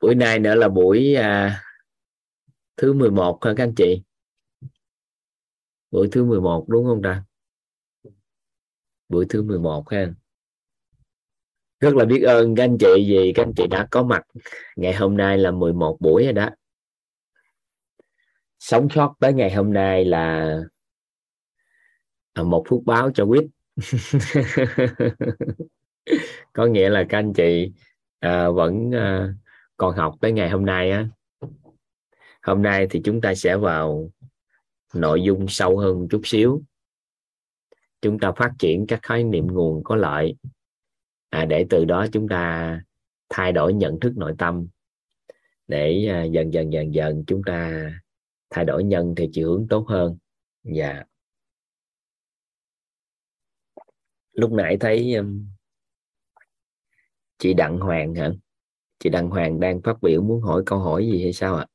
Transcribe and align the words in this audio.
buổi 0.00 0.14
nay 0.14 0.38
nữa 0.38 0.54
là 0.54 0.68
buổi 0.68 1.14
à, 1.14 1.62
thứ 2.76 2.92
11 2.92 3.44
hả 3.44 3.52
các 3.56 3.64
anh 3.64 3.74
chị? 3.74 4.02
Buổi 5.90 6.08
thứ 6.12 6.24
11 6.24 6.64
đúng 6.68 6.86
không 6.86 7.02
ta? 7.02 7.24
Buổi 9.08 9.26
thứ 9.28 9.42
11 9.42 9.90
ha. 9.90 10.06
Rất 11.80 11.94
là 11.94 12.04
biết 12.04 12.22
ơn 12.22 12.54
các 12.54 12.64
anh 12.64 12.78
chị 12.78 12.86
vì 13.08 13.32
các 13.34 13.42
anh 13.42 13.52
chị 13.56 13.66
đã 13.66 13.88
có 13.90 14.02
mặt. 14.02 14.22
Ngày 14.76 14.94
hôm 14.94 15.16
nay 15.16 15.38
là 15.38 15.50
11 15.50 15.96
buổi 16.00 16.24
rồi 16.24 16.32
đó. 16.32 16.48
Sống 18.58 18.88
sót 18.94 19.14
tới 19.20 19.32
ngày 19.32 19.54
hôm 19.54 19.72
nay 19.72 20.04
là 20.04 20.56
à, 22.32 22.42
một 22.42 22.64
phút 22.68 22.82
báo 22.86 23.10
cho 23.14 23.26
quýt. 23.26 23.44
Có 26.52 26.66
nghĩa 26.66 26.90
là 26.90 27.04
các 27.08 27.18
anh 27.18 27.32
chị 27.32 27.72
à, 28.18 28.48
vẫn 28.48 28.90
à, 28.94 29.34
còn 29.80 29.96
học 29.96 30.16
tới 30.20 30.32
ngày 30.32 30.50
hôm 30.50 30.66
nay 30.66 30.90
á. 30.90 31.08
Hôm 32.42 32.62
nay 32.62 32.86
thì 32.90 33.00
chúng 33.04 33.20
ta 33.20 33.34
sẽ 33.34 33.56
vào 33.56 34.10
nội 34.94 35.22
dung 35.22 35.48
sâu 35.48 35.78
hơn 35.78 36.08
chút 36.10 36.20
xíu. 36.24 36.62
Chúng 38.00 38.18
ta 38.18 38.32
phát 38.32 38.52
triển 38.58 38.84
các 38.88 39.00
khái 39.02 39.24
niệm 39.24 39.46
nguồn 39.46 39.84
có 39.84 39.96
lợi. 39.96 40.36
À, 41.30 41.44
để 41.44 41.66
từ 41.70 41.84
đó 41.84 42.06
chúng 42.12 42.28
ta 42.28 42.80
thay 43.28 43.52
đổi 43.52 43.74
nhận 43.74 44.00
thức 44.00 44.12
nội 44.16 44.34
tâm. 44.38 44.68
Để 45.68 46.06
à, 46.10 46.24
dần 46.24 46.52
dần 46.52 46.72
dần 46.72 46.94
dần 46.94 47.24
chúng 47.26 47.42
ta 47.46 47.90
thay 48.50 48.64
đổi 48.64 48.84
nhân 48.84 49.14
thì 49.16 49.28
chiều 49.32 49.50
hướng 49.50 49.68
tốt 49.68 49.84
hơn. 49.88 50.18
Dạ. 50.62 50.92
Yeah. 50.92 51.06
lúc 54.32 54.52
nãy 54.52 54.76
thấy 54.80 55.14
um, 55.14 55.46
chị 57.38 57.54
Đặng 57.54 57.78
Hoàng 57.78 58.14
hả? 58.14 58.30
Chị 59.04 59.10
Đặng 59.10 59.30
Hoàng 59.30 59.60
đang 59.60 59.80
phát 59.84 60.02
biểu 60.02 60.22
muốn 60.22 60.42
hỏi 60.42 60.62
câu 60.66 60.78
hỏi 60.78 61.06
gì 61.12 61.22
hay 61.22 61.32
sao 61.32 61.56
ạ? 61.56 61.66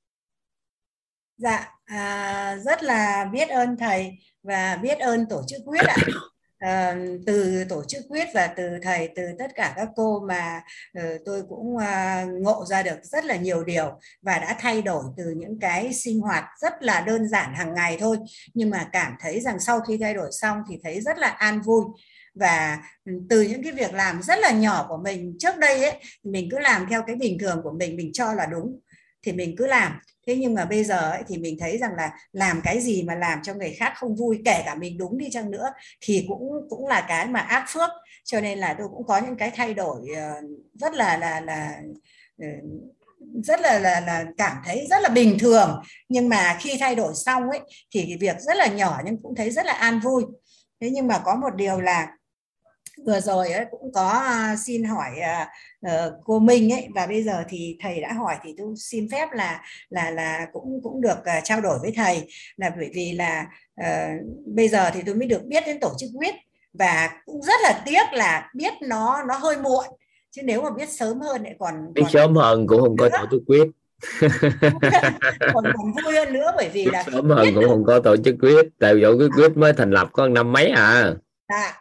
Dạ 1.38 1.76
à, 1.86 2.58
rất 2.66 2.84
là 2.84 3.30
biết 3.34 3.50
ơn 3.50 3.78
thầy 3.78 4.12
và 4.44 4.80
biết 4.82 5.00
ơn 5.00 5.26
tổ 5.30 5.42
chức 5.48 5.62
quyết 5.66 5.82
ạ. 5.88 5.96
À, 6.58 6.96
từ 7.26 7.64
tổ 7.70 7.84
chức 7.88 8.04
quyết 8.10 8.28
và 8.34 8.48
từ 8.48 8.70
thầy 8.84 9.10
từ 9.16 9.24
tất 9.40 9.52
cả 9.56 9.74
các 9.76 9.90
cô 9.96 10.20
mà 10.28 10.62
uh, 11.00 11.22
tôi 11.26 11.44
cũng 11.50 11.76
uh, 11.76 12.42
ngộ 12.42 12.66
ra 12.66 12.84
được 12.84 12.98
rất 13.04 13.26
là 13.26 13.36
nhiều 13.36 13.64
điều 13.64 14.00
và 14.22 14.40
đã 14.40 14.56
thay 14.60 14.82
đổi 14.82 15.04
từ 15.18 15.24
những 15.38 15.60
cái 15.60 15.94
sinh 15.94 16.20
hoạt 16.20 16.44
rất 16.62 16.74
là 16.80 17.02
đơn 17.02 17.28
giản 17.28 17.54
hàng 17.56 17.74
ngày 17.74 17.98
thôi. 18.00 18.18
Nhưng 18.54 18.70
mà 18.70 18.90
cảm 18.92 19.14
thấy 19.20 19.40
rằng 19.40 19.60
sau 19.60 19.80
khi 19.82 19.98
thay 20.02 20.14
đổi 20.14 20.30
xong 20.32 20.58
thì 20.70 20.80
thấy 20.84 21.02
rất 21.02 21.18
là 21.18 21.28
an 21.28 21.62
vui 21.62 21.84
và 22.36 22.84
ừ, 23.06 23.12
từ 23.30 23.42
những 23.42 23.64
cái 23.64 23.72
việc 23.72 23.94
làm 23.94 24.22
rất 24.22 24.40
là 24.40 24.52
nhỏ 24.52 24.86
của 24.90 24.98
mình 24.98 25.36
trước 25.40 25.58
đây 25.58 25.84
ấy 25.84 26.00
mình 26.24 26.48
cứ 26.52 26.60
làm 26.60 26.86
theo 26.90 27.04
cái 27.08 27.16
bình 27.16 27.38
thường 27.40 27.62
của 27.64 27.72
mình 27.72 27.96
mình 27.96 28.14
cho 28.14 28.34
là 28.34 28.46
đúng 28.46 28.80
thì 29.26 29.32
mình 29.32 29.56
cứ 29.58 29.68
làm. 29.68 30.00
Thế 30.28 30.36
nhưng 30.36 30.54
mà 30.54 30.66
bây 30.66 30.84
giờ 30.84 31.12
ấy, 31.12 31.24
thì 31.28 31.38
mình 31.38 31.58
thấy 31.60 31.78
rằng 31.78 31.92
là 31.98 32.12
làm 32.32 32.62
cái 32.64 32.82
gì 32.82 33.04
mà 33.04 33.16
làm 33.16 33.40
cho 33.44 33.54
người 33.54 33.76
khác 33.78 33.94
không 33.96 34.16
vui 34.16 34.42
kể 34.46 34.62
cả 34.66 34.76
mình 34.76 34.98
đúng 34.98 35.18
đi 35.18 35.30
chăng 35.32 35.52
nữa 35.52 35.68
thì 36.02 36.26
cũng 36.28 36.52
cũng 36.70 36.88
là 36.88 37.06
cái 37.08 37.26
mà 37.28 37.40
ác 37.40 37.66
phước. 37.68 37.90
Cho 38.24 38.42
nên 38.42 38.60
là 38.60 38.76
tôi 38.78 38.88
cũng 38.96 39.08
có 39.08 39.18
những 39.18 39.36
cái 39.38 39.52
thay 39.56 39.74
đổi 39.74 40.08
ờ, 40.16 40.34
rất 40.74 40.94
là 40.94 41.18
là 41.18 41.42
là 41.42 41.82
ờ, 42.42 42.48
rất 43.44 43.62
là, 43.62 43.80
là 43.80 44.00
là 44.00 44.26
cảm 44.38 44.58
thấy 44.66 44.88
rất 44.90 45.02
là 45.02 45.10
bình 45.10 45.38
thường. 45.40 45.84
Nhưng 46.10 46.30
mà 46.30 46.58
khi 46.60 46.78
thay 46.80 46.96
đổi 46.96 47.14
xong 47.16 47.50
ấy 47.50 47.60
thì 47.94 48.06
cái 48.08 48.18
việc 48.20 48.36
rất 48.40 48.58
là 48.58 48.68
nhỏ 48.68 49.02
nhưng 49.06 49.22
cũng 49.24 49.36
thấy 49.36 49.52
rất 49.52 49.66
là 49.66 49.74
an 49.74 50.00
vui. 50.00 50.24
Thế 50.82 50.90
nhưng 50.90 51.08
mà 51.08 51.22
có 51.26 51.36
một 51.36 51.56
điều 51.56 51.82
là 51.82 52.08
vừa 53.06 53.20
rồi 53.20 53.52
ấy, 53.52 53.66
cũng 53.72 53.92
có 53.94 54.24
uh, 54.54 54.60
xin 54.60 54.84
hỏi 54.84 55.10
uh, 55.20 55.48
uh, 55.88 56.14
cô 56.24 56.40
Minh 56.40 56.74
ấy 56.74 56.88
và 56.96 57.08
bây 57.08 57.24
giờ 57.24 57.44
thì 57.50 57.78
thầy 57.82 58.02
đã 58.02 58.14
hỏi 58.14 58.36
thì 58.44 58.54
tôi 58.58 58.68
xin 58.78 59.08
phép 59.12 59.30
là 59.34 59.62
là 59.90 60.12
là 60.12 60.48
cũng 60.54 60.80
cũng 60.84 61.02
được 61.02 61.18
uh, 61.20 61.44
trao 61.44 61.62
đổi 61.62 61.80
với 61.82 61.94
thầy. 61.96 62.28
Là 62.58 62.72
bởi 62.78 62.90
vì 62.94 63.12
là 63.12 63.46
uh, 63.82 64.22
bây 64.46 64.68
giờ 64.68 64.90
thì 64.94 65.02
tôi 65.06 65.16
mới 65.16 65.28
được 65.28 65.46
biết 65.46 65.64
đến 65.66 65.80
tổ 65.80 65.92
chức 65.98 66.10
quyết 66.18 66.36
và 66.74 67.10
cũng 67.26 67.42
rất 67.42 67.62
là 67.64 67.82
tiếc 67.86 68.14
là 68.14 68.50
biết 68.56 68.74
nó 68.82 69.24
nó 69.28 69.38
hơi 69.38 69.58
muộn. 69.58 69.86
Chứ 70.32 70.42
nếu 70.46 70.62
mà 70.62 70.70
biết 70.70 70.90
sớm 70.90 71.22
hơn 71.22 71.44
lại 71.44 71.56
còn, 71.60 71.94
biết 71.94 72.02
còn 72.02 72.12
sớm 72.12 72.36
hơn 72.36 72.68
cũng 72.68 72.82
không 72.82 72.98
có 72.98 73.10
tổ 73.10 73.26
chức 73.32 73.42
quyết 73.48 73.68
còn, 75.54 75.64
còn 75.64 75.94
vui 76.04 76.14
hơn 76.14 76.34
nữa 76.34 76.52
bởi 76.58 76.70
vì 76.74 76.86
là 76.86 77.04
sớm 77.04 77.30
hơn 77.30 77.48
cũng 77.56 77.70
không 77.70 77.84
có 77.86 78.00
tổ 78.00 78.18
chức 78.18 78.36
quyết 78.42 78.66
tại 78.80 78.94
tổ 79.02 79.18
chức 79.20 79.32
quyết 79.36 79.58
mới 79.58 79.74
thành 79.74 79.92
lập 79.92 80.10
có 80.14 80.28
năm 80.28 80.52
mấy 80.52 80.70
à. 80.70 81.14
À, 81.48 81.74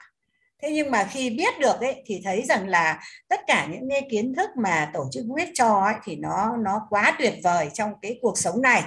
thế 0.64 0.70
nhưng 0.72 0.90
mà 0.90 1.04
khi 1.04 1.30
biết 1.30 1.58
được 1.60 1.80
ấy 1.80 2.02
thì 2.06 2.20
thấy 2.24 2.42
rằng 2.42 2.68
là 2.68 3.00
tất 3.28 3.40
cả 3.46 3.66
những 3.70 3.90
cái 3.90 4.02
kiến 4.10 4.34
thức 4.36 4.50
mà 4.62 4.90
tổ 4.94 5.06
chức 5.12 5.24
quyết 5.30 5.48
cho 5.54 5.80
ấy, 5.80 5.94
thì 6.04 6.16
nó 6.16 6.56
nó 6.64 6.80
quá 6.90 7.16
tuyệt 7.18 7.34
vời 7.44 7.68
trong 7.74 7.90
cái 8.02 8.18
cuộc 8.22 8.38
sống 8.38 8.62
này. 8.62 8.82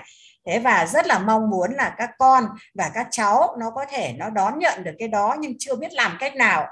Thế 0.47 0.59
và 0.59 0.85
rất 0.85 1.07
là 1.07 1.19
mong 1.19 1.49
muốn 1.49 1.73
là 1.73 1.95
các 1.97 2.09
con 2.17 2.43
và 2.75 2.91
các 2.93 3.07
cháu 3.11 3.55
nó 3.59 3.71
có 3.75 3.85
thể 3.89 4.13
nó 4.17 4.29
đón 4.29 4.59
nhận 4.59 4.83
được 4.83 4.91
cái 4.99 5.07
đó 5.07 5.35
nhưng 5.39 5.53
chưa 5.59 5.75
biết 5.75 5.93
làm 5.93 6.17
cách 6.19 6.35
nào. 6.35 6.67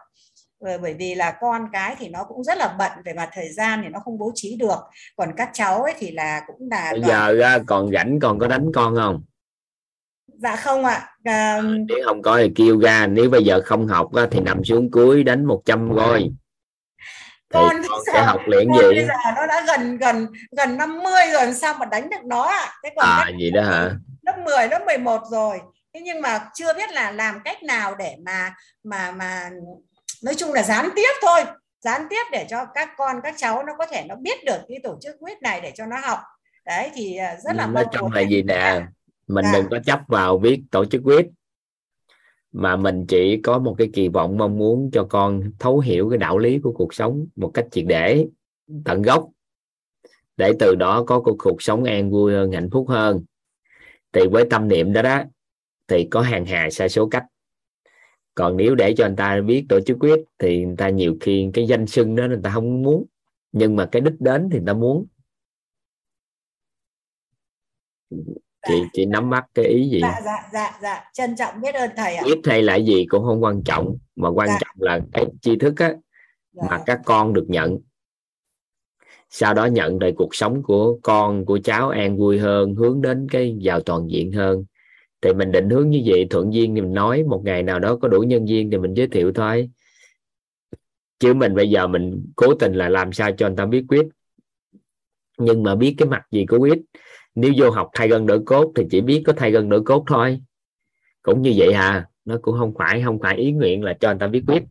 Bởi 0.82 0.94
vì 0.94 1.16
là 1.16 1.32
con 1.42 1.70
cái 1.74 1.96
thì 2.00 2.10
nó 2.10 2.24
cũng 2.24 2.44
rất 2.44 2.58
là 2.58 2.76
bận 2.80 2.92
về 3.06 3.14
mặt 3.14 3.30
thời 3.34 3.54
gian 3.54 3.82
thì 3.84 3.90
nó 3.90 4.00
không 4.00 4.18
bố 4.18 4.32
trí 4.36 4.56
được. 4.56 4.80
Còn 5.16 5.34
các 5.38 5.50
cháu 5.54 5.84
ấy 5.84 5.94
thì 6.00 6.12
là 6.12 6.42
cũng 6.48 6.68
là 6.72 6.92
bây 6.92 7.02
giờ 7.02 7.34
ra 7.34 7.60
còn 7.68 7.92
rảnh 7.94 8.20
còn 8.20 8.40
có 8.40 8.48
đánh 8.48 8.72
con 8.76 8.96
không 8.96 9.24
dạ 10.38 10.56
không 10.56 10.86
ạ. 10.86 11.10
À, 11.24 11.62
nếu 11.62 11.98
không 12.06 12.22
có 12.22 12.38
thì 12.38 12.52
kêu 12.56 12.80
ra 12.80 13.08
nếu 13.08 13.30
bây 13.30 13.44
giờ 13.44 13.62
không 13.66 13.88
học 13.88 14.10
thì 14.32 14.40
nằm 14.40 14.64
xuống 14.64 14.92
cuối 14.92 15.24
đánh 15.24 15.46
100 15.46 15.90
roi 15.96 16.30
con, 17.54 17.76
con 17.90 18.02
sẽ 18.06 18.24
học 18.24 18.42
liền 18.48 18.74
gì 18.74 18.82
bây 18.82 19.06
giờ 19.06 19.32
nó 19.36 19.48
đã 19.48 19.66
gần 19.68 19.98
gần 19.98 20.28
gần 20.58 20.78
50 20.78 21.12
rồi 21.34 21.54
sao 21.54 21.74
mà 21.80 21.86
đánh 21.86 22.10
được 22.10 22.26
nó 22.26 22.42
ạ? 22.42 22.74
À? 22.82 22.90
còn 22.96 23.06
à 23.06 23.32
gì 23.40 23.52
đó 23.52 23.62
hả? 23.62 23.92
lớp 24.22 24.38
10 24.46 24.68
lớp 24.68 24.82
11 24.86 25.22
rồi. 25.32 25.60
Thế 25.94 26.02
nhưng 26.02 26.22
mà 26.22 26.50
chưa 26.54 26.74
biết 26.74 26.92
là 26.92 27.12
làm 27.12 27.40
cách 27.46 27.64
nào 27.64 27.96
để 27.96 28.16
mà 28.26 28.54
mà 28.84 29.12
mà 29.12 29.50
nói 30.24 30.36
chung 30.36 30.54
là 30.54 30.64
gián 30.64 30.90
tiếp 30.96 31.12
thôi. 31.22 31.44
Gián 31.80 32.08
tiếp 32.10 32.24
để 32.32 32.46
cho 32.50 32.66
các 32.66 32.90
con 32.98 33.22
các 33.24 33.34
cháu 33.38 33.64
nó 33.64 33.74
có 33.78 33.86
thể 33.86 34.06
nó 34.08 34.16
biết 34.16 34.46
được 34.46 34.60
cái 34.68 34.78
tổ 34.84 34.98
chức 35.02 35.16
quyết 35.20 35.42
này 35.42 35.62
để 35.62 35.72
cho 35.76 35.86
nó 35.86 35.98
học. 35.98 36.20
Đấy 36.66 36.92
thì 36.94 37.18
à, 37.18 37.36
rất 37.44 37.56
là 37.56 37.68
nói 37.68 37.86
chung 37.92 38.12
là 38.14 38.22
gì 38.22 38.44
nè 38.44 38.82
mình 39.28 39.46
đừng 39.54 39.66
có 39.72 39.80
chấp 39.86 40.00
vào 40.08 40.38
viết 40.40 40.62
tổ 40.72 40.86
chức 40.86 41.02
quyết 41.06 41.28
mà 42.56 42.76
mình 42.76 43.06
chỉ 43.08 43.42
có 43.44 43.60
một 43.60 43.76
cái 43.78 43.90
kỳ 43.94 44.08
vọng 44.08 44.38
mong 44.38 44.58
muốn 44.58 44.90
cho 44.94 45.08
con 45.10 45.52
thấu 45.60 45.80
hiểu 45.80 46.10
cái 46.10 46.18
đạo 46.18 46.38
lý 46.38 46.60
của 46.60 46.72
cuộc 46.72 46.94
sống 46.94 47.28
một 47.36 47.52
cách 47.54 47.66
triệt 47.72 47.86
để 47.88 48.28
tận 48.86 49.02
gốc. 49.02 49.30
Để 50.38 50.54
từ 50.60 50.76
đó 50.76 51.04
có 51.04 51.22
cuộc, 51.22 51.36
cuộc 51.40 51.62
sống 51.62 51.84
an 51.84 52.12
vui 52.12 52.34
hơn 52.34 52.52
hạnh 52.52 52.70
phúc 52.72 52.90
hơn. 52.90 53.24
Thì 54.12 54.22
với 54.32 54.46
tâm 54.50 54.68
niệm 54.68 54.94
đó 54.94 55.02
đó 55.02 55.24
thì 55.88 56.08
có 56.12 56.22
hàng 56.22 56.46
hà 56.46 56.70
sai 56.72 56.90
số 56.90 57.08
cách. 57.08 57.24
Còn 58.36 58.58
nếu 58.58 58.76
để 58.76 58.94
cho 58.98 59.06
anh 59.06 59.16
ta 59.16 59.42
biết 59.42 59.66
tổ 59.70 59.80
chức 59.86 59.98
quyết 60.00 60.20
thì 60.40 60.66
người 60.66 60.76
ta 60.78 60.90
nhiều 60.90 61.18
khi 61.22 61.50
cái 61.54 61.68
danh 61.68 61.88
xưng 61.88 62.16
đó 62.16 62.28
người 62.28 62.40
ta 62.44 62.52
không 62.54 62.84
muốn. 62.84 63.06
Nhưng 63.52 63.76
mà 63.76 63.90
cái 63.92 64.02
đích 64.02 64.22
đến 64.22 64.50
thì 64.52 64.58
người 64.58 64.68
ta 64.68 64.74
muốn 64.74 65.06
chị 68.68 68.84
chị 68.94 69.06
nắm 69.06 69.30
bắt 69.30 69.46
cái 69.54 69.66
ý 69.66 69.90
gì? 69.90 70.00
Dạ 70.02 70.22
dạ 70.26 70.50
dạ 70.54 70.80
dạ. 70.82 71.04
Trân 71.14 71.36
trọng 71.36 71.62
biết 71.62 71.76
ơn 71.76 71.90
thầy 71.98 72.16
ạ. 72.16 72.24
Biết 72.26 72.40
hay 72.44 72.62
là 72.62 72.76
gì 72.76 73.06
cũng 73.10 73.24
không 73.24 73.44
quan 73.44 73.64
trọng 73.64 73.98
mà 74.16 74.30
quan 74.30 74.48
dạ. 74.48 74.58
trọng 74.60 74.76
là 74.80 75.00
cái 75.14 75.26
tri 75.42 75.56
thức 75.56 75.74
á 75.78 75.94
dạ. 76.54 76.64
mà 76.70 76.80
các 76.86 77.02
con 77.06 77.34
được 77.34 77.46
nhận. 77.48 77.78
Sau 79.30 79.54
đó 79.54 79.66
nhận 79.66 80.00
rồi 80.00 80.14
cuộc 80.18 80.36
sống 80.36 80.64
của 80.64 81.00
con 81.04 81.46
của 81.46 81.60
cháu 81.64 81.90
an 81.90 82.18
vui 82.18 82.40
hơn 82.40 82.76
hướng 82.76 83.02
đến 83.02 83.28
cái 83.32 83.56
giàu 83.60 83.82
toàn 83.82 84.08
diện 84.12 84.32
hơn. 84.32 84.66
Thì 85.22 85.34
mình 85.34 85.52
định 85.52 85.70
hướng 85.70 85.90
như 85.90 86.02
vậy 86.06 86.28
thuận 86.30 86.54
duyên 86.54 86.76
thì 86.76 86.82
mình 86.82 86.94
nói 86.94 87.24
một 87.24 87.42
ngày 87.46 87.64
nào 87.64 87.80
đó 87.80 87.98
có 88.02 88.08
đủ 88.08 88.22
nhân 88.22 88.46
viên 88.46 88.72
thì 88.72 88.78
mình 88.78 88.94
giới 88.94 89.08
thiệu 89.08 89.32
thôi. 89.36 89.70
Chứ 91.20 91.34
mình 91.34 91.56
bây 91.56 91.70
giờ 91.70 91.88
mình 91.88 92.26
cố 92.36 92.56
tình 92.56 92.74
là 92.74 92.90
làm 92.90 93.14
sao 93.14 93.32
cho 93.32 93.48
anh 93.48 93.56
ta 93.56 93.66
biết 93.66 93.86
quyết. 93.88 94.08
Nhưng 95.38 95.64
mà 95.64 95.76
biết 95.76 95.96
cái 95.98 96.08
mặt 96.08 96.22
gì 96.32 96.46
của 96.46 96.60
quyết 96.60 96.80
nếu 97.36 97.54
vô 97.58 97.70
học 97.70 97.90
thay 97.94 98.08
gân 98.08 98.26
đổi 98.26 98.44
cốt 98.46 98.72
thì 98.76 98.84
chỉ 98.92 99.02
biết 99.02 99.24
có 99.26 99.34
thay 99.38 99.52
gân 99.52 99.70
đổi 99.70 99.84
cốt 99.84 100.04
thôi. 100.08 100.42
Cũng 101.22 101.42
như 101.42 101.54
vậy 101.58 101.72
à 101.74 102.10
nó 102.26 102.38
cũng 102.42 102.56
không 102.60 102.74
phải 102.78 103.02
không 103.06 103.20
phải 103.20 103.38
ý 103.38 103.52
nguyện 103.52 103.84
là 103.84 103.94
cho 103.94 104.08
anh 104.08 104.20
ta 104.20 104.28
biết 104.28 104.44
quyết. 104.48 104.64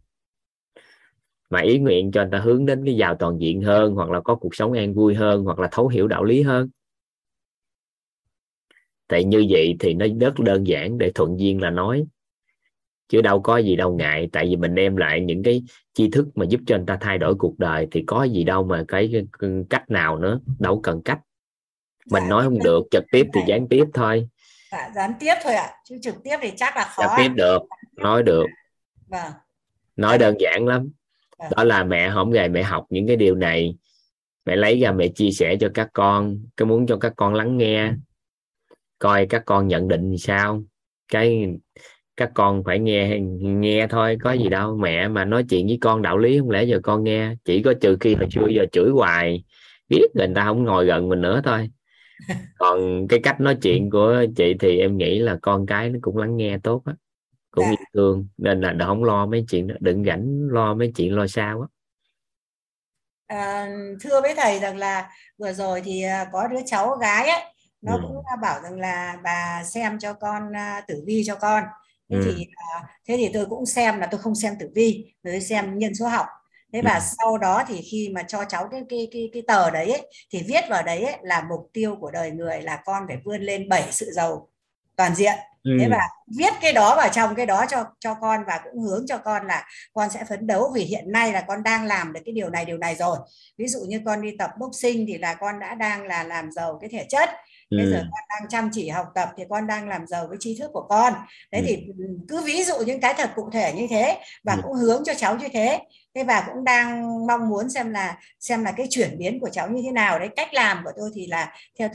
Mà 1.50 1.60
ý 1.60 1.78
nguyện 1.78 2.10
cho 2.12 2.22
anh 2.22 2.30
ta 2.30 2.38
hướng 2.38 2.66
đến 2.66 2.84
cái 2.84 2.96
giàu 2.96 3.16
toàn 3.18 3.40
diện 3.40 3.62
hơn, 3.62 3.94
hoặc 3.94 4.10
là 4.10 4.20
có 4.20 4.34
cuộc 4.34 4.54
sống 4.54 4.72
an 4.72 4.94
vui 4.94 5.14
hơn, 5.14 5.44
hoặc 5.44 5.58
là 5.58 5.68
thấu 5.72 5.88
hiểu 5.88 6.08
đạo 6.08 6.24
lý 6.24 6.42
hơn. 6.42 6.68
Tại 9.08 9.24
như 9.24 9.46
vậy 9.50 9.76
thì 9.80 9.94
nó 9.94 10.06
rất 10.20 10.38
đơn 10.38 10.66
giản 10.66 10.98
để 10.98 11.12
thuận 11.14 11.40
duyên 11.40 11.62
là 11.62 11.70
nói. 11.70 12.04
Chứ 13.08 13.20
đâu 13.20 13.40
có 13.40 13.58
gì 13.58 13.76
đâu 13.76 13.96
ngại, 13.96 14.28
tại 14.32 14.46
vì 14.46 14.56
mình 14.56 14.74
đem 14.74 14.96
lại 14.96 15.20
những 15.20 15.42
cái 15.42 15.62
tri 15.94 16.10
thức 16.10 16.28
mà 16.34 16.44
giúp 16.44 16.60
cho 16.66 16.74
anh 16.76 16.86
ta 16.86 16.98
thay 17.00 17.18
đổi 17.18 17.34
cuộc 17.34 17.58
đời, 17.58 17.88
thì 17.90 18.04
có 18.06 18.24
gì 18.24 18.44
đâu 18.44 18.64
mà 18.64 18.84
cái 18.88 19.26
cách 19.70 19.90
nào 19.90 20.18
nữa, 20.18 20.40
đâu 20.58 20.80
cần 20.82 21.02
cách 21.02 21.20
mình 22.10 22.22
dạ, 22.22 22.28
nói 22.28 22.44
không 22.44 22.58
được 22.64 22.82
trực 22.90 23.04
tiếp 23.12 23.26
thì 23.34 23.40
gián 23.46 23.68
tiếp 23.68 23.84
thôi. 23.94 24.28
Dạ, 24.72 24.90
gián 24.94 25.12
tiếp 25.20 25.34
thôi 25.42 25.54
ạ 25.54 25.62
à. 25.62 25.74
chứ 25.84 25.98
trực 26.02 26.14
tiếp 26.24 26.36
thì 26.42 26.52
chắc 26.56 26.76
là 26.76 26.84
khó. 26.84 27.02
Gián 27.02 27.10
tiếp 27.16 27.28
được 27.34 27.62
nói 27.96 28.22
được. 28.22 28.46
Vâng. 29.06 29.32
nói 29.96 30.18
đơn 30.18 30.36
giản 30.40 30.66
lắm. 30.66 30.90
Vâng. 31.38 31.50
đó 31.56 31.64
là 31.64 31.84
mẹ 31.84 32.10
không 32.14 32.30
ngày 32.30 32.48
mẹ 32.48 32.62
học 32.62 32.86
những 32.90 33.06
cái 33.06 33.16
điều 33.16 33.34
này. 33.34 33.76
Mẹ 34.46 34.56
lấy 34.56 34.80
ra 34.80 34.92
mẹ 34.92 35.08
chia 35.08 35.30
sẻ 35.30 35.56
cho 35.60 35.68
các 35.74 35.88
con 35.92 36.38
cái 36.56 36.66
muốn 36.66 36.86
cho 36.86 36.96
các 36.96 37.12
con 37.16 37.34
lắng 37.34 37.56
nghe? 37.56 37.92
Coi 38.98 39.26
các 39.26 39.42
con 39.46 39.68
nhận 39.68 39.88
định 39.88 40.18
sao? 40.18 40.62
Cái 41.08 41.48
các 42.16 42.30
con 42.34 42.64
phải 42.64 42.78
nghe 42.78 43.18
nghe 43.40 43.86
thôi 43.86 44.16
có 44.22 44.32
gì 44.32 44.48
đâu. 44.48 44.76
Mẹ 44.76 45.08
mà 45.08 45.24
nói 45.24 45.44
chuyện 45.50 45.66
với 45.66 45.78
con 45.80 46.02
đạo 46.02 46.18
lý 46.18 46.38
không 46.38 46.50
lẽ 46.50 46.64
giờ 46.64 46.80
con 46.82 47.04
nghe? 47.04 47.34
Chỉ 47.44 47.62
có 47.62 47.74
trừ 47.80 47.96
khi 48.00 48.14
hồi 48.14 48.28
xưa 48.30 48.46
giờ 48.46 48.66
chửi 48.72 48.90
hoài. 48.90 49.44
Biết 49.88 50.06
người 50.14 50.28
ta 50.34 50.44
không 50.44 50.64
ngồi 50.64 50.86
gần 50.86 51.08
mình 51.08 51.20
nữa 51.20 51.40
thôi 51.44 51.70
còn 52.58 53.08
cái 53.08 53.20
cách 53.22 53.40
nói 53.40 53.56
chuyện 53.62 53.90
của 53.90 54.24
chị 54.36 54.54
thì 54.60 54.78
em 54.78 54.96
nghĩ 54.96 55.18
là 55.18 55.38
con 55.42 55.66
cái 55.66 55.90
nó 55.90 55.98
cũng 56.02 56.16
lắng 56.16 56.36
nghe 56.36 56.58
tốt 56.62 56.82
á 56.84 56.94
cũng 57.50 57.64
dạ. 57.64 57.70
yêu 57.70 57.86
thương 57.94 58.28
nên 58.36 58.60
là 58.60 58.86
không 58.86 59.04
lo 59.04 59.26
mấy 59.26 59.44
chuyện 59.48 59.66
đó 59.66 59.74
đừng 59.80 60.04
rảnh 60.04 60.48
lo 60.50 60.74
mấy 60.74 60.92
chuyện 60.96 61.14
lo 61.14 61.26
sao 61.26 61.60
á 61.60 61.68
à, 63.26 63.68
thưa 64.00 64.20
với 64.20 64.34
thầy 64.36 64.58
rằng 64.58 64.76
là 64.76 65.10
vừa 65.38 65.52
rồi 65.52 65.82
thì 65.84 66.02
à, 66.02 66.26
có 66.32 66.48
đứa 66.48 66.60
cháu 66.66 66.96
gái 66.96 67.28
ấy 67.28 67.42
nó 67.82 67.94
ừ. 67.94 68.00
cũng 68.02 68.16
bảo 68.42 68.62
rằng 68.62 68.78
là 68.78 69.18
bà 69.24 69.62
xem 69.64 69.98
cho 69.98 70.12
con 70.12 70.56
à, 70.56 70.82
tử 70.88 71.02
vi 71.06 71.22
cho 71.26 71.34
con 71.36 71.64
thế 72.10 72.16
ừ. 72.16 72.22
thì 72.24 72.46
à, 72.54 72.88
thế 73.08 73.16
thì 73.16 73.30
tôi 73.34 73.46
cũng 73.46 73.66
xem 73.66 74.00
là 74.00 74.08
tôi 74.10 74.20
không 74.20 74.34
xem 74.34 74.54
tử 74.60 74.68
vi 74.74 75.14
tôi 75.22 75.40
xem 75.40 75.78
nhân 75.78 75.94
số 75.94 76.08
học 76.08 76.26
thế 76.74 76.82
và 76.82 76.94
ừ. 76.94 77.00
sau 77.18 77.38
đó 77.38 77.64
thì 77.68 77.82
khi 77.90 78.10
mà 78.14 78.22
cho 78.22 78.44
cháu 78.48 78.68
cái 78.70 78.82
cái 78.88 79.08
cái 79.12 79.30
cái 79.32 79.42
tờ 79.46 79.70
đấy 79.70 79.90
ấy, 79.90 80.06
thì 80.32 80.42
viết 80.48 80.64
vào 80.70 80.82
đấy 80.82 81.02
ấy, 81.02 81.16
là 81.22 81.46
mục 81.48 81.70
tiêu 81.72 81.96
của 82.00 82.10
đời 82.10 82.30
người 82.30 82.62
là 82.62 82.82
con 82.84 83.02
phải 83.08 83.16
vươn 83.24 83.40
lên 83.42 83.68
bảy 83.68 83.88
sự 83.90 84.10
giàu 84.12 84.48
toàn 84.96 85.14
diện 85.14 85.34
ừ. 85.62 85.70
thế 85.80 85.88
và 85.90 86.08
viết 86.38 86.52
cái 86.60 86.72
đó 86.72 86.96
vào 86.96 87.08
trong 87.12 87.34
cái 87.34 87.46
đó 87.46 87.64
cho 87.70 87.84
cho 88.00 88.14
con 88.14 88.40
và 88.46 88.60
cũng 88.64 88.82
hướng 88.82 89.04
cho 89.08 89.18
con 89.18 89.46
là 89.46 89.66
con 89.92 90.10
sẽ 90.10 90.24
phấn 90.28 90.46
đấu 90.46 90.72
vì 90.74 90.82
hiện 90.82 91.12
nay 91.12 91.32
là 91.32 91.40
con 91.40 91.62
đang 91.62 91.84
làm 91.84 92.12
được 92.12 92.20
cái 92.24 92.32
điều 92.32 92.50
này 92.50 92.64
điều 92.64 92.78
này 92.78 92.94
rồi 92.94 93.18
ví 93.58 93.68
dụ 93.68 93.80
như 93.88 94.00
con 94.04 94.22
đi 94.22 94.30
tập 94.38 94.50
boxing 94.58 95.06
thì 95.08 95.18
là 95.18 95.34
con 95.34 95.60
đã 95.60 95.74
đang 95.74 96.06
là 96.06 96.22
làm 96.22 96.52
giàu 96.52 96.78
cái 96.80 96.90
thể 96.92 97.06
chất 97.08 97.30
bây 97.70 97.86
giờ 97.86 97.96
ừ. 97.96 98.02
con 98.12 98.22
đang 98.28 98.48
chăm 98.48 98.70
chỉ 98.72 98.88
học 98.88 99.06
tập 99.14 99.28
thì 99.36 99.44
con 99.48 99.66
đang 99.66 99.88
làm 99.88 100.06
giàu 100.06 100.26
với 100.28 100.36
trí 100.40 100.56
thức 100.58 100.70
của 100.72 100.86
con 100.88 101.12
thế 101.52 101.58
ừ. 101.58 101.64
thì 101.68 101.86
cứ 102.28 102.42
ví 102.44 102.64
dụ 102.64 102.74
những 102.86 103.00
cái 103.00 103.14
thật 103.16 103.30
cụ 103.36 103.50
thể 103.52 103.72
như 103.72 103.86
thế 103.90 104.18
và 104.44 104.52
ừ. 104.52 104.60
cũng 104.62 104.72
hướng 104.72 105.02
cho 105.04 105.14
cháu 105.14 105.36
như 105.36 105.48
thế 105.52 105.80
thế 106.14 106.24
và 106.24 106.44
cũng 106.46 106.64
đang 106.64 107.02
mong 107.26 107.48
muốn 107.48 107.70
xem 107.70 107.90
là 107.90 108.18
xem 108.40 108.64
là 108.64 108.72
cái 108.72 108.86
chuyển 108.90 109.18
biến 109.18 109.40
của 109.40 109.48
cháu 109.48 109.68
như 109.70 109.82
thế 109.84 109.92
nào. 109.92 110.18
Đấy 110.18 110.28
cách 110.36 110.54
làm 110.54 110.84
của 110.84 110.90
tôi 110.96 111.10
thì 111.14 111.26
là 111.26 111.52
theo 111.78 111.88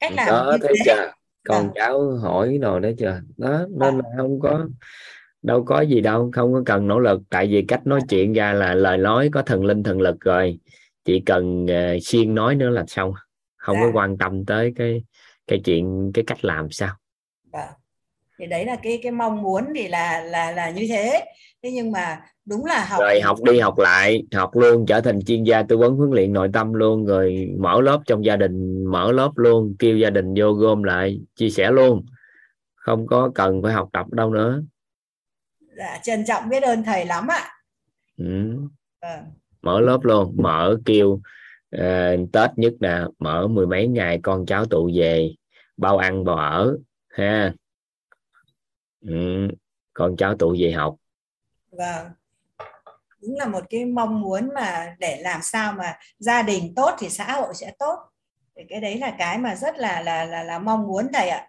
cách 0.00 0.12
làm 0.14 0.26
đó 0.26 0.56
thấy 0.62 0.74
chưa? 0.84 1.12
Con 1.48 1.66
à. 1.66 1.72
cháu 1.74 2.16
hỏi 2.16 2.58
rồi 2.62 2.80
đó 2.80 2.88
chưa? 2.98 3.20
Đó 3.36 3.66
nên 3.70 3.98
là 3.98 4.04
không 4.16 4.40
có 4.40 4.66
đâu 5.42 5.64
có 5.64 5.80
gì 5.80 6.00
đâu 6.00 6.30
không 6.32 6.52
có 6.52 6.62
cần 6.66 6.88
nỗ 6.88 6.98
lực. 6.98 7.22
Tại 7.30 7.46
vì 7.46 7.64
cách 7.68 7.86
nói 7.86 8.00
chuyện 8.08 8.32
ra 8.32 8.52
là 8.52 8.74
lời 8.74 8.98
nói 8.98 9.28
có 9.32 9.42
thần 9.42 9.64
linh 9.64 9.82
thần 9.82 10.00
lực 10.00 10.20
rồi. 10.20 10.58
Chỉ 11.04 11.22
cần 11.26 11.64
uh, 11.64 12.02
xuyên 12.02 12.34
nói 12.34 12.54
nữa 12.54 12.70
là 12.70 12.84
xong. 12.88 13.12
Không 13.56 13.76
dạ. 13.76 13.82
có 13.86 13.90
quan 13.98 14.18
tâm 14.18 14.44
tới 14.44 14.72
cái 14.76 15.02
cái 15.46 15.60
chuyện 15.64 16.10
cái 16.14 16.24
cách 16.26 16.44
làm 16.44 16.70
sao. 16.70 16.94
Dạ. 17.52 17.68
thì 18.38 18.46
đấy 18.46 18.64
là 18.64 18.76
cái 18.82 19.00
cái 19.02 19.12
mong 19.12 19.42
muốn 19.42 19.64
thì 19.74 19.88
là 19.88 20.20
là 20.20 20.52
là 20.52 20.70
như 20.70 20.86
thế. 20.88 21.24
Thế 21.62 21.70
nhưng 21.70 21.92
mà 21.92 22.20
đúng 22.44 22.64
là 22.64 22.84
học 22.84 23.00
rồi 23.00 23.20
học 23.20 23.38
đi 23.42 23.58
học 23.58 23.78
lại 23.78 24.22
học 24.34 24.50
luôn 24.56 24.86
trở 24.86 25.00
thành 25.00 25.24
chuyên 25.24 25.44
gia 25.44 25.62
tư 25.62 25.76
vấn 25.76 25.96
huấn 25.96 26.10
luyện 26.10 26.32
nội 26.32 26.50
tâm 26.52 26.72
luôn 26.72 27.06
rồi 27.06 27.54
mở 27.58 27.80
lớp 27.80 28.00
trong 28.06 28.24
gia 28.24 28.36
đình 28.36 28.84
mở 28.84 29.12
lớp 29.12 29.30
luôn 29.36 29.76
kêu 29.78 29.96
gia 29.96 30.10
đình 30.10 30.34
vô 30.36 30.52
gom 30.52 30.82
lại 30.82 31.20
chia 31.34 31.50
sẻ 31.50 31.70
luôn 31.70 32.06
không 32.74 33.06
có 33.06 33.30
cần 33.34 33.62
phải 33.62 33.72
học 33.72 33.88
tập 33.92 34.06
đâu 34.10 34.30
nữa 34.30 34.62
dạ, 35.76 35.98
trân 36.02 36.24
trọng 36.26 36.48
biết 36.48 36.62
ơn 36.62 36.82
thầy 36.82 37.06
lắm 37.06 37.26
ạ 37.28 37.48
ừ. 38.16 38.56
à. 39.00 39.24
mở 39.62 39.80
lớp 39.80 39.98
luôn 40.02 40.34
mở 40.38 40.76
kêu 40.84 41.08
uh, 41.76 42.32
tết 42.32 42.50
nhất 42.56 42.72
nè 42.80 43.00
mở 43.18 43.46
mười 43.48 43.66
mấy 43.66 43.88
ngày 43.88 44.20
con 44.22 44.46
cháu 44.46 44.64
tụ 44.66 44.90
về 44.94 45.34
bao 45.76 45.98
ăn 45.98 46.24
bao 46.24 46.36
ở 46.36 46.76
ha 47.08 47.54
ừ. 49.00 49.48
con 49.94 50.16
cháu 50.16 50.36
tụ 50.36 50.56
về 50.58 50.72
học 50.72 50.96
vâng 51.70 52.06
đúng 53.22 53.38
là 53.38 53.46
một 53.46 53.64
cái 53.70 53.84
mong 53.84 54.20
muốn 54.20 54.48
mà 54.54 54.96
để 54.98 55.20
làm 55.20 55.42
sao 55.42 55.72
mà 55.72 55.98
gia 56.18 56.42
đình 56.42 56.74
tốt 56.76 56.94
thì 56.98 57.08
xã 57.10 57.32
hội 57.32 57.54
sẽ 57.54 57.72
tốt. 57.78 57.98
Thì 58.56 58.62
cái 58.68 58.80
đấy 58.80 58.98
là 58.98 59.14
cái 59.18 59.38
mà 59.38 59.54
rất 59.54 59.76
là 59.76 60.02
là 60.02 60.24
là, 60.24 60.42
là 60.42 60.58
mong 60.58 60.86
muốn 60.86 61.08
thầy 61.12 61.28
ạ. 61.28 61.48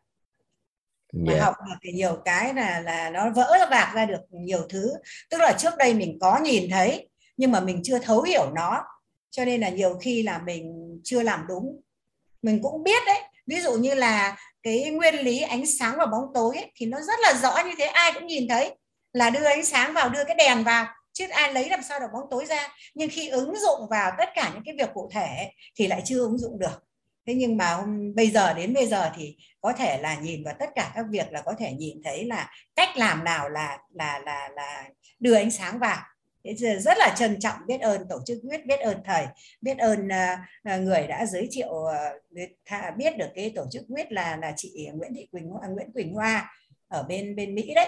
Mà 1.14 1.34
yeah. 1.34 1.46
học 1.46 1.56
được 1.68 1.76
thì 1.82 1.92
nhiều 1.92 2.18
cái 2.26 2.54
là 2.54 2.80
là 2.80 3.10
nó 3.10 3.30
vỡ 3.30 3.68
vạc 3.72 3.92
ra 3.94 4.06
được 4.06 4.22
nhiều 4.30 4.62
thứ. 4.70 4.94
Tức 5.30 5.38
là 5.38 5.54
trước 5.58 5.74
đây 5.78 5.94
mình 5.94 6.18
có 6.22 6.40
nhìn 6.44 6.70
thấy 6.72 7.10
nhưng 7.38 7.52
mà 7.52 7.60
mình 7.60 7.82
chưa 7.84 8.00
thấu 8.00 8.22
hiểu 8.22 8.52
nó. 8.56 8.84
Cho 9.30 9.46
nên 9.46 9.62
là 9.62 9.70
nhiều 9.70 9.98
khi 10.02 10.24
là 10.24 10.38
mình 10.46 10.74
chưa 11.04 11.24
làm 11.24 11.46
đúng. 11.48 11.82
Mình 12.42 12.60
cũng 12.64 12.84
biết 12.84 13.04
đấy. 13.06 13.20
Ví 13.48 13.62
dụ 13.62 13.74
như 13.74 13.96
là 13.96 14.38
cái 14.64 14.90
nguyên 14.92 15.16
lý 15.16 15.42
ánh 15.42 15.66
sáng 15.66 15.96
và 15.98 16.06
bóng 16.06 16.24
tối 16.34 16.56
ấy, 16.56 16.72
thì 16.76 16.86
nó 16.86 17.02
rất 17.02 17.20
là 17.22 17.34
rõ 17.34 17.64
như 17.66 17.72
thế 17.78 17.86
ai 17.86 18.12
cũng 18.14 18.28
nhìn 18.28 18.48
thấy. 18.48 18.76
Là 19.14 19.30
đưa 19.30 19.44
ánh 19.44 19.66
sáng 19.66 19.94
vào 19.94 20.10
đưa 20.10 20.24
cái 20.24 20.36
đèn 20.36 20.64
vào 20.64 20.86
chứ 21.14 21.28
ai 21.30 21.54
lấy 21.54 21.70
làm 21.70 21.84
sao 21.84 22.00
được 22.00 22.08
bóng 22.14 22.30
tối 22.32 22.46
ra? 22.46 22.68
Nhưng 22.94 23.10
khi 23.10 23.30
ứng 23.30 23.54
dụng 23.56 23.90
vào 23.90 24.12
tất 24.18 24.30
cả 24.36 24.52
những 24.54 24.64
cái 24.66 24.76
việc 24.78 24.90
cụ 24.94 25.10
thể 25.14 25.52
thì 25.76 25.88
lại 25.88 26.02
chưa 26.06 26.20
ứng 26.20 26.38
dụng 26.38 26.60
được. 26.60 26.84
Thế 27.28 27.34
nhưng 27.34 27.58
mà 27.58 27.74
hôm, 27.74 28.16
bây 28.16 28.30
giờ 28.30 28.54
đến 28.54 28.74
bây 28.74 28.88
giờ 28.88 29.12
thì 29.16 29.38
có 29.62 29.74
thể 29.74 30.02
là 30.02 30.16
nhìn 30.16 30.44
vào 30.44 30.54
tất 30.60 30.70
cả 30.76 30.92
các 30.96 31.06
việc 31.10 31.32
là 31.32 31.42
có 31.42 31.54
thể 31.60 31.72
nhìn 31.72 32.02
thấy 32.04 32.26
là 32.26 32.52
cách 32.76 32.98
làm 32.98 33.24
nào 33.24 33.50
là 33.50 33.78
là 33.94 34.20
là 34.20 34.50
là 34.56 34.90
đưa 35.20 35.36
ánh 35.36 35.52
sáng 35.52 35.80
vào. 35.80 35.98
Thế 36.46 36.56
giờ 36.56 36.76
rất 36.80 36.98
là 36.98 37.16
trân 37.18 37.40
trọng 37.40 37.56
biết 37.68 37.82
ơn 37.82 38.08
tổ 38.10 38.20
chức 38.26 38.38
quyết 38.50 38.66
biết 38.66 38.80
ơn 38.80 38.98
thầy 39.06 39.26
biết 39.62 39.78
ơn 39.78 40.08
uh, 40.08 40.82
người 40.82 41.08
đã 41.08 41.26
giới 41.26 41.48
thiệu 41.52 41.70
uh, 41.70 42.98
biết 42.98 43.18
được 43.18 43.30
cái 43.36 43.52
tổ 43.56 43.66
chức 43.72 43.84
quyết 43.90 44.12
là 44.12 44.38
là 44.42 44.54
chị 44.58 44.88
Nguyễn 44.94 45.14
Thị 45.16 45.28
Quỳnh 45.32 45.50
Hoa, 45.50 45.68
Nguyễn 45.68 45.92
Quỳnh 45.94 46.14
Hoa 46.14 46.52
ở 46.88 47.04
bên 47.04 47.36
bên 47.36 47.56
Mỹ 47.56 47.74
đấy 47.76 47.88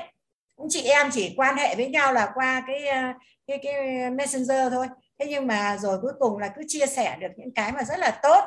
cũng 0.56 0.68
chị 0.70 0.82
em 0.82 1.08
chỉ 1.12 1.34
quan 1.38 1.58
hệ 1.58 1.76
với 1.76 1.90
nhau 1.90 2.14
là 2.14 2.32
qua 2.34 2.64
cái 2.68 2.88
ờ, 2.88 3.02
cái 3.48 3.60
cái 3.64 4.10
messenger 4.12 4.72
thôi. 4.72 4.88
Thế 5.20 5.26
nhưng 5.30 5.48
mà 5.48 5.78
rồi 5.78 6.00
cuối 6.02 6.12
cùng 6.20 6.38
là 6.38 6.54
cứ 6.56 6.62
chia 6.68 6.86
sẻ 6.86 7.18
được 7.22 7.28
những 7.38 7.54
cái 7.54 7.72
mà 7.72 7.84
rất 7.84 8.00
là 8.00 8.20
tốt. 8.24 8.44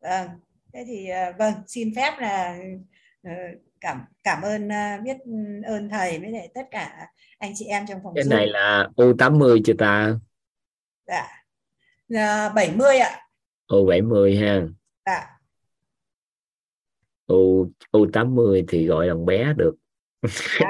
À, 0.00 0.28
thế 0.72 0.84
thì 0.86 1.08
ờ, 1.08 1.32
vâng 1.38 1.54
xin 1.66 1.94
phép 1.96 2.12
là 2.18 2.58
cảm 3.80 4.04
cảm 4.22 4.42
ơn 4.42 4.68
biết 5.04 5.16
ơn 5.66 5.88
thầy 5.88 6.18
với 6.18 6.30
lại 6.30 6.48
tất 6.54 6.62
cả 6.70 7.06
anh 7.38 7.52
chị 7.56 7.64
em 7.64 7.86
trong 7.86 8.00
phòng 8.04 8.14
cái 8.14 8.24
này 8.30 8.46
là 8.46 8.88
u 8.96 9.12
80 9.18 9.60
chưa 9.64 9.74
ta? 9.78 10.14
Dạ. 11.06 11.28
Là 12.08 12.48
70 12.48 12.98
ạ. 12.98 13.20
U 13.66 13.86
70 13.86 14.36
ha. 14.36 14.62
Dạ. 15.06 15.26
U 17.26 17.66
u 17.92 18.06
80 18.12 18.64
thì 18.68 18.86
gọi 18.86 19.06
là 19.06 19.14
bé 19.26 19.52
được 19.56 19.74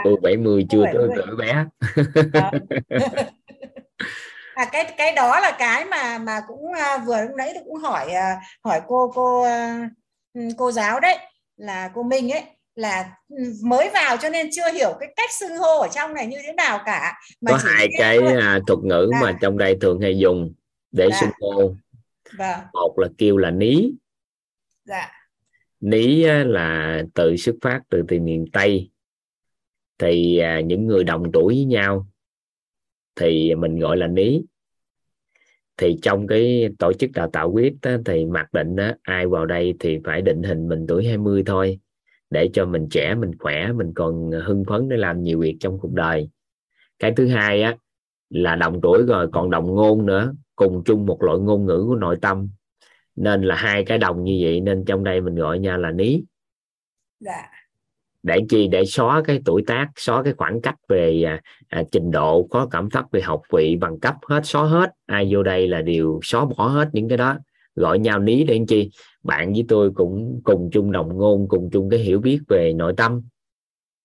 u 0.05 0.17
70 0.23 0.67
chưa 0.71 0.85
tới 0.93 1.09
cỡ 1.17 1.35
bé. 1.39 1.65
À, 4.61 4.65
cái 4.73 4.95
cái 4.97 5.13
đó 5.13 5.41
là 5.41 5.57
cái 5.59 5.85
mà 5.85 6.19
mà 6.19 6.41
cũng 6.49 6.73
à, 6.73 6.99
vừa 6.99 7.23
lúc 7.23 7.37
nãy 7.37 7.51
tôi 7.55 7.63
cũng 7.67 7.77
hỏi 7.77 8.11
à, 8.11 8.41
hỏi 8.65 8.81
cô 8.87 9.13
cô 9.15 9.43
à, 9.43 9.91
cô 10.59 10.73
giáo 10.73 11.01
đấy 11.01 11.19
là 11.57 11.91
cô 11.95 12.03
Minh 12.03 12.33
ấy 12.33 12.43
là 12.75 13.17
mới 13.65 13.91
vào 13.95 14.17
cho 14.17 14.29
nên 14.29 14.49
chưa 14.53 14.73
hiểu 14.73 14.97
cái 15.01 15.13
cách 15.17 15.31
xưng 15.33 15.57
hô 15.59 15.81
ở 15.81 15.89
trong 15.95 16.15
này 16.15 16.27
như 16.27 16.37
thế 16.47 16.53
nào 16.53 16.81
cả. 16.87 17.21
Mà 17.41 17.51
có 17.51 17.59
hai 17.65 17.89
cái 17.99 18.19
uh, 18.19 18.63
thuật 18.67 18.79
ngữ 18.83 19.11
à. 19.15 19.21
mà 19.21 19.39
trong 19.41 19.59
đây 19.59 19.77
thường 19.81 20.01
hay 20.01 20.19
dùng 20.19 20.53
để 20.93 21.09
dạ. 21.11 21.17
xưng 21.21 21.31
hô. 21.41 21.75
Vâng. 22.39 22.61
một 22.73 22.95
là 22.99 23.09
kêu 23.19 23.37
là 23.37 23.51
ní. 23.51 23.93
Dạ. 24.85 25.11
ní 25.81 26.25
là 26.45 27.03
từ 27.15 27.37
xuất 27.37 27.55
phát 27.63 27.81
từ 27.91 28.03
từ 28.09 28.21
miền 28.21 28.47
tây 28.53 28.90
thì 30.01 30.39
à, 30.39 30.61
những 30.61 30.87
người 30.87 31.05
đồng 31.05 31.33
tuổi 31.33 31.55
với 31.55 31.65
nhau 31.65 32.07
thì 33.17 33.55
mình 33.55 33.79
gọi 33.79 33.97
là 33.97 34.07
ní. 34.07 34.43
Thì 35.77 35.99
trong 36.03 36.27
cái 36.27 36.69
tổ 36.79 36.93
chức 36.93 37.11
đào 37.15 37.31
tạo 37.31 37.51
quyết 37.51 37.75
đó, 37.83 37.91
thì 38.07 38.25
mặc 38.25 38.53
định 38.53 38.77
đó 38.77 38.91
ai 39.03 39.27
vào 39.27 39.47
đây 39.47 39.75
thì 39.81 39.99
phải 40.05 40.23
định 40.23 40.43
hình 40.43 40.69
mình 40.69 40.87
tuổi 40.89 41.07
20 41.07 41.43
thôi 41.47 41.79
để 42.31 42.51
cho 42.53 42.67
mình 42.67 42.89
trẻ 42.91 43.15
mình 43.15 43.39
khỏe 43.39 43.73
mình 43.73 43.93
còn 43.95 44.31
hưng 44.45 44.65
phấn 44.65 44.89
để 44.89 44.97
làm 44.97 45.23
nhiều 45.23 45.41
việc 45.41 45.57
trong 45.61 45.79
cuộc 45.79 45.93
đời. 45.93 46.29
Cái 46.99 47.13
thứ 47.17 47.29
hai 47.29 47.63
á 47.63 47.77
là 48.31 48.57
đồng 48.57 48.81
tuổi 48.81 49.03
rồi 49.07 49.29
còn 49.33 49.51
đồng 49.51 49.75
ngôn 49.75 50.07
nữa 50.07 50.35
cùng 50.57 50.83
chung 50.85 51.07
một 51.07 51.23
loại 51.23 51.39
ngôn 51.39 51.67
ngữ 51.67 51.85
của 51.89 51.97
nội 51.97 52.17
tâm. 52.23 52.49
Nên 53.17 53.43
là 53.43 53.55
hai 53.55 53.85
cái 53.85 53.99
đồng 53.99 54.25
như 54.25 54.39
vậy 54.43 54.61
nên 54.61 54.85
trong 54.85 55.05
đây 55.05 55.21
mình 55.21 55.35
gọi 55.35 55.59
nhau 55.59 55.79
là 55.79 55.91
ní. 55.91 56.23
Dạ 57.21 57.60
để 58.23 58.41
chi? 58.49 58.69
Để 58.69 58.85
xóa 58.85 59.23
cái 59.25 59.41
tuổi 59.45 59.63
tác 59.67 59.89
xóa 59.97 60.23
cái 60.23 60.33
khoảng 60.33 60.61
cách 60.61 60.77
về 60.89 61.23
à, 61.23 61.41
à, 61.69 61.83
trình 61.93 62.11
độ 62.11 62.47
có 62.51 62.67
cảm 62.71 62.91
thấp 62.91 63.05
về 63.13 63.21
học 63.21 63.43
vị 63.53 63.77
bằng 63.81 64.01
cấp 64.01 64.15
hết 64.29 64.41
xóa 64.47 64.65
hết. 64.65 64.91
Ai 65.07 65.29
vô 65.31 65.43
đây 65.43 65.69
là 65.69 65.83
đều 65.83 66.21
xóa 66.23 66.45
bỏ 66.45 66.67
hết 66.67 66.89
những 66.93 67.09
cái 67.09 67.19
đó. 67.19 67.39
Gọi 67.75 67.99
nhau 67.99 68.19
ní 68.19 68.45
để 68.45 68.61
chi? 68.69 68.91
Bạn 69.23 69.53
với 69.53 69.65
tôi 69.69 69.91
cũng 69.95 70.41
cùng 70.45 70.71
chung 70.73 70.93
đồng 70.93 71.19
ngôn 71.19 71.49
cùng 71.49 71.71
chung 71.73 71.91
cái 71.91 72.01
hiểu 72.01 72.21
biết 72.21 72.41
về 72.49 72.73
nội 72.73 72.95
tâm. 72.97 73.23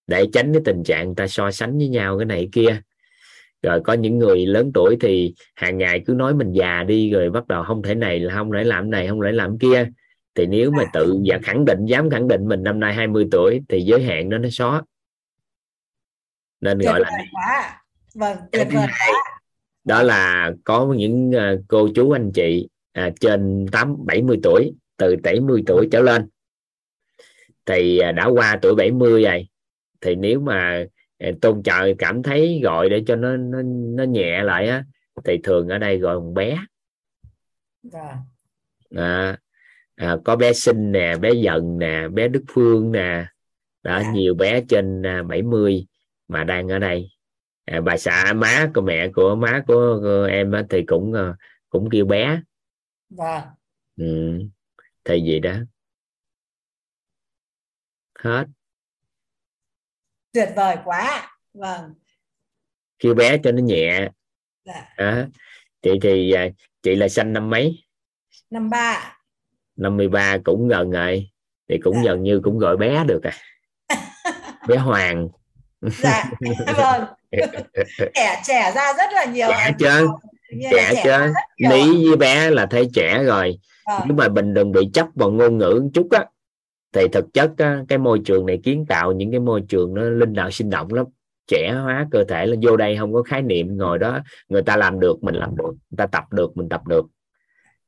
Để 0.07 0.27
tránh 0.33 0.53
cái 0.53 0.61
tình 0.65 0.83
trạng 0.83 1.15
ta 1.15 1.27
so 1.27 1.51
sánh 1.51 1.77
với 1.77 1.87
nhau 1.87 2.17
cái 2.17 2.25
này 2.25 2.49
kia. 2.51 2.81
Rồi 3.61 3.81
có 3.83 3.93
những 3.93 4.17
người 4.17 4.45
lớn 4.45 4.71
tuổi 4.73 4.97
thì 5.01 5.33
hàng 5.55 5.77
ngày 5.77 6.03
cứ 6.05 6.13
nói 6.13 6.35
mình 6.35 6.51
già 6.51 6.83
đi 6.83 7.09
rồi 7.11 7.29
bắt 7.29 7.47
đầu 7.47 7.63
không 7.63 7.81
thể 7.81 7.95
này 7.95 8.19
là 8.19 8.35
không 8.35 8.51
thể 8.51 8.63
làm 8.63 8.89
này 8.89 9.07
không 9.07 9.21
thể 9.21 9.31
làm 9.31 9.57
kia 9.57 9.89
thì 10.35 10.45
nếu 10.45 10.71
mà 10.71 10.83
tự 10.93 11.19
và 11.25 11.39
khẳng 11.43 11.65
định 11.65 11.85
dám 11.85 12.09
khẳng 12.09 12.27
định 12.27 12.47
mình 12.47 12.63
năm 12.63 12.79
nay 12.79 12.93
20 12.93 13.27
tuổi 13.31 13.61
thì 13.69 13.81
giới 13.81 14.03
hạn 14.03 14.29
đó 14.29 14.37
nó 14.37 14.49
xóa. 14.51 14.81
Nên 16.61 16.79
gọi 16.79 16.99
là 16.99 17.09
vâng 18.15 18.37
tuyệt 18.51 18.67
vời 18.73 18.87
đó 19.83 20.03
là 20.03 20.51
có 20.63 20.93
những 20.97 21.29
uh, 21.29 21.59
cô 21.67 21.89
chú 21.95 22.11
anh 22.11 22.31
chị 22.33 22.67
à, 22.93 23.09
trên 23.19 23.65
8 23.71 23.95
70 24.05 24.39
tuổi 24.43 24.73
từ 24.97 25.15
70 25.23 25.63
tuổi 25.67 25.87
trở 25.91 26.01
lên. 26.01 26.29
Thì 27.65 27.99
à, 27.99 28.11
đã 28.11 28.25
qua 28.25 28.59
tuổi 28.61 28.75
70 28.75 29.23
rồi. 29.23 29.47
Thì 30.01 30.15
nếu 30.15 30.39
mà 30.39 30.85
à, 31.17 31.29
tôn 31.41 31.63
trợ 31.63 31.93
cảm 31.97 32.23
thấy 32.23 32.59
gọi 32.63 32.89
để 32.89 33.03
cho 33.07 33.15
nó 33.15 33.37
nó, 33.37 33.61
nó 33.95 34.03
nhẹ 34.03 34.43
lại 34.43 34.67
á 34.67 34.83
thì 35.23 35.37
thường 35.43 35.67
ở 35.67 35.77
đây 35.77 35.97
gọi 35.97 36.15
một 36.15 36.31
bé. 36.35 36.57
Dạ. 37.83 38.17
à, 38.95 39.37
à, 39.95 40.17
có 40.25 40.35
bé 40.35 40.53
sinh 40.53 40.91
nè 40.91 41.15
bé 41.15 41.31
dần 41.31 41.77
nè 41.77 42.07
bé 42.07 42.27
đức 42.27 42.43
phương 42.47 42.91
nè. 42.91 43.25
Đó 43.83 43.99
dạ. 44.03 44.11
nhiều 44.11 44.35
bé 44.35 44.61
trên 44.69 45.03
70 45.27 45.87
mà 46.27 46.43
đang 46.43 46.67
ở 46.67 46.79
đây. 46.79 47.09
À, 47.65 47.81
bà 47.81 47.97
xã 47.97 48.33
má 48.33 48.71
của 48.75 48.81
mẹ 48.81 49.07
của 49.15 49.35
má 49.35 49.63
của, 49.67 49.99
của 50.01 50.27
em 50.31 50.51
á, 50.51 50.63
thì 50.69 50.83
cũng 50.87 51.13
ờ, 51.13 51.35
cũng 51.69 51.89
kêu 51.89 52.05
bé. 52.05 52.41
Vâng 53.09 53.43
ừ. 53.97 54.39
thì 55.03 55.21
gì 55.21 55.39
đó. 55.39 55.55
Hết. 58.19 58.45
Tuyệt 60.33 60.49
vời 60.55 60.77
quá. 60.85 61.37
Vâng. 61.53 61.93
Kêu 62.99 63.13
bé 63.13 63.37
cho 63.43 63.51
nó 63.51 63.63
nhẹ. 63.63 64.09
Dạ. 64.65 64.93
à, 64.95 65.27
chị 65.81 65.91
thì 66.01 66.31
à, 66.31 66.47
chị 66.83 66.95
là 66.95 67.09
sinh 67.09 67.33
năm 67.33 67.49
mấy? 67.49 67.83
Năm 68.49 68.69
ba 68.69 69.14
năm 69.75 69.97
mươi 69.97 70.07
ba 70.07 70.37
cũng 70.43 70.67
gần 70.67 70.91
rồi 70.91 71.29
thì 71.69 71.77
cũng 71.83 71.95
dạ. 71.95 72.01
gần 72.03 72.23
như 72.23 72.39
cũng 72.43 72.59
gọi 72.59 72.77
bé 72.77 73.03
được 73.07 73.21
à. 73.23 73.33
Bé 74.67 74.77
Hoàng. 74.77 75.29
Dạ 75.81 76.31
vâng. 76.77 77.05
Trẻ 78.15 78.41
trẻ 78.47 78.71
ra 78.75 78.93
rất 78.97 79.09
là 79.13 79.25
nhiều 79.25 79.47
trẻ 79.49 79.71
chưa 79.79 80.07
trẻ, 80.71 80.91
trẻ 80.95 81.01
chưa 81.03 81.33
lý 81.69 82.07
với 82.07 82.17
bé 82.17 82.49
là 82.49 82.65
thấy 82.65 82.89
trẻ 82.93 83.23
rồi. 83.23 83.57
À. 83.85 83.99
nhưng 84.07 84.17
mà 84.17 84.27
mình 84.27 84.53
đừng 84.53 84.71
bị 84.71 84.89
chấp 84.93 85.07
vào 85.15 85.31
ngôn 85.31 85.57
ngữ 85.57 85.79
một 85.83 85.89
chút 85.93 86.07
á 86.11 86.25
thì 86.93 87.07
thực 87.11 87.25
chất 87.33 87.51
á, 87.57 87.81
cái 87.87 87.97
môi 87.97 88.21
trường 88.25 88.45
này 88.45 88.59
kiến 88.63 88.85
tạo 88.89 89.11
những 89.11 89.31
cái 89.31 89.39
môi 89.39 89.61
trường 89.67 89.93
nó 89.93 90.01
linh 90.01 90.33
đạo 90.33 90.51
sinh 90.51 90.69
động 90.69 90.93
lắm. 90.93 91.05
Trẻ 91.47 91.73
hóa 91.83 92.07
cơ 92.11 92.23
thể 92.23 92.45
là 92.45 92.55
vô 92.61 92.77
đây 92.77 92.97
không 92.97 93.13
có 93.13 93.23
khái 93.23 93.41
niệm 93.41 93.77
ngồi 93.77 93.99
đó 93.99 94.19
người 94.49 94.61
ta 94.61 94.77
làm 94.77 94.99
được 94.99 95.23
mình 95.23 95.35
làm 95.35 95.57
được 95.57 95.71
người 95.89 95.97
ta 95.97 96.07
tập 96.07 96.23
được 96.31 96.57
mình 96.57 96.69
tập 96.69 96.87
được 96.87 97.05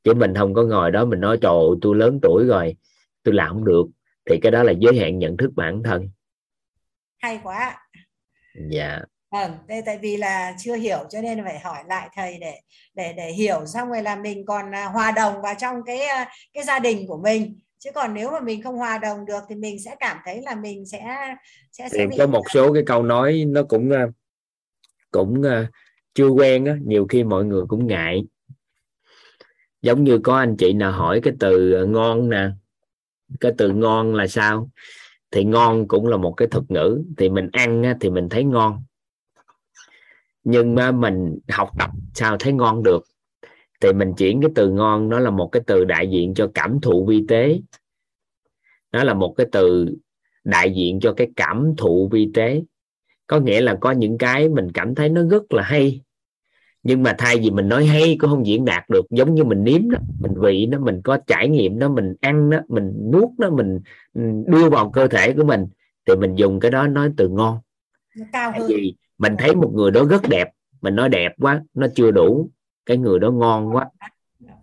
chứ 0.08 0.14
mình 0.14 0.34
không 0.34 0.54
có 0.54 0.62
ngồi 0.62 0.90
đó 0.90 1.04
mình 1.04 1.20
nói 1.20 1.38
trời 1.40 1.60
tôi 1.82 1.96
lớn 1.96 2.18
tuổi 2.22 2.44
rồi 2.44 2.76
tôi 3.22 3.34
làm 3.34 3.48
không 3.48 3.64
được. 3.64 3.86
Thì 4.30 4.38
cái 4.42 4.52
đó 4.52 4.62
là 4.62 4.72
giới 4.72 4.98
hạn 4.98 5.18
nhận 5.18 5.36
thức 5.36 5.50
bản 5.56 5.82
thân. 5.82 6.08
Hay 7.18 7.40
quá 7.42 7.76
dạ. 8.70 9.00
Vâng 9.30 9.52
đây 9.68 9.82
tại 9.86 9.98
vì 10.02 10.16
là 10.16 10.54
chưa 10.58 10.74
hiểu 10.74 10.98
cho 11.10 11.20
nên 11.20 11.44
phải 11.44 11.58
hỏi 11.58 11.78
lại 11.86 12.08
thầy 12.14 12.38
để 12.40 12.54
để 12.94 13.12
để 13.12 13.32
hiểu. 13.32 13.66
Xong 13.66 13.88
rồi 13.88 14.02
là 14.02 14.16
mình 14.16 14.46
còn 14.46 14.74
à, 14.74 14.84
hòa 14.84 15.12
đồng 15.12 15.42
vào 15.42 15.54
trong 15.58 15.76
cái 15.86 16.00
à, 16.00 16.28
cái 16.52 16.64
gia 16.64 16.78
đình 16.78 17.06
của 17.06 17.20
mình. 17.22 17.58
Chứ 17.78 17.90
còn 17.94 18.14
nếu 18.14 18.30
mà 18.30 18.40
mình 18.40 18.62
không 18.62 18.76
hòa 18.76 18.98
đồng 18.98 19.26
được 19.26 19.42
thì 19.48 19.54
mình 19.54 19.76
sẽ 19.84 19.96
cảm 20.00 20.16
thấy 20.24 20.42
là 20.42 20.54
mình 20.54 20.86
sẽ 20.86 21.04
sẽ, 21.72 21.88
sẽ 21.88 22.06
bị... 22.06 22.16
có 22.18 22.26
một 22.26 22.44
số 22.50 22.72
cái 22.72 22.82
câu 22.86 23.02
nói 23.02 23.44
nó 23.48 23.62
cũng 23.62 23.90
à, 23.90 24.06
cũng 25.10 25.42
chưa 26.14 26.28
quen 26.28 26.64
á 26.64 26.76
nhiều 26.84 27.06
khi 27.06 27.24
mọi 27.24 27.44
người 27.44 27.62
cũng 27.68 27.86
ngại 27.86 28.24
giống 29.82 30.04
như 30.04 30.18
có 30.18 30.36
anh 30.36 30.56
chị 30.56 30.72
nào 30.72 30.92
hỏi 30.92 31.20
cái 31.22 31.34
từ 31.40 31.72
ờ, 31.72 31.86
ngon 31.86 32.28
nè, 32.28 32.48
cái 33.40 33.52
từ 33.58 33.72
ngon 33.72 34.14
là 34.14 34.26
sao? 34.26 34.70
Thì 35.30 35.44
ngon 35.44 35.88
cũng 35.88 36.06
là 36.06 36.16
một 36.16 36.32
cái 36.32 36.48
thuật 36.48 36.70
ngữ, 36.70 37.02
thì 37.16 37.28
mình 37.28 37.48
ăn 37.52 37.82
thì 38.00 38.10
mình 38.10 38.28
thấy 38.28 38.44
ngon. 38.44 38.82
Nhưng 40.44 40.74
mà 40.74 40.92
mình 40.92 41.38
học 41.48 41.70
tập 41.78 41.90
sao 42.14 42.36
thấy 42.38 42.52
ngon 42.52 42.82
được? 42.82 43.06
Thì 43.80 43.92
mình 43.92 44.14
chuyển 44.16 44.42
cái 44.42 44.50
từ 44.54 44.70
ngon, 44.70 45.08
nó 45.08 45.20
là 45.20 45.30
một 45.30 45.48
cái 45.52 45.62
từ 45.66 45.84
đại 45.84 46.10
diện 46.10 46.34
cho 46.34 46.50
cảm 46.54 46.80
thụ 46.80 47.06
vi 47.06 47.24
tế. 47.28 47.60
Nó 48.92 49.04
là 49.04 49.14
một 49.14 49.34
cái 49.36 49.46
từ 49.52 49.94
đại 50.44 50.74
diện 50.74 51.00
cho 51.00 51.12
cái 51.12 51.28
cảm 51.36 51.74
thụ 51.76 52.08
vi 52.12 52.30
tế. 52.34 52.62
Có 53.26 53.40
nghĩa 53.40 53.60
là 53.60 53.78
có 53.80 53.90
những 53.90 54.18
cái 54.18 54.48
mình 54.48 54.72
cảm 54.74 54.94
thấy 54.94 55.08
nó 55.08 55.22
rất 55.30 55.52
là 55.52 55.62
hay 55.62 56.00
nhưng 56.88 57.02
mà 57.02 57.14
thay 57.18 57.36
vì 57.36 57.50
mình 57.50 57.68
nói 57.68 57.86
hay 57.86 58.16
cũng 58.18 58.30
không 58.30 58.46
diễn 58.46 58.64
đạt 58.64 58.84
được. 58.90 59.06
Giống 59.10 59.34
như 59.34 59.44
mình 59.44 59.64
nếm 59.64 59.90
đó 59.90 59.98
mình 60.20 60.32
vị 60.40 60.66
nó 60.66 60.78
mình 60.78 61.00
có 61.04 61.18
trải 61.26 61.48
nghiệm 61.48 61.78
đó 61.78 61.88
mình 61.88 62.14
ăn 62.20 62.50
đó 62.50 62.58
mình 62.68 63.10
nuốt 63.12 63.28
nó 63.38 63.50
mình 63.50 63.80
đưa 64.46 64.70
vào 64.70 64.90
cơ 64.90 65.06
thể 65.06 65.32
của 65.32 65.44
mình 65.44 65.66
thì 66.06 66.14
mình 66.16 66.34
dùng 66.34 66.60
cái 66.60 66.70
đó 66.70 66.86
nói 66.86 67.10
từ 67.16 67.28
ngon. 67.28 67.58
Cao 68.32 68.52
hơn. 68.52 68.66
vì 68.68 68.94
mình 69.18 69.34
thấy 69.38 69.54
một 69.54 69.72
người 69.74 69.90
đó 69.90 70.04
rất 70.04 70.22
đẹp 70.28 70.48
mình 70.80 70.96
nói 70.96 71.08
đẹp 71.08 71.32
quá 71.40 71.62
nó 71.74 71.86
chưa 71.94 72.10
đủ 72.10 72.50
cái 72.86 72.96
người 72.96 73.18
đó 73.18 73.30
ngon 73.30 73.76
quá. 73.76 73.88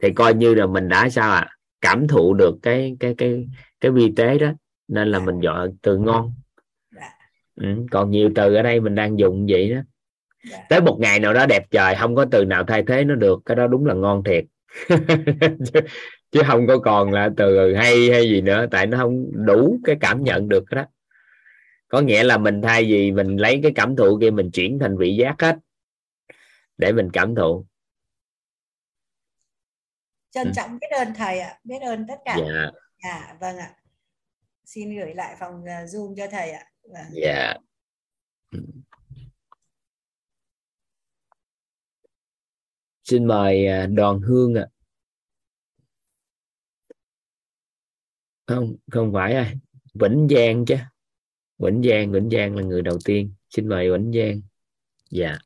Thì 0.01 0.11
coi 0.11 0.33
như 0.33 0.55
là 0.55 0.65
mình 0.65 0.89
đã 0.89 1.09
sao 1.09 1.31
ạ 1.31 1.39
à? 1.39 1.49
cảm 1.81 2.07
thụ 2.07 2.33
được 2.33 2.55
cái 2.61 2.95
cái 2.99 3.15
cái 3.17 3.47
cái 3.81 3.91
vi 3.91 4.13
tế 4.15 4.37
đó 4.37 4.51
nên 4.87 5.07
là 5.07 5.19
mình 5.19 5.39
gọi 5.39 5.69
từ 5.81 5.97
ngon. 5.97 6.33
Ừ, 7.55 7.67
còn 7.91 8.11
nhiều 8.11 8.31
từ 8.35 8.53
ở 8.55 8.61
đây 8.61 8.79
mình 8.79 8.95
đang 8.95 9.19
dùng 9.19 9.45
vậy 9.49 9.73
đó 9.73 9.81
dạ. 10.51 10.65
tới 10.69 10.81
một 10.81 10.97
ngày 10.99 11.19
nào 11.19 11.33
đó 11.33 11.45
đẹp 11.45 11.63
trời 11.71 11.95
không 11.95 12.15
có 12.15 12.25
từ 12.31 12.45
nào 12.45 12.63
thay 12.63 12.83
thế 12.87 13.03
nó 13.03 13.15
được. 13.15 13.39
Cái 13.45 13.55
đó 13.55 13.67
đúng 13.67 13.85
là 13.85 13.93
ngon 13.93 14.23
thiệt. 14.23 14.43
Chứ, 15.73 15.79
chứ 16.31 16.41
không 16.47 16.67
có 16.67 16.77
còn 16.77 17.11
là 17.11 17.29
từ 17.37 17.75
hay 17.75 18.09
hay 18.11 18.29
gì 18.29 18.41
nữa. 18.41 18.65
Tại 18.71 18.87
nó 18.87 18.97
không 18.97 19.45
đủ 19.45 19.79
cái 19.83 19.95
cảm 19.99 20.23
nhận 20.23 20.49
được 20.49 20.63
đó. 20.69 20.85
Có 21.87 22.01
nghĩa 22.01 22.23
là 22.23 22.37
mình 22.37 22.61
thay 22.61 22.83
vì 22.83 23.11
mình 23.11 23.37
lấy 23.37 23.59
cái 23.63 23.71
cảm 23.75 23.95
thụ 23.95 24.17
kia 24.21 24.31
mình 24.31 24.51
chuyển 24.51 24.79
thành 24.79 24.97
vị 24.97 25.15
giác 25.15 25.35
hết. 25.39 25.55
Để 26.77 26.91
mình 26.91 27.09
cảm 27.13 27.35
thụ. 27.35 27.65
Trân 30.31 30.47
ừ. 30.47 30.51
trọng 30.55 30.79
biết 30.81 30.87
ơn 30.99 31.13
thầy 31.13 31.39
ạ. 31.39 31.59
Biết 31.63 31.79
ơn 31.81 32.05
tất 32.07 32.19
cả. 32.25 32.37
Dạ. 32.39 32.71
À, 32.99 33.35
vâng 33.39 33.57
ạ. 33.57 33.69
Xin 34.65 34.95
gửi 34.95 35.13
lại 35.13 35.35
phòng 35.39 35.61
uh, 35.63 35.89
zoom 35.89 36.15
cho 36.17 36.27
thầy 36.31 36.51
ạ. 36.51 36.63
Vâng. 36.93 37.05
dạ 37.13 37.53
xin 43.05 43.25
mời 43.25 43.67
à, 43.67 43.87
đoàn 43.87 44.19
hương 44.19 44.55
ạ. 44.55 44.65
Không 48.47 48.75
không 48.91 49.13
phải 49.13 49.33
ai. 49.33 49.53
Vĩnh 49.93 50.27
giang 50.29 50.65
chứ. 50.65 50.75
Vĩnh 51.57 51.83
giang 51.83 52.11
vĩnh 52.11 52.29
giang 52.29 52.55
là 52.55 52.63
người 52.63 52.81
đầu 52.81 52.97
tiên. 53.05 53.33
Xin 53.49 53.69
mời 53.69 53.91
vĩnh 53.91 54.11
giang. 54.13 54.41
Dạ. 55.09 55.37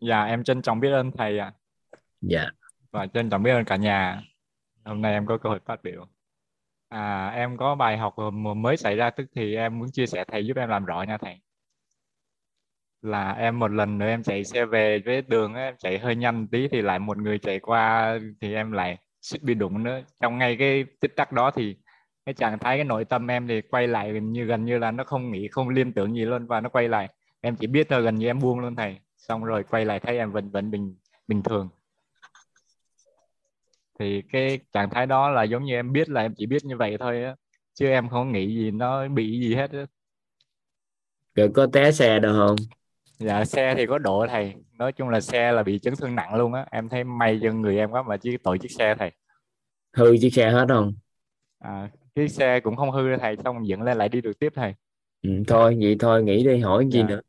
Dạ 0.00 0.24
em 0.24 0.44
trân 0.44 0.62
trọng 0.62 0.80
biết 0.80 0.90
ơn 0.90 1.10
thầy 1.12 1.38
ạ. 1.38 1.52
Dạ. 2.20 2.50
Và 2.90 3.06
trân 3.06 3.30
trọng 3.30 3.42
biết 3.42 3.50
ơn 3.50 3.64
cả 3.64 3.76
nhà. 3.76 4.22
Hôm 4.84 5.02
nay 5.02 5.12
em 5.12 5.26
có 5.26 5.38
cơ 5.38 5.48
hội 5.48 5.60
phát 5.64 5.82
biểu. 5.82 6.06
À 6.88 7.28
em 7.28 7.56
có 7.56 7.74
bài 7.74 7.98
học 7.98 8.14
mới 8.56 8.76
xảy 8.76 8.96
ra 8.96 9.10
tức 9.10 9.24
thì 9.34 9.54
em 9.54 9.78
muốn 9.78 9.90
chia 9.90 10.06
sẻ 10.06 10.24
thầy 10.28 10.46
giúp 10.46 10.56
em 10.56 10.68
làm 10.68 10.84
rõ 10.84 11.02
nha 11.02 11.18
thầy 11.18 11.40
là 13.02 13.32
em 13.32 13.58
một 13.58 13.70
lần 13.70 13.98
nữa 13.98 14.06
em 14.06 14.22
chạy 14.22 14.44
xe 14.44 14.64
về 14.64 14.98
với 14.98 15.22
đường 15.22 15.54
em 15.54 15.74
chạy 15.78 15.98
hơi 15.98 16.16
nhanh 16.16 16.46
tí 16.46 16.68
thì 16.68 16.82
lại 16.82 16.98
một 16.98 17.18
người 17.18 17.38
chạy 17.38 17.60
qua 17.60 18.18
thì 18.40 18.54
em 18.54 18.72
lại 18.72 18.98
suýt 19.22 19.42
bị 19.42 19.54
đụng 19.54 19.84
nữa. 19.84 20.00
Trong 20.20 20.38
ngay 20.38 20.56
cái 20.56 20.84
tích 21.00 21.16
tắc 21.16 21.32
đó 21.32 21.50
thì 21.50 21.76
cái 22.26 22.34
trạng 22.34 22.58
thái, 22.58 22.76
cái 22.78 22.84
nội 22.84 23.04
tâm 23.04 23.30
em 23.30 23.48
thì 23.48 23.60
quay 23.60 23.88
lại 23.88 24.12
gần 24.12 24.32
như 24.32 24.44
gần 24.44 24.64
như 24.64 24.78
là 24.78 24.90
nó 24.90 25.04
không 25.04 25.30
nghĩ, 25.32 25.48
không 25.48 25.68
liên 25.68 25.92
tưởng 25.92 26.14
gì 26.14 26.24
luôn 26.24 26.46
và 26.46 26.60
nó 26.60 26.68
quay 26.68 26.88
lại. 26.88 27.08
Em 27.40 27.56
chỉ 27.56 27.66
biết 27.66 27.86
thôi 27.88 28.02
gần 28.02 28.14
như 28.14 28.26
em 28.26 28.38
buông 28.38 28.60
luôn 28.60 28.76
thầy, 28.76 28.98
xong 29.16 29.44
rồi 29.44 29.62
quay 29.62 29.84
lại 29.84 30.00
thấy 30.00 30.18
em 30.18 30.32
vẫn 30.32 30.50
vẫn 30.50 30.70
bình 30.70 30.94
bình 31.28 31.42
thường. 31.42 31.68
Thì 33.98 34.22
cái 34.32 34.58
trạng 34.72 34.90
thái 34.90 35.06
đó 35.06 35.30
là 35.30 35.42
giống 35.42 35.64
như 35.64 35.74
em 35.74 35.92
biết 35.92 36.08
là 36.08 36.20
em 36.20 36.34
chỉ 36.36 36.46
biết 36.46 36.64
như 36.64 36.76
vậy 36.76 36.96
thôi 37.00 37.24
á, 37.24 37.34
chứ 37.74 37.86
em 37.86 38.08
không 38.08 38.32
nghĩ 38.32 38.56
gì, 38.56 38.70
nó 38.70 39.08
bị 39.08 39.40
gì 39.40 39.54
hết 39.54 39.70
á. 39.72 39.86
Rồi 41.34 41.50
có 41.54 41.66
té 41.72 41.92
xe 41.92 42.18
đâu 42.18 42.34
không? 42.34 42.56
Dạ 43.20 43.44
xe 43.44 43.74
thì 43.74 43.86
có 43.86 43.98
độ 43.98 44.26
thầy. 44.26 44.54
Nói 44.78 44.92
chung 44.92 45.08
là 45.08 45.20
xe 45.20 45.52
là 45.52 45.62
bị 45.62 45.78
chấn 45.78 45.94
thương 45.96 46.14
nặng 46.14 46.34
luôn 46.34 46.52
á. 46.52 46.66
Em 46.70 46.88
thấy 46.88 47.04
may 47.04 47.40
cho 47.42 47.52
người 47.52 47.78
em 47.78 47.90
quá 47.90 48.02
mà 48.02 48.16
chỉ 48.16 48.36
tội 48.36 48.58
chiếc 48.58 48.70
xe 48.70 48.94
thầy. 48.98 49.12
Hư 49.96 50.16
chiếc 50.20 50.30
xe 50.30 50.50
hết 50.50 50.66
không? 50.68 50.92
À, 51.58 51.90
cái 52.14 52.28
xe 52.28 52.60
cũng 52.60 52.76
không 52.76 52.90
hư 52.90 53.16
thầy 53.16 53.36
xong 53.44 53.66
dựng 53.66 53.82
lên 53.82 53.98
lại 53.98 54.08
đi 54.08 54.20
được 54.20 54.38
tiếp 54.38 54.52
thầy. 54.56 54.74
Ừ, 55.22 55.30
thôi 55.48 55.78
vậy 55.80 55.96
thôi 56.00 56.22
nghĩ 56.22 56.44
đi 56.44 56.58
hỏi 56.58 56.86
gì 56.90 57.00
dạ. 57.00 57.06
nữa? 57.06 57.20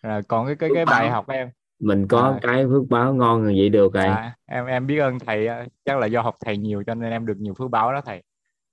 À, 0.00 0.20
còn 0.28 0.46
cái 0.46 0.56
cái 0.56 0.70
cái 0.74 0.84
bài 0.84 1.10
học 1.10 1.28
em. 1.28 1.50
mình 1.78 2.08
có 2.08 2.20
à, 2.20 2.38
cái 2.42 2.64
phước 2.66 2.82
báo 2.90 3.14
ngon 3.14 3.46
như 3.46 3.54
vậy 3.58 3.68
được 3.68 3.94
rồi. 3.94 4.04
À, 4.04 4.36
em 4.46 4.66
em 4.66 4.86
biết 4.86 4.98
ơn 4.98 5.18
thầy 5.18 5.48
chắc 5.84 5.98
là 5.98 6.06
do 6.06 6.22
học 6.22 6.36
thầy 6.44 6.56
nhiều 6.56 6.82
cho 6.86 6.94
nên 6.94 7.10
em 7.10 7.26
được 7.26 7.36
nhiều 7.38 7.54
phước 7.54 7.70
báo 7.70 7.92
đó 7.92 8.00
thầy. 8.00 8.22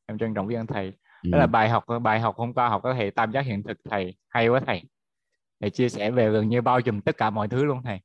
Em 0.06 0.18
trân 0.18 0.34
trọng 0.34 0.48
biết 0.48 0.56
ơn 0.56 0.68
thầy. 0.68 0.94
Ừ. 1.24 1.30
đó 1.32 1.38
là 1.38 1.48
bài 1.48 1.70
học 1.70 1.84
bài 2.02 2.20
học 2.20 2.36
hôm 2.36 2.54
qua 2.54 2.70
học 2.70 2.82
có 2.84 2.94
thể 2.94 3.10
tam 3.10 3.32
giác 3.32 3.46
hiện 3.46 3.64
thực 3.64 3.78
thầy. 3.90 4.16
Hay 4.30 4.48
quá 4.48 4.62
thầy 4.66 4.84
thầy 5.62 5.70
chia 5.70 5.90
sẻ 5.90 6.12
về 6.12 6.30
gần 6.30 6.50
như 6.50 6.62
bao 6.62 6.82
trùm 6.82 7.02
tất 7.02 7.18
cả 7.18 7.30
mọi 7.30 7.48
thứ 7.48 7.66
luôn, 7.66 7.82
thầy. 7.84 8.00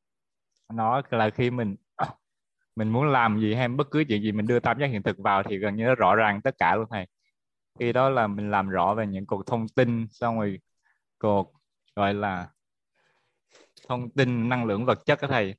Nó 0.73 1.03
là 1.11 1.31
khi 1.31 1.51
mình 1.51 1.77
mình 2.77 2.89
muốn 2.89 3.09
làm 3.13 3.41
gì 3.41 3.55
hay 3.55 3.69
bất 3.69 3.91
cứ 3.91 4.05
chuyện 4.09 4.23
gì 4.23 4.33
mình 4.33 4.47
đưa 4.47 4.61
tam 4.61 4.81
giác 4.81 4.87
hiện 4.87 5.03
thực 5.03 5.19
vào 5.19 5.43
thì 5.43 5.59
gần 5.59 5.77
như 5.77 5.85
nó 5.85 5.95
rõ 5.95 6.15
ràng 6.17 6.43
tất 6.43 6.55
cả 6.59 6.77
luôn, 6.77 6.87
thầy. 6.91 7.07
Khi 7.79 7.93
đó 7.93 8.09
là 8.11 8.27
mình 8.27 8.51
làm 8.51 8.69
rõ 8.69 8.95
về 8.95 9.07
những 9.07 9.27
cột 9.27 9.47
thông 9.47 9.69
tin, 9.69 10.07
xong 10.11 10.39
rồi 10.41 10.61
cột 11.19 11.47
gọi 11.97 12.15
là, 12.15 12.49
thông 13.89 14.11
tin 14.11 14.49
năng 14.49 14.65
lượng 14.65 14.87
vật 14.87 14.99
chất 15.07 15.19
đó 15.23 15.29
thầy. 15.31 15.55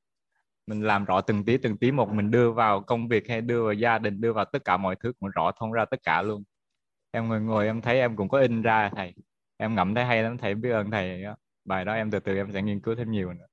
Mình 0.68 0.82
làm 0.84 1.06
rõ 1.06 1.22
từng 1.22 1.46
tí 1.46 1.58
từng 1.58 1.78
tí 1.78 1.92
một, 1.92 2.10
mình 2.14 2.32
đưa 2.32 2.52
vào 2.52 2.82
công 2.82 3.08
việc 3.08 3.30
hay 3.30 3.42
đưa 3.42 3.64
vào 3.64 3.74
gia 3.74 4.00
đình, 4.00 4.22
đưa 4.22 4.34
vào 4.34 4.46
tất 4.46 4.66
cả 4.66 4.78
mọi 4.78 4.96
thứ, 5.04 5.14
cũng 5.20 5.30
rõ 5.30 5.52
thông 5.60 5.72
ra 5.72 5.86
tất 5.86 6.00
cả 6.04 6.22
luôn. 6.22 6.44
Em 7.12 7.30
ngồi 7.30 7.42
ngồi 7.42 7.66
em 7.68 7.82
thấy 7.82 8.00
em 8.00 8.16
cũng 8.16 8.30
có 8.30 8.40
in 8.40 8.62
ra, 8.62 8.92
thầy. 8.96 9.14
Em 9.58 9.76
ngẫm 9.76 9.96
thấy 9.96 10.06
hay 10.06 10.24
lắm, 10.24 10.38
thầy 10.38 10.56
biết 10.56 10.70
ơn 10.72 10.92
thầy 10.92 11.24
đó 11.24 11.36
bài 11.66 11.86
đó 11.86 11.94
em 11.94 12.12
từ 12.12 12.20
từ 12.20 12.36
em 12.36 12.52
sẽ 12.54 12.62
nghiên 12.62 12.82
cứu 12.82 12.96
thêm 12.96 13.12
nhiều 13.12 13.34
nữa 13.34 13.46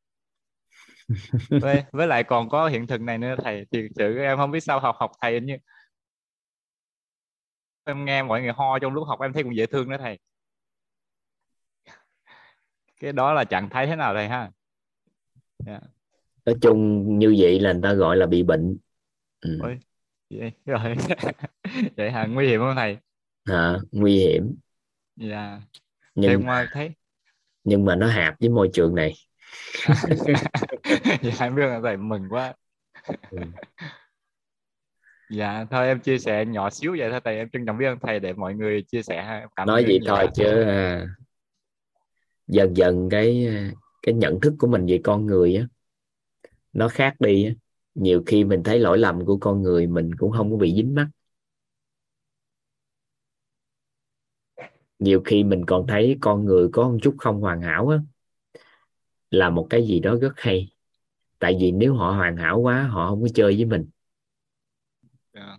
với, 1.63 1.85
với 1.93 2.07
lại 2.07 2.25
còn 2.25 2.49
có 2.49 2.69
hiện 2.69 2.87
thực 2.87 3.01
này 3.01 3.19
nữa 3.19 3.35
thầy 3.45 3.67
thì 3.71 3.89
sự 3.97 4.19
em 4.19 4.37
không 4.37 4.51
biết 4.51 4.61
sao 4.61 4.81
học 4.81 4.97
học 4.99 5.13
thầy 5.23 5.41
như 5.41 5.57
em 7.85 8.05
nghe 8.05 8.23
mọi 8.23 8.43
người 8.43 8.53
ho 8.53 8.79
trong 8.79 8.93
lúc 8.93 9.09
học 9.09 9.21
em 9.21 9.33
thấy 9.33 9.43
cũng 9.43 9.57
dễ 9.57 9.67
thương 9.67 9.91
đó 9.91 9.97
thầy 9.99 10.19
cái 13.01 13.13
đó 13.13 13.33
là 13.33 13.45
trạng 13.45 13.69
thái 13.71 13.87
thế 13.87 13.97
nào 13.97 14.15
thầy 14.15 14.29
ha 14.29 14.41
yeah. 14.41 14.53
Dạ. 15.67 15.81
nói 16.45 16.55
chung 16.63 17.19
như 17.19 17.35
vậy 17.39 17.61
là 17.61 17.73
người 17.73 17.83
ta 17.83 17.93
gọi 17.93 18.17
là 18.17 18.27
bị 18.27 18.43
bệnh 18.43 18.77
ừ. 19.41 19.59
Ôi, 19.63 19.79
vậy 20.31 20.53
rồi 20.67 20.95
vậy 21.97 22.11
hả 22.11 22.27
nguy 22.27 22.47
hiểm 22.47 22.61
không 22.61 22.75
thầy 22.77 22.99
à, 23.45 23.79
nguy 23.93 24.19
hiểm 24.19 24.57
dạ 25.17 25.49
yeah. 25.49 25.63
nhưng 26.15 26.47
mà 26.47 26.69
thấy 26.73 26.91
nhưng 27.65 27.85
mà 27.85 27.97
nó 27.97 28.07
hạp 28.07 28.35
với 28.41 28.49
môi 28.49 28.71
trường 28.73 28.95
này. 28.95 29.13
Dạ 31.23 31.33
em 31.41 31.55
biết 31.55 31.67
là 31.67 31.81
thầy 31.83 31.97
mừng 31.97 32.29
quá. 32.31 32.55
Ừ. 33.31 33.39
dạ 35.31 35.65
thôi 35.71 35.87
em 35.87 36.01
chia 36.01 36.19
sẻ 36.19 36.45
nhỏ 36.45 36.71
xíu 36.71 36.95
vậy 36.99 37.11
thôi 37.11 37.21
thầy 37.25 37.37
em 37.37 37.49
trân 37.53 37.67
trọng 37.67 37.79
biết 37.79 37.87
ơn 37.87 37.99
thầy 38.03 38.21
để 38.21 38.33
mọi 38.33 38.55
người 38.55 38.83
chia 38.83 39.03
sẻ 39.03 39.47
cảm 39.57 39.67
nói 39.67 39.83
vậy 39.83 40.01
thôi 40.07 40.29
chứ 40.35 40.63
à, 40.63 41.07
dần 42.47 42.77
dần 42.77 43.09
cái 43.11 43.49
cái 44.03 44.15
nhận 44.15 44.41
thức 44.41 44.55
của 44.59 44.67
mình 44.67 44.87
về 44.87 45.01
con 45.05 45.27
người 45.27 45.57
á 45.57 45.67
nó 46.73 46.89
khác 46.89 47.15
đi 47.21 47.45
á. 47.45 47.53
Nhiều 47.95 48.23
khi 48.27 48.45
mình 48.45 48.63
thấy 48.63 48.79
lỗi 48.79 48.99
lầm 48.99 49.25
của 49.25 49.37
con 49.37 49.63
người 49.63 49.87
mình 49.87 50.15
cũng 50.15 50.33
không 50.33 50.51
có 50.51 50.57
bị 50.57 50.75
dính 50.75 50.95
mắt 50.95 51.09
nhiều 55.03 55.23
khi 55.25 55.45
mình 55.45 55.65
còn 55.67 55.87
thấy 55.87 56.19
con 56.21 56.45
người 56.45 56.69
có 56.73 56.89
một 56.89 56.99
chút 57.03 57.15
không 57.19 57.41
hoàn 57.41 57.61
hảo 57.63 57.89
á 57.89 57.99
là 59.31 59.51
một 59.51 59.67
cái 59.71 59.87
gì 59.87 60.01
đó 60.01 60.17
rất 60.21 60.33
hay 60.37 60.73
tại 61.39 61.57
vì 61.61 61.73
nếu 61.73 61.95
họ 61.95 62.13
hoàn 62.13 62.37
hảo 62.37 62.61
quá 62.61 62.83
họ 62.83 63.09
không 63.09 63.23
có 63.23 63.29
chơi 63.35 63.57
với 63.57 63.65
mình 63.65 63.91
yeah. 65.33 65.47
Dạ. 65.49 65.59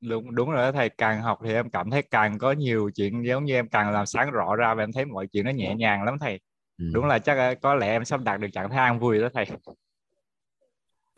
đúng 0.00 0.34
đúng 0.34 0.50
rồi 0.50 0.62
đó 0.62 0.72
thầy 0.72 0.88
càng 0.88 1.22
học 1.22 1.38
thì 1.44 1.52
em 1.54 1.70
cảm 1.70 1.90
thấy 1.90 2.02
càng 2.02 2.38
có 2.38 2.52
nhiều 2.52 2.90
chuyện 2.94 3.26
giống 3.26 3.44
như 3.44 3.54
em 3.54 3.68
càng 3.68 3.92
làm 3.92 4.06
sáng 4.06 4.30
rõ 4.30 4.56
ra 4.56 4.74
và 4.74 4.82
em 4.82 4.92
thấy 4.92 5.04
mọi 5.04 5.26
chuyện 5.26 5.44
nó 5.44 5.50
nhẹ 5.50 5.74
nhàng 5.74 6.02
lắm 6.02 6.16
thầy 6.20 6.40
ừ. 6.78 6.84
đúng 6.94 7.04
là 7.04 7.18
chắc 7.18 7.54
có 7.62 7.74
lẽ 7.74 7.86
em 7.86 8.04
sắp 8.04 8.20
đạt 8.24 8.40
được 8.40 8.48
trạng 8.52 8.70
thái 8.70 8.78
an 8.78 8.98
vui 8.98 9.20
đó 9.20 9.28
thầy 9.34 9.46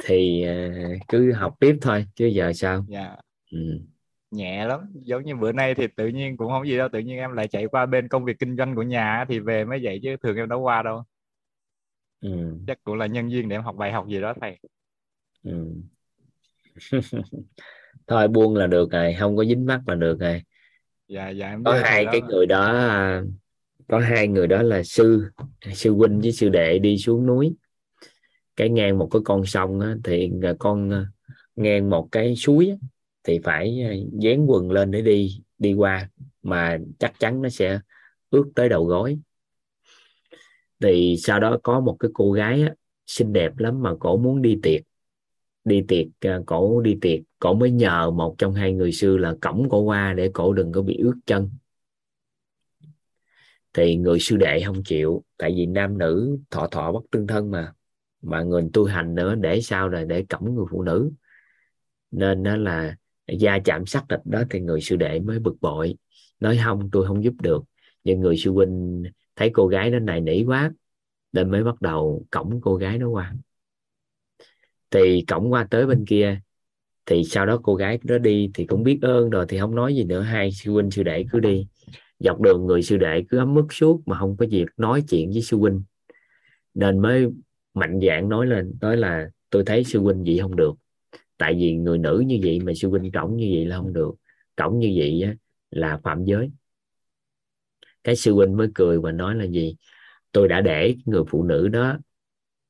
thì 0.04 0.42
ờ, 0.42 0.71
cứ 1.09 1.33
học 1.33 1.54
tiếp 1.61 1.78
thôi 1.80 2.06
chứ 2.14 2.26
giờ 2.26 2.52
sao 2.52 2.85
yeah. 2.90 3.11
Dạ. 3.11 3.16
ừ. 3.50 3.80
Nhẹ 4.30 4.66
lắm 4.66 4.80
giống 4.95 5.25
như 5.25 5.37
bữa 5.37 5.52
nay 5.52 5.75
thì 5.75 5.87
tự 5.97 6.09
nhiên 6.09 6.37
cũng 6.37 6.49
không 6.49 6.66
gì 6.66 6.76
đâu 6.76 6.88
tự 6.92 6.99
nhiên 6.99 7.16
em 7.18 7.33
lại 7.33 7.49
chạy 7.49 7.66
qua 7.66 7.87
bên 7.87 8.09
công 8.09 8.25
việc 8.25 8.38
kinh 8.38 8.56
doanh 8.56 8.75
của 8.75 8.83
nhà 8.83 9.25
thì 9.28 9.38
về 9.38 9.64
mới 9.64 9.80
vậy 9.83 10.00
chứ 10.02 10.16
thường 10.23 10.37
em 10.37 10.49
đâu 10.49 10.61
qua 10.61 10.83
đâu 10.83 11.02
ừ. 12.21 12.59
chắc 12.66 12.85
cũng 12.85 12.97
là 12.97 13.06
nhân 13.06 13.28
viên 13.28 13.49
để 13.49 13.56
em 13.56 13.62
học 13.62 13.76
bài 13.76 13.92
học 13.92 14.09
gì 14.09 14.21
đó 14.21 14.35
thầy 14.40 14.59
ừ. 15.42 15.66
thôi 18.06 18.28
buông 18.28 18.56
là 18.56 18.66
được 18.66 18.90
rồi 18.92 19.16
không 19.18 19.37
có 19.37 19.45
dính 19.45 19.66
mắt 19.66 19.80
là 19.87 19.95
được 19.95 20.21
rồi 20.21 20.42
dạ 21.09 21.28
dạ 21.28 21.49
em 21.49 21.64
có 21.64 21.80
hai 21.83 22.04
cái 22.12 22.21
đó. 22.21 22.26
người 22.30 22.47
đó 22.47 22.90
có 23.89 23.99
hai 23.99 24.28
người 24.28 24.47
đó 24.47 24.62
là 24.62 24.82
sư 24.82 25.30
sư 25.73 25.93
huynh 25.93 26.21
với 26.21 26.32
sư 26.32 26.49
đệ 26.49 26.78
đi 26.78 26.99
xuống 26.99 27.26
núi 27.26 27.56
cái 28.56 28.71
ngang 28.71 28.99
một 28.99 29.08
cái 29.12 29.23
con 29.25 29.47
sông 29.47 29.80
á, 29.80 29.95
thì 30.04 30.30
con 30.58 30.91
à, 30.91 31.06
ngang 31.56 31.91
một 31.91 32.08
cái 32.12 32.36
suối 32.36 32.69
á, 32.69 32.76
thì 33.26 33.41
phải 33.45 33.80
ờ, 33.89 33.95
dán 34.21 34.50
quần 34.50 34.71
lên 34.71 34.91
để 34.91 35.02
đi 35.02 35.41
đi 35.58 35.75
qua 35.75 36.10
mà 36.43 36.78
chắc 36.99 37.19
chắn 37.19 37.43
nó 37.43 37.49
sẽ 37.49 37.80
ướt 38.30 38.45
tới 38.54 38.69
đầu 38.69 38.84
gối. 38.84 39.19
Thì 40.80 41.17
sau 41.19 41.41
đó 41.41 41.58
có 41.62 41.80
một 41.80 41.97
cái 42.00 42.10
cô 42.15 42.32
gái 42.32 42.62
á, 42.62 42.75
xinh 43.06 43.32
đẹp 43.32 43.58
lắm 43.58 43.82
mà 43.82 43.95
cổ 44.00 44.17
muốn 44.17 44.43
đi 44.43 44.58
tiệc. 44.62 44.80
Đi 45.65 45.84
tiệc 45.89 46.06
ờ, 46.21 46.43
cổ 46.47 46.80
đi 46.80 46.99
tiệc 47.00 47.21
cổ 47.39 47.54
mới 47.54 47.71
nhờ 47.71 48.10
một 48.10 48.34
trong 48.39 48.54
hai 48.54 48.73
người 48.73 48.93
sư 48.93 49.17
là 49.17 49.34
cổng 49.41 49.69
cổ 49.71 49.80
qua 49.80 50.15
để 50.15 50.30
cổ 50.34 50.52
đừng 50.52 50.73
có 50.73 50.82
bị 50.82 50.97
ướt 50.97 51.15
chân. 51.26 51.50
Thì 53.73 53.97
người 53.97 54.19
sư 54.21 54.36
đệ 54.36 54.62
không 54.67 54.82
chịu 54.84 55.25
tại 55.36 55.54
vì 55.56 55.67
nam 55.67 55.99
nữ 55.99 56.39
thọ 56.50 56.67
thọ 56.67 56.93
bất 56.93 57.04
tương 57.10 57.26
thân 57.26 57.50
mà 57.50 57.73
mà 58.23 58.43
người 58.43 58.69
tu 58.73 58.84
hành 58.84 59.15
nữa 59.15 59.34
để 59.34 59.60
sao 59.60 59.89
là 59.89 60.04
để 60.04 60.25
cổng 60.28 60.54
người 60.54 60.65
phụ 60.71 60.82
nữ. 60.82 61.10
Nên 62.10 62.43
đó 62.43 62.56
là 62.56 62.97
gia 63.28 63.58
chạm 63.58 63.86
sắc 63.86 64.04
thịt 64.08 64.21
đó 64.25 64.43
thì 64.50 64.60
người 64.60 64.80
sư 64.80 64.97
đệ 64.97 65.21
mới 65.21 65.39
bực 65.39 65.56
bội, 65.60 65.97
nói 66.41 66.58
không, 66.65 66.89
tôi 66.93 67.06
không 67.06 67.25
giúp 67.25 67.34
được. 67.43 67.65
Nhưng 68.04 68.21
người 68.21 68.36
sư 68.36 68.52
huynh 68.52 69.02
thấy 69.36 69.50
cô 69.54 69.67
gái 69.67 69.91
nó 69.91 69.99
này 69.99 70.21
nỉ 70.21 70.45
quá, 70.45 70.73
nên 71.32 71.50
mới 71.50 71.65
bắt 71.65 71.80
đầu 71.80 72.26
cổng 72.30 72.60
cô 72.60 72.76
gái 72.76 72.99
nó 72.99 73.08
qua. 73.08 73.34
Thì 74.91 75.25
cổng 75.28 75.52
qua 75.52 75.67
tới 75.71 75.86
bên 75.86 76.04
kia, 76.06 76.41
thì 77.06 77.25
sau 77.25 77.47
đó 77.47 77.60
cô 77.62 77.75
gái 77.75 77.99
đó 78.02 78.19
đi 78.19 78.50
thì 78.54 78.67
cũng 78.67 78.82
biết 78.82 78.99
ơn 79.02 79.30
rồi, 79.30 79.47
thì 79.49 79.58
không 79.58 79.75
nói 79.75 79.95
gì 79.95 80.04
nữa. 80.04 80.21
Hai 80.21 80.52
sư 80.52 80.73
huynh, 80.73 80.91
sư 80.91 81.02
đệ 81.02 81.25
cứ 81.32 81.41
đi. 81.41 81.67
Dọc 82.19 82.41
đường 82.41 82.67
người 82.67 82.82
sư 82.82 82.97
đệ 82.97 83.25
cứ 83.28 83.39
ấm 83.39 83.54
mức 83.54 83.67
suốt 83.73 84.02
mà 84.06 84.19
không 84.19 84.36
có 84.36 84.47
việc 84.50 84.67
nói 84.76 85.04
chuyện 85.08 85.30
với 85.30 85.43
sư 85.43 85.56
huynh. 85.56 85.82
Nên 86.75 86.99
mới 86.99 87.26
mạnh 87.75 88.00
dạng 88.06 88.28
nói 88.28 88.47
lên, 88.47 88.75
nói 88.80 88.97
là 88.97 89.30
tôi 89.50 89.62
thấy 89.67 89.84
sư 89.84 90.00
huynh 90.00 90.25
vậy 90.25 90.39
không 90.43 90.56
được 90.56 90.73
tại 91.38 91.54
vì 91.54 91.76
người 91.76 91.99
nữ 91.99 92.25
như 92.26 92.40
vậy 92.44 92.60
mà 92.60 92.72
sư 92.76 92.88
huynh 92.88 93.12
cổng 93.12 93.36
như 93.36 93.50
vậy 93.54 93.64
là 93.64 93.76
không 93.76 93.92
được. 93.92 94.14
Cổng 94.56 94.78
như 94.78 94.94
vậy 94.96 95.22
á, 95.22 95.34
là 95.70 96.00
phạm 96.04 96.25
giới. 96.25 96.50
Cái 98.04 98.16
sư 98.16 98.32
huynh 98.32 98.56
mới 98.56 98.68
cười 98.75 99.00
và 99.00 99.12
nói 99.12 99.34
là 99.34 99.44
gì? 99.44 99.76
Tôi 100.32 100.49
đã 100.49 100.60
để 100.60 100.96
người 101.04 101.22
phụ 101.28 101.44
nữ 101.44 101.68
đó 101.68 101.99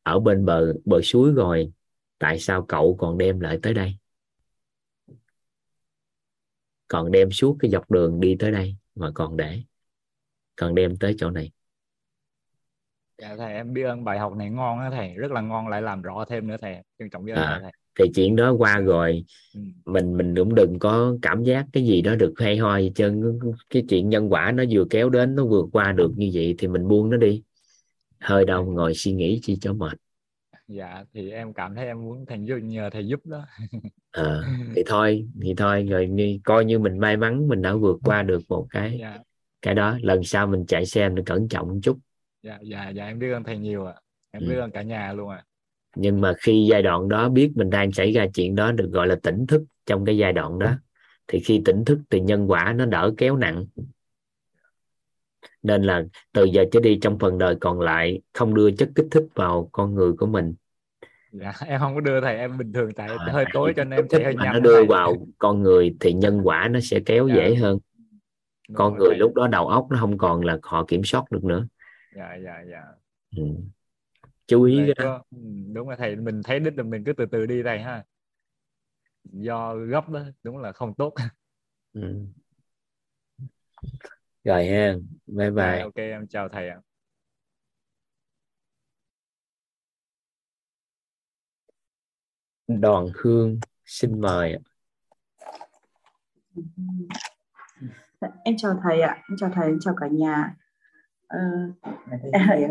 ở 0.02 0.20
bên 0.20 0.44
bờ 0.44 0.72
bờ 0.84 1.00
suối 1.02 1.32
rồi. 1.32 1.72
Tại 2.18 2.38
sao 2.38 2.64
cậu 2.68 2.96
còn 2.98 3.18
đem 3.18 3.40
lại 3.40 3.58
tới 3.62 3.74
đây? 3.74 3.96
Còn 6.88 7.12
đem 7.12 7.30
suốt 7.30 7.56
cái 7.60 7.70
dọc 7.70 7.90
đường 7.90 8.20
đi 8.20 8.36
tới 8.38 8.50
đây 8.50 8.76
mà 8.94 9.10
còn 9.14 9.36
để. 9.36 9.62
Còn 10.56 10.74
đem 10.74 10.96
tới 10.96 11.14
chỗ 11.18 11.30
này. 11.30 11.50
Dạ 13.18 13.36
thầy 13.36 13.52
em 13.52 13.72
biết 13.72 13.82
ơn 13.82 14.04
bài 14.04 14.18
học 14.18 14.32
này 14.36 14.50
ngon 14.50 14.78
á 14.78 14.90
thầy. 14.90 15.14
Rất 15.14 15.30
là 15.30 15.40
ngon 15.40 15.68
lại 15.68 15.82
làm 15.82 16.02
rõ 16.02 16.24
thêm 16.28 16.46
nữa 16.46 16.56
thầy. 16.60 16.76
Trân 16.98 17.10
trọng 17.10 17.24
biết 17.24 17.32
ơn 17.32 17.44
à, 17.44 17.58
thầy 17.62 17.72
thì 17.98 18.04
chuyện 18.14 18.36
đó 18.36 18.52
qua 18.52 18.78
rồi 18.78 19.24
ừ. 19.54 19.60
mình 19.84 20.16
mình 20.16 20.34
cũng 20.36 20.54
đừng 20.54 20.78
có 20.78 21.16
cảm 21.22 21.42
giác 21.44 21.66
cái 21.72 21.84
gì 21.84 22.02
đó 22.02 22.14
được 22.14 22.34
hay 22.36 22.56
ho 22.56 22.78
gì 22.78 22.92
trơn 22.94 23.38
cái 23.70 23.84
chuyện 23.88 24.08
nhân 24.08 24.32
quả 24.32 24.52
nó 24.52 24.64
vừa 24.70 24.84
kéo 24.90 25.10
đến 25.10 25.34
nó 25.34 25.44
vượt 25.44 25.66
qua 25.72 25.92
được 25.92 26.12
như 26.16 26.30
vậy 26.34 26.54
thì 26.58 26.68
mình 26.68 26.88
buông 26.88 27.10
nó 27.10 27.16
đi 27.16 27.42
hơi 28.20 28.44
đâu 28.44 28.64
ngồi 28.64 28.94
suy 28.94 29.12
nghĩ 29.12 29.40
chi 29.42 29.56
cho 29.60 29.72
mệt 29.72 29.98
dạ 30.68 31.04
thì 31.14 31.30
em 31.30 31.52
cảm 31.52 31.74
thấy 31.74 31.86
em 31.86 32.04
muốn 32.04 32.24
thầy 32.26 32.38
giúp 32.44 32.56
nhờ 32.62 32.90
thầy 32.90 33.06
giúp 33.06 33.20
đó 33.26 33.44
à, 34.10 34.40
thì 34.76 34.82
thôi 34.86 35.28
thì 35.42 35.54
thôi 35.56 35.86
rồi 35.90 36.08
như, 36.08 36.38
coi 36.44 36.64
như 36.64 36.78
mình 36.78 36.98
may 36.98 37.16
mắn 37.16 37.48
mình 37.48 37.62
đã 37.62 37.74
vượt 37.74 38.00
qua 38.04 38.22
được 38.22 38.42
một 38.48 38.66
cái 38.70 38.96
dạ. 39.00 39.18
cái 39.62 39.74
đó 39.74 39.98
lần 40.02 40.24
sau 40.24 40.46
mình 40.46 40.66
chạy 40.66 40.86
xe 40.86 41.08
mình 41.08 41.24
cẩn 41.24 41.48
trọng 41.48 41.68
một 41.68 41.78
chút 41.82 41.98
dạ 42.42 42.58
dạ 42.62 42.88
dạ 42.88 43.06
em 43.06 43.18
biết 43.18 43.32
ơn 43.32 43.44
thầy 43.44 43.58
nhiều 43.58 43.86
ạ 43.86 43.92
à. 43.96 44.00
em 44.30 44.42
ừ. 44.42 44.48
biết 44.48 44.56
ơn 44.56 44.70
cả 44.70 44.82
nhà 44.82 45.12
luôn 45.12 45.28
ạ 45.28 45.36
à. 45.36 45.45
Nhưng 45.96 46.20
mà 46.20 46.34
khi 46.38 46.66
giai 46.70 46.82
đoạn 46.82 47.08
đó 47.08 47.28
biết 47.28 47.52
mình 47.54 47.70
đang 47.70 47.92
xảy 47.92 48.12
ra 48.12 48.26
chuyện 48.34 48.54
đó 48.54 48.72
được 48.72 48.90
gọi 48.92 49.06
là 49.06 49.16
tỉnh 49.22 49.46
thức 49.46 49.62
trong 49.86 50.04
cái 50.04 50.16
giai 50.16 50.32
đoạn 50.32 50.58
đó 50.58 50.72
thì 51.28 51.40
khi 51.40 51.62
tỉnh 51.64 51.84
thức 51.84 51.98
thì 52.10 52.20
nhân 52.20 52.50
quả 52.50 52.74
nó 52.76 52.84
đỡ 52.84 53.14
kéo 53.16 53.36
nặng 53.36 53.66
nên 55.62 55.82
là 55.82 56.04
từ 56.32 56.44
giờ 56.44 56.64
trở 56.72 56.80
đi 56.80 56.98
trong 57.02 57.18
phần 57.18 57.38
đời 57.38 57.56
còn 57.60 57.80
lại 57.80 58.20
không 58.32 58.54
đưa 58.54 58.70
chất 58.70 58.88
kích 58.94 59.06
thích 59.10 59.24
vào 59.34 59.68
con 59.72 59.94
người 59.94 60.12
của 60.12 60.26
mình 60.26 60.54
dạ 61.32 61.52
em 61.66 61.80
không 61.80 61.94
có 61.94 62.00
đưa 62.00 62.20
thầy 62.20 62.36
em 62.36 62.58
bình 62.58 62.72
thường 62.72 62.92
tại 62.96 63.08
à, 63.08 63.32
hơi 63.32 63.44
tối 63.52 63.72
cho 63.76 63.84
nên 63.84 63.98
em 63.98 64.08
chạy 64.08 64.24
hơi 64.24 64.34
nhanh 64.34 64.52
nó 64.52 64.60
đưa 64.60 64.76
thầy. 64.76 64.86
vào 64.86 65.26
con 65.38 65.62
người 65.62 65.96
thì 66.00 66.12
nhân 66.12 66.40
quả 66.44 66.68
nó 66.70 66.80
sẽ 66.80 67.00
kéo 67.00 67.28
dạ. 67.28 67.34
dễ 67.34 67.54
hơn 67.54 67.78
Đúng 68.68 68.76
con 68.76 68.98
người 68.98 69.10
thầy. 69.10 69.18
lúc 69.18 69.34
đó 69.34 69.48
đầu 69.48 69.68
óc 69.68 69.86
nó 69.90 69.96
không 70.00 70.18
còn 70.18 70.44
là 70.44 70.58
họ 70.62 70.84
kiểm 70.84 71.04
soát 71.04 71.24
được 71.30 71.44
nữa 71.44 71.66
dạ 72.16 72.36
dạ 72.44 72.64
dạ 72.70 72.82
ừ. 73.36 73.42
Chú 74.46 74.62
ý 74.62 74.76
cái 74.76 74.94
đó 74.94 75.04
có, 75.04 75.22
ừ, 75.30 75.38
đúng 75.72 75.88
là 75.88 75.96
thầy 75.96 76.16
mình 76.16 76.42
thấy 76.44 76.60
đích 76.60 76.76
là 76.76 76.82
mình 76.82 77.04
cứ 77.04 77.12
từ 77.12 77.26
từ 77.26 77.46
đi 77.46 77.62
thầy 77.62 77.78
ha. 77.78 78.04
Do 79.24 79.74
gấp 79.74 80.08
đó 80.08 80.20
đúng 80.42 80.58
là 80.58 80.72
không 80.72 80.94
tốt. 80.94 81.14
Ừ. 81.96 82.26
rồi 84.44 84.66
ha 84.66 84.94
bye 85.26 85.50
bye. 85.50 85.76
dạ, 85.78 85.82
ok 85.82 85.94
em 85.94 86.26
chào 86.26 86.48
thầy 86.48 86.68
ạ. 86.68 86.80
Đoàn 92.68 93.06
hương 93.14 93.58
xin 93.84 94.20
mời 94.20 94.56
em 98.44 98.56
chào 98.56 98.80
thầy 98.82 99.00
ạ 99.00 99.16
em 99.28 99.36
chào 99.36 99.50
thầy 99.54 99.66
em 99.66 99.78
chào 99.80 99.94
cả 100.00 100.06
nhà. 100.12 100.54
Ờ, 101.26 101.38
em, 102.32 102.70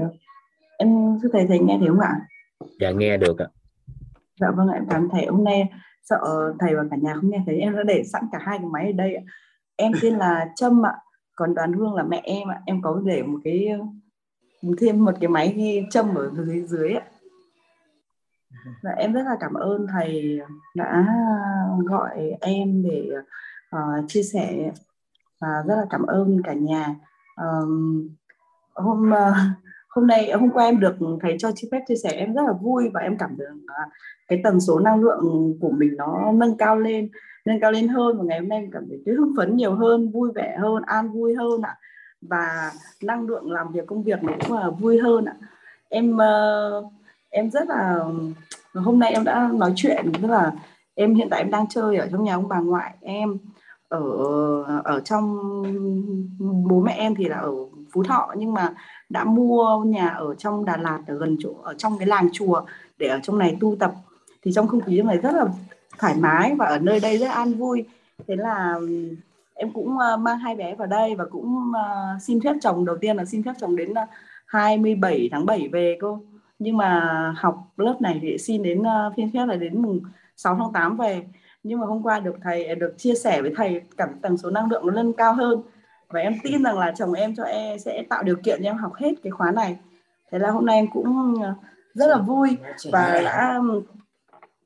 em 0.77 1.19
thưa 1.23 1.29
thầy 1.33 1.47
thầy 1.47 1.59
nghe 1.59 1.77
thấy 1.79 1.87
không 1.87 1.99
ạ? 1.99 2.19
Dạ 2.79 2.91
nghe 2.91 3.17
được 3.17 3.39
ạ. 3.39 3.47
Dạ 4.39 4.51
vâng 4.51 4.69
em 4.69 4.85
cảm 4.89 5.09
thầy. 5.11 5.25
Hôm 5.25 5.43
nay 5.43 5.71
sợ 6.03 6.53
thầy 6.59 6.75
và 6.75 6.83
cả 6.91 6.97
nhà 7.01 7.13
không 7.15 7.29
nghe 7.29 7.43
thấy. 7.45 7.59
Em 7.59 7.75
đã 7.75 7.83
để 7.83 8.03
sẵn 8.03 8.23
cả 8.31 8.39
hai 8.41 8.57
cái 8.57 8.67
máy 8.67 8.85
ở 8.85 8.91
đây 8.91 9.15
ạ. 9.15 9.23
Em 9.75 9.91
tên 10.01 10.15
là 10.15 10.49
trâm 10.55 10.85
ạ 10.85 10.95
còn 11.35 11.53
đoàn 11.53 11.73
hương 11.73 11.93
là 11.93 12.03
mẹ 12.03 12.21
em 12.23 12.47
ạ. 12.47 12.61
Em 12.65 12.81
có 12.81 13.01
để 13.05 13.23
một 13.23 13.39
cái 13.43 13.69
thêm 14.79 15.05
một 15.05 15.11
cái 15.19 15.27
máy 15.27 15.53
ghi 15.55 15.83
trâm 15.89 16.15
ở 16.15 16.31
dưới 16.33 16.61
dưới 16.61 16.93
ạ. 16.93 17.03
Và 18.83 18.91
em 18.91 19.13
rất 19.13 19.23
là 19.25 19.37
cảm 19.39 19.53
ơn 19.53 19.87
thầy 19.91 20.39
đã 20.75 21.07
gọi 21.85 22.31
em 22.41 22.83
để 22.83 23.09
uh, 23.75 24.05
chia 24.07 24.23
sẻ 24.23 24.71
và 25.41 25.63
rất 25.67 25.75
là 25.75 25.85
cảm 25.89 26.03
ơn 26.03 26.41
cả 26.43 26.53
nhà. 26.53 26.95
Um, 27.35 28.09
hôm 28.73 29.11
uh, 29.11 29.35
hôm 29.95 30.07
nay 30.07 30.29
ờ, 30.29 30.39
hôm 30.39 30.49
qua 30.51 30.65
em 30.65 30.79
được 30.79 30.95
thầy 31.21 31.35
cho 31.39 31.51
chị 31.55 31.69
phép 31.71 31.79
chia 31.87 31.95
sẻ, 32.03 32.09
em 32.09 32.33
rất 32.33 32.41
là 32.47 32.53
vui 32.61 32.89
và 32.93 32.99
em 32.99 33.17
cảm 33.17 33.37
được 33.37 33.45
cái 34.27 34.41
tần 34.43 34.59
số 34.59 34.79
năng 34.79 35.01
lượng 35.01 35.53
của 35.61 35.69
mình 35.69 35.95
nó 35.97 36.31
nâng 36.31 36.57
cao 36.57 36.79
lên, 36.79 37.09
nâng 37.45 37.59
cao 37.59 37.71
lên 37.71 37.87
hơn. 37.87 38.17
Và 38.17 38.23
ngày 38.23 38.39
hôm 38.39 38.49
nay 38.49 38.59
em 38.59 38.71
cảm 38.71 38.83
thấy 38.89 39.01
cái 39.05 39.15
hưng 39.15 39.33
phấn 39.37 39.55
nhiều 39.55 39.75
hơn, 39.75 40.11
vui 40.11 40.31
vẻ 40.35 40.57
hơn, 40.59 40.83
an 40.85 41.11
vui 41.11 41.35
hơn 41.35 41.61
ạ. 41.61 41.77
Và 42.21 42.71
năng 43.03 43.27
lượng 43.27 43.51
làm 43.51 43.71
việc, 43.71 43.87
công 43.87 44.03
việc 44.03 44.23
nó 44.23 44.33
cũng 44.47 44.57
là 44.57 44.69
vui 44.69 44.99
hơn 44.99 45.25
ạ. 45.25 45.35
Em 45.89 46.17
ờ, 46.17 46.83
em 47.29 47.51
rất 47.51 47.67
là, 47.69 47.99
hôm 48.73 48.99
nay 48.99 49.11
em 49.11 49.23
đã 49.23 49.49
nói 49.53 49.73
chuyện, 49.75 50.11
tức 50.21 50.27
là 50.27 50.51
em 50.95 51.15
hiện 51.15 51.27
tại 51.29 51.39
em 51.39 51.51
đang 51.51 51.67
chơi 51.69 51.97
ở 51.97 52.07
trong 52.11 52.23
nhà 52.23 52.35
ông 52.35 52.47
bà 52.47 52.59
ngoại 52.59 52.93
em 53.01 53.37
ở 53.95 54.81
ở 54.83 54.99
trong 54.99 55.37
bố 56.67 56.81
mẹ 56.81 56.93
em 56.93 57.15
thì 57.15 57.25
là 57.25 57.37
ở 57.37 57.51
Phú 57.93 58.03
Thọ, 58.03 58.33
nhưng 58.37 58.53
mà 58.53 58.73
đã 59.09 59.23
mua 59.23 59.83
nhà 59.83 60.07
ở 60.07 60.35
trong 60.35 60.65
Đà 60.65 60.77
Lạt, 60.77 60.99
ở 61.07 61.17
gần 61.17 61.37
chỗ, 61.39 61.49
ở 61.63 61.73
trong 61.73 61.97
cái 61.97 62.07
làng 62.07 62.29
chùa 62.33 62.61
để 62.97 63.07
ở 63.07 63.19
trong 63.23 63.39
này 63.39 63.57
tu 63.59 63.75
tập. 63.79 63.93
Thì 64.43 64.51
trong 64.55 64.67
không 64.67 64.81
khí 64.81 64.97
trong 64.97 65.07
này 65.07 65.17
rất 65.17 65.33
là 65.33 65.45
thoải 65.99 66.15
mái 66.19 66.55
và 66.55 66.65
ở 66.65 66.79
nơi 66.79 66.99
đây 66.99 67.17
rất 67.17 67.29
an 67.29 67.53
vui. 67.53 67.83
Thế 68.27 68.35
là 68.35 68.73
ừ, 68.79 69.15
em 69.53 69.71
cũng 69.71 69.97
ờ, 69.97 70.17
mang 70.17 70.37
hai 70.37 70.55
bé 70.55 70.75
vào 70.75 70.87
đây 70.87 71.15
và 71.15 71.25
cũng 71.25 71.71
ờ, 71.73 72.17
xin 72.21 72.41
phép 72.41 72.55
chồng. 72.61 72.85
Đầu 72.85 72.97
tiên 73.01 73.17
là 73.17 73.25
xin 73.25 73.43
phép 73.43 73.53
chồng 73.59 73.75
đến 73.75 73.93
ờ, 73.93 74.05
27 74.45 75.29
tháng 75.31 75.45
7 75.45 75.67
về 75.67 75.97
cô 76.01 76.19
nhưng 76.59 76.77
mà 76.77 77.33
học 77.37 77.67
lớp 77.77 77.97
này 78.01 78.19
thì 78.21 78.37
xin 78.37 78.63
đến 78.63 78.83
phiên 79.17 79.31
phép 79.33 79.45
là 79.45 79.55
đến 79.55 79.81
mùng 79.81 79.99
6 80.35 80.55
tháng 80.55 80.73
8 80.73 80.97
về 80.97 81.23
nhưng 81.67 81.79
mà 81.79 81.85
hôm 81.85 82.03
qua 82.03 82.19
được 82.19 82.35
thầy 82.43 82.65
à, 82.65 82.75
được 82.75 82.93
chia 82.97 83.15
sẻ 83.15 83.41
với 83.41 83.53
thầy 83.55 83.81
cảm, 83.97 84.09
tần 84.21 84.37
số 84.37 84.49
năng 84.49 84.69
lượng 84.71 84.87
nó 84.87 84.93
lên 84.93 85.13
cao 85.13 85.33
hơn. 85.33 85.61
Và 86.09 86.19
em 86.19 86.33
tin 86.43 86.63
rằng 86.63 86.79
là 86.79 86.93
chồng 86.97 87.13
em 87.13 87.35
cho 87.35 87.43
em 87.43 87.79
sẽ 87.79 88.03
tạo 88.09 88.23
điều 88.23 88.35
kiện 88.35 88.59
cho 88.63 88.69
em 88.69 88.77
học 88.77 88.93
hết 88.93 89.13
cái 89.23 89.31
khóa 89.31 89.51
này. 89.51 89.77
Thế 90.31 90.39
là 90.39 90.51
hôm 90.51 90.65
nay 90.65 90.75
em 90.75 90.87
cũng 90.93 91.35
à, 91.43 91.55
rất 91.93 92.07
là 92.07 92.17
vui 92.17 92.57
và 92.91 93.21
đã 93.23 93.61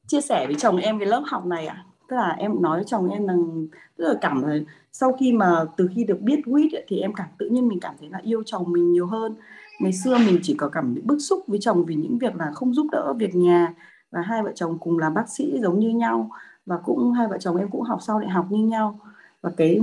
chia 0.07 0.21
sẻ 0.21 0.45
với 0.45 0.55
chồng 0.55 0.77
em 0.77 0.99
cái 0.99 1.07
lớp 1.07 1.23
học 1.25 1.45
này 1.45 1.67
ạ. 1.67 1.75
À. 1.77 1.85
tức 2.09 2.15
là 2.15 2.35
em 2.38 2.62
nói 2.62 2.77
với 2.77 2.85
chồng 2.88 3.09
em 3.09 3.27
rằng, 3.27 3.67
tức 3.97 4.05
là 4.07 4.13
cảm 4.21 4.41
thấy 4.45 4.65
sau 4.91 5.13
khi 5.19 5.33
mà 5.33 5.65
từ 5.77 5.89
khi 5.95 6.03
được 6.03 6.21
biết 6.21 6.41
quýt 6.45 6.71
thì 6.88 6.99
em 6.99 7.13
cảm, 7.13 7.27
tự 7.38 7.49
nhiên 7.49 7.67
mình 7.67 7.79
cảm 7.79 7.95
thấy 7.99 8.09
là 8.09 8.19
yêu 8.23 8.43
chồng 8.45 8.71
mình 8.71 8.91
nhiều 8.91 9.07
hơn. 9.07 9.35
Ngày 9.79 9.93
xưa 9.93 10.17
mình 10.17 10.39
chỉ 10.43 10.55
có 10.55 10.69
cảm 10.69 10.93
thấy 10.93 11.01
bức 11.01 11.19
xúc 11.19 11.43
với 11.47 11.59
chồng 11.62 11.85
vì 11.85 11.95
những 11.95 12.17
việc 12.17 12.35
là 12.35 12.51
không 12.53 12.73
giúp 12.73 12.88
đỡ 12.91 13.13
việc 13.13 13.35
nhà. 13.35 13.73
Và 14.12 14.21
hai 14.21 14.43
vợ 14.43 14.51
chồng 14.55 14.77
cùng 14.79 14.99
là 14.99 15.09
bác 15.09 15.29
sĩ 15.29 15.59
giống 15.62 15.79
như 15.79 15.89
nhau 15.89 16.29
và 16.69 16.77
cũng 16.77 17.12
hai 17.12 17.27
vợ 17.27 17.38
chồng 17.39 17.58
em 17.58 17.69
cũng 17.69 17.82
học 17.82 17.99
sau 18.01 18.19
đại 18.19 18.29
học 18.29 18.45
như 18.49 18.65
nhau. 18.65 18.99
Và 19.41 19.51
cái 19.58 19.82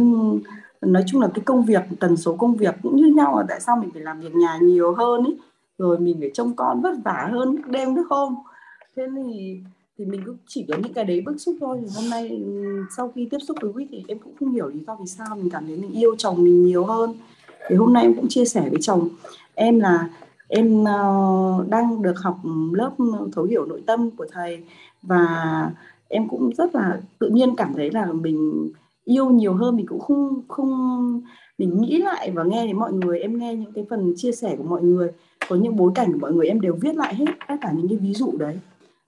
nói 0.80 1.04
chung 1.06 1.20
là 1.20 1.28
cái 1.34 1.44
công 1.44 1.64
việc 1.64 1.82
tần 2.00 2.16
số 2.16 2.36
công 2.36 2.56
việc 2.56 2.74
cũng 2.82 2.96
như 2.96 3.06
nhau 3.06 3.38
là 3.38 3.44
tại 3.48 3.60
sao 3.60 3.76
mình 3.76 3.90
phải 3.92 4.02
làm 4.02 4.20
việc 4.20 4.34
nhà 4.34 4.58
nhiều 4.62 4.94
hơn 4.94 5.24
ý. 5.24 5.36
Rồi 5.78 5.98
mình 5.98 6.16
phải 6.20 6.30
trông 6.34 6.56
con 6.56 6.80
vất 6.80 6.94
vả 7.04 7.28
hơn 7.32 7.56
đêm 7.66 7.94
thức 7.94 8.06
hôm. 8.10 8.34
Thế 8.96 9.08
thì 9.16 9.60
thì 9.98 10.04
mình 10.04 10.22
cũng 10.26 10.36
chỉ 10.46 10.66
có 10.68 10.76
những 10.82 10.92
cái 10.92 11.04
đấy 11.04 11.22
bức 11.26 11.36
xúc 11.38 11.54
thôi. 11.60 11.78
Thì 11.82 11.88
hôm 11.96 12.10
nay 12.10 12.42
sau 12.96 13.12
khi 13.14 13.28
tiếp 13.30 13.38
xúc 13.48 13.56
với 13.60 13.72
quýt 13.72 13.88
thì 13.90 14.04
em 14.08 14.18
cũng 14.18 14.32
không 14.40 14.52
hiểu 14.52 14.68
lý 14.68 14.80
do 14.86 14.96
vì 15.00 15.06
sao 15.06 15.36
mình 15.36 15.50
cảm 15.50 15.66
thấy 15.66 15.76
mình 15.76 15.92
yêu 15.92 16.14
chồng 16.18 16.44
mình 16.44 16.64
nhiều 16.64 16.84
hơn. 16.84 17.14
Thì 17.68 17.76
hôm 17.76 17.92
nay 17.92 18.02
em 18.02 18.14
cũng 18.14 18.28
chia 18.28 18.44
sẻ 18.44 18.68
với 18.70 18.80
chồng 18.80 19.08
em 19.54 19.80
là 19.80 20.08
em 20.48 20.82
uh, 20.82 21.68
đang 21.68 22.02
được 22.02 22.18
học 22.18 22.38
lớp 22.72 22.90
thấu 23.32 23.44
hiểu 23.44 23.66
nội 23.66 23.82
tâm 23.86 24.10
của 24.10 24.26
thầy. 24.32 24.64
Và 25.02 25.70
em 26.08 26.28
cũng 26.28 26.54
rất 26.54 26.74
là 26.74 27.00
tự 27.18 27.28
nhiên 27.28 27.56
cảm 27.56 27.74
thấy 27.74 27.90
là 27.90 28.12
mình 28.12 28.70
yêu 29.04 29.30
nhiều 29.30 29.54
hơn 29.54 29.76
mình 29.76 29.86
cũng 29.86 30.00
không 30.00 30.42
không 30.48 31.22
mình 31.58 31.80
nghĩ 31.80 31.98
lại 31.98 32.30
và 32.30 32.44
nghe 32.44 32.66
đến 32.66 32.76
mọi 32.76 32.92
người 32.92 33.20
em 33.20 33.38
nghe 33.38 33.54
những 33.56 33.72
cái 33.72 33.86
phần 33.90 34.12
chia 34.16 34.32
sẻ 34.32 34.56
của 34.56 34.64
mọi 34.64 34.82
người 34.82 35.10
có 35.48 35.56
những 35.56 35.76
bối 35.76 35.92
cảnh 35.94 36.12
của 36.12 36.18
mọi 36.18 36.32
người 36.32 36.46
em 36.46 36.60
đều 36.60 36.76
viết 36.80 36.96
lại 36.96 37.14
hết 37.14 37.24
tất 37.48 37.54
cả 37.60 37.72
những 37.76 37.88
cái 37.88 37.98
ví 37.98 38.14
dụ 38.14 38.32
đấy. 38.38 38.58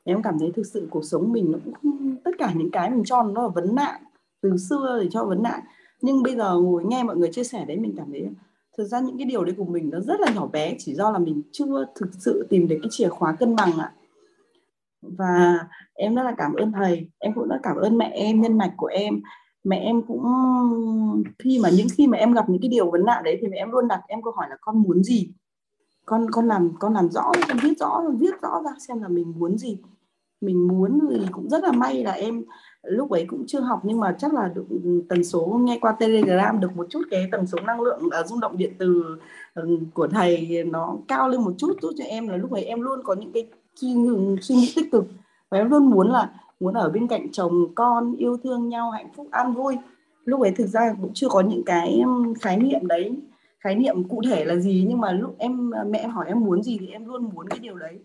Em 0.04 0.22
cảm 0.22 0.38
thấy 0.38 0.52
thực 0.56 0.66
sự 0.66 0.86
cuộc 0.90 1.04
sống 1.04 1.32
mình 1.32 1.52
nó 1.52 1.58
cũng 1.64 1.74
không, 1.74 2.16
tất 2.24 2.30
cả 2.38 2.52
những 2.56 2.70
cái 2.70 2.90
mình 2.90 3.04
cho 3.04 3.22
nó 3.22 3.42
là 3.42 3.48
vấn 3.48 3.74
nạn 3.74 4.00
từ 4.42 4.56
xưa 4.56 4.98
thì 5.02 5.08
cho 5.10 5.24
vấn 5.24 5.42
nạn. 5.42 5.60
Nhưng 6.02 6.22
bây 6.22 6.36
giờ 6.36 6.54
ngồi 6.54 6.84
nghe 6.84 7.02
mọi 7.02 7.16
người 7.16 7.32
chia 7.32 7.44
sẻ 7.44 7.64
đấy 7.64 7.76
mình 7.76 7.94
cảm 7.96 8.06
thấy 8.12 8.28
thực 8.78 8.84
ra 8.84 9.00
những 9.00 9.18
cái 9.18 9.26
điều 9.26 9.44
đấy 9.44 9.54
của 9.58 9.64
mình 9.64 9.90
nó 9.90 10.00
rất 10.00 10.20
là 10.20 10.32
nhỏ 10.34 10.46
bé 10.46 10.74
chỉ 10.78 10.94
do 10.94 11.10
là 11.10 11.18
mình 11.18 11.42
chưa 11.52 11.86
thực 11.94 12.10
sự 12.18 12.46
tìm 12.48 12.68
được 12.68 12.76
cái 12.82 12.88
chìa 12.90 13.08
khóa 13.08 13.32
cân 13.32 13.56
bằng 13.56 13.78
ạ 13.78 13.92
và 15.02 15.58
em 15.94 16.14
rất 16.14 16.22
là 16.22 16.34
cảm 16.38 16.54
ơn 16.54 16.72
thầy. 16.72 17.08
Em 17.18 17.32
cũng 17.34 17.48
rất 17.48 17.56
cảm 17.62 17.76
ơn 17.76 17.98
mẹ 17.98 18.10
em, 18.14 18.40
nhân 18.40 18.58
mạch 18.58 18.72
của 18.76 18.86
em. 18.86 19.20
Mẹ 19.64 19.76
em 19.76 20.02
cũng, 20.02 20.22
khi 21.38 21.58
mà 21.62 21.70
những 21.70 21.86
khi 21.96 22.06
mà 22.06 22.18
em 22.18 22.32
gặp 22.32 22.48
những 22.48 22.62
cái 22.62 22.68
điều 22.68 22.90
vấn 22.90 23.04
nạn 23.04 23.24
đấy 23.24 23.38
thì 23.40 23.48
mẹ 23.48 23.56
em 23.56 23.70
luôn 23.70 23.88
đặt 23.88 24.00
em 24.08 24.22
câu 24.22 24.32
hỏi 24.36 24.46
là 24.50 24.56
con 24.60 24.82
muốn 24.82 25.04
gì? 25.04 25.32
Con 26.06 26.26
con 26.30 26.48
làm 26.48 26.72
con 26.80 26.94
làm 26.94 27.10
rõ, 27.10 27.32
con 27.48 27.58
viết 27.62 27.78
rõ 27.78 28.02
viết 28.18 28.42
rõ 28.42 28.62
ra 28.64 28.70
xem 28.88 29.02
là 29.02 29.08
mình 29.08 29.34
muốn 29.38 29.58
gì. 29.58 29.78
Mình 30.40 30.68
muốn 30.68 31.00
thì 31.10 31.26
cũng 31.32 31.48
rất 31.48 31.64
là 31.64 31.72
may 31.72 32.04
là 32.04 32.12
em 32.12 32.44
lúc 32.82 33.10
ấy 33.10 33.24
cũng 33.28 33.44
chưa 33.46 33.60
học 33.60 33.80
nhưng 33.84 34.00
mà 34.00 34.16
chắc 34.18 34.34
là 34.34 34.48
được 34.54 34.64
ừ, 34.70 35.02
tần 35.08 35.24
số 35.24 35.60
nghe 35.64 35.78
qua 35.80 35.92
telegram 35.92 36.60
được 36.60 36.76
một 36.76 36.86
chút, 36.90 37.02
cái 37.10 37.28
tần 37.32 37.46
số 37.46 37.58
năng 37.66 37.80
lượng 37.80 38.00
ở 38.10 38.22
rung 38.26 38.40
động 38.40 38.56
điện 38.56 38.72
từ 38.78 39.18
ừ, 39.54 39.78
của 39.94 40.06
thầy 40.08 40.64
nó 40.64 40.96
cao 41.08 41.28
lên 41.28 41.40
một 41.40 41.52
chút 41.58 41.72
giúp 41.82 41.92
cho 41.98 42.04
em 42.04 42.28
là 42.28 42.36
lúc 42.36 42.52
ấy 42.52 42.64
em 42.64 42.80
luôn 42.80 43.00
có 43.04 43.14
những 43.14 43.32
cái 43.32 43.48
suy, 43.80 43.94
suy 44.40 44.54
nghĩ 44.54 44.72
tích 44.76 44.92
cực 44.92 45.04
và 45.50 45.58
em 45.58 45.70
luôn 45.70 45.90
muốn 45.90 46.10
là 46.10 46.30
muốn 46.60 46.74
ở 46.74 46.90
bên 46.90 47.08
cạnh 47.08 47.32
chồng 47.32 47.74
con 47.74 48.16
yêu 48.16 48.36
thương 48.44 48.68
nhau 48.68 48.90
hạnh 48.90 49.08
phúc 49.16 49.26
an 49.30 49.54
vui. 49.54 49.76
Lúc 50.24 50.40
ấy 50.40 50.50
thực 50.50 50.66
ra 50.66 50.94
cũng 51.00 51.10
chưa 51.14 51.28
có 51.28 51.40
những 51.40 51.62
cái 51.66 52.02
khái 52.40 52.56
niệm 52.56 52.86
đấy. 52.86 53.16
Khái 53.60 53.74
niệm 53.74 54.04
cụ 54.04 54.22
thể 54.28 54.44
là 54.44 54.56
gì 54.56 54.84
nhưng 54.88 55.00
mà 55.00 55.12
lúc 55.12 55.34
em 55.38 55.70
ờ, 55.70 55.84
mẹ 55.84 55.98
em 55.98 56.10
hỏi 56.10 56.26
em 56.28 56.40
muốn 56.40 56.62
gì 56.62 56.78
thì 56.80 56.88
em 56.88 57.06
luôn 57.06 57.30
muốn 57.34 57.48
cái 57.48 57.58
điều 57.58 57.78
đấy. 57.78 57.98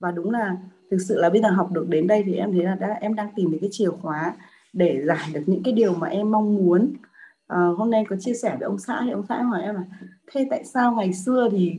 Và 0.00 0.10
đúng 0.10 0.30
là 0.30 0.56
thực 0.90 0.98
sự 0.98 1.20
là 1.20 1.30
bây 1.30 1.42
giờ 1.42 1.50
học 1.50 1.70
được 1.72 1.88
đến 1.88 2.06
đây 2.06 2.22
thì 2.26 2.34
em 2.34 2.52
thấy 2.52 2.62
là 2.62 2.74
đã, 2.74 2.98
em 3.00 3.14
đang 3.14 3.28
tìm 3.36 3.50
được 3.50 3.58
cái 3.60 3.70
chìa 3.72 3.90
khóa 3.90 4.34
để 4.72 5.02
giải 5.06 5.30
được 5.34 5.42
những 5.46 5.62
cái 5.62 5.72
điều 5.72 5.94
mà 5.94 6.08
em 6.08 6.30
mong 6.30 6.56
muốn. 6.56 6.92
À, 7.46 7.58
hôm 7.76 7.90
nay 7.90 8.04
có 8.08 8.16
chia 8.20 8.34
sẻ 8.34 8.56
với 8.60 8.66
ông 8.66 8.78
xã 8.78 9.00
thì 9.04 9.10
ông 9.10 9.26
xã 9.28 9.42
hỏi 9.42 9.62
em 9.62 9.74
là 9.74 9.84
thế 10.32 10.46
tại 10.50 10.64
sao 10.64 10.92
ngày 10.92 11.12
xưa 11.12 11.48
thì 11.52 11.74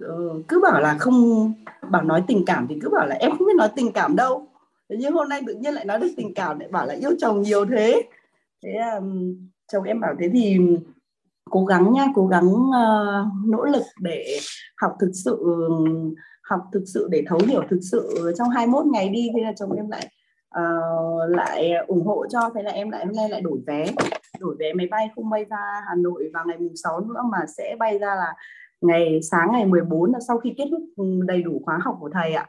Ờ, 0.00 0.42
cứ 0.48 0.60
bảo 0.60 0.80
là 0.80 0.96
không 0.98 1.52
bảo 1.90 2.02
nói 2.02 2.22
tình 2.26 2.44
cảm 2.46 2.66
thì 2.68 2.78
cứ 2.82 2.88
bảo 2.88 3.06
là 3.06 3.14
em 3.14 3.30
không 3.30 3.46
biết 3.46 3.56
nói 3.56 3.68
tình 3.76 3.92
cảm 3.92 4.16
đâu. 4.16 4.46
Thế 4.90 4.96
nhưng 4.98 5.12
hôm 5.12 5.28
nay 5.28 5.40
tự 5.46 5.54
nhiên 5.54 5.74
lại 5.74 5.84
nói 5.84 5.98
được 5.98 6.08
tình 6.16 6.34
cảm 6.34 6.58
lại 6.58 6.68
bảo 6.68 6.86
là 6.86 6.94
yêu 6.94 7.10
chồng 7.18 7.42
nhiều 7.42 7.66
thế. 7.66 8.02
Thế 8.62 8.70
um, 8.94 9.36
chồng 9.72 9.84
em 9.84 10.00
bảo 10.00 10.14
thế 10.20 10.30
thì 10.32 10.58
cố 11.50 11.64
gắng 11.64 11.92
nha 11.92 12.06
cố 12.14 12.26
gắng 12.26 12.48
uh, 12.54 13.46
nỗ 13.46 13.64
lực 13.64 13.82
để 14.00 14.38
học 14.76 14.96
thực 15.00 15.10
sự 15.24 15.44
học 16.42 16.60
thực 16.72 16.82
sự 16.94 17.08
để 17.10 17.24
thấu 17.28 17.40
hiểu 17.46 17.62
thực 17.70 17.80
sự 17.82 18.32
trong 18.38 18.48
21 18.48 18.86
ngày 18.86 19.08
đi. 19.08 19.30
Thế 19.34 19.42
là 19.42 19.52
chồng 19.56 19.72
em 19.72 19.90
lại 19.90 20.08
uh, 20.58 21.36
lại 21.36 21.72
ủng 21.86 22.06
hộ 22.06 22.26
cho. 22.30 22.50
Thế 22.54 22.62
là 22.62 22.70
em 22.70 22.90
lại 22.90 23.06
hôm 23.06 23.16
nay 23.16 23.28
lại 23.28 23.40
đổi 23.40 23.58
vé. 23.66 23.86
Đổi 24.40 24.56
vé 24.58 24.72
máy 24.72 24.86
bay 24.90 25.10
không 25.16 25.30
bay 25.30 25.44
ra 25.50 25.82
Hà 25.88 25.94
Nội 25.94 26.30
vào 26.34 26.44
ngày 26.46 26.58
mùng 26.58 26.76
6 26.76 27.00
nữa 27.00 27.22
mà 27.32 27.38
sẽ 27.56 27.76
bay 27.78 27.98
ra 27.98 28.14
là 28.14 28.34
ngày 28.80 29.20
sáng 29.30 29.48
ngày 29.52 29.66
14 29.66 30.12
là 30.12 30.18
sau 30.28 30.38
khi 30.38 30.54
kết 30.56 30.64
thúc 30.70 30.82
đầy 31.26 31.42
đủ 31.42 31.62
khóa 31.64 31.78
học 31.82 31.96
của 32.00 32.10
thầy 32.12 32.32
ạ. 32.32 32.48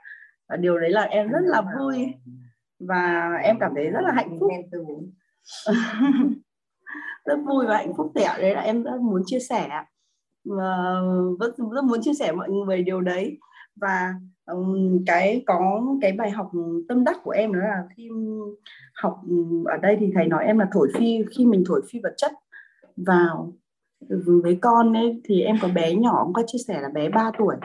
Và 0.50 0.56
điều 0.56 0.80
đấy 0.80 0.90
là 0.90 1.02
em 1.02 1.30
rất 1.30 1.42
là 1.42 1.62
vui. 1.80 2.14
Và 2.80 3.32
em 3.44 3.58
cảm 3.60 3.72
thấy 3.76 3.90
rất 3.90 4.02
là 4.02 4.12
hạnh 4.12 4.38
phúc. 4.40 4.52
Rất 7.26 7.40
vui 7.46 7.66
và 7.68 7.78
hạnh 7.78 7.94
phúc 7.98 8.12
tẻ. 8.16 8.36
Đấy 8.42 8.56
là 8.56 8.62
em 8.62 8.84
rất 8.84 9.00
muốn 9.02 9.22
chia 9.26 9.40
sẻ 9.40 9.70
và 10.46 11.02
rất, 11.40 11.58
rất 11.58 11.84
muốn 11.84 12.02
chia 12.02 12.14
sẻ 12.14 12.32
mọi 12.32 12.50
người 12.50 12.84
điều 12.84 13.02
đấy. 13.02 13.38
Và 13.76 14.14
um, 14.46 15.04
cái 15.06 15.44
có 15.46 15.84
cái 16.02 16.12
bài 16.12 16.32
học 16.32 16.52
tâm 16.88 17.04
đắc 17.04 17.18
của 17.24 17.32
em 17.32 17.54
đó 17.54 17.60
là 17.60 17.84
khi 17.96 18.10
học 18.94 19.22
ở 19.66 19.78
đây 19.78 19.98
thì 20.00 20.12
thầy 20.16 20.28
nói 20.28 20.46
em 20.46 20.60
là 20.60 20.68
thổi 20.72 20.92
phi 20.98 21.26
khi 21.38 21.46
mình 21.46 21.64
thổi 21.68 21.82
phi 21.90 22.00
vật 22.04 22.14
chất 22.18 22.32
vào 22.98 23.54
với 24.42 24.58
con 24.62 24.94
ấy 24.94 25.22
thì 25.24 25.42
em 25.42 25.56
có 25.62 25.68
bé 25.68 25.96
nhỏ 25.96 26.24
cũng 26.24 26.34
có 26.34 26.44
chia 26.48 26.58
sẻ 26.68 26.82
là 26.82 26.90
bé 26.90 27.10
3 27.10 27.32
tuổi. 27.38 27.56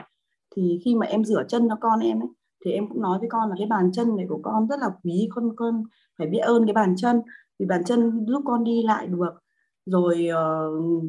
Thì 0.55 0.79
khi 0.85 0.95
mà 0.95 1.05
em 1.05 1.23
rửa 1.23 1.43
chân 1.47 1.69
cho 1.69 1.75
con 1.81 1.99
em 1.99 2.21
ấy 2.21 2.29
thì 2.65 2.71
em 2.71 2.89
cũng 2.89 3.01
nói 3.01 3.19
với 3.19 3.29
con 3.31 3.49
là 3.49 3.55
cái 3.57 3.67
bàn 3.67 3.91
chân 3.93 4.15
này 4.15 4.25
của 4.29 4.39
con 4.43 4.67
rất 4.67 4.79
là 4.79 4.89
quý 5.03 5.29
con 5.35 5.55
con 5.55 5.83
phải 6.17 6.27
biết 6.27 6.39
ơn 6.39 6.65
cái 6.65 6.73
bàn 6.73 6.95
chân. 6.97 7.21
Vì 7.59 7.65
bàn 7.65 7.83
chân 7.83 8.25
giúp 8.27 8.41
con 8.45 8.63
đi 8.63 8.83
lại 8.83 9.07
được. 9.07 9.33
Rồi 9.85 10.29
uh, 10.29 11.03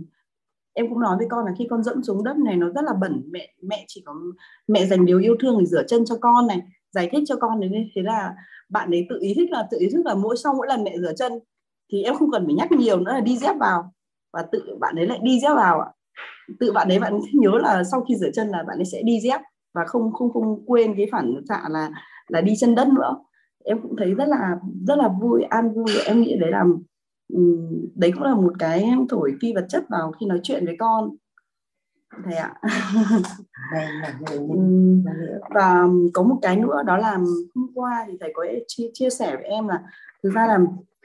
em 0.73 0.89
cũng 0.89 1.01
nói 1.01 1.17
với 1.19 1.27
con 1.31 1.47
là 1.47 1.53
khi 1.59 1.67
con 1.71 1.83
dẫm 1.83 2.03
xuống 2.03 2.25
đất 2.25 2.37
này 2.37 2.57
nó 2.57 2.71
rất 2.71 2.85
là 2.85 2.93
bẩn. 2.93 3.23
Mẹ 3.31 3.55
mẹ 3.63 3.85
chỉ 3.89 4.03
có 4.07 4.15
mẹ 4.69 4.87
dành 4.87 5.07
điều 5.07 5.19
yêu 5.19 5.37
thương 5.41 5.59
để 5.59 5.67
rửa 5.67 5.83
chân 5.89 6.05
cho 6.05 6.17
con 6.21 6.47
này 6.47 6.63
giải 6.91 7.09
thích 7.13 7.23
cho 7.27 7.37
con 7.37 7.61
đấy 7.61 7.91
thế 7.95 8.03
là 8.03 8.35
bạn 8.69 8.91
ấy 8.91 9.07
tự 9.09 9.19
ý 9.21 9.35
thức 9.35 9.47
là 9.51 9.69
tự 9.71 9.79
ý 9.81 9.89
thức 9.93 10.07
là 10.07 10.15
mỗi 10.15 10.37
sau 10.37 10.55
mỗi 10.55 10.67
lần 10.67 10.85
mẹ 10.85 10.99
rửa 10.99 11.13
chân 11.17 11.33
thì 11.93 12.03
em 12.03 12.15
không 12.15 12.31
cần 12.31 12.47
phải 12.47 12.55
nhắc 12.55 12.73
nhiều 12.73 13.01
nữa 13.01 13.13
là 13.13 13.21
đi 13.21 13.39
dép 13.39 13.57
vào 13.61 13.93
và 14.37 14.43
tự 14.53 14.77
bạn 14.81 14.97
ấy 14.97 15.07
lại 15.07 15.19
đi 15.23 15.41
dép 15.41 15.55
vào 15.55 15.81
ạ. 15.81 15.89
Tự 16.61 16.73
bạn 16.73 16.89
ấy 16.89 16.99
bạn 16.99 17.21
nhớ 17.33 17.51
là 17.63 17.85
sau 17.85 18.05
khi 18.09 18.17
rửa 18.17 18.31
chân 18.35 18.49
là 18.49 18.63
bạn 18.69 18.79
ấy 18.79 18.85
sẽ 18.85 19.03
đi 19.03 19.21
dép 19.21 19.41
và 19.75 19.85
không 19.87 20.13
không 20.13 20.33
không 20.33 20.65
quên 20.67 20.95
cái 20.97 21.07
phản 21.13 21.35
xạ 21.49 21.63
là 21.71 21.91
là 22.29 22.41
đi 22.41 22.55
chân 22.57 22.75
đất 22.75 22.89
nữa. 22.89 23.17
Em 23.65 23.83
cũng 23.83 23.97
thấy 23.97 24.15
rất 24.15 24.29
là 24.29 24.57
rất 24.87 24.99
là 24.99 25.09
vui 25.21 25.43
an 25.43 25.73
vui. 25.73 25.87
Em 26.07 26.21
nghĩ 26.21 26.37
đấy 26.41 26.51
là 26.51 26.65
đấy 27.95 28.13
cũng 28.15 28.23
là 28.23 28.35
một 28.35 28.53
cái 28.59 28.91
thổi 29.09 29.35
phi 29.43 29.55
vật 29.55 29.67
chất 29.69 29.85
vào 29.89 30.13
khi 30.21 30.27
nói 30.27 30.41
chuyện 30.43 30.67
với 30.67 30.77
con. 30.79 31.11
Thầy 32.25 32.35
ạ. 32.35 32.55
Và 35.55 35.87
có 36.15 36.23
một 36.23 36.39
cái 36.43 36.57
nữa 36.57 36.83
đó 36.87 36.97
là 36.97 37.19
hôm 37.55 37.71
qua 37.75 38.05
thì 38.09 38.17
thầy 38.21 38.33
có 38.35 38.47
chia, 38.67 38.91
chia 38.93 39.11
sẻ 39.11 39.37
với 39.37 39.45
em 39.45 39.69
là 39.69 39.83
thực 40.23 40.31
ra 40.31 40.47
là 40.47 40.59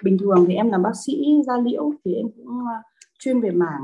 bình 0.03 0.17
thường 0.17 0.45
thì 0.47 0.53
em 0.53 0.69
làm 0.69 0.83
bác 0.83 0.93
sĩ 1.05 1.41
da 1.47 1.57
liễu 1.57 1.91
thì 2.05 2.13
em 2.13 2.25
cũng 2.37 2.47
chuyên 3.21 3.41
về 3.41 3.51
mảng 3.51 3.81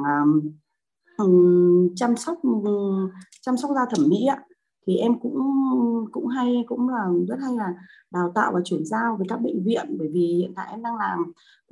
um, 1.17 1.89
chăm 1.95 2.17
sóc 2.17 2.37
chăm 3.41 3.57
sóc 3.57 3.71
da 3.75 3.85
thẩm 3.95 4.09
mỹ 4.09 4.25
ạ. 4.25 4.43
Thì 4.87 4.97
em 4.97 5.19
cũng 5.19 5.37
cũng 6.11 6.27
hay 6.27 6.65
cũng 6.67 6.89
là 6.89 7.05
rất 7.27 7.35
hay 7.41 7.55
là 7.55 7.73
đào 8.11 8.31
tạo 8.35 8.51
và 8.53 8.59
chuyển 8.63 8.85
giao 8.85 9.15
với 9.17 9.27
các 9.29 9.41
bệnh 9.41 9.63
viện. 9.63 9.95
Bởi 9.99 10.07
vì 10.13 10.35
hiện 10.39 10.53
tại 10.55 10.67
em 10.71 10.83
đang 10.83 10.95
làm 10.95 11.19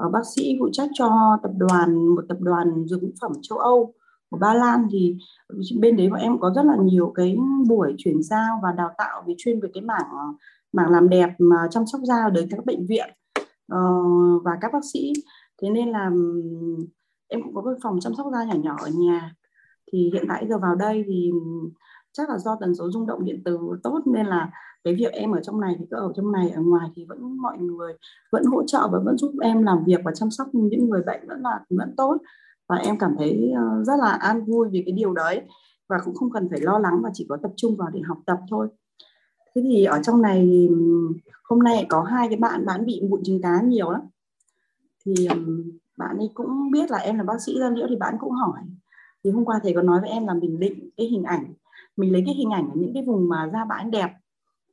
uh, 0.05 0.11
bác 0.11 0.21
sĩ 0.35 0.57
phụ 0.59 0.69
trách 0.71 0.89
cho 0.93 1.37
tập 1.43 1.51
đoàn 1.57 2.07
một 2.15 2.21
tập 2.29 2.37
đoàn 2.39 2.85
dược 2.87 3.01
phẩm 3.21 3.31
châu 3.41 3.57
Âu 3.57 3.93
của 4.29 4.37
Ba 4.37 4.53
Lan. 4.53 4.87
Thì 4.91 5.17
bên 5.79 5.97
đấy 5.97 6.09
bọn 6.09 6.19
em 6.19 6.39
có 6.39 6.53
rất 6.55 6.65
là 6.65 6.75
nhiều 6.83 7.11
cái 7.15 7.37
buổi 7.67 7.95
chuyển 7.97 8.23
giao 8.23 8.59
và 8.63 8.71
đào 8.71 8.89
tạo 8.97 9.23
về 9.27 9.33
chuyên 9.37 9.59
về 9.59 9.69
cái 9.73 9.83
mảng 9.83 10.33
mảng 10.73 10.91
làm 10.91 11.09
đẹp 11.09 11.29
mà 11.37 11.67
chăm 11.71 11.85
sóc 11.85 12.01
da 12.03 12.29
đến 12.29 12.47
các 12.51 12.65
bệnh 12.65 12.85
viện 12.85 13.09
uh, 13.73 14.43
và 14.43 14.51
các 14.61 14.73
bác 14.73 14.85
sĩ. 14.93 15.13
Thế 15.61 15.69
nên 15.69 15.89
là 15.89 16.11
em 17.27 17.43
cũng 17.43 17.55
có 17.55 17.61
một 17.61 17.77
phòng 17.83 17.99
chăm 17.99 18.13
sóc 18.15 18.27
da 18.31 18.43
nhỏ 18.43 18.55
nhỏ 18.63 18.75
ở 18.81 18.89
nhà. 18.89 19.35
Thì 19.91 20.09
hiện 20.13 20.25
tại 20.29 20.47
giờ 20.49 20.57
vào 20.57 20.75
đây 20.75 21.03
thì 21.07 21.31
chắc 22.11 22.29
là 22.29 22.37
do 22.37 22.57
tần 22.59 22.75
số 22.75 22.91
rung 22.91 23.07
động 23.07 23.25
điện 23.25 23.41
từ 23.45 23.59
tốt 23.83 24.01
nên 24.05 24.25
là 24.25 24.51
cái 24.83 24.95
việc 24.95 25.13
em 25.13 25.31
ở 25.31 25.41
trong 25.43 25.61
này 25.61 25.75
thì 25.79 25.85
cứ 25.91 25.97
ở 25.97 26.11
trong 26.15 26.31
này, 26.31 26.49
ở 26.49 26.61
ngoài 26.61 26.89
thì 26.95 27.05
vẫn 27.05 27.37
mọi 27.37 27.57
người 27.57 27.93
vẫn 28.31 28.43
hỗ 28.45 28.63
trợ 28.63 28.87
và 28.91 28.99
vẫn 29.05 29.17
giúp 29.17 29.33
em 29.41 29.63
làm 29.63 29.83
việc 29.85 30.01
và 30.05 30.11
chăm 30.15 30.31
sóc 30.31 30.47
những 30.53 30.89
người 30.89 31.01
bệnh 31.05 31.27
vẫn 31.27 31.41
là, 31.41 31.59
vẫn 31.69 31.93
tốt. 31.97 32.17
Và 32.69 32.75
em 32.75 32.97
cảm 32.97 33.15
thấy 33.17 33.51
ờ, 33.55 33.83
rất 33.83 33.93
là 33.99 34.11
an 34.11 34.45
vui 34.45 34.69
vì 34.71 34.83
cái 34.85 34.91
điều 34.91 35.13
đấy 35.13 35.41
và 35.89 35.97
cũng 36.05 36.15
không 36.15 36.31
cần 36.31 36.49
phải 36.49 36.59
lo 36.61 36.79
lắng 36.79 37.01
và 37.03 37.09
chỉ 37.13 37.25
có 37.29 37.37
tập 37.43 37.51
trung 37.55 37.75
vào 37.75 37.89
để 37.93 38.01
học 38.01 38.17
tập 38.25 38.37
thôi. 38.49 38.67
Thế 39.55 39.61
thì 39.63 39.85
ở 39.85 39.99
trong 40.03 40.21
này 40.21 40.69
hôm 41.43 41.59
nay 41.59 41.85
có 41.89 42.03
hai 42.03 42.27
cái 42.29 42.37
bạn 42.37 42.65
bạn 42.65 42.85
bị 42.85 43.01
mụn 43.09 43.23
trứng 43.23 43.41
cá 43.41 43.61
nhiều 43.61 43.91
lắm. 43.91 44.01
Thì 45.05 45.27
bạn 45.97 46.17
ấy 46.17 46.29
cũng 46.33 46.71
biết 46.71 46.91
là 46.91 46.97
em 46.97 47.17
là 47.17 47.23
bác 47.23 47.41
sĩ 47.45 47.59
da 47.59 47.69
liễu 47.69 47.87
thì 47.89 47.95
bạn 47.95 48.15
cũng 48.19 48.31
hỏi. 48.31 48.59
Thì 49.23 49.31
hôm 49.31 49.45
qua 49.45 49.59
thầy 49.63 49.73
có 49.73 49.81
nói 49.81 50.01
với 50.01 50.09
em 50.09 50.27
là 50.27 50.33
mình 50.33 50.59
định 50.59 50.89
cái 50.97 51.07
hình 51.07 51.23
ảnh 51.23 51.53
mình 51.97 52.13
lấy 52.13 52.23
cái 52.25 52.35
hình 52.35 52.49
ảnh 52.49 52.69
ở 52.69 52.75
những 52.75 52.93
cái 52.93 53.03
vùng 53.03 53.29
mà 53.29 53.49
da 53.53 53.65
bạn 53.65 53.91
đẹp. 53.91 54.09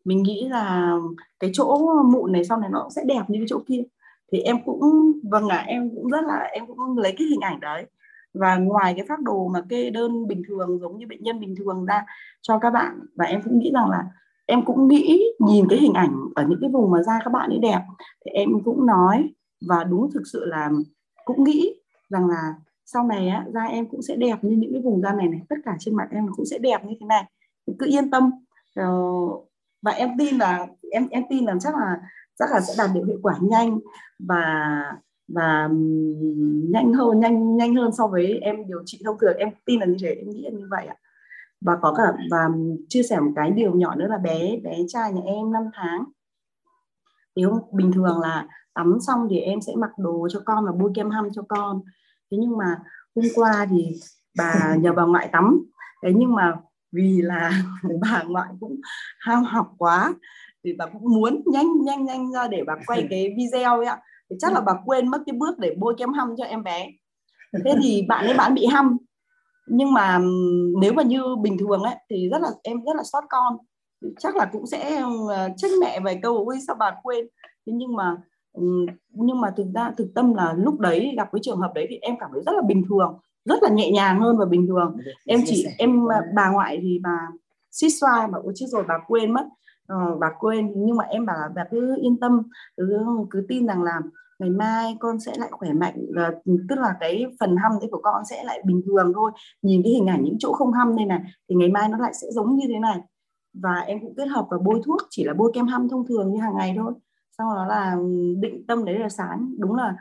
Mình 0.04 0.22
nghĩ 0.22 0.48
là 0.48 0.96
cái 1.40 1.50
chỗ 1.54 1.78
mụn 2.12 2.32
này 2.32 2.44
sau 2.44 2.58
này 2.58 2.70
nó 2.72 2.88
sẽ 2.96 3.02
đẹp 3.06 3.22
như 3.28 3.38
cái 3.38 3.46
chỗ 3.48 3.60
kia. 3.66 3.82
Thì 4.32 4.38
em 4.40 4.56
cũng 4.64 5.12
vâng 5.30 5.48
ạ 5.48 5.56
à, 5.56 5.64
em 5.66 5.90
cũng 5.96 6.10
rất 6.10 6.24
là 6.24 6.36
em 6.52 6.66
cũng 6.66 6.98
lấy 6.98 7.14
cái 7.18 7.26
hình 7.26 7.40
ảnh 7.40 7.60
đấy. 7.60 7.86
Và 8.34 8.56
ngoài 8.56 8.94
cái 8.96 9.06
phác 9.08 9.20
đồ 9.20 9.48
mà 9.48 9.60
kê 9.68 9.90
đơn 9.90 10.26
bình 10.26 10.42
thường 10.48 10.78
giống 10.80 10.98
như 10.98 11.06
bệnh 11.06 11.22
nhân 11.22 11.40
bình 11.40 11.54
thường 11.56 11.84
ra 11.84 12.04
cho 12.42 12.58
các 12.58 12.70
bạn 12.70 13.00
và 13.14 13.24
em 13.24 13.42
cũng 13.42 13.58
nghĩ 13.58 13.70
rằng 13.74 13.90
là 13.90 14.04
em 14.46 14.64
cũng 14.64 14.88
nghĩ 14.88 15.22
nhìn 15.38 15.68
cái 15.68 15.78
hình 15.78 15.94
ảnh 15.94 16.16
ở 16.34 16.44
những 16.48 16.58
cái 16.60 16.70
vùng 16.70 16.90
mà 16.90 17.02
da 17.02 17.20
các 17.24 17.30
bạn 17.32 17.50
ấy 17.50 17.58
đẹp. 17.58 17.80
Thì 18.24 18.30
em 18.30 18.48
cũng 18.64 18.86
nói 18.86 19.30
và 19.68 19.84
đúng 19.84 20.10
thực 20.10 20.22
sự 20.32 20.44
là 20.44 20.70
cũng 21.24 21.44
nghĩ 21.44 21.74
rằng 22.08 22.28
là 22.28 22.54
sau 22.86 23.06
này 23.06 23.28
á, 23.28 23.46
da 23.54 23.62
em 23.62 23.86
cũng 23.86 24.02
sẽ 24.02 24.16
đẹp 24.16 24.44
như 24.44 24.56
những 24.56 24.72
cái 24.72 24.82
vùng 24.82 25.02
da 25.02 25.12
này 25.12 25.28
này 25.28 25.40
tất 25.48 25.56
cả 25.64 25.76
trên 25.78 25.96
mặt 25.96 26.08
em 26.10 26.26
cũng 26.36 26.46
sẽ 26.46 26.58
đẹp 26.58 26.84
như 26.84 26.94
thế 27.00 27.06
này. 27.06 27.24
Thì 27.66 27.72
cứ 27.78 27.86
yên 27.86 28.10
tâm. 28.10 28.30
Ờ, 28.74 28.92
và 29.82 29.92
em 29.92 30.10
tin 30.18 30.38
là 30.38 30.66
em 30.90 31.08
em 31.08 31.22
tin 31.30 31.44
là 31.44 31.54
chắc 31.60 31.74
là 31.74 32.00
chắc 32.38 32.50
là 32.50 32.60
sẽ 32.60 32.74
đạt 32.78 32.90
được 32.94 33.04
hiệu 33.06 33.18
quả 33.22 33.34
nhanh 33.40 33.78
và 34.18 34.44
và 35.28 35.68
nhanh 36.70 36.92
hơn 36.92 37.20
nhanh 37.20 37.56
nhanh 37.56 37.74
hơn 37.74 37.92
so 37.92 38.06
với 38.06 38.38
em 38.38 38.66
điều 38.66 38.82
trị 38.86 39.00
thông 39.04 39.18
thường. 39.18 39.36
Em 39.36 39.48
tin 39.64 39.80
là 39.80 39.86
như 39.86 39.96
thế 40.02 40.08
em 40.08 40.30
nghĩ 40.30 40.42
là 40.42 40.50
như 40.50 40.66
vậy 40.70 40.86
ạ. 40.86 40.96
Và 41.60 41.76
có 41.82 41.94
cả 41.96 42.12
và 42.30 42.48
chia 42.88 43.02
sẻ 43.02 43.20
một 43.20 43.32
cái 43.36 43.50
điều 43.50 43.74
nhỏ 43.74 43.94
nữa 43.94 44.06
là 44.08 44.18
bé 44.18 44.56
bé 44.64 44.76
trai 44.88 45.12
nhà 45.12 45.22
em 45.26 45.52
5 45.52 45.62
tháng. 45.74 46.04
Thì 47.36 47.42
hôm 47.42 47.58
bình 47.72 47.92
thường 47.92 48.20
là 48.20 48.46
tắm 48.74 48.98
xong 49.06 49.26
thì 49.30 49.38
em 49.38 49.60
sẽ 49.60 49.72
mặc 49.76 49.90
đồ 49.98 50.28
cho 50.32 50.42
con 50.44 50.66
và 50.66 50.72
bôi 50.72 50.90
kem 50.94 51.10
hăm 51.10 51.28
cho 51.34 51.42
con. 51.48 51.80
Thế 52.30 52.38
nhưng 52.40 52.56
mà 52.56 52.78
hôm 53.16 53.24
qua 53.34 53.66
thì 53.70 53.92
bà 54.38 54.76
nhờ 54.80 54.92
bà 54.92 55.02
ngoại 55.02 55.28
tắm. 55.32 55.64
Thế 56.02 56.12
nhưng 56.16 56.34
mà 56.34 56.56
vì 56.92 57.22
là 57.22 57.62
bà 58.00 58.22
ngoại 58.26 58.48
cũng 58.60 58.80
ham 59.18 59.44
học 59.44 59.74
quá 59.78 60.14
thì 60.64 60.72
bà 60.78 60.86
cũng 60.86 61.14
muốn 61.14 61.42
nhanh 61.46 61.82
nhanh 61.84 62.04
nhanh 62.04 62.32
ra 62.32 62.48
để 62.48 62.62
bà 62.66 62.74
quay 62.86 63.06
cái 63.10 63.34
video 63.38 63.76
ấy 63.76 63.86
ạ. 63.86 64.00
Thì 64.30 64.36
chắc 64.40 64.52
là 64.52 64.60
bà 64.60 64.72
quên 64.84 65.08
mất 65.08 65.22
cái 65.26 65.36
bước 65.38 65.58
để 65.58 65.74
bôi 65.78 65.94
kem 65.98 66.12
hăm 66.12 66.34
cho 66.38 66.44
em 66.44 66.62
bé. 66.62 66.90
Thế 67.64 67.74
thì 67.82 68.06
bạn 68.08 68.26
ấy 68.26 68.34
bạn 68.36 68.54
bị 68.54 68.66
hăm 68.66 68.96
nhưng 69.66 69.92
mà 69.92 70.18
nếu 70.80 70.92
mà 70.92 71.02
như 71.02 71.22
bình 71.42 71.58
thường 71.58 71.82
ấy 71.82 71.94
thì 72.10 72.28
rất 72.28 72.42
là 72.42 72.48
em 72.62 72.84
rất 72.84 72.96
là 72.96 73.02
xót 73.12 73.24
con. 73.30 73.56
Chắc 74.18 74.36
là 74.36 74.44
cũng 74.52 74.66
sẽ 74.66 75.02
ờ, 75.28 75.48
trách 75.56 75.70
mẹ 75.80 76.00
vài 76.00 76.20
câu 76.22 76.44
ôi 76.46 76.58
sao 76.66 76.76
bà 76.78 76.94
quên? 77.02 77.26
Thế 77.66 77.72
nhưng 77.72 77.96
mà 77.96 78.16
nhưng 79.10 79.40
mà 79.40 79.50
thực 79.56 79.66
ra 79.74 79.92
thực 79.96 80.08
tâm 80.14 80.34
là 80.34 80.54
lúc 80.58 80.80
đấy 80.80 81.14
gặp 81.16 81.28
cái 81.32 81.40
trường 81.42 81.58
hợp 81.58 81.72
đấy 81.74 81.86
thì 81.90 81.98
em 82.02 82.14
cảm 82.20 82.30
thấy 82.32 82.42
rất 82.46 82.52
là 82.52 82.62
bình 82.62 82.84
thường 82.88 83.18
rất 83.44 83.62
là 83.62 83.68
nhẹ 83.68 83.90
nhàng 83.90 84.20
hơn 84.20 84.38
và 84.38 84.44
bình 84.44 84.66
thường. 84.66 84.96
Em 85.26 85.40
chỉ 85.46 85.66
em 85.78 86.06
bà 86.34 86.50
ngoại 86.50 86.78
thì 86.82 87.00
bà 87.02 87.28
xích 87.70 87.92
xoa 88.00 88.26
mà 88.26 88.38
ôi 88.42 88.52
chết 88.56 88.66
rồi 88.68 88.84
bà 88.88 88.94
quên 89.06 89.32
mất. 89.32 89.46
Ờ, 89.86 90.16
bà 90.20 90.30
quên. 90.38 90.72
Nhưng 90.76 90.96
mà 90.96 91.04
em 91.04 91.26
bảo 91.26 91.36
là 91.40 91.48
bà 91.54 91.64
cứ 91.70 91.96
yên 92.02 92.20
tâm 92.20 92.42
cứ, 92.76 93.06
cứ 93.30 93.46
tin 93.48 93.66
rằng 93.66 93.82
là 93.82 94.00
ngày 94.38 94.50
mai 94.50 94.96
con 95.00 95.20
sẽ 95.20 95.32
lại 95.38 95.48
khỏe 95.52 95.72
mạnh 95.72 95.94
và 96.14 96.32
tức 96.68 96.78
là 96.78 96.94
cái 97.00 97.26
phần 97.40 97.56
hăm 97.56 97.72
đấy 97.80 97.88
của 97.92 98.00
con 98.02 98.24
sẽ 98.30 98.44
lại 98.44 98.62
bình 98.64 98.82
thường 98.86 99.12
thôi. 99.14 99.30
Nhìn 99.62 99.82
cái 99.82 99.92
hình 99.92 100.06
ảnh 100.06 100.22
những 100.24 100.36
chỗ 100.38 100.52
không 100.52 100.72
hăm 100.72 100.96
đây 100.96 101.06
này 101.06 101.20
thì 101.48 101.54
ngày 101.54 101.68
mai 101.68 101.88
nó 101.88 101.98
lại 101.98 102.12
sẽ 102.14 102.26
giống 102.30 102.56
như 102.56 102.66
thế 102.68 102.78
này. 102.78 103.00
Và 103.54 103.74
em 103.74 104.00
cũng 104.00 104.14
kết 104.16 104.26
hợp 104.26 104.46
và 104.50 104.58
bôi 104.58 104.80
thuốc 104.84 104.98
chỉ 105.10 105.24
là 105.24 105.34
bôi 105.34 105.50
kem 105.54 105.66
hăm 105.66 105.88
thông 105.88 106.06
thường 106.06 106.32
như 106.32 106.40
hàng 106.40 106.56
ngày 106.58 106.74
thôi 106.76 106.92
sau 107.38 107.54
đó 107.54 107.66
là 107.66 107.96
ừ, 108.00 108.34
định 108.40 108.66
tâm 108.66 108.84
đấy 108.84 108.98
là 108.98 109.08
sáng. 109.08 109.54
Đúng 109.58 109.74
là 109.74 109.94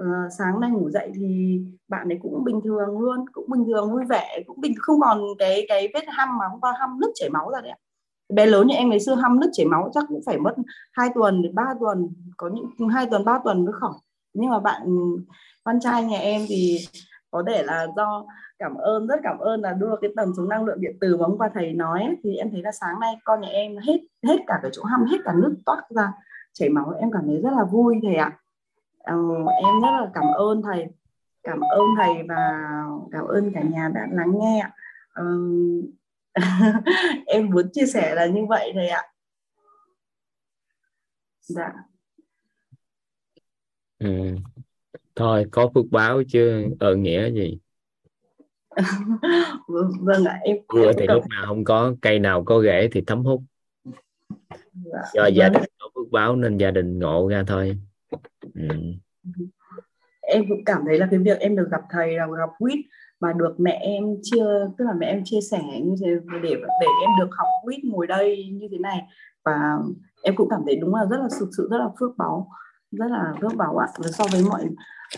uh, 0.00 0.32
sáng 0.38 0.60
nay 0.60 0.70
ngủ 0.70 0.90
dậy 0.90 1.12
thì 1.14 1.60
bạn 1.88 2.08
ấy 2.08 2.18
cũng 2.22 2.44
bình 2.44 2.60
thường 2.64 2.98
luôn 2.98 3.24
cũng 3.32 3.50
bình 3.50 3.64
thường 3.64 3.92
vui 3.92 4.04
vẻ 4.04 4.42
cũng 4.46 4.60
bình 4.60 4.74
không 4.78 5.00
còn 5.00 5.20
cái 5.38 5.66
cái 5.68 5.88
vết 5.94 6.04
hăm 6.08 6.38
mà 6.38 6.44
hôm 6.50 6.60
qua 6.60 6.74
hăm 6.78 7.00
nứt 7.00 7.10
chảy 7.14 7.30
máu 7.30 7.50
ra 7.50 7.60
đấy 7.60 7.70
ạ. 7.70 7.78
Bé 8.34 8.46
lớn 8.46 8.66
như 8.66 8.74
em 8.74 8.88
ngày 8.88 9.00
xưa 9.00 9.14
hăm 9.14 9.40
nứt 9.40 9.50
chảy 9.52 9.66
máu 9.66 9.90
chắc 9.94 10.04
cũng 10.08 10.20
phải 10.26 10.38
mất 10.38 10.54
hai 10.92 11.08
tuần 11.14 11.42
đến 11.42 11.54
ba 11.54 11.74
tuần 11.80 12.08
có 12.36 12.48
những 12.48 12.70
ừ, 12.78 12.86
hai 12.94 13.06
tuần 13.06 13.24
ba 13.24 13.40
tuần 13.44 13.64
mới 13.64 13.72
khỏi. 13.72 13.92
Nhưng 14.34 14.50
mà 14.50 14.60
bạn 14.60 14.82
ừ, 14.84 15.24
con 15.64 15.80
trai 15.80 16.04
nhà 16.04 16.18
em 16.18 16.42
thì 16.48 16.78
có 17.30 17.42
thể 17.46 17.62
là 17.62 17.86
do 17.96 18.26
cảm 18.58 18.74
ơn 18.74 19.06
rất 19.06 19.20
cảm 19.22 19.38
ơn 19.38 19.60
là 19.60 19.72
đưa 19.72 19.96
cái 20.00 20.10
tầm 20.16 20.32
sống 20.36 20.48
năng 20.48 20.64
lượng 20.64 20.80
điện 20.80 20.96
từ 21.00 21.16
mà 21.16 21.26
hôm 21.26 21.38
qua 21.38 21.50
thầy 21.54 21.72
nói 21.72 22.16
thì 22.24 22.36
em 22.36 22.50
thấy 22.50 22.62
là 22.62 22.72
sáng 22.72 23.00
nay 23.00 23.14
con 23.24 23.40
nhà 23.40 23.48
em 23.48 23.76
hết 23.76 24.00
hết 24.26 24.36
cả 24.46 24.58
cái 24.62 24.70
chỗ 24.74 24.84
hăm 24.84 25.04
hết 25.04 25.18
cả 25.24 25.32
nước 25.36 25.54
toát 25.66 25.82
ra 25.90 26.12
chảy 26.58 26.68
máu 26.68 26.94
em 27.00 27.10
cảm 27.12 27.22
thấy 27.26 27.40
rất 27.40 27.50
là 27.56 27.64
vui 27.64 27.96
thầy 28.02 28.14
ạ. 28.14 28.38
Ờ, 28.98 29.14
em 29.64 29.80
rất 29.82 29.90
là 29.90 30.10
cảm 30.14 30.24
ơn 30.24 30.62
thầy 30.62 30.86
cảm 31.42 31.60
ơn 31.60 31.86
thầy 31.96 32.22
và 32.28 32.62
cảm 33.12 33.24
ơn 33.24 33.52
cả 33.54 33.62
nhà 33.62 33.90
đã 33.94 34.06
lắng 34.10 34.32
nghe 34.40 34.66
ờ, 35.12 35.24
em 37.26 37.50
muốn 37.50 37.68
chia 37.72 37.86
sẻ 37.86 38.14
là 38.14 38.26
như 38.26 38.46
vậy 38.48 38.72
thầy 38.74 38.88
ạ. 38.88 39.02
Dạ. 41.40 41.72
Ừ. 43.98 44.36
thôi 45.14 45.46
có 45.50 45.70
phước 45.74 45.84
báo 45.90 46.22
chứ 46.28 46.64
ơn 46.80 47.02
nghĩa 47.02 47.30
gì? 47.30 47.58
Vâng, 49.68 49.90
vâng 50.00 50.24
ạ 50.24 50.38
em 50.42 50.56
mưa 50.74 50.92
thì 50.98 51.06
lúc 51.06 51.24
nào 51.28 51.46
không 51.46 51.64
có 51.64 51.94
cây 52.02 52.18
nào 52.18 52.44
có 52.44 52.62
rễ 52.62 52.88
thì 52.92 53.02
thấm 53.06 53.24
hút. 53.24 53.42
Dạ. 54.74 55.00
do 55.14 55.30
đình 55.30 55.52
có 55.52 55.60
phước 56.06 56.12
báo 56.12 56.36
nên 56.36 56.56
gia 56.56 56.70
đình 56.70 56.98
ngộ 56.98 57.28
ra 57.28 57.44
thôi. 57.46 57.78
Ừ. 58.54 58.68
em 60.20 60.44
cũng 60.48 60.64
cảm 60.64 60.82
thấy 60.86 60.98
là 60.98 61.08
cái 61.10 61.20
việc 61.20 61.38
em 61.38 61.56
được 61.56 61.68
gặp 61.70 61.80
thầy 61.90 62.16
là 62.16 62.26
gặp 62.26 62.50
quýt 62.58 62.78
mà 63.20 63.32
được 63.32 63.54
mẹ 63.60 63.78
em 63.82 64.04
chia, 64.22 64.44
tức 64.78 64.84
là 64.84 64.92
mẹ 64.98 65.06
em 65.06 65.22
chia 65.24 65.40
sẻ 65.50 65.62
như 65.84 65.94
thế 66.00 66.10
để 66.42 66.54
để 66.80 66.86
em 67.02 67.10
được 67.20 67.28
học 67.30 67.48
quýt 67.62 67.84
ngồi 67.84 68.06
đây 68.06 68.48
như 68.52 68.68
thế 68.70 68.78
này. 68.78 69.02
Và 69.44 69.78
em 70.22 70.36
cũng 70.36 70.48
cảm 70.50 70.60
thấy 70.66 70.76
đúng 70.76 70.94
là 70.94 71.04
rất 71.10 71.16
là 71.16 71.28
thực 71.40 71.48
sự, 71.56 71.68
rất 71.70 71.78
là 71.78 71.88
phước 72.00 72.16
báo, 72.16 72.48
rất 72.90 73.06
là 73.10 73.34
phước 73.40 73.54
báo 73.56 73.76
ạ. 73.76 73.86
So 74.02 74.24
với 74.32 74.42
mọi 74.50 74.64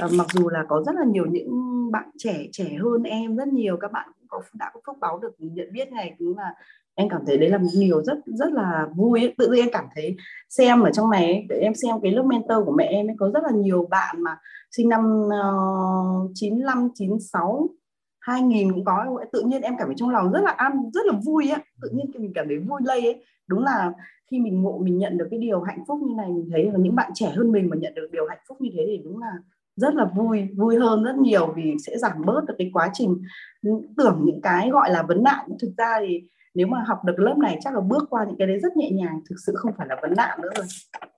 ờ, 0.01 0.09
mặc 0.18 0.27
dù 0.33 0.48
là 0.48 0.64
có 0.68 0.83
rất 0.87 0.94
là 0.94 1.05
nhiều 1.05 1.27
những 1.27 1.51
bạn 1.92 2.11
trẻ 2.18 2.46
trẻ 2.53 2.77
hơn 2.83 3.03
em 3.03 3.37
rất 3.37 3.48
nhiều, 3.48 3.77
các 3.77 3.92
bạn 3.92 4.09
cũng 4.18 4.29
có, 4.29 4.42
đã 4.55 4.70
có 4.74 4.81
phước 4.87 4.98
báo 5.01 5.18
được 5.18 5.35
nhận 5.38 5.72
biết 5.72 5.92
này, 5.92 6.14
cứ 6.18 6.35
là 6.37 6.55
em 6.99 7.09
cảm 7.09 7.23
thấy 7.27 7.39
đấy 7.39 7.51
là 7.51 7.59
một 7.59 7.69
điều 7.79 8.03
rất 8.03 8.19
rất 8.27 8.53
là 8.53 8.89
vui 8.97 9.21
ấy. 9.21 9.35
tự 9.39 9.51
nhiên 9.51 9.65
em 9.65 9.69
cảm 9.73 9.85
thấy 9.95 10.17
xem 10.49 10.81
ở 10.81 10.91
trong 10.91 11.11
này 11.11 11.47
để 11.49 11.57
em 11.57 11.75
xem 11.75 11.97
cái 12.03 12.13
lớp 12.13 12.23
mentor 12.23 12.65
của 12.65 12.73
mẹ 12.73 12.85
em 12.85 13.11
ấy 13.11 13.17
có 13.19 13.31
rất 13.31 13.43
là 13.43 13.51
nhiều 13.51 13.87
bạn 13.91 14.23
mà 14.23 14.37
sinh 14.71 14.89
năm 14.89 15.23
uh, 16.25 16.31
95 16.35 16.89
96 16.95 17.69
2000 18.21 18.73
cũng 18.73 18.85
có 18.85 19.05
tự 19.33 19.43
nhiên 19.43 19.63
em 19.63 19.75
cảm 19.79 19.89
thấy 19.89 19.95
trong 19.99 20.11
lòng 20.11 20.33
rất 20.33 20.41
là 20.41 20.51
ăn 20.51 20.91
rất 20.95 21.07
là 21.07 21.13
vui 21.25 21.51
ấy. 21.51 21.61
tự 21.83 21.89
nhiên 21.93 22.07
mình 22.19 22.33
cảm 22.35 22.47
thấy 22.49 22.59
vui 22.59 22.81
lây 22.85 23.01
ấy 23.01 23.25
đúng 23.47 23.65
là 23.65 23.93
khi 24.31 24.41
mình 24.41 24.63
ngộ 24.63 24.79
mình 24.79 24.99
nhận 24.99 25.19
được 25.19 25.27
cái 25.31 25.41
điều 25.41 25.61
hạnh 25.61 25.85
phúc 25.89 26.01
như 26.03 26.15
này 26.17 26.29
mình 26.29 26.49
thấy 26.51 26.65
là 26.65 26.79
những 26.79 26.95
bạn 26.95 27.11
trẻ 27.15 27.31
hơn 27.37 27.53
mình 27.53 27.69
mà 27.71 27.77
nhận 27.77 27.95
được 27.95 28.09
điều 28.13 28.27
hạnh 28.29 28.41
phúc 28.49 28.61
như 28.61 28.71
thế 28.77 28.85
thì 28.87 29.03
đúng 29.05 29.19
là 29.19 29.33
rất 29.77 29.95
là 29.95 30.05
vui 30.17 30.49
vui 30.57 30.77
hơn 30.77 31.05
rất 31.05 31.17
nhiều 31.17 31.53
vì 31.57 31.77
sẽ 31.87 31.99
giảm 31.99 32.25
bớt 32.27 32.45
được 32.49 32.55
cái 32.59 32.71
quá 32.73 32.91
trình 32.93 33.23
tưởng 33.97 34.21
những 34.25 34.41
cái 34.41 34.71
gọi 34.71 34.91
là 34.91 35.03
vấn 35.03 35.23
nạn 35.23 35.49
thực 35.61 35.71
ra 35.77 36.01
thì 36.01 36.23
nếu 36.59 36.66
mà 36.66 36.85
học 36.87 37.05
được 37.05 37.18
lớp 37.18 37.37
này 37.38 37.59
chắc 37.61 37.75
là 37.75 37.81
bước 37.81 38.05
qua 38.11 38.25
những 38.29 38.37
cái 38.38 38.47
đấy 38.47 38.59
rất 38.59 38.77
nhẹ 38.77 38.90
nhàng 38.90 39.21
thực 39.31 39.37
sự 39.47 39.53
không 39.57 39.73
phải 39.79 39.87
là 39.90 39.97
vấn 40.03 40.14
nạn 40.16 40.38
nữa 40.42 40.49
rồi 40.57 40.66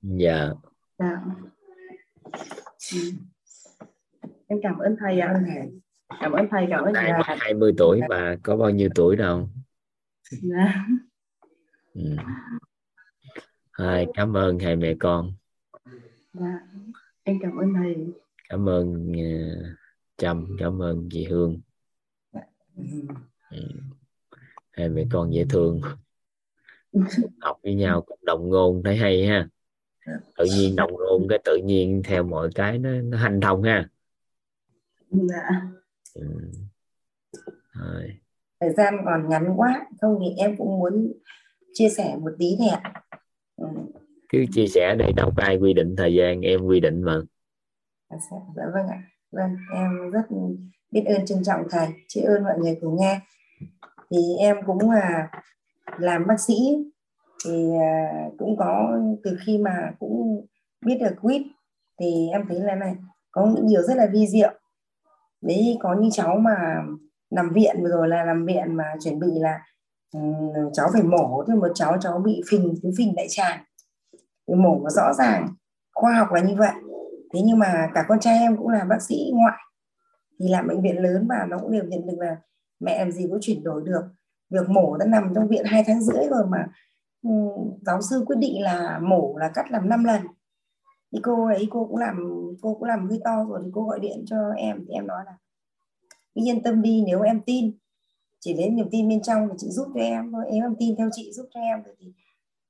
dạ 0.03 0.37
yeah. 0.37 0.57
yeah. 0.99 1.19
ừ. 2.93 2.99
em 4.47 4.59
cảm 4.63 4.79
ơn 4.79 4.97
thầy 5.01 5.21
ạ 5.21 5.41
cảm 6.21 6.33
ơn 6.33 6.47
thầy 6.51 6.67
cảm 6.71 6.85
ơn 6.85 6.95
thầy 6.95 7.11
20 7.39 7.73
tuổi 7.79 8.01
bà 8.09 8.35
có 8.43 8.57
bao 8.57 8.71
nhiêu 8.71 8.89
tuổi 8.95 9.17
đâu 9.17 9.49
dạ. 10.31 10.75
ừ. 11.95 12.17
hai 13.73 14.07
cảm 14.15 14.37
ơn 14.37 14.59
hai 14.59 14.77
mẹ 14.77 14.95
con 15.01 15.33
dạ. 16.33 16.61
em 17.23 17.39
cảm 17.43 17.57
ơn 17.57 17.75
thầy 17.75 17.97
cảm 18.49 18.69
ơn 18.69 19.13
uh, 19.13 19.67
trâm 20.17 20.47
cảm 20.59 20.83
ơn 20.83 21.09
chị 21.13 21.25
hương 21.25 21.61
ừ. 23.51 23.61
Hai 24.81 24.89
mẹ 24.89 25.05
con 25.13 25.35
dễ 25.35 25.45
thương. 25.51 25.81
Học 27.41 27.59
với 27.63 27.75
nhau 27.75 28.03
cũng 28.07 28.19
đồng 28.23 28.49
ngôn 28.49 28.83
thấy 28.85 28.97
hay 28.97 29.27
ha. 29.27 29.49
Tự 30.37 30.45
nhiên 30.45 30.77
đồng 30.77 30.93
ngôn 30.93 31.27
cái 31.29 31.39
tự 31.45 31.57
nhiên 31.65 32.03
theo 32.05 32.23
mọi 32.23 32.49
cái 32.55 32.79
nó, 32.79 32.91
nó 32.91 33.19
hành 33.19 33.41
thông 33.41 33.63
ha. 33.63 33.89
Dạ. 35.11 35.63
Ừ. 36.15 36.23
Rồi. 37.73 38.17
thời 38.61 38.71
gian 38.77 38.95
còn 39.05 39.29
ngắn 39.29 39.55
quá 39.57 39.87
không 40.01 40.19
thì 40.21 40.35
em 40.37 40.57
cũng 40.57 40.79
muốn 40.79 41.13
chia 41.73 41.89
sẻ 41.89 42.17
một 42.21 42.31
tí 42.39 42.57
ạ 42.73 42.93
ừ. 43.57 43.67
cứ 44.29 44.45
chia 44.53 44.67
sẻ 44.67 44.95
đây 44.99 45.13
đâu 45.13 45.33
có 45.37 45.43
ai 45.43 45.57
quy 45.57 45.73
định 45.73 45.97
thời 45.97 46.15
gian 46.15 46.41
em 46.41 46.61
quy 46.61 46.81
định 46.81 47.03
mà. 47.03 47.21
Dạ, 48.11 48.17
dạ 48.57 48.63
vâng 48.75 48.89
ạ. 48.89 49.03
Vâng 49.33 49.57
em 49.75 50.11
rất 50.11 50.23
biết 50.91 51.05
ơn 51.07 51.27
trân 51.27 51.45
trọng 51.45 51.63
thầy. 51.71 51.89
Tri 52.09 52.21
ơn 52.21 52.45
mọi 52.45 52.59
người 52.59 52.79
cùng 52.81 52.97
nghe 53.01 53.21
thì 54.11 54.37
em 54.39 54.57
cũng 54.67 54.91
là 54.91 55.29
làm 55.99 56.27
bác 56.27 56.41
sĩ. 56.41 56.55
Thì 57.47 57.69
à, 57.81 58.25
cũng 58.39 58.57
có 58.57 58.99
từ 59.25 59.37
khi 59.47 59.59
mà 59.59 59.93
cũng 59.99 60.47
biết 60.87 60.99
được 61.01 61.15
quýt 61.21 61.43
thì 62.01 62.29
em 62.33 62.45
thấy 62.49 62.61
là 62.61 62.75
này 62.75 62.97
có 63.31 63.47
những 63.47 63.67
điều 63.69 63.83
rất 63.83 63.97
là 63.97 64.07
vi 64.13 64.27
diệu. 64.27 64.53
Đấy 65.41 65.77
có 65.81 65.95
những 65.95 66.11
cháu 66.11 66.37
mà 66.37 66.83
nằm 67.31 67.51
viện 67.53 67.77
vừa 67.83 67.89
rồi 67.89 68.09
là 68.09 68.25
nằm 68.25 68.47
viện 68.47 68.75
mà 68.77 68.85
chuẩn 69.05 69.19
bị 69.19 69.29
là 69.35 69.61
um, 70.13 70.73
cháu 70.73 70.89
phải 70.93 71.03
mổ 71.03 71.45
thì 71.49 71.55
một 71.55 71.73
cháu 71.75 71.97
cháu 72.01 72.19
bị 72.19 72.43
phình 72.51 72.75
cứ 72.83 72.91
phình 72.99 73.15
đại 73.17 73.27
tràng. 73.29 73.65
Thì 74.49 74.55
mổ 74.55 74.79
mà 74.85 74.91
rõ 74.91 75.13
ràng 75.13 75.49
khoa 75.95 76.13
học 76.13 76.33
là 76.33 76.41
như 76.41 76.55
vậy. 76.57 76.73
Thế 77.35 77.41
nhưng 77.45 77.59
mà 77.59 77.91
cả 77.95 78.05
con 78.09 78.21
trai 78.21 78.39
em 78.39 78.57
cũng 78.57 78.69
là 78.69 78.85
bác 78.85 79.03
sĩ 79.03 79.31
ngoại 79.35 79.59
thì 80.41 80.49
làm 80.49 80.69
bệnh 80.69 80.83
viện 80.83 81.03
lớn 81.03 81.27
và 81.29 81.47
nó 81.49 81.59
cũng 81.59 81.73
đều 81.73 81.85
nhận 81.85 82.07
được 82.07 82.19
là 82.19 82.37
mẹ 82.81 82.99
làm 82.99 83.13
gì 83.13 83.27
có 83.31 83.39
chuyển 83.41 83.65
đổi 83.65 83.83
được. 83.87 84.03
Việc 84.51 84.69
mổ 84.69 84.97
đã 84.97 85.07
nằm 85.07 85.33
trong 85.35 85.49
viện 85.49 85.65
hai 85.65 85.85
tháng 85.87 86.03
rưỡi 86.03 86.29
rồi 86.31 86.47
mà. 86.47 86.67
Ừ, 87.23 87.31
giáo 87.83 88.03
sư 88.03 88.25
quyết 88.27 88.37
định 88.39 88.63
là 88.63 88.99
mổ 89.03 89.37
là 89.39 89.49
cắt 89.55 89.71
làm 89.71 89.89
5 89.89 90.05
lần. 90.05 90.23
Thì 91.13 91.19
cô 91.23 91.47
ấy, 91.47 91.67
cô 91.71 91.87
cũng 91.87 91.97
làm, 91.97 92.17
cô 92.63 92.75
cũng 92.75 92.89
làm 92.89 93.09
hơi 93.09 93.21
to 93.25 93.45
rồi 93.49 93.61
thì 93.65 93.71
cô 93.75 93.85
gọi 93.85 94.01
điện 94.01 94.25
cho 94.27 94.37
em 94.57 94.85
thì 94.89 94.95
em 94.95 95.07
nói 95.07 95.23
là 95.27 95.33
yên 96.35 96.63
tâm 96.63 96.83
đi, 96.83 97.05
nếu 97.07 97.21
em 97.21 97.41
tin, 97.47 97.73
chỉ 98.41 98.55
đến 98.55 98.77
niềm 98.77 98.89
tin 98.91 99.09
bên 99.09 99.23
trong 99.23 99.49
thì 99.49 99.55
chị 99.59 99.71
giúp 99.71 99.89
cho 99.95 100.01
em 100.01 100.33
thôi. 100.33 100.45
Em 100.51 100.77
tin 100.79 100.97
theo 100.97 101.09
chị 101.13 101.33
giúp 101.33 101.47
cho 101.55 101.61
em 101.61 101.83
thì 101.99 102.13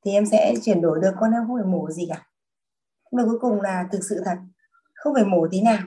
thì 0.05 0.11
em 0.11 0.27
sẽ 0.27 0.55
chuyển 0.63 0.81
đổi 0.81 0.99
được, 1.03 1.13
con 1.21 1.33
em 1.33 1.47
không 1.47 1.57
phải 1.57 1.73
mổ 1.73 1.91
gì 1.91 2.07
cả. 2.09 2.27
Mà 3.13 3.25
cuối 3.25 3.39
cùng 3.39 3.61
là 3.61 3.89
thực 3.93 4.05
sự 4.09 4.23
thật, 4.25 4.39
không 4.95 5.15
phải 5.15 5.25
mổ 5.25 5.47
tí 5.51 5.63
nào. 5.63 5.83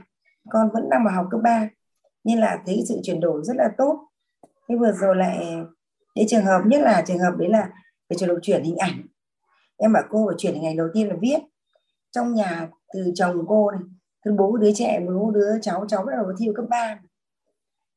Con 0.50 0.70
vẫn 0.74 0.90
đang 0.90 1.06
vào 1.06 1.16
học 1.16 1.28
cấp 1.32 1.42
3 1.44 1.70
nên 2.24 2.40
là 2.40 2.64
thấy 2.66 2.84
sự 2.90 3.00
chuyển 3.04 3.20
đổi 3.20 3.42
rất 3.44 3.56
là 3.56 3.70
tốt 3.78 4.08
thế 4.70 4.76
vừa 4.76 4.92
rồi 4.92 5.16
lại 5.16 5.56
cái 6.16 6.26
trường 6.30 6.46
hợp, 6.46 6.62
nhất 6.66 6.82
là 6.82 7.04
trường 7.08 7.20
hợp 7.20 7.34
đấy 7.38 7.50
là 7.50 7.70
về 8.10 8.18
trường 8.20 8.30
hợp 8.30 8.40
chuyển 8.42 8.64
hình 8.64 8.78
ảnh. 8.78 9.02
Em 9.78 9.94
bảo 9.94 10.04
cô 10.10 10.28
phải 10.28 10.36
chuyển 10.38 10.54
hình 10.54 10.66
ảnh 10.66 10.78
đầu 10.78 10.88
tiên 10.94 11.08
là 11.08 11.16
viết. 11.22 11.40
Trong 12.12 12.34
nhà 12.34 12.70
từ 12.94 13.12
chồng 13.16 13.46
cô 13.48 13.72
này, 13.72 13.82
từ 14.26 14.32
bố 14.38 14.58
đứa 14.58 14.72
trẻ, 14.76 15.00
bố 15.08 15.32
đứa 15.32 15.60
cháu 15.62 15.86
cháu 15.88 16.04
bắt 16.06 16.14
đầu 16.16 16.26
thi 16.40 16.48
cấp 16.56 16.66
3 16.70 17.00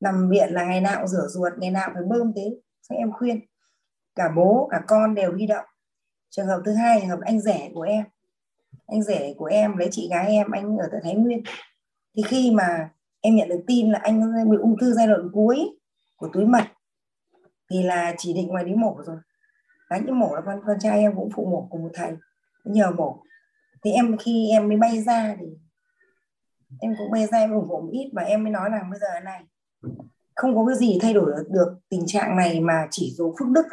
nằm 0.00 0.29
viện 0.31 0.52
là 0.52 0.64
ngày 0.64 0.81
nào 0.81 0.96
cũng 0.98 1.09
rửa 1.09 1.26
ruột, 1.29 1.52
ngày 1.59 1.70
nào 1.70 1.90
phải 1.94 2.02
bơm 2.02 2.33
thế. 2.37 2.57
Xong 2.83 2.98
em 2.98 3.12
khuyên, 3.12 3.40
cả 4.14 4.29
bố, 4.37 4.68
cả 4.70 4.81
con 4.87 5.14
đều 5.14 5.33
huy 5.33 5.46
động. 5.46 5.64
Trường 6.31 6.46
hợp 6.46 6.62
thứ 6.64 6.72
hai, 6.72 7.00
trường 7.00 7.09
hợp 7.09 7.18
anh 7.22 7.40
rể 7.40 7.70
của 7.74 7.83
em. 7.83 8.05
Anh 8.87 9.02
rể 9.02 9.35
của 9.38 9.44
em 9.44 9.76
lấy 9.76 9.88
chị 9.92 10.09
gái 10.11 10.31
em, 10.31 10.50
anh 10.50 10.76
ở 10.76 10.88
tại 10.92 11.00
thái 11.05 11.14
nguyên. 11.14 11.42
Thì 12.16 12.22
khi 12.22 12.50
mà 12.50 12.90
em 13.20 13.37
nhận 13.37 13.48
được 13.48 13.64
tin 13.66 13.92
là 13.92 13.98
anh 14.02 14.50
bị 14.50 14.57
ung 14.61 14.79
thư 14.81 14.92
giai 14.92 15.07
đoạn 15.07 15.29
cuối 15.33 15.70
của 16.16 16.29
túi 16.33 16.46
mật. 16.46 16.64
Thì 17.70 17.83
là 17.83 18.14
chỉ 18.18 18.35
định 18.35 18.48
ngoài 18.48 18.64
đi 18.64 18.74
mổ 18.74 19.00
rồi. 19.07 19.16
Đánh 19.90 20.07
những 20.07 20.18
mổ 20.18 20.35
là 20.35 20.40
con 20.40 20.61
con 20.66 20.76
trai 20.81 20.98
em 20.98 21.16
cũng 21.16 21.31
phụ 21.35 21.46
mổ 21.50 21.68
cùng 21.70 21.83
một 21.83 21.90
thầy. 21.94 22.12
Nhờ 22.64 22.90
mổ. 22.90 23.22
Thì 23.85 23.90
em, 23.90 24.16
khi 24.16 24.48
em 24.50 24.68
mới 24.68 24.76
bay 24.76 25.02
ra 25.02 25.37
thì 25.40 25.46
em 26.81 26.94
cũng 26.98 27.11
bay 27.11 27.26
ra 27.26 27.38
em 27.38 27.52
ủng 27.52 27.68
hộ 27.68 27.81
một 27.81 27.90
ít 27.92 28.11
và 28.12 28.22
em 28.22 28.42
mới 28.42 28.52
nói 28.52 28.70
là 28.70 28.83
bây 28.90 29.00
giờ 29.00 29.20
này. 29.24 29.44
Không 30.35 30.57
có 30.57 30.66
cái 30.66 30.76
gì 30.76 30.98
thay 31.02 31.14
đổi 31.14 31.33
được 31.48 31.79
tình 31.88 32.07
trạng 32.07 32.37
này 32.37 32.61
mà 32.61 32.87
chỉ 32.90 33.12
dù 33.16 33.35
phước 33.38 33.48
đức 33.48 33.66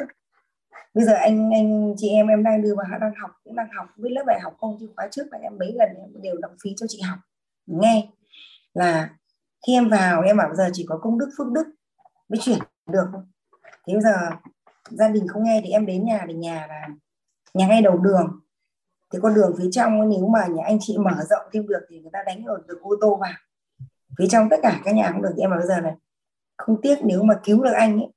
bây 0.94 1.04
giờ 1.04 1.14
anh 1.14 1.50
anh 1.50 1.94
chị 1.96 2.08
em 2.08 2.26
em 2.26 2.42
đang 2.42 2.62
đưa 2.62 2.74
vào 2.74 2.98
đang 3.00 3.12
học, 3.22 3.30
cũng 3.44 3.56
đang 3.56 3.68
học 3.76 3.86
với 3.96 4.10
lớp 4.10 4.24
đại 4.26 4.40
học 4.40 4.54
không? 4.60 4.76
Chứ 4.80 4.88
khóa 4.96 5.08
trước 5.10 5.22
là 5.30 5.38
em 5.38 5.58
mấy 5.58 5.72
lần 5.74 5.88
em 5.98 6.22
đều 6.22 6.36
đóng 6.36 6.56
phí 6.62 6.70
cho 6.76 6.86
chị 6.88 7.00
học. 7.00 7.18
Nghe 7.66 8.08
là 8.74 9.10
khi 9.66 9.72
em 9.74 9.88
vào, 9.88 10.22
em 10.22 10.36
bảo 10.36 10.48
bây 10.48 10.56
giờ 10.56 10.70
chỉ 10.72 10.86
có 10.88 10.98
công 11.02 11.18
đức 11.18 11.30
phước 11.38 11.52
đức 11.52 11.64
mới 12.28 12.38
chuyển 12.40 12.58
được. 12.92 13.06
Thế 13.86 13.94
bây 13.94 14.02
giờ 14.02 14.14
gia 14.90 15.08
đình 15.08 15.28
không 15.28 15.44
nghe 15.44 15.60
thì 15.64 15.70
em 15.70 15.86
đến 15.86 16.04
nhà 16.04 16.24
thì 16.28 16.34
nhà 16.34 16.66
là 16.68 16.88
nhà 17.54 17.66
ngay 17.66 17.82
đầu 17.82 17.98
đường. 17.98 18.40
Thì 19.12 19.18
con 19.22 19.34
đường 19.34 19.54
phía 19.58 19.68
trong 19.72 20.08
nếu 20.10 20.26
mà 20.26 20.46
nhà 20.46 20.62
anh 20.66 20.78
chị 20.80 20.98
mở 20.98 21.24
rộng 21.30 21.42
thêm 21.52 21.66
được 21.66 21.80
thì 21.88 22.00
người 22.00 22.10
ta 22.12 22.18
đánh 22.26 22.44
được, 22.44 22.66
được 22.66 22.80
ô 22.80 22.90
tô 23.00 23.16
vào. 23.16 23.32
Phía 24.18 24.26
trong 24.30 24.48
tất 24.50 24.56
cả 24.62 24.80
các 24.84 24.94
nhà 24.94 25.10
cũng 25.12 25.22
được. 25.22 25.32
Thì 25.36 25.40
em 25.40 25.50
bảo 25.50 25.58
bây 25.58 25.68
giờ 25.68 25.80
này 25.80 25.94
không 26.56 26.80
tiếc 26.82 26.98
nếu 27.04 27.22
mà 27.22 27.40
cứu 27.44 27.62
được 27.62 27.72
anh 27.72 28.00
ấy 28.00 28.08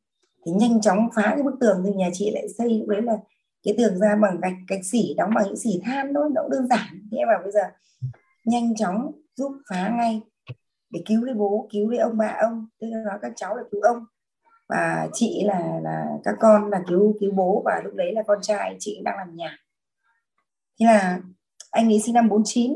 thì 0.45 0.51
nhanh 0.51 0.81
chóng 0.81 1.09
phá 1.15 1.21
cái 1.21 1.43
bức 1.43 1.55
tường 1.59 1.83
thì 1.85 1.93
nhà 1.93 2.09
chị 2.13 2.31
lại 2.31 2.47
xây 2.57 2.85
đấy 2.87 3.01
là 3.01 3.17
cái 3.63 3.75
tường 3.77 3.99
ra 3.99 4.15
bằng 4.15 4.39
gạch 4.41 4.53
gạch 4.67 4.85
xỉ 4.85 5.13
đóng 5.17 5.31
bằng 5.35 5.45
những 5.45 5.57
xỉ 5.57 5.81
than 5.83 6.13
thôi 6.13 6.29
nó 6.33 6.41
cũng 6.41 6.51
đơn 6.51 6.67
giản. 6.67 7.07
Thế 7.11 7.17
em 7.17 7.27
bảo 7.27 7.39
bây 7.43 7.51
giờ 7.51 7.63
nhanh 8.45 8.75
chóng 8.75 9.11
giúp 9.35 9.51
phá 9.69 9.89
ngay 9.89 10.21
để 10.89 11.01
cứu 11.05 11.23
lấy 11.23 11.35
bố, 11.35 11.67
cứu 11.71 11.89
lấy 11.89 11.99
ông 11.99 12.17
bà 12.17 12.37
ông. 12.41 12.67
Tức 12.79 12.87
là 12.91 12.97
nói 13.05 13.19
các 13.21 13.31
cháu 13.35 13.55
là 13.55 13.63
cứu 13.71 13.81
ông. 13.81 14.05
Và 14.69 15.09
chị 15.13 15.43
là 15.45 15.79
là 15.83 16.05
các 16.23 16.35
con 16.39 16.69
là 16.69 16.83
cứu 16.87 17.15
cứu 17.19 17.31
bố 17.31 17.61
và 17.65 17.81
lúc 17.83 17.93
đấy 17.93 18.13
là 18.13 18.23
con 18.27 18.39
trai 18.41 18.75
chị 18.79 19.01
đang 19.03 19.17
làm 19.17 19.35
nhà. 19.35 19.57
Thế 20.79 20.85
là 20.85 21.19
anh 21.71 21.89
ấy 21.89 21.99
sinh 21.99 22.13
năm 22.13 22.29
49 22.29 22.71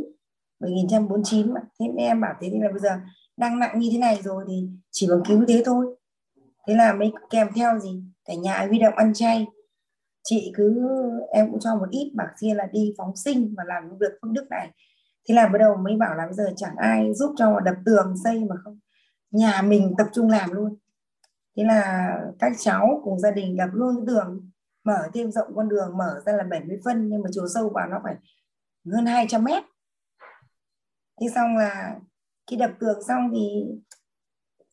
1949 0.59 1.53
mà. 1.53 1.61
Thế 1.79 1.87
nên 1.87 2.07
em 2.07 2.21
bảo 2.21 2.33
thế 2.41 2.49
nên 2.49 2.61
là 2.61 2.69
bây 2.69 2.79
giờ 2.79 2.99
đang 3.37 3.59
nặng 3.59 3.79
như 3.79 3.89
thế 3.91 3.97
này 3.97 4.21
rồi 4.23 4.45
thì 4.47 4.69
chỉ 4.91 5.07
bằng 5.09 5.23
cứu 5.27 5.45
thế 5.47 5.63
thôi. 5.65 5.95
Thế 6.67 6.75
là 6.75 6.93
mới 6.93 7.11
kèm 7.29 7.47
theo 7.55 7.79
gì? 7.79 8.03
Cả 8.25 8.33
nhà 8.33 8.65
huy 8.67 8.79
động 8.79 8.95
ăn 8.95 9.13
chay. 9.13 9.47
Chị 10.23 10.51
cứ, 10.55 10.89
em 11.31 11.51
cũng 11.51 11.59
cho 11.59 11.75
một 11.75 11.85
ít 11.89 12.11
bạc 12.15 12.29
kia 12.41 12.53
là 12.53 12.67
đi 12.71 12.93
phóng 12.97 13.15
sinh 13.15 13.53
và 13.57 13.63
làm 13.67 13.97
việc 13.99 14.11
phương 14.21 14.33
đức 14.33 14.47
này 14.49 14.71
thế 15.29 15.35
là 15.35 15.47
bắt 15.47 15.57
đầu 15.59 15.75
mới 15.75 15.95
bảo 15.97 16.15
là 16.15 16.25
bây 16.25 16.33
giờ 16.33 16.53
chẳng 16.55 16.75
ai 16.77 17.13
giúp 17.13 17.35
cho 17.37 17.59
đập 17.59 17.75
tường 17.85 18.15
xây 18.23 18.43
mà 18.43 18.55
không 18.63 18.79
nhà 19.31 19.61
mình 19.61 19.93
tập 19.97 20.07
trung 20.13 20.29
làm 20.29 20.51
luôn. 20.51 20.77
Thế 21.57 21.63
là 21.63 22.11
các 22.39 22.51
cháu 22.57 23.01
cùng 23.03 23.19
gia 23.19 23.31
đình 23.31 23.57
đập 23.57 23.69
luôn 23.73 23.95
cái 23.95 24.03
tường 24.07 24.49
mở 24.83 25.09
thêm 25.13 25.31
rộng 25.31 25.55
con 25.55 25.69
đường 25.69 25.97
mở 25.97 26.21
ra 26.25 26.33
là 26.33 26.43
70 26.43 26.79
phân 26.85 27.09
nhưng 27.09 27.21
mà 27.21 27.29
chiều 27.33 27.47
sâu 27.47 27.71
vào 27.75 27.87
nó 27.87 27.99
phải 28.03 28.15
hơn 28.93 29.05
200 29.05 29.43
mét. 29.43 29.63
Thế 31.21 31.27
xong 31.35 31.57
là 31.57 31.95
khi 32.49 32.57
đập 32.57 32.71
tường 32.79 33.03
xong 33.07 33.29
thì 33.33 33.65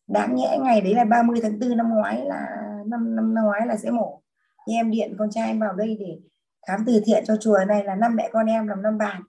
đáng 0.07 0.35
nhẽ 0.35 0.59
ngày 0.63 0.81
đấy 0.81 0.95
là 0.95 1.05
30 1.05 1.41
tháng 1.43 1.59
4 1.59 1.77
năm 1.77 1.91
ngoái 1.91 2.25
là 2.25 2.47
năm 2.87 3.17
năm, 3.17 3.35
năm 3.35 3.45
ngoái 3.45 3.67
là 3.67 3.77
sẽ 3.77 3.91
mổ. 3.91 4.23
Thì 4.67 4.75
em 4.75 4.91
điện 4.91 5.17
con 5.19 5.31
trai 5.31 5.47
em 5.47 5.61
vào 5.61 5.73
đây 5.73 5.97
để 6.01 6.19
khám 6.69 6.85
từ 6.87 7.03
thiện 7.05 7.25
cho 7.27 7.37
chùa 7.37 7.59
này 7.69 7.85
là 7.85 7.95
năm 7.95 8.17
mẹ 8.17 8.29
con 8.33 8.47
em 8.47 8.69
làm 8.69 8.83
năm 8.83 8.99
bàn 8.99 9.23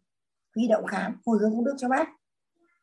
huy 0.55 0.67
động 0.67 0.85
khám 0.85 1.21
hồi 1.25 1.37
hướng 1.41 1.51
công 1.51 1.65
đức 1.65 1.75
cho 1.77 1.89
bác. 1.89 2.09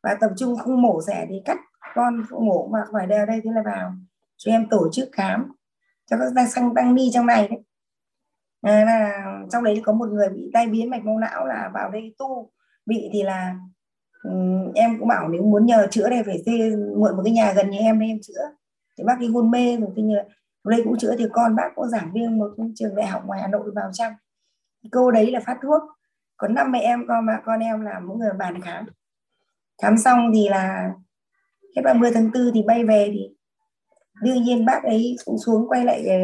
Và 0.02 0.16
tập 0.20 0.30
trung 0.36 0.56
không 0.58 0.82
mổ 0.82 1.00
rẻ 1.02 1.26
thì 1.28 1.42
cắt 1.44 1.58
con 1.94 2.22
mổ 2.30 2.68
mà 2.72 2.84
phải 2.92 3.06
đeo 3.06 3.26
đây 3.26 3.40
thế 3.44 3.50
là 3.54 3.62
vào. 3.64 3.92
Cho 4.36 4.52
em 4.52 4.68
tổ 4.68 4.88
chức 4.92 5.08
khám 5.12 5.52
cho 6.10 6.16
các 6.18 6.32
đang 6.34 6.50
sang 6.50 6.74
tăng 6.74 6.94
ni 6.94 7.10
trong 7.12 7.26
này 7.26 7.48
đấy. 7.48 7.58
À, 8.62 8.84
là 8.84 9.22
trong 9.52 9.64
đấy 9.64 9.82
có 9.84 9.92
một 9.92 10.08
người 10.08 10.28
bị 10.28 10.50
tai 10.52 10.66
biến 10.66 10.90
mạch 10.90 11.04
máu 11.04 11.18
não 11.18 11.46
là 11.46 11.70
vào 11.74 11.90
đây 11.90 12.14
tu. 12.18 12.50
Bị 12.86 13.08
thì 13.12 13.22
là 13.22 13.56
um, 14.22 14.72
em 14.74 14.98
cũng 14.98 15.08
bảo 15.08 15.28
nếu 15.28 15.42
muốn 15.42 15.66
nhờ 15.66 15.86
chữa 15.90 16.10
đây 16.10 16.22
phải 16.26 16.42
thuê 16.46 16.76
mượn 16.76 17.16
một 17.16 17.22
cái 17.24 17.32
nhà 17.32 17.52
gần 17.52 17.70
nhà 17.70 17.78
em 17.78 18.00
để 18.00 18.06
em 18.06 18.18
chữa. 18.22 18.50
Thì 18.98 19.04
bác 19.04 19.20
đi 19.20 19.28
hôn 19.28 19.50
mê 19.50 19.76
rồi 19.76 19.90
thì 19.96 20.02
nhờ 20.02 20.24
đây 20.64 20.80
cũng 20.84 20.98
chữa 20.98 21.16
thì 21.18 21.26
con 21.32 21.56
bác 21.56 21.70
có 21.76 21.86
giảng 21.86 22.12
viên 22.14 22.38
một 22.38 22.50
trường 22.74 22.94
đại 22.94 23.06
học 23.06 23.22
ngoài 23.26 23.40
Hà 23.40 23.48
Nội 23.48 23.70
vào 23.74 23.90
trong 23.92 24.12
cô 24.92 25.10
đấy 25.10 25.30
là 25.30 25.40
phát 25.40 25.58
thuốc 25.62 25.82
còn 26.36 26.54
năm 26.54 26.72
mẹ 26.72 26.80
em 26.80 27.04
con 27.08 27.26
mà, 27.26 27.40
con 27.44 27.60
em 27.60 27.80
là 27.80 28.00
mỗi 28.00 28.16
người 28.16 28.32
bàn 28.38 28.62
khám. 28.62 28.86
Khám 29.82 29.98
xong 29.98 30.30
thì 30.34 30.48
là 30.48 30.90
hết 31.76 31.82
30 31.84 32.10
tháng 32.14 32.30
4 32.34 32.50
thì 32.54 32.62
bay 32.62 32.84
về 32.84 33.10
thì 33.12 33.36
đương 34.22 34.42
nhiên 34.42 34.64
bác 34.64 34.82
ấy 34.82 35.16
cũng 35.24 35.38
xuống 35.38 35.68
quay 35.68 35.84
lại 35.84 36.06
ờ, 36.06 36.16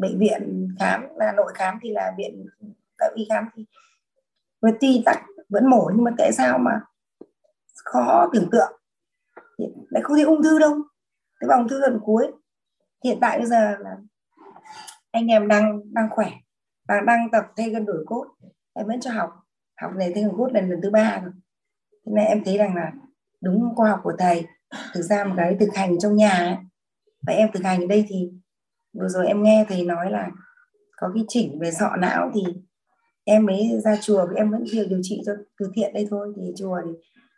bệnh 0.00 0.18
viện 0.18 0.68
khám, 0.80 1.08
là 1.16 1.32
nội 1.32 1.52
khám 1.54 1.78
thì 1.82 1.90
là 1.90 2.14
viện 2.18 2.46
tại 2.98 3.10
y 3.14 3.26
khám 3.28 3.48
thì 3.56 3.64
với 4.60 4.72
tuy 4.80 5.02
tắc 5.04 5.22
vẫn 5.48 5.70
mổ 5.70 5.90
nhưng 5.94 6.04
mà 6.04 6.10
tại 6.18 6.32
sao 6.32 6.58
mà 6.58 6.80
khó 7.84 8.30
tưởng 8.32 8.48
tượng? 8.52 8.80
Lại 9.90 10.02
không 10.02 10.16
thấy 10.16 10.24
ung 10.24 10.42
thư 10.42 10.58
đâu. 10.58 10.74
Cái 11.40 11.48
vòng 11.48 11.68
thư 11.68 11.80
gần 11.80 11.98
cuối. 12.02 12.32
Hiện 13.04 13.18
tại 13.20 13.38
bây 13.38 13.46
giờ 13.46 13.76
là 13.78 13.96
anh 15.10 15.26
em 15.26 15.48
đang 15.48 15.80
đang 15.92 16.08
khỏe 16.10 16.30
và 16.88 17.00
đang 17.06 17.30
tập 17.32 17.44
thay 17.56 17.70
gân 17.70 17.86
đổi 17.86 18.04
cốt 18.06 18.26
em 18.74 18.86
vẫn 18.86 19.00
cho 19.00 19.10
học. 19.10 19.30
Học 19.80 19.92
này 19.96 20.12
thay 20.14 20.22
gân 20.22 20.32
cốt 20.36 20.48
lần 20.52 20.70
lần 20.70 20.80
thứ 20.82 20.90
ba 20.90 21.20
rồi. 21.22 21.32
Thế 22.06 22.12
nên 22.14 22.24
em 22.24 22.44
thấy 22.44 22.58
rằng 22.58 22.74
là 22.74 22.92
đúng 23.42 23.74
khoa 23.76 23.90
học 23.90 24.00
của 24.02 24.12
thầy. 24.18 24.46
Thực 24.94 25.02
ra 25.02 25.24
một 25.24 25.34
cái 25.36 25.56
thực 25.60 25.74
hành 25.74 25.98
trong 25.98 26.16
nhà 26.16 26.30
ấy. 26.30 26.56
và 27.26 27.32
em 27.32 27.48
thực 27.52 27.64
hành 27.64 27.80
ở 27.80 27.86
đây 27.86 28.04
thì 28.08 28.30
vừa 29.00 29.08
rồi 29.08 29.26
em 29.26 29.42
nghe 29.42 29.64
thầy 29.68 29.84
nói 29.84 30.10
là 30.10 30.30
có 30.96 31.10
cái 31.14 31.24
chỉnh 31.28 31.58
về 31.60 31.70
sọ 31.70 31.96
não 31.96 32.30
thì 32.34 32.42
em 33.24 33.46
mới 33.46 33.80
ra 33.84 33.96
chùa 34.00 34.26
em 34.36 34.50
vẫn 34.50 34.64
việc 34.72 34.86
điều 34.88 35.00
trị 35.02 35.22
cho 35.26 35.32
từ 35.58 35.70
thiện 35.74 35.92
đây 35.94 36.06
thôi. 36.10 36.32
Thì 36.36 36.52
chùa 36.56 36.80
thì 36.84 36.90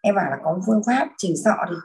em 0.03 0.15
bảo 0.15 0.31
là 0.31 0.37
có 0.43 0.61
phương 0.67 0.83
pháp 0.87 1.09
chỉnh 1.19 1.37
sọ 1.45 1.57
thì 1.71 1.77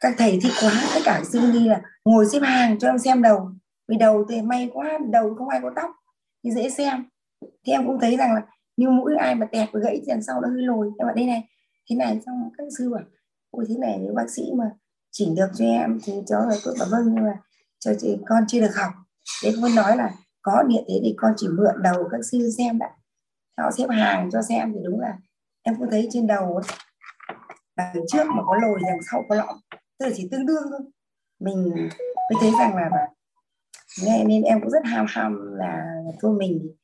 các 0.00 0.14
thầy 0.18 0.38
thích 0.42 0.52
quá, 0.62 0.72
tất 0.94 1.00
cả 1.04 1.22
sư 1.24 1.52
đi 1.52 1.68
là 1.68 1.82
ngồi 2.04 2.26
xếp 2.26 2.40
hàng 2.42 2.78
cho 2.78 2.88
em 2.88 2.98
xem 2.98 3.22
đầu. 3.22 3.50
Vì 3.88 3.96
đầu 3.96 4.24
thì 4.28 4.42
may 4.42 4.70
quá, 4.72 4.98
đầu 5.10 5.34
không 5.34 5.48
ai 5.48 5.60
có 5.62 5.70
tóc, 5.76 5.90
thì 6.44 6.50
dễ 6.50 6.70
xem. 6.70 7.04
Thì 7.42 7.72
em 7.72 7.86
cũng 7.86 8.00
thấy 8.00 8.16
rằng 8.16 8.34
là 8.34 8.42
như 8.80 8.90
mũi 8.90 9.16
ai 9.16 9.34
mà 9.34 9.46
tẹt 9.52 9.68
và 9.72 9.80
gãy 9.80 10.02
đằng 10.06 10.22
sau 10.22 10.40
nó 10.40 10.48
hơi 10.48 10.62
lồi. 10.62 10.90
Em 10.98 11.06
bảo 11.06 11.14
đây 11.14 11.26
này 11.26 11.48
thế 11.90 11.96
này 11.96 12.20
xong 12.26 12.50
các 12.58 12.64
sư 12.78 12.90
bảo 12.90 13.02
ôi 13.50 13.64
thế 13.68 13.74
này 13.78 13.98
nếu 13.98 14.14
bác 14.14 14.30
sĩ 14.30 14.42
mà 14.54 14.70
chỉnh 15.10 15.34
được 15.34 15.50
cho 15.54 15.64
em 15.64 15.98
thì 16.04 16.12
cháu 16.26 16.46
là 16.48 16.56
tôi 16.64 16.74
bảo 16.78 16.88
vâng 16.90 17.14
nhưng 17.14 17.24
mà 17.24 17.38
cho 17.78 17.92
chị 17.98 18.18
con 18.26 18.44
chưa 18.48 18.60
được 18.60 18.76
học. 18.76 18.92
Đến 19.44 19.54
không 19.60 19.74
nói 19.74 19.96
là 19.96 20.10
có 20.42 20.62
điện 20.62 20.84
thế 20.88 21.00
thì 21.02 21.14
con 21.16 21.32
chỉ 21.36 21.48
mượn 21.48 21.82
đầu 21.82 22.08
các 22.10 22.20
sư 22.32 22.50
xem 22.58 22.78
đã. 22.78 22.90
Họ 23.58 23.70
xếp 23.70 23.86
hàng 23.90 24.30
cho 24.32 24.42
xem 24.42 24.72
thì 24.72 24.80
đúng 24.84 25.00
là 25.00 25.18
em 25.62 25.76
cũng 25.78 25.90
thấy 25.90 26.08
trên 26.10 26.26
đầu 26.26 26.54
ấy, 26.54 26.76
đằng 27.76 27.94
trước 28.12 28.26
mà 28.26 28.42
có 28.46 28.56
lồi 28.62 28.80
đằng 28.86 28.98
sau 29.10 29.24
có 29.28 29.34
lõm. 29.34 29.56
Tức 29.98 30.06
là 30.06 30.12
chỉ 30.16 30.28
tương 30.30 30.46
đương 30.46 30.62
thôi. 30.70 30.80
Mình 31.40 31.74
mới 32.30 32.40
thấy 32.40 32.50
rằng 32.58 32.76
là 32.76 32.90
nghe 34.04 34.24
nên 34.24 34.42
em 34.42 34.60
cũng 34.60 34.70
rất 34.70 34.84
ham 34.84 35.06
ham 35.08 35.54
là 35.56 35.86
thôi 36.20 36.36
mình 36.38 36.76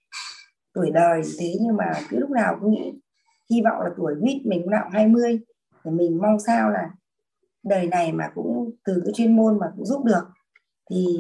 tuổi 0.77 0.91
đời. 0.91 1.23
Thế 1.39 1.55
nhưng 1.61 1.77
mà 1.77 1.93
cứ 2.09 2.19
lúc 2.19 2.31
nào 2.31 2.59
cũng 2.61 2.71
nghĩ 2.71 2.93
hy 3.51 3.63
vọng 3.63 3.81
là 3.81 3.91
tuổi 3.97 4.15
vít 4.23 4.41
mình 4.45 4.61
cũng 4.63 4.71
nào 4.71 4.89
20 4.93 5.39
thì 5.85 5.91
mình 5.91 6.19
mong 6.23 6.41
sao 6.41 6.71
là 6.71 6.91
đời 7.63 7.87
này 7.87 8.13
mà 8.13 8.31
cũng 8.35 8.71
từ 8.85 9.03
cái 9.05 9.13
chuyên 9.15 9.37
môn 9.37 9.59
mà 9.59 9.67
cũng 9.77 9.87
giúp 9.87 10.05
được. 10.05 10.23
Thì 10.91 11.19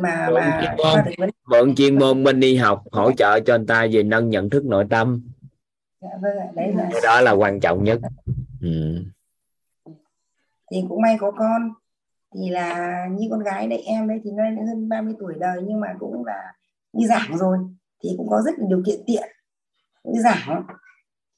mà 0.00 0.26
mượn 0.30 0.34
mà 0.34 0.60
chuyên 0.62 0.76
môn. 0.76 1.14
vấn 1.18 1.30
mượn 1.46 1.74
chuyên 1.74 1.98
môn 1.98 2.24
bên 2.24 2.40
đi 2.40 2.56
học 2.56 2.82
hỗ 2.92 3.12
trợ 3.12 3.40
cho 3.40 3.54
anh 3.54 3.66
ta 3.66 3.86
về 3.92 4.02
nâng 4.02 4.30
nhận 4.30 4.50
thức 4.50 4.64
nội 4.64 4.86
tâm. 4.90 5.22
Dạ, 6.00 6.08
vâng 6.22 6.38
ạ 6.38 6.48
đấy 6.54 6.72
là 6.76 6.88
cái 6.92 7.00
đó 7.04 7.20
là 7.20 7.30
quan 7.30 7.60
trọng 7.60 7.84
nhất. 7.84 8.00
Ừ. 8.60 9.02
thì 10.70 10.84
cũng 10.88 11.02
may 11.02 11.16
có 11.20 11.30
con. 11.30 11.70
Thì 12.34 12.50
là 12.50 13.06
như 13.06 13.28
con 13.30 13.40
gái 13.40 13.68
đấy 13.68 13.82
em 13.86 14.08
đấy 14.08 14.20
thì 14.24 14.30
nó 14.30 14.44
hơn 14.66 14.88
30 14.88 15.14
tuổi 15.18 15.34
đời 15.38 15.62
nhưng 15.66 15.80
mà 15.80 15.88
cũng 15.98 16.24
là 16.24 16.52
đi 16.92 17.06
giảng 17.06 17.38
rồi 17.38 17.58
thì 18.04 18.14
cũng 18.16 18.28
có 18.30 18.42
rất 18.42 18.54
là 18.58 18.66
điều 18.68 18.82
kiện 18.86 19.00
tiện. 19.06 19.28
Đi 20.04 20.20
giảng 20.20 20.66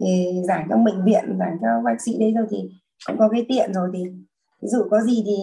thì 0.00 0.26
giảng 0.48 0.66
trong 0.70 0.84
bệnh 0.84 1.04
viện 1.04 1.36
giảng 1.38 1.58
cho 1.62 1.68
bác 1.84 2.00
sĩ 2.00 2.18
đấy 2.20 2.32
rồi 2.36 2.46
thì 2.50 2.58
cũng 3.06 3.18
có 3.18 3.28
cái 3.28 3.46
tiện 3.48 3.72
rồi 3.72 3.90
thì 3.92 4.04
ví 4.62 4.68
dụ 4.68 4.88
có 4.90 5.00
gì 5.00 5.22
thì 5.26 5.36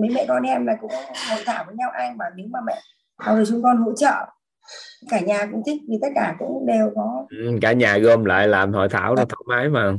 mấy 0.00 0.10
mẹ 0.14 0.24
con 0.28 0.42
em 0.42 0.66
là 0.66 0.76
cũng 0.80 0.90
hội 1.30 1.42
thảo 1.46 1.64
với 1.66 1.74
nhau 1.76 1.90
anh 1.90 2.18
bảo 2.18 2.30
nếu 2.36 2.46
mà 2.50 2.58
mẹ 2.66 2.74
hoặc 3.18 3.34
là 3.34 3.44
chúng 3.48 3.62
con 3.62 3.76
hỗ 3.76 3.94
trợ. 3.94 4.14
Cả 5.10 5.20
nhà 5.20 5.48
cũng 5.52 5.62
thích 5.66 5.82
vì 5.88 5.98
tất 6.02 6.08
cả 6.14 6.36
cũng 6.38 6.66
đều 6.66 6.92
có. 6.94 7.26
Ừ, 7.30 7.58
cả 7.62 7.72
nhà 7.72 7.98
gom 7.98 8.24
lại 8.24 8.48
làm 8.48 8.72
hội 8.72 8.88
thảo 8.88 9.14
nó 9.16 9.24
thoải 9.24 9.42
mái 9.46 9.68
mà. 9.68 9.92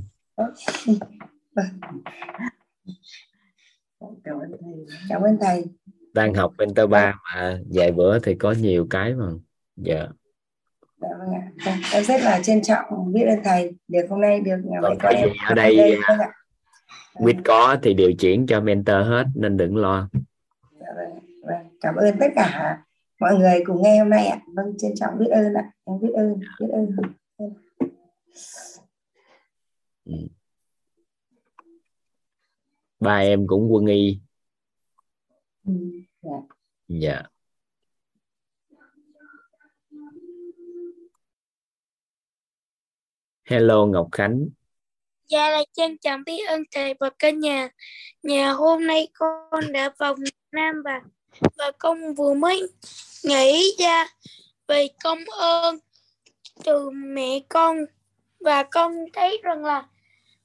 Cảm 4.23 4.37
ơn 4.39 4.51
thầy. 4.61 4.85
Cảm 5.09 5.21
ơn 5.21 5.37
thầy 5.41 5.65
đang 6.13 6.33
học 6.33 6.53
mentor 6.57 6.89
ba 6.89 7.19
mà 7.23 7.59
vài 7.73 7.91
bữa 7.91 8.19
thì 8.19 8.35
có 8.35 8.51
nhiều 8.51 8.87
cái 8.89 9.13
mà. 9.13 9.27
Dạ 9.75 10.07
Dạ 11.09 11.17
vâng 11.19 11.33
ạ. 11.33 11.51
Vâng, 11.65 11.75
Em 11.93 12.03
rất 12.03 12.21
là 12.21 12.41
trân 12.43 12.61
trọng 12.61 13.13
biết 13.13 13.23
ơn 13.25 13.39
thầy 13.43 13.71
được 13.87 14.05
hôm 14.09 14.21
nay 14.21 14.39
được 14.39 14.57
nhà 14.65 14.81
Vâng, 14.81 14.97
vì 15.01 15.37
ở 15.47 15.55
đây, 15.55 15.95
vâng 16.07 16.19
ạ. 16.19 16.31
quyết 17.13 17.35
có 17.45 17.77
thì 17.83 17.93
điều 17.93 18.11
chuyển 18.19 18.47
cho 18.47 18.61
mentor 18.61 18.95
hết 19.07 19.23
nên 19.35 19.57
đừng 19.57 19.77
lo 19.77 20.09
Dạ 20.79 20.87
vâng, 20.95 21.19
vâng. 21.43 21.67
Cảm 21.81 21.95
ơn 21.95 22.15
tất 22.19 22.27
cả 22.35 22.77
mọi 23.19 23.35
người 23.35 23.63
cùng 23.65 23.81
nghe 23.83 23.99
hôm 23.99 24.09
nay 24.09 24.27
ạ. 24.27 24.39
Vâng 24.55 24.73
trân 24.77 24.91
trọng 24.95 25.17
biết 25.19 25.29
ơn 25.31 25.53
ạ. 25.53 25.71
Em 25.85 25.99
biết 26.01 26.11
ơn, 26.15 26.39
biết 26.59 26.67
ơn. 26.73 26.91
ba 32.99 33.17
em 33.17 33.47
cũng 33.47 33.73
quân 33.73 33.85
y 33.85 34.19
Ừ, 35.65 35.73
Dạ. 36.21 36.29
dạ 36.87 37.21
hello, 43.45 43.85
Ngọc 43.85 44.07
Khánh. 44.11 44.49
Dạ 45.27 45.49
là 45.49 45.63
trân 45.73 45.97
trọng 45.97 46.23
biết 46.23 46.47
ơn 46.47 46.63
thầy 46.71 46.93
và 46.99 47.09
cả 47.19 47.29
nhà. 47.29 47.69
Nhà 48.23 48.51
hôm 48.51 48.87
nay 48.87 49.07
con 49.13 49.71
đã 49.71 49.89
vào 49.97 50.15
Việt 50.15 50.35
Nam 50.51 50.75
và 50.85 51.01
và 51.57 51.71
con 51.79 52.13
vừa 52.15 52.33
mới 52.33 52.61
nghĩ 53.23 53.75
ra 53.79 54.07
về 54.67 54.87
công 55.03 55.19
ơn 55.39 55.79
từ 56.63 56.89
mẹ 56.89 57.39
con. 57.49 57.77
Và 58.39 58.63
con 58.63 58.95
thấy 59.13 59.41
rằng 59.43 59.65
là 59.65 59.83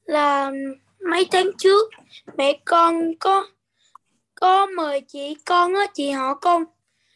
là 0.04 0.50
mấy 1.10 1.26
tháng 1.30 1.50
trước 1.58 1.90
mẹ 2.36 2.60
con 2.64 3.14
có 3.20 3.46
có 4.34 4.66
mời 4.66 5.00
chị 5.00 5.36
con 5.44 5.74
á, 5.74 5.86
chị 5.94 6.10
họ 6.10 6.34
con. 6.34 6.64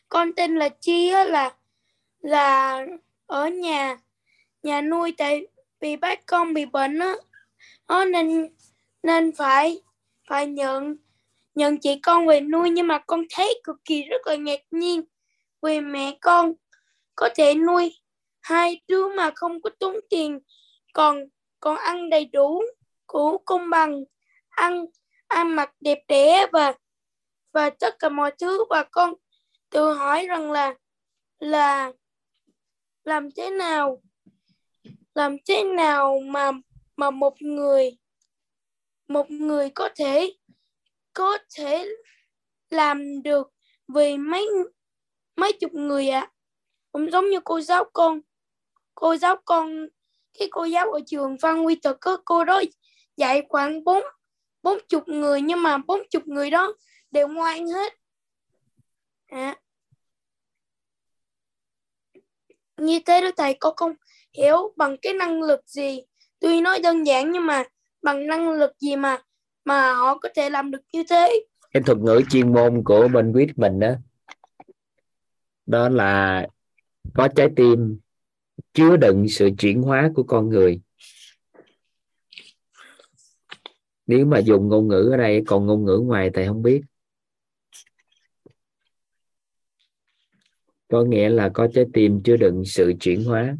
Con 0.09 0.33
tên 0.33 0.57
là 0.57 0.69
Chi 0.69 1.09
á, 1.09 1.25
là 1.25 1.55
là 2.21 2.81
ở 3.27 3.49
nhà 3.49 3.97
nhà 4.63 4.81
nuôi 4.81 5.15
tại 5.19 5.47
vì 5.85 5.97
bác 5.97 6.27
con 6.27 6.55
bị 6.55 6.65
bệnh 6.65 6.99
á. 6.99 7.15
Nó 7.89 8.05
nên 8.05 8.49
nên 9.03 9.33
phải 9.33 9.83
phải 10.29 10.47
nhận 10.47 10.97
nhận 11.55 11.79
chị 11.81 11.99
con 12.03 12.27
về 12.27 12.41
nuôi. 12.41 12.71
Nhưng 12.71 12.87
mà 12.87 12.99
con 12.99 13.25
thấy 13.31 13.61
cực 13.65 13.77
kỳ 13.85 14.03
rất 14.03 14.27
là 14.27 14.37
ngạc 14.37 14.61
nhiên 14.71 15.03
vì 15.63 15.81
mẹ 15.81 16.17
con 16.21 16.53
có 17.15 17.29
thể 17.35 17.55
nuôi 17.55 17.97
hai 18.41 18.81
đứa 18.89 19.09
mà 19.09 19.31
không 19.35 19.63
có 19.63 19.71
tốn 19.79 19.97
tiền, 20.11 20.41
còn 20.95 21.25
còn 21.61 21.77
ăn 21.77 22.11
đầy 22.11 22.25
đủ 22.25 22.63
củ 23.07 23.39
công 23.39 23.71
bằng, 23.71 24.05
ăn 24.49 24.87
ăn 25.27 25.57
mặc 25.57 25.71
đẹp 25.81 25.99
đẽ 26.09 26.47
và 26.53 26.75
và 27.53 27.71
tất 27.71 27.99
cả 27.99 28.09
mọi 28.09 28.31
thứ. 28.41 28.65
Và 28.71 28.83
con 28.83 29.15
tự 29.71 29.93
hỏi 29.93 30.27
rằng 30.27 30.53
là 30.53 30.75
là 31.39 31.93
làm 33.05 33.31
thế 33.31 33.51
nào 33.51 34.04
làm 35.15 35.37
thế 35.49 35.65
nào 35.65 36.21
mà 36.21 36.51
mà 36.97 37.11
một 37.11 37.43
người 37.43 37.99
một 39.09 39.31
người 39.31 39.71
có 39.71 39.89
thể 39.97 40.35
có 41.13 41.39
thể 41.57 41.87
làm 42.71 43.23
được 43.23 43.53
vì 43.89 44.19
mấy 44.19 44.49
mấy 45.37 45.53
chục 45.53 45.75
người 45.75 46.09
ạ 46.09 46.31
cũng 46.95 47.11
giống 47.11 47.31
như 47.31 47.41
cô 47.45 47.61
giáo 47.61 47.85
con, 47.93 48.21
cô 48.95 49.17
giáo 49.17 49.37
con, 49.45 49.87
cái 50.39 50.49
cô 50.51 50.65
giáo 50.65 50.93
ở 50.93 51.01
trường 51.07 51.39
Phan 51.39 51.57
Huy 51.57 51.75
Thực 51.75 52.01
cơ 52.01 52.17
cô 52.25 52.45
đó 52.45 52.63
dạy 53.17 53.43
khoảng 53.49 53.85
bốn 53.85 54.03
bốn 54.63 54.79
chục 54.89 55.09
người, 55.09 55.41
nhưng 55.41 55.63
mà 55.63 55.79
bốn 55.79 56.01
chục 56.11 56.27
người 56.27 56.51
đó 56.51 56.73
đều 57.11 57.29
ngoan 57.29 57.67
hết 57.67 57.93
à. 59.27 59.57
như 62.77 63.01
thế 63.07 63.21
đó 63.21 63.31
thầy, 63.37 63.55
có 63.61 63.73
không 63.77 63.95
hiểu 64.35 64.73
bằng 64.77 64.97
cái 65.03 65.13
năng 65.13 65.43
lực 65.43 65.61
gì? 65.67 66.03
Tuy 66.41 66.61
nói 66.61 66.81
đơn 66.83 67.07
giản 67.07 67.33
nhưng 67.33 67.47
mà 67.47 67.65
bằng 68.03 68.27
năng 68.27 68.51
lực 68.51 68.73
gì 68.79 68.97
mà 68.97 69.19
mà 69.65 69.95
họ 69.95 70.19
có 70.19 70.29
thể 70.35 70.51
làm 70.51 70.71
được 70.71 70.83
như 70.93 71.05
thế? 71.11 71.47
Cái 71.73 71.83
thuật 71.87 71.99
ngữ 71.99 72.21
chuyên 72.31 72.53
môn 72.53 72.83
của 72.85 73.09
bên 73.09 73.33
quýt 73.33 73.59
mình 73.59 73.81
đó 73.81 73.93
đó 75.67 75.89
là 75.89 76.47
có 77.15 77.29
trái 77.37 77.49
tim 77.57 77.99
chứa 78.73 78.97
đựng 78.97 79.29
sự 79.29 79.51
chuyển 79.59 79.83
hóa 79.83 80.11
của 80.15 80.23
con 80.23 80.49
người. 80.49 80.81
Nếu 84.07 84.27
mà 84.27 84.39
dùng 84.39 84.69
ngôn 84.69 84.89
ngữ 84.89 85.09
ở 85.13 85.17
đây, 85.17 85.43
còn 85.47 85.67
ngôn 85.67 85.85
ngữ 85.85 86.01
ngoài 86.05 86.31
thầy 86.35 86.47
không 86.47 86.63
biết. 86.63 86.81
Có 90.89 91.05
nghĩa 91.05 91.29
là 91.29 91.51
có 91.55 91.69
trái 91.75 91.85
tim 91.93 92.23
chứa 92.23 92.37
đựng 92.37 92.63
sự 92.67 92.93
chuyển 93.01 93.25
hóa. 93.25 93.57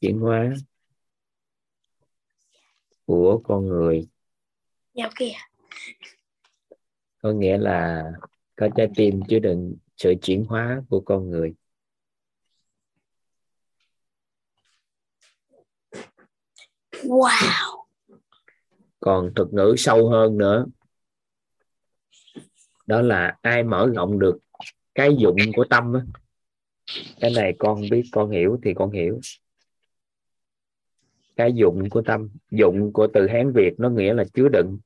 Chuyển 0.00 0.18
hóa 0.18 0.54
của 3.06 3.40
con 3.44 3.66
người. 3.66 4.08
Dạo 4.94 5.10
kìa 5.16 5.32
có 7.22 7.32
nghĩa 7.32 7.58
là 7.58 8.04
có 8.56 8.68
trái 8.76 8.88
tim 8.96 9.20
chứa 9.28 9.38
đựng 9.38 9.76
sự 9.96 10.14
chuyển 10.22 10.44
hóa 10.44 10.82
của 10.88 11.00
con 11.00 11.30
người. 11.30 11.54
Wow. 16.92 17.84
Còn 19.00 19.32
thuật 19.36 19.48
ngữ 19.52 19.74
sâu 19.78 20.10
hơn 20.10 20.38
nữa 20.38 20.66
đó 22.86 23.02
là 23.02 23.36
ai 23.42 23.62
mở 23.62 23.90
rộng 23.94 24.18
được 24.18 24.38
cái 24.94 25.16
dụng 25.18 25.36
của 25.56 25.64
tâm 25.70 25.92
cái 27.20 27.30
này 27.36 27.54
con 27.58 27.80
biết 27.90 28.02
con 28.12 28.30
hiểu 28.30 28.58
thì 28.62 28.74
con 28.74 28.90
hiểu 28.90 29.20
cái 31.38 31.52
dụng 31.52 31.90
của 31.90 32.02
tâm 32.02 32.28
dụng 32.50 32.92
của 32.92 33.08
từ 33.14 33.26
hán 33.26 33.52
việt 33.52 33.74
nó 33.78 33.90
nghĩa 33.90 34.14
là 34.14 34.24
chứa 34.34 34.48
đựng. 34.52 34.78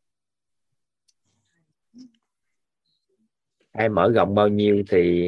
Ai 3.73 3.89
mở 3.89 4.13
rộng 4.15 4.35
bao 4.35 4.49
nhiêu 4.49 4.83
thì 4.89 5.23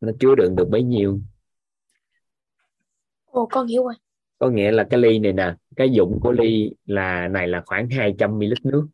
nó 0.00 0.12
chứa 0.20 0.34
đựng 0.34 0.56
được 0.56 0.68
bấy 0.70 0.82
nhiêu. 0.82 1.20
Ồ 3.24 3.48
con 3.50 3.66
hiểu 3.66 3.84
rồi. 3.84 3.94
Có 4.38 4.50
nghĩa 4.50 4.72
là 4.72 4.86
cái 4.90 5.00
ly 5.00 5.18
này 5.18 5.32
nè 5.32 5.54
cái 5.76 5.90
dụng 5.90 6.18
của 6.22 6.32
ly 6.32 6.70
là 6.84 7.28
này 7.28 7.48
là 7.48 7.62
khoảng 7.66 7.88
200 7.90 8.38
ml 8.38 8.52
nước. 8.64 8.88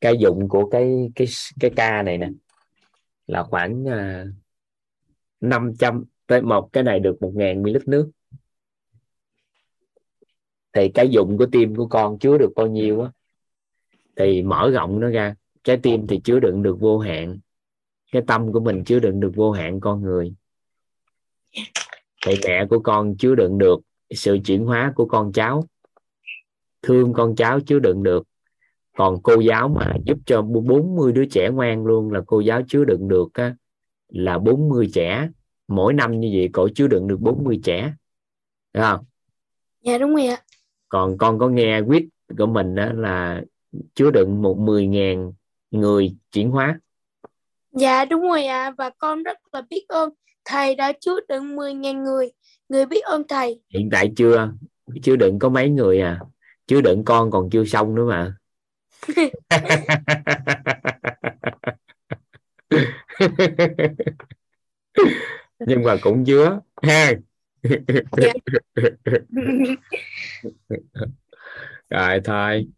Cái 0.00 0.16
dụng 0.20 0.48
của 0.48 0.70
cái 0.70 1.10
cái 1.14 1.26
cái 1.60 1.70
ca 1.76 2.02
này 2.02 2.18
nè 2.18 2.28
là 3.26 3.42
khoảng 3.42 3.84
uh, 3.84 4.34
500 5.40 6.04
tới 6.28 6.42
một 6.42 6.68
cái 6.72 6.84
này 6.84 7.00
được 7.00 7.16
1.000 7.20 7.62
ml 7.62 7.76
nước. 7.86 8.10
Thì 10.72 10.88
cái 10.88 11.08
dụng 11.08 11.38
của 11.38 11.46
tim 11.46 11.76
của 11.76 11.86
con 11.86 12.18
chứa 12.18 12.38
được 12.38 12.52
bao 12.56 12.66
nhiêu 12.66 13.00
á? 13.00 13.10
Thì 14.16 14.42
mở 14.42 14.70
rộng 14.70 15.00
nó 15.00 15.08
ra. 15.08 15.34
Trái 15.64 15.76
tim 15.82 16.06
thì 16.06 16.20
chứa 16.24 16.40
đựng 16.40 16.62
được 16.62 16.80
vô 16.80 16.98
hạn. 16.98 17.38
Cái 18.12 18.22
tâm 18.26 18.52
của 18.52 18.60
mình 18.60 18.84
chứa 18.84 18.98
đựng 18.98 19.20
được 19.20 19.32
vô 19.34 19.50
hạn 19.50 19.80
con 19.80 20.02
người. 20.02 20.34
Thì 22.26 22.34
mẹ 22.46 22.66
của 22.70 22.78
con 22.78 23.16
chứa 23.16 23.34
đựng 23.34 23.58
được 23.58 23.80
sự 24.10 24.38
chuyển 24.44 24.64
hóa 24.64 24.92
của 24.96 25.06
con 25.06 25.32
cháu. 25.32 25.64
Thương 26.82 27.12
con 27.12 27.36
cháu 27.36 27.60
chứa 27.60 27.78
đựng 27.78 28.02
được. 28.02 28.26
Còn 28.96 29.22
cô 29.22 29.40
giáo 29.40 29.68
mà 29.68 29.92
giúp 30.04 30.18
cho 30.26 30.42
40 30.42 31.12
đứa 31.12 31.24
trẻ 31.24 31.48
ngoan 31.52 31.86
luôn 31.86 32.12
là 32.12 32.22
cô 32.26 32.40
giáo 32.40 32.62
chứa 32.68 32.84
đựng 32.84 33.08
được 33.08 33.28
á, 33.32 33.56
là 34.08 34.38
40 34.38 34.90
trẻ 34.94 35.28
mỗi 35.68 35.94
năm 35.94 36.20
như 36.20 36.30
vậy 36.34 36.48
cổ 36.52 36.68
chứa 36.74 36.86
đựng 36.86 37.08
được 37.08 37.20
40 37.20 37.60
trẻ 37.64 37.92
Đúng 38.72 38.82
không? 38.82 39.04
Dạ 39.80 39.98
đúng 39.98 40.14
rồi 40.14 40.26
ạ. 40.26 40.42
Còn 40.88 41.18
con 41.18 41.38
có 41.38 41.48
nghe 41.48 41.80
quýt 41.86 42.02
của 42.38 42.46
mình 42.46 42.74
đó 42.74 42.92
là 42.94 43.42
chứa 43.94 44.10
đựng 44.10 44.42
một 44.42 44.56
10.000 44.58 45.32
người 45.70 46.16
chuyển 46.32 46.50
hóa. 46.50 46.80
Dạ 47.72 48.04
đúng 48.04 48.22
rồi 48.22 48.46
ạ. 48.46 48.70
Và 48.78 48.90
con 48.98 49.22
rất 49.22 49.38
là 49.52 49.62
biết 49.70 49.84
ơn 49.88 50.10
thầy 50.44 50.74
đã 50.74 50.92
chứa 51.00 51.20
đựng 51.28 51.56
10.000 51.56 52.02
người. 52.02 52.32
Người 52.68 52.86
biết 52.86 53.04
ơn 53.04 53.22
thầy. 53.28 53.60
Hiện 53.74 53.88
tại 53.92 54.12
chưa 54.16 54.52
chứa 55.02 55.16
đựng 55.16 55.38
có 55.38 55.48
mấy 55.48 55.70
người 55.70 56.00
à? 56.00 56.20
Chứa 56.66 56.80
đựng 56.80 57.04
con 57.04 57.30
còn 57.30 57.50
chưa 57.50 57.64
xong 57.64 57.94
nữa 57.94 58.04
mà 58.04 58.34
nhưng 65.66 65.82
mà 65.82 65.96
cũng 66.00 66.24
chứa 66.24 66.60
ha 66.82 67.12
rồi 71.90 72.20
thôi. 72.24 72.68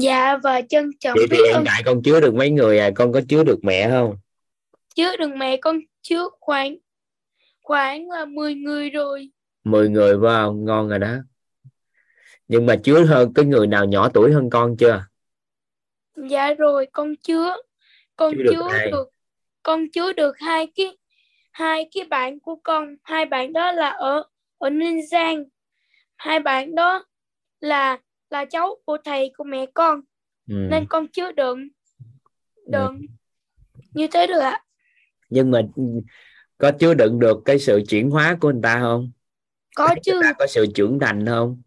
Dạ 0.00 0.36
và 0.42 0.60
trân 0.68 0.90
trọng 1.00 1.14
vậy 1.18 1.26
thì 1.30 1.36
biết 1.36 1.42
hiện 1.54 1.64
tại 1.66 1.82
con 1.86 2.02
chứa 2.02 2.20
được 2.20 2.34
mấy 2.34 2.50
người 2.50 2.78
à? 2.78 2.90
Con 2.94 3.12
có 3.12 3.20
chứa 3.28 3.44
được 3.44 3.58
mẹ 3.62 3.90
không? 3.90 4.16
Chứa 4.94 5.16
đựng 5.16 5.38
mẹ 5.38 5.56
con 5.56 5.78
chứa 6.02 6.28
khoảng 6.40 6.76
khoảng 7.62 8.10
là 8.10 8.24
10 8.24 8.54
người 8.54 8.90
rồi. 8.90 9.30
10 9.64 9.88
người 9.88 10.16
phải 10.22 10.30
không? 10.30 10.64
Ngon 10.64 10.88
rồi 10.88 10.98
đó. 10.98 11.16
Nhưng 12.48 12.66
mà 12.66 12.76
chứa 12.76 13.04
hơn 13.04 13.34
cái 13.34 13.44
người 13.44 13.66
nào 13.66 13.84
nhỏ 13.84 14.08
tuổi 14.08 14.32
hơn 14.32 14.50
con 14.50 14.76
chưa? 14.76 15.06
Dạ 16.30 16.54
rồi 16.54 16.86
con 16.92 17.16
chứa 17.16 17.56
con 18.16 18.34
Chứa 18.36 18.42
được 18.42 18.52
chứa 18.52 18.68
ai? 18.72 18.90
được 18.90 19.08
con 19.62 19.90
chứa 19.92 20.12
được 20.12 20.38
hai 20.38 20.72
cái 20.76 20.96
hai 21.54 21.88
cái 21.94 22.04
bạn 22.04 22.40
của 22.40 22.56
con 22.62 22.96
hai 23.02 23.26
bạn 23.26 23.52
đó 23.52 23.72
là 23.72 23.88
ở 23.88 24.22
ở 24.58 24.70
Ninh 24.70 25.06
Giang. 25.06 25.44
Hai 26.16 26.40
bạn 26.40 26.74
đó 26.74 27.04
là 27.60 27.98
là 28.30 28.44
cháu 28.44 28.76
của 28.84 28.98
thầy 29.04 29.32
của 29.36 29.44
mẹ 29.44 29.66
con. 29.74 30.00
Ừ. 30.48 30.54
nên 30.70 30.86
con 30.88 31.06
chứa 31.08 31.32
đựng 31.32 31.68
đựng. 32.66 33.00
Như 33.94 34.06
thế 34.12 34.26
được 34.26 34.38
ạ. 34.38 34.64
Nhưng 35.30 35.50
mà 35.50 35.60
có 36.58 36.72
chứa 36.80 36.94
đựng 36.94 37.18
được 37.18 37.38
cái 37.44 37.58
sự 37.58 37.82
chuyển 37.88 38.10
hóa 38.10 38.36
của 38.40 38.52
người 38.52 38.60
ta 38.62 38.78
không? 38.80 39.10
Có 39.76 39.94
chứ 40.02 40.12
người 40.12 40.22
ta 40.22 40.32
có 40.38 40.46
sự 40.46 40.66
trưởng 40.74 40.98
thành 41.00 41.26
không? 41.26 41.62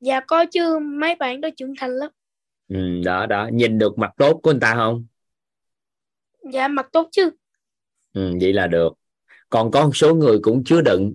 Dạ 0.00 0.20
có 0.20 0.46
chứ. 0.46 0.78
Mấy 0.78 1.14
bạn 1.14 1.40
đó 1.40 1.48
trưởng 1.56 1.74
thành 1.78 1.90
lắm. 1.90 2.10
Ừ, 2.68 3.00
đó 3.04 3.26
đó. 3.26 3.48
Nhìn 3.52 3.78
được 3.78 3.98
mặt 3.98 4.12
tốt 4.16 4.40
của 4.42 4.50
người 4.50 4.60
ta 4.60 4.74
không? 4.74 5.06
Dạ 6.52 6.68
mặt 6.68 6.88
tốt 6.92 7.08
chứ. 7.12 7.30
Ừ, 8.12 8.32
vậy 8.40 8.52
là 8.52 8.66
được 8.66 8.99
còn 9.50 9.70
có 9.70 9.84
một 9.84 9.96
số 9.96 10.14
người 10.14 10.38
cũng 10.42 10.64
chứa 10.64 10.80
đựng 10.80 11.14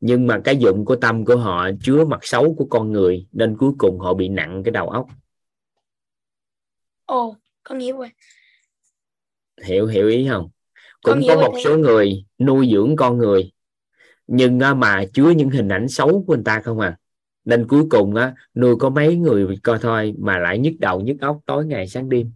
nhưng 0.00 0.26
mà 0.26 0.40
cái 0.44 0.56
dụng 0.56 0.84
của 0.84 0.96
tâm 0.96 1.24
của 1.24 1.36
họ 1.36 1.70
chứa 1.82 2.04
mặt 2.04 2.20
xấu 2.22 2.54
của 2.54 2.66
con 2.70 2.92
người 2.92 3.26
nên 3.32 3.56
cuối 3.56 3.72
cùng 3.78 3.98
họ 3.98 4.14
bị 4.14 4.28
nặng 4.28 4.62
cái 4.64 4.72
đầu 4.72 4.88
óc. 4.88 5.06
Ồ 7.04 7.36
con 7.62 7.78
hiểu 7.78 7.96
rồi. 7.96 8.08
Hiểu 9.64 9.86
hiểu 9.86 10.08
ý 10.08 10.28
không? 10.28 10.48
Cũng 11.02 11.20
có 11.28 11.34
một 11.34 11.54
số 11.64 11.78
người 11.78 12.24
nuôi 12.38 12.68
dưỡng 12.72 12.96
con 12.96 13.18
người 13.18 13.52
nhưng 14.26 14.58
mà 14.76 15.04
chứa 15.14 15.30
những 15.30 15.50
hình 15.50 15.68
ảnh 15.68 15.88
xấu 15.88 16.24
của 16.26 16.34
người 16.34 16.44
ta 16.44 16.60
không 16.60 16.80
à. 16.80 16.98
Nên 17.44 17.68
cuối 17.68 17.84
cùng 17.90 18.14
á 18.14 18.34
nuôi 18.54 18.76
có 18.76 18.90
mấy 18.90 19.16
người 19.16 19.46
coi 19.62 19.78
thôi 19.78 20.14
mà 20.18 20.38
lại 20.38 20.58
nhức 20.58 20.74
đầu 20.78 21.00
nhức 21.00 21.20
óc 21.20 21.38
tối 21.46 21.66
ngày 21.66 21.88
sáng 21.88 22.08
đêm. 22.08 22.32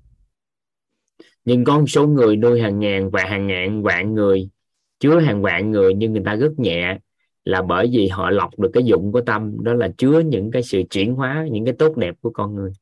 Nhưng 1.45 1.65
có 1.65 1.79
một 1.79 1.87
số 1.89 2.07
người 2.07 2.37
nuôi 2.37 2.61
hàng 2.61 2.79
ngàn 2.79 3.11
và 3.11 3.25
hàng 3.25 3.47
ngàn 3.47 3.83
vạn 3.83 4.15
người 4.15 4.51
chứa 4.99 5.21
hàng 5.21 5.43
vạn 5.43 5.71
người 5.71 5.95
nhưng 5.95 6.13
người 6.13 6.23
ta 6.25 6.35
rất 6.35 6.53
nhẹ 6.57 6.99
là 7.45 7.63
bởi 7.63 7.91
vì 7.93 8.09
họ 8.09 8.31
lọc 8.31 8.59
được 8.59 8.71
cái 8.73 8.85
dụng 8.85 9.13
của 9.13 9.21
tâm 9.21 9.65
đó 9.65 9.75
là 9.75 9.89
chứa 9.99 10.21
những 10.21 10.51
cái 10.51 10.63
sự 10.63 10.83
chuyển 10.91 11.15
hóa 11.15 11.47
những 11.51 11.65
cái 11.65 11.75
tốt 11.79 11.97
đẹp 11.97 12.15
của 12.21 12.31
con 12.31 12.55
người. 12.55 12.73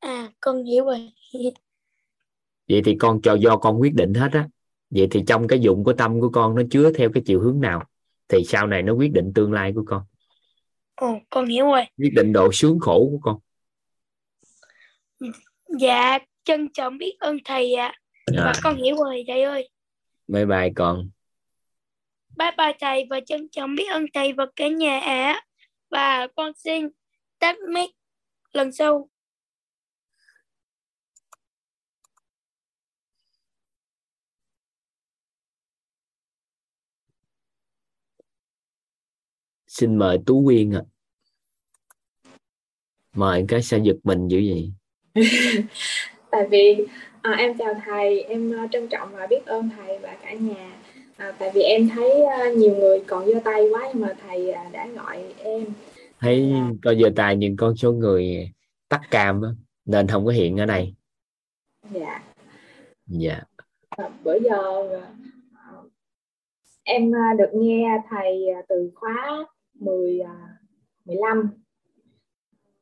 À 0.00 0.32
con 0.40 0.64
hiểu 0.64 0.84
rồi. 0.84 1.12
Vậy 2.68 2.82
thì 2.84 2.96
con 2.98 3.22
cho 3.22 3.34
do 3.34 3.56
con 3.56 3.80
quyết 3.80 3.94
định 3.94 4.14
hết 4.14 4.32
á. 4.32 4.48
Vậy 4.90 5.08
thì 5.10 5.22
trong 5.26 5.48
cái 5.48 5.60
dụng 5.60 5.84
của 5.84 5.92
tâm 5.92 6.20
của 6.20 6.28
con 6.28 6.54
nó 6.54 6.62
chứa 6.70 6.92
theo 6.92 7.10
cái 7.14 7.22
chiều 7.26 7.40
hướng 7.40 7.60
nào? 7.60 7.82
Thì 8.28 8.44
sau 8.44 8.66
này 8.66 8.82
nó 8.82 8.92
quyết 8.92 9.12
định 9.12 9.32
tương 9.34 9.52
lai 9.52 9.72
của 9.74 9.82
con. 9.86 10.02
Ồ 10.94 11.18
con 11.30 11.46
hiểu 11.46 11.66
rồi. 11.66 11.82
Quyết 11.98 12.12
định 12.14 12.32
độ 12.32 12.52
sướng 12.52 12.78
khổ 12.78 13.08
của 13.10 13.18
con. 13.22 13.38
Dạ 15.80 16.18
trân 16.44 16.68
trọng 16.74 16.98
biết 16.98 17.16
ơn 17.20 17.36
thầy 17.44 17.74
ạ. 17.74 17.92
À, 18.24 18.42
và 18.44 18.52
con 18.62 18.76
hiểu 18.76 18.96
rồi 18.96 19.24
thầy 19.26 19.42
ơi 19.42 19.68
bye 20.28 20.46
bye 20.46 20.72
con. 20.76 21.10
Bye 22.36 22.50
bye 22.58 22.72
thầy 22.80 23.06
và 23.10 23.20
trân 23.26 23.48
trọng 23.48 23.74
biết 23.74 23.86
ơn 23.90 24.06
thầy 24.14 24.32
và 24.32 24.46
cả 24.56 24.68
nhà 24.68 24.98
ạ. 24.98 25.40
Và 25.90 26.26
con 26.36 26.52
xin 26.56 26.88
tắt 27.38 27.56
mic 27.72 27.90
lần 28.52 28.72
sau. 28.72 29.10
Xin 39.66 39.98
mời 39.98 40.18
tú 40.26 40.44
quyên 40.44 40.70
ạ. 40.74 40.82
Mời 43.12 43.44
cái 43.48 43.62
sao 43.62 43.80
giật 43.80 43.96
mình 44.02 44.28
dữ 44.28 44.42
vậy 44.48 44.72
tại 46.36 46.46
vì 46.50 46.86
à, 47.22 47.32
em 47.32 47.58
chào 47.58 47.74
thầy 47.84 48.22
em 48.22 48.64
uh, 48.64 48.70
trân 48.72 48.88
trọng 48.88 49.08
và 49.12 49.26
biết 49.26 49.46
ơn 49.46 49.70
thầy 49.76 49.98
và 49.98 50.16
cả 50.22 50.32
nhà. 50.32 50.76
À, 51.16 51.32
tại 51.38 51.50
vì 51.54 51.62
em 51.62 51.88
thấy 51.88 52.10
uh, 52.10 52.56
nhiều 52.56 52.76
người 52.76 53.00
còn 53.06 53.26
giơ 53.26 53.40
tay 53.44 53.68
quá 53.70 53.90
nhưng 53.94 54.02
mà 54.02 54.14
thầy 54.26 54.50
uh, 54.50 54.72
đã 54.72 54.86
gọi 54.86 55.34
em. 55.38 55.64
Thấy 56.20 56.52
à. 56.54 56.70
con 56.82 57.00
giơ 57.00 57.10
tay 57.16 57.36
nhưng 57.36 57.56
con 57.56 57.76
số 57.76 57.92
người 57.92 58.50
tắt 58.88 59.00
cam 59.10 59.42
đó, 59.42 59.48
nên 59.84 60.06
không 60.06 60.26
có 60.26 60.32
hiện 60.32 60.60
ở 60.60 60.66
đây. 60.66 60.94
Dạ. 61.90 62.22
Dạ. 63.06 63.40
À, 63.88 64.08
bữa 64.24 64.38
giờ 64.38 64.88
em 66.82 67.12
được 67.38 67.50
nghe 67.54 68.02
thầy 68.10 68.44
từ 68.68 68.90
khóa 68.94 69.46
10 69.74 70.20
15 71.04 71.50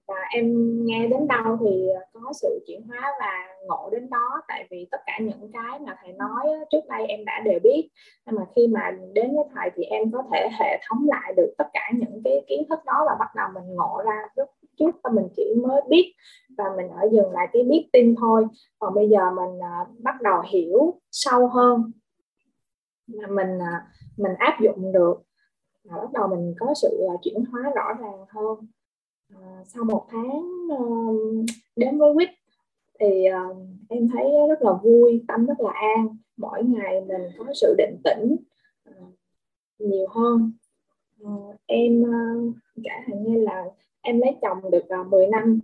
và 0.09 0.15
em 0.31 0.45
nghe 0.85 1.07
đến 1.09 1.29
đâu 1.29 1.59
thì 1.61 1.89
có 2.13 2.33
sự 2.33 2.65
chuyển 2.67 2.83
hóa 2.89 3.13
và 3.21 3.33
ngộ 3.67 3.91
đến 3.93 4.11
đó. 4.11 4.43
Tại 4.49 4.67
vì 4.71 4.89
tất 4.91 5.01
cả 5.07 5.19
những 5.21 5.51
cái 5.53 5.79
mà 5.79 5.97
thầy 6.03 6.13
nói 6.13 6.47
trước 6.71 6.81
đây 6.89 7.07
em 7.07 7.25
đã 7.25 7.43
đều 7.45 7.59
biết. 7.63 7.89
Nhưng 8.27 8.35
mà 8.35 8.43
khi 8.57 8.67
mà 8.67 8.91
đến 9.13 9.37
với 9.37 9.45
thầy 9.55 9.71
thì 9.77 9.85
em 9.85 10.13
có 10.13 10.23
thể 10.33 10.49
hệ 10.61 10.81
thống 10.89 11.07
lại 11.09 11.35
được 11.37 11.55
tất 11.59 11.69
cả 11.73 11.91
những 11.95 12.23
cái 12.25 12.45
kiến 12.49 12.63
thức 12.69 12.79
đó 12.87 13.05
và 13.07 13.17
bắt 13.19 13.29
đầu 13.37 13.49
mình 13.55 13.75
ngộ 13.75 14.03
ra 14.05 14.23
lúc 14.37 14.49
trước 14.79 14.91
mình 15.13 15.29
chỉ 15.37 15.55
mới 15.63 15.81
biết. 15.89 16.15
Và 16.59 16.65
mình 16.77 16.89
ở 16.89 17.09
dừng 17.13 17.31
lại 17.31 17.49
cái 17.53 17.63
biết 17.63 17.89
tin 17.93 18.15
thôi. 18.21 18.47
Còn 18.79 18.95
bây 18.95 19.09
giờ 19.09 19.31
mình 19.31 19.63
à, 19.63 19.87
bắt 19.99 20.23
đầu 20.23 20.43
hiểu 20.47 21.01
sâu 21.11 21.49
hơn. 21.49 21.93
Mình 23.07 23.59
à, 23.59 23.87
mình 24.17 24.33
áp 24.39 24.59
dụng 24.61 24.93
được. 24.93 25.23
Và 25.85 25.97
bắt 25.97 26.13
đầu 26.13 26.29
mình 26.29 26.55
có 26.59 26.75
sự 26.75 27.07
à, 27.11 27.15
chuyển 27.23 27.45
hóa 27.53 27.63
rõ 27.75 27.93
ràng 28.01 28.25
hơn. 28.29 28.67
À, 29.29 29.63
sau 29.65 29.85
một 29.85 30.07
tháng 30.11 30.43
ờ, 30.71 30.85
đến 31.77 31.99
với 31.99 32.15
quýt 32.15 32.29
thì 33.01 33.25
ờ, 33.25 33.55
em 33.89 34.09
thấy 34.13 34.25
rất 34.49 34.63
là 34.63 34.73
vui 34.83 35.25
tâm 35.29 35.47
rất 35.47 35.61
là 35.61 35.71
an. 35.71 36.17
Mỗi 36.37 36.63
ngày 36.65 37.01
mình 37.01 37.23
có 37.39 37.45
sự 37.55 37.75
định 37.79 37.97
tĩnh 38.05 38.37
ờ, 38.85 38.93
nhiều 39.79 40.07
hơn. 40.09 40.53
Em 41.67 42.05
cả 42.85 43.03
hình 43.07 43.23
như 43.25 43.41
là 43.41 43.65
em 44.01 44.21
lấy 44.21 44.37
chồng 44.43 44.71
được 44.71 44.85
uh, 45.01 45.07
10 45.07 45.27
năm. 45.27 45.61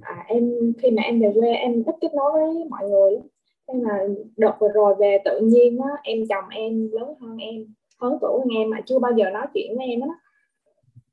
À, 0.00 0.24
em 0.28 0.72
khi 0.78 0.90
mà 0.90 1.02
em 1.02 1.20
về 1.20 1.32
quê 1.34 1.52
em 1.52 1.82
ít 1.86 1.94
kết 2.00 2.14
nối 2.14 2.32
với 2.32 2.64
mọi 2.70 2.88
người 2.88 3.20
nhưng 3.68 3.82
mà 3.82 4.00
đợt 4.36 4.52
vừa 4.60 4.68
rồi 4.68 4.94
về 4.98 5.18
tự 5.24 5.40
nhiên 5.40 5.78
á, 5.78 5.90
em 6.02 6.18
chồng 6.28 6.44
em 6.50 6.88
lớn 6.92 7.14
hơn 7.20 7.36
em 7.36 7.54
lớn 8.00 8.18
tuổi 8.20 8.38
hơn 8.38 8.48
em 8.56 8.70
mà 8.70 8.80
chưa 8.86 8.98
bao 8.98 9.12
giờ 9.12 9.30
nói 9.30 9.46
chuyện 9.54 9.76
với 9.76 9.86
em 9.86 10.00
đó 10.00 10.06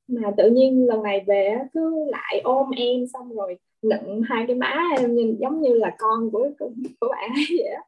mà 0.07 0.31
tự 0.37 0.49
nhiên 0.49 0.87
lần 0.87 1.03
này 1.03 1.23
về 1.27 1.57
cứ 1.73 2.05
lại 2.07 2.41
ôm 2.43 2.69
em 2.77 3.07
xong 3.13 3.35
rồi 3.35 3.57
nựng 3.81 4.21
hai 4.25 4.43
cái 4.47 4.55
má 4.55 4.75
em 4.99 5.15
nhìn 5.15 5.37
giống 5.39 5.61
như 5.61 5.73
là 5.73 5.95
con 5.97 6.31
của 6.31 6.49
của, 6.59 6.69
của 6.99 7.07
bạn 7.11 7.29
ấy 7.35 7.45
vậy 7.59 7.73
đó 7.73 7.81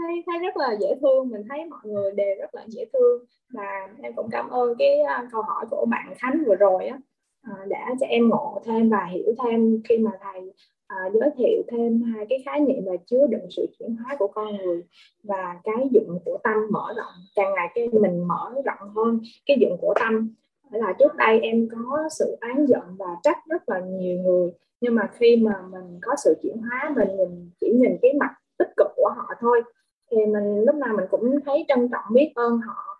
thấy 0.00 0.22
thấy 0.26 0.38
rất 0.38 0.56
là 0.56 0.76
dễ 0.80 0.94
thương 1.00 1.30
mình 1.30 1.42
thấy 1.48 1.64
mọi 1.64 1.80
người 1.84 2.12
đều 2.12 2.36
rất 2.38 2.54
là 2.54 2.64
dễ 2.68 2.84
thương. 2.92 3.24
Và 3.54 3.88
em 4.02 4.12
cũng 4.16 4.28
cảm 4.30 4.48
ơn 4.48 4.74
cái 4.78 5.00
à, 5.00 5.28
câu 5.32 5.42
hỏi 5.42 5.66
của 5.70 5.86
bạn 5.90 6.14
Khánh 6.18 6.42
vừa 6.46 6.54
rồi 6.54 6.86
á. 6.86 6.98
À, 7.42 7.52
đã 7.68 7.94
cho 8.00 8.06
em 8.06 8.28
ngộ 8.28 8.60
thêm 8.64 8.90
và 8.90 9.06
hiểu 9.12 9.34
thêm 9.44 9.82
khi 9.88 9.98
mà 9.98 10.10
thầy 10.20 10.52
à, 10.86 10.96
giới 11.14 11.30
thiệu 11.38 11.62
thêm 11.70 12.02
hai 12.02 12.26
cái 12.28 12.42
khái 12.46 12.60
niệm 12.60 12.84
là 12.86 12.96
chứa 13.06 13.26
đựng 13.30 13.46
sự 13.50 13.66
chuyển 13.78 13.96
hóa 13.96 14.16
của 14.18 14.26
con 14.26 14.56
người 14.56 14.82
và 15.22 15.60
cái 15.64 15.88
dụng 15.92 16.18
của 16.24 16.38
tâm 16.44 16.54
mở 16.70 16.92
rộng. 16.96 17.14
Càng 17.36 17.54
ngày 17.54 17.68
cái 17.74 17.88
mình 17.88 18.28
mở 18.28 18.52
rộng 18.64 18.90
hơn 18.96 19.20
cái 19.46 19.56
dụng 19.60 19.76
của 19.80 19.94
tâm 20.00 20.34
là 20.70 20.92
trước 20.98 21.14
đây 21.16 21.40
em 21.40 21.68
có 21.72 22.08
sự 22.10 22.36
oán 22.40 22.66
giận 22.66 22.96
và 22.98 23.16
trách 23.22 23.38
rất 23.48 23.68
là 23.68 23.80
nhiều 23.80 24.18
người, 24.18 24.50
nhưng 24.80 24.94
mà 24.94 25.10
khi 25.12 25.36
mà 25.36 25.62
mình 25.70 25.98
có 26.02 26.16
sự 26.24 26.34
chuyển 26.42 26.56
hóa, 26.58 26.92
mình 26.96 27.16
nhìn 27.16 27.50
chỉ 27.60 27.72
nhìn 27.72 27.98
cái 28.02 28.12
mặt 28.20 28.34
tích 28.58 28.68
cực 28.76 28.86
của 28.96 29.10
họ 29.16 29.34
thôi, 29.40 29.62
thì 30.10 30.16
mình, 30.26 30.64
lúc 30.66 30.74
nào 30.74 30.94
mình 30.96 31.06
cũng 31.10 31.40
thấy 31.46 31.64
trân 31.68 31.88
trọng 31.88 32.04
biết 32.14 32.32
ơn 32.34 32.60
họ 32.60 32.90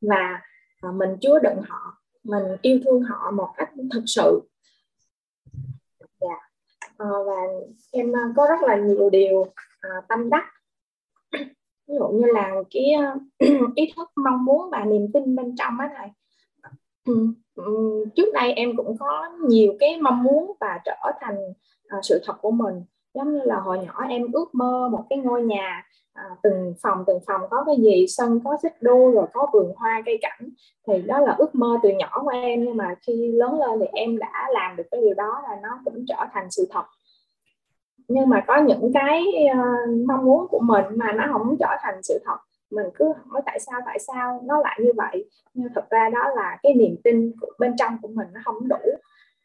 và 0.00 0.40
à, 0.80 0.90
mình 0.90 1.10
chứa 1.20 1.38
đựng 1.38 1.62
họ, 1.68 2.02
mình 2.24 2.44
yêu 2.62 2.78
thương 2.84 3.02
họ 3.02 3.30
một 3.30 3.48
cách 3.56 3.70
thực 3.92 4.02
sự. 4.06 4.40
Dạ. 6.20 6.50
Ờ, 6.96 7.24
và 7.24 7.42
em 7.90 8.16
à, 8.16 8.32
có 8.36 8.46
rất 8.48 8.68
là 8.68 8.76
nhiều 8.76 9.10
điều 9.10 9.46
à, 9.80 9.90
tâm 10.08 10.30
đắc 10.30 10.44
ví 11.88 11.94
dụ 11.98 12.08
như 12.08 12.26
là 12.32 12.54
cái 12.70 12.84
ý 13.74 13.92
thức 13.96 14.10
mong 14.16 14.44
muốn 14.44 14.70
và 14.70 14.84
niềm 14.84 15.12
tin 15.14 15.36
bên 15.36 15.54
trong 15.56 15.78
á 15.78 15.90
thầy. 15.96 16.08
Trước 18.16 18.32
đây 18.34 18.52
em 18.52 18.76
cũng 18.76 18.96
có 18.98 19.28
nhiều 19.48 19.72
cái 19.80 20.00
mong 20.00 20.22
muốn 20.22 20.52
và 20.60 20.80
trở 20.84 21.12
thành 21.20 21.36
uh, 21.98 22.04
sự 22.04 22.20
thật 22.24 22.34
của 22.40 22.50
mình. 22.50 22.82
Giống 23.14 23.34
như 23.34 23.40
là 23.44 23.60
hồi 23.60 23.78
nhỏ 23.78 24.04
em 24.08 24.32
ước 24.32 24.54
mơ 24.54 24.88
một 24.92 25.04
cái 25.10 25.18
ngôi 25.18 25.42
nhà 25.42 25.82
à, 26.12 26.24
từng 26.42 26.74
phòng 26.82 27.04
từng 27.06 27.18
phòng 27.26 27.40
có 27.50 27.64
cái 27.66 27.76
gì 27.76 28.06
sân 28.08 28.40
có 28.44 28.56
xích 28.62 28.82
đu 28.82 29.10
rồi 29.10 29.26
có 29.32 29.46
vườn 29.52 29.72
hoa 29.76 30.02
cây 30.06 30.18
cảnh. 30.22 30.48
Thì 30.86 31.02
đó 31.02 31.20
là 31.20 31.34
ước 31.38 31.54
mơ 31.54 31.78
từ 31.82 31.88
nhỏ 31.88 32.10
của 32.24 32.28
em 32.28 32.64
nhưng 32.64 32.76
mà 32.76 32.94
khi 33.06 33.32
lớn 33.32 33.60
lên 33.60 33.80
thì 33.80 33.86
em 33.92 34.18
đã 34.18 34.48
làm 34.52 34.76
được 34.76 34.84
cái 34.90 35.00
điều 35.00 35.14
đó 35.14 35.42
là 35.48 35.56
nó 35.62 35.80
cũng 35.84 36.04
trở 36.08 36.24
thành 36.32 36.50
sự 36.50 36.68
thật 36.70 36.84
nhưng 38.08 38.28
mà 38.28 38.44
có 38.46 38.56
những 38.56 38.90
cái 38.94 39.24
uh, 39.52 40.06
mong 40.06 40.24
muốn 40.24 40.48
của 40.48 40.60
mình 40.60 40.84
mà 40.96 41.12
nó 41.12 41.24
không 41.32 41.56
trở 41.60 41.76
thành 41.82 42.02
sự 42.02 42.18
thật 42.24 42.38
mình 42.70 42.86
cứ 42.94 43.12
hỏi 43.26 43.42
tại 43.46 43.60
sao 43.60 43.80
tại 43.86 43.98
sao 43.98 44.42
nó 44.44 44.60
lại 44.60 44.78
như 44.82 44.92
vậy. 44.96 45.30
Nhưng 45.54 45.68
thật 45.74 45.90
ra 45.90 46.08
đó 46.08 46.30
là 46.36 46.58
cái 46.62 46.74
niềm 46.74 46.96
tin 47.04 47.32
của 47.40 47.52
bên 47.58 47.74
trong 47.78 47.98
của 48.02 48.08
mình 48.08 48.26
nó 48.32 48.40
không 48.44 48.68
đủ 48.68 48.76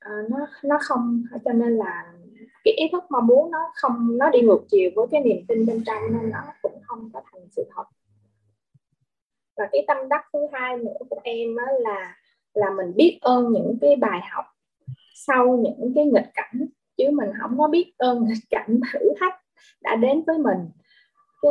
uh, 0.06 0.32
nó 0.32 0.48
nó 0.64 0.78
không 0.82 1.24
cho 1.46 1.54
nên 1.54 1.78
là 1.78 2.14
cái 2.64 2.74
ý 2.74 2.90
thức 2.92 3.04
mong 3.10 3.28
muốn 3.28 3.52
nó 3.52 3.72
không 3.76 4.18
nó 4.18 4.30
đi 4.30 4.42
ngược 4.42 4.62
chiều 4.72 4.92
với 4.96 5.08
cái 5.12 5.22
niềm 5.22 5.46
tin 5.48 5.66
bên 5.66 5.84
trong 5.86 6.04
nên 6.12 6.32
nó 6.32 6.40
cũng 6.62 6.82
không 6.84 7.10
có 7.14 7.22
thành 7.32 7.42
sự 7.52 7.64
thật. 7.76 7.84
Và 9.58 9.70
cái 9.72 9.86
tâm 9.88 9.98
đắc 10.10 10.26
thứ 10.34 10.40
hai 10.52 10.78
nữa 10.78 10.98
của 11.10 11.20
em 11.24 11.56
là 11.80 12.16
là 12.54 12.70
mình 12.70 12.94
biết 12.96 13.20
ơn 13.22 13.52
những 13.52 13.78
cái 13.82 13.96
bài 13.96 14.22
học 14.32 14.46
sau 15.16 15.58
những 15.58 15.92
cái 15.96 16.06
nghịch 16.06 16.30
cảnh 16.34 16.68
chứ 16.98 17.04
mình 17.14 17.30
không 17.42 17.58
có 17.58 17.68
biết 17.68 17.94
ơn 17.98 18.26
nghịch 18.26 18.44
cảnh 18.50 18.80
thử 18.94 19.00
thách 19.20 19.34
đã 19.82 19.96
đến 19.96 20.24
với 20.28 20.38
mình. 20.38 20.70
Chứ 21.42 21.50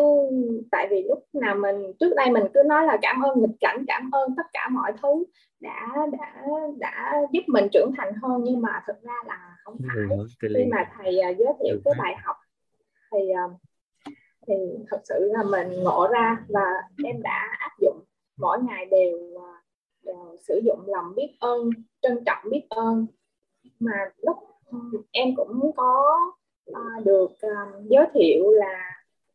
tại 0.71 0.89
vì 0.91 1.05
lúc 1.09 1.19
nào 1.33 1.55
mình 1.55 1.93
trước 2.01 2.13
đây 2.17 2.31
mình 2.31 2.45
cứ 2.55 2.63
nói 2.67 2.87
là 2.87 2.99
cảm 3.03 3.21
ơn 3.21 3.41
nghịch 3.41 3.57
cảnh 3.61 3.85
cảm 3.87 4.11
ơn 4.13 4.37
tất 4.37 4.47
cả 4.53 4.69
mọi 4.69 4.93
thứ 5.03 5.25
đã 5.61 5.89
đã 6.13 6.47
đã 6.79 7.15
giúp 7.33 7.43
mình 7.47 7.69
trưởng 7.73 7.93
thành 7.97 8.13
hơn 8.23 8.41
nhưng 8.45 8.61
mà 8.61 8.83
thực 8.87 9.03
ra 9.03 9.15
là 9.27 9.57
không 9.65 9.77
phải. 9.89 10.17
khi 10.41 10.65
mà 10.71 10.91
thầy 10.97 11.19
uh, 11.31 11.39
giới 11.39 11.53
thiệu 11.63 11.81
cái 11.85 11.95
bài 11.99 12.15
học 12.25 12.37
thì 13.13 13.19
uh, 13.47 13.61
thì 14.47 14.55
thật 14.91 15.01
sự 15.05 15.31
là 15.33 15.43
mình 15.43 15.83
ngộ 15.83 16.09
ra 16.13 16.45
và 16.49 16.83
em 17.05 17.23
đã 17.23 17.57
áp 17.59 17.71
dụng 17.81 18.05
mỗi 18.37 18.59
ngày 18.63 18.87
đều, 18.91 19.19
uh, 19.19 19.43
đều 20.03 20.37
sử 20.49 20.61
dụng 20.65 20.81
lòng 20.87 21.15
biết 21.17 21.37
ơn 21.41 21.71
trân 22.03 22.25
trọng 22.27 22.51
biết 22.51 22.67
ơn. 22.71 23.07
Mà 23.81 23.93
lúc 24.17 24.37
em 25.11 25.37
cũng 25.37 25.71
có 25.77 26.19
uh, 26.71 27.05
được 27.05 27.31
uh, 27.31 27.85
giới 27.91 28.07
thiệu 28.15 28.51
là 28.51 28.91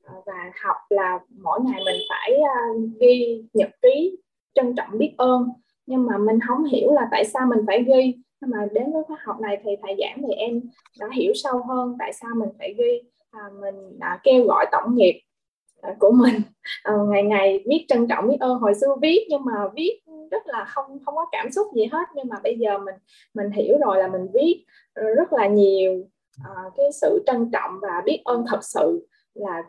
uh, 0.05 0.25
và 0.25 0.51
học 0.63 0.77
là 0.89 1.19
mỗi 1.41 1.59
ngày 1.63 1.81
mình 1.85 2.01
phải 2.09 2.37
uh, 2.37 2.81
ghi 2.99 3.43
nhật 3.53 3.69
ký 3.81 4.17
trân 4.53 4.75
trọng 4.75 4.97
biết 4.97 5.13
ơn. 5.17 5.49
Nhưng 5.85 6.05
mà 6.05 6.17
mình 6.17 6.39
không 6.47 6.63
hiểu 6.63 6.91
là 6.91 7.07
tại 7.11 7.25
sao 7.25 7.45
mình 7.45 7.65
phải 7.67 7.83
ghi. 7.83 8.15
Nhưng 8.41 8.49
mà 8.49 8.67
đến 8.71 8.93
với 8.93 9.03
khóa 9.03 9.17
học 9.23 9.39
này 9.39 9.57
thì 9.63 9.71
thầy 9.83 9.95
giảng 9.99 10.21
thì 10.27 10.33
em 10.33 10.61
đã 10.99 11.07
hiểu 11.13 11.33
sâu 11.35 11.63
hơn 11.63 11.95
tại 11.99 12.13
sao 12.13 12.29
mình 12.35 12.49
phải 12.59 12.75
ghi. 12.77 13.01
À, 13.31 13.41
mình 13.61 13.99
đã 13.99 14.19
kêu 14.23 14.43
gọi 14.43 14.65
tổng 14.71 14.95
nghiệp 14.95 15.21
của 15.99 16.11
mình 16.11 16.35
à, 16.83 16.93
ngày 17.09 17.23
ngày 17.23 17.63
viết 17.65 17.85
trân 17.87 18.07
trọng 18.07 18.27
biết 18.27 18.37
ơn. 18.39 18.59
Hồi 18.59 18.73
xưa 18.81 18.95
viết 19.01 19.27
nhưng 19.29 19.45
mà 19.45 19.67
viết 19.75 19.99
rất 20.31 20.47
là 20.47 20.65
không 20.65 20.99
không 21.05 21.15
có 21.15 21.25
cảm 21.31 21.51
xúc 21.51 21.67
gì 21.75 21.85
hết 21.91 22.05
nhưng 22.15 22.27
mà 22.27 22.35
bây 22.43 22.57
giờ 22.57 22.77
mình 22.77 22.95
mình 23.33 23.51
hiểu 23.51 23.77
rồi 23.85 23.97
là 23.97 24.07
mình 24.07 24.27
viết 24.33 24.65
rất 24.95 25.33
là 25.33 25.47
nhiều 25.47 26.05
uh, 26.41 26.73
cái 26.75 26.85
sự 27.01 27.23
trân 27.27 27.51
trọng 27.51 27.79
và 27.81 28.01
biết 28.05 28.21
ơn 28.25 28.45
thật 28.47 28.59
sự 28.61 29.07
là 29.33 29.63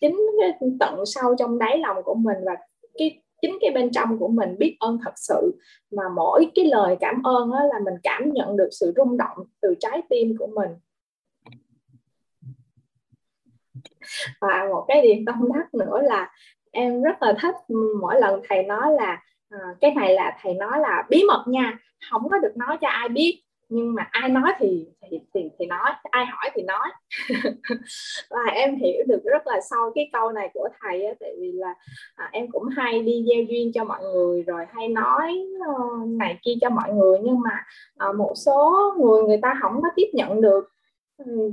chính 0.00 0.20
cái 0.40 0.70
tận 0.80 1.06
sâu 1.06 1.34
trong 1.38 1.58
đáy 1.58 1.78
lòng 1.78 2.02
của 2.02 2.14
mình 2.14 2.36
và 2.44 2.56
cái 2.98 3.24
chính 3.44 3.58
cái 3.60 3.70
bên 3.70 3.90
trong 3.92 4.18
của 4.18 4.28
mình 4.28 4.56
biết 4.58 4.76
ơn 4.80 4.98
thật 5.04 5.12
sự. 5.16 5.60
Mà 5.90 6.02
mỗi 6.16 6.50
cái 6.54 6.64
lời 6.64 6.96
cảm 7.00 7.22
ơn 7.22 7.50
đó 7.50 7.64
là 7.64 7.78
mình 7.84 7.94
cảm 8.02 8.32
nhận 8.32 8.56
được 8.56 8.68
sự 8.70 8.92
rung 8.96 9.16
động 9.16 9.38
từ 9.60 9.74
trái 9.80 10.02
tim 10.10 10.36
của 10.38 10.46
mình. 10.46 10.70
Và 14.40 14.66
một 14.68 14.84
cái 14.88 15.02
điểm 15.02 15.24
tâm 15.24 15.52
đắc 15.54 15.74
nữa 15.74 16.00
là 16.02 16.32
em 16.72 17.02
rất 17.02 17.22
là 17.22 17.34
thích 17.42 17.54
mỗi 18.00 18.20
lần 18.20 18.40
thầy 18.48 18.62
nói 18.62 18.92
là 18.92 19.22
à, 19.60 19.74
cái 19.80 19.94
này 19.94 20.14
là 20.14 20.38
thầy 20.42 20.54
nói 20.54 20.80
là 20.80 21.04
bí 21.10 21.24
mật 21.28 21.44
nha 21.46 21.78
không 22.10 22.28
có 22.30 22.38
được 22.38 22.56
nói 22.56 22.78
cho 22.80 22.88
ai 22.88 23.08
biết 23.08 23.44
nhưng 23.68 23.94
mà 23.94 24.08
ai 24.10 24.28
nói 24.28 24.52
thì 24.58 24.86
thì 25.10 25.20
thì, 25.34 25.40
thì 25.58 25.66
nói 25.66 25.90
ai 26.02 26.26
hỏi 26.26 26.50
thì 26.54 26.62
nói. 26.62 26.88
Và 28.30 28.52
em 28.52 28.76
hiểu 28.76 29.02
được 29.06 29.20
rất 29.24 29.46
là 29.46 29.60
sâu 29.70 29.92
cái 29.94 30.10
câu 30.12 30.32
này 30.32 30.50
của 30.54 30.68
thầy 30.80 31.04
á, 31.04 31.12
tại 31.20 31.30
vì 31.40 31.52
là 31.52 31.74
à, 32.14 32.28
em 32.32 32.46
cũng 32.50 32.68
hay 32.68 33.02
đi 33.02 33.24
gieo 33.28 33.42
duyên 33.48 33.72
cho 33.74 33.84
mọi 33.84 34.02
người 34.02 34.42
rồi 34.42 34.64
hay 34.72 34.88
nói 34.88 35.46
uh, 35.70 36.08
này 36.08 36.38
kia 36.42 36.54
cho 36.60 36.70
mọi 36.70 36.92
người 36.92 37.18
nhưng 37.22 37.40
mà 37.40 37.64
uh, 38.08 38.16
một 38.16 38.32
số 38.36 38.92
người 38.98 39.22
người 39.22 39.38
ta 39.42 39.54
không 39.62 39.82
có 39.82 39.88
tiếp 39.96 40.08
nhận 40.12 40.40
được. 40.40 40.73
Ừ, 41.16 41.50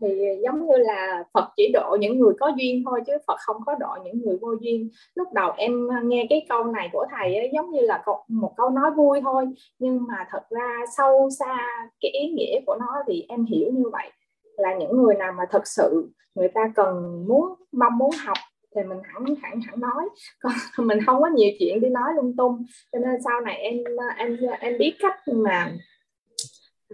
thì 0.00 0.08
giống 0.44 0.66
như 0.66 0.76
là 0.76 1.24
Phật 1.34 1.48
chỉ 1.56 1.70
độ 1.72 1.96
những 2.00 2.18
người 2.18 2.34
có 2.40 2.52
duyên 2.56 2.82
thôi 2.86 3.00
chứ 3.06 3.12
Phật 3.26 3.36
không 3.38 3.56
có 3.66 3.74
độ 3.80 3.88
những 4.04 4.22
người 4.22 4.38
vô 4.40 4.54
duyên. 4.60 4.90
Lúc 5.14 5.28
đầu 5.32 5.52
em 5.56 5.88
nghe 6.02 6.26
cái 6.30 6.46
câu 6.48 6.64
này 6.64 6.88
của 6.92 7.06
thầy 7.10 7.36
ấy, 7.36 7.50
giống 7.52 7.70
như 7.70 7.80
là 7.80 8.04
một 8.28 8.52
câu 8.56 8.70
nói 8.70 8.90
vui 8.90 9.20
thôi. 9.20 9.46
Nhưng 9.78 10.06
mà 10.08 10.26
thật 10.30 10.42
ra 10.50 10.78
sâu 10.96 11.30
xa 11.38 11.58
cái 12.00 12.10
ý 12.10 12.30
nghĩa 12.30 12.60
của 12.66 12.76
nó 12.80 13.02
thì 13.06 13.24
em 13.28 13.44
hiểu 13.44 13.70
như 13.72 13.84
vậy. 13.92 14.10
Là 14.56 14.74
những 14.74 15.02
người 15.02 15.14
nào 15.14 15.32
mà 15.32 15.44
thật 15.50 15.66
sự 15.66 16.10
người 16.34 16.48
ta 16.48 16.72
cần 16.74 17.24
muốn 17.28 17.54
mong 17.72 17.98
muốn 17.98 18.10
học 18.24 18.38
thì 18.76 18.82
mình 18.82 18.98
hẳn 19.04 19.24
hẳn 19.42 19.60
hẳn 19.60 19.80
nói. 19.80 20.08
Còn 20.76 20.86
mình 20.86 20.98
không 21.06 21.22
có 21.22 21.28
nhiều 21.28 21.50
chuyện 21.58 21.80
đi 21.80 21.88
nói 21.88 22.12
lung 22.16 22.36
tung. 22.36 22.64
Cho 22.92 22.98
nên 22.98 23.22
sau 23.24 23.40
này 23.40 23.56
em 23.56 23.76
em 24.16 24.36
em 24.60 24.78
biết 24.78 24.94
cách 25.00 25.16
mà 25.26 25.72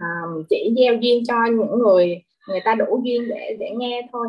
À, 0.01 0.09
chỉ 0.49 0.73
gieo 0.77 0.93
duyên 1.01 1.23
cho 1.27 1.45
những 1.45 1.79
người 1.79 2.23
người 2.47 2.59
ta 2.65 2.75
đủ 2.75 3.01
duyên 3.03 3.29
để 3.29 3.57
để 3.59 3.69
nghe 3.77 4.09
thôi. 4.11 4.27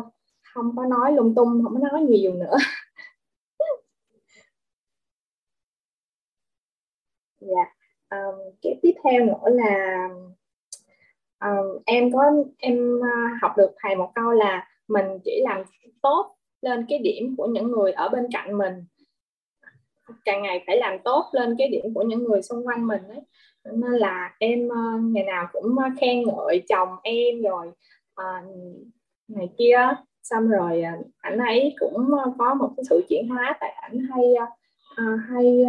Không 0.53 0.75
có 0.75 0.85
nói 0.85 1.11
lung 1.13 1.35
tung 1.35 1.63
không 1.63 1.81
có 1.81 1.89
nói 1.91 2.01
nhiều 2.01 2.33
nữa. 2.33 2.57
Dạ 7.45 7.55
yeah. 7.55 7.67
um, 8.09 8.35
cái 8.61 8.79
tiếp 8.81 8.93
theo 9.03 9.25
nữa 9.25 9.49
là 9.51 10.09
um, 11.39 11.81
em 11.85 12.11
có 12.11 12.19
em 12.57 12.99
à, 13.03 13.39
học 13.41 13.51
được 13.57 13.71
thầy 13.77 13.95
một 13.95 14.11
câu 14.15 14.31
là 14.31 14.67
mình 14.87 15.05
chỉ 15.25 15.41
làm 15.43 15.63
tốt 16.01 16.35
lên 16.61 16.85
cái 16.89 16.99
điểm 16.99 17.35
của 17.37 17.47
những 17.47 17.71
người 17.71 17.91
ở 17.91 18.09
bên 18.09 18.27
cạnh 18.33 18.57
mình. 18.57 18.85
Càng 20.25 20.41
ngày 20.41 20.63
phải 20.67 20.77
làm 20.77 20.99
tốt 21.03 21.29
lên 21.31 21.55
cái 21.57 21.67
điểm 21.67 21.93
của 21.93 22.01
những 22.01 22.23
người 22.23 22.41
xung 22.41 22.67
quanh 22.67 22.87
mình 22.87 23.03
ấy 23.07 23.21
nên 23.65 23.91
là 23.91 24.33
em 24.39 24.69
ờ, 24.69 24.99
ngày 25.01 25.23
nào 25.23 25.47
cũng 25.53 25.77
ờ, 25.77 25.89
khen 26.01 26.23
ngợi 26.23 26.63
chồng 26.69 26.89
em 27.03 27.41
rồi 27.41 27.71
à, 28.15 28.43
này 29.27 29.49
kia. 29.57 29.77
Xong 30.23 30.49
rồi 30.49 30.83
ảnh 31.17 31.37
ấy 31.37 31.75
cũng 31.79 32.09
có 32.37 32.53
một 32.53 32.69
cái 32.77 32.83
sự 32.89 33.05
chuyển 33.09 33.29
hóa 33.29 33.57
tại 33.59 33.69
ảnh 33.69 33.99
hay 33.99 34.35
à, 34.95 35.17
hay 35.29 35.65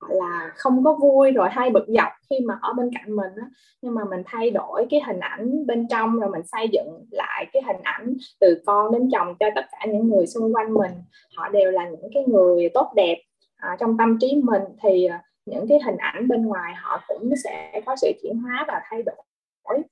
gọi 0.00 0.16
là 0.16 0.52
không 0.56 0.84
có 0.84 0.94
vui 0.94 1.30
rồi 1.30 1.48
hay 1.50 1.70
bực 1.70 1.84
dọc 1.88 2.12
khi 2.30 2.36
mà 2.44 2.58
ở 2.62 2.72
bên 2.72 2.90
cạnh 2.94 3.16
mình 3.16 3.32
á. 3.36 3.46
Nhưng 3.82 3.94
mà 3.94 4.04
mình 4.10 4.22
thay 4.26 4.50
đổi 4.50 4.86
cái 4.90 5.00
hình 5.06 5.20
ảnh 5.20 5.66
bên 5.66 5.86
trong 5.88 6.20
rồi 6.20 6.30
mình 6.30 6.42
xây 6.46 6.68
dựng 6.72 7.04
lại 7.10 7.46
cái 7.52 7.62
hình 7.66 7.82
ảnh 7.82 8.14
từ 8.40 8.62
con 8.66 8.92
đến 8.92 9.08
chồng 9.12 9.34
cho 9.40 9.46
tất 9.54 9.64
cả 9.72 9.86
những 9.88 10.08
người 10.08 10.26
xung 10.26 10.54
quanh 10.54 10.74
mình. 10.74 10.92
Họ 11.36 11.48
đều 11.48 11.70
là 11.70 11.88
những 11.88 12.10
cái 12.14 12.24
người 12.26 12.68
tốt 12.74 12.92
đẹp 12.96 13.22
à, 13.56 13.76
trong 13.80 13.96
tâm 13.98 14.18
trí 14.20 14.40
mình 14.44 14.62
thì 14.82 15.08
những 15.50 15.66
cái 15.68 15.78
hình 15.84 15.96
ảnh 15.96 16.28
bên 16.28 16.46
ngoài 16.46 16.74
họ 16.76 17.04
cũng 17.08 17.32
sẽ 17.44 17.80
có 17.86 17.96
sự 17.96 18.12
chuyển 18.22 18.38
hóa 18.38 18.64
và 18.68 18.80
thay 18.90 19.02
đổi. 19.02 19.82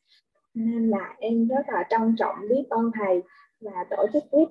Nên 0.55 0.91
là 0.91 1.15
em 1.19 1.49
rất 1.49 1.69
là 1.69 1.85
trân 1.91 2.15
trọng 2.19 2.37
biết 2.49 2.65
ơn 2.71 2.91
thầy 2.95 3.23
và 3.61 3.85
tổ 3.91 4.07
chức 4.13 4.23
quýt 4.31 4.49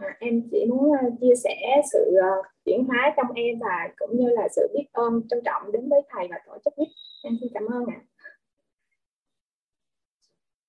à, 0.00 0.16
em 0.20 0.42
chỉ 0.50 0.64
muốn 0.68 0.90
uh, 0.90 1.20
chia 1.20 1.34
sẻ 1.44 1.82
sự 1.92 2.16
uh, 2.18 2.46
chuyển 2.64 2.84
hóa 2.84 3.14
trong 3.16 3.26
em 3.34 3.58
và 3.60 3.88
cũng 3.96 4.18
như 4.18 4.28
là 4.28 4.48
sự 4.56 4.68
biết 4.74 4.84
ơn 4.92 5.22
trân 5.30 5.40
trọng 5.44 5.72
đến 5.72 5.88
với 5.88 6.00
thầy 6.10 6.28
và 6.30 6.36
tổ 6.46 6.58
chức 6.64 6.74
quýt 6.76 6.88
em 7.24 7.36
xin 7.40 7.48
cảm 7.54 7.66
ơn 7.66 7.86
ạ. 7.86 8.00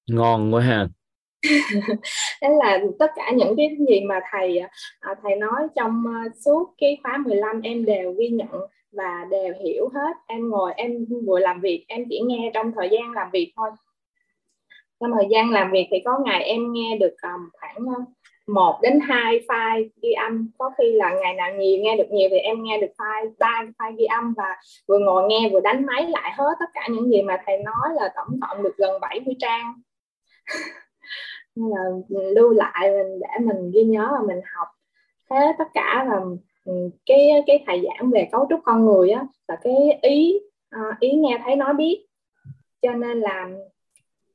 Ngon 0.10 0.54
quá 0.54 0.62
ha. 0.62 0.88
Đó 2.42 2.50
là 2.50 2.80
tất 3.00 3.12
cả 3.16 3.32
những 3.36 3.54
cái 3.58 3.78
gì 3.90 4.02
mà 4.10 4.20
thầy 4.32 4.60
à, 5.00 5.16
thầy 5.24 5.36
nói 5.36 5.68
trong 5.76 6.04
suốt 6.46 6.74
cái 6.78 6.98
khóa 7.04 7.18
15 7.18 7.62
em 7.62 7.86
đều 7.86 8.14
ghi 8.14 8.30
nhận 8.30 8.68
và 8.92 9.26
đều 9.32 9.54
hiểu 9.64 9.90
hết. 9.94 10.18
Em 10.28 10.50
ngồi 10.50 10.74
em 10.76 11.06
vừa 11.28 11.40
làm 11.40 11.62
việc 11.62 11.86
em 11.88 12.06
chỉ 12.10 12.22
nghe 12.26 12.52
trong 12.54 12.72
thời 12.76 12.90
gian 12.92 13.12
làm 13.12 13.30
việc 13.34 13.54
thôi. 13.58 13.70
Trong 15.00 15.12
thời 15.16 15.28
gian 15.30 15.52
làm 15.52 15.72
việc 15.72 15.88
thì 15.92 15.98
có 16.06 16.20
ngày 16.26 16.44
em 16.44 16.74
nghe 16.74 16.98
được 16.98 17.16
um, 17.22 17.50
khoảng 17.54 17.76
um, 17.76 18.06
một 18.48 18.80
đến 18.82 19.00
hai 19.00 19.40
file 19.48 19.90
ghi 20.02 20.12
âm. 20.12 20.52
Có 20.58 20.72
khi 20.78 20.92
là 20.92 21.14
ngày 21.22 21.34
nào 21.34 21.54
nhiều 21.54 21.80
nghe 21.82 21.98
được 21.98 22.12
nhiều 22.12 22.30
thì 22.32 22.38
em 22.38 22.64
nghe 22.64 22.78
được 22.78 22.92
file 22.98 23.32
ba 23.40 23.64
file 23.78 23.96
ghi 23.98 24.06
âm 24.06 24.34
và 24.38 24.56
vừa 24.88 25.00
ngồi 25.00 25.28
nghe 25.28 25.50
vừa 25.54 25.60
đánh 25.60 25.86
máy 25.86 26.08
lại 26.10 26.32
hết 26.38 26.56
tất 26.60 26.70
cả 26.74 26.88
những 26.92 27.10
gì 27.12 27.22
mà 27.22 27.38
thầy 27.46 27.58
nói 27.58 27.96
là 27.96 28.14
tổng 28.16 28.40
cộng 28.42 28.64
được 28.64 28.78
gần 28.78 29.00
70 29.02 29.36
trang. 29.40 29.74
Là 31.56 31.82
lưu 32.10 32.50
lại 32.50 32.90
để 33.20 33.40
mình 33.40 33.72
ghi 33.74 33.84
nhớ 33.84 34.08
và 34.12 34.28
mình 34.28 34.42
học 34.56 34.68
thế 35.30 35.54
tất 35.58 35.68
cả 35.74 36.06
là 36.10 36.20
Ừ, 36.68 36.90
cái 37.06 37.30
cái 37.48 37.64
thầy 37.68 37.82
giảng 37.84 38.12
về 38.12 38.28
cấu 38.32 38.48
trúc 38.50 38.60
con 38.64 38.86
người 38.86 39.10
á 39.10 39.26
là 39.48 39.56
cái 39.64 40.00
ý 40.02 40.40
à, 40.70 40.82
ý 41.00 41.12
nghe 41.12 41.42
thấy 41.46 41.56
nói 41.56 41.74
biết. 41.74 42.06
Cho 42.82 42.94
nên 42.94 43.20
là 43.20 43.50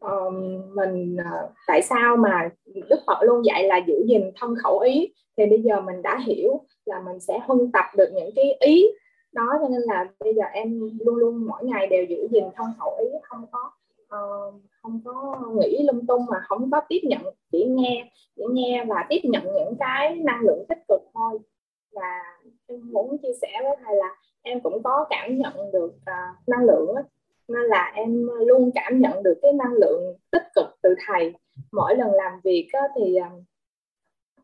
um, 0.01 0.63
mình 0.75 1.17
ờ, 1.17 1.51
tại 1.67 1.83
sao 1.83 2.17
mà 2.17 2.51
đức 2.89 3.01
phật 3.07 3.19
luôn 3.23 3.45
dạy 3.45 3.65
là 3.65 3.77
giữ 3.87 3.95
gìn 4.09 4.31
thân 4.37 4.55
khẩu 4.63 4.79
ý? 4.79 5.13
Thì 5.37 5.47
bây 5.47 5.63
giờ 5.63 5.81
mình 5.81 6.03
đã 6.03 6.21
hiểu 6.27 6.61
là 6.87 7.01
mình 7.01 7.21
sẽ 7.21 7.39
huân 7.47 7.73
tập 7.73 7.85
được 7.97 8.09
những 8.15 8.31
cái 8.37 8.57
ý 8.61 8.87
đó 9.33 9.47
cho 9.63 9.69
nên 9.69 9.81
là 9.81 10.07
bây 10.21 10.35
giờ 10.35 10.43
em 10.53 10.81
luôn 11.01 11.17
luôn 11.17 11.47
mỗi 11.47 11.65
ngày 11.65 11.87
đều 11.87 12.05
giữ 12.05 12.29
gìn 12.31 12.45
thân 12.57 12.67
khẩu 12.79 12.97
ý 13.01 13.07
không 13.23 13.47
có 13.53 13.71
uh, 14.03 14.55
không 14.83 15.01
có 15.05 15.41
nghĩ 15.61 15.83
lung 15.83 16.07
tung 16.07 16.27
mà 16.31 16.37
không 16.49 16.71
có 16.71 16.81
tiếp 16.89 17.01
nhận 17.03 17.23
chỉ 17.53 17.65
nghe 17.69 18.11
chỉ 18.37 18.43
nghe 18.51 18.85
và 18.89 19.07
tiếp 19.09 19.21
nhận 19.23 19.43
những 19.45 19.75
cái 19.79 20.17
năng 20.17 20.41
lượng 20.41 20.65
tích 20.69 20.79
cực 20.89 21.01
thôi 21.15 21.39
và 21.93 22.23
em 22.67 22.93
muốn 22.93 23.17
chia 23.23 23.33
sẻ 23.43 23.49
với 23.63 23.77
thầy 23.85 23.97
là 23.97 24.17
em 24.43 24.61
cũng 24.61 24.83
có 24.83 25.07
cảm 25.11 25.39
nhận 25.39 25.73
được 25.73 25.93
uh, 25.95 26.49
năng 26.49 26.65
lượng 26.65 26.95
đó, 26.95 27.03
nên 27.49 27.63
là 27.63 27.93
em 27.95 28.29
luôn 28.47 28.71
cảm 28.75 29.01
nhận 29.01 29.23
được 29.23 29.39
cái 29.43 29.53
năng 29.53 29.73
lượng 29.73 30.17
tích 30.31 30.45
cực 30.55 30.67
từ 30.83 30.95
thầy. 31.07 31.35
Mỗi 31.73 31.97
lần 31.97 32.13
làm 32.13 32.41
việc 32.45 32.69
á, 32.73 32.81
thì 32.97 33.17
uh, 33.21 33.43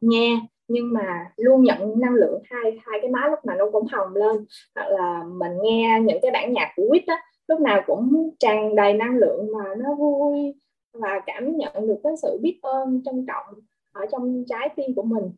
nghe 0.01 0.41
nhưng 0.69 0.93
mà 0.93 1.33
luôn 1.37 1.63
nhận 1.63 2.01
năng 2.01 2.15
lượng 2.15 2.43
hai 2.45 2.79
hai 2.87 2.99
cái 3.03 3.11
má 3.11 3.29
lúc 3.31 3.45
nào 3.45 3.57
nó 3.57 3.71
cũng 3.73 3.87
hồng 3.87 4.15
lên. 4.15 4.47
Hoặc 4.75 4.89
là 4.89 5.25
mình 5.27 5.53
nghe 5.63 6.01
những 6.03 6.19
cái 6.23 6.31
bản 6.31 6.53
nhạc 6.53 6.73
của 6.77 6.87
quýt 6.89 7.03
á 7.07 7.23
lúc 7.49 7.61
nào 7.61 7.83
cũng 7.87 8.31
tràn 8.39 8.77
đầy 8.77 8.93
năng 8.93 9.17
lượng 9.17 9.49
mà 9.53 9.75
nó 9.75 9.95
vui 9.95 10.55
và 10.93 11.21
cảm 11.27 11.57
nhận 11.57 11.87
được 11.87 12.01
cái 12.05 12.13
sự 12.23 12.39
biết 12.43 12.59
ơn 12.63 13.03
trân 13.05 13.27
trọng 13.29 13.61
ở 13.93 14.07
trong 14.13 14.45
trái 14.49 14.69
tim 14.77 14.95
của 14.97 15.03
mình. 15.03 15.33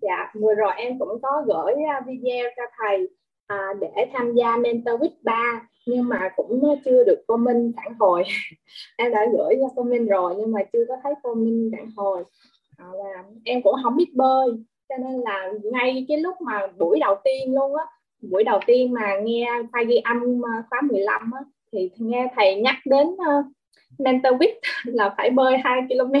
Dạ, 0.00 0.32
vừa 0.34 0.54
rồi 0.54 0.72
em 0.76 0.98
cũng 0.98 1.18
có 1.22 1.44
gửi 1.46 1.74
à, 1.88 2.00
video 2.06 2.50
cho 2.56 2.62
thầy 2.78 3.08
à, 3.46 3.68
để 3.80 4.10
tham 4.12 4.34
gia 4.34 4.56
Mentor 4.56 5.00
Week 5.00 5.16
3 5.22 5.68
nhưng 5.86 6.08
mà 6.08 6.30
cũng 6.36 6.62
chưa 6.84 7.04
được 7.04 7.24
cô 7.26 7.36
Minh 7.36 7.72
phản 7.76 7.94
hồi. 7.98 8.22
em 8.96 9.12
đã 9.12 9.26
gửi 9.32 9.54
cho 9.60 9.68
cô 9.76 9.82
Minh 9.82 10.06
rồi 10.06 10.34
nhưng 10.38 10.52
mà 10.52 10.60
chưa 10.72 10.84
có 10.88 10.94
thấy 11.02 11.14
cô 11.22 11.34
Minh 11.34 11.70
phản 11.72 11.90
hồi. 11.96 12.24
À, 12.76 12.86
và 12.92 13.24
em 13.44 13.62
cũng 13.62 13.74
không 13.82 13.96
biết 13.96 14.14
bơi 14.14 14.48
cho 14.88 14.96
nên 14.96 15.20
là 15.20 15.52
ngay 15.72 16.04
cái 16.08 16.18
lúc 16.18 16.34
mà 16.40 16.66
buổi 16.78 16.98
đầu 17.00 17.14
tiên 17.24 17.54
luôn 17.54 17.76
á, 17.76 17.84
buổi 18.30 18.44
đầu 18.44 18.60
tiên 18.66 18.92
mà 18.92 19.16
nghe 19.24 19.46
file 19.72 19.86
ghi 19.86 19.96
âm 20.04 20.42
à, 20.46 20.62
khóa 20.70 20.80
15 20.80 21.30
á, 21.34 21.40
thì 21.72 21.90
nghe 21.96 22.28
thầy 22.36 22.60
nhắc 22.60 22.76
đến 22.84 23.06
à, 23.26 23.42
mentor 23.98 24.32
week 24.32 24.54
là 24.84 25.14
phải 25.16 25.30
bơi 25.30 25.58
2 25.64 25.80
km. 25.88 26.12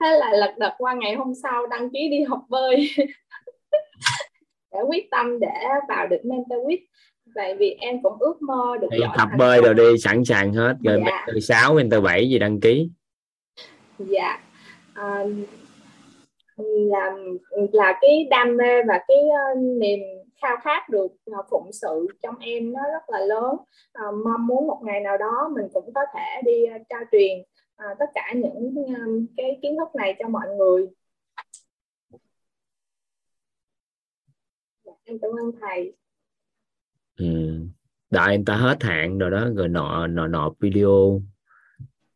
Thế 0.00 0.18
là 0.20 0.32
lật 0.32 0.54
đật 0.58 0.72
qua 0.78 0.94
ngày 0.94 1.14
hôm 1.14 1.32
sau 1.42 1.66
đăng 1.66 1.90
ký 1.90 2.08
đi 2.10 2.22
học 2.22 2.40
bơi. 2.48 2.90
Để 4.72 4.80
quyết 4.88 5.10
tâm 5.10 5.40
để 5.40 5.48
vào 5.88 6.06
được 6.06 6.20
mentor 6.24 6.66
week. 6.66 6.78
Vậy 7.34 7.54
vì 7.58 7.70
em 7.80 8.02
cũng 8.02 8.16
ước 8.20 8.42
mơ 8.42 8.76
được 8.80 8.88
thì 8.92 8.98
tập 9.16 9.28
bơi 9.38 9.60
rồi 9.62 9.74
đi 9.74 9.98
sẵn 9.98 10.24
sàng 10.24 10.52
hết. 10.52 10.74
Rồi 10.84 11.02
dạ. 11.06 11.24
mentor 11.26 11.44
6 11.44 11.74
mentor 11.74 12.04
7 12.04 12.28
gì 12.28 12.38
đăng 12.38 12.60
ký. 12.60 12.90
Dạ. 13.98 14.38
À, 14.94 15.24
là 16.66 17.16
là 17.72 17.98
cái 18.00 18.26
đam 18.30 18.56
mê 18.56 18.82
và 18.88 19.00
cái 19.08 19.16
uh, 19.16 19.58
niềm 19.80 19.98
khao 20.42 20.56
khát 20.62 20.88
được 20.88 21.06
uh, 21.06 21.46
phụng 21.50 21.72
sự 21.72 22.06
trong 22.22 22.38
em 22.38 22.72
nó 22.72 22.80
rất 22.92 23.02
là 23.08 23.20
lớn. 23.20 23.54
Uh, 23.54 24.14
mong 24.24 24.46
muốn 24.46 24.66
một 24.66 24.80
ngày 24.84 25.00
nào 25.00 25.18
đó 25.18 25.50
mình 25.54 25.66
cũng 25.72 25.92
có 25.94 26.00
thể 26.14 26.42
đi 26.44 26.64
uh, 26.76 26.82
trao 26.88 27.00
truyền 27.12 27.38
uh, 27.38 27.98
tất 27.98 28.06
cả 28.14 28.32
những 28.34 28.74
um, 28.74 29.26
cái 29.36 29.58
kiến 29.62 29.76
thức 29.78 29.88
này 29.94 30.16
cho 30.18 30.28
mọi 30.28 30.48
người. 30.56 30.86
Dạ, 34.84 34.92
em 35.04 35.18
cảm 35.22 35.30
ơn 35.30 35.52
thầy. 35.60 35.94
Ừ. 37.18 37.26
đợi 38.10 38.30
em 38.30 38.44
ta 38.44 38.56
hết 38.56 38.82
hạn 38.82 39.18
rồi 39.18 39.30
đó 39.30 39.48
rồi 39.56 39.68
nọ 39.68 40.06
nọ 40.06 40.26
nọ 40.26 40.52
video. 40.60 41.20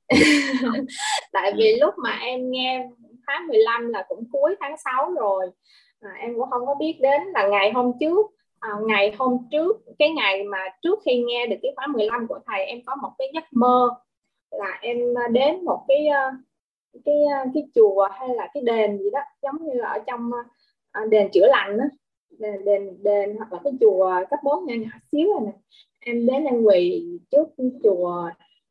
Tại 1.33 1.53
vì 1.57 1.77
lúc 1.81 1.95
mà 1.99 2.11
em 2.11 2.51
nghe 2.51 2.89
tháng 3.33 3.47
15 3.47 3.89
là 3.89 4.05
cũng 4.09 4.25
cuối 4.33 4.57
tháng 4.61 4.77
6 4.85 5.13
rồi. 5.13 5.51
À, 6.01 6.11
em 6.19 6.35
cũng 6.35 6.51
không 6.51 6.67
có 6.67 6.75
biết 6.75 6.99
đến 7.01 7.23
là 7.35 7.47
ngày 7.47 7.73
hôm 7.73 7.93
trước 8.01 8.27
à, 8.61 8.71
ngày 8.87 9.15
hôm 9.19 9.39
trước 9.51 9.77
cái 9.99 10.11
ngày 10.11 10.45
mà 10.45 10.59
trước 10.83 10.99
khi 11.05 11.23
nghe 11.23 11.47
được 11.47 11.57
cái 11.63 11.73
khóa 11.77 11.87
15 11.87 12.27
của 12.27 12.39
thầy 12.47 12.65
em 12.65 12.81
có 12.87 12.97
một 12.97 13.11
cái 13.19 13.29
giấc 13.35 13.45
mơ 13.51 13.91
là 14.51 14.79
em 14.81 14.99
đến 15.33 15.65
một 15.65 15.85
cái 15.89 16.07
ờ, 16.07 16.31
cái 17.05 17.15
ờ, 17.25 17.51
cái 17.55 17.63
chùa 17.75 18.09
hay 18.13 18.29
là 18.29 18.49
cái 18.55 18.63
đền 18.63 18.99
gì 18.99 19.11
đó 19.13 19.21
giống 19.43 19.65
như 19.65 19.73
là 19.75 19.89
ở 19.89 19.99
trong 20.07 20.31
ờ, 20.33 20.39
à, 20.93 21.05
đền 21.11 21.29
chữa 21.33 21.47
lành 21.47 21.79
đó 21.79 21.85
đền 22.39 22.65
đền, 22.65 23.03
đền 23.03 23.37
hoặc 23.37 23.53
là 23.53 23.59
cái 23.65 23.73
chùa 23.81 24.15
cấp 24.31 24.39
4 24.43 24.67
nhỏ 24.67 24.75
nhỏ 24.75 24.91
xíu 25.13 25.29
này 25.35 25.47
nè. 25.47 25.59
Em 26.01 26.27
đến 26.27 26.45
em 26.45 26.63
quỳ 26.63 27.05
trước 27.31 27.49
chùa 27.83 28.31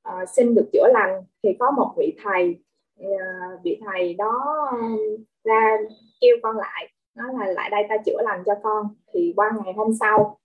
uh, 0.09 0.29
xin 0.35 0.55
được 0.55 0.69
chữa 0.73 0.87
lành 0.93 1.23
thì 1.43 1.49
có 1.59 1.71
một 1.71 1.93
vị 1.97 2.13
thầy 2.23 2.55
À, 3.01 3.57
vị 3.63 3.79
thầy 3.85 4.13
đó 4.13 4.67
um, 4.71 4.97
ra 5.43 5.77
kêu 6.21 6.35
con 6.43 6.57
lại, 6.57 6.89
nói 7.15 7.27
là 7.37 7.51
lại 7.51 7.69
đây 7.69 7.83
ta 7.89 7.97
chữa 8.05 8.21
lành 8.23 8.43
cho 8.45 8.53
con. 8.63 8.87
Thì 9.13 9.33
qua 9.35 9.51
ngày 9.63 9.73
hôm 9.73 9.93
sau, 9.99 10.39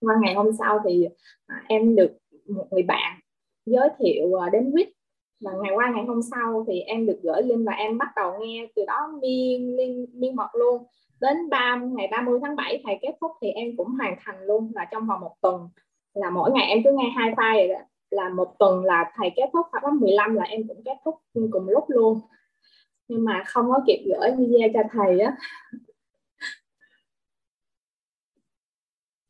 qua 0.00 0.14
ngày 0.22 0.34
hôm 0.34 0.50
sau 0.58 0.80
thì 0.84 1.08
à, 1.46 1.64
em 1.68 1.96
được 1.96 2.18
một 2.48 2.66
người 2.70 2.82
bạn 2.82 3.20
giới 3.66 3.88
thiệu 3.98 4.40
à, 4.42 4.50
đến 4.50 4.70
quýt. 4.72 4.88
Và 5.40 5.52
ngày 5.62 5.72
qua 5.74 5.92
ngày 5.94 6.04
hôm 6.04 6.20
sau 6.22 6.64
thì 6.68 6.80
em 6.80 7.06
được 7.06 7.20
gửi 7.22 7.42
link 7.42 7.66
và 7.66 7.72
em 7.72 7.98
bắt 7.98 8.08
đầu 8.16 8.32
nghe 8.40 8.66
từ 8.76 8.84
đó 8.86 9.12
miên 9.22 9.76
miên 9.76 10.06
miên 10.12 10.36
mật 10.36 10.48
luôn. 10.54 10.82
Đến 11.20 11.50
3 11.50 11.76
ngày 11.76 12.08
30 12.10 12.38
tháng 12.42 12.56
7 12.56 12.82
thầy 12.84 12.98
kết 13.02 13.12
thúc 13.20 13.32
thì 13.42 13.48
em 13.48 13.76
cũng 13.76 13.88
hoàn 13.88 14.16
thành 14.20 14.42
luôn. 14.42 14.72
Là 14.74 14.88
trong 14.90 15.06
vòng 15.06 15.20
một 15.20 15.34
tuần 15.40 15.68
là 16.14 16.30
mỗi 16.30 16.50
ngày 16.50 16.66
em 16.66 16.78
cứ 16.84 16.90
nghe 16.92 17.10
hai 17.16 17.30
file 17.30 17.68
rồi 17.68 17.76
đó 17.76 17.84
là 18.14 18.28
một 18.28 18.54
tuần 18.58 18.84
là 18.84 19.12
thầy 19.14 19.30
kết 19.36 19.50
thúc 19.52 19.66
khóa 19.70 19.92
15 20.00 20.34
là 20.34 20.44
em 20.44 20.68
cũng 20.68 20.82
kết 20.84 20.96
thúc 21.04 21.14
cùng 21.34 21.68
lúc 21.68 21.84
luôn. 21.88 22.20
Nhưng 23.08 23.24
mà 23.24 23.42
không 23.46 23.66
có 23.70 23.80
kịp 23.86 24.04
gửi 24.06 24.30
video 24.38 24.68
cho 24.74 24.80
thầy 24.92 25.20
á. 25.20 25.36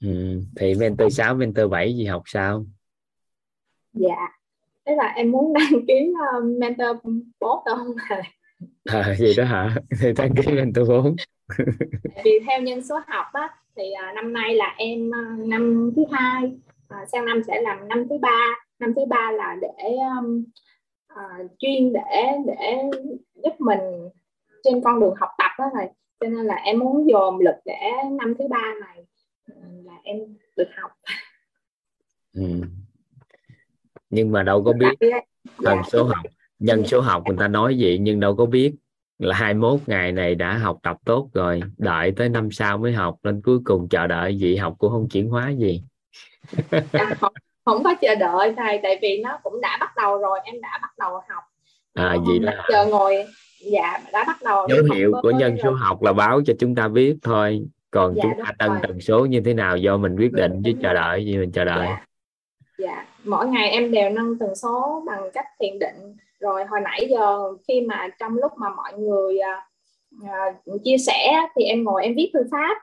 Ừ, 0.00 0.40
thì 0.56 0.74
mentor 0.74 1.16
6 1.16 1.34
mentor 1.34 1.70
7 1.70 1.96
gì 1.96 2.04
học 2.04 2.22
sao? 2.26 2.66
Dạ. 3.92 4.28
Thế 4.86 4.94
là 4.96 5.12
em 5.16 5.30
muốn 5.30 5.52
đăng 5.52 5.86
ký 5.88 6.12
uh, 6.38 6.44
mentor 6.60 6.96
4 7.40 7.64
đâu 7.66 7.76
không 7.76 7.96
thầy? 8.08 8.22
À 8.84 9.14
gì 9.18 9.34
đó 9.36 9.44
hả? 9.44 9.76
Thì 10.00 10.12
đăng 10.16 10.34
ký 10.34 10.52
mentor 10.52 10.88
4 10.88 11.16
vì 12.24 12.38
theo 12.46 12.60
nhân 12.60 12.82
số 12.82 13.00
học 13.06 13.26
á 13.32 13.48
thì 13.76 13.82
uh, 14.10 14.14
năm 14.14 14.32
nay 14.32 14.54
là 14.54 14.74
em 14.78 15.08
uh, 15.08 15.48
năm 15.48 15.90
thứ 15.96 16.02
hai 16.12 16.44
uh, 16.44 17.08
sang 17.12 17.24
năm 17.24 17.42
sẽ 17.46 17.60
làm 17.60 17.88
năm 17.88 18.08
thứ 18.10 18.18
ba 18.18 18.63
năm 18.78 18.94
thứ 18.96 19.02
ba 19.08 19.32
là 19.32 19.56
để 19.60 19.96
um, 20.18 20.44
uh, 21.12 21.50
chuyên 21.58 21.92
để 21.92 22.32
để 22.46 22.82
giúp 23.34 23.52
mình 23.58 24.08
trên 24.64 24.80
con 24.84 25.00
đường 25.00 25.14
học 25.16 25.30
tập 25.38 25.50
đó 25.58 25.64
này 25.74 25.90
cho 26.20 26.28
nên 26.28 26.46
là 26.46 26.54
em 26.54 26.78
muốn 26.78 27.08
dồn 27.10 27.38
lực 27.38 27.54
để 27.64 27.80
năm 28.18 28.34
thứ 28.38 28.44
ba 28.50 28.74
này 28.80 29.04
là 29.84 29.92
em 30.02 30.18
được 30.56 30.68
học. 30.76 30.90
Ừ. 32.34 32.42
nhưng 34.10 34.32
mà 34.32 34.42
đâu 34.42 34.64
có 34.64 34.72
biết. 34.72 35.10
thần 35.64 35.76
dạ. 35.76 35.82
số 35.92 36.04
học 36.04 36.26
nhân 36.58 36.84
số 36.86 37.00
học 37.00 37.22
người 37.26 37.36
ta 37.40 37.48
nói 37.48 37.76
vậy 37.78 37.98
nhưng 37.98 38.20
đâu 38.20 38.36
có 38.36 38.46
biết. 38.46 38.74
Là 39.18 39.36
21 39.36 39.80
ngày 39.86 40.12
này 40.12 40.34
đã 40.34 40.58
học 40.58 40.78
tập 40.82 40.96
tốt 41.04 41.30
rồi 41.32 41.60
đợi 41.78 42.12
tới 42.16 42.28
năm 42.28 42.50
sau 42.50 42.78
mới 42.78 42.92
học 42.92 43.18
nên 43.22 43.42
cuối 43.42 43.58
cùng 43.64 43.88
chờ 43.88 44.06
đợi 44.06 44.38
gì 44.38 44.56
học 44.56 44.74
cũng 44.78 44.90
không 44.90 45.08
chuyển 45.08 45.28
hóa 45.28 45.50
gì? 45.50 45.84
Dạ, 46.92 47.14
không, 47.20 47.32
không 47.64 47.84
có 47.84 47.94
chờ 48.00 48.14
đợi 48.14 48.54
thầy 48.56 48.80
tại 48.82 48.98
vì 49.02 49.20
nó 49.24 49.38
cũng 49.42 49.60
đã 49.60 49.76
bắt 49.80 49.96
đầu 49.96 50.18
rồi 50.18 50.38
em 50.44 50.60
đã 50.60 50.78
bắt 50.82 50.98
đầu 50.98 51.12
học. 51.12 51.44
À 51.94 52.16
gì 52.26 52.38
đó 52.38 52.52
chờ 52.68 52.86
ngồi 52.86 53.24
dạ 53.60 54.00
đã 54.12 54.24
bắt 54.24 54.42
đầu 54.42 54.66
dấu 54.68 54.84
hiệu 54.94 55.12
của 55.22 55.30
nhân 55.30 55.56
số 55.62 55.70
rồi. 55.70 55.78
học 55.80 56.02
là 56.02 56.12
báo 56.12 56.40
cho 56.46 56.54
chúng 56.58 56.74
ta 56.74 56.88
biết 56.88 57.16
thôi. 57.22 57.60
Còn 57.90 58.14
dạ, 58.14 58.22
chúng 58.22 58.44
ta 58.44 58.52
tăng 58.58 58.78
tần 58.82 59.00
số 59.00 59.26
như 59.26 59.40
thế 59.44 59.54
nào 59.54 59.76
do 59.76 59.96
mình 59.96 60.16
quyết 60.16 60.32
định 60.32 60.62
chứ 60.64 60.72
chờ 60.82 60.94
đợi 60.94 61.24
gì 61.24 61.38
mình 61.38 61.52
chờ 61.52 61.64
đợi. 61.64 61.86
Dạ. 61.86 62.06
dạ 62.78 63.06
mỗi 63.24 63.46
ngày 63.46 63.70
em 63.70 63.90
đều 63.90 64.10
nâng 64.10 64.38
tần 64.38 64.54
số 64.54 65.02
bằng 65.06 65.30
cách 65.34 65.46
thiền 65.60 65.78
định. 65.78 66.16
Rồi 66.40 66.64
hồi 66.64 66.80
nãy 66.80 67.06
giờ 67.10 67.38
khi 67.68 67.80
mà 67.80 68.08
trong 68.18 68.36
lúc 68.36 68.52
mà 68.56 68.68
mọi 68.76 68.92
người 68.98 69.38
uh, 70.22 70.84
chia 70.84 70.98
sẻ 70.98 71.48
thì 71.56 71.64
em 71.64 71.84
ngồi 71.84 72.02
em 72.02 72.14
viết 72.16 72.30
thư 72.34 72.40
pháp. 72.50 72.76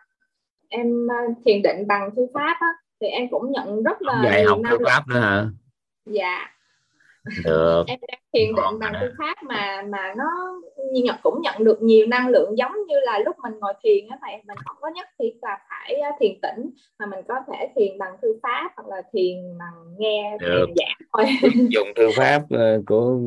Em 0.69 1.05
uh, 1.05 1.37
thiền 1.45 1.61
định 1.61 1.87
bằng 1.87 2.09
thư 2.15 2.27
pháp 2.33 2.57
á, 2.59 2.67
thì 3.01 3.07
em 3.07 3.27
cũng 3.31 3.51
nhận 3.51 3.83
rất 3.83 4.01
là 4.01 4.21
dạy 4.23 4.43
học 4.43 4.59
thư 4.69 4.77
pháp 4.85 5.07
nữa 5.07 5.19
hả? 5.19 5.45
Dạ. 6.05 6.47
Được. 7.45 7.83
Em 7.87 7.99
đang 8.07 8.19
thiền 8.33 8.55
định 8.55 8.79
bằng 8.79 8.93
thư 9.01 9.11
pháp 9.17 9.43
mà 9.43 9.81
mà 9.89 10.13
nó 10.17 10.61
nhận 10.91 11.15
cũng 11.23 11.41
nhận 11.41 11.63
được 11.63 11.81
nhiều 11.81 12.07
năng 12.07 12.27
lượng 12.27 12.57
giống 12.57 12.71
như 12.87 12.95
là 13.05 13.19
lúc 13.19 13.35
mình 13.43 13.53
ngồi 13.59 13.73
thiền 13.83 14.07
á 14.09 14.17
thầy 14.21 14.31
mình 14.47 14.57
không 14.65 14.75
có 14.81 14.87
nhất 14.95 15.07
thiết 15.19 15.31
là 15.41 15.57
phải 15.69 16.01
thiền 16.19 16.31
tĩnh 16.41 16.69
mà 16.99 17.05
mình 17.05 17.19
có 17.27 17.35
thể 17.47 17.69
thiền 17.75 17.97
bằng 17.97 18.15
thư 18.21 18.27
pháp 18.43 18.71
hoặc 18.75 18.87
là 18.87 19.01
thiền 19.13 19.57
bằng 19.59 19.95
nghe 19.97 20.37
được. 20.39 20.65
giảng 20.75 21.07
thôi. 21.13 21.51
Dùng 21.69 21.87
thư 21.95 22.07
pháp 22.17 22.41
uh, 22.43 22.85
của 22.85 23.19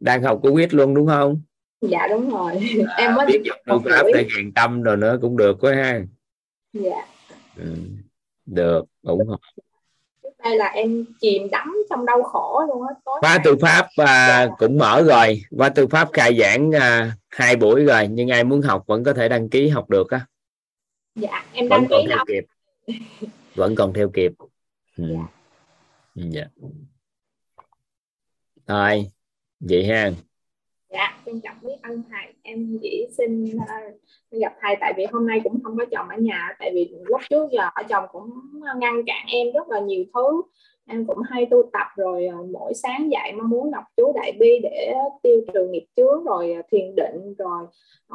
đang 0.00 0.22
học 0.22 0.38
của 0.42 0.50
quyết 0.50 0.74
luôn 0.74 0.94
đúng 0.94 1.06
không? 1.06 1.40
Dạ 1.80 2.06
đúng 2.10 2.30
rồi. 2.30 2.52
À, 2.88 2.94
em 2.96 3.14
mới 3.14 3.26
biết 3.26 3.40
dùng 3.44 3.58
thư 3.66 3.90
pháp 3.90 4.02
để 4.14 4.26
thiền 4.36 4.52
tâm 4.52 4.82
rồi 4.82 4.96
nữa 4.96 5.18
cũng 5.22 5.36
được 5.36 5.56
quá 5.60 5.74
ha. 5.74 6.00
Dạ. 6.72 7.06
Ừ. 7.56 7.74
được 8.46 8.84
ủng 9.02 9.26
hộ 9.28 9.36
đây 10.46 10.56
là 10.56 10.66
em 10.66 11.04
chìm 11.20 11.50
đắm 11.50 11.76
trong 11.90 12.06
đau 12.06 12.22
khổ 12.22 12.62
luôn 12.68 12.82
á 12.88 12.94
khóa 13.04 13.38
tư 13.44 13.56
pháp 13.60 13.86
à, 13.96 14.48
cũng 14.58 14.78
mở 14.78 15.02
rồi. 15.02 15.42
Khóa 15.56 15.68
tư 15.68 15.86
pháp 15.86 16.08
khai 16.12 16.38
giảng 16.38 16.74
à, 16.74 17.12
hai 17.28 17.56
buổi 17.56 17.84
rồi 17.84 18.08
nhưng 18.08 18.30
ai 18.30 18.44
muốn 18.44 18.62
học 18.62 18.84
vẫn 18.86 19.04
có 19.04 19.12
thể 19.12 19.28
đăng 19.28 19.48
ký 19.48 19.68
học 19.68 19.90
được 19.90 20.10
á. 20.10 20.26
Dạ 21.14 21.44
em 21.52 21.68
đăng 21.68 21.80
vẫn 21.80 21.88
ký 21.88 21.94
còn 21.94 22.08
theo 22.08 22.24
kịp. 22.26 22.44
Vẫn 23.54 23.74
còn 23.74 23.92
theo 23.92 24.10
kịp. 24.14 24.32
Ừ. 24.96 25.04
dạ. 26.14 26.44
Rồi 28.66 29.10
vậy 29.60 29.86
ha 29.86 30.10
dạ 30.92 31.16
trân 31.26 31.40
trọng 31.40 31.56
biết 31.62 31.76
ơn 31.82 32.02
thầy. 32.10 32.32
Em 32.42 32.78
chỉ 32.82 33.06
xin 33.18 33.44
uh, 33.44 33.94
gặp 34.40 34.52
thầy 34.60 34.76
tại 34.80 34.92
vì 34.96 35.06
hôm 35.12 35.26
nay 35.26 35.40
cũng 35.44 35.62
không 35.62 35.76
có 35.76 35.84
chồng 35.90 36.08
ở 36.08 36.16
nhà 36.16 36.56
tại 36.58 36.70
vì 36.74 36.94
lúc 37.06 37.20
trước 37.30 37.48
giờ 37.52 37.62
ở 37.74 37.82
chồng 37.88 38.04
cũng 38.12 38.30
ngăn 38.80 39.02
cản 39.06 39.26
em 39.28 39.46
rất 39.54 39.68
là 39.68 39.80
nhiều 39.80 40.04
thứ. 40.14 40.42
Em 40.88 41.06
cũng 41.06 41.18
hay 41.30 41.46
tu 41.50 41.70
tập 41.72 41.86
rồi 41.96 42.28
uh, 42.40 42.50
mỗi 42.50 42.72
sáng 42.74 43.10
dậy 43.12 43.32
mong 43.32 43.50
muốn 43.50 43.70
đọc 43.70 43.84
chú 43.96 44.12
đại 44.16 44.32
bi 44.40 44.58
để 44.62 44.94
tiêu 45.22 45.40
trừ 45.54 45.68
nghiệp 45.70 45.86
chướng 45.96 46.24
rồi 46.24 46.56
uh, 46.58 46.66
thiền 46.72 46.94
định 46.96 47.34
rồi 47.38 47.62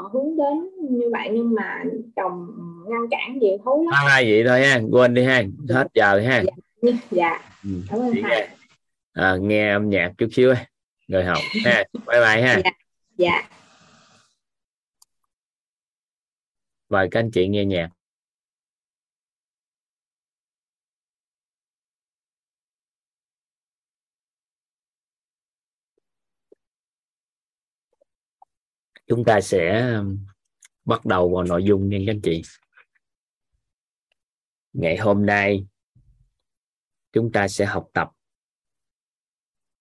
uh, 0.05 0.11
hướng 0.11 0.37
đến 0.37 0.69
như 0.89 1.09
vậy. 1.11 1.29
Nhưng 1.31 1.53
mà 1.53 1.83
chồng 2.15 2.47
ngăn 2.87 3.09
cản 3.11 3.39
nhiều 3.39 3.57
thứ 3.65 3.71
lắm. 3.83 3.93
À, 4.07 4.21
vậy 4.25 4.43
thôi 4.47 4.61
ha 4.61 4.79
quên 4.91 5.13
đi 5.13 5.23
ha 5.23 5.43
hết 5.69 5.87
giờ 5.93 6.19
ha. 6.19 6.43
Dạ, 6.81 6.91
dạ. 7.11 7.41
Ừ. 7.63 7.69
cảm 7.89 7.99
ơn 7.99 8.13
thầy. 8.23 8.47
à, 9.13 9.37
nghe 9.41 9.71
âm 9.71 9.89
nhạc 9.89 10.11
chút 10.17 10.27
xíu 10.31 10.53
rồi 11.11 11.25
học 11.25 11.37
ha 11.63 11.83
bye 11.93 12.19
bye 12.19 12.41
ha. 12.41 12.61
Dạ, 12.63 12.71
dạ. 13.17 13.49
mời 16.89 17.07
các 17.11 17.19
anh 17.19 17.31
chị 17.33 17.47
nghe 17.47 17.65
nhạc. 17.65 17.89
Chúng 29.07 29.23
ta 29.25 29.41
sẽ 29.41 29.93
um, 29.95 30.25
bắt 30.85 31.05
đầu 31.05 31.33
vào 31.35 31.43
nội 31.43 31.63
dung 31.63 31.89
nha 31.89 31.97
các 32.05 32.11
anh 32.11 32.21
chị. 32.21 32.41
Ngày 34.73 34.97
hôm 34.97 35.25
nay 35.25 35.65
chúng 37.11 37.31
ta 37.31 37.47
sẽ 37.47 37.65
học 37.65 37.89
tập 37.93 38.09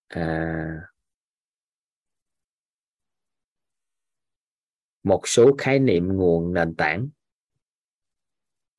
à, 0.09 0.89
một 5.03 5.22
số 5.24 5.51
khái 5.59 5.78
niệm 5.78 6.09
nguồn 6.09 6.55
nền 6.55 6.74
tảng 6.74 7.09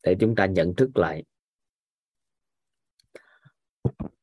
để 0.04 0.16
chúng 0.20 0.36
ta 0.36 0.46
nhận 0.46 0.76
thức 0.76 0.98
lại. 0.98 1.24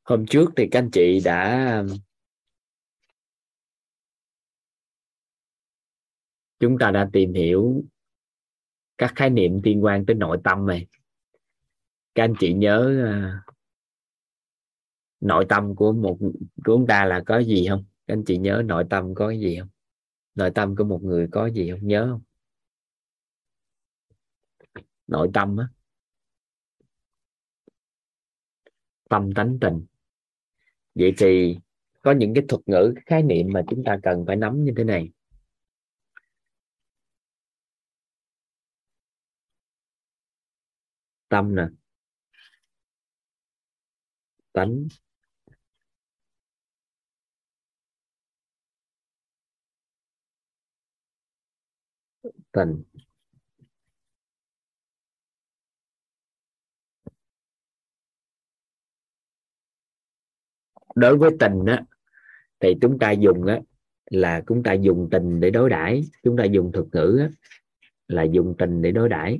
Hôm 0.03 0.27
trước 0.27 0.51
thì 0.57 0.69
các 0.71 0.79
anh 0.79 0.91
chị 0.93 1.21
đã 1.25 1.85
chúng 6.61 6.79
ta 6.79 6.91
đã 6.91 7.09
tìm 7.13 7.33
hiểu 7.33 7.85
các 8.99 9.13
khái 9.17 9.31
niệm 9.31 9.61
liên 9.65 9.85
quan 9.85 10.07
tới 10.07 10.17
nội 10.17 10.39
tâm 10.45 10.67
này. 10.67 10.87
Các 12.15 12.25
anh 12.25 12.35
chị 12.41 12.53
nhớ 12.53 13.03
à, 13.05 13.43
nội 15.21 15.47
tâm 15.49 15.75
của 15.77 15.93
một, 15.93 16.17
của 16.21 16.33
chúng 16.65 16.87
ta 16.87 17.05
là 17.05 17.23
có 17.27 17.39
gì 17.39 17.67
không? 17.69 17.85
Các 18.07 18.15
anh 18.15 18.25
chị 18.27 18.39
nhớ 18.39 18.63
nội 18.65 18.85
tâm 18.91 19.15
có 19.15 19.29
cái 19.29 19.41
gì 19.41 19.59
không? 19.61 19.69
Nội 20.39 20.51
tâm 20.55 20.77
của 20.77 20.85
một 20.85 21.01
người 21.03 21.29
có 21.33 21.47
gì 21.51 21.71
không 21.71 21.87
nhớ 21.89 22.09
không? 22.11 22.23
Nội 25.07 25.31
tâm 25.35 25.57
á. 25.57 25.69
Tâm 29.11 29.31
tánh 29.35 29.59
tình. 29.61 29.87
Vậy 30.95 31.15
thì 31.19 31.57
có 32.03 32.13
những 32.13 32.35
cái 32.35 32.45
thuật 32.49 32.63
ngữ, 32.67 32.93
cái 32.95 33.03
khái 33.07 33.23
niệm 33.23 33.47
mà 33.53 33.63
chúng 33.71 33.85
ta 33.85 33.99
cần 34.03 34.25
phải 34.27 34.37
nắm 34.37 34.65
như 34.65 34.73
thế 34.77 34.85
này. 34.85 35.11
Tâm 41.29 41.55
nè. 41.57 41.63
Tánh. 44.53 44.89
Tình 52.59 52.83
đối 60.95 61.17
với 61.17 61.31
tình 61.41 61.65
á 61.67 61.85
thì 62.61 62.75
chúng 62.81 62.99
ta 62.99 63.11
dùng 63.11 63.47
á 63.47 63.61
là 64.11 64.43
chúng 64.47 64.63
ta 64.63 64.73
dùng 64.73 65.09
tình 65.11 65.41
để 65.41 65.51
đối 65.51 65.71
đãi. 65.71 66.03
Chúng 66.23 66.37
ta 66.37 66.45
dùng 66.45 66.73
thuật 66.73 66.87
ngữ 66.93 67.19
á, 67.21 67.29
là 68.09 68.23
dùng 68.23 68.55
tình 68.59 68.83
để 68.83 68.93
đối 68.93 69.09
đãi. 69.09 69.39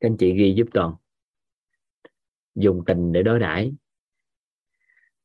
Các 0.00 0.08
anh 0.08 0.16
chị 0.16 0.34
ghi 0.34 0.54
giúp 0.56 0.66
toàn 0.74 0.94
dùng 2.54 2.82
tình 2.86 3.12
để 3.12 3.22
đối 3.22 3.38
đãi. 3.38 3.72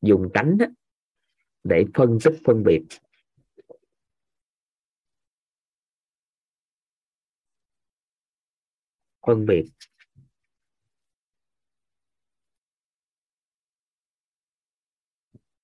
Dùng 0.01 0.29
tánh 0.33 0.57
á, 0.59 0.67
để 1.63 1.85
phân 1.93 2.17
tích 2.23 2.39
phân 2.45 2.63
biệt. 2.63 2.81
Phân 9.29 9.45
biệt. 9.45 9.65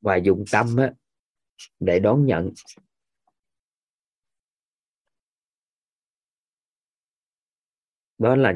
Và 0.01 0.15
dùng 0.15 0.45
tâm 0.51 0.75
á, 0.77 0.93
để 1.79 1.99
đón 1.99 2.25
nhận. 2.25 2.49
Đó 8.17 8.35
là 8.35 8.53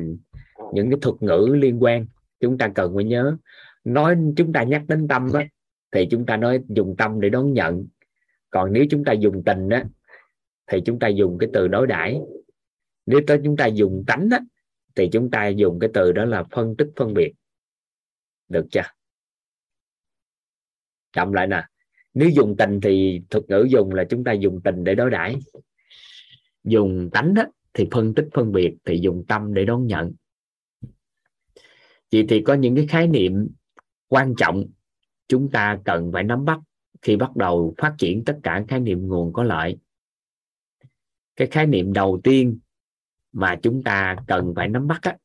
những 0.74 0.90
cái 0.90 1.00
thuật 1.02 1.16
ngữ 1.22 1.56
liên 1.60 1.84
quan. 1.84 2.06
Chúng 2.40 2.58
ta 2.58 2.72
cần 2.76 2.92
phải 2.96 3.04
nhớ. 3.04 3.38
Nói 3.84 4.18
chúng 4.38 4.54
ta 4.54 4.64
nhắc 4.64 4.84
đến 4.88 5.08
tâm 5.08 5.28
á, 5.34 5.48
thì 5.92 6.08
chúng 6.12 6.26
ta 6.26 6.38
nói 6.38 6.64
dùng 6.68 6.96
tâm 6.98 7.22
để 7.22 7.30
đón 7.30 7.54
nhận. 7.54 7.88
Còn 8.50 8.74
nếu 8.74 8.86
chúng 8.92 9.04
ta 9.06 9.14
dùng 9.14 9.44
tình 9.46 9.70
á, 9.70 9.86
thì 10.68 10.78
chúng 10.86 11.00
ta 11.00 11.08
dùng 11.08 11.38
cái 11.40 11.50
từ 11.54 11.68
đối 11.68 11.88
đãi. 11.88 12.20
Nếu 13.06 13.22
tới 13.28 13.42
chúng 13.44 13.58
ta 13.58 13.66
dùng 13.66 14.04
tánh 14.08 14.30
á, 14.32 14.40
thì 14.96 15.10
chúng 15.12 15.32
ta 15.32 15.48
dùng 15.48 15.80
cái 15.80 15.90
từ 15.94 16.12
đó 16.12 16.26
là 16.26 16.44
phân 16.52 16.76
tích 16.78 16.88
phân 16.96 17.14
biệt. 17.14 17.34
Được 18.48 18.66
chưa? 18.72 18.82
Chậm 21.14 21.34
lại 21.34 21.48
nè. 21.48 21.64
Nếu 22.14 22.30
dùng 22.30 22.56
tình 22.58 22.80
thì 22.82 23.22
thuật 23.30 23.44
ngữ 23.48 23.68
dùng 23.70 23.94
là 23.94 24.04
chúng 24.10 24.24
ta 24.24 24.32
dùng 24.32 24.62
tình 24.64 24.84
để 24.84 24.96
đối 24.96 25.10
đãi. 25.10 25.36
Dùng 26.64 27.10
tánh 27.14 27.34
đó, 27.34 27.44
thì 27.74 27.88
phân 27.92 28.14
tích 28.16 28.28
phân 28.34 28.52
biệt 28.52 28.76
thì 28.86 29.00
dùng 29.02 29.26
tâm 29.28 29.54
để 29.54 29.66
đón 29.66 29.88
nhận. 29.88 30.14
Vậy 32.12 32.26
thì 32.30 32.42
có 32.42 32.54
những 32.54 32.76
cái 32.76 32.88
khái 32.88 33.08
niệm 33.08 33.48
quan 34.08 34.34
trọng 34.38 34.66
chúng 35.28 35.52
ta 35.52 35.80
cần 35.86 36.12
phải 36.14 36.24
nắm 36.24 36.46
bắt 36.46 36.60
khi 37.02 37.16
bắt 37.16 37.36
đầu 37.36 37.74
phát 37.78 37.96
triển 37.98 38.24
tất 38.26 38.40
cả 38.44 38.66
khái 38.68 38.80
niệm 38.80 39.08
nguồn 39.08 39.34
có 39.34 39.44
lợi. 39.44 39.78
Cái 41.36 41.48
khái 41.48 41.68
niệm 41.68 41.94
đầu 41.94 42.20
tiên 42.24 42.60
mà 43.32 43.60
chúng 43.64 43.84
ta 43.84 44.16
cần 44.28 44.54
phải 44.56 44.68
nắm 44.68 44.88
bắt 44.88 45.00
đó, 45.04 45.18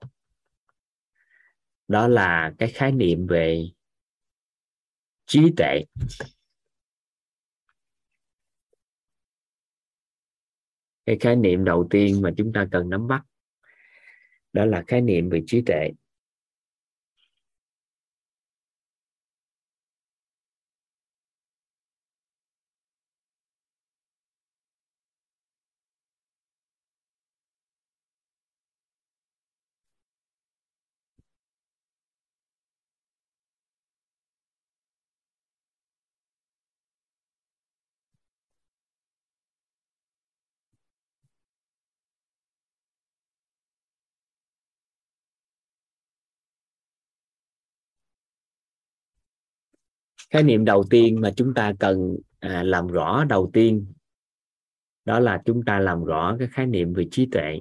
đó 1.88 2.08
là 2.08 2.52
cái 2.58 2.70
khái 2.70 2.92
niệm 2.92 3.26
về 3.26 3.64
trí 5.26 5.52
tuệ. 5.56 5.84
Cái 11.06 11.16
khái 11.20 11.36
niệm 11.36 11.64
đầu 11.64 11.86
tiên 11.90 12.22
mà 12.22 12.30
chúng 12.36 12.52
ta 12.52 12.66
cần 12.72 12.90
nắm 12.90 13.08
bắt 13.08 13.22
đó 14.52 14.64
là 14.64 14.84
khái 14.86 15.00
niệm 15.00 15.28
về 15.28 15.42
trí 15.46 15.62
tuệ. 15.66 15.90
Khái 50.34 50.42
niệm 50.42 50.64
đầu 50.64 50.84
tiên 50.90 51.20
mà 51.20 51.30
chúng 51.36 51.54
ta 51.54 51.72
cần 51.78 52.16
à, 52.40 52.62
làm 52.62 52.86
rõ 52.86 53.24
đầu 53.28 53.50
tiên 53.52 53.86
đó 55.04 55.20
là 55.20 55.42
chúng 55.44 55.64
ta 55.64 55.80
làm 55.80 56.04
rõ 56.04 56.36
cái 56.38 56.48
khái 56.48 56.66
niệm 56.66 56.92
về 56.92 57.04
trí 57.10 57.26
tuệ. 57.32 57.60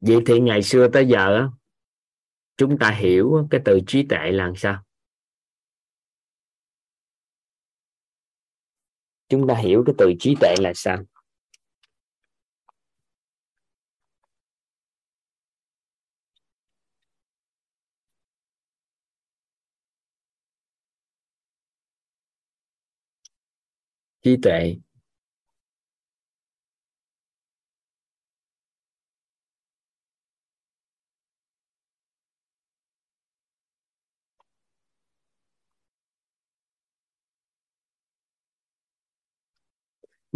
Vậy 0.00 0.16
thì 0.26 0.40
ngày 0.40 0.62
xưa 0.62 0.88
tới 0.92 1.06
giờ 1.06 1.48
chúng 2.56 2.78
ta 2.78 2.90
hiểu 2.90 3.46
cái 3.50 3.60
từ 3.64 3.80
trí 3.86 4.02
tuệ 4.08 4.30
là 4.30 4.52
sao? 4.56 4.82
Chúng 9.28 9.48
ta 9.48 9.54
hiểu 9.54 9.82
cái 9.86 9.94
từ 9.98 10.12
trí 10.20 10.34
tuệ 10.40 10.54
là 10.60 10.72
sao? 10.74 10.98
Trí 24.22 24.36
tuệ 24.42 24.76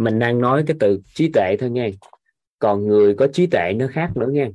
mình 0.03 0.19
đang 0.19 0.41
nói 0.41 0.63
cái 0.67 0.77
từ 0.79 1.01
trí 1.15 1.31
tuệ 1.33 1.55
thôi 1.59 1.69
nha, 1.69 1.87
còn 2.59 2.87
người 2.87 3.15
có 3.15 3.27
trí 3.33 3.47
tuệ 3.47 3.73
nó 3.77 3.87
khác 3.93 4.11
nữa 4.17 4.27
nha, 4.31 4.49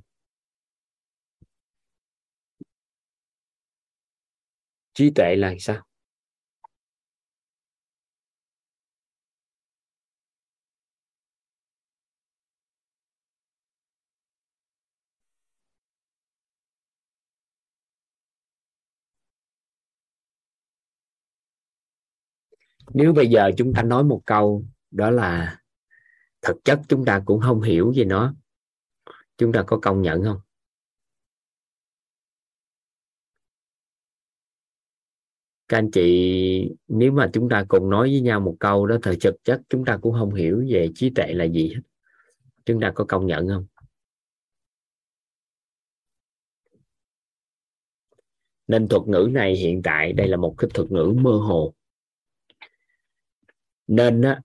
trí 4.95 5.11
tuệ 5.11 5.37
là 5.37 5.55
sao? 5.59 5.83
Nếu 22.95 23.13
bây 23.13 23.27
giờ 23.27 23.51
chúng 23.57 23.73
ta 23.75 23.83
nói 23.83 24.05
một 24.05 24.21
câu 24.27 24.65
đó 24.91 25.11
là 25.11 25.61
thực 26.43 26.57
chất 26.65 26.81
chúng 26.89 27.05
ta 27.05 27.23
cũng 27.27 27.41
không 27.41 27.63
hiểu 27.63 27.93
về 27.97 28.05
nó. 28.05 28.35
Chúng 29.37 29.53
ta 29.53 29.65
có 29.67 29.79
công 29.83 30.03
nhận 30.03 30.25
không? 30.25 30.41
Các 35.69 35.79
anh 35.79 35.91
chị 35.91 36.71
nếu 36.89 37.13
mà 37.13 37.31
chúng 37.33 37.49
ta 37.49 37.65
cùng 37.69 37.91
nói 37.91 38.09
với 38.09 38.21
nhau 38.21 38.41
một 38.41 38.57
câu 38.61 38.87
đó 38.87 38.97
thời 39.03 39.17
thực 39.21 39.35
chất 39.45 39.61
chúng 39.69 39.85
ta 39.85 39.99
cũng 40.03 40.13
không 40.13 40.35
hiểu 40.35 40.65
về 40.71 40.89
trí 40.95 41.11
tuệ 41.11 41.35
là 41.35 41.45
gì 41.45 41.69
hết. 41.75 41.81
Chúng 42.65 42.81
ta 42.81 42.93
có 42.95 43.05
công 43.09 43.27
nhận 43.27 43.49
không? 43.49 43.67
Nên 48.67 48.89
thuật 48.89 49.03
ngữ 49.09 49.29
này 49.33 49.57
hiện 49.57 49.81
tại 49.85 50.13
đây 50.13 50.29
là 50.29 50.37
một 50.37 50.55
cái 50.59 50.71
thuật 50.75 50.91
ngữ 50.91 51.15
mơ 51.21 51.31
hồ. 51.31 51.75
Nên 53.87 54.23
á, 54.23 54.41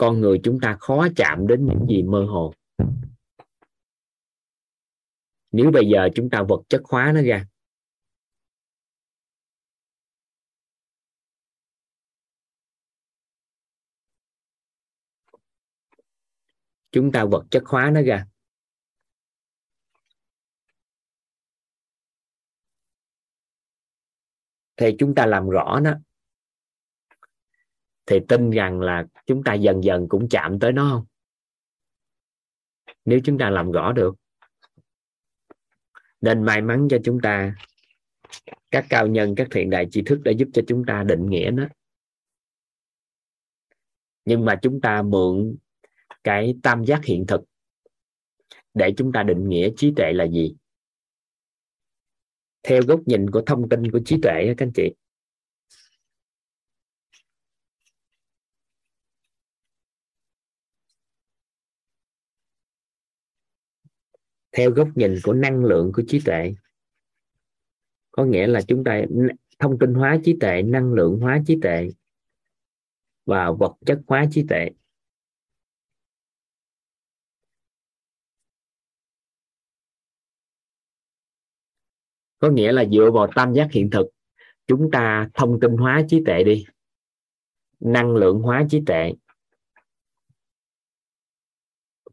con 0.00 0.20
người 0.20 0.40
chúng 0.44 0.58
ta 0.62 0.76
khó 0.80 1.06
chạm 1.16 1.46
đến 1.46 1.66
những 1.66 1.86
gì 1.88 2.02
mơ 2.02 2.26
hồ. 2.30 2.54
Nếu 5.52 5.70
bây 5.70 5.88
giờ 5.92 6.08
chúng 6.14 6.30
ta 6.30 6.42
vật 6.48 6.62
chất 6.68 6.82
hóa 6.84 7.12
nó 7.14 7.22
ra, 7.22 7.44
chúng 16.92 17.12
ta 17.12 17.24
vật 17.24 17.44
chất 17.50 17.62
hóa 17.66 17.90
nó 17.94 18.02
ra, 18.02 18.26
thì 24.76 24.86
chúng 24.98 25.14
ta 25.14 25.26
làm 25.26 25.48
rõ 25.48 25.80
nó 25.82 26.00
thì 28.10 28.20
tin 28.28 28.50
rằng 28.50 28.80
là 28.80 29.06
chúng 29.26 29.42
ta 29.44 29.54
dần 29.54 29.84
dần 29.84 30.08
cũng 30.08 30.28
chạm 30.28 30.58
tới 30.58 30.72
nó 30.72 30.90
không? 30.90 31.06
Nếu 33.04 33.20
chúng 33.24 33.38
ta 33.38 33.50
làm 33.50 33.72
rõ 33.72 33.92
được. 33.92 34.14
Nên 36.20 36.42
may 36.42 36.62
mắn 36.62 36.88
cho 36.90 36.98
chúng 37.04 37.20
ta, 37.22 37.54
các 38.70 38.86
cao 38.88 39.06
nhân, 39.06 39.34
các 39.36 39.48
thiện 39.50 39.70
đại 39.70 39.86
tri 39.90 40.02
thức 40.02 40.20
đã 40.24 40.32
giúp 40.32 40.48
cho 40.52 40.62
chúng 40.68 40.84
ta 40.86 41.02
định 41.02 41.26
nghĩa 41.30 41.50
nó. 41.52 41.68
Nhưng 44.24 44.44
mà 44.44 44.58
chúng 44.62 44.80
ta 44.80 45.02
mượn 45.02 45.56
cái 46.24 46.54
tam 46.62 46.84
giác 46.84 47.04
hiện 47.04 47.24
thực 47.28 47.40
để 48.74 48.94
chúng 48.96 49.12
ta 49.12 49.22
định 49.22 49.48
nghĩa 49.48 49.70
trí 49.76 49.92
tuệ 49.96 50.12
là 50.12 50.24
gì? 50.24 50.54
Theo 52.62 52.82
góc 52.88 53.00
nhìn 53.06 53.30
của 53.30 53.42
thông 53.46 53.68
tin 53.68 53.90
của 53.90 54.00
trí 54.04 54.16
tuệ 54.22 54.44
các 54.46 54.66
anh 54.66 54.72
chị. 54.74 54.94
Theo 64.60 64.70
góc 64.70 64.88
nhìn 64.94 65.14
của 65.22 65.32
năng 65.32 65.64
lượng 65.64 65.92
của 65.94 66.02
trí 66.08 66.20
tuệ. 66.24 66.54
Có 68.10 68.24
nghĩa 68.24 68.46
là 68.46 68.60
chúng 68.68 68.84
ta 68.84 69.02
thông 69.58 69.78
tin 69.78 69.94
hóa 69.94 70.18
trí 70.24 70.36
tuệ, 70.40 70.62
năng 70.62 70.92
lượng 70.92 71.20
hóa 71.20 71.42
trí 71.46 71.58
tuệ 71.62 71.88
và 73.24 73.50
vật 73.50 73.76
chất 73.86 74.00
hóa 74.06 74.26
trí 74.30 74.44
tuệ. 74.48 74.70
Có 82.38 82.50
nghĩa 82.50 82.72
là 82.72 82.84
dựa 82.92 83.10
vào 83.14 83.26
tam 83.34 83.52
giác 83.52 83.68
hiện 83.72 83.90
thực, 83.90 84.06
chúng 84.66 84.90
ta 84.92 85.30
thông 85.34 85.60
tin 85.60 85.76
hóa 85.76 86.02
trí 86.08 86.22
tuệ 86.26 86.44
đi, 86.44 86.64
năng 87.80 88.16
lượng 88.16 88.38
hóa 88.38 88.66
trí 88.70 88.82
tuệ, 88.86 89.12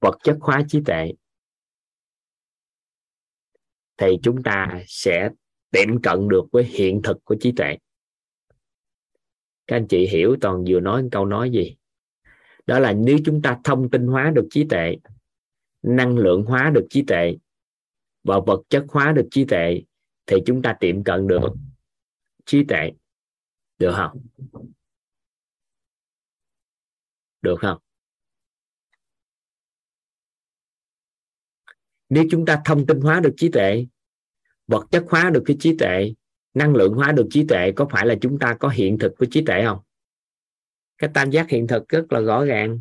vật 0.02 0.18
chất 0.24 0.38
hóa 0.41 0.64
trí 0.68 0.82
tuệ 0.86 1.14
thì 3.98 4.08
chúng 4.24 4.43
ta 4.43 4.84
sẽ 4.88 5.30
tiệm 5.72 6.02
cận 6.02 6.28
được 6.28 6.45
với 6.52 6.64
hiện 6.64 7.02
thực 7.04 7.26
của 7.26 7.36
trí 7.39 7.52
tuệ. 7.52 7.78
Các 9.68 9.76
anh 9.76 9.88
chị 9.88 10.08
hiểu 10.08 10.36
toàn 10.41 10.64
vừa 10.68 10.80
nói 10.80 11.04
câu 11.12 11.26
nói 11.26 11.50
gì? 11.50 11.76
Đó 12.66 12.80
là 12.80 12.93
nếu 12.93 13.18
chúng 13.26 13.41
ta 13.41 13.60
thông 13.64 13.89
tin 13.89 14.08
hóa 14.08 14.32
được 14.36 14.48
trí 14.50 14.64
tuệ, 14.70 14.95
năng 15.82 16.18
lượng 16.18 16.43
hóa 16.43 16.72
được 16.74 16.88
trí 16.89 17.04
tuệ 17.08 17.38
và 18.24 18.39
vật 18.48 18.62
chất 18.70 18.86
hóa 18.89 19.12
được 19.12 19.28
trí 19.32 19.45
tuệ, 19.45 19.82
thì 20.26 20.38
chúng 20.45 20.62
ta 20.62 20.78
tiệm 20.80 21.04
cận 21.04 21.28
được 21.28 21.54
trí 22.45 22.64
tuệ. 22.64 22.91
Được 23.78 23.91
không? 23.95 24.22
Được 27.41 27.56
không? 27.60 27.78
Nếu 32.10 32.24
chúng 32.32 32.45
ta 32.45 32.62
thông 32.66 32.86
tin 32.86 33.01
hóa 33.01 33.20
được 33.20 33.34
trí 33.38 33.49
tuệ, 33.49 33.86
vật 34.68 34.88
chất 34.91 35.05
hóa 35.10 35.30
được 35.30 35.43
cái 35.45 35.58
trí 35.60 35.78
tuệ, 35.78 36.14
năng 36.53 36.76
lượng 36.76 36.93
hóa 36.93 37.12
được 37.12 37.28
trí 37.30 37.45
tuệ, 37.47 37.72
có 37.72 37.88
phải 37.91 38.05
là 38.05 38.16
chúng 38.22 38.39
ta 38.39 38.53
có 38.60 38.70
hiện 38.70 38.97
thực 38.97 39.14
của 39.18 39.26
trí 39.32 39.45
tuệ 39.45 39.64
không? 39.66 39.80
Cái 40.97 41.10
tam 41.14 41.30
giác 41.30 41.49
hiện 41.49 41.68
thực 41.68 41.89
rất 41.89 42.12
là 42.12 42.20
rõ 42.20 42.45
ràng. 42.45 42.80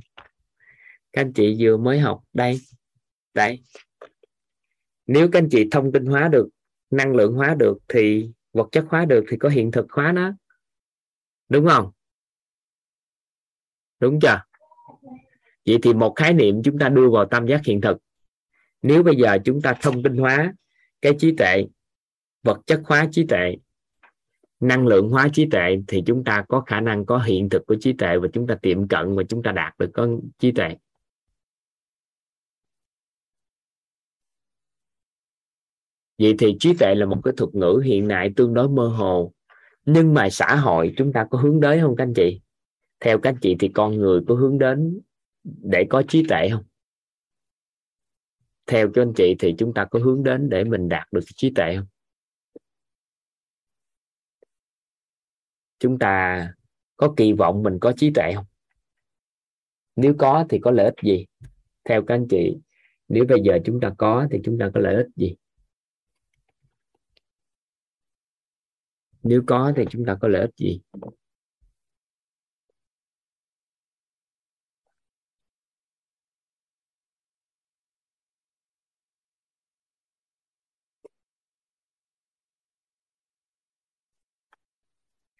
Các 1.12 1.20
anh 1.20 1.32
chị 1.32 1.56
vừa 1.58 1.76
mới 1.76 1.98
học, 1.98 2.22
đây 2.32 2.60
đây. 3.36 3.62
Nếu 5.06 5.28
các 5.32 5.38
anh 5.38 5.48
chị 5.50 5.68
thông 5.70 5.92
tin 5.92 6.06
hóa 6.06 6.28
được, 6.28 6.48
năng 6.90 7.14
lượng 7.14 7.34
hóa 7.34 7.54
được, 7.58 7.78
thì 7.88 8.30
vật 8.52 8.68
chất 8.72 8.84
hóa 8.88 9.04
được 9.04 9.24
thì 9.28 9.36
có 9.36 9.48
hiện 9.48 9.70
thực 9.70 9.92
hóa 9.92 10.12
nó. 10.12 10.32
Đúng 11.48 11.66
không? 11.68 11.90
Đúng 14.00 14.20
chưa? 14.20 14.42
Vậy 15.66 15.78
thì 15.82 15.94
một 15.94 16.12
khái 16.16 16.32
niệm 16.32 16.62
chúng 16.64 16.78
ta 16.78 16.88
đưa 16.88 17.10
vào 17.10 17.26
tam 17.26 17.46
giác 17.46 17.60
hiện 17.64 17.80
thực 17.80 17.98
nếu 18.82 19.02
bây 19.02 19.16
giờ 19.16 19.38
chúng 19.44 19.62
ta 19.62 19.74
thông 19.82 20.02
tin 20.02 20.16
hóa 20.16 20.54
cái 21.02 21.12
trí 21.18 21.34
tuệ, 21.36 21.66
vật 22.42 22.60
chất 22.66 22.80
hóa 22.84 23.08
trí 23.12 23.26
tuệ, 23.26 23.56
năng 24.60 24.86
lượng 24.86 25.08
hóa 25.08 25.28
trí 25.32 25.46
tuệ, 25.50 25.76
thì 25.88 26.02
chúng 26.06 26.24
ta 26.24 26.44
có 26.48 26.60
khả 26.60 26.80
năng, 26.80 27.06
có 27.06 27.18
hiện 27.18 27.48
thực 27.48 27.66
của 27.66 27.76
trí 27.80 27.92
tuệ 27.92 28.18
và 28.18 28.28
chúng 28.32 28.46
ta 28.46 28.54
tiệm 28.62 28.88
cận 28.88 29.16
và 29.16 29.22
chúng 29.28 29.42
ta 29.42 29.52
đạt 29.52 29.78
được 29.78 29.90
có 29.94 30.08
trí 30.38 30.52
tuệ. 30.52 30.76
Vậy 36.18 36.34
thì 36.38 36.56
trí 36.60 36.74
tuệ 36.74 36.94
là 36.94 37.06
một 37.06 37.20
cái 37.24 37.34
thuật 37.36 37.54
ngữ 37.54 37.82
hiện 37.84 38.08
nay 38.08 38.32
tương 38.36 38.54
đối 38.54 38.68
mơ 38.68 38.88
hồ, 38.88 39.32
nhưng 39.84 40.14
mà 40.14 40.30
xã 40.30 40.56
hội 40.56 40.94
chúng 40.96 41.12
ta 41.12 41.26
có 41.30 41.38
hướng 41.38 41.60
đến 41.60 41.80
không 41.80 41.96
các 41.96 42.04
anh 42.04 42.14
chị? 42.14 42.40
Theo 43.00 43.18
các 43.18 43.30
anh 43.30 43.38
chị 43.42 43.56
thì 43.58 43.68
con 43.74 43.96
người 43.96 44.20
có 44.28 44.34
hướng 44.34 44.58
đến 44.58 45.00
để 45.44 45.86
có 45.90 46.02
trí 46.08 46.26
tuệ 46.28 46.48
không? 46.52 46.64
Theo 48.66 48.90
các 48.94 49.02
anh 49.02 49.12
chị 49.16 49.34
thì 49.38 49.54
chúng 49.58 49.74
ta 49.74 49.86
có 49.90 49.98
hướng 49.98 50.22
đến 50.22 50.48
để 50.48 50.64
mình 50.64 50.88
đạt 50.88 51.12
được 51.12 51.24
trí 51.36 51.52
tuệ 51.54 51.76
không? 51.76 51.86
Chúng 55.78 55.98
ta 55.98 56.46
có 56.96 57.14
kỳ 57.16 57.32
vọng 57.32 57.62
mình 57.62 57.78
có 57.80 57.92
trí 57.96 58.10
tuệ 58.14 58.32
không? 58.34 58.46
Nếu 59.96 60.14
có 60.18 60.46
thì 60.48 60.58
có 60.62 60.70
lợi 60.70 60.84
ích 60.84 60.94
gì? 61.02 61.26
Theo 61.84 62.04
các 62.06 62.14
anh 62.14 62.26
chị, 62.30 62.56
nếu 63.08 63.24
bây 63.28 63.40
giờ 63.44 63.58
chúng 63.64 63.80
ta 63.80 63.94
có 63.98 64.26
thì 64.30 64.38
chúng 64.44 64.58
ta 64.58 64.70
có 64.74 64.80
lợi 64.80 64.94
ích 64.94 65.08
gì? 65.16 65.36
Nếu 69.22 69.42
có 69.46 69.72
thì 69.76 69.84
chúng 69.90 70.04
ta 70.06 70.16
có 70.20 70.28
lợi 70.28 70.40
ích 70.40 70.56
gì? 70.56 70.80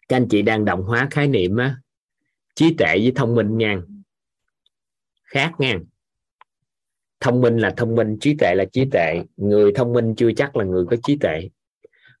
Các 0.07 0.17
anh 0.17 0.27
chị 0.29 0.41
đang 0.41 0.65
đồng 0.65 0.83
hóa 0.83 1.07
khái 1.11 1.27
niệm 1.27 1.57
á, 1.57 1.77
trí 2.55 2.75
tuệ 2.77 2.97
với 2.97 3.11
thông 3.15 3.35
minh 3.35 3.57
ngang 3.57 3.81
khác 5.23 5.53
ngang 5.59 5.85
thông 7.19 7.41
minh 7.41 7.57
là 7.57 7.73
thông 7.77 7.95
minh, 7.95 8.17
trí 8.21 8.35
tuệ 8.39 8.55
là 8.55 8.65
trí 8.65 8.85
tuệ. 8.91 9.23
Người 9.37 9.71
thông 9.75 9.93
minh 9.93 10.15
chưa 10.17 10.31
chắc 10.31 10.55
là 10.55 10.65
người 10.65 10.85
có 10.85 10.97
trí 11.03 11.17
tuệ. 11.17 11.49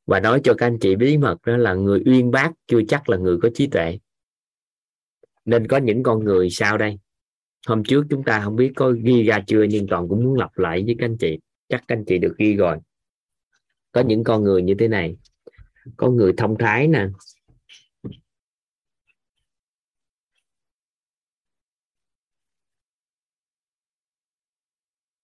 Và 0.05 0.19
nói 0.19 0.41
cho 0.43 0.53
các 0.53 0.65
anh 0.65 0.79
chị 0.79 0.95
bí 0.95 1.17
mật 1.17 1.37
đó 1.45 1.57
là 1.57 1.73
người 1.73 2.01
uyên 2.05 2.31
bác 2.31 2.51
chưa 2.67 2.81
chắc 2.87 3.09
là 3.09 3.17
người 3.17 3.37
có 3.41 3.49
trí 3.53 3.67
tuệ. 3.67 3.99
Nên 5.45 5.67
có 5.67 5.77
những 5.77 6.03
con 6.03 6.23
người 6.23 6.49
sau 6.49 6.77
đây? 6.77 6.99
Hôm 7.67 7.83
trước 7.83 8.05
chúng 8.09 8.23
ta 8.23 8.41
không 8.43 8.55
biết 8.55 8.71
có 8.75 8.91
ghi 8.91 9.23
ra 9.23 9.43
chưa, 9.47 9.63
nhưng 9.63 9.87
toàn 9.87 10.07
cũng 10.09 10.23
muốn 10.23 10.35
lặp 10.35 10.57
lại 10.57 10.83
với 10.85 10.95
các 10.99 11.05
anh 11.05 11.17
chị. 11.17 11.39
Chắc 11.69 11.83
các 11.87 11.97
anh 11.97 12.05
chị 12.07 12.17
được 12.17 12.35
ghi 12.37 12.55
rồi. 12.55 12.77
Có 13.91 14.01
những 14.01 14.23
con 14.23 14.43
người 14.43 14.61
như 14.61 14.75
thế 14.79 14.87
này. 14.87 15.15
Có 15.97 16.09
người 16.09 16.33
thông 16.37 16.57
thái 16.57 16.87
nè. 16.87 17.07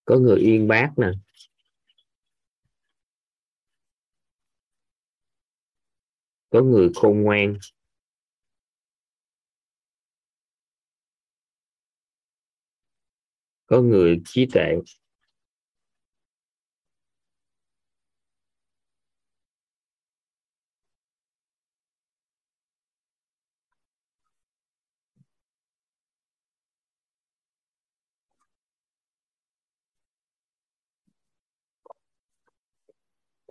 Có 0.06 0.18
người 0.18 0.40
uyên 0.42 0.68
bác 0.68 0.94
nè. 0.98 1.08
Có 6.50 6.62
người 6.62 6.90
khôn 6.96 7.22
ngoan. 7.22 7.58
Có 13.66 13.82
người 13.82 14.22
trí 14.26 14.46
tuệ. 14.54 14.76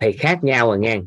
Thì 0.01 0.11
khác 0.11 0.39
nhau 0.43 0.65
à 0.65 0.67
rồi 0.67 0.79
nghe 0.79 0.99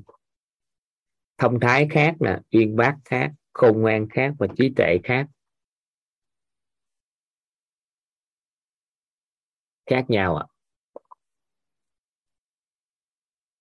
thông 1.39 1.61
thái 1.61 1.89
khác 1.91 2.15
nè, 2.21 2.39
uyên 2.53 2.77
bác 2.77 2.97
khác, 3.05 3.33
khôn 3.53 3.81
ngoan 3.81 4.09
khác 4.09 4.35
và 4.39 4.47
trí 4.57 4.73
tuệ 4.77 4.99
khác. 5.05 5.27
Khác 9.87 10.05
nhau 10.09 10.37
ạ 10.37 10.47
à. 10.49 10.53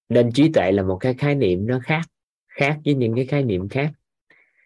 nên 0.10 0.32
trí 0.32 0.52
tuệ 0.54 0.72
là 0.72 0.84
một 0.84 0.98
cái 1.00 1.14
khái 1.14 1.36
niệm 1.36 1.68
nó 1.68 1.80
khác 1.84 2.02
khác 2.56 2.80
với 2.86 2.96
những 2.96 3.16
cái 3.16 3.26
khái 3.26 3.44
niệm 3.44 3.70
khác. 3.70 3.92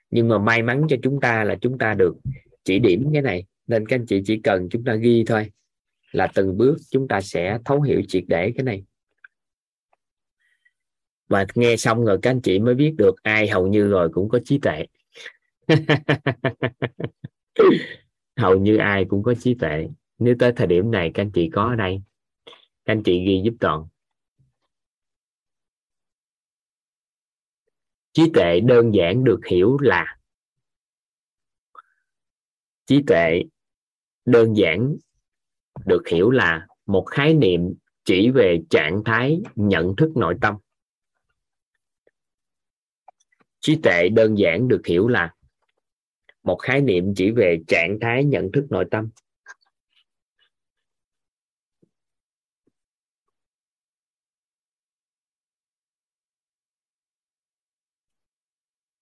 Nhưng 0.09 0.27
mà 0.27 0.37
may 0.37 0.63
mắn 0.63 0.85
cho 0.89 0.97
chúng 1.03 1.19
ta 1.21 1.43
là 1.43 1.55
chúng 1.61 1.77
ta 1.77 1.93
được 1.93 2.15
chỉ 2.63 2.79
điểm 2.79 3.09
cái 3.13 3.21
này, 3.21 3.45
nên 3.67 3.87
các 3.87 3.95
anh 3.95 4.05
chị 4.05 4.21
chỉ 4.25 4.39
cần 4.43 4.67
chúng 4.71 4.83
ta 4.83 4.95
ghi 4.95 5.23
thôi, 5.27 5.51
là 6.11 6.27
từng 6.35 6.57
bước 6.57 6.77
chúng 6.91 7.07
ta 7.07 7.21
sẽ 7.21 7.57
thấu 7.65 7.81
hiểu 7.81 8.01
triệt 8.07 8.23
để 8.27 8.51
cái 8.55 8.63
này 8.63 8.83
và 11.29 11.45
nghe 11.55 11.77
xong 11.77 12.05
rồi 12.05 12.19
các 12.21 12.31
anh 12.31 12.41
chị 12.41 12.59
mới 12.59 12.75
biết 12.75 12.95
được 12.97 13.23
ai 13.23 13.47
hầu 13.47 13.67
như 13.67 13.87
rồi 13.87 14.09
cũng 14.13 14.29
có 14.29 14.39
trí 14.45 14.59
tuệ. 14.59 14.85
Hầu 18.35 18.57
như 18.57 18.77
ai 18.77 19.05
cũng 19.09 19.23
có 19.23 19.33
trí 19.33 19.53
tuệ. 19.53 19.87
Nếu 20.19 20.35
tới 20.39 20.53
thời 20.55 20.67
điểm 20.67 20.91
này 20.91 21.11
các 21.13 21.23
anh 21.23 21.31
chị 21.31 21.49
có 21.53 21.63
ở 21.63 21.75
đây, 21.75 22.01
các 22.85 22.93
anh 22.93 23.03
chị 23.03 23.25
ghi 23.25 23.41
giúp 23.43 23.53
toàn. 23.59 23.87
Trí 28.13 28.23
tuệ 28.33 28.59
đơn 28.59 28.93
giản 28.93 29.23
được 29.23 29.39
hiểu 29.45 29.77
là 29.81 30.17
trí 32.85 33.03
tuệ 33.07 33.43
đơn 34.25 34.53
giản 34.57 34.95
được 35.85 36.07
hiểu 36.07 36.31
là 36.31 36.67
một 36.85 37.03
khái 37.03 37.33
niệm 37.33 37.73
chỉ 38.03 38.29
về 38.29 38.61
trạng 38.69 39.03
thái 39.05 39.41
nhận 39.55 39.95
thức 39.95 40.11
nội 40.15 40.35
tâm 40.41 40.55
trí 43.59 43.79
tuệ 43.83 44.09
đơn 44.09 44.35
giản 44.37 44.67
được 44.67 44.81
hiểu 44.85 45.07
là 45.07 45.35
một 46.43 46.57
khái 46.61 46.81
niệm 46.81 47.13
chỉ 47.15 47.31
về 47.31 47.57
trạng 47.67 47.97
thái 48.01 48.25
nhận 48.25 48.51
thức 48.51 48.67
nội 48.69 48.85
tâm. 48.91 49.09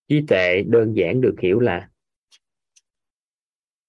Trí 0.07 0.21
tuệ 0.27 0.63
đơn 0.67 0.93
giản 0.93 1.21
được 1.21 1.35
hiểu 1.41 1.59
là 1.59 1.89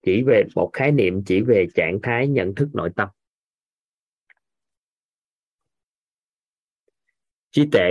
chỉ 0.02 0.22
về 0.26 0.44
một 0.54 0.70
khái 0.72 0.92
niệm 0.92 1.22
chỉ 1.26 1.40
về 1.40 1.66
trạng 1.74 1.98
thái 2.02 2.28
nhận 2.28 2.54
thức 2.54 2.68
nội 2.72 2.90
tâm. 2.96 3.08
Trí 7.50 7.68
tuệ 7.72 7.90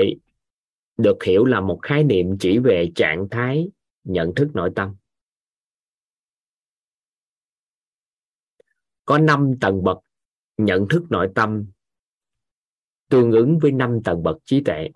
được 0.98 1.24
hiểu 1.24 1.45
là 1.45 1.61
một 1.61 1.80
khái 1.82 2.03
niệm 2.03 2.38
chỉ 2.40 2.60
về 2.60 2.91
trạng 2.95 3.28
thái 3.32 3.69
nhận 4.03 4.36
thức 4.36 4.48
nội 4.53 4.72
tâm. 4.76 4.95
Có 9.06 9.18
5 9.18 9.53
tầng 9.61 9.84
bậc 9.84 9.98
nhận 10.57 10.88
thức 10.90 11.03
nội 11.10 11.32
tâm 11.36 11.72
tương 13.10 13.32
ứng 13.32 13.60
với 13.60 13.72
5 13.72 13.99
tầng 14.03 14.24
bậc 14.24 14.38
trí 14.45 14.61
tuệ. 14.65 14.90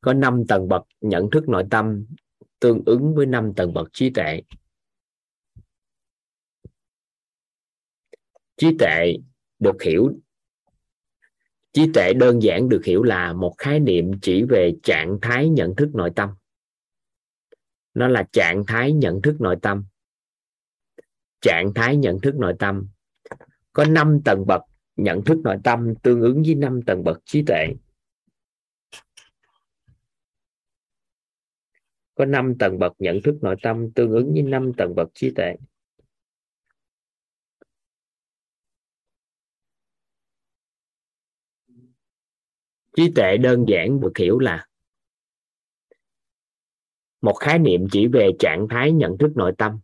Có 0.00 0.12
5 0.12 0.42
tầng 0.48 0.68
bậc 0.68 0.82
nhận 1.00 1.30
thức 1.32 1.48
nội 1.48 1.64
tâm 1.70 2.06
tương 2.58 2.82
ứng 2.86 3.14
với 3.14 3.26
5 3.26 3.52
tầng 3.56 3.72
bậc 3.72 3.88
trí 3.92 4.10
tuệ. 4.10 4.42
Trí 8.56 8.76
tuệ 8.78 9.16
được 9.58 9.82
hiểu 9.82 10.18
trí 11.78 11.90
tuệ 11.94 12.12
đơn 12.12 12.42
giản 12.42 12.68
được 12.68 12.84
hiểu 12.84 13.02
là 13.02 13.32
một 13.32 13.54
khái 13.58 13.80
niệm 13.80 14.10
chỉ 14.22 14.42
về 14.42 14.72
trạng 14.82 15.18
thái 15.22 15.48
nhận 15.48 15.76
thức 15.76 15.94
nội 15.94 16.10
tâm. 16.16 16.30
Nó 17.94 18.08
là 18.08 18.28
trạng 18.32 18.66
thái 18.66 18.92
nhận 18.92 19.22
thức 19.22 19.40
nội 19.40 19.56
tâm. 19.62 19.84
Trạng 21.40 21.74
thái 21.74 21.96
nhận 21.96 22.20
thức 22.20 22.34
nội 22.34 22.54
tâm. 22.58 22.88
Có 23.72 23.84
5 23.84 24.20
tầng 24.24 24.46
bậc 24.46 24.62
nhận 24.96 25.24
thức 25.24 25.38
nội 25.44 25.56
tâm 25.64 25.94
tương 26.02 26.20
ứng 26.20 26.42
với 26.42 26.54
5 26.54 26.82
tầng 26.82 27.04
bậc 27.04 27.18
trí 27.24 27.42
tuệ. 27.42 27.66
Có 32.14 32.24
5 32.24 32.54
tầng 32.58 32.78
bậc 32.78 32.92
nhận 32.98 33.22
thức 33.24 33.34
nội 33.42 33.56
tâm 33.62 33.92
tương 33.92 34.10
ứng 34.10 34.32
với 34.32 34.42
5 34.42 34.72
tầng 34.76 34.94
bậc 34.94 35.08
trí 35.14 35.30
tuệ. 35.30 35.56
Trí 42.98 43.12
tuệ 43.14 43.36
đơn 43.36 43.64
giản 43.68 44.00
được 44.00 44.12
hiểu 44.18 44.38
là 44.38 44.66
một 47.20 47.32
khái 47.32 47.58
niệm 47.58 47.86
chỉ 47.92 48.06
về 48.06 48.30
trạng 48.38 48.66
thái 48.70 48.92
nhận 48.92 49.18
thức 49.18 49.32
nội 49.34 49.52
tâm. 49.58 49.80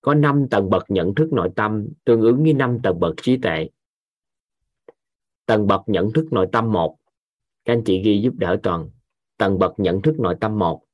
Có 0.00 0.14
5 0.14 0.46
tầng 0.50 0.70
bậc 0.70 0.82
nhận 0.88 1.14
thức 1.14 1.32
nội 1.32 1.50
tâm, 1.56 1.88
tương 2.04 2.20
ứng 2.20 2.42
với 2.42 2.52
5 2.52 2.78
tầng 2.82 3.00
bậc 3.00 3.14
trí 3.22 3.36
tuệ. 3.42 3.68
Tầng 5.46 5.66
bậc 5.66 5.80
nhận 5.86 6.12
thức 6.14 6.26
nội 6.30 6.48
tâm 6.52 6.72
một, 6.72 6.98
các 7.64 7.72
anh 7.72 7.82
chị 7.86 8.02
ghi 8.02 8.20
giúp 8.24 8.34
đỡ 8.36 8.56
toàn. 8.62 8.90
Tầng 9.36 9.58
bậc 9.58 9.72
nhận 9.76 10.02
thức 10.02 10.14
nội 10.18 10.36
tâm 10.40 10.58
một. 10.58 10.84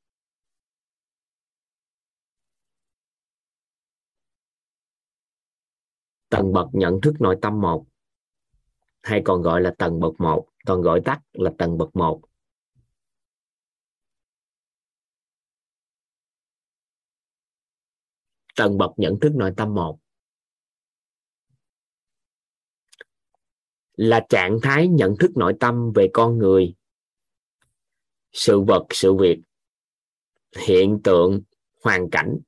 Tầng 6.29 6.53
bậc 6.53 6.69
nhận 6.73 7.01
thức 7.01 7.15
nội 7.21 7.39
tâm 7.43 7.61
một, 7.61 7.87
hay 9.03 9.23
còn 9.25 9.43
gọi 9.43 9.61
là 9.61 9.75
tầng 9.79 10.01
bậc 10.01 10.21
một 10.21 10.50
còn 10.67 10.83
gọi 10.83 11.01
tắt 11.05 11.21
là 11.33 11.51
tầng 11.59 11.79
bậc 11.79 11.97
một. 11.97 12.23
Tầng 18.57 18.79
bậc 18.79 18.91
nhận 18.97 19.21
thức 19.21 19.33
nội 19.35 19.53
tâm 19.57 19.75
một. 19.75 19.99
Là 23.93 24.27
trạng 24.29 24.59
thái 24.63 24.89
nhận 24.89 25.17
thức 25.21 25.31
nội 25.37 25.55
tâm 25.61 25.93
về 25.95 26.09
con 26.13 26.39
người, 26.39 26.75
sự 28.33 28.61
vật, 28.61 28.87
sự 28.91 29.15
việc, 29.15 29.39
hiện 30.57 31.01
tượng, 31.05 31.43
hoàn 31.83 32.11
cảnh. 32.11 32.39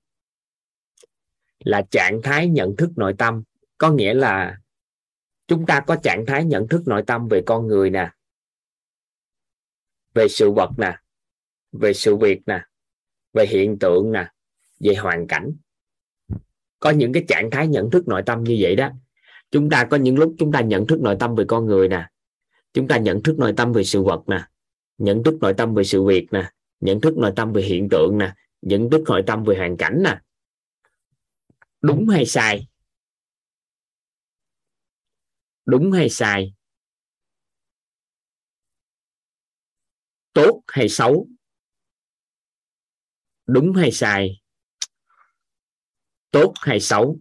Là 1.58 1.82
trạng 1.90 2.20
thái 2.22 2.48
nhận 2.48 2.74
thức 2.78 2.90
nội 2.96 3.14
tâm, 3.18 3.42
có 3.78 3.90
nghĩa 3.90 4.14
là 4.14 4.61
chúng 5.52 5.66
ta 5.66 5.80
có 5.80 5.96
trạng 5.96 6.26
thái 6.26 6.44
nhận 6.44 6.68
thức 6.68 6.82
nội 6.86 7.02
tâm 7.06 7.28
về 7.28 7.42
con 7.46 7.66
người 7.66 7.90
nè, 7.90 8.10
về 10.14 10.28
sự 10.28 10.50
vật 10.50 10.70
nè, 10.76 10.98
về 11.72 11.92
sự 11.92 12.16
việc 12.16 12.40
nè, 12.46 12.64
về 13.32 13.46
hiện 13.46 13.78
tượng 13.78 14.12
nè, 14.12 14.28
về 14.80 14.94
hoàn 14.94 15.26
cảnh. 15.26 15.52
Có 16.80 16.90
những 16.90 17.12
cái 17.12 17.24
trạng 17.28 17.50
thái 17.50 17.68
nhận 17.68 17.90
thức 17.90 18.08
nội 18.08 18.22
tâm 18.26 18.44
như 18.44 18.56
vậy 18.60 18.76
đó. 18.76 18.90
Chúng 19.50 19.70
ta 19.70 19.84
có 19.84 19.96
những 19.96 20.18
lúc 20.18 20.34
chúng 20.38 20.52
ta 20.52 20.60
nhận 20.60 20.86
thức 20.86 21.00
nội 21.00 21.16
tâm 21.20 21.34
về 21.34 21.44
con 21.48 21.66
người 21.66 21.88
nè, 21.88 22.08
chúng 22.72 22.88
ta 22.88 22.98
nhận 22.98 23.22
thức 23.22 23.38
nội 23.38 23.52
tâm 23.56 23.72
về 23.72 23.84
sự 23.84 24.02
vật 24.02 24.22
nè, 24.26 24.44
nhận 24.98 25.22
thức 25.22 25.34
nội 25.40 25.54
tâm 25.54 25.74
về 25.74 25.84
sự 25.84 26.02
việc 26.02 26.28
nè, 26.32 26.50
nhận 26.80 27.00
thức 27.00 27.16
nội 27.18 27.32
tâm 27.36 27.52
về 27.52 27.62
hiện 27.62 27.88
tượng 27.90 28.18
nè, 28.18 28.34
nhận 28.62 28.90
thức 28.90 29.02
nội 29.06 29.22
tâm 29.26 29.44
về 29.44 29.56
hoàn 29.56 29.76
cảnh 29.76 30.02
nè. 30.02 30.18
Đúng 31.82 32.08
hay 32.08 32.26
sai? 32.26 32.68
Đúng 35.64 35.92
hay 35.92 36.08
sai? 36.08 36.54
Tốt 40.32 40.62
hay 40.66 40.88
xấu? 40.88 41.28
Đúng 43.46 43.72
hay 43.72 43.92
sai? 43.92 44.40
Tốt 46.30 46.52
hay 46.60 46.80
xấu? 46.80 47.18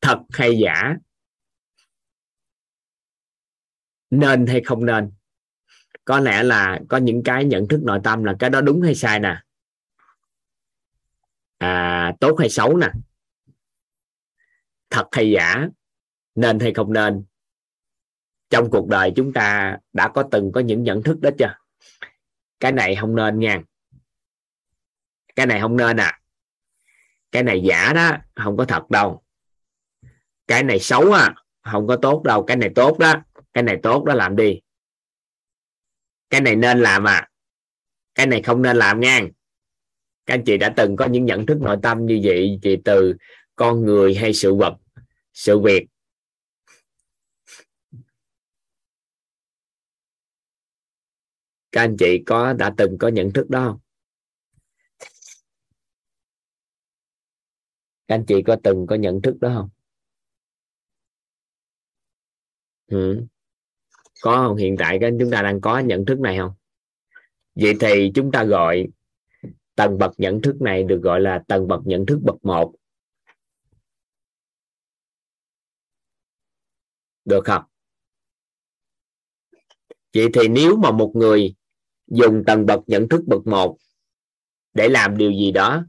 Thật 0.00 0.18
hay 0.30 0.58
giả? 0.58 0.96
Nên 4.10 4.46
hay 4.46 4.60
không 4.64 4.86
nên? 4.86 5.10
Có 6.04 6.20
lẽ 6.20 6.42
là 6.42 6.80
có 6.88 6.96
những 6.96 7.22
cái 7.22 7.44
nhận 7.44 7.68
thức 7.68 7.80
nội 7.82 8.00
tâm 8.04 8.24
là 8.24 8.34
cái 8.38 8.50
đó 8.50 8.60
đúng 8.60 8.82
hay 8.82 8.94
sai 8.94 9.20
nè 9.20 9.36
à, 11.58 12.12
tốt 12.20 12.36
hay 12.38 12.50
xấu 12.50 12.76
nè? 12.76 12.88
Thật 14.90 15.08
hay 15.12 15.30
giả? 15.30 15.68
Nên 16.34 16.60
hay 16.60 16.74
không 16.74 16.92
nên? 16.92 17.24
Trong 18.50 18.70
cuộc 18.70 18.88
đời 18.88 19.12
chúng 19.16 19.32
ta 19.32 19.78
đã 19.92 20.08
có 20.08 20.28
từng 20.30 20.52
có 20.54 20.60
những 20.60 20.82
nhận 20.82 21.02
thức 21.02 21.20
đó 21.20 21.30
chưa? 21.38 21.56
Cái 22.60 22.72
này 22.72 22.96
không 23.00 23.16
nên 23.16 23.38
nha. 23.38 23.62
Cái 25.36 25.46
này 25.46 25.60
không 25.60 25.76
nên 25.76 25.96
à. 25.96 26.20
Cái 27.32 27.42
này 27.42 27.62
giả 27.64 27.92
đó 27.92 28.16
không 28.34 28.56
có 28.56 28.64
thật 28.64 28.90
đâu. 28.90 29.22
Cái 30.46 30.62
này 30.62 30.80
xấu 30.80 31.12
à 31.12 31.34
không 31.62 31.86
có 31.86 31.96
tốt 32.02 32.22
đâu. 32.24 32.44
Cái 32.44 32.56
này 32.56 32.70
tốt 32.74 32.98
đó 32.98 33.14
cái 33.52 33.62
này 33.62 33.78
tốt 33.82 34.04
đó 34.04 34.14
làm 34.14 34.36
đi. 34.36 34.60
Cái 36.30 36.40
này 36.40 36.56
nên 36.56 36.80
làm 36.80 37.04
à. 37.04 37.30
Cái 38.14 38.26
này 38.26 38.42
không 38.42 38.62
nên 38.62 38.76
làm 38.76 39.00
nha 39.00 39.20
các 40.26 40.34
anh 40.34 40.42
chị 40.46 40.56
đã 40.56 40.74
từng 40.76 40.96
có 40.96 41.06
những 41.06 41.24
nhận 41.24 41.46
thức 41.46 41.58
nội 41.60 41.76
tâm 41.82 42.06
như 42.06 42.20
vậy 42.24 42.58
thì 42.62 42.76
từ 42.84 43.14
con 43.56 43.84
người 43.84 44.14
hay 44.14 44.32
sự 44.32 44.54
vật, 44.54 44.76
sự 45.32 45.58
việc? 45.58 45.86
Các 51.72 51.80
anh 51.80 51.96
chị 51.98 52.22
có, 52.26 52.52
đã 52.52 52.74
từng 52.76 52.98
có 52.98 53.08
nhận 53.08 53.32
thức 53.32 53.50
đó 53.50 53.64
không? 53.68 53.78
Các 58.08 58.14
anh 58.14 58.24
chị 58.26 58.42
có 58.46 58.56
từng 58.62 58.86
có 58.86 58.96
nhận 58.96 59.22
thức 59.22 59.36
đó 59.40 59.52
không? 59.54 59.68
Ừ. 62.86 63.26
có 64.22 64.46
không? 64.48 64.56
Hiện 64.56 64.76
tại 64.78 64.98
các 65.00 65.12
chúng 65.20 65.30
ta 65.30 65.42
đang 65.42 65.60
có 65.60 65.78
nhận 65.78 66.04
thức 66.04 66.20
này 66.20 66.38
không? 66.38 66.52
Vậy 67.54 67.74
thì 67.80 68.12
chúng 68.14 68.32
ta 68.32 68.44
gọi 68.44 68.86
tầng 69.74 69.98
bậc 69.98 70.12
nhận 70.16 70.42
thức 70.42 70.60
này 70.60 70.82
được 70.82 71.00
gọi 71.02 71.20
là 71.20 71.42
tầng 71.48 71.68
bậc 71.68 71.80
nhận 71.84 72.06
thức 72.06 72.18
bậc 72.22 72.44
một. 72.44 72.74
Được 77.24 77.44
không? 77.44 77.64
Vậy 80.14 80.28
thì 80.34 80.48
nếu 80.48 80.76
mà 80.76 80.90
một 80.90 81.12
người 81.14 81.54
dùng 82.06 82.42
tầng 82.46 82.66
bậc 82.66 82.80
nhận 82.86 83.08
thức 83.08 83.24
bậc 83.26 83.46
một 83.46 83.76
để 84.74 84.88
làm 84.88 85.16
điều 85.16 85.32
gì 85.32 85.52
đó 85.52 85.84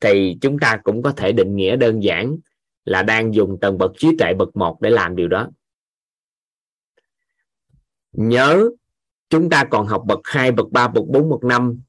thì 0.00 0.38
chúng 0.40 0.58
ta 0.58 0.80
cũng 0.84 1.02
có 1.02 1.12
thể 1.16 1.32
định 1.32 1.56
nghĩa 1.56 1.76
đơn 1.76 2.02
giản 2.02 2.36
là 2.84 3.02
đang 3.02 3.34
dùng 3.34 3.58
tầng 3.60 3.78
bậc 3.78 3.92
trí 3.98 4.08
tuệ 4.18 4.34
bậc 4.34 4.56
một 4.56 4.78
để 4.80 4.90
làm 4.90 5.16
điều 5.16 5.28
đó. 5.28 5.50
Nhớ 8.12 8.70
chúng 9.28 9.50
ta 9.50 9.64
còn 9.70 9.86
học 9.86 10.02
bậc 10.06 10.20
2, 10.24 10.52
bậc 10.52 10.66
3, 10.70 10.88
bậc 10.88 11.04
4, 11.06 11.30
bậc 11.30 11.44
5 11.44 11.80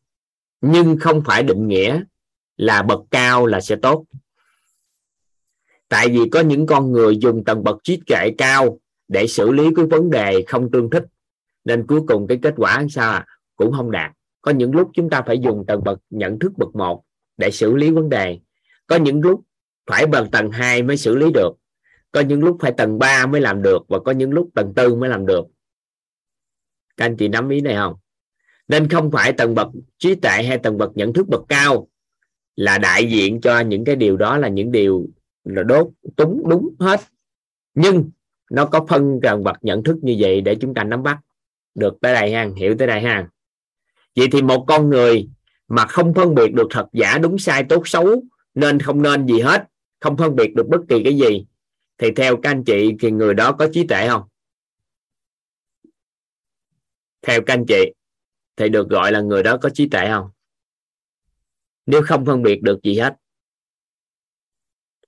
nhưng 0.61 0.97
không 0.99 1.21
phải 1.25 1.43
định 1.43 1.67
nghĩa 1.67 2.01
là 2.57 2.83
bậc 2.83 2.99
cao 3.11 3.45
là 3.45 3.61
sẽ 3.61 3.75
tốt. 3.75 4.05
Tại 5.89 6.09
vì 6.09 6.29
có 6.31 6.39
những 6.39 6.65
con 6.65 6.91
người 6.91 7.17
dùng 7.17 7.43
tầng 7.43 7.63
bậc 7.63 7.77
trí 7.83 8.01
tuệ 8.07 8.29
cao 8.37 8.79
để 9.07 9.27
xử 9.27 9.51
lý 9.51 9.63
cái 9.75 9.85
vấn 9.85 10.09
đề 10.09 10.43
không 10.47 10.71
tương 10.71 10.89
thích. 10.89 11.05
Nên 11.65 11.87
cuối 11.87 12.01
cùng 12.07 12.27
cái 12.27 12.39
kết 12.41 12.53
quả 12.57 12.85
sao 12.89 13.11
à? 13.11 13.25
cũng 13.55 13.73
không 13.73 13.91
đạt. 13.91 14.11
Có 14.41 14.51
những 14.51 14.75
lúc 14.75 14.91
chúng 14.93 15.09
ta 15.09 15.21
phải 15.21 15.39
dùng 15.39 15.65
tầng 15.67 15.83
bậc 15.83 15.99
nhận 16.09 16.39
thức 16.39 16.51
bậc 16.57 16.75
một 16.75 17.03
để 17.37 17.51
xử 17.51 17.75
lý 17.75 17.91
vấn 17.91 18.09
đề. 18.09 18.39
Có 18.87 18.95
những 18.95 19.21
lúc 19.21 19.41
phải 19.87 20.07
bằng 20.07 20.31
tầng 20.31 20.51
2 20.51 20.83
mới 20.83 20.97
xử 20.97 21.15
lý 21.15 21.31
được. 21.33 21.51
Có 22.11 22.21
những 22.21 22.43
lúc 22.43 22.57
phải 22.61 22.71
tầng 22.77 22.99
3 22.99 23.25
mới 23.25 23.41
làm 23.41 23.61
được 23.61 23.79
và 23.87 23.99
có 23.99 24.11
những 24.11 24.31
lúc 24.31 24.49
tầng 24.55 24.73
tư 24.75 24.95
mới 24.95 25.09
làm 25.09 25.25
được. 25.25 25.45
Các 26.97 27.05
anh 27.05 27.17
chị 27.17 27.27
nắm 27.27 27.49
ý 27.49 27.61
này 27.61 27.75
không? 27.75 27.95
Nên 28.67 28.89
không 28.89 29.11
phải 29.11 29.33
tầng 29.33 29.55
bậc 29.55 29.67
trí 29.97 30.15
tuệ 30.15 30.43
hay 30.43 30.57
tầng 30.57 30.77
bậc 30.77 30.91
nhận 30.97 31.13
thức 31.13 31.27
bậc 31.29 31.41
cao 31.49 31.87
là 32.55 32.77
đại 32.77 33.09
diện 33.09 33.41
cho 33.41 33.59
những 33.59 33.85
cái 33.85 33.95
điều 33.95 34.17
đó 34.17 34.37
là 34.37 34.47
những 34.47 34.71
điều 34.71 35.07
là 35.43 35.63
đốt, 35.63 35.87
túng, 36.15 36.43
đúng 36.49 36.75
hết. 36.79 36.99
Nhưng 37.73 38.09
nó 38.51 38.65
có 38.65 38.85
phân 38.89 39.19
tầng 39.23 39.43
bậc 39.43 39.55
nhận 39.61 39.83
thức 39.83 39.97
như 40.01 40.15
vậy 40.19 40.41
để 40.41 40.55
chúng 40.61 40.73
ta 40.73 40.83
nắm 40.83 41.03
bắt 41.03 41.19
được 41.75 41.97
tới 42.01 42.13
đây 42.13 42.33
ha, 42.33 42.49
hiểu 42.57 42.75
tới 42.79 42.87
đây 42.87 43.01
ha. 43.01 43.29
Vậy 44.15 44.27
thì 44.31 44.41
một 44.41 44.65
con 44.67 44.89
người 44.89 45.29
mà 45.67 45.85
không 45.85 46.13
phân 46.13 46.35
biệt 46.35 46.53
được 46.53 46.67
thật 46.69 46.87
giả, 46.93 47.17
đúng 47.17 47.39
sai, 47.39 47.63
tốt, 47.69 47.87
xấu, 47.87 48.23
nên 48.53 48.79
không 48.79 49.01
nên 49.01 49.27
gì 49.27 49.39
hết, 49.39 49.67
không 49.99 50.17
phân 50.17 50.35
biệt 50.35 50.55
được 50.55 50.67
bất 50.67 50.81
kỳ 50.89 51.03
cái 51.03 51.17
gì, 51.17 51.45
thì 51.97 52.11
theo 52.15 52.37
các 52.37 52.51
anh 52.51 52.63
chị 52.63 52.95
thì 52.99 53.11
người 53.11 53.33
đó 53.33 53.51
có 53.51 53.67
trí 53.73 53.87
tuệ 53.87 54.07
không? 54.07 54.23
Theo 57.21 57.41
các 57.41 57.53
anh 57.53 57.65
chị 57.67 57.93
thì 58.57 58.69
được 58.69 58.89
gọi 58.89 59.11
là 59.11 59.21
người 59.21 59.43
đó 59.43 59.57
có 59.61 59.69
trí 59.73 59.89
tuệ 59.89 60.07
không? 60.07 60.29
Nếu 61.85 62.01
không 62.05 62.25
phân 62.25 62.43
biệt 62.43 62.61
được 62.61 62.79
gì 62.83 62.99
hết. 62.99 63.15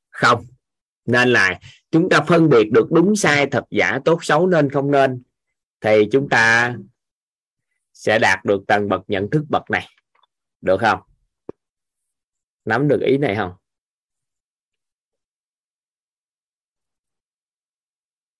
Không. 0.09 0.45
Nên 1.05 1.29
là 1.29 1.59
chúng 1.91 2.09
ta 2.09 2.25
phân 2.27 2.49
biệt 2.49 2.69
được 2.71 2.87
đúng 2.91 3.15
sai, 3.15 3.47
thật 3.51 3.63
giả, 3.69 3.99
tốt, 4.05 4.23
xấu, 4.23 4.47
nên, 4.47 4.69
không 4.69 4.91
nên, 4.91 5.23
thì 5.81 6.07
chúng 6.11 6.29
ta 6.29 6.75
sẽ 7.93 8.19
đạt 8.19 8.45
được 8.45 8.63
tầng 8.67 8.89
bậc 8.89 9.01
nhận 9.07 9.29
thức 9.31 9.45
bậc 9.49 9.63
này. 9.69 9.87
Được 10.61 10.77
không? 10.81 10.99
Nắm 12.65 12.87
được 12.87 13.01
ý 13.01 13.17
này 13.17 13.35
không? 13.35 13.53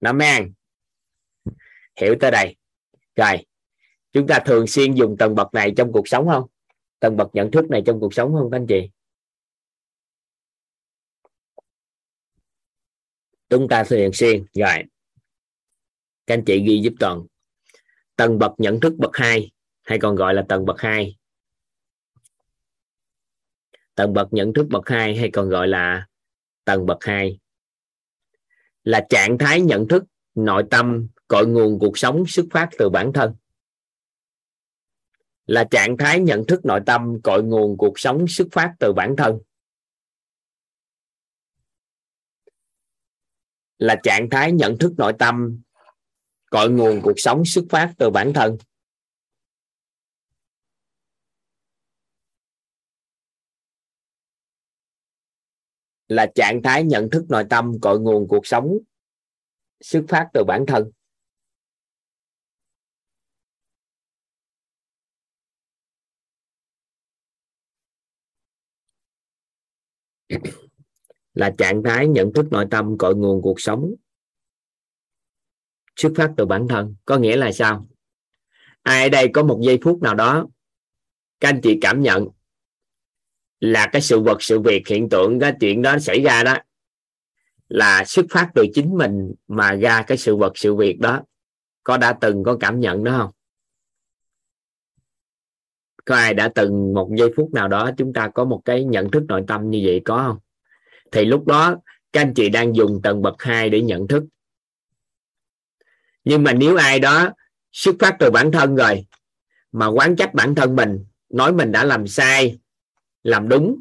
Nắm 0.02 0.20
an 0.20 0.52
hiểu 1.96 2.16
tới 2.20 2.32
đây. 2.32 2.56
Rồi 3.16 3.46
chúng 4.12 4.28
ta 4.28 4.40
thường 4.46 4.68
xuyên 4.68 4.94
dùng 4.94 5.16
tầng 5.18 5.36
bậc 5.36 5.54
này 5.54 5.74
trong 5.78 5.92
cuộc 5.92 6.08
sống 6.08 6.28
không? 6.28 6.48
Tầng 7.00 7.18
bậc 7.18 7.30
nhận 7.34 7.52
thức 7.52 7.70
này 7.70 7.84
trong 7.86 8.00
cuộc 8.00 8.14
sống 8.14 8.34
không, 8.34 8.52
các 8.52 8.58
anh 8.58 8.68
chị? 8.68 8.90
Chúng 13.50 13.68
ta 13.68 13.84
thường 13.84 14.14
xuyên, 14.14 14.46
rồi. 14.54 14.84
Các 16.28 16.34
anh 16.34 16.44
chị 16.46 16.64
ghi 16.68 16.82
giúp 16.84 16.94
toàn. 17.00 17.26
Tầng 18.16 18.40
bậc 18.40 18.52
nhận 18.58 18.80
thức 18.80 18.94
bậc 18.98 19.12
2 19.18 19.52
hay 19.82 20.00
còn 20.00 20.16
gọi 20.16 20.34
là 20.34 20.46
tầng 20.50 20.66
bậc 20.66 20.80
2 20.80 21.16
tầng 23.96 24.14
bậc 24.14 24.34
nhận 24.34 24.54
thức 24.54 24.68
bậc 24.70 24.90
2 24.90 25.16
hay 25.16 25.30
còn 25.34 25.50
gọi 25.50 25.68
là 25.68 26.08
tầng 26.66 26.86
bậc 26.86 27.04
2 27.04 27.40
là 28.84 29.06
trạng 29.10 29.38
thái 29.38 29.62
nhận 29.62 29.88
thức, 29.88 30.04
nội 30.36 30.64
tâm, 30.70 31.08
cội 31.28 31.48
nguồn 31.48 31.80
cuộc 31.80 31.98
sống, 31.98 32.24
xuất 32.28 32.46
phát 32.52 32.70
từ 32.78 32.90
bản 32.90 33.14
thân 33.14 33.36
là 35.50 35.64
trạng 35.72 35.98
thái 35.98 36.20
nhận 36.20 36.46
thức 36.48 36.66
nội 36.66 36.80
tâm, 36.86 37.20
cội 37.24 37.44
nguồn 37.44 37.78
cuộc 37.78 38.00
sống 38.00 38.26
xuất 38.28 38.48
phát 38.52 38.76
từ 38.80 38.94
bản 38.94 39.16
thân. 39.18 39.40
Là 43.78 43.96
trạng 44.04 44.30
thái 44.32 44.52
nhận 44.52 44.78
thức 44.78 44.94
nội 44.98 45.14
tâm, 45.20 45.62
cội 46.52 46.70
nguồn 46.70 47.02
cuộc 47.04 47.14
sống 47.18 47.46
xuất 47.46 47.66
phát 47.70 47.94
từ 47.98 48.10
bản 48.10 48.32
thân. 48.36 48.58
Là 56.08 56.28
trạng 56.36 56.62
thái 56.64 56.84
nhận 56.84 57.10
thức 57.10 57.26
nội 57.30 57.44
tâm, 57.50 57.72
cội 57.82 58.00
nguồn 58.00 58.28
cuộc 58.28 58.48
sống 58.48 58.78
xuất 59.82 60.06
phát 60.08 60.30
từ 60.34 60.44
bản 60.48 60.66
thân. 60.68 60.92
Là 71.34 71.54
trạng 71.58 71.84
thái 71.84 72.08
nhận 72.08 72.34
thức 72.34 72.46
nội 72.52 72.66
tâm 72.72 72.98
cội 72.98 73.16
nguồn 73.16 73.42
cuộc 73.42 73.62
sống, 73.62 73.94
xuất 75.96 76.12
phát 76.16 76.32
từ 76.38 76.46
bản 76.46 76.68
thân. 76.68 76.96
Có 77.06 77.18
nghĩa 77.18 77.36
là 77.36 77.52
sao? 77.52 77.88
Ai 78.82 79.04
ở 79.04 79.10
đây 79.10 79.30
có 79.34 79.44
một 79.44 79.60
giây 79.64 79.80
phút 79.82 80.02
nào 80.02 80.16
đó, 80.16 80.48
các 81.40 81.50
anh 81.50 81.62
chị 81.64 81.78
cảm 81.82 82.02
nhận 82.02 82.28
là 83.60 83.90
cái 83.92 84.02
sự 84.02 84.20
vật, 84.20 84.38
sự 84.40 84.60
việc, 84.60 84.88
hiện 84.88 85.10
tượng, 85.10 85.40
cái 85.40 85.54
chuyện 85.60 85.82
đó 85.82 86.00
xảy 86.00 86.22
ra 86.22 86.44
đó, 86.44 86.58
là 87.68 88.04
xuất 88.06 88.26
phát 88.30 88.50
từ 88.56 88.66
chính 88.74 88.98
mình 88.98 89.34
mà 89.48 89.76
ra 89.76 90.04
cái 90.08 90.18
sự 90.18 90.36
vật, 90.36 90.52
sự 90.56 90.76
việc 90.76 91.00
đó. 91.00 91.22
Có 91.84 91.98
đã 91.98 92.18
từng 92.22 92.44
có 92.44 92.58
cảm 92.60 92.80
nhận 92.80 93.04
đó 93.04 93.18
không? 93.18 93.32
Có 96.10 96.16
ai 96.16 96.34
đã 96.34 96.50
từng 96.56 96.94
một 96.94 97.10
giây 97.18 97.30
phút 97.36 97.54
nào 97.54 97.68
đó 97.68 97.92
chúng 97.98 98.14
ta 98.14 98.28
có 98.28 98.46
một 98.46 98.62
cái 98.66 98.84
nhận 98.84 99.12
thức 99.12 99.24
nội 99.28 99.44
tâm 99.48 99.70
như 99.70 99.82
vậy, 99.86 100.02
có 100.06 100.24
không? 100.28 100.38
Thì 101.12 101.26
lúc 101.26 101.46
đó, 101.46 101.76
các 102.14 102.22
anh 102.22 102.34
chị 102.34 102.50
đang 102.50 102.76
dùng 102.76 103.02
tầng 103.04 103.22
bậc 103.22 103.36
2 103.42 103.70
để 103.70 103.82
nhận 103.82 104.08
thức. 104.08 104.24
Nhưng 106.24 106.44
mà 106.44 106.54
nếu 106.54 106.76
ai 106.76 107.00
đó 107.00 107.30
xuất 107.72 107.96
phát 108.00 108.16
từ 108.20 108.32
bản 108.32 108.52
thân 108.52 108.76
rồi, 108.76 109.06
mà 109.72 109.88
quán 109.88 110.16
trách 110.16 110.34
bản 110.34 110.56
thân 110.56 110.76
mình, 110.76 111.06
nói 111.30 111.54
mình 111.54 111.72
đã 111.72 111.84
làm 111.84 112.08
sai, 112.08 112.60
làm 113.24 113.50
đúng, 113.50 113.80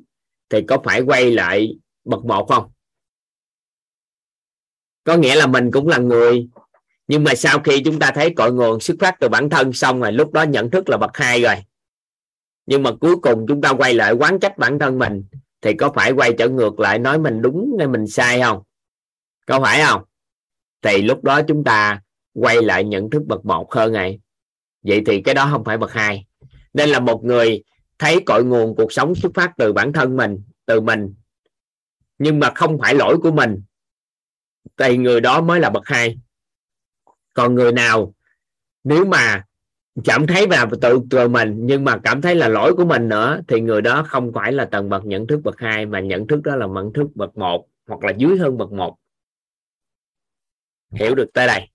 thì 0.51 0.63
có 0.69 0.79
phải 0.85 1.01
quay 1.01 1.31
lại 1.31 1.79
bậc 2.05 2.25
một 2.25 2.47
không? 2.49 2.71
Có 5.05 5.17
nghĩa 5.17 5.35
là 5.35 5.47
mình 5.47 5.71
cũng 5.71 5.89
là 5.89 5.99
người, 5.99 6.49
nhưng 7.07 7.25
mà 7.25 7.35
sau 7.35 7.59
khi 7.59 7.83
chúng 7.85 7.99
ta 7.99 8.11
thấy 8.15 8.35
cội 8.37 8.53
nguồn 8.53 8.81
xuất 8.81 8.97
phát 9.01 9.17
từ 9.21 9.29
bản 9.29 9.51
thân 9.51 9.73
xong 9.73 10.01
rồi, 10.01 10.13
lúc 10.13 10.33
đó 10.33 10.43
nhận 10.43 10.71
thức 10.71 10.89
là 10.89 10.97
bậc 10.97 11.17
hai 11.17 11.43
rồi 11.43 11.55
nhưng 12.71 12.83
mà 12.83 12.91
cuối 13.01 13.17
cùng 13.17 13.47
chúng 13.49 13.61
ta 13.61 13.73
quay 13.73 13.95
lại 13.95 14.13
quán 14.13 14.41
trách 14.41 14.59
bản 14.59 14.79
thân 14.79 14.99
mình, 14.99 15.25
thì 15.61 15.75
có 15.75 15.93
phải 15.95 16.13
quay 16.13 16.33
trở 16.39 16.49
ngược 16.49 16.81
lại 16.81 16.99
nói 16.99 17.19
mình 17.19 17.43
đúng 17.43 17.77
hay 17.79 17.89
mình 17.89 18.07
sai 18.07 18.41
không? 18.41 18.63
Có 19.47 19.61
phải 19.61 19.83
không? 19.87 20.03
Thì 20.83 21.03
lúc 21.03 21.25
đó 21.25 21.43
chúng 21.43 21.65
ta 21.65 22.03
quay 22.35 22.63
lại 22.63 22.85
nhận 22.85 23.11
thức 23.11 23.23
bậc 23.27 23.45
một 23.45 23.73
hơn 23.73 23.93
này 23.93 24.21
vậy 24.83 25.03
thì 25.07 25.23
cái 25.23 25.35
đó 25.35 25.49
không 25.51 25.65
phải 25.65 25.79
bậc 25.79 25.93
hai. 25.93 26.27
Nên 26.73 26.89
là 26.89 27.01
một 27.01 27.25
người 27.25 27.63
thấy 27.99 28.21
cội 28.27 28.45
nguồn 28.45 28.77
cuộc 28.77 28.93
sống 28.93 29.15
xuất 29.15 29.33
phát 29.35 29.53
từ 29.57 29.73
bản 29.73 29.93
thân 29.93 30.17
mình, 30.17 30.43
từ 30.67 30.81
mình, 30.81 31.15
nhưng 32.19 32.39
mà 32.39 32.53
không 32.55 32.79
phải 32.79 32.95
lỗi 32.95 33.19
của 33.23 33.31
mình, 33.31 33.63
thì 34.77 34.97
người 34.97 35.21
đó 35.21 35.41
mới 35.41 35.61
là 35.61 35.71
bậc 35.71 35.87
hai. 35.87 36.19
Còn 37.35 37.55
người 37.55 37.73
nào, 37.73 38.15
nếu 38.85 39.05
mà 39.05 39.45
cảm 40.05 40.27
thấy 40.27 40.49
là 40.49 40.67
tự 40.81 41.01
từ 41.11 41.29
mình, 41.29 41.59
nhưng 41.67 41.85
mà 41.85 41.99
cảm 42.05 42.23
thấy 42.23 42.35
là 42.35 42.49
lỗi 42.49 42.75
của 42.77 42.85
mình 42.85 43.09
nữa, 43.09 43.41
thì 43.49 43.61
người 43.61 43.83
đó 43.83 44.05
không 44.09 44.33
phải 44.35 44.53
là 44.53 44.65
tầng 44.65 44.89
bậc 44.89 45.05
nhận 45.05 45.27
thức 45.27 45.41
bậc 45.45 45.59
hai, 45.59 45.87
mà 45.87 46.01
nhận 46.01 46.27
thức 46.27 46.41
đó 46.43 46.57
là 46.57 46.67
nhận 46.67 46.93
thức 46.93 47.07
bậc 47.15 47.39
một, 47.39 47.69
hoặc 47.87 48.05
là 48.05 48.13
dưới 48.19 48.39
hơn 48.39 48.59
bậc 48.59 48.73
một. 48.73 48.97
Hiểu 50.93 51.15
được 51.15 51.27
tới 51.35 51.47
đây. 51.47 51.69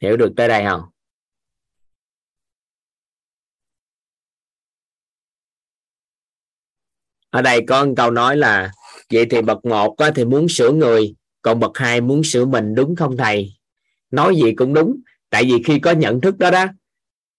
Hiểu 0.00 0.16
được 0.16 0.32
tới 0.36 0.48
đây 0.48 0.64
không? 0.64 0.82
Ở 7.30 7.42
đây 7.42 7.60
có 7.68 7.84
một 7.84 7.92
câu 7.96 8.10
nói 8.10 8.36
là 8.36 8.72
vậy 9.12 9.26
thì 9.30 9.42
bậc 9.42 9.64
một 9.64 9.96
á, 9.96 10.10
thì 10.14 10.24
muốn 10.24 10.48
sửa 10.48 10.72
người 10.72 11.14
còn 11.42 11.60
bậc 11.60 11.78
hai 11.78 12.00
muốn 12.00 12.24
sửa 12.24 12.44
mình 12.44 12.74
đúng 12.74 12.96
không 12.96 13.16
thầy? 13.16 13.52
Nói 14.10 14.36
gì 14.36 14.54
cũng 14.54 14.74
đúng 14.74 14.96
tại 15.30 15.44
vì 15.44 15.62
khi 15.66 15.78
có 15.78 15.92
nhận 15.92 16.20
thức 16.20 16.38
đó 16.38 16.50
đó 16.50 16.66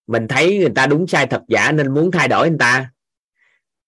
mình 0.07 0.27
thấy 0.27 0.57
người 0.57 0.71
ta 0.75 0.87
đúng 0.87 1.07
sai 1.07 1.27
thật 1.27 1.41
giả 1.47 1.71
nên 1.71 1.93
muốn 1.93 2.11
thay 2.11 2.27
đổi 2.27 2.49
người 2.49 2.59
ta. 2.59 2.91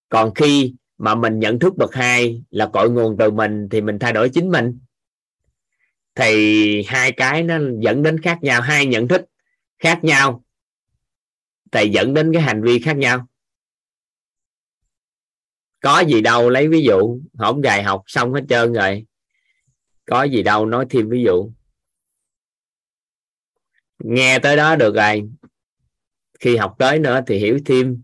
Còn 0.10 0.34
khi 0.34 0.74
mà 0.98 1.16
mình 1.16 1.40
nhận 1.40 1.60
thức 1.60 1.78
bậc 1.78 1.94
hai 1.94 2.44
là 2.50 2.66
cội 2.66 2.90
nguồn 2.90 3.18
từ 3.18 3.32
mình 3.32 3.70
thì 3.72 3.82
mình 3.82 4.00
thay 4.00 4.14
đổi 4.14 4.30
chính 4.30 4.52
mình. 4.52 4.80
Thì 6.16 6.84
hai 6.84 7.12
cái 7.12 7.44
nó 7.44 7.58
dẫn 7.80 8.04
đến 8.04 8.22
khác 8.22 8.40
nhau 8.42 8.62
hai 8.62 8.86
nhận 8.86 9.08
thức 9.08 9.22
khác 9.80 10.04
nhau 10.04 10.44
thì 11.72 11.90
dẫn 11.90 12.14
đến 12.14 12.34
cái 12.34 12.42
hành 12.42 12.62
vi 12.62 12.80
khác 12.80 12.98
nhau 12.98 13.28
có 15.86 16.00
gì 16.00 16.22
đâu, 16.22 16.50
lấy 16.50 16.68
ví 16.68 16.84
dụ. 16.84 17.20
Không 17.38 17.62
gài 17.62 17.84
học 17.84 18.04
xong 18.08 18.34
hết 18.34 18.42
trơn 18.50 18.74
rồi. 18.74 19.06
Có 20.06 20.24
gì 20.24 20.44
đâu, 20.44 20.66
nói 20.66 20.86
thêm 20.90 21.10
ví 21.10 21.24
dụ. 21.24 21.52
Nghe 24.04 24.40
tới 24.40 24.58
đó 24.58 24.76
được 24.76 24.96
rồi. 24.96 25.30
Khi 26.40 26.56
học 26.56 26.76
tới 26.80 27.00
nữa 27.00 27.22
thì 27.28 27.38
hiểu 27.38 27.60
thêm. 27.66 28.02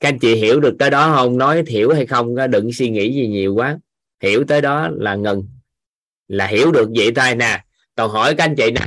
Các 0.00 0.08
anh 0.08 0.18
chị 0.18 0.34
hiểu 0.34 0.60
được 0.60 0.76
tới 0.78 0.90
đó 0.90 1.14
không? 1.14 1.38
Nói 1.38 1.64
hiểu 1.68 1.94
hay 1.94 2.06
không? 2.06 2.34
Đừng 2.50 2.72
suy 2.72 2.90
nghĩ 2.90 3.14
gì 3.14 3.28
nhiều 3.28 3.54
quá. 3.54 3.78
Hiểu 4.22 4.44
tới 4.48 4.60
đó 4.60 4.88
là 4.92 5.14
ngừng. 5.14 5.48
Là 6.28 6.46
hiểu 6.46 6.72
được 6.72 6.88
vậy 6.96 7.12
thôi 7.16 7.34
nè. 7.34 7.64
Còn 7.94 8.10
hỏi 8.10 8.34
các 8.34 8.44
anh 8.44 8.56
chị 8.56 8.70
nè. 8.70 8.86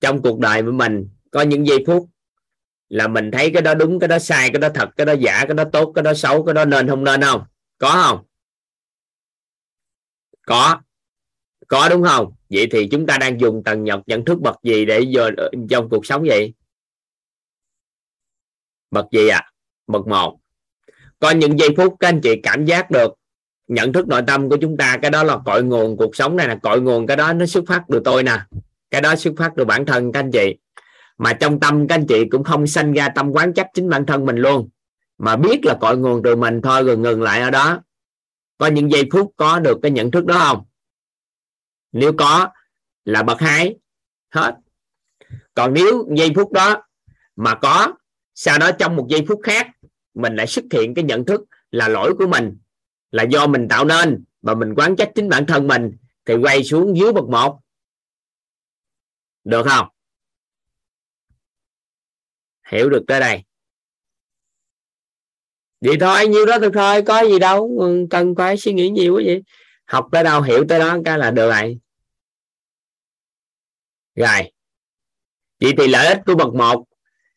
Trong 0.00 0.22
cuộc 0.22 0.38
đời 0.38 0.62
của 0.62 0.72
mình, 0.72 1.08
có 1.30 1.42
những 1.42 1.66
giây 1.66 1.84
phút 1.86 2.08
là 2.92 3.08
mình 3.08 3.30
thấy 3.30 3.50
cái 3.50 3.62
đó 3.62 3.74
đúng 3.74 4.00
cái 4.00 4.08
đó 4.08 4.18
sai 4.18 4.50
cái 4.52 4.60
đó 4.60 4.68
thật 4.74 4.88
cái 4.96 5.06
đó 5.06 5.12
giả 5.12 5.44
cái 5.48 5.54
đó 5.54 5.64
tốt 5.72 5.92
cái 5.94 6.02
đó 6.02 6.14
xấu 6.14 6.44
cái 6.44 6.54
đó 6.54 6.64
nên 6.64 6.88
không 6.88 7.04
nên 7.04 7.22
không 7.22 7.42
có 7.78 7.90
không 7.90 8.24
có 10.46 10.80
có 11.68 11.88
đúng 11.88 12.02
không 12.02 12.32
vậy 12.50 12.68
thì 12.70 12.88
chúng 12.90 13.06
ta 13.06 13.18
đang 13.18 13.40
dùng 13.40 13.62
tầng 13.64 13.84
nhọc 13.84 14.02
nhận 14.06 14.24
thức 14.24 14.40
bậc 14.40 14.56
gì 14.62 14.84
để 14.84 15.04
vô 15.12 15.22
trong 15.70 15.88
cuộc 15.88 16.06
sống 16.06 16.24
vậy 16.26 16.54
bậc 18.90 19.06
gì 19.12 19.28
ạ 19.28 19.38
à? 19.38 19.50
bậc 19.86 20.06
một 20.06 20.38
có 21.18 21.30
những 21.30 21.58
giây 21.58 21.68
phút 21.76 21.96
các 22.00 22.08
anh 22.08 22.20
chị 22.20 22.40
cảm 22.42 22.64
giác 22.64 22.90
được 22.90 23.14
nhận 23.68 23.92
thức 23.92 24.08
nội 24.08 24.22
tâm 24.26 24.48
của 24.48 24.56
chúng 24.60 24.76
ta 24.76 24.98
cái 25.02 25.10
đó 25.10 25.22
là 25.22 25.38
cội 25.44 25.62
nguồn 25.62 25.96
cuộc 25.96 26.16
sống 26.16 26.36
này 26.36 26.48
là 26.48 26.58
cội 26.62 26.80
nguồn 26.80 27.06
cái 27.06 27.16
đó 27.16 27.32
nó 27.32 27.46
xuất 27.46 27.64
phát 27.68 27.82
từ 27.88 28.00
tôi 28.04 28.22
nè 28.22 28.38
cái 28.90 29.00
đó 29.00 29.16
xuất 29.16 29.34
phát 29.36 29.52
từ 29.56 29.64
bản 29.64 29.86
thân 29.86 30.12
các 30.12 30.20
anh 30.20 30.30
chị 30.30 30.56
mà 31.18 31.32
trong 31.32 31.60
tâm 31.60 31.88
các 31.88 31.94
anh 31.94 32.06
chị 32.06 32.24
cũng 32.30 32.44
không 32.44 32.66
sanh 32.66 32.92
ra 32.92 33.08
tâm 33.08 33.30
quán 33.32 33.54
chấp 33.54 33.66
chính 33.74 33.88
bản 33.88 34.06
thân 34.06 34.26
mình 34.26 34.36
luôn. 34.36 34.68
Mà 35.18 35.36
biết 35.36 35.60
là 35.64 35.78
cội 35.80 35.98
nguồn 35.98 36.22
từ 36.22 36.36
mình 36.36 36.62
thôi, 36.62 36.82
rồi 36.82 36.96
ngừng 36.96 37.22
lại 37.22 37.40
ở 37.40 37.50
đó. 37.50 37.82
Có 38.58 38.66
những 38.66 38.90
giây 38.90 39.08
phút 39.12 39.32
có 39.36 39.58
được 39.58 39.78
cái 39.82 39.90
nhận 39.90 40.10
thức 40.10 40.24
đó 40.24 40.34
không? 40.38 40.64
Nếu 41.92 42.12
có, 42.12 42.48
là 43.04 43.22
bậc 43.22 43.40
hai. 43.40 43.76
Hết. 44.30 44.54
Còn 45.54 45.74
nếu 45.74 46.08
giây 46.16 46.32
phút 46.36 46.52
đó 46.52 46.82
mà 47.36 47.54
có, 47.54 47.92
sau 48.34 48.58
đó 48.58 48.70
trong 48.78 48.96
một 48.96 49.06
giây 49.08 49.24
phút 49.28 49.40
khác, 49.42 49.66
mình 50.14 50.36
lại 50.36 50.46
xuất 50.46 50.64
hiện 50.72 50.94
cái 50.94 51.04
nhận 51.04 51.24
thức 51.24 51.40
là 51.70 51.88
lỗi 51.88 52.14
của 52.18 52.26
mình, 52.26 52.58
là 53.10 53.22
do 53.22 53.46
mình 53.46 53.68
tạo 53.68 53.84
nên 53.84 54.24
và 54.42 54.54
mình 54.54 54.74
quán 54.74 54.96
trách 54.96 55.10
chính 55.14 55.28
bản 55.28 55.46
thân 55.46 55.68
mình, 55.68 55.96
thì 56.24 56.34
quay 56.34 56.64
xuống 56.64 56.96
dưới 56.96 57.12
bậc 57.12 57.24
một. 57.24 57.60
Được 59.44 59.66
không? 59.66 59.86
Hiểu 62.72 62.90
được 62.90 63.02
tới 63.08 63.20
đây. 63.20 63.44
Vậy 65.80 65.96
thôi, 66.00 66.28
nhiêu 66.28 66.46
đó 66.46 66.58
được 66.58 66.70
thôi, 66.74 67.02
có 67.02 67.20
gì 67.20 67.38
đâu, 67.38 67.80
cần 68.10 68.34
phải 68.34 68.56
suy 68.56 68.72
nghĩ 68.72 68.88
nhiều 68.88 69.14
quá 69.14 69.22
vậy. 69.26 69.42
Học 69.84 70.08
tới 70.12 70.24
đâu, 70.24 70.42
hiểu 70.42 70.64
tới 70.68 70.78
đó, 70.78 70.98
cái 71.04 71.18
là 71.18 71.30
được 71.30 71.50
rồi. 71.50 71.78
Rồi. 74.14 74.52
Vậy 75.60 75.72
thì 75.78 75.88
lợi 75.88 76.06
ích 76.06 76.18
của 76.26 76.34
bậc 76.34 76.54
một. 76.54 76.84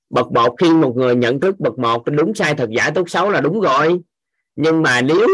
Bậc 0.10 0.32
một 0.32 0.56
khi 0.60 0.70
một 0.70 0.94
người 0.96 1.16
nhận 1.16 1.40
thức 1.40 1.60
bậc 1.60 1.80
một 1.80 2.04
đúng 2.06 2.34
sai 2.34 2.56
thật 2.56 2.70
giả 2.78 2.92
tốt 2.96 3.10
xấu 3.10 3.30
là 3.30 3.42
đúng 3.42 3.62
rồi. 3.62 4.00
Nhưng 4.56 4.82
mà 4.82 5.02
nếu 5.02 5.28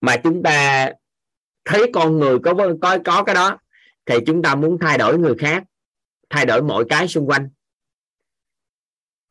mà 0.00 0.16
chúng 0.16 0.42
ta 0.42 0.90
thấy 1.64 1.90
con 1.92 2.18
người 2.18 2.38
có 2.38 2.54
có 2.82 2.98
có 3.04 3.24
cái 3.24 3.34
đó, 3.34 3.58
thì 4.06 4.14
chúng 4.26 4.42
ta 4.42 4.54
muốn 4.54 4.78
thay 4.80 4.98
đổi 4.98 5.18
người 5.18 5.34
khác, 5.38 5.64
thay 6.30 6.46
đổi 6.46 6.62
mọi 6.62 6.84
cái 6.88 7.08
xung 7.08 7.26
quanh 7.26 7.48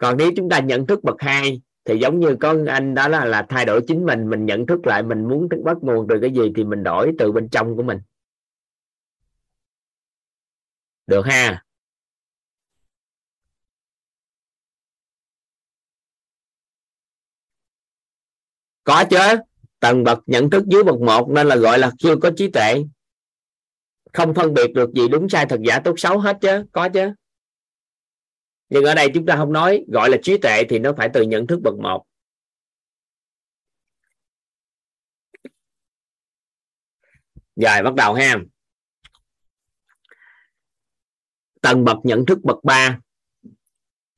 còn 0.04 0.18
nếu 0.18 0.32
chúng 0.36 0.50
ta 0.50 0.60
nhận 0.60 0.88
thức 0.88 1.04
bậc 1.04 1.16
hai, 1.20 1.62
thì 1.86 2.00
giống 2.00 2.20
như 2.20 2.36
có 2.40 2.56
anh 2.68 2.94
đó 2.94 3.08
là 3.08 3.26
là 3.26 3.46
thay 3.50 3.66
đổi 3.66 3.82
chính 3.88 4.06
mình 4.06 4.30
mình 4.30 4.46
nhận 4.46 4.66
thức 4.66 4.88
lại 4.88 5.04
mình 5.04 5.28
muốn 5.28 5.50
bắt 5.64 5.78
nguồn 5.82 6.08
từ 6.10 6.16
cái 6.22 6.32
gì 6.32 6.42
thì 6.56 6.64
mình 6.64 6.84
đổi 6.84 7.12
từ 7.20 7.32
bên 7.32 7.50
trong 7.50 7.76
của 7.76 7.84
mình. 7.84 8.00
Được 11.08 11.26
ha? 11.26 11.64
Có 18.84 19.04
chứ. 19.10 19.18
Tầng 19.80 20.04
bậc 20.04 20.20
nhận 20.26 20.50
thức 20.50 20.66
dưới 20.68 20.84
bậc 20.84 21.02
một 21.02 21.30
nên 21.30 21.48
là 21.48 21.56
gọi 21.56 21.80
là 21.80 21.92
chưa 21.98 22.16
có 22.16 22.32
trí 22.38 22.52
tuệ. 22.52 22.84
Không 24.14 24.34
phân 24.34 24.54
biệt 24.54 24.74
được 24.74 24.90
gì 24.94 25.08
đúng 25.08 25.30
sai 25.30 25.46
thật 25.46 25.60
giả 25.68 25.80
tốt 25.80 25.94
xấu 25.98 26.20
hết 26.20 26.38
chứ. 26.42 26.66
Có 26.72 26.90
chứ 26.90 27.14
nhưng 28.74 28.84
ở 28.84 28.96
đây 28.96 29.08
chúng 29.14 29.26
ta 29.26 29.36
không 29.36 29.54
nói, 29.54 29.86
gọi 29.88 30.10
là 30.10 30.18
trí 30.24 30.38
tuệ 30.38 30.64
thì 30.70 30.80
nó 30.80 30.94
phải 30.98 31.10
từ 31.14 31.22
nhận 31.22 31.48
thức 31.48 31.60
bậc 31.64 31.76
một. 31.76 32.06
Rồi, 37.56 37.84
bắt 37.84 37.94
đầu 37.96 38.14
ha. 38.14 38.40
Tầng 41.62 41.84
bậc 41.84 41.98
nhận 42.04 42.26
thức 42.26 42.40
bậc 42.44 42.64
3 42.64 43.00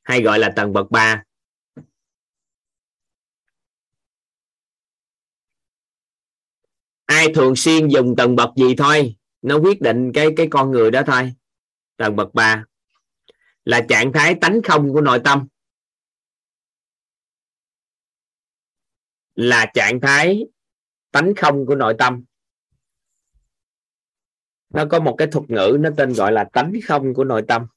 hay 0.03 0.21
gọi 0.21 0.39
là 0.39 0.53
tầng 0.55 0.73
bậc 0.73 0.91
3 0.91 1.23
ai 7.05 7.27
thường 7.35 7.55
xuyên 7.55 7.87
dùng 7.87 8.15
tầng 8.15 8.35
bậc 8.35 8.49
gì 8.57 8.75
thôi? 8.77 9.15
Nó 9.41 9.57
quyết 9.57 9.81
định 9.81 10.11
cái 10.13 10.27
cái 10.37 10.47
con 10.51 10.71
người 10.71 10.91
đó 10.91 11.01
thôi. 11.07 11.33
Tầng 11.97 12.15
bậc 12.15 12.33
3 12.33 12.65
là 13.65 13.85
trạng 13.89 14.11
thái 14.13 14.35
tánh 14.41 14.61
không 14.63 14.93
của 14.93 15.01
nội 15.01 15.21
tâm. 15.23 15.47
Là 19.35 19.71
trạng 19.73 20.01
thái 20.01 20.45
tánh 21.11 21.33
không 21.37 21.65
của 21.65 21.75
nội 21.75 21.95
tâm. 21.99 22.23
Nó 24.69 24.85
có 24.91 24.99
một 24.99 25.15
cái 25.17 25.27
thuật 25.31 25.49
ngữ, 25.49 25.77
nó 25.79 25.89
tên 25.97 26.13
gọi 26.13 26.31
là 26.31 26.45
tánh 26.53 26.73
không 26.87 27.13
của 27.13 27.23
nội 27.23 27.43
tâm. 27.47 27.67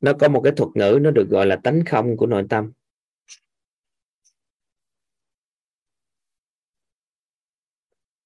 Nó 0.00 0.12
có 0.20 0.28
một 0.28 0.40
cái 0.44 0.52
thuật 0.56 0.68
ngữ, 0.74 0.98
nó 1.02 1.10
được 1.10 1.26
gọi 1.30 1.46
là 1.46 1.56
tánh 1.64 1.82
không 1.86 2.16
của 2.16 2.26
nội 2.26 2.46
tâm. 2.50 2.72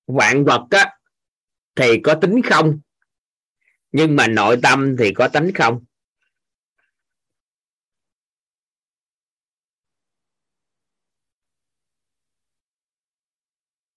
Vạn 0.09 0.45
vật 0.45 0.67
á, 0.71 0.99
thì 1.75 2.01
có 2.05 2.15
tính 2.15 2.41
không? 2.51 2.81
Nhưng 3.93 4.17
mà 4.17 4.27
nội 4.27 4.59
tâm 4.63 4.97
thì 4.99 5.13
có 5.15 5.29
tánh 5.29 5.51
không? 5.55 5.85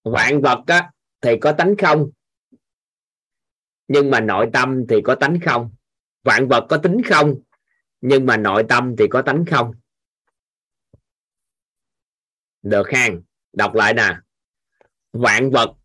Vạn 0.04 0.42
vật 0.42 0.64
á, 0.68 0.92
thì 1.22 1.32
có 1.42 1.52
tánh 1.58 1.76
không? 1.78 2.10
Nhưng 3.88 4.12
mà 4.12 4.20
nội 4.20 4.50
tâm 4.54 4.84
thì 4.90 4.96
có 5.04 5.16
tánh 5.16 5.40
không? 5.46 5.76
Vạn 6.24 6.48
vật 6.48 6.66
có 6.70 6.78
tính 6.78 6.98
không? 7.06 7.36
Nhưng 8.02 8.26
mà 8.26 8.38
nội 8.38 8.66
tâm 8.70 8.96
thì 8.98 9.06
có 9.10 9.22
tánh 9.22 9.46
không? 9.46 9.72
Được 12.62 12.84
khang 12.88 13.22
đọc 13.54 13.74
lại 13.74 13.94
nè. 13.94 14.18
Vạn 15.14 15.52
vật 15.52 15.76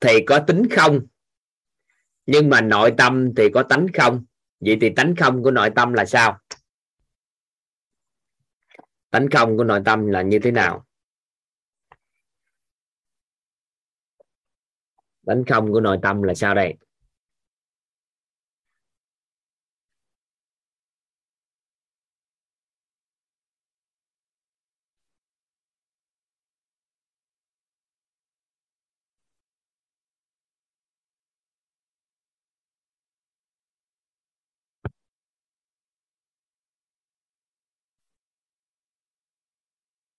thì 0.00 0.24
có 0.26 0.44
tính 0.46 0.62
không? 0.70 1.00
Nhưng 2.26 2.48
mà 2.48 2.60
nội 2.60 2.94
tâm 2.98 3.34
thì 3.36 3.48
có 3.54 3.62
tánh 3.62 3.86
không? 3.94 4.24
Vậy 4.60 4.78
thì 4.80 4.90
tánh 4.96 5.14
không 5.16 5.42
của 5.42 5.50
nội 5.50 5.70
tâm 5.76 5.92
là 5.92 6.04
sao? 6.04 6.38
Tánh 9.10 9.28
không 9.32 9.56
của 9.56 9.64
nội 9.64 9.82
tâm 9.84 10.06
là 10.06 10.22
như 10.22 10.38
thế 10.38 10.50
nào? 10.50 10.86
Tánh 15.26 15.44
không 15.48 15.72
của 15.72 15.80
nội 15.80 15.98
tâm 16.02 16.22
là 16.22 16.34
sao 16.34 16.54
đây? 16.54 16.76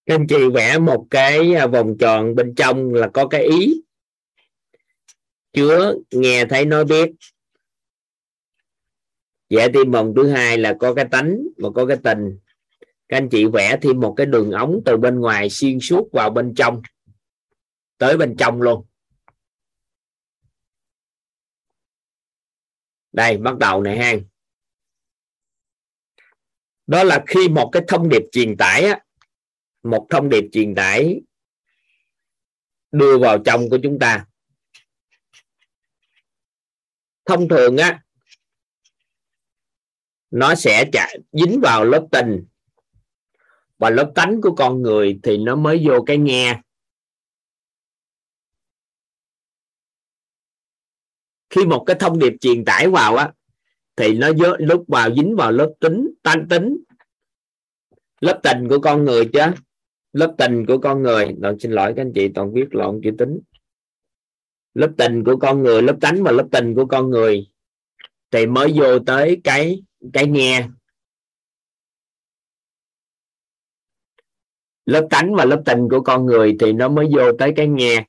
Các 0.10 0.16
anh 0.16 0.28
chị 0.28 0.50
vẽ 0.54 0.80
một 0.80 1.08
cái 1.12 1.54
à, 1.54 1.68
vòng 1.68 1.98
tròn 2.00 2.36
bên 2.36 2.56
trong 2.56 2.94
là 2.94 3.10
có 3.14 3.28
cái 3.28 3.44
ý. 3.44 3.82
Chứa 5.54 5.96
nghe 6.12 6.46
thấy 6.46 6.66
nói 6.66 6.86
biết. 6.86 7.12
Vẽ 9.50 9.68
thêm 9.74 9.92
vòng 9.92 10.14
thứ 10.16 10.30
hai 10.30 10.58
là 10.58 10.76
có 10.80 10.94
cái 10.94 11.06
tánh 11.12 11.38
và 11.58 11.70
có 11.76 11.86
cái 11.86 11.98
tình. 12.04 12.40
Các 13.08 13.18
anh 13.18 13.30
chị 13.30 13.46
vẽ 13.46 13.78
thêm 13.82 14.00
một 14.00 14.14
cái 14.18 14.26
đường 14.26 14.52
ống 14.52 14.82
từ 14.86 14.98
bên 14.98 15.20
ngoài 15.20 15.50
xuyên 15.50 15.80
suốt 15.80 16.10
vào 16.12 16.30
bên 16.30 16.54
trong. 16.56 16.82
Tới 17.98 18.18
bên 18.18 18.36
trong 18.38 18.62
luôn. 18.62 18.86
Đây 23.12 23.38
bắt 23.38 23.58
đầu 23.58 23.82
này 23.82 23.98
ha. 23.98 24.14
Đó 26.88 27.04
là 27.04 27.24
khi 27.28 27.50
một 27.50 27.70
cái 27.72 27.84
thông 27.88 28.10
điệp 28.10 28.24
truyền 28.32 28.58
tải 28.58 28.84
á, 28.84 29.00
một 29.84 30.08
thông 30.10 30.30
điệp 30.30 30.44
truyền 30.52 30.76
tải 30.76 31.22
đưa 32.92 33.18
vào 33.18 33.38
trong 33.46 33.70
của 33.70 33.78
chúng 33.84 34.00
ta. 34.00 34.26
Thông 37.26 37.50
thường 37.50 37.78
á 37.78 38.04
nó 40.32 40.56
sẽ 40.56 40.90
chạy 40.94 41.18
dính 41.32 41.60
vào 41.62 41.86
lớp 41.86 42.08
tình. 42.12 42.46
Và 43.78 43.90
lớp 43.90 44.12
tánh 44.16 44.42
của 44.42 44.56
con 44.56 44.82
người 44.82 45.20
thì 45.24 45.38
nó 45.38 45.56
mới 45.56 45.84
vô 45.88 46.04
cái 46.06 46.18
nghe. 46.18 46.62
Khi 51.50 51.66
một 51.66 51.84
cái 51.88 51.96
thông 52.00 52.20
điệp 52.20 52.34
truyền 52.42 52.66
tải 52.66 52.88
vào 52.88 53.16
á 53.16 53.32
thì 53.96 54.14
nó 54.14 54.34
dớ, 54.34 54.56
lúc 54.60 54.86
vào 54.88 55.16
dính 55.16 55.36
vào 55.36 55.52
lớp 55.52 55.74
tính 55.80 56.10
tan 56.24 56.48
tính 56.50 56.84
lớp 58.22 58.40
tình 58.44 58.68
của 58.70 58.80
con 58.80 59.06
người 59.06 59.30
chứ 59.34 59.40
lớp 60.14 60.36
tình 60.38 60.66
của 60.66 60.78
con 60.78 61.02
người 61.02 61.36
toàn 61.42 61.60
xin 61.60 61.72
lỗi 61.72 61.94
các 61.96 62.02
anh 62.02 62.12
chị, 62.16 62.30
toàn 62.36 62.54
viết 62.54 62.68
lộn 62.72 63.02
chữ 63.04 63.12
tính. 63.18 63.40
Lớp 64.74 64.92
tình 64.98 65.24
của 65.24 65.38
con 65.38 65.64
người, 65.64 65.82
lớp 65.82 65.98
tánh 66.02 66.24
và 66.24 66.32
lớp 66.32 66.48
tình 66.52 66.76
của 66.76 66.86
con 66.86 67.10
người. 67.10 67.48
Thì 68.32 68.46
mới 68.46 68.74
vô 68.76 69.00
tới 69.00 69.42
cái 69.44 69.82
cái 70.14 70.28
nghe. 70.28 70.68
Lớp 74.86 75.08
tánh 75.10 75.36
và 75.36 75.46
lớp 75.46 75.62
tình 75.66 75.88
của 75.90 76.02
con 76.02 76.26
người 76.26 76.58
thì 76.60 76.74
nó 76.74 76.90
mới 76.90 77.08
vô 77.16 77.32
tới 77.40 77.54
cái 77.56 77.68
nghe. 77.68 78.08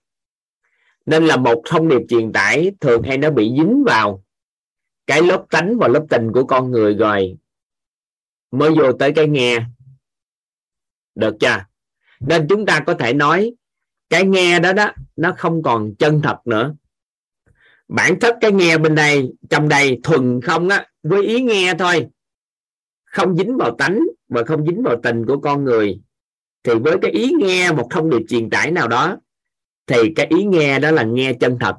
Nên 1.06 1.26
là 1.26 1.36
một 1.36 1.62
thông 1.64 1.88
điệp 1.88 2.02
truyền 2.08 2.32
tải 2.32 2.72
thường 2.80 3.02
hay 3.02 3.18
nó 3.18 3.30
bị 3.30 3.52
dính 3.56 3.82
vào 3.86 4.24
cái 5.06 5.22
lớp 5.22 5.46
tánh 5.50 5.78
và 5.78 5.88
lớp 5.88 6.06
tình 6.10 6.32
của 6.32 6.44
con 6.44 6.70
người 6.70 6.94
rồi. 6.94 7.36
Mới 8.50 8.70
vô 8.70 8.92
tới 8.92 9.12
cái 9.16 9.28
nghe. 9.28 9.58
Được 11.14 11.36
chưa? 11.40 11.69
Nên 12.20 12.46
chúng 12.48 12.66
ta 12.66 12.80
có 12.86 12.94
thể 12.94 13.14
nói, 13.14 13.52
cái 14.10 14.24
nghe 14.24 14.60
đó 14.60 14.72
đó, 14.72 14.92
nó 15.16 15.34
không 15.38 15.62
còn 15.62 15.94
chân 15.98 16.20
thật 16.22 16.36
nữa. 16.44 16.74
Bản 17.88 18.18
chất 18.20 18.36
cái 18.40 18.52
nghe 18.52 18.78
bên 18.78 18.94
đây, 18.94 19.32
trong 19.50 19.68
đây 19.68 20.00
thuần 20.02 20.40
không 20.40 20.68
á, 20.68 20.86
với 21.02 21.26
ý 21.26 21.40
nghe 21.40 21.74
thôi. 21.78 22.06
Không 23.04 23.36
dính 23.36 23.56
vào 23.56 23.76
tánh 23.78 24.00
và 24.28 24.42
không 24.44 24.66
dính 24.66 24.82
vào 24.82 24.96
tình 25.02 25.26
của 25.26 25.40
con 25.40 25.64
người. 25.64 26.00
Thì 26.62 26.72
với 26.84 26.96
cái 27.02 27.10
ý 27.10 27.32
nghe, 27.38 27.72
một 27.72 27.88
thông 27.90 28.10
điệp 28.10 28.22
truyền 28.28 28.50
tải 28.50 28.70
nào 28.70 28.88
đó, 28.88 29.16
thì 29.86 29.96
cái 30.16 30.26
ý 30.26 30.44
nghe 30.44 30.78
đó 30.78 30.90
là 30.90 31.02
nghe 31.02 31.32
chân 31.40 31.56
thật. 31.60 31.76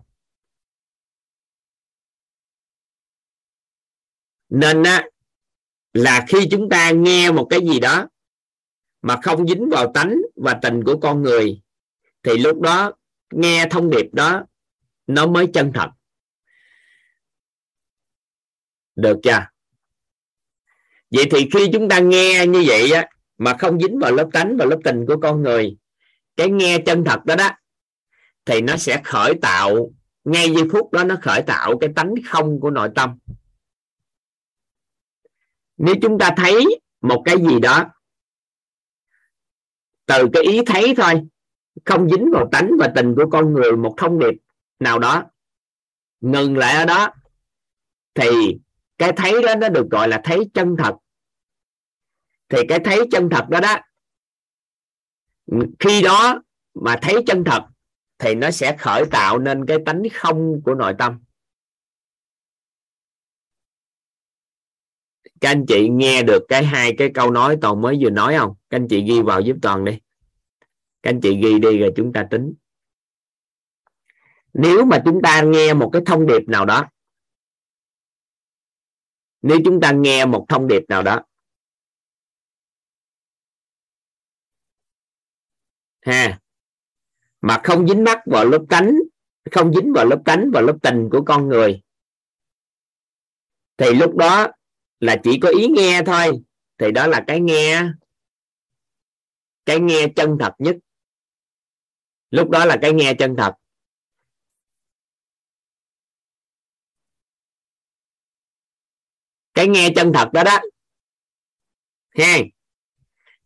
Nên 4.50 4.84
á, 4.84 5.08
là 5.94 6.26
khi 6.28 6.48
chúng 6.52 6.70
ta 6.70 6.92
nghe 6.92 7.32
một 7.32 7.48
cái 7.50 7.60
gì 7.62 7.80
đó 7.80 8.08
mà 9.02 9.20
không 9.24 9.48
dính 9.48 9.70
vào 9.70 9.92
tánh 9.94 10.22
và 10.36 10.60
tình 10.62 10.84
của 10.84 11.00
con 11.00 11.22
người, 11.22 11.62
thì 12.24 12.38
lúc 12.38 12.62
đó 12.62 12.94
nghe 13.34 13.68
thông 13.72 13.90
điệp 13.90 14.14
đó, 14.14 14.44
nó 15.08 15.28
mới 15.28 15.48
chân 15.54 15.72
thật. 15.74 15.90
Được 18.96 19.18
chưa? 19.24 19.46
Vậy 21.12 21.26
thì 21.32 21.50
khi 21.54 21.70
chúng 21.74 21.90
ta 21.90 22.00
nghe 22.00 22.46
như 22.48 22.64
vậy 22.68 22.92
á, 22.92 23.10
mà 23.38 23.58
không 23.58 23.80
dính 23.80 24.00
vào 24.00 24.12
lớp 24.12 24.30
tánh 24.34 24.58
và 24.58 24.66
lớp 24.66 24.78
tình 24.84 25.06
của 25.08 25.18
con 25.22 25.42
người, 25.42 25.78
cái 26.36 26.50
nghe 26.50 26.78
chân 26.86 27.04
thật 27.04 27.26
đó 27.26 27.36
đó, 27.36 27.50
thì 28.46 28.62
nó 28.62 28.78
sẽ 28.78 29.02
khởi 29.04 29.34
tạo, 29.42 29.92
ngay 30.24 30.50
giây 30.54 30.64
phút 30.72 30.92
đó 30.92 31.04
nó 31.04 31.16
khởi 31.22 31.42
tạo 31.42 31.78
cái 31.78 31.90
tánh 31.96 32.14
không 32.26 32.60
của 32.60 32.70
nội 32.70 32.90
tâm. 32.96 33.18
Nếu 35.78 35.96
chúng 36.02 36.20
ta 36.20 36.30
thấy 36.38 36.80
một 37.02 37.22
cái 37.26 37.38
gì 37.38 37.60
đó 37.60 37.90
từ 40.12 40.28
cái 40.34 40.44
ý 40.44 40.62
thấy 40.66 40.94
thôi. 40.98 41.22
Không 41.86 42.10
dính 42.10 42.30
vào 42.34 42.50
tánh 42.52 42.72
và 42.80 42.92
tình 42.96 43.16
của 43.16 43.26
con 43.32 43.54
người 43.54 43.72
một 43.72 43.94
thông 43.98 44.20
điệp 44.20 44.34
nào 44.80 45.00
đó. 45.00 45.24
Ngừng 46.22 46.58
lại 46.58 46.76
ở 46.76 46.86
đó. 46.86 47.10
Thì 48.14 48.58
cái 48.98 49.12
thấy 49.16 49.42
đó, 49.44 49.56
nó 49.56 49.70
được 49.70 49.88
gọi 49.92 50.08
là 50.08 50.22
thấy 50.24 50.40
chân 50.54 50.76
thật. 50.78 50.96
Thì 52.50 52.58
cái 52.70 52.80
thấy 52.80 53.00
chân 53.12 53.30
thật 53.30 53.50
đó 53.50 53.60
đó, 53.60 53.78
khi 55.80 56.02
đó 56.02 56.42
mà 56.74 57.00
thấy 57.02 57.16
chân 57.28 57.44
thật 57.44 57.64
thì 58.20 58.36
nó 58.36 58.52
sẽ 58.52 58.78
khởi 58.78 59.06
tạo 59.12 59.40
nên 59.40 59.66
cái 59.66 59.78
tánh 59.86 60.04
không 60.14 60.62
của 60.66 60.76
nội 60.76 60.94
tâm. 60.98 61.20
Các 65.42 65.50
anh 65.50 65.66
chị 65.68 65.90
nghe 65.90 66.24
được 66.24 66.46
cái 66.48 66.66
hai 66.66 66.96
cái 66.98 67.12
câu 67.14 67.32
nói 67.32 67.58
toàn 67.62 67.82
mới 67.82 67.98
vừa 68.02 68.10
nói 68.10 68.36
không? 68.38 68.54
Các 68.70 68.78
anh 68.78 68.88
chị 68.88 69.04
ghi 69.08 69.22
vào 69.22 69.42
giúp 69.42 69.56
toàn 69.62 69.86
đi. 69.86 70.00
Các 71.04 71.10
anh 71.10 71.22
chị 71.22 71.40
ghi 71.44 71.60
đi 71.60 71.78
rồi 71.78 71.94
chúng 71.96 72.14
ta 72.14 72.28
tính. 72.32 72.54
Nếu 74.54 74.86
mà 74.86 75.02
chúng 75.06 75.22
ta 75.24 75.42
nghe 75.42 75.74
một 75.74 75.90
cái 75.94 76.02
thông 76.06 76.26
điệp 76.26 76.42
nào 76.48 76.66
đó, 76.66 76.90
nếu 79.42 79.60
chúng 79.66 79.82
ta 79.82 79.92
nghe 79.92 80.26
một 80.26 80.46
thông 80.50 80.68
điệp 80.68 80.84
nào 80.88 81.04
đó, 81.04 81.22
ha, 86.02 86.40
mà 87.42 87.62
không 87.64 87.88
dính 87.88 88.04
mắc 88.04 88.20
vào 88.26 88.46
lớp 88.46 88.66
cánh, 88.70 89.00
không 89.52 89.74
dính 89.74 89.94
vào 89.94 90.06
lớp 90.06 90.22
cánh 90.26 90.52
và 90.54 90.62
lớp 90.62 90.78
tình 90.82 91.10
của 91.12 91.24
con 91.26 91.48
người, 91.48 91.82
thì 93.78 93.94
lúc 93.94 94.16
đó 94.16 94.48
là 95.02 95.18
chỉ 95.24 95.40
có 95.42 95.50
ý 95.50 95.68
nghe 95.68 96.02
thôi. 96.06 96.42
Thì 96.78 96.92
đó 96.92 97.08
là 97.08 97.24
cái 97.28 97.40
nghe 97.40 97.84
cái 99.66 99.80
nghe 99.80 100.08
chân 100.16 100.38
thật 100.40 100.54
nhất. 100.60 100.76
Lúc 102.32 102.50
đó 102.50 102.66
là 102.66 102.78
cái 102.82 102.94
nghe 102.94 103.14
chân 103.20 103.36
thật. 103.38 103.54
Cái 109.54 109.68
nghe 109.68 109.90
chân 109.96 110.12
thật 110.14 110.30
đó 110.34 110.44
đó. 110.44 110.60
Ha 112.18 112.38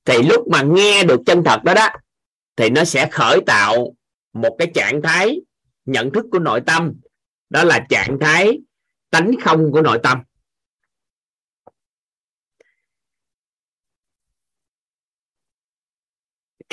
thì 0.06 0.24
lúc 0.24 0.48
mà 0.52 0.62
nghe 0.62 1.04
được 1.04 1.22
chân 1.26 1.44
thật 1.46 1.64
đó 1.64 1.74
đó, 1.74 1.90
thì 2.56 2.70
nó 2.70 2.84
sẽ 2.84 3.10
khởi 3.12 3.40
tạo 3.46 3.96
một 4.34 4.56
cái 4.60 4.72
trạng 4.74 5.02
thái 5.02 5.42
nhận 5.86 6.12
thức 6.12 6.26
của 6.32 6.40
nội 6.40 6.62
tâm. 6.66 6.94
Đó 7.50 7.64
là 7.64 7.86
trạng 7.90 8.18
thái 8.22 8.60
tánh 9.10 9.32
không 9.42 9.72
của 9.72 9.82
nội 9.82 10.00
tâm. 10.04 10.24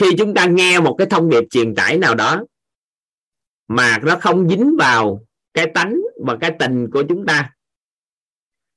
Khi 0.02 0.16
chúng 0.18 0.34
ta 0.34 0.46
nghe 0.46 0.80
một 0.80 0.94
cái 0.98 1.06
thông 1.10 1.30
điệp 1.30 1.44
truyền 1.50 1.74
tải 1.74 1.98
nào 1.98 2.14
đó 2.14 2.44
mà 3.68 3.98
nó 4.02 4.16
không 4.20 4.48
dính 4.48 4.76
vào 4.78 5.26
cái 5.54 5.66
tánh 5.74 5.96
và 6.24 6.36
cái 6.40 6.52
tình 6.58 6.90
của 6.92 7.04
chúng 7.08 7.26
ta, 7.26 7.50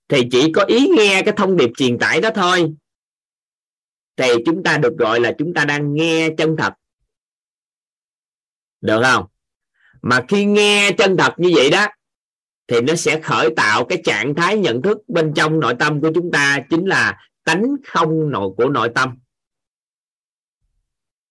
thì 0.07 0.27
chỉ 0.31 0.51
có 0.51 0.63
ý 0.63 0.87
nghe 0.97 1.21
cái 1.25 1.33
thông 1.37 1.57
điệp 1.57 1.69
truyền 1.77 1.99
tải 1.99 2.21
đó 2.21 2.29
thôi, 2.35 2.73
thì 4.15 4.27
chúng 4.45 4.63
ta 4.63 4.77
được 4.77 4.93
gọi 4.97 5.19
là 5.19 5.33
chúng 5.37 5.53
ta 5.53 5.65
đang 5.65 5.93
nghe 5.93 6.29
chân 6.37 6.55
thật. 6.57 6.73
Được 8.81 9.01
không? 9.03 9.25
Mà 10.01 10.25
khi 10.27 10.45
nghe 10.45 10.91
chân 10.97 11.17
thật 11.17 11.33
như 11.37 11.51
vậy 11.55 11.69
đó, 11.69 11.87
thì 12.67 12.81
nó 12.81 12.95
sẽ 12.95 13.21
khởi 13.21 13.49
tạo 13.55 13.85
cái 13.85 14.01
trạng 14.03 14.35
thái 14.35 14.57
nhận 14.57 14.81
thức 14.81 14.97
bên 15.07 15.33
trong 15.35 15.59
nội 15.59 15.75
tâm 15.79 16.01
của 16.01 16.11
chúng 16.15 16.31
ta, 16.31 16.59
chính 16.69 16.85
là 16.85 17.17
tánh 17.43 17.63
không 17.87 18.31
nội 18.31 18.49
của 18.57 18.69
nội 18.69 18.89
tâm 18.95 19.17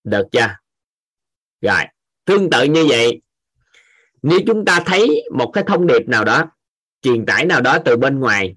được 0.04 0.26
chưa? 0.32 0.56
Rồi, 1.60 1.82
tương 2.24 2.50
tự 2.50 2.64
như 2.64 2.86
vậy, 2.88 3.22
nếu 4.22 4.38
chúng 4.46 4.64
ta 4.64 4.82
thấy 4.86 5.24
một 5.34 5.50
cái 5.54 5.64
thông 5.66 5.86
điệp 5.86 6.08
nào 6.08 6.24
đó, 6.24 6.44
truyền 7.02 7.26
tải 7.26 7.44
nào 7.44 7.60
đó 7.60 7.78
từ 7.84 7.96
bên 7.96 8.20
ngoài, 8.20 8.56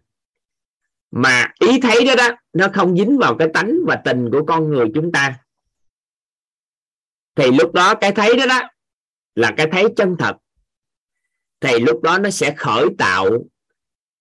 mà 1.11 1.53
ý 1.60 1.80
thấy 1.82 2.06
đó 2.06 2.15
đó, 2.15 2.36
nó 2.53 2.68
không 2.74 2.98
dính 2.98 3.18
vào 3.18 3.36
cái 3.38 3.48
tánh 3.53 3.72
và 3.88 3.95
tình 4.06 4.30
của 4.32 4.45
con 4.45 4.69
người 4.69 4.88
chúng 4.94 5.11
ta, 5.11 5.40
thì 7.36 7.52
lúc 7.52 7.74
đó 7.74 7.95
cái 7.95 8.11
thấy 8.11 8.38
đó 8.38 8.45
đó 8.45 8.69
là 9.36 9.53
cái 9.57 9.68
thấy 9.72 9.86
chân 9.95 10.15
thật. 10.19 10.38
Thì 11.60 11.80
lúc 11.80 12.02
đó 12.02 12.18
nó 12.18 12.30
sẽ 12.30 12.53
khởi 12.57 12.86
tạo 12.98 13.26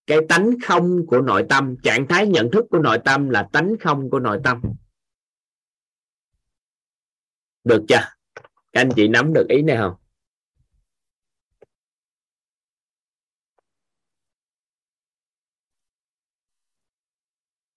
cái 0.07 0.19
tánh 0.29 0.51
không 0.65 1.07
của 1.07 1.21
nội 1.21 1.47
tâm. 1.49 1.77
Trạng 1.83 2.07
thái 2.09 2.27
nhận 2.27 2.51
thức 2.51 2.65
của 2.71 2.79
nội 2.79 2.99
tâm 3.05 3.31
là 3.31 3.49
tánh 3.53 3.75
không 3.81 4.11
của 4.11 4.19
nội 4.19 4.41
tâm 4.45 4.61
được 7.67 7.83
chưa? 7.89 7.97
Các 8.73 8.81
anh 8.81 8.91
chị 8.97 9.09
nắm 9.09 9.33
được 9.33 9.47
ý 9.49 9.63
này 9.63 9.77
không? 9.77 9.95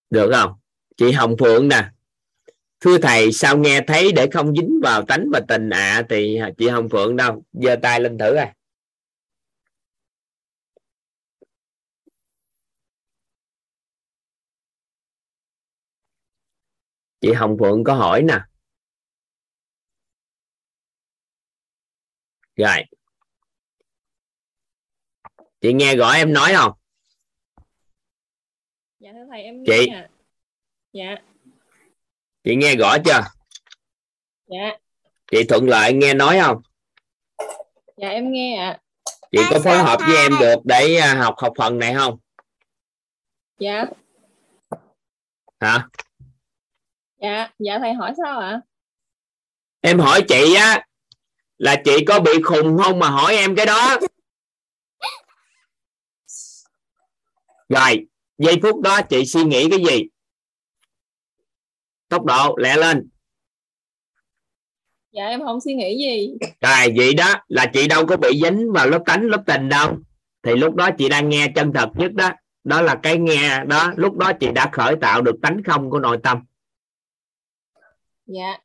Được 0.09 0.31
không? 0.33 0.51
Chị 0.97 1.11
Hồng 1.11 1.35
Phượng 1.39 1.67
nè. 1.67 1.89
Thưa 2.79 2.97
thầy 2.97 3.31
sao 3.31 3.57
nghe 3.57 3.81
thấy 3.87 4.11
để 4.11 4.27
không 4.33 4.55
dính 4.55 4.79
vào 4.83 5.05
tánh 5.05 5.25
và 5.33 5.41
tình 5.47 5.69
ạ? 5.69 5.79
À, 5.79 6.03
thì 6.09 6.39
chị 6.57 6.67
Hồng 6.67 6.89
Phượng 6.89 7.15
đâu? 7.15 7.43
Giơ 7.53 7.75
tay 7.81 7.99
lên 8.01 8.17
thử 8.17 8.35
à 8.35 8.53
chị 17.21 17.33
Hồng 17.33 17.57
Phượng 17.59 17.83
có 17.83 17.93
hỏi 17.93 18.21
nè. 18.23 18.48
Rồi. 22.59 22.83
Chị 25.61 25.73
nghe 25.73 25.95
rõ 25.95 26.11
em 26.11 26.33
nói 26.33 26.53
không? 26.55 26.71
Dạ 28.99 29.11
thưa 29.13 29.25
thầy 29.29 29.43
em 29.43 29.63
nghe 29.63 29.65
chị 29.67 29.87
à. 29.93 30.09
dạ. 30.93 31.15
Chị 32.43 32.55
nghe 32.55 32.75
rõ 32.75 32.97
chưa? 33.05 33.21
Dạ. 34.47 34.77
Chị 35.31 35.43
thuận 35.49 35.69
lợi 35.69 35.93
nghe 35.93 36.13
nói 36.13 36.39
không? 36.41 36.61
Dạ 37.97 38.07
em 38.07 38.31
nghe 38.31 38.57
ạ. 38.57 38.69
À. 38.69 38.79
chị 39.31 39.39
có 39.49 39.59
phối 39.63 39.77
hợp 39.77 39.99
với 40.07 40.17
em 40.17 40.31
được 40.39 40.55
để 40.63 40.95
à, 40.95 41.15
học 41.15 41.35
học 41.37 41.53
phần 41.57 41.79
này 41.79 41.93
không? 41.93 42.17
Dạ. 43.59 43.85
Hả? 45.59 45.87
Dạ 47.21 47.49
dạ 47.59 47.79
thầy 47.79 47.93
hỏi 47.93 48.13
sao 48.17 48.39
ạ? 48.39 48.61
Em 49.81 49.99
hỏi 49.99 50.21
chị 50.27 50.55
á 50.55 50.88
là 51.59 51.81
chị 51.85 52.05
có 52.05 52.19
bị 52.19 52.31
khùng 52.43 52.77
không 52.83 52.99
mà 52.99 53.09
hỏi 53.09 53.35
em 53.35 53.55
cái 53.55 53.65
đó? 53.65 53.97
Rồi 57.69 58.07
giây 58.37 58.59
phút 58.61 58.81
đó 58.81 59.01
chị 59.01 59.25
suy 59.25 59.43
nghĩ 59.43 59.69
cái 59.69 59.79
gì? 59.79 60.03
Tốc 62.07 62.25
độ 62.25 62.55
lẹ 62.57 62.77
lên. 62.77 63.09
Dạ 65.11 65.25
em 65.25 65.39
không 65.39 65.61
suy 65.61 65.73
nghĩ 65.73 65.97
gì. 65.97 66.37
Rồi 66.61 66.93
vậy 66.95 67.13
đó 67.13 67.35
là 67.47 67.65
chị 67.73 67.87
đâu 67.87 68.05
có 68.05 68.17
bị 68.17 68.41
dính 68.43 68.71
vào 68.71 68.87
lớp 68.87 69.03
tánh 69.05 69.23
lớp 69.23 69.43
tình 69.47 69.69
đâu. 69.69 69.97
Thì 70.43 70.55
lúc 70.55 70.75
đó 70.75 70.89
chị 70.97 71.09
đang 71.09 71.29
nghe 71.29 71.51
chân 71.55 71.71
thật 71.73 71.89
nhất 71.95 72.13
đó. 72.13 72.31
Đó 72.63 72.81
là 72.81 72.99
cái 73.03 73.17
nghe 73.17 73.63
đó 73.65 73.93
lúc 73.95 74.17
đó 74.17 74.31
chị 74.39 74.47
đã 74.55 74.69
khởi 74.73 74.95
tạo 75.01 75.21
được 75.21 75.35
tánh 75.41 75.61
không 75.65 75.89
của 75.89 75.99
nội 75.99 76.17
tâm. 76.23 76.45
Dạ 78.25 78.57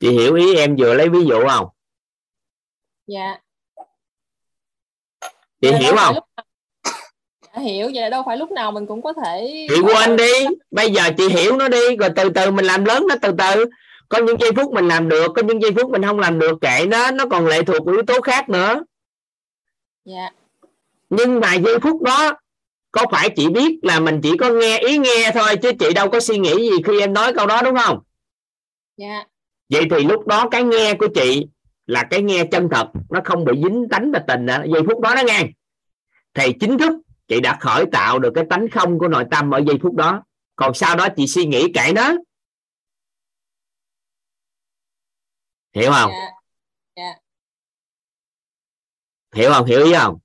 chị 0.00 0.10
hiểu 0.10 0.34
ý 0.34 0.56
em 0.56 0.76
vừa 0.76 0.94
lấy 0.94 1.08
ví 1.08 1.24
dụ 1.28 1.48
không? 1.48 1.68
Dạ. 3.06 3.38
Chị 5.60 5.70
dạ, 5.70 5.78
hiểu 5.78 5.96
không? 5.96 6.14
lúc... 6.14 6.24
dạ, 7.42 7.60
hiểu 7.62 7.90
vậy 7.94 8.10
đâu 8.10 8.22
phải 8.26 8.36
lúc 8.36 8.50
nào 8.50 8.72
mình 8.72 8.86
cũng 8.86 9.02
có 9.02 9.12
thể 9.12 9.66
chị 9.68 9.80
quên 9.80 10.16
đi. 10.16 10.32
Bây 10.70 10.90
giờ 10.90 11.02
chị 11.18 11.28
hiểu 11.28 11.56
nó 11.56 11.68
đi 11.68 11.96
rồi 11.96 12.10
từ 12.16 12.30
từ 12.30 12.50
mình 12.50 12.64
làm 12.64 12.84
lớn 12.84 13.06
nó 13.08 13.14
từ 13.22 13.32
từ. 13.38 13.64
Có 14.08 14.18
những 14.18 14.36
giây 14.40 14.50
phút 14.56 14.72
mình 14.72 14.88
làm 14.88 15.08
được 15.08 15.32
có 15.36 15.42
những 15.42 15.62
giây 15.62 15.72
phút 15.72 15.90
mình 15.90 16.02
không 16.02 16.18
làm 16.18 16.38
được 16.38 16.58
kệ 16.60 16.86
nó. 16.86 17.10
Nó 17.10 17.24
còn 17.30 17.46
lệ 17.46 17.62
thuộc 17.62 17.86
vào 17.86 17.94
yếu 17.94 18.04
tố 18.06 18.20
khác 18.20 18.48
nữa. 18.48 18.84
Dạ. 20.04 20.30
Nhưng 21.10 21.40
mà 21.40 21.54
giây 21.54 21.78
phút 21.78 22.02
đó 22.02 22.34
có 22.90 23.06
phải 23.10 23.30
chị 23.36 23.48
biết 23.48 23.78
là 23.82 24.00
mình 24.00 24.20
chỉ 24.22 24.36
có 24.36 24.50
nghe 24.50 24.78
ý 24.78 24.98
nghe 24.98 25.30
thôi 25.34 25.56
chứ 25.62 25.72
chị 25.78 25.92
đâu 25.94 26.10
có 26.10 26.20
suy 26.20 26.38
nghĩ 26.38 26.54
gì 26.54 26.82
khi 26.84 27.00
em 27.00 27.12
nói 27.12 27.34
câu 27.34 27.46
đó 27.46 27.62
đúng 27.62 27.76
không? 27.76 27.98
Dạ 28.96 29.24
vậy 29.68 29.86
thì 29.90 30.04
lúc 30.04 30.26
đó 30.26 30.48
cái 30.50 30.64
nghe 30.64 30.94
của 30.94 31.08
chị 31.14 31.46
là 31.86 32.04
cái 32.10 32.22
nghe 32.22 32.44
chân 32.50 32.68
thật 32.70 32.88
nó 33.10 33.20
không 33.24 33.44
bị 33.44 33.52
dính 33.62 33.86
tánh 33.90 34.10
và 34.12 34.24
tình 34.28 34.46
ở 34.46 34.66
giây 34.72 34.82
phút 34.86 35.00
đó 35.00 35.14
đó 35.14 35.22
nghe. 35.26 35.46
Thì 36.34 36.52
chính 36.60 36.78
thức 36.78 36.92
chị 37.28 37.40
đã 37.40 37.58
khởi 37.60 37.84
tạo 37.92 38.18
được 38.18 38.30
cái 38.34 38.44
tánh 38.50 38.68
không 38.70 38.98
của 38.98 39.08
nội 39.08 39.24
tâm 39.30 39.50
ở 39.50 39.58
giây 39.66 39.78
phút 39.82 39.94
đó. 39.94 40.22
Còn 40.56 40.74
sau 40.74 40.96
đó 40.96 41.08
chị 41.16 41.26
suy 41.26 41.46
nghĩ 41.46 41.72
cãi 41.74 41.92
nó 41.92 42.12
hiểu 45.74 45.92
không? 45.92 46.10
Dạ. 46.10 46.30
Dạ. 46.96 47.14
hiểu 49.34 49.52
không? 49.52 49.66
Hiểu 49.66 49.84
ý 49.84 49.94
không? 49.94 50.18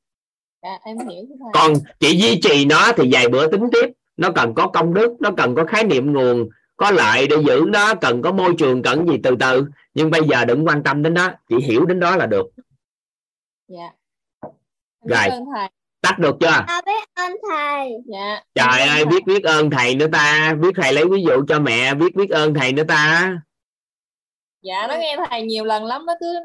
Dạ, 0.64 0.80
em 0.84 0.98
hiểu 0.98 1.26
còn 1.54 1.74
chị 2.00 2.18
duy 2.18 2.40
trì 2.44 2.66
nó 2.66 2.92
thì 2.98 3.10
vài 3.12 3.30
bữa 3.30 3.48
tính 3.52 3.70
tiếp. 3.72 3.92
Nó 4.18 4.32
cần 4.36 4.54
có 4.56 4.68
công 4.68 4.94
đức 4.94 5.12
nó 5.20 5.30
cần 5.38 5.56
có 5.56 5.66
khái 5.66 5.84
niệm 5.84 6.14
nguồn 6.14 6.50
có 6.82 6.92
lợi 6.92 7.28
để 7.28 7.36
giữ 7.48 7.66
nó 7.68 7.96
cần 7.96 8.22
có 8.22 8.32
môi 8.32 8.54
trường 8.58 8.82
cần 8.82 9.08
gì 9.08 9.18
từ 9.24 9.36
từ. 9.40 9.66
Nhưng 9.94 10.12
bây 10.12 10.22
giờ 10.32 10.46
đừng 10.46 10.68
quan 10.68 10.84
tâm 10.84 11.04
đến 11.04 11.14
đó 11.14 11.32
chỉ 11.50 11.56
hiểu 11.64 11.86
đến 11.86 12.00
đó 12.00 12.16
là 12.16 12.26
được. 12.26 12.46
Dạ. 13.68 13.92
Rồi. 15.06 15.40
tắt 16.02 16.20
được 16.20 16.36
chưa? 16.40 16.64
À, 16.68 16.82
biết 16.86 17.10
ơn 17.14 17.32
thầy. 17.50 17.92
Dạ. 18.06 18.44
Trời 18.56 18.88
ơi 18.88 19.06
biết 19.06 19.26
biết 19.26 19.44
ơn 19.44 19.70
thầy 19.70 19.96
nữa 19.96 20.08
ta. 20.12 20.54
Biết 20.62 20.70
thầy 20.76 20.94
lấy 20.94 21.06
ví 21.12 21.24
dụ 21.24 21.46
cho 21.48 21.60
mẹ 21.60 21.94
biết 21.94 22.16
biết 22.16 22.30
ơn 22.30 22.54
thầy 22.54 22.74
nữa 22.74 22.84
ta. 22.88 23.34
Dạ 24.62 24.88
nó 24.88 24.96
nghe 24.98 25.18
thầy 25.30 25.42
nhiều 25.42 25.66
lần 25.66 25.86
lắm 25.86 26.06
nó 26.06 26.14
cứ 26.20 26.40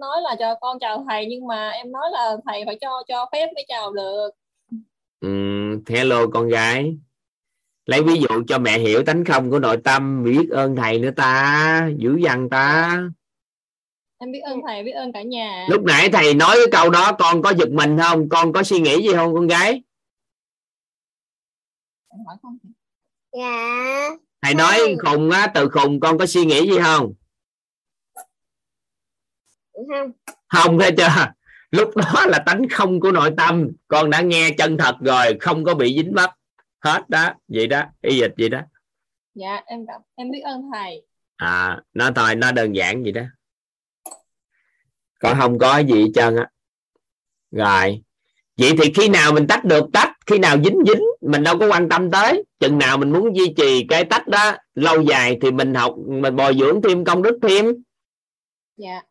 nói 0.00 0.22
là 0.22 0.36
cho 0.38 0.54
con 0.60 0.78
chào 0.78 1.04
thầy 1.08 1.26
nhưng 1.26 1.46
mà 1.46 1.70
em 1.70 1.92
nói 1.92 2.10
là 2.12 2.36
thầy 2.46 2.62
phải 2.66 2.78
cho 2.80 3.02
cho 3.08 3.26
phép 3.32 3.46
mới 3.54 3.64
chào 3.68 3.92
được. 3.92 4.30
Ừ, 5.20 5.28
hello 5.88 6.26
con 6.32 6.48
gái 6.48 6.96
lấy 7.86 8.02
ví 8.02 8.20
dụ 8.20 8.42
cho 8.48 8.58
mẹ 8.58 8.78
hiểu 8.78 9.04
tánh 9.04 9.24
không 9.24 9.50
của 9.50 9.58
nội 9.58 9.76
tâm 9.84 10.24
biết 10.24 10.48
ơn 10.50 10.76
thầy 10.76 10.98
nữa 10.98 11.10
ta 11.16 11.88
dữ 11.96 12.16
dằn 12.16 12.48
ta. 12.50 12.98
Em 14.18 14.32
biết 14.32 14.40
ơn 14.40 14.60
thầy 14.66 14.84
biết 14.84 14.92
ơn 14.92 15.12
cả 15.12 15.22
nhà. 15.22 15.66
Lúc 15.70 15.82
nãy 15.82 16.08
thầy 16.12 16.34
nói 16.34 16.56
cái 16.56 16.66
câu 16.72 16.90
đó 16.90 17.12
con 17.18 17.42
có 17.42 17.52
giật 17.58 17.70
mình 17.70 17.98
không? 17.98 18.28
Con 18.28 18.52
có 18.52 18.62
suy 18.62 18.80
nghĩ 18.80 19.02
gì 19.02 19.12
không 19.14 19.34
con 19.34 19.46
gái? 19.46 19.82
Hỏi 22.26 22.36
không 22.42 22.58
dạ. 23.32 24.08
Thầy 24.42 24.54
nói 24.54 24.96
khùng 25.04 25.30
á 25.30 25.46
từ 25.54 25.68
khùng 25.68 26.00
con 26.00 26.18
có 26.18 26.26
suy 26.26 26.44
nghĩ 26.44 26.70
gì 26.70 26.78
không? 26.82 27.12
Không. 29.72 30.12
Không 30.48 30.78
thấy 30.78 30.92
chưa? 30.96 31.32
Lúc 31.70 31.96
đó 31.96 32.26
là 32.26 32.42
tánh 32.46 32.68
không 32.70 33.00
của 33.00 33.12
nội 33.12 33.30
tâm 33.36 33.68
con 33.88 34.10
đã 34.10 34.20
nghe 34.20 34.50
chân 34.58 34.78
thật 34.78 34.96
rồi 35.00 35.36
không 35.40 35.64
có 35.64 35.74
bị 35.74 35.96
dính 35.96 36.12
mắc 36.14 36.30
hết 36.82 37.10
đó 37.10 37.34
vậy 37.48 37.66
đó 37.66 37.82
y 38.00 38.18
dịch 38.18 38.32
vậy 38.38 38.48
đó. 38.48 38.60
Dạ 39.34 39.60
em 39.66 39.86
cảm 39.86 40.00
em 40.14 40.30
biết 40.30 40.40
ơn 40.44 40.62
thầy. 40.72 41.02
À 41.36 41.80
nó 41.92 42.10
thôi 42.14 42.34
nó 42.34 42.52
đơn 42.52 42.76
giản 42.76 43.02
vậy 43.02 43.12
đó. 43.12 43.22
Còn 45.20 45.38
không 45.40 45.58
có 45.58 45.78
gì 45.78 46.02
hết 46.02 46.10
trơn 46.14 46.36
á. 46.36 46.48
Rồi. 47.50 48.02
Vậy 48.56 48.72
thì 48.82 48.92
khi 48.94 49.08
nào 49.08 49.32
mình 49.32 49.46
tách 49.46 49.64
được 49.64 49.84
tách 49.92 50.12
khi 50.26 50.38
nào 50.38 50.56
dính 50.64 50.78
dính 50.86 51.02
mình 51.20 51.42
đâu 51.42 51.58
có 51.58 51.68
quan 51.68 51.88
tâm 51.88 52.10
tới. 52.10 52.44
Chừng 52.60 52.78
nào 52.78 52.98
mình 52.98 53.12
muốn 53.12 53.36
duy 53.36 53.54
trì 53.56 53.86
cái 53.88 54.04
tách 54.04 54.28
đó 54.28 54.52
lâu 54.74 55.02
dài 55.02 55.38
thì 55.42 55.50
mình 55.50 55.74
học 55.74 55.94
mình 56.06 56.36
bồi 56.36 56.56
dưỡng 56.58 56.82
thêm 56.82 57.04
công 57.04 57.22
đức 57.22 57.38
thêm. 57.42 57.66
Dạ. 58.76 59.02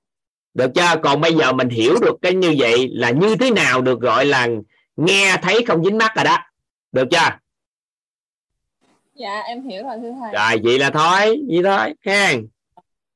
Được 0.53 0.72
chưa? 0.76 0.95
Còn 1.03 1.22
bây 1.22 1.34
giờ 1.34 1.53
mình 1.53 1.69
hiểu 1.69 1.95
được 2.02 2.15
cái 2.22 2.34
như 2.34 2.56
vậy 2.57 2.89
là 2.91 3.11
như 3.11 3.35
thế 3.35 3.52
nào 3.52 3.81
được 3.81 3.99
gọi 3.99 4.26
là 4.26 4.48
nghe 4.95 5.38
thấy 5.41 5.65
không 5.68 5.84
dính 5.84 5.98
mắt 5.98 6.11
rồi 6.15 6.26
đó. 6.26 6.38
Được 6.91 7.07
chưa 7.11 7.38
dạ 9.22 9.39
em 9.39 9.64
hiểu 9.68 9.84
rồi 9.84 9.98
thưa 10.02 10.11
thầy. 10.19 10.31
Rồi 10.34 10.61
vậy 10.64 10.80
là 10.80 10.89
thôi 10.89 11.41
vậy 11.49 11.61
thôi 11.64 11.93
ha 12.06 12.34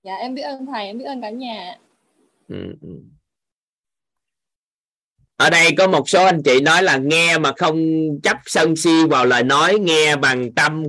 dạ 0.03 0.15
em 0.15 0.35
biết 0.35 0.41
ơn 0.41 0.65
thầy 0.65 0.85
em 0.85 0.97
biết 0.97 1.05
ơn 1.05 1.21
cả 1.21 1.29
nhà. 1.29 1.75
Ừ. 2.49 2.75
ừ. 2.81 2.89
ở 5.37 5.49
đây 5.49 5.71
có 5.77 5.87
một 5.87 6.09
số 6.09 6.25
anh 6.25 6.43
chị 6.43 6.61
nói 6.61 6.83
là 6.83 6.97
nghe 6.97 7.37
mà 7.37 7.51
không 7.57 7.77
chấp 8.23 8.37
sân 8.45 8.75
si 8.75 9.05
vào 9.09 9.25
lời 9.25 9.43
nói 9.43 9.79
nghe 9.79 10.15
bằng 10.15 10.53
tâm. 10.53 10.83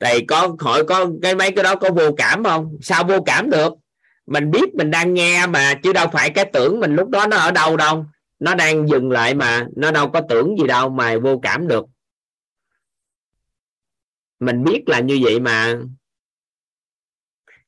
Thì 0.00 0.24
có 0.28 0.56
hỏi 0.60 0.84
có 0.84 1.06
cái 1.22 1.34
mấy 1.34 1.50
cái 1.50 1.64
đó 1.64 1.74
có 1.74 1.90
vô 1.90 2.12
cảm 2.16 2.44
không? 2.44 2.78
Sao 2.82 3.04
vô 3.04 3.22
cảm 3.26 3.50
được? 3.50 3.74
Mình 4.26 4.50
biết 4.50 4.74
mình 4.74 4.90
đang 4.90 5.14
nghe 5.14 5.46
mà 5.46 5.74
chứ 5.82 5.92
đâu 5.92 6.06
phải 6.12 6.30
cái 6.30 6.44
tưởng 6.52 6.80
mình 6.80 6.96
lúc 6.96 7.08
đó 7.08 7.26
nó 7.26 7.36
ở 7.36 7.50
đâu 7.50 7.76
đâu. 7.76 8.04
Nó 8.38 8.54
đang 8.54 8.88
dừng 8.88 9.10
lại 9.10 9.34
mà 9.34 9.66
nó 9.76 9.90
đâu 9.90 10.08
có 10.08 10.20
tưởng 10.28 10.56
gì 10.58 10.66
đâu 10.66 10.88
mà 10.88 11.16
vô 11.18 11.38
cảm 11.42 11.68
được 11.68 11.86
mình 14.40 14.64
biết 14.64 14.82
là 14.86 15.00
như 15.00 15.18
vậy 15.22 15.40
mà. 15.40 15.78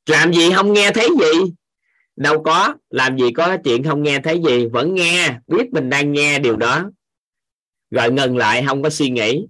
Làm 0.06 0.32
gì 0.32 0.52
không 0.52 0.72
nghe 0.72 0.90
thấy 0.94 1.08
gì? 1.20 1.52
Đâu 2.16 2.42
có, 2.42 2.74
làm 2.90 3.18
gì 3.18 3.32
có 3.32 3.56
chuyện 3.64 3.84
không 3.84 4.02
nghe 4.02 4.20
thấy 4.24 4.42
gì, 4.46 4.66
vẫn 4.66 4.94
nghe, 4.94 5.38
biết 5.46 5.72
mình 5.72 5.90
đang 5.90 6.12
nghe 6.12 6.38
điều 6.38 6.56
đó. 6.56 6.90
Rồi 7.90 8.12
ngừng 8.12 8.36
lại, 8.36 8.64
không 8.66 8.82
có 8.82 8.90
suy 8.90 9.10
nghĩ. 9.10 9.46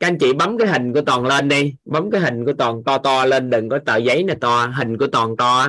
Các 0.00 0.06
anh 0.06 0.18
chị 0.20 0.32
bấm 0.32 0.58
cái 0.58 0.68
hình 0.68 0.92
của 0.92 1.02
toàn 1.06 1.26
lên 1.26 1.48
đi, 1.48 1.74
bấm 1.84 2.10
cái 2.10 2.20
hình 2.20 2.44
của 2.44 2.52
toàn 2.58 2.84
to 2.84 2.98
to 2.98 3.24
lên, 3.24 3.50
đừng 3.50 3.68
có 3.68 3.78
tờ 3.86 3.96
giấy 3.96 4.22
này 4.22 4.36
to, 4.40 4.66
hình 4.66 4.98
của 4.98 5.06
toàn 5.12 5.36
to. 5.36 5.68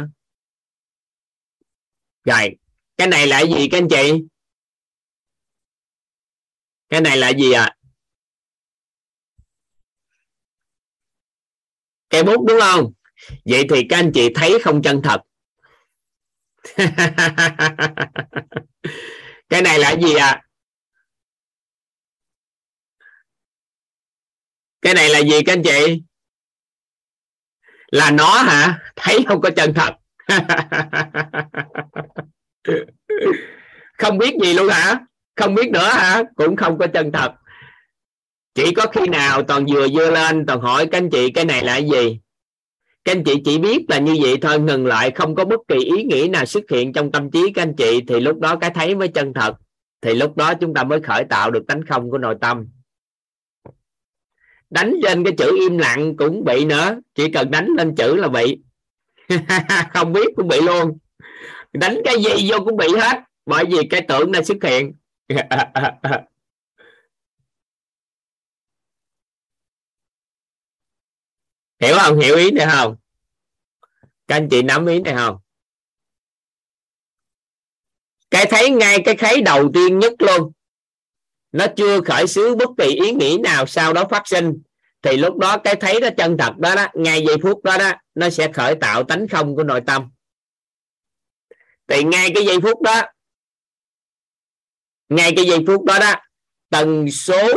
Rồi, 2.25 2.57
cái 2.97 3.07
này 3.07 3.27
là 3.27 3.41
gì 3.41 3.67
các 3.71 3.77
anh 3.77 3.87
chị? 3.89 4.23
Cái 6.89 7.01
này 7.01 7.17
là 7.17 7.29
gì 7.29 7.51
ạ? 7.51 7.63
à? 7.63 7.78
Cây 12.09 12.23
bút 12.23 12.45
đúng 12.47 12.59
không? 12.59 12.91
Vậy 13.45 13.65
thì 13.69 13.85
các 13.89 13.97
anh 13.97 14.11
chị 14.13 14.29
thấy 14.35 14.59
không 14.63 14.81
chân 14.81 15.01
thật. 15.01 15.21
Cái 19.49 19.61
này 19.61 19.79
là 19.79 19.95
gì 19.95 20.15
ạ? 20.15 20.27
À? 20.27 20.41
cái 24.81 24.93
này 24.93 25.09
là 25.09 25.19
gì 25.19 25.43
các 25.45 25.53
anh 25.53 25.63
chị? 25.63 26.03
Là 27.91 28.11
nó 28.11 28.41
hả? 28.41 28.79
Thấy 28.95 29.25
không 29.27 29.41
có 29.41 29.49
chân 29.55 29.73
thật. 29.73 29.95
Không 33.97 34.17
biết 34.17 34.33
gì 34.43 34.53
luôn 34.53 34.69
hả? 34.69 34.99
Không 35.35 35.55
biết 35.55 35.69
nữa 35.69 35.89
hả? 35.93 36.23
Cũng 36.35 36.55
không 36.55 36.77
có 36.77 36.87
chân 36.93 37.11
thật 37.11 37.33
chỉ 38.55 38.73
có 38.73 38.85
khi 38.87 39.07
nào 39.07 39.43
toàn 39.43 39.65
vừa 39.65 39.87
dưa 39.87 40.11
lên, 40.11 40.45
toàn 40.45 40.59
hỏi 40.59 40.87
các 40.91 40.97
anh 40.97 41.09
chị, 41.09 41.31
cái 41.31 41.45
này 41.45 41.63
là 41.63 41.77
gì? 41.77 42.19
Các 43.03 43.11
anh 43.11 43.23
chị 43.23 43.35
chỉ 43.45 43.57
biết 43.57 43.85
là 43.89 43.99
như 43.99 44.15
vậy 44.21 44.37
thôi, 44.41 44.59
ngừng 44.59 44.85
lại, 44.85 45.11
không 45.11 45.35
có 45.35 45.45
bất 45.45 45.59
kỳ 45.67 45.75
ý 45.75 46.03
nghĩ 46.03 46.27
nào 46.27 46.45
xuất 46.45 46.63
hiện 46.71 46.93
trong 46.93 47.11
tâm 47.11 47.31
trí 47.31 47.51
các 47.53 47.61
anh 47.61 47.75
chị, 47.75 48.01
thì 48.07 48.19
lúc 48.19 48.39
đó 48.39 48.55
cái 48.55 48.69
thấy 48.69 48.95
mới 48.95 49.07
chân 49.07 49.33
thật, 49.33 49.55
thì 50.01 50.13
lúc 50.13 50.37
đó 50.37 50.53
chúng 50.53 50.73
ta 50.73 50.83
mới 50.83 51.01
khởi 51.01 51.23
tạo 51.29 51.51
được 51.51 51.67
tánh 51.67 51.81
không 51.85 52.11
của 52.11 52.17
nội 52.17 52.35
tâm. 52.41 52.67
Đánh 54.69 54.93
lên 55.03 55.23
cái 55.23 55.33
chữ 55.37 55.57
im 55.59 55.77
lặng 55.77 56.17
cũng 56.17 56.43
bị 56.43 56.65
nữa, 56.65 56.99
chỉ 57.15 57.31
cần 57.31 57.51
đánh 57.51 57.67
lên 57.77 57.95
chữ 57.95 58.15
là 58.15 58.27
bị. 58.27 58.57
Không 59.93 60.13
biết 60.13 60.27
cũng 60.35 60.47
bị 60.47 60.61
luôn. 60.61 60.97
Đánh 61.73 61.97
cái 62.05 62.15
gì 62.23 62.51
vô 62.51 62.57
cũng 62.65 62.77
bị 62.77 62.87
hết, 62.97 63.19
bởi 63.45 63.65
vì 63.65 63.87
cái 63.89 64.01
tưởng 64.01 64.31
nó 64.31 64.41
xuất 64.41 64.57
hiện. 64.63 64.93
hiểu 71.79 71.95
không? 71.99 72.19
Hiểu 72.19 72.35
ý 72.35 72.51
này 72.51 72.67
không? 72.71 72.95
Các 74.27 74.35
anh 74.35 74.47
chị 74.51 74.61
nắm 74.61 74.85
ý 74.85 74.99
này 74.99 75.15
không? 75.15 75.37
Cái 78.31 78.45
thấy 78.49 78.69
ngay 78.69 79.01
cái 79.05 79.15
thấy 79.15 79.41
đầu 79.41 79.71
tiên 79.73 79.99
nhất 79.99 80.13
luôn. 80.19 80.51
Nó 81.51 81.65
chưa 81.77 82.01
khởi 82.01 82.27
xứ 82.27 82.55
bất 82.55 82.69
kỳ 82.77 82.85
ý 82.85 83.11
nghĩ 83.11 83.37
nào 83.43 83.65
sau 83.65 83.93
đó 83.93 84.03
phát 84.09 84.23
sinh. 84.25 84.61
Thì 85.01 85.17
lúc 85.17 85.37
đó 85.37 85.57
cái 85.57 85.75
thấy 85.75 85.99
nó 85.99 86.07
chân 86.17 86.37
thật 86.37 86.57
đó 86.57 86.75
đó, 86.75 86.87
ngay 86.93 87.23
giây 87.27 87.37
phút 87.43 87.63
đó 87.63 87.77
đó, 87.77 87.91
nó 88.15 88.29
sẽ 88.29 88.51
khởi 88.53 88.75
tạo 88.81 89.03
tánh 89.03 89.27
không 89.27 89.55
của 89.55 89.63
nội 89.63 89.81
tâm. 89.85 90.09
Thì 91.87 92.03
ngay 92.03 92.31
cái 92.35 92.45
giây 92.45 92.61
phút 92.61 92.81
đó, 92.81 93.01
ngay 95.09 95.33
cái 95.35 95.45
giây 95.45 95.59
phút 95.67 95.83
đó 95.83 95.99
đó, 95.99 96.13
tần 96.69 97.11
số 97.11 97.49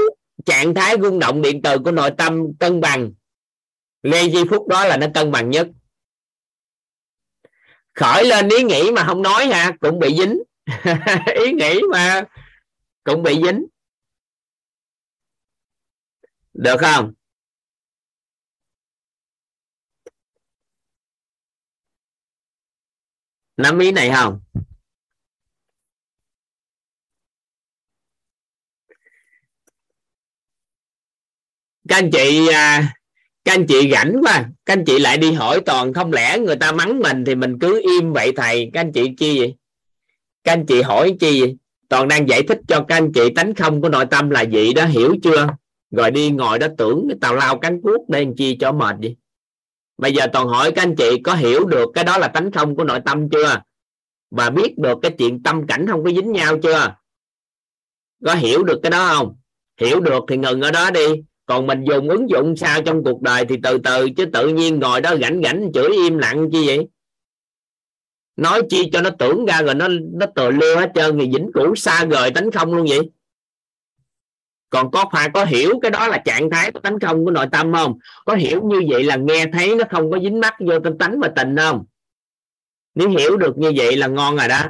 trạng 0.44 0.74
thái 0.74 0.97
rung 1.03 1.19
động 1.19 1.43
điện 1.43 1.61
từ 1.62 1.78
của 1.78 1.90
nội 1.90 2.11
tâm 2.19 2.43
cân 2.61 2.81
bằng 2.81 3.12
ngay 4.03 4.31
giây 4.31 4.45
phút 4.51 4.69
đó 4.69 4.85
là 4.85 4.97
nó 4.97 5.07
cân 5.15 5.33
bằng 5.33 5.51
nhất. 5.51 5.69
Khởi 7.95 8.24
lên 8.24 8.49
ý 8.49 8.62
nghĩ 8.62 8.91
mà 8.95 9.05
không 9.07 9.23
nói 9.23 9.47
ha 9.47 9.73
cũng 9.81 9.99
bị 9.99 10.16
dính. 10.19 10.43
Ý 11.35 11.53
nghĩ 11.53 11.81
mà 11.93 12.24
cũng 13.05 13.23
bị 13.23 13.35
dính. 13.45 13.66
Được 16.53 16.77
không? 16.81 17.12
Nắm 23.57 23.79
ý 23.79 23.93
này 23.93 24.11
không? 24.15 24.41
Các 31.89 31.97
anh 31.97 32.11
chị 32.12 32.49
à, 32.53 32.95
các 33.44 33.52
anh 33.52 33.66
chị 33.66 33.90
rảnh 33.93 34.16
quá, 34.23 34.44
các 34.66 34.73
anh 34.73 34.85
chị 34.85 34.98
lại 34.98 35.19
đi 35.19 35.32
hỏi 35.32 35.60
toàn, 35.66 35.93
không 35.93 36.12
lẽ 36.12 36.39
người 36.39 36.56
ta 36.56 36.73
mắng 36.73 37.01
mình 37.01 37.24
thì 37.24 37.35
mình 37.35 37.59
cứ 37.59 37.82
im 37.98 38.12
vậy 38.12 38.32
thầy? 38.36 38.70
Các 38.73 38.81
anh 38.81 38.93
chị 38.93 39.10
chi 39.19 39.39
vậy? 39.39 39.55
Các 40.44 40.52
anh 40.52 40.66
chị 40.66 40.82
hỏi 40.82 41.16
chi 41.20 41.40
vậy? 41.40 41.56
Toàn 41.89 42.09
đang 42.09 42.28
giải 42.28 42.43
thích 42.43 42.59
cho 42.69 42.85
các 42.89 42.97
anh 42.97 43.12
chị 43.12 43.31
tánh 43.36 43.55
không 43.55 43.81
của 43.81 43.89
nội 43.89 44.06
tâm 44.06 44.31
là 44.31 44.43
gì 44.43 44.73
đó, 44.74 44.85
hiểu 44.85 45.16
chưa? 45.23 45.47
Rồi 45.90 46.10
đi 46.10 46.31
ngồi 46.31 46.59
đó 46.59 46.66
tưởng 46.78 47.06
cái 47.09 47.19
tào 47.20 47.35
lao 47.35 47.59
cánh 47.59 47.81
cuốc 47.82 48.09
đây 48.09 48.27
chi 48.36 48.56
cho 48.60 48.73
mệt 48.73 48.97
gì 49.02 49.16
bây 50.02 50.12
giờ 50.12 50.27
toàn 50.32 50.48
hỏi 50.48 50.73
các 50.73 50.82
anh 50.82 50.97
chị, 50.97 51.19
có 51.24 51.35
hiểu 51.35 51.64
được 51.64 51.90
cái 51.94 52.05
đó 52.05 52.19
là 52.19 52.28
tánh 52.28 52.52
không 52.52 52.77
của 52.77 52.85
nội 52.85 53.01
tâm 53.05 53.28
chưa? 53.31 53.62
Và 54.31 54.51
biết 54.51 54.78
được 54.78 54.98
cái 55.02 55.10
chuyện 55.19 55.43
tâm 55.43 55.66
cảnh 55.66 55.86
không 55.86 56.05
có 56.05 56.10
dính 56.10 56.32
nhau 56.32 56.59
chưa? 56.62 56.94
Có 58.24 58.35
hiểu 58.35 58.64
được 58.64 58.81
cái 58.82 58.90
đó 58.90 59.14
không? 59.14 59.36
Hiểu 59.81 60.01
được 60.01 60.24
thì 60.28 60.36
ngừng 60.36 60.60
ở 60.60 60.70
đó 60.70 60.90
đi 60.90 61.06
còn 61.53 61.66
mình 61.66 61.85
dùng 61.85 62.09
ứng 62.09 62.31
dụng 62.31 62.57
sao 62.57 62.83
trong 62.83 63.05
cuộc 63.05 63.23
đời 63.23 63.45
thì 63.49 63.57
từ 63.62 63.79
từ, 63.79 64.09
chứ 64.16 64.27
tự 64.33 64.49
nhiên 64.49 64.81
ngồi 64.81 65.01
đó 65.01 65.16
rảnh 65.23 65.41
rảnh 65.45 65.70
chửi 65.74 65.89
im 65.93 66.19
lặng 66.19 66.49
chi 66.53 66.66
vậy? 66.66 66.89
Nói 68.37 68.62
chi 68.70 68.91
cho 68.93 69.01
nó 69.01 69.11
tưởng 69.11 69.47
ra 69.47 69.62
rồi 69.62 69.74
nó 69.74 69.89
nó 70.12 70.27
tự 70.35 70.51
lưa 70.51 70.77
hết 70.77 70.91
trơn, 70.95 71.19
thì 71.19 71.31
vĩnh 71.35 71.51
cửu 71.55 71.74
xa 71.74 72.05
rời 72.05 72.31
tánh 72.31 72.51
không 72.51 72.74
luôn 72.74 72.87
vậy? 72.89 73.11
Còn 74.70 74.91
có 74.91 75.05
phải 75.12 75.29
có 75.35 75.45
hiểu 75.45 75.79
cái 75.83 75.91
đó 75.91 76.09
là 76.09 76.19
trạng 76.19 76.51
thái 76.51 76.73
của 76.73 76.81
tánh 76.81 77.01
không 77.01 77.24
của 77.24 77.31
nội 77.31 77.47
tâm 77.53 77.73
không? 77.73 77.99
Có 78.24 78.35
hiểu 78.35 78.62
như 78.65 78.81
vậy 78.89 79.03
là 79.05 79.16
nghe 79.16 79.47
thấy 79.53 79.74
nó 79.74 79.85
không 79.91 80.11
có 80.11 80.19
dính 80.19 80.41
mắt 80.41 80.55
vô 80.59 80.79
tâm 80.79 80.99
tánh 80.99 81.20
và 81.20 81.33
tình 81.37 81.57
không? 81.57 81.85
Nếu 82.95 83.09
hiểu 83.09 83.37
được 83.37 83.59
như 83.59 83.73
vậy 83.77 83.97
là 83.97 84.07
ngon 84.07 84.37
rồi 84.37 84.49
đó 84.49 84.61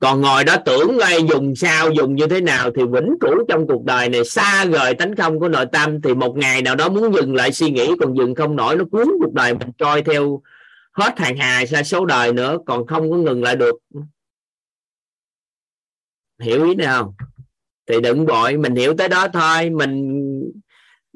còn 0.00 0.20
ngồi 0.20 0.44
đó 0.44 0.56
tưởng 0.64 0.96
ngay 0.98 1.18
dùng 1.30 1.56
sao, 1.56 1.90
dùng 1.90 2.14
như 2.14 2.26
thế 2.26 2.40
nào 2.40 2.70
thì 2.76 2.82
vĩnh 2.84 3.14
cửu 3.20 3.44
trong 3.48 3.66
cuộc 3.66 3.84
đời 3.84 4.08
này, 4.08 4.24
xa 4.24 4.64
rời 4.64 4.94
tánh 4.94 5.16
không 5.16 5.40
của 5.40 5.48
nội 5.48 5.66
tâm. 5.72 6.02
Thì 6.02 6.14
một 6.14 6.36
ngày 6.36 6.62
nào 6.62 6.76
đó 6.76 6.88
muốn 6.88 7.14
dừng 7.14 7.34
lại 7.34 7.52
suy 7.52 7.70
nghĩ, 7.70 7.90
còn 8.00 8.16
dừng 8.16 8.34
không 8.34 8.56
nổi, 8.56 8.76
nó 8.76 8.84
cuốn 8.84 9.08
cuộc 9.20 9.32
đời 9.32 9.54
mình 9.54 9.68
trôi 9.78 10.02
theo 10.02 10.42
hết 10.92 11.18
hàng 11.18 11.36
hà 11.36 11.66
xa 11.66 11.82
số 11.82 12.04
đời 12.04 12.32
nữa, 12.32 12.58
còn 12.66 12.86
không 12.86 13.10
có 13.10 13.16
ngừng 13.16 13.42
lại 13.42 13.56
được. 13.56 13.74
Hiểu 16.42 16.64
ý 16.64 16.74
nào? 16.74 17.14
Thì 17.86 18.00
đừng 18.00 18.24
gọi 18.24 18.56
mình 18.56 18.74
hiểu 18.74 18.94
tới 18.98 19.08
đó 19.08 19.28
thôi. 19.28 19.70
Mình 19.70 20.22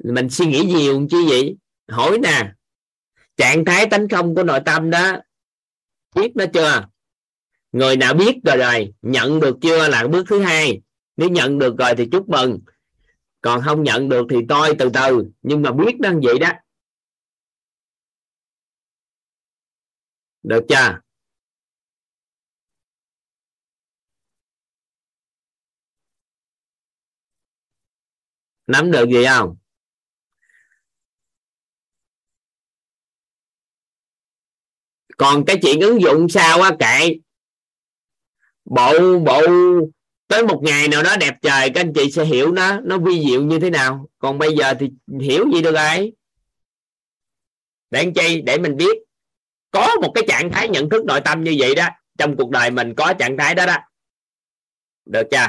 mình 0.03 0.29
suy 0.29 0.45
nghĩ 0.45 0.65
nhiều 0.65 1.07
chứ 1.09 1.25
gì 1.29 1.55
hỏi 1.91 2.17
nè. 2.17 2.51
Trạng 3.37 3.65
thái 3.65 3.85
tánh 3.85 4.09
không 4.09 4.35
của 4.35 4.43
nội 4.43 4.59
tâm 4.65 4.89
đó, 4.89 5.17
biết 6.15 6.31
nó 6.35 6.45
chưa? 6.53 6.87
Người 7.75 7.97
nào 7.97 8.13
biết 8.13 8.35
rồi 8.43 8.57
rồi, 8.57 8.93
nhận 9.01 9.39
được 9.39 9.57
chưa 9.61 9.89
là 9.89 10.07
bước 10.07 10.25
thứ 10.29 10.39
hai. 10.41 10.81
Nếu 11.17 11.29
nhận 11.29 11.59
được 11.59 11.77
rồi 11.77 11.93
thì 11.97 12.07
chúc 12.11 12.29
mừng. 12.29 12.59
Còn 13.41 13.61
không 13.65 13.83
nhận 13.83 14.09
được 14.09 14.27
thì 14.29 14.37
tôi 14.49 14.75
từ 14.79 14.89
từ. 14.93 15.31
Nhưng 15.41 15.61
mà 15.61 15.71
biết 15.71 15.99
đơn 15.99 16.19
vậy 16.23 16.39
đó. 16.39 16.49
Được 20.43 20.63
chưa? 20.69 20.99
Nắm 28.67 28.91
được 28.91 29.09
gì 29.09 29.25
không? 29.25 29.57
Còn 35.17 35.45
cái 35.47 35.57
chuyện 35.61 35.79
ứng 35.79 36.01
dụng 36.01 36.29
sao 36.29 36.61
á 36.61 36.71
kệ 36.79 37.24
bộ 38.65 39.19
bộ, 39.19 39.41
tới 40.27 40.43
một 40.43 40.61
ngày 40.63 40.87
nào 40.87 41.03
đó 41.03 41.15
đẹp 41.19 41.35
trời, 41.41 41.69
các 41.69 41.81
anh 41.81 41.93
chị 41.95 42.11
sẽ 42.11 42.25
hiểu 42.25 42.51
nó 42.51 42.79
nó 42.79 42.97
vi 42.97 43.25
diệu 43.25 43.43
như 43.43 43.59
thế 43.59 43.69
nào. 43.69 44.09
Còn 44.17 44.37
bây 44.37 44.55
giờ 44.55 44.73
thì 44.79 44.91
hiểu 45.21 45.45
gì 45.53 45.61
được 45.61 45.73
ai? 45.73 46.11
Để 47.89 47.99
anh 47.99 48.13
chi, 48.13 48.41
để 48.41 48.57
mình 48.57 48.77
biết. 48.77 48.97
Có 49.71 49.95
một 50.01 50.11
cái 50.15 50.23
trạng 50.27 50.51
thái 50.51 50.69
nhận 50.69 50.89
thức 50.89 51.05
nội 51.05 51.21
tâm 51.25 51.43
như 51.43 51.55
vậy 51.59 51.75
đó, 51.75 51.87
trong 52.17 52.35
cuộc 52.37 52.49
đời 52.49 52.71
mình 52.71 52.93
có 52.97 53.13
trạng 53.19 53.37
thái 53.37 53.55
đó 53.55 53.65
đó. 53.65 53.77
Được 55.05 55.23
chưa? 55.31 55.47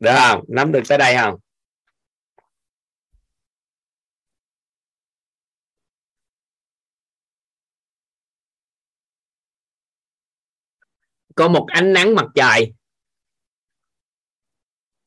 Được 0.00 0.12
không? 0.18 0.44
Nắm 0.48 0.72
được 0.72 0.82
tới 0.88 0.98
đây 0.98 1.16
không? 1.16 1.40
Có 11.36 11.48
một 11.48 11.66
ánh 11.68 11.92
nắng 11.92 12.14
mặt 12.14 12.26
trời. 12.34 12.72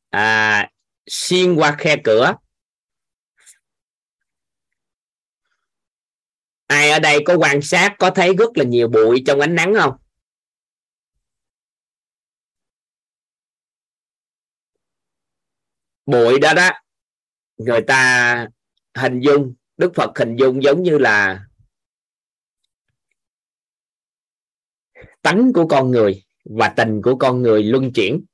À, 0.09 0.69
xuyên 1.05 1.55
qua 1.55 1.75
khe 1.79 1.95
cửa. 2.03 2.35
Ai 6.67 6.89
ở 6.89 6.99
đây 6.99 7.19
có 7.25 7.37
quan 7.37 7.61
sát 7.61 7.95
có 7.99 8.11
thấy 8.15 8.35
rất 8.35 8.49
là 8.55 8.63
nhiều 8.63 8.87
bụi 8.87 9.23
trong 9.27 9.39
ánh 9.39 9.55
nắng 9.55 9.73
không? 9.79 9.97
Bụi 16.05 16.39
đó 16.39 16.53
đó 16.53 16.69
người 17.57 17.81
ta 17.87 18.47
hình 18.95 19.19
dung 19.19 19.53
đức 19.77 19.91
phật 19.95 20.17
hình 20.19 20.35
dung 20.35 20.63
giống 20.63 20.83
như 20.83 20.97
là 20.97 21.45
tánh 25.25 25.53
của 25.53 25.67
con 25.67 25.91
người 25.91 26.23
và 26.43 26.73
tình 26.77 27.01
của 27.01 27.15
con 27.15 27.41
người 27.41 27.63
luân 27.63 27.93
chuyển. 27.93 28.25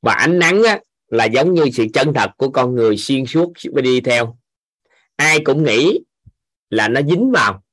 Và 0.00 0.14
ánh 0.14 0.38
nắng 0.38 0.62
á, 0.62 0.80
là 1.08 1.24
giống 1.24 1.54
như 1.54 1.64
sự 1.72 1.86
chân 1.94 2.12
thật 2.14 2.30
của 2.36 2.50
con 2.50 2.74
người 2.74 2.96
xuyên 2.96 3.26
suốt 3.26 3.52
đi 3.82 4.00
theo. 4.00 4.38
Ai 5.16 5.40
cũng 5.44 5.64
nghĩ 5.64 6.00
là 6.70 6.88
nó 6.88 7.00
dính 7.02 7.30
vào. 7.30 7.64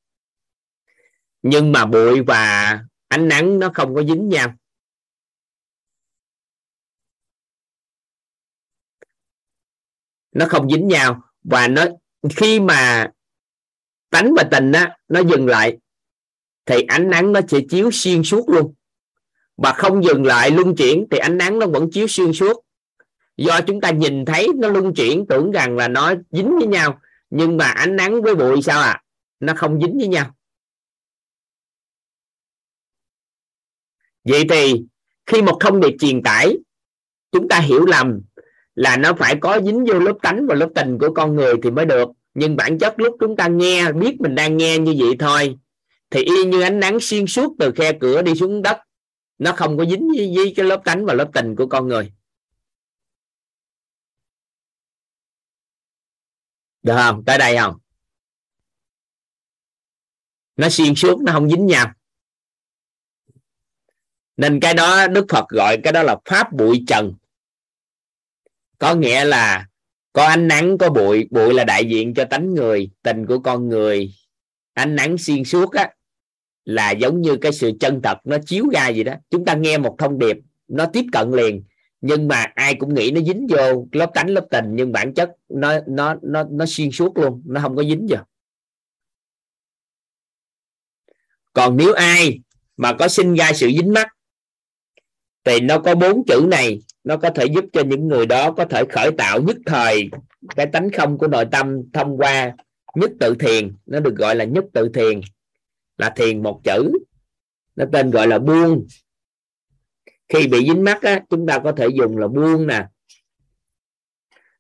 Nhưng 1.41 1.71
mà 1.71 1.85
bụi 1.85 2.21
và 2.27 2.79
ánh 3.07 3.27
nắng 3.27 3.59
nó 3.59 3.71
không 3.73 3.95
có 3.95 4.03
dính 4.03 4.29
nhau. 4.29 4.53
Nó 10.31 10.45
không 10.49 10.69
dính 10.69 10.87
nhau. 10.87 11.21
Và 11.43 11.67
nó 11.67 11.85
khi 12.35 12.59
mà 12.59 13.11
tánh 14.09 14.33
và 14.37 14.43
tình 14.51 14.71
á 14.71 14.97
nó 15.07 15.19
dừng 15.19 15.47
lại 15.47 15.77
thì 16.69 16.81
ánh 16.87 17.09
nắng 17.09 17.31
nó 17.31 17.39
sẽ 17.47 17.59
chiếu 17.69 17.89
xuyên 17.91 18.23
suốt 18.23 18.49
luôn. 18.49 18.73
Và 19.57 19.73
không 19.73 20.03
dừng 20.03 20.25
lại 20.25 20.51
luân 20.51 20.75
chuyển 20.75 21.07
thì 21.11 21.17
ánh 21.17 21.37
nắng 21.37 21.59
nó 21.59 21.67
vẫn 21.67 21.91
chiếu 21.91 22.07
xuyên 22.07 22.33
suốt. 22.33 22.65
Do 23.37 23.61
chúng 23.67 23.81
ta 23.81 23.91
nhìn 23.91 24.25
thấy 24.25 24.47
nó 24.55 24.67
luân 24.67 24.93
chuyển, 24.93 25.25
tưởng 25.29 25.51
rằng 25.51 25.75
là 25.75 25.87
nó 25.87 26.13
dính 26.31 26.57
với 26.59 26.67
nhau, 26.67 26.99
nhưng 27.29 27.57
mà 27.57 27.65
ánh 27.65 27.95
nắng 27.95 28.21
với 28.21 28.35
bụi 28.35 28.61
sao 28.61 28.81
à 28.81 29.03
nó 29.39 29.53
không 29.57 29.81
dính 29.81 29.97
với 29.97 30.07
nhau. 30.07 30.35
Vậy 34.23 34.43
thì, 34.49 34.83
khi 35.25 35.41
một 35.41 35.57
thông 35.59 35.79
điệp 35.79 35.95
truyền 35.99 36.23
tải, 36.23 36.57
chúng 37.31 37.47
ta 37.47 37.59
hiểu 37.59 37.85
lầm 37.85 38.21
là 38.75 38.97
nó 38.97 39.13
phải 39.13 39.35
có 39.41 39.61
dính 39.65 39.85
vô 39.85 39.99
lớp 39.99 40.17
tánh 40.21 40.47
và 40.47 40.55
lớp 40.55 40.69
tình 40.75 40.97
của 40.99 41.13
con 41.13 41.35
người 41.35 41.53
thì 41.63 41.71
mới 41.71 41.85
được. 41.85 42.09
Nhưng 42.33 42.55
bản 42.55 42.79
chất 42.79 42.99
lúc 42.99 43.15
chúng 43.19 43.35
ta 43.35 43.47
nghe, 43.47 43.91
biết 43.91 44.21
mình 44.21 44.35
đang 44.35 44.57
nghe 44.57 44.77
như 44.77 44.95
vậy 44.99 45.15
thôi 45.19 45.57
thì 46.09 46.23
y 46.23 46.45
như 46.45 46.61
ánh 46.61 46.79
nắng 46.79 46.97
xuyên 47.01 47.27
suốt 47.27 47.55
từ 47.59 47.71
khe 47.75 47.93
cửa 48.01 48.21
đi 48.21 48.35
xuống 48.35 48.61
đất 48.61 48.77
nó 49.39 49.53
không 49.57 49.77
có 49.77 49.85
dính 49.85 50.07
với, 50.17 50.33
với 50.35 50.53
cái 50.55 50.65
lớp 50.65 50.81
tánh 50.85 51.05
và 51.05 51.13
lớp 51.13 51.29
tình 51.33 51.55
của 51.55 51.67
con 51.67 51.87
người. 51.87 52.11
Được 56.83 56.95
không? 56.95 57.23
Tới 57.25 57.37
đây 57.37 57.57
không? 57.57 57.77
Nó 60.55 60.69
xuyên 60.69 60.95
suốt 60.95 61.21
nó 61.21 61.31
không 61.31 61.49
dính 61.49 61.65
nhau. 61.65 61.93
Nên 64.37 64.59
cái 64.59 64.73
đó 64.73 65.07
đức 65.07 65.25
phật 65.29 65.49
gọi 65.49 65.77
cái 65.83 65.93
đó 65.93 66.03
là 66.03 66.15
pháp 66.25 66.53
bụi 66.53 66.83
trần. 66.87 67.13
Có 68.77 68.95
nghĩa 68.95 69.25
là 69.25 69.67
có 70.13 70.27
ánh 70.27 70.47
nắng 70.47 70.77
có 70.77 70.89
bụi. 70.89 71.27
Bụi 71.31 71.53
là 71.53 71.63
đại 71.63 71.85
diện 71.85 72.13
cho 72.13 72.25
tánh 72.29 72.53
người 72.53 72.91
tình 73.01 73.25
của 73.25 73.39
con 73.39 73.69
người. 73.69 74.13
Ánh 74.73 74.95
nắng 74.95 75.17
xuyên 75.17 75.43
suốt 75.43 75.73
á 75.73 75.93
là 76.69 76.91
giống 76.91 77.21
như 77.21 77.37
cái 77.37 77.51
sự 77.51 77.71
chân 77.79 78.01
thật 78.03 78.17
nó 78.23 78.37
chiếu 78.45 78.69
ra 78.73 78.87
gì 78.87 79.03
đó. 79.03 79.13
Chúng 79.29 79.45
ta 79.45 79.55
nghe 79.55 79.77
một 79.77 79.95
thông 79.99 80.19
điệp, 80.19 80.37
nó 80.67 80.85
tiếp 80.85 81.05
cận 81.11 81.31
liền. 81.31 81.63
Nhưng 82.01 82.27
mà 82.27 82.45
ai 82.55 82.75
cũng 82.75 82.93
nghĩ 82.93 83.11
nó 83.11 83.21
dính 83.21 83.47
vô 83.49 83.87
lớp 83.91 84.11
tánh, 84.13 84.29
lớp 84.29 84.45
tình, 84.51 84.65
nhưng 84.69 84.91
bản 84.91 85.13
chất 85.13 85.31
nó 85.49 85.73
nó 85.87 86.15
nó 86.21 86.43
nó 86.51 86.65
xuyên 86.67 86.91
suốt 86.91 87.17
luôn, 87.17 87.43
nó 87.45 87.61
không 87.61 87.75
có 87.75 87.83
dính 87.83 88.07
vào. 88.09 88.25
Còn 91.53 91.77
nếu 91.77 91.93
ai 91.93 92.39
mà 92.77 92.93
có 92.93 93.07
sinh 93.07 93.33
ra 93.33 93.51
sự 93.53 93.67
dính 93.67 93.93
mắt 93.93 94.07
thì 95.43 95.59
nó 95.59 95.79
có 95.79 95.95
bốn 95.95 96.25
chữ 96.25 96.47
này, 96.51 96.79
nó 97.03 97.17
có 97.17 97.29
thể 97.29 97.45
giúp 97.45 97.65
cho 97.73 97.83
những 97.83 98.07
người 98.07 98.25
đó 98.25 98.51
có 98.51 98.65
thể 98.65 98.83
khởi 98.89 99.11
tạo 99.17 99.41
nhất 99.41 99.57
thời 99.65 100.09
cái 100.55 100.65
tánh 100.65 100.89
không 100.97 101.17
của 101.17 101.27
nội 101.27 101.45
tâm 101.51 101.91
thông 101.93 102.17
qua 102.17 102.55
nhất 102.95 103.11
tự 103.19 103.35
thiền. 103.39 103.75
Nó 103.85 103.99
được 103.99 104.15
gọi 104.15 104.35
là 104.35 104.45
nhất 104.45 104.65
tự 104.73 104.89
thiền 104.93 105.21
là 105.99 106.09
thiền 106.09 106.43
một 106.43 106.61
chữ. 106.63 106.91
Nó 107.75 107.85
tên 107.91 108.11
gọi 108.11 108.27
là 108.27 108.39
buông. 108.39 108.87
Khi 110.27 110.47
bị 110.47 110.67
dính 110.67 110.83
mắt 110.83 111.01
á, 111.01 111.23
chúng 111.29 111.47
ta 111.47 111.59
có 111.63 111.71
thể 111.77 111.87
dùng 111.93 112.17
là 112.17 112.27
buông 112.27 112.67
nè. 112.67 112.87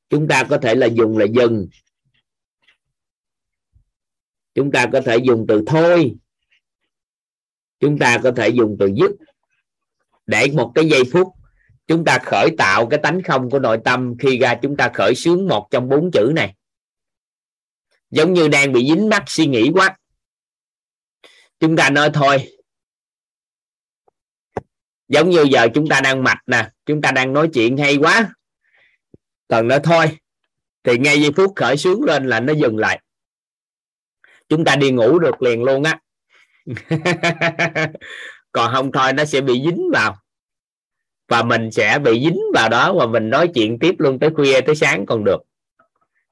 Chúng 0.09 0.27
ta 0.27 0.43
có 0.49 0.57
thể 0.57 0.75
là 0.75 0.87
dùng 0.87 1.17
là 1.17 1.25
dừng. 1.25 1.67
Chúng 4.53 4.71
ta 4.71 4.85
có 4.93 5.01
thể 5.01 5.17
dùng 5.17 5.45
từ 5.47 5.63
thôi. 5.67 6.15
Chúng 7.79 7.97
ta 7.97 8.19
có 8.23 8.31
thể 8.31 8.49
dùng 8.49 8.75
từ 8.79 8.89
dứt. 8.95 9.11
Để 10.25 10.47
một 10.53 10.71
cái 10.75 10.89
giây 10.89 11.03
phút 11.11 11.27
chúng 11.87 12.05
ta 12.05 12.19
khởi 12.23 12.49
tạo 12.57 12.87
cái 12.87 12.99
tánh 13.03 13.23
không 13.23 13.49
của 13.49 13.59
nội 13.59 13.79
tâm 13.85 14.13
khi 14.19 14.37
ra 14.37 14.55
chúng 14.61 14.77
ta 14.77 14.91
khởi 14.93 15.15
sướng 15.15 15.47
một 15.47 15.67
trong 15.71 15.89
bốn 15.89 16.11
chữ 16.11 16.31
này. 16.35 16.55
Giống 18.11 18.33
như 18.33 18.47
đang 18.47 18.73
bị 18.73 18.85
dính 18.87 19.09
mắt 19.09 19.23
suy 19.27 19.47
nghĩ 19.47 19.71
quá 19.73 19.97
chúng 21.59 21.75
ta 21.75 21.89
nói 21.89 22.09
thôi. 22.13 22.51
Giống 25.07 25.29
như 25.29 25.45
giờ 25.51 25.67
chúng 25.73 25.87
ta 25.89 26.01
đang 26.01 26.23
mạch 26.23 26.41
nè, 26.47 26.69
chúng 26.85 27.01
ta 27.01 27.11
đang 27.11 27.33
nói 27.33 27.49
chuyện 27.53 27.77
hay 27.77 27.97
quá. 27.97 28.33
Cần 29.47 29.67
nói 29.67 29.79
thôi. 29.83 30.17
Thì 30.83 30.97
ngay 30.97 31.21
giây 31.21 31.31
phút 31.35 31.53
khởi 31.55 31.77
sướng 31.77 32.03
lên 32.03 32.27
là 32.27 32.39
nó 32.39 32.53
dừng 32.53 32.77
lại. 32.77 33.01
Chúng 34.49 34.65
ta 34.65 34.75
đi 34.75 34.91
ngủ 34.91 35.19
được 35.19 35.41
liền 35.41 35.63
luôn 35.63 35.83
á. 35.83 35.99
Còn 38.51 38.73
không 38.73 38.91
thôi, 38.91 39.13
nó 39.13 39.25
sẽ 39.25 39.41
bị 39.41 39.61
dính 39.65 39.89
vào. 39.93 40.17
Và 41.27 41.43
mình 41.43 41.71
sẽ 41.71 41.99
bị 41.99 42.19
dính 42.23 42.39
vào 42.53 42.69
đó 42.69 42.93
và 42.93 43.05
mình 43.05 43.29
nói 43.29 43.51
chuyện 43.53 43.79
tiếp 43.79 43.95
luôn 43.97 44.19
tới 44.19 44.29
khuya, 44.35 44.61
tới 44.61 44.75
sáng 44.75 45.05
còn 45.05 45.23
được. 45.23 45.41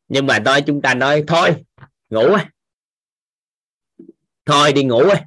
Nhưng 0.08 0.26
mà 0.26 0.40
nói 0.40 0.62
chúng 0.62 0.82
ta 0.82 0.94
nói 0.94 1.24
thôi, 1.28 1.56
ngủ 2.10 2.36
thôi 4.48 4.74
đi 4.74 4.84
ngủ 4.84 5.00
ấy. 5.00 5.22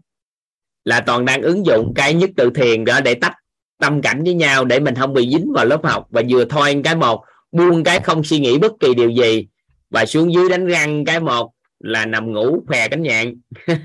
là 0.84 1.00
toàn 1.00 1.24
đang 1.24 1.42
ứng 1.42 1.66
dụng 1.66 1.92
cái 1.96 2.14
nhất 2.14 2.30
tự 2.36 2.50
thiền 2.54 2.84
đó 2.84 3.00
để 3.00 3.14
tách 3.14 3.34
tâm 3.80 4.02
cảnh 4.02 4.22
với 4.24 4.34
nhau 4.34 4.64
để 4.64 4.80
mình 4.80 4.94
không 4.94 5.14
bị 5.14 5.30
dính 5.30 5.52
vào 5.54 5.64
lớp 5.64 5.84
học. 5.84 6.06
Và 6.10 6.22
vừa 6.28 6.44
thôi 6.44 6.80
cái 6.84 6.96
một, 6.96 7.24
buông 7.52 7.84
cái 7.84 8.00
không 8.00 8.24
suy 8.24 8.38
nghĩ 8.38 8.58
bất 8.58 8.72
kỳ 8.80 8.94
điều 8.94 9.10
gì. 9.10 9.46
Và 9.90 10.06
xuống 10.06 10.34
dưới 10.34 10.48
đánh 10.48 10.66
răng 10.66 11.04
cái 11.04 11.20
một 11.20 11.52
là 11.80 12.06
nằm 12.06 12.32
ngủ 12.32 12.64
khè 12.68 12.88
cánh 12.88 13.02
nhạn. 13.02 13.34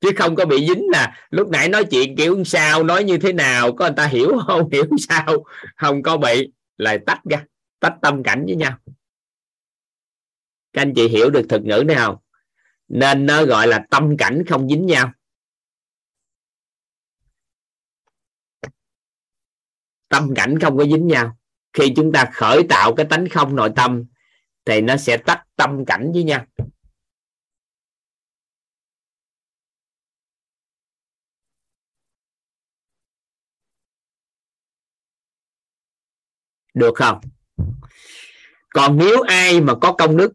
Chứ 0.00 0.10
không 0.16 0.34
có 0.34 0.44
bị 0.44 0.66
dính 0.66 0.86
là 0.92 1.16
lúc 1.30 1.48
nãy 1.48 1.68
nói 1.68 1.84
chuyện 1.84 2.16
kiểu 2.16 2.44
sao, 2.44 2.82
nói 2.82 3.04
như 3.04 3.18
thế 3.18 3.32
nào, 3.32 3.72
có 3.72 3.84
người 3.84 3.94
ta 3.96 4.06
hiểu 4.06 4.38
không, 4.46 4.68
hiểu 4.72 4.84
sao, 5.08 5.44
không 5.76 6.02
có 6.02 6.16
bị. 6.16 6.52
Là 6.76 6.98
tách 7.06 7.20
ra, 7.30 7.44
tách 7.80 7.94
tâm 8.02 8.22
cảnh 8.22 8.44
với 8.46 8.56
nhau. 8.56 8.72
Các 10.72 10.82
anh 10.82 10.94
chị 10.94 11.08
hiểu 11.08 11.30
được 11.30 11.46
thực 11.48 11.64
ngữ 11.64 11.84
này 11.86 11.96
không? 11.96 12.16
Nên 12.88 13.26
nó 13.26 13.44
gọi 13.44 13.66
là 13.66 13.86
tâm 13.90 14.16
cảnh 14.18 14.42
không 14.48 14.68
dính 14.68 14.86
nhau. 14.86 15.12
Tâm 20.08 20.34
cảnh 20.36 20.58
không 20.60 20.78
có 20.78 20.84
dính 20.84 21.06
nhau. 21.06 21.38
Khi 21.72 21.92
chúng 21.96 22.12
ta 22.12 22.30
khởi 22.34 22.62
tạo 22.68 22.94
cái 22.94 23.06
tánh 23.10 23.28
không 23.28 23.56
nội 23.56 23.70
tâm, 23.76 24.04
thì 24.64 24.80
nó 24.80 24.96
sẽ 24.96 25.16
tách 25.16 25.44
tâm 25.56 25.84
cảnh 25.86 26.12
với 26.14 26.24
nhau. 26.24 26.46
Được 36.74 36.92
không? 36.94 37.20
Còn 38.68 38.98
nếu 38.98 39.22
ai 39.22 39.60
mà 39.60 39.74
có 39.80 39.94
công 39.98 40.16
đức 40.16 40.32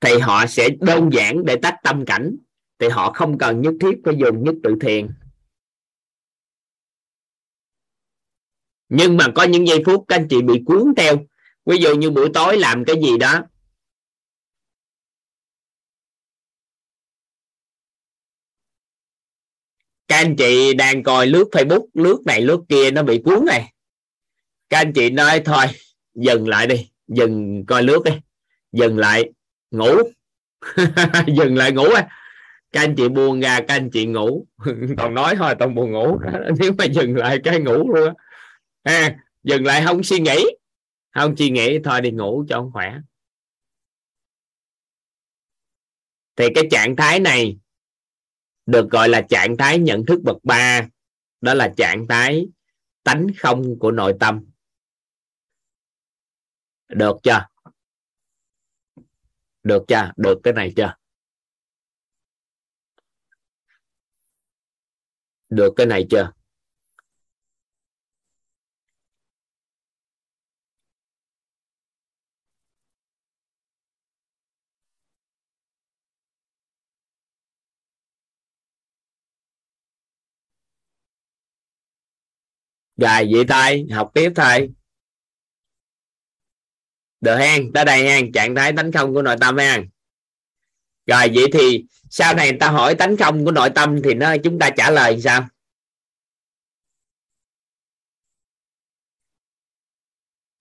thì 0.00 0.18
họ 0.18 0.46
sẽ 0.46 0.68
đơn 0.80 1.10
giản 1.12 1.44
để 1.44 1.56
tách 1.62 1.76
tâm 1.82 2.04
cảnh. 2.06 2.36
Thì 2.78 2.88
họ 2.88 3.12
không 3.12 3.38
cần 3.38 3.60
nhất 3.60 3.74
thiết 3.80 3.96
phải 4.04 4.14
dùng 4.18 4.44
nhất 4.44 4.54
tự 4.62 4.74
thiền 4.80 5.08
nhưng 8.90 9.16
mà 9.16 9.26
có 9.34 9.42
những 9.42 9.66
giây 9.66 9.82
phút 9.86 10.04
các 10.08 10.16
anh 10.16 10.26
chị 10.30 10.42
bị 10.42 10.62
cuốn 10.66 10.94
theo. 10.96 11.16
Ví 11.66 11.76
dụ 11.76 11.94
như 11.94 12.10
buổi 12.10 12.28
tối 12.34 12.58
làm 12.58 12.84
cái 12.84 12.96
gì 13.02 13.18
đó. 13.18 13.42
Các 20.08 20.16
anh 20.16 20.36
chị 20.36 20.74
đang 20.74 21.02
coi 21.02 21.26
lướt 21.26 21.48
facebook, 21.52 21.86
lướt 21.94 22.22
này, 22.26 22.40
lướt 22.40 22.60
kia 22.68 22.90
nó 22.90 23.02
bị 23.02 23.22
cuốn 23.24 23.44
này. 23.44 23.72
Các 24.68 24.78
anh 24.78 24.92
chị 24.92 25.10
nói, 25.10 25.42
thôi, 25.44 25.64
dừng 26.14 26.48
lại 26.48 26.66
đi, 26.66 26.90
dừng 27.08 27.64
coi 27.66 27.82
lướt 27.82 28.02
đi, 28.04 28.12
dừng 28.72 28.98
lại 28.98 29.32
ngủ. 29.70 29.96
Dừng 31.26 31.56
lại 31.56 31.72
ngủ 31.72 31.84
à 31.84 32.08
các 32.72 32.80
anh 32.80 32.94
chị 32.96 33.08
buông 33.08 33.40
ra 33.40 33.60
các 33.60 33.74
anh 33.74 33.90
chị 33.90 34.06
ngủ. 34.06 34.46
Còn 34.98 35.14
nói 35.14 35.34
thôi 35.38 35.54
tao 35.58 35.68
buồn 35.68 35.92
ngủ. 35.92 36.18
Nếu 36.58 36.72
mà 36.78 36.84
dừng 36.84 37.16
lại 37.16 37.38
cái 37.44 37.60
ngủ 37.60 37.92
luôn 37.94 38.14
à, 38.82 39.16
dừng 39.42 39.64
lại 39.64 39.82
không 39.86 40.02
suy 40.02 40.18
nghĩ. 40.20 40.44
Không 41.14 41.36
suy 41.36 41.50
nghĩ 41.50 41.78
thôi 41.84 42.00
đi 42.00 42.10
ngủ 42.10 42.44
cho 42.48 42.70
khỏe. 42.72 42.94
Thì 46.36 46.46
cái 46.54 46.64
trạng 46.70 46.96
thái 46.96 47.20
này 47.20 47.58
được 48.66 48.90
gọi 48.90 49.08
là 49.08 49.22
trạng 49.22 49.56
thái 49.56 49.78
nhận 49.78 50.06
thức 50.06 50.20
bậc 50.22 50.36
ba. 50.44 50.88
Đó 51.40 51.54
là 51.54 51.72
trạng 51.76 52.08
thái 52.08 52.48
tánh 53.02 53.26
không 53.38 53.78
của 53.78 53.90
nội 53.90 54.14
tâm. 54.20 54.44
Được 56.88 57.16
chưa? 57.22 57.49
được 59.62 59.82
chưa? 59.88 60.12
Được 60.16 60.40
cái 60.44 60.52
này 60.54 60.72
chưa? 60.76 60.94
Được 65.48 65.72
cái 65.76 65.86
này 65.86 66.06
chưa? 66.10 66.32
Rồi, 82.96 83.28
vậy 83.32 83.44
thầy 83.48 83.86
học 83.92 84.10
tiếp 84.14 84.32
thầy 84.36 84.68
được 87.20 87.36
hen 87.36 87.72
tới 87.72 87.84
đây 87.84 88.02
hen 88.02 88.32
trạng 88.32 88.54
thái 88.54 88.72
tánh 88.72 88.92
không 88.92 89.14
của 89.14 89.22
nội 89.22 89.36
tâm 89.40 89.56
hen 89.56 89.88
rồi, 91.06 91.30
vậy 91.34 91.44
thì 91.52 91.84
sau 92.10 92.34
này 92.34 92.50
người 92.50 92.58
ta 92.60 92.70
hỏi 92.70 92.94
tánh 92.94 93.16
không 93.16 93.44
của 93.44 93.52
nội 93.52 93.70
tâm 93.74 94.02
thì 94.04 94.14
nó, 94.14 94.36
chúng 94.44 94.58
ta 94.58 94.70
trả 94.70 94.90
lời 94.90 95.20
sao? 95.20 95.48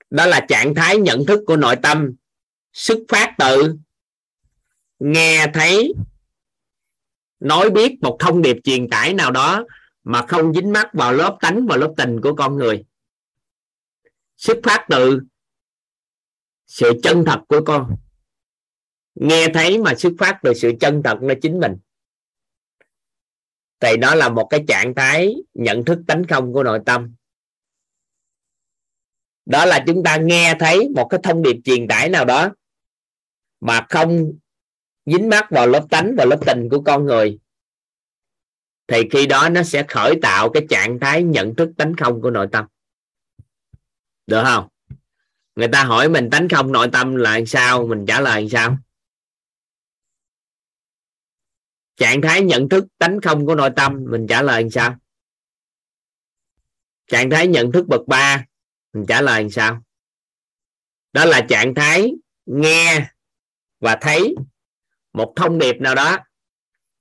Đó 0.09 0.25
là 0.25 0.45
trạng 0.49 0.75
thái 0.75 0.97
nhận 0.97 1.25
thức 1.25 1.43
của 1.47 1.55
nội 1.55 1.75
tâm. 1.83 2.15
Xuất 2.73 2.97
phát 3.09 3.35
từ 3.37 3.75
nghe 4.99 5.47
thấy, 5.53 5.93
nói 7.39 7.69
biết 7.69 7.97
một 8.01 8.17
thông 8.19 8.41
điệp 8.41 8.57
truyền 8.63 8.89
tải 8.89 9.13
nào 9.13 9.31
đó 9.31 9.65
mà 10.03 10.25
không 10.27 10.53
dính 10.53 10.73
mắc 10.73 10.89
vào 10.93 11.13
lớp 11.13 11.37
tánh 11.41 11.67
và 11.67 11.77
lớp 11.77 11.93
tình 11.97 12.21
của 12.21 12.35
con 12.35 12.57
người. 12.57 12.85
Xuất 14.37 14.57
phát 14.63 14.85
từ 14.89 15.21
sự 16.69 16.93
chân 17.03 17.23
thật 17.25 17.39
của 17.47 17.61
con. 17.65 17.95
Nghe 19.15 19.47
thấy 19.53 19.77
mà 19.77 19.95
xuất 19.95 20.13
phát 20.19 20.39
từ 20.43 20.53
sự 20.53 20.71
chân 20.79 21.01
thật 21.03 21.17
nó 21.21 21.33
chính 21.41 21.59
mình. 21.59 21.77
Thì 23.79 23.97
đó 23.97 24.15
là 24.15 24.29
một 24.29 24.47
cái 24.49 24.63
trạng 24.67 24.95
thái 24.95 25.35
nhận 25.53 25.85
thức 25.85 25.99
tánh 26.07 26.23
không 26.29 26.53
của 26.53 26.63
nội 26.63 26.79
tâm. 26.85 27.15
Đó 29.45 29.65
là 29.65 29.83
chúng 29.87 30.03
ta 30.03 30.17
nghe 30.17 30.55
thấy 30.59 30.89
một 30.95 31.07
cái 31.09 31.19
thông 31.23 31.43
điệp 31.43 31.55
truyền 31.63 31.87
tải 31.87 32.09
nào 32.09 32.25
đó 32.25 32.49
mà 33.59 33.85
không 33.89 34.33
dính 35.05 35.29
mắc 35.29 35.47
vào 35.49 35.67
lớp 35.67 35.85
tánh 35.89 36.13
và 36.17 36.25
lớp 36.25 36.39
tình 36.45 36.67
của 36.71 36.81
con 36.81 37.05
người, 37.05 37.39
thì 38.87 38.97
khi 39.11 39.27
đó 39.27 39.49
nó 39.49 39.63
sẽ 39.63 39.85
khởi 39.87 40.15
tạo 40.21 40.49
cái 40.49 40.65
trạng 40.69 40.99
thái 40.99 41.23
nhận 41.23 41.55
thức 41.55 41.69
tánh 41.77 41.95
không 41.95 42.21
của 42.21 42.31
nội 42.31 42.47
tâm. 42.51 42.65
Được 44.27 44.43
không? 44.43 44.67
Người 45.59 45.67
ta 45.71 45.83
hỏi 45.83 46.09
mình 46.09 46.29
tánh 46.31 46.49
không 46.49 46.71
nội 46.71 46.89
tâm 46.93 47.15
là 47.15 47.39
sao? 47.47 47.87
Mình 47.87 48.05
trả 48.07 48.21
lời 48.21 48.49
sao? 48.51 48.77
Trạng 51.95 52.21
thái 52.21 52.41
nhận 52.41 52.69
thức 52.69 52.85
tánh 52.97 53.19
không 53.23 53.45
của 53.45 53.55
nội 53.55 53.69
tâm, 53.75 54.05
mình 54.09 54.25
trả 54.29 54.41
lời 54.41 54.69
sao? 54.71 54.97
Trạng 57.07 57.29
thái 57.29 57.47
nhận 57.47 57.71
thức 57.71 57.87
bậc 57.87 58.01
ba, 58.07 58.45
mình 58.93 59.05
trả 59.07 59.21
lời 59.21 59.49
sao? 59.49 59.83
Đó 61.13 61.25
là 61.25 61.45
trạng 61.49 61.75
thái 61.75 62.11
nghe 62.45 63.11
và 63.79 63.97
thấy 64.01 64.35
một 65.13 65.33
thông 65.35 65.59
điệp 65.59 65.75
nào 65.79 65.95
đó. 65.95 66.17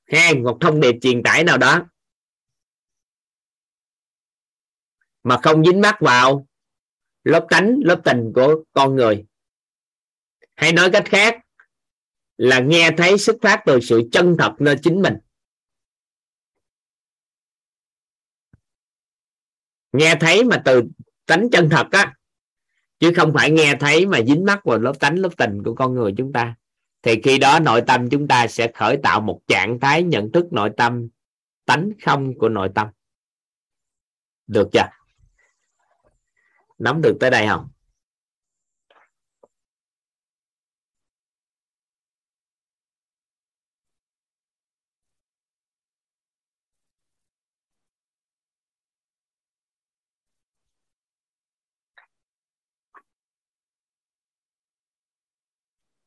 Hay 0.07 0.35
một 0.35 0.59
thông 0.61 0.81
điệp 0.81 0.95
truyền 1.03 1.23
tải 1.23 1.45
nào 1.45 1.59
đó. 1.59 1.87
Mà 5.23 5.41
không 5.43 5.65
dính 5.65 5.81
mắc 5.81 5.97
vào 6.01 6.48
lớp 7.25 7.47
tánh 7.51 7.79
lớp 7.83 8.01
tình 8.05 8.33
của 8.35 8.65
con 8.73 8.97
người. 8.97 9.25
Hay 10.55 10.73
nói 10.73 10.91
cách 10.93 11.05
khác 11.07 11.39
là 12.37 12.61
nghe 12.61 12.91
thấy 12.97 13.19
xuất 13.19 13.37
phát 13.43 13.63
từ 13.67 13.81
sự 13.81 14.03
chân 14.13 14.37
thật 14.39 14.55
nơi 14.59 14.77
chính 14.83 15.03
mình. 15.03 15.15
Nghe 19.93 20.15
thấy 20.21 20.45
mà 20.45 20.63
từ 20.65 20.83
tánh 21.27 21.51
chân 21.53 21.69
thật 21.71 21.87
á, 21.91 22.17
chứ 22.99 23.13
không 23.17 23.33
phải 23.35 23.51
nghe 23.51 23.77
thấy 23.81 24.07
mà 24.07 24.21
dính 24.27 24.45
mắc 24.45 24.65
vào 24.65 24.79
lớp 24.79 24.93
tánh, 25.01 25.19
lớp 25.19 25.31
tình 25.37 25.63
của 25.65 25.75
con 25.75 25.95
người 25.95 26.15
chúng 26.17 26.33
ta. 26.33 26.55
Thì 27.03 27.21
khi 27.23 27.39
đó 27.39 27.59
nội 27.61 27.83
tâm 27.87 28.09
chúng 28.11 28.29
ta 28.29 28.47
sẽ 28.47 28.73
khởi 28.75 28.99
tạo 29.03 29.21
một 29.21 29.41
trạng 29.47 29.81
thái 29.81 30.03
nhận 30.03 30.33
thức 30.33 30.53
nội 30.53 30.71
tâm 30.77 31.09
tánh 31.65 31.91
không 32.05 32.39
của 32.39 32.49
nội 32.49 32.69
tâm. 32.75 32.89
Được 34.47 34.69
chưa? 34.73 34.98
Nắm 36.79 37.03
được 37.03 37.17
tới 37.21 37.31
đây 37.31 37.47
không? 37.47 37.69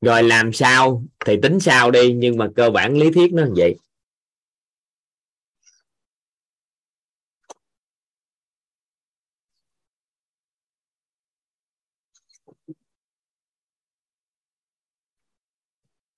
Rồi 0.01 0.23
làm 0.23 0.53
sao 0.53 1.03
thì 1.25 1.37
tính 1.41 1.59
sao 1.59 1.91
đi, 1.91 2.13
nhưng 2.13 2.37
mà 2.37 2.47
cơ 2.55 2.69
bản 2.69 2.97
lý 2.97 3.11
thuyết 3.11 3.33
nó 3.33 3.43
như 3.45 3.51
vậy. 3.55 3.75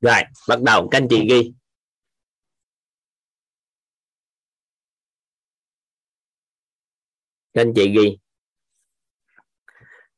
Rồi, 0.03 0.21
bắt 0.47 0.61
đầu, 0.61 0.87
các 0.91 0.97
anh 0.97 1.07
chị 1.09 1.27
ghi. 1.29 1.53
Các 7.53 7.61
anh 7.61 7.73
chị 7.75 7.91
ghi. 7.95 8.17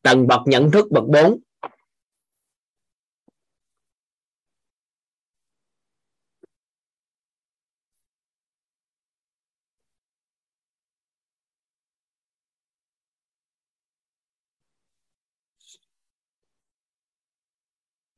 Tầng 0.02 0.28
bậc 0.28 0.42
nhận 0.46 0.72
thức 0.72 0.86
bậc 0.92 1.04
4 1.04 1.40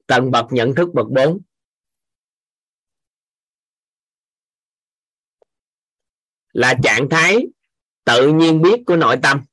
tầng 0.08 0.32
bậc 0.32 0.46
nhận 0.52 0.76
thức 0.76 0.90
bậc 0.94 1.08
4 1.10 1.40
là 6.58 6.76
trạng 6.84 7.08
thái 7.10 7.46
tự 8.04 8.34
nhiên 8.34 8.62
biết 8.62 8.84
của 8.86 8.96
nội 8.96 9.18
tâm. 9.24 9.46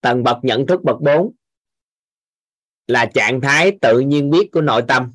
Tầng 0.00 0.22
bậc 0.22 0.36
nhận 0.42 0.66
thức 0.66 0.80
bậc 0.84 0.96
4 1.00 1.34
là 2.86 3.10
trạng 3.14 3.40
thái 3.40 3.78
tự 3.82 4.00
nhiên 4.00 4.30
biết 4.30 4.48
của 4.52 4.60
nội 4.60 4.82
tâm. 4.88 5.12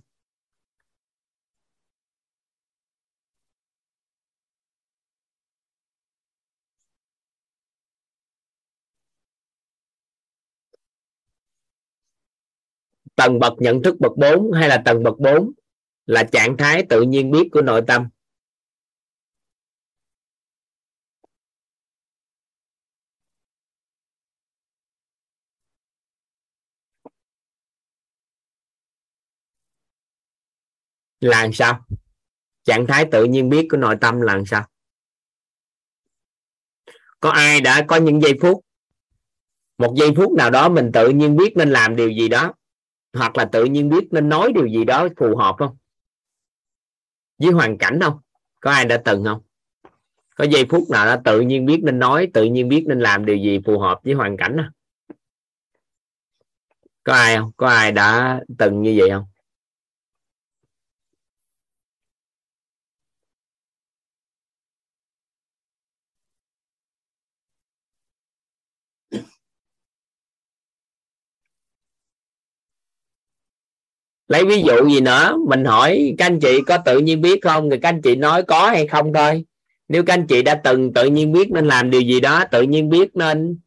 Tầng 13.15 13.39
bậc 13.39 13.53
nhận 13.59 13.83
thức 13.83 13.95
bậc 13.99 14.11
4 14.17 14.51
hay 14.51 14.69
là 14.69 14.81
tầng 14.85 15.03
bậc 15.03 15.19
4 15.19 15.51
là 16.05 16.23
trạng 16.23 16.57
thái 16.57 16.83
tự 16.89 17.01
nhiên 17.01 17.31
biết 17.31 17.49
của 17.51 17.61
nội 17.61 17.81
tâm. 17.87 18.09
Là 31.19 31.49
sao? 31.53 31.85
Trạng 32.63 32.87
thái 32.87 33.05
tự 33.11 33.23
nhiên 33.23 33.49
biết 33.49 33.67
của 33.71 33.77
nội 33.77 33.95
tâm 34.01 34.21
là 34.21 34.39
sao? 34.45 34.67
Có 37.19 37.29
ai 37.29 37.61
đã 37.61 37.85
có 37.87 37.95
những 37.95 38.21
giây 38.21 38.33
phút, 38.41 38.65
một 39.77 39.93
giây 39.97 40.09
phút 40.17 40.31
nào 40.31 40.49
đó 40.49 40.69
mình 40.69 40.91
tự 40.93 41.09
nhiên 41.09 41.35
biết 41.35 41.53
nên 41.55 41.71
làm 41.71 41.95
điều 41.95 42.09
gì 42.09 42.29
đó, 42.29 42.53
hoặc 43.13 43.37
là 43.37 43.45
tự 43.51 43.65
nhiên 43.65 43.89
biết 43.89 44.07
nên 44.11 44.29
nói 44.29 44.51
điều 44.55 44.67
gì 44.67 44.85
đó 44.85 45.07
phù 45.17 45.37
hợp 45.37 45.55
không? 45.59 45.77
Với 47.41 47.51
hoàn 47.51 47.77
cảnh 47.77 47.99
không? 48.01 48.19
Có 48.59 48.71
ai 48.71 48.85
đã 48.85 48.97
từng 49.05 49.23
không? 49.23 49.41
Có 50.35 50.43
giây 50.43 50.65
phút 50.69 50.83
nào 50.89 51.05
đã 51.05 51.21
tự 51.25 51.41
nhiên 51.41 51.65
biết 51.65 51.79
nên 51.83 51.99
nói, 51.99 52.27
tự 52.33 52.43
nhiên 52.43 52.69
biết 52.69 52.83
nên 52.87 52.99
làm 52.99 53.25
điều 53.25 53.37
gì 53.37 53.59
phù 53.65 53.79
hợp 53.79 53.99
với 54.03 54.13
hoàn 54.13 54.37
cảnh 54.37 54.57
không? 54.57 54.71
Có 57.03 57.13
ai 57.13 57.37
không? 57.37 57.51
Có 57.57 57.67
ai 57.67 57.91
đã 57.91 58.39
từng 58.57 58.81
như 58.81 58.93
vậy 58.97 59.09
không? 59.09 59.25
lấy 74.31 74.45
ví 74.45 74.61
dụ 74.61 74.89
gì 74.89 75.01
nữa? 75.01 75.37
Mình 75.47 75.65
hỏi, 75.65 76.15
các 76.17 76.25
anh 76.25 76.39
chị 76.39 76.61
có 76.67 76.77
tự 76.85 76.99
nhiên 76.99 77.21
biết 77.21 77.39
không? 77.43 77.69
Thì 77.69 77.77
các 77.81 77.89
anh 77.89 78.01
chị 78.01 78.15
nói, 78.15 78.43
có 78.43 78.69
hay 78.69 78.87
không 78.87 79.13
thôi. 79.13 79.45
Nếu 79.87 80.03
các 80.03 80.13
anh 80.13 80.27
chị 80.27 80.41
đã 80.41 80.61
từng 80.63 80.93
tự 80.93 81.05
nhiên 81.05 81.31
biết 81.31 81.51
nên 81.51 81.67
làm 81.67 81.89
điều 81.89 82.01
gì 82.01 82.19
đó, 82.19 82.43
tự 82.51 82.61
nhiên 82.61 82.89
biết 82.89 83.15
nên 83.15 83.59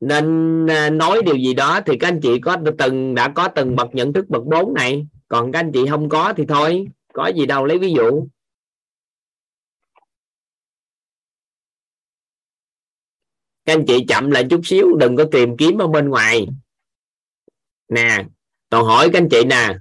nên 0.00 0.66
à, 0.70 0.90
nói 0.90 1.22
điều 1.22 1.36
gì 1.36 1.54
đó, 1.54 1.80
thì 1.86 1.98
các 1.98 2.08
anh 2.08 2.20
chị 2.20 2.40
có 2.40 2.56
từng, 2.78 3.14
đã 3.14 3.28
có 3.28 3.48
từng 3.48 3.76
bậc 3.76 3.94
nhận 3.94 4.12
thức 4.12 4.28
bậc 4.28 4.44
4 4.44 4.74
này. 4.74 5.06
Còn 5.28 5.52
các 5.52 5.58
anh 5.58 5.72
chị 5.72 5.86
không 5.90 6.08
có 6.08 6.32
thì 6.36 6.44
thôi, 6.48 6.86
có 7.12 7.26
gì 7.26 7.46
đâu, 7.46 7.64
lấy 7.64 7.78
ví 7.78 7.92
dụ. 7.92 8.26
Các 13.64 13.72
anh 13.72 13.84
chị 13.86 14.04
chậm 14.08 14.30
lại 14.30 14.46
chút 14.50 14.60
xíu, 14.64 14.96
đừng 14.96 15.16
có 15.16 15.24
tìm 15.32 15.56
kiếm 15.56 15.78
ở 15.78 15.86
bên 15.86 16.08
ngoài. 16.08 16.46
Nè 17.88 18.24
tôi 18.70 18.84
hỏi 18.84 19.10
các 19.12 19.18
anh 19.18 19.28
chị 19.28 19.44
nè, 19.44 19.74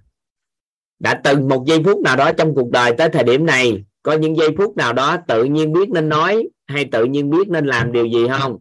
đã 0.99 1.21
từng 1.23 1.47
một 1.47 1.63
giây 1.67 1.83
phút 1.85 2.01
nào 2.03 2.15
đó 2.15 2.31
trong 2.37 2.55
cuộc 2.55 2.69
đời 2.71 2.93
tới 2.97 3.09
thời 3.09 3.23
điểm 3.23 3.45
này, 3.45 3.83
có 4.03 4.13
những 4.13 4.37
giây 4.37 4.49
phút 4.57 4.77
nào 4.77 4.93
đó 4.93 5.17
tự 5.27 5.43
nhiên 5.43 5.73
biết 5.73 5.89
nên 5.89 6.09
nói 6.09 6.49
hay 6.67 6.85
tự 6.91 7.05
nhiên 7.05 7.29
biết 7.29 7.49
nên 7.49 7.65
làm 7.65 7.91
điều 7.91 8.05
gì 8.05 8.27
không? 8.39 8.57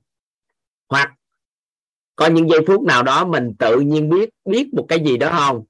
Hoặc 0.88 1.14
có 2.16 2.26
những 2.26 2.50
giây 2.50 2.60
phút 2.66 2.82
nào 2.82 3.02
đó 3.02 3.24
mình 3.24 3.54
tự 3.58 3.80
nhiên 3.80 4.08
biết 4.08 4.30
biết 4.44 4.74
một 4.74 4.86
cái 4.88 5.04
gì 5.04 5.16
đó 5.16 5.30
không? 5.38 5.64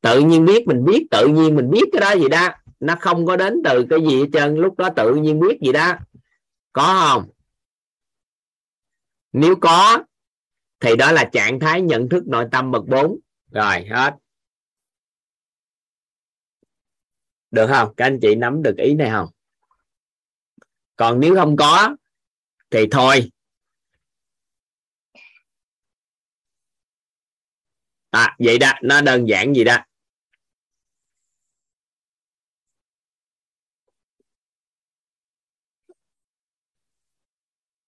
Tự 0.00 0.20
nhiên 0.20 0.44
biết 0.44 0.66
mình 0.66 0.84
biết, 0.84 1.06
tự 1.10 1.26
nhiên 1.26 1.56
mình 1.56 1.70
biết 1.70 1.84
cái 1.92 2.00
đó 2.00 2.22
gì 2.22 2.28
đó. 2.28 2.48
Nó 2.80 2.96
không 3.00 3.26
có 3.26 3.36
đến 3.36 3.54
từ 3.64 3.86
cái 3.90 3.98
gì 4.08 4.20
hết 4.20 4.26
trơn, 4.32 4.56
lúc 4.56 4.78
đó 4.78 4.88
tự 4.96 5.14
nhiên 5.14 5.40
biết 5.40 5.60
gì 5.60 5.72
đó. 5.72 5.92
Có 6.72 6.82
không? 6.82 7.30
Nếu 9.32 9.56
có 9.60 10.04
thì 10.80 10.96
đó 10.96 11.12
là 11.12 11.30
trạng 11.32 11.60
thái 11.60 11.82
nhận 11.82 12.08
thức 12.08 12.26
nội 12.26 12.46
tâm 12.52 12.70
bậc 12.70 12.84
4 12.86 13.18
rồi, 13.50 13.84
hết. 13.90 14.14
Được 17.50 17.66
không? 17.66 17.94
Các 17.96 18.06
anh 18.06 18.18
chị 18.22 18.34
nắm 18.34 18.62
được 18.62 18.76
ý 18.76 18.94
này 18.94 19.10
không? 19.10 19.28
Còn 20.96 21.20
nếu 21.20 21.34
không 21.34 21.56
có, 21.56 21.96
thì 22.70 22.86
thôi. 22.90 23.30
À 28.10 28.36
vậy 28.38 28.58
đó. 28.58 28.72
Nó 28.82 29.00
đơn 29.00 29.28
giản 29.28 29.54
gì 29.54 29.64
đó. 29.64 29.76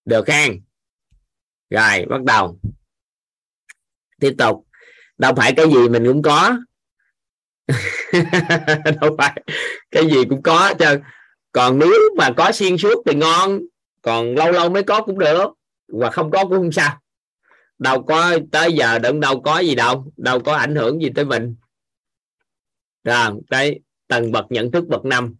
Được 0.04 0.24
khen 0.26 0.62
rồi, 1.70 2.06
bắt 2.10 2.22
đầu 2.22 2.58
tiếp 4.20 4.34
tục. 4.38 4.66
Đâu 5.18 5.34
phải 5.34 5.52
cái 5.56 5.66
gì 5.66 5.88
mình 5.88 6.04
cũng 6.06 6.22
có. 6.22 6.58
Đâu 9.00 9.16
phải 9.18 9.42
cái 9.90 10.06
gì 10.06 10.24
cũng 10.28 10.42
có 10.42 10.74
chứ. 10.78 10.98
Còn 11.52 11.78
nếu 11.78 12.14
mà 12.16 12.30
có 12.36 12.52
xuyên 12.52 12.78
suốt 12.78 13.02
thì 13.06 13.14
ngon, 13.14 13.60
còn 14.02 14.34
lâu 14.34 14.52
lâu 14.52 14.70
mới 14.70 14.82
có 14.82 15.02
cũng 15.02 15.18
được. 15.18 15.52
Và 15.88 16.10
không 16.10 16.30
có 16.30 16.44
cũng 16.44 16.52
không 16.52 16.72
sao. 16.72 17.00
Đâu 17.78 18.02
có 18.02 18.38
tới 18.52 18.72
giờ 18.72 18.98
đừng 18.98 19.20
đâu 19.20 19.40
có 19.40 19.58
gì 19.58 19.74
đâu 19.74 20.12
đâu 20.16 20.40
có 20.40 20.54
ảnh 20.54 20.74
hưởng 20.74 21.02
gì 21.02 21.10
tới 21.14 21.24
mình. 21.24 21.56
Rồi 23.04 23.32
cái 23.50 23.80
tầng 24.08 24.32
bậc 24.32 24.44
nhận 24.50 24.70
thức 24.70 24.84
bậc 24.88 25.04
năm. 25.04 25.34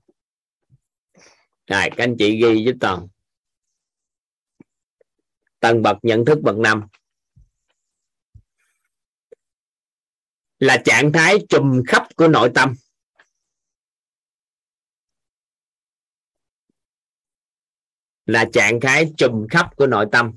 Rồi, 1.67 1.91
các 1.97 2.05
anh 2.05 2.17
chị 2.19 2.31
ghi 2.31 2.65
với 2.65 2.75
toàn. 2.81 3.09
Tầng 5.61 5.83
bậc 5.83 5.97
nhận 6.03 6.25
thức 6.25 6.39
bậc 6.43 6.57
năm. 6.57 6.83
Là 10.59 10.83
trạng 10.85 11.13
thái 11.13 11.37
trùm 11.49 11.83
khắp 11.87 12.09
của 12.17 12.29
nội 12.29 12.51
tâm. 12.55 12.75
Là 18.27 18.45
trạng 18.53 18.79
thái 18.83 19.13
trùm 19.17 19.47
khắp 19.51 19.71
của 19.77 19.87
nội 19.87 20.07
tâm. 20.13 20.37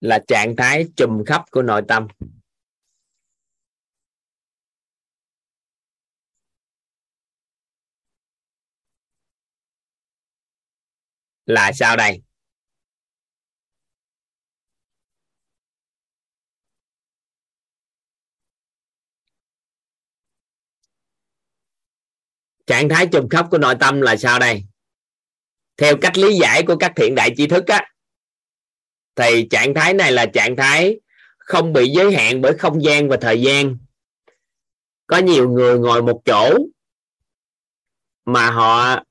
Là 0.00 0.18
trạng 0.28 0.54
thái 0.56 0.86
trùm 0.96 1.24
khắp 1.26 1.44
của 1.50 1.62
nội 1.62 1.82
tâm. 1.88 2.08
Là 11.46 11.72
sao 11.72 11.96
đây? 11.96 12.22
Trạng 22.70 22.88
thái 22.88 23.06
chùm 23.06 23.28
khắp 23.28 23.46
của 23.50 23.58
nội 23.58 23.74
tâm 23.80 24.00
là 24.00 24.16
sao 24.16 24.38
đây? 24.38 24.64
Theo 25.76 25.96
cách 26.00 26.18
lý 26.18 26.38
giải 26.38 26.62
của 26.62 26.76
các 26.76 26.92
thiện 26.96 27.14
đại 27.14 27.34
tri 27.36 27.46
thức 27.46 27.66
á, 27.66 27.86
thì 29.14 29.48
trạng 29.50 29.74
thái 29.74 29.94
này 29.94 30.12
là 30.12 30.26
trạng 30.26 30.56
thái 30.56 31.00
không 31.38 31.72
bị 31.72 31.88
giới 31.88 32.16
hạn 32.16 32.40
bởi 32.40 32.58
không 32.58 32.82
gian 32.84 33.08
và 33.08 33.16
thời 33.20 33.42
gian. 33.42 33.76
Có 35.06 35.18
nhiều 35.18 35.50
người 35.50 35.78
ngồi 35.78 36.02
một 36.02 36.22
chỗ 36.24 36.58
mà 38.24 38.50
họ 38.50 39.02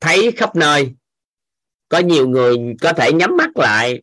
thấy 0.00 0.32
khắp 0.36 0.56
nơi. 0.56 0.92
Có 1.88 1.98
nhiều 1.98 2.28
người 2.28 2.56
có 2.80 2.92
thể 2.92 3.12
nhắm 3.12 3.36
mắt 3.36 3.56
lại 3.56 4.02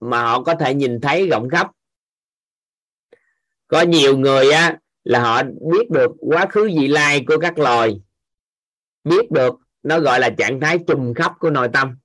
mà 0.00 0.22
họ 0.22 0.42
có 0.42 0.54
thể 0.54 0.74
nhìn 0.74 1.00
thấy 1.00 1.28
rộng 1.28 1.48
khắp. 1.50 1.70
Có 3.68 3.82
nhiều 3.82 4.18
người 4.18 4.50
á 4.50 4.78
là 5.04 5.20
họ 5.20 5.42
biết 5.42 5.90
được 5.90 6.10
quá 6.18 6.46
khứ 6.50 6.64
vị 6.64 6.88
lai 6.88 7.24
của 7.26 7.38
các 7.38 7.58
loài 7.58 8.00
biết 9.04 9.30
được 9.30 9.54
nó 9.82 10.00
gọi 10.00 10.20
là 10.20 10.30
trạng 10.38 10.60
thái 10.60 10.78
trùng 10.86 11.14
khắp 11.14 11.32
của 11.38 11.50
nội 11.50 11.68
tâm. 11.72 11.98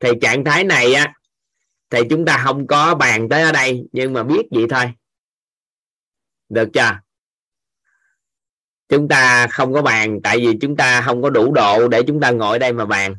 Thì 0.00 0.08
trạng 0.20 0.44
thái 0.44 0.64
này 0.64 0.94
á, 0.94 1.14
thì 1.90 1.98
chúng 2.10 2.24
ta 2.24 2.42
không 2.44 2.66
có 2.66 2.94
bàn 2.94 3.28
tới 3.28 3.42
ở 3.42 3.52
đây, 3.52 3.84
nhưng 3.92 4.12
mà 4.12 4.22
biết 4.22 4.42
vậy 4.50 4.64
thôi. 4.70 4.92
Được 6.48 6.68
chưa? 6.74 7.00
Chúng 8.88 9.08
ta 9.08 9.46
không 9.50 9.72
có 9.72 9.82
bàn, 9.82 10.20
tại 10.22 10.38
vì 10.38 10.58
chúng 10.60 10.76
ta 10.76 11.02
không 11.06 11.22
có 11.22 11.30
đủ 11.30 11.52
độ 11.52 11.88
để 11.88 12.02
chúng 12.06 12.20
ta 12.20 12.30
ngồi 12.30 12.58
đây 12.58 12.72
mà 12.72 12.86
bàn. 12.86 13.16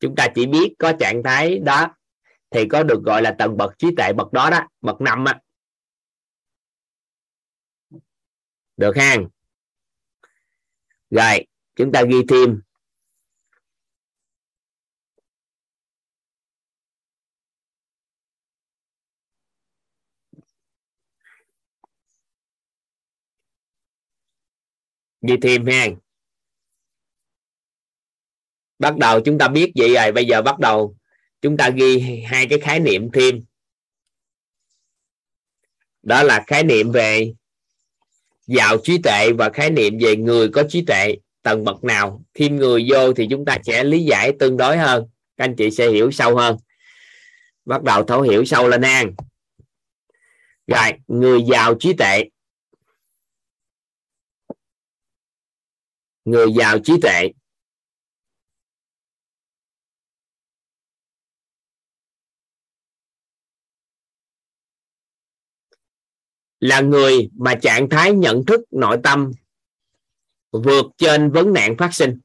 Chúng 0.00 0.14
ta 0.16 0.28
chỉ 0.34 0.46
biết 0.46 0.74
có 0.78 0.92
trạng 1.00 1.22
thái 1.22 1.58
đó, 1.58 1.94
thì 2.50 2.68
có 2.68 2.82
được 2.82 3.02
gọi 3.02 3.22
là 3.22 3.34
tầng 3.38 3.56
bậc 3.56 3.78
trí 3.78 3.88
tuệ 3.96 4.12
bậc 4.12 4.32
đó 4.32 4.50
đó, 4.50 4.68
bậc 4.80 5.00
năm 5.00 5.24
á. 5.24 5.40
Được 8.76 8.96
ha? 8.96 9.16
Rồi 11.10 11.46
chúng 11.82 11.92
ta 11.92 12.02
ghi 12.02 12.16
thêm. 12.28 12.60
Ghi 25.22 25.36
thêm 25.42 25.66
ha 25.66 25.86
bắt 28.78 28.96
đầu 28.96 29.20
chúng 29.24 29.38
ta 29.38 29.48
biết 29.48 29.72
vậy 29.74 29.94
rồi, 29.94 30.12
bây 30.12 30.26
giờ 30.26 30.42
bắt 30.42 30.58
đầu 30.58 30.96
chúng 31.40 31.56
ta 31.56 31.70
ghi 31.70 31.98
hai 32.26 32.46
cái 32.50 32.58
khái 32.58 32.80
niệm 32.80 33.10
thêm. 33.12 33.40
Đó 36.02 36.22
là 36.22 36.44
khái 36.46 36.62
niệm 36.62 36.92
về 36.92 37.34
giàu 38.46 38.76
trí 38.82 38.98
tuệ 39.02 39.32
và 39.38 39.50
khái 39.54 39.70
niệm 39.70 39.98
về 40.00 40.16
người 40.16 40.48
có 40.52 40.62
trí 40.68 40.84
tuệ 40.86 41.16
tầng 41.42 41.64
bậc 41.64 41.84
nào, 41.84 42.24
thêm 42.34 42.56
người 42.56 42.86
vô 42.90 43.12
thì 43.12 43.26
chúng 43.30 43.44
ta 43.44 43.58
sẽ 43.64 43.84
lý 43.84 44.04
giải 44.04 44.32
tương 44.38 44.56
đối 44.56 44.78
hơn. 44.78 45.08
Các 45.36 45.44
anh 45.44 45.56
chị 45.56 45.70
sẽ 45.70 45.90
hiểu 45.90 46.10
sâu 46.10 46.36
hơn. 46.36 46.56
Bắt 47.64 47.82
đầu 47.82 48.04
thấu 48.04 48.22
hiểu 48.22 48.44
sâu 48.44 48.68
lên 48.68 48.82
an 48.82 49.14
rồi, 50.66 50.92
người 51.06 51.42
giàu 51.42 51.74
trí 51.80 51.92
tuệ. 51.92 52.24
Người 56.24 56.52
giàu 56.58 56.78
trí 56.78 56.92
tuệ. 57.02 57.28
Là 66.60 66.80
người 66.80 67.30
mà 67.34 67.54
trạng 67.62 67.88
thái 67.88 68.12
nhận 68.12 68.44
thức 68.46 68.60
nội 68.70 68.98
tâm 69.04 69.30
vượt 70.52 70.86
trên 70.98 71.30
vấn 71.30 71.52
nạn 71.52 71.74
phát 71.78 71.94
sinh. 71.94 72.20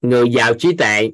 Người 0.00 0.30
giàu 0.32 0.54
trí 0.58 0.76
tuệ 0.78 1.10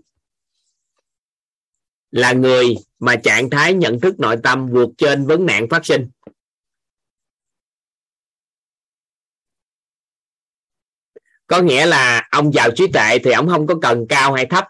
là 2.10 2.32
người 2.32 2.74
mà 2.98 3.16
trạng 3.24 3.50
thái 3.50 3.74
nhận 3.74 4.00
thức 4.00 4.20
nội 4.20 4.36
tâm 4.42 4.68
vượt 4.72 4.88
trên 4.98 5.26
vấn 5.26 5.46
nạn 5.46 5.66
phát 5.70 5.86
sinh. 5.86 6.10
Có 11.46 11.62
nghĩa 11.62 11.86
là 11.86 12.28
ông 12.30 12.52
giàu 12.52 12.70
trí 12.76 12.84
tuệ 12.92 13.18
thì 13.24 13.30
ông 13.30 13.48
không 13.48 13.66
có 13.66 13.74
cần 13.82 14.06
cao 14.08 14.32
hay 14.32 14.46
thấp, 14.46 14.64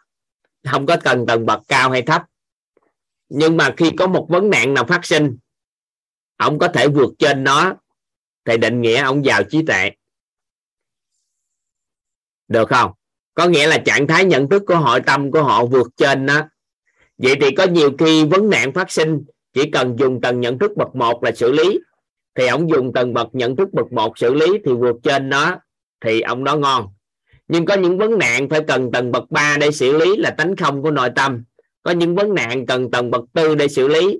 không 0.70 0.86
có 0.86 0.96
cần 1.04 1.24
tầng 1.28 1.46
bậc 1.46 1.60
cao 1.68 1.90
hay 1.90 2.02
thấp 2.02 2.22
nhưng 3.28 3.56
mà 3.56 3.74
khi 3.76 3.90
có 3.98 4.06
một 4.06 4.26
vấn 4.30 4.50
nạn 4.50 4.74
nào 4.74 4.84
phát 4.84 5.04
sinh, 5.04 5.36
ông 6.36 6.58
có 6.58 6.68
thể 6.68 6.88
vượt 6.88 7.14
trên 7.18 7.44
nó, 7.44 7.74
thì 8.44 8.56
định 8.56 8.80
nghĩa 8.80 9.02
ông 9.02 9.24
giàu 9.24 9.42
trí 9.42 9.62
tuệ. 9.66 9.90
Được 12.48 12.68
không? 12.68 12.92
Có 13.34 13.46
nghĩa 13.46 13.66
là 13.66 13.78
trạng 13.78 14.06
thái 14.06 14.24
nhận 14.24 14.48
thức 14.48 14.62
của 14.66 14.76
hội 14.76 15.00
tâm 15.00 15.30
của 15.30 15.42
họ 15.42 15.64
vượt 15.64 15.86
trên 15.96 16.26
nó. 16.26 16.48
Vậy 17.18 17.34
thì 17.40 17.54
có 17.54 17.66
nhiều 17.66 17.90
khi 17.98 18.24
vấn 18.24 18.50
nạn 18.50 18.72
phát 18.72 18.90
sinh, 18.90 19.24
chỉ 19.52 19.70
cần 19.70 19.96
dùng 19.98 20.20
tầng 20.20 20.40
nhận 20.40 20.58
thức 20.58 20.72
bậc 20.76 20.96
một 20.96 21.24
là 21.24 21.32
xử 21.32 21.52
lý. 21.52 21.80
Thì 22.34 22.46
ông 22.46 22.70
dùng 22.70 22.92
tầng 22.92 23.14
bậc 23.14 23.28
nhận 23.32 23.56
thức 23.56 23.68
bậc 23.72 23.92
một 23.92 24.18
xử 24.18 24.34
lý 24.34 24.46
thì 24.64 24.72
vượt 24.72 24.96
trên 25.02 25.28
nó, 25.28 25.58
thì 26.00 26.20
ông 26.20 26.44
đó 26.44 26.56
ngon. 26.56 26.88
Nhưng 27.48 27.66
có 27.66 27.74
những 27.74 27.98
vấn 27.98 28.18
nạn 28.18 28.48
phải 28.48 28.60
cần 28.68 28.92
tầng 28.92 29.12
bậc 29.12 29.30
3 29.30 29.56
để 29.60 29.70
xử 29.70 29.96
lý 29.96 30.16
là 30.16 30.30
tánh 30.30 30.56
không 30.56 30.82
của 30.82 30.90
nội 30.90 31.10
tâm 31.16 31.44
có 31.86 31.92
những 31.92 32.14
vấn 32.14 32.34
nạn 32.34 32.66
cần 32.66 32.90
tầng 32.90 33.10
bậc 33.10 33.24
tư 33.32 33.54
để 33.54 33.68
xử 33.68 33.88
lý. 33.88 34.18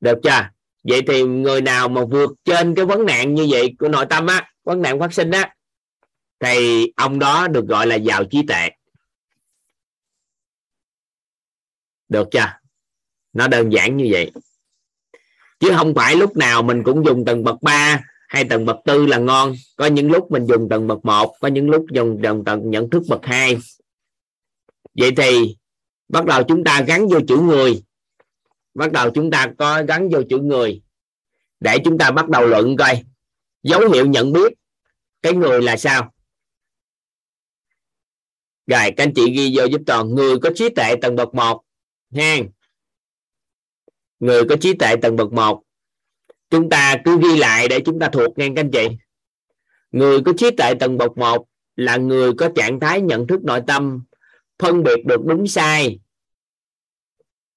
Được 0.00 0.18
chưa? 0.22 0.48
Vậy 0.84 1.02
thì 1.08 1.22
người 1.22 1.60
nào 1.60 1.88
mà 1.88 2.04
vượt 2.04 2.30
trên 2.44 2.74
cái 2.74 2.84
vấn 2.84 3.06
nạn 3.06 3.34
như 3.34 3.46
vậy 3.50 3.74
của 3.78 3.88
nội 3.88 4.06
tâm 4.10 4.26
á, 4.26 4.50
vấn 4.64 4.82
nạn 4.82 5.00
phát 5.00 5.12
sinh 5.12 5.30
á, 5.30 5.54
thì 6.40 6.86
ông 6.96 7.18
đó 7.18 7.48
được 7.48 7.66
gọi 7.66 7.86
là 7.86 7.96
giàu 7.96 8.24
trí 8.24 8.42
tuệ. 8.48 8.68
Được 12.08 12.28
chưa? 12.30 12.52
Nó 13.32 13.48
đơn 13.48 13.72
giản 13.72 13.96
như 13.96 14.08
vậy. 14.10 14.32
Chứ 15.60 15.72
không 15.76 15.94
phải 15.94 16.16
lúc 16.16 16.36
nào 16.36 16.62
mình 16.62 16.82
cũng 16.84 17.06
dùng 17.06 17.24
tầng 17.24 17.44
bậc 17.44 17.62
3 17.62 18.00
hay 18.28 18.44
tầng 18.44 18.64
bậc 18.64 18.76
tư 18.84 19.06
là 19.06 19.18
ngon. 19.18 19.54
Có 19.76 19.86
những 19.86 20.10
lúc 20.10 20.30
mình 20.30 20.46
dùng 20.46 20.68
tầng 20.68 20.86
bậc 20.86 21.04
1 21.04 21.34
có 21.40 21.48
những 21.48 21.70
lúc 21.70 21.86
dùng 21.92 22.20
tầng 22.22 22.44
tầng 22.44 22.70
nhận 22.70 22.90
thức 22.90 23.02
bậc 23.08 23.20
2 23.22 23.58
vậy 24.94 25.10
thì 25.16 25.56
bắt 26.08 26.24
đầu 26.24 26.42
chúng 26.48 26.64
ta 26.64 26.82
gắn 26.86 27.08
vô 27.08 27.20
chữ 27.28 27.36
người. 27.36 27.82
Bắt 28.74 28.92
đầu 28.92 29.10
chúng 29.14 29.30
ta 29.30 29.46
có 29.58 29.82
gắn 29.88 30.08
vô 30.08 30.22
chữ 30.28 30.38
người. 30.38 30.82
Để 31.60 31.78
chúng 31.84 31.98
ta 31.98 32.10
bắt 32.10 32.28
đầu 32.28 32.46
luận 32.46 32.76
coi. 32.76 33.04
Dấu 33.62 33.90
hiệu 33.90 34.06
nhận 34.06 34.32
biết. 34.32 34.52
Cái 35.22 35.32
người 35.32 35.62
là 35.62 35.76
sao? 35.76 36.12
Rồi, 38.66 38.92
các 38.96 39.04
anh 39.04 39.12
chị 39.14 39.30
ghi 39.36 39.52
vô 39.56 39.64
giúp 39.64 39.80
toàn. 39.86 40.14
Người 40.14 40.38
có 40.38 40.50
trí 40.54 40.68
tuệ 40.68 40.94
tầng 41.02 41.16
bậc 41.16 41.34
1 41.34 41.64
ha. 42.16 42.36
Người 44.20 44.44
có 44.48 44.56
trí 44.60 44.72
tuệ 44.74 44.96
tầng 45.02 45.16
bậc 45.16 45.32
1 45.32 45.62
chúng 46.50 46.70
ta 46.70 46.96
cứ 47.04 47.18
ghi 47.22 47.36
lại 47.36 47.68
để 47.68 47.80
chúng 47.80 47.98
ta 47.98 48.08
thuộc 48.12 48.38
nghe 48.38 48.48
các 48.48 48.60
anh 48.60 48.70
chị. 48.70 48.88
Người 49.90 50.20
có 50.22 50.32
trí 50.36 50.50
tuệ 50.50 50.74
tầng 50.80 50.98
bậc 50.98 51.18
1 51.18 51.48
là 51.76 51.96
người 51.96 52.32
có 52.34 52.48
trạng 52.54 52.80
thái 52.80 53.00
nhận 53.00 53.26
thức 53.26 53.44
nội 53.44 53.60
tâm 53.66 54.04
phân 54.58 54.82
biệt 54.82 55.04
được 55.06 55.20
đúng 55.24 55.46
sai 55.46 55.98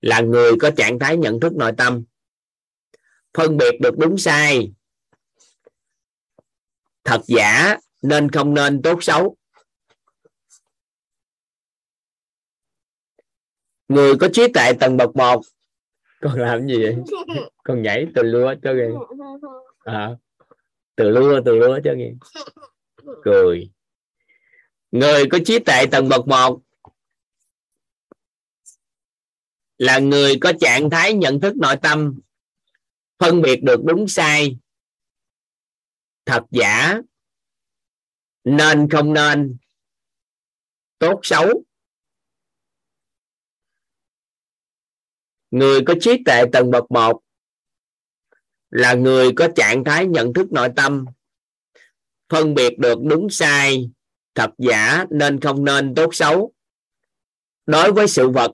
là 0.01 0.21
người 0.21 0.51
có 0.59 0.71
trạng 0.77 0.99
thái 0.99 1.17
nhận 1.17 1.39
thức 1.39 1.53
nội 1.53 1.71
tâm. 1.77 2.03
Phân 3.37 3.57
biệt 3.57 3.79
được 3.81 3.97
đúng 3.97 4.17
sai 4.17 4.71
thật 7.03 7.21
giả 7.27 7.77
nên 8.01 8.31
không 8.31 8.53
nên 8.53 8.81
tốt 8.81 9.03
xấu. 9.03 9.35
Người 13.87 14.15
có 14.19 14.27
trí 14.33 14.47
tuệ 14.53 14.73
tầng 14.79 14.97
bậc 14.97 15.15
một 15.15 15.41
con 16.21 16.39
làm 16.39 16.67
gì 16.67 16.83
vậy? 16.83 16.95
Con 17.63 17.81
nhảy 17.81 18.07
từ 18.15 18.23
lúa 18.23 18.55
cho 18.63 18.73
nghe 18.73 18.87
à, 19.79 20.09
từ 20.95 21.09
lúa 21.09 21.41
từ 21.45 21.55
lúa 21.55 21.79
cho 21.83 21.93
nghe 21.97 22.11
cười. 23.23 23.71
Người 24.91 25.23
có 25.31 25.37
trí 25.45 25.59
tuệ 25.59 25.85
tầng 25.91 26.09
bậc 26.09 26.27
một 26.27 26.59
là 29.79 29.99
người 29.99 30.37
có 30.41 30.53
trạng 30.59 30.89
thái 30.89 31.13
nhận 31.13 31.39
thức 31.39 31.57
nội 31.57 31.75
tâm, 31.81 32.19
phân 33.19 33.41
biệt 33.41 33.63
được 33.63 33.79
đúng 33.83 34.07
sai, 34.07 34.57
thật 36.25 36.43
giả, 36.51 37.01
nên 38.43 38.89
không 38.89 39.13
nên, 39.13 39.57
tốt 40.97 41.19
xấu. 41.23 41.63
Người 45.51 45.81
có 45.87 45.93
trí 46.01 46.23
tuệ 46.25 46.43
tầng 46.53 46.71
bậc 46.71 46.91
một 46.91 47.21
là 48.69 48.93
người 48.93 49.31
có 49.35 49.47
trạng 49.55 49.83
thái 49.83 50.05
nhận 50.05 50.33
thức 50.33 50.51
nội 50.51 50.69
tâm, 50.75 51.05
phân 52.29 52.53
biệt 52.53 52.79
được 52.79 52.99
đúng 53.09 53.29
sai, 53.29 53.89
thật 54.35 54.49
giả, 54.57 55.05
nên 55.09 55.39
không 55.39 55.65
nên, 55.65 55.95
tốt 55.95 56.15
xấu. 56.15 56.53
Đối 57.65 57.91
với 57.91 58.07
sự 58.07 58.29
vật 58.29 58.51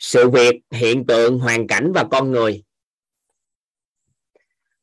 sự 0.00 0.30
việc, 0.30 0.54
hiện 0.70 1.06
tượng, 1.06 1.38
hoàn 1.38 1.66
cảnh 1.66 1.92
và 1.92 2.04
con 2.10 2.30
người. 2.30 2.62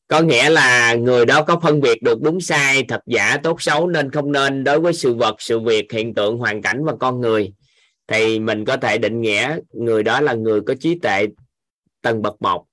Có 0.08 0.22
nghĩa 0.22 0.50
là 0.50 0.96
người 0.96 1.26
đó 1.26 1.44
có 1.44 1.60
phân 1.60 1.82
biệt 1.82 2.02
được 2.02 2.22
đúng 2.22 2.42
sai, 2.42 2.84
thật 2.88 3.02
giả, 3.06 3.38
tốt 3.44 3.62
xấu, 3.62 3.88
nên 3.88 4.12
không 4.12 4.32
nên 4.32 4.64
đối 4.64 4.80
với 4.80 4.94
sự 4.94 5.14
vật, 5.14 5.36
sự 5.40 5.60
việc, 5.60 5.92
hiện 5.92 6.14
tượng, 6.14 6.38
hoàn 6.38 6.62
cảnh 6.62 6.84
và 6.86 6.94
con 7.00 7.22
người. 7.22 7.54
Thì 8.08 8.40
mình 8.40 8.66
có 8.66 8.78
thể 8.78 8.98
định 8.98 9.22
nghĩa 9.22 9.58
người 9.74 10.04
đó 10.04 10.22
là 10.22 10.34
người 10.34 10.62
có 10.62 10.74
trí 10.80 11.00
tuệ 11.00 11.28
tầng 12.02 12.22
bậc 12.22 12.42
một. 12.42 12.67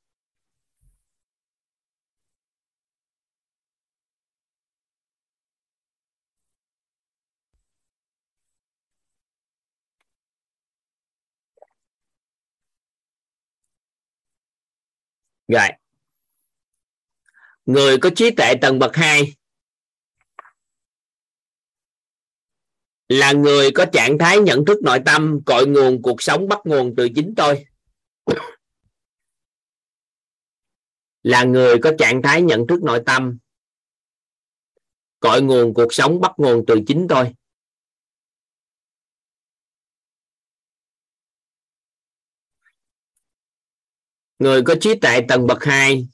Rồi. 15.49 15.69
Người 17.67 17.99
có 17.99 18.11
trí 18.17 18.31
tuệ 18.31 18.55
tầng 18.61 18.79
bậc 18.79 18.97
2 18.97 19.35
là 23.09 23.33
người 23.33 23.71
có 23.75 23.87
trạng 23.93 24.19
thái 24.19 24.39
nhận 24.39 24.65
thức 24.65 24.83
nội 24.83 24.99
tâm, 25.07 25.41
cội 25.47 25.67
nguồn 25.67 26.03
cuộc 26.03 26.23
sống 26.23 26.49
bắt 26.49 26.59
nguồn 26.65 26.95
từ 26.97 27.09
chính 27.15 27.35
tôi. 27.37 27.67
Là 31.23 31.45
người 31.45 31.79
có 31.83 31.93
trạng 31.99 32.23
thái 32.23 32.43
nhận 32.43 32.67
thức 32.67 32.83
nội 32.83 33.03
tâm, 33.07 33.39
cội 35.21 35.43
nguồn 35.43 35.75
cuộc 35.75 35.95
sống 35.95 36.21
bắt 36.21 36.33
nguồn 36.37 36.65
từ 36.67 36.81
chính 36.87 37.07
tôi. 37.09 37.35
Người 44.39 44.63
có 44.63 44.75
trí 44.81 44.95
tuệ 44.95 45.21
tầng 45.29 45.47
bậc 45.47 45.65
2 45.65 46.09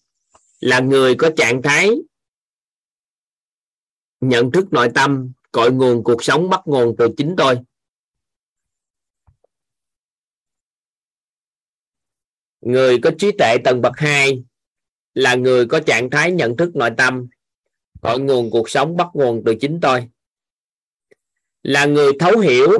là 0.60 0.80
người 0.80 1.14
có 1.14 1.30
trạng 1.36 1.62
thái 1.62 1.90
nhận 4.20 4.50
thức 4.50 4.72
nội 4.72 4.88
tâm, 4.94 5.32
cội 5.52 5.72
nguồn 5.72 6.04
cuộc 6.04 6.24
sống, 6.24 6.50
bắt 6.50 6.60
nguồn 6.64 6.94
từ 6.98 7.08
chính 7.16 7.34
tôi. 7.36 7.58
Người 12.60 12.98
có 13.02 13.10
trí 13.18 13.30
tuệ 13.38 13.56
tầng 13.64 13.80
bậc 13.80 13.92
2 13.96 14.44
là 15.14 15.34
người 15.34 15.66
có 15.66 15.80
trạng 15.86 16.10
thái 16.10 16.32
nhận 16.32 16.56
thức 16.56 16.76
nội 16.76 16.90
tâm, 16.96 17.28
cội 18.00 18.20
nguồn 18.20 18.50
cuộc 18.50 18.70
sống, 18.70 18.96
bắt 18.96 19.08
nguồn 19.14 19.42
từ 19.46 19.54
chính 19.60 19.78
tôi. 19.82 20.08
Là 21.62 21.86
người 21.86 22.12
thấu 22.20 22.38
hiểu, 22.38 22.70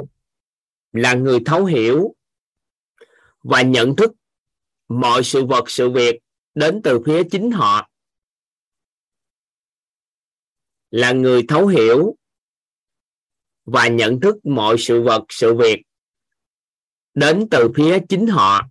là 0.92 1.14
người 1.14 1.38
thấu 1.46 1.64
hiểu 1.64 2.14
và 3.42 3.62
nhận 3.62 3.96
thức 3.96 4.12
mọi 4.90 5.24
sự 5.24 5.44
vật, 5.44 5.64
sự 5.66 5.90
việc 5.90 6.20
đến 6.54 6.80
từ 6.84 7.00
phía 7.06 7.22
chính 7.30 7.50
họ. 7.50 7.90
Là 10.90 11.12
người 11.12 11.42
thấu 11.48 11.66
hiểu 11.66 12.16
và 13.64 13.88
nhận 13.88 14.20
thức 14.20 14.36
mọi 14.44 14.76
sự 14.78 15.02
vật, 15.02 15.24
sự 15.28 15.54
việc 15.54 15.82
đến 17.14 17.48
từ 17.50 17.70
phía 17.76 17.98
chính 18.08 18.26
họ. 18.26 18.68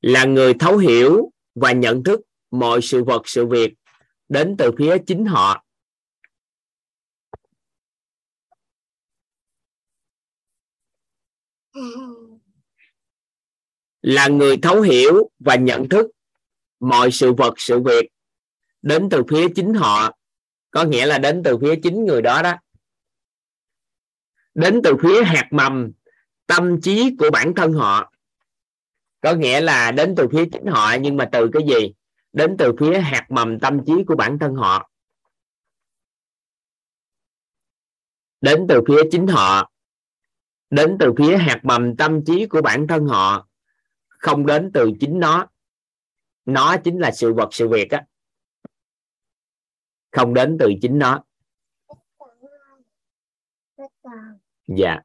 Là 0.00 0.24
người 0.24 0.54
thấu 0.60 0.76
hiểu 0.76 1.30
và 1.54 1.72
nhận 1.72 2.04
thức 2.04 2.20
mọi 2.50 2.80
sự 2.82 3.04
vật, 3.04 3.22
sự 3.24 3.46
việc 3.46 3.74
đến 4.28 4.56
từ 4.58 4.70
phía 4.78 4.96
chính 5.06 5.26
họ. 5.26 5.64
Ừ 11.72 12.13
là 14.04 14.28
người 14.28 14.56
thấu 14.56 14.80
hiểu 14.80 15.30
và 15.38 15.54
nhận 15.54 15.88
thức 15.88 16.06
mọi 16.80 17.10
sự 17.10 17.32
vật, 17.32 17.54
sự 17.56 17.80
việc 17.80 18.08
đến 18.82 19.08
từ 19.10 19.22
phía 19.30 19.48
chính 19.54 19.74
họ. 19.74 20.16
Có 20.70 20.84
nghĩa 20.84 21.06
là 21.06 21.18
đến 21.18 21.42
từ 21.44 21.58
phía 21.58 21.74
chính 21.82 22.04
người 22.04 22.22
đó 22.22 22.42
đó. 22.42 22.54
Đến 24.54 24.80
từ 24.84 24.94
phía 25.02 25.24
hạt 25.24 25.48
mầm, 25.50 25.92
tâm 26.46 26.80
trí 26.80 27.16
của 27.18 27.30
bản 27.30 27.54
thân 27.54 27.72
họ. 27.72 28.12
Có 29.20 29.34
nghĩa 29.34 29.60
là 29.60 29.92
đến 29.92 30.14
từ 30.16 30.28
phía 30.32 30.44
chính 30.52 30.66
họ, 30.66 30.94
nhưng 31.00 31.16
mà 31.16 31.28
từ 31.32 31.48
cái 31.52 31.62
gì? 31.68 31.94
Đến 32.32 32.56
từ 32.58 32.72
phía 32.80 32.98
hạt 32.98 33.26
mầm, 33.28 33.58
tâm 33.58 33.84
trí 33.86 33.92
của 34.06 34.16
bản 34.16 34.38
thân 34.38 34.54
họ. 34.54 34.90
Đến 38.40 38.66
từ 38.68 38.80
phía 38.88 39.02
chính 39.10 39.26
họ. 39.26 39.70
Đến 40.70 40.96
từ 41.00 41.12
phía 41.18 41.36
hạt 41.36 41.60
mầm, 41.62 41.96
tâm 41.96 42.24
trí 42.24 42.46
của 42.46 42.62
bản 42.62 42.86
thân 42.86 43.06
họ 43.06 43.48
không 44.24 44.46
đến 44.46 44.70
từ 44.74 44.90
chính 45.00 45.20
nó. 45.20 45.46
Nó 46.44 46.76
chính 46.84 46.98
là 46.98 47.10
sự 47.10 47.32
vật, 47.32 47.48
sự 47.52 47.68
việc 47.68 47.90
á. 47.90 48.04
Không 50.10 50.34
đến 50.34 50.56
từ 50.60 50.72
chính 50.82 50.98
nó. 50.98 51.24
Dạ. 54.66 55.00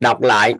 Đọc 0.00 0.20
lại. 0.20 0.54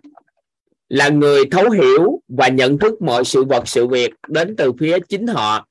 Là 0.89 1.09
người 1.09 1.45
thấu 1.51 1.71
hiểu 1.71 2.23
và 2.29 2.49
nhận 2.49 2.79
thức 2.79 3.03
mọi 3.03 3.25
sự 3.25 3.45
vật, 3.45 3.63
sự 3.67 3.87
việc 3.87 4.15
đến 4.29 4.55
từ 4.59 4.73
phía 4.79 4.99
chính 5.09 5.27
họ, 5.27 5.69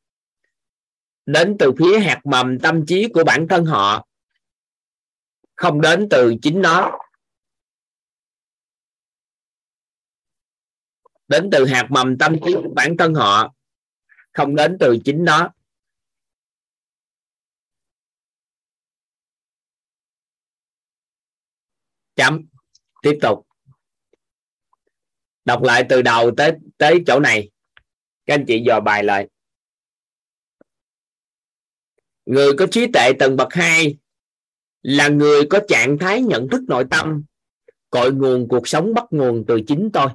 đến 1.26 1.56
từ 1.60 1.72
phía 1.80 1.99
hạt 1.99 2.22
mầm 2.24 2.60
tâm 2.60 2.86
trí 2.86 3.08
của 3.14 3.24
bản 3.24 3.48
thân 3.48 3.66
họ 3.66 4.08
không 5.58 5.82
đến 5.82 6.08
từ 6.12 6.36
chính 6.42 6.62
nó. 6.62 7.00
Đến 11.28 11.50
từ 11.52 11.66
hạt 11.66 11.88
mầm 11.90 12.18
tâm 12.18 12.36
trí 12.46 12.54
của 12.54 12.74
bản 12.76 12.96
thân 12.98 13.14
họ, 13.14 13.54
không 14.34 14.56
đến 14.56 14.78
từ 14.80 14.98
chính 15.06 15.26
nó. 15.26 15.54
Chấm. 22.16 22.46
Tiếp 23.02 23.18
tục. 23.22 23.48
Đọc 25.46 25.64
lại 25.64 25.86
từ 25.90 26.02
đầu 26.02 26.32
tới 26.38 26.52
tới 26.78 27.04
chỗ 27.08 27.20
này. 27.20 27.50
Các 28.26 28.34
anh 28.34 28.46
chị 28.48 28.64
dò 28.68 28.80
bài 28.80 29.04
lại. 29.04 29.28
Người 32.26 32.54
có 32.58 32.68
trí 32.72 32.88
tuệ 32.94 33.12
tầng 33.20 33.36
bậc 33.36 33.54
2 33.54 33.98
là 34.82 35.08
người 35.08 35.45
có 35.49 35.60
trạng 35.68 35.98
thái 35.98 36.22
nhận 36.22 36.49
thức 36.49 36.62
nội 36.68 36.86
tâm, 36.90 37.24
cội 37.90 38.14
nguồn 38.14 38.48
cuộc 38.48 38.68
sống 38.68 38.94
bắt 38.94 39.04
nguồn 39.12 39.44
từ 39.48 39.62
chính 39.68 39.90
tôi. 39.94 40.08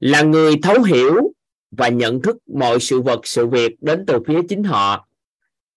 Là 0.00 0.22
người 0.22 0.54
thấu 0.62 0.82
hiểu 0.82 1.32
và 1.70 1.88
nhận 1.88 2.22
thức 2.22 2.36
mọi 2.46 2.80
sự 2.80 3.00
vật, 3.00 3.20
sự 3.24 3.46
việc 3.46 3.72
đến 3.80 4.04
từ 4.06 4.18
phía 4.26 4.40
chính 4.48 4.64
họ, 4.64 5.08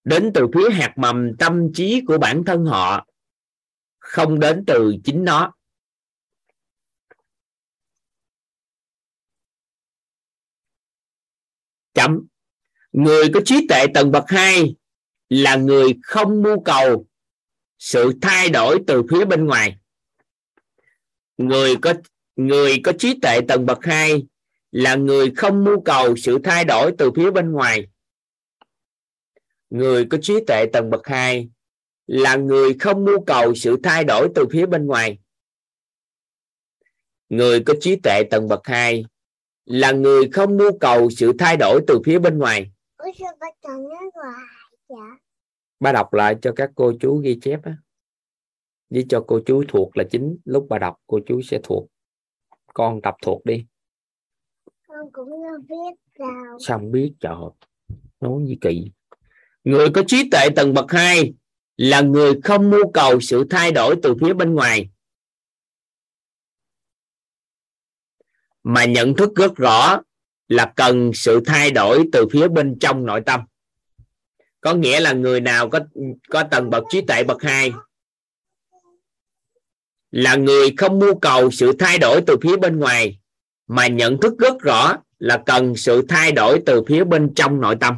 đến 0.03 0.31
từ 0.33 0.47
phía 0.53 0.69
hạt 0.71 0.93
mầm 0.97 1.37
tâm 1.39 1.73
trí 1.73 2.01
của 2.07 2.17
bản 2.17 2.43
thân 2.45 2.65
họ, 2.65 3.07
không 3.99 4.39
đến 4.39 4.63
từ 4.67 4.95
chính 5.03 5.23
nó. 5.23 5.53
Chấm. 11.93 12.27
Người 12.91 13.29
có 13.33 13.39
trí 13.45 13.67
tuệ 13.67 13.85
tầng 13.93 14.11
bậc 14.11 14.23
2 14.27 14.75
là 15.29 15.55
người 15.55 15.93
không 16.03 16.41
mưu 16.43 16.63
cầu 16.63 17.05
sự 17.77 18.13
thay 18.21 18.49
đổi 18.49 18.79
từ 18.87 19.03
phía 19.09 19.25
bên 19.25 19.45
ngoài. 19.45 19.77
Người 21.37 21.75
có 21.81 21.93
người 22.35 22.81
có 22.83 22.91
trí 22.99 23.19
tuệ 23.21 23.39
tầng 23.47 23.65
bậc 23.65 23.85
2 23.85 24.25
là 24.71 24.95
người 24.95 25.31
không 25.37 25.63
mưu 25.63 25.81
cầu 25.81 26.15
sự 26.15 26.39
thay 26.43 26.65
đổi 26.65 26.91
từ 26.97 27.11
phía 27.15 27.31
bên 27.31 27.51
ngoài. 27.51 27.87
Người 29.69 30.05
có 30.09 30.17
trí 30.21 30.33
tuệ 30.47 30.65
tầng 30.73 30.89
bậc 30.89 31.07
2 31.07 31.49
là 32.07 32.35
người 32.35 32.73
không 32.79 33.05
mưu 33.05 33.23
cầu 33.25 33.55
sự 33.55 33.77
thay 33.83 34.03
đổi 34.03 34.29
từ 34.35 34.45
phía 34.51 34.65
bên 34.65 34.85
ngoài. 34.85 35.19
Người 37.29 37.63
có 37.63 37.73
trí 37.81 37.95
tuệ 37.95 38.23
tầng 38.31 38.47
bậc 38.47 38.67
2 38.67 39.05
là 39.65 39.91
người 39.91 40.29
không 40.33 40.57
mưu 40.57 40.77
cầu 40.79 41.09
sự 41.09 41.33
thay 41.39 41.57
đổi 41.57 41.81
từ 41.87 41.99
phía 42.05 42.19
bên 42.19 42.37
ngoài 42.37 42.71
ba 45.79 45.91
đọc 45.91 46.13
lại 46.13 46.35
cho 46.41 46.53
các 46.55 46.71
cô 46.75 46.93
chú 46.99 47.17
ghi 47.17 47.39
chép 47.41 47.59
á. 47.63 47.77
Với 48.89 49.05
cho 49.09 49.23
cô 49.27 49.39
chú 49.45 49.63
thuộc 49.67 49.97
là 49.97 50.03
chính 50.11 50.37
lúc 50.45 50.67
bà 50.69 50.79
đọc 50.79 50.95
cô 51.07 51.19
chú 51.25 51.41
sẽ 51.41 51.59
thuộc. 51.63 51.87
Con 52.73 53.01
tập 53.01 53.15
thuộc 53.21 53.45
đi. 53.45 53.65
Con 54.87 55.11
cũng 55.11 55.29
biết 55.67 55.95
đâu 56.19 56.57
sao 56.59 56.77
không 56.77 56.91
biết? 56.91 57.13
Trời 57.19 57.35
nói 58.21 58.43
gì 58.47 58.57
kỳ. 58.61 58.91
Người 59.63 59.89
có 59.93 60.03
trí 60.07 60.29
tuệ 60.29 60.49
tầng 60.55 60.73
bậc 60.73 60.91
2 60.91 61.33
là 61.77 62.01
người 62.01 62.41
không 62.43 62.69
mưu 62.69 62.91
cầu 62.91 63.19
sự 63.19 63.45
thay 63.49 63.71
đổi 63.71 63.95
từ 64.03 64.15
phía 64.21 64.33
bên 64.33 64.53
ngoài. 64.53 64.89
Mà 68.63 68.85
nhận 68.85 69.15
thức 69.15 69.35
rất 69.35 69.55
rõ 69.55 70.01
là 70.47 70.73
cần 70.75 71.11
sự 71.13 71.41
thay 71.45 71.71
đổi 71.71 72.03
từ 72.11 72.27
phía 72.31 72.47
bên 72.47 72.77
trong 72.79 73.05
nội 73.05 73.21
tâm 73.25 73.41
có 74.65 74.73
nghĩa 74.73 74.99
là 74.99 75.13
người 75.13 75.41
nào 75.41 75.69
có 75.69 75.79
có 76.29 76.43
tầng 76.43 76.69
bậc 76.69 76.83
trí 76.89 77.01
tuệ 77.01 77.23
bậc 77.23 77.41
hai? 77.43 77.73
Là 80.11 80.35
người 80.35 80.73
không 80.77 80.99
mưu 80.99 81.15
cầu 81.15 81.51
sự 81.51 81.73
thay 81.79 81.97
đổi 81.97 82.21
từ 82.27 82.37
phía 82.41 82.57
bên 82.57 82.79
ngoài, 82.79 83.19
mà 83.67 83.87
nhận 83.87 84.17
thức 84.21 84.33
rất 84.39 84.59
rõ 84.59 84.97
là 85.19 85.43
cần 85.45 85.75
sự 85.75 86.05
thay 86.09 86.31
đổi 86.31 86.61
từ 86.65 86.83
phía 86.87 87.03
bên 87.03 87.33
trong 87.35 87.61
nội 87.61 87.75
tâm. 87.79 87.95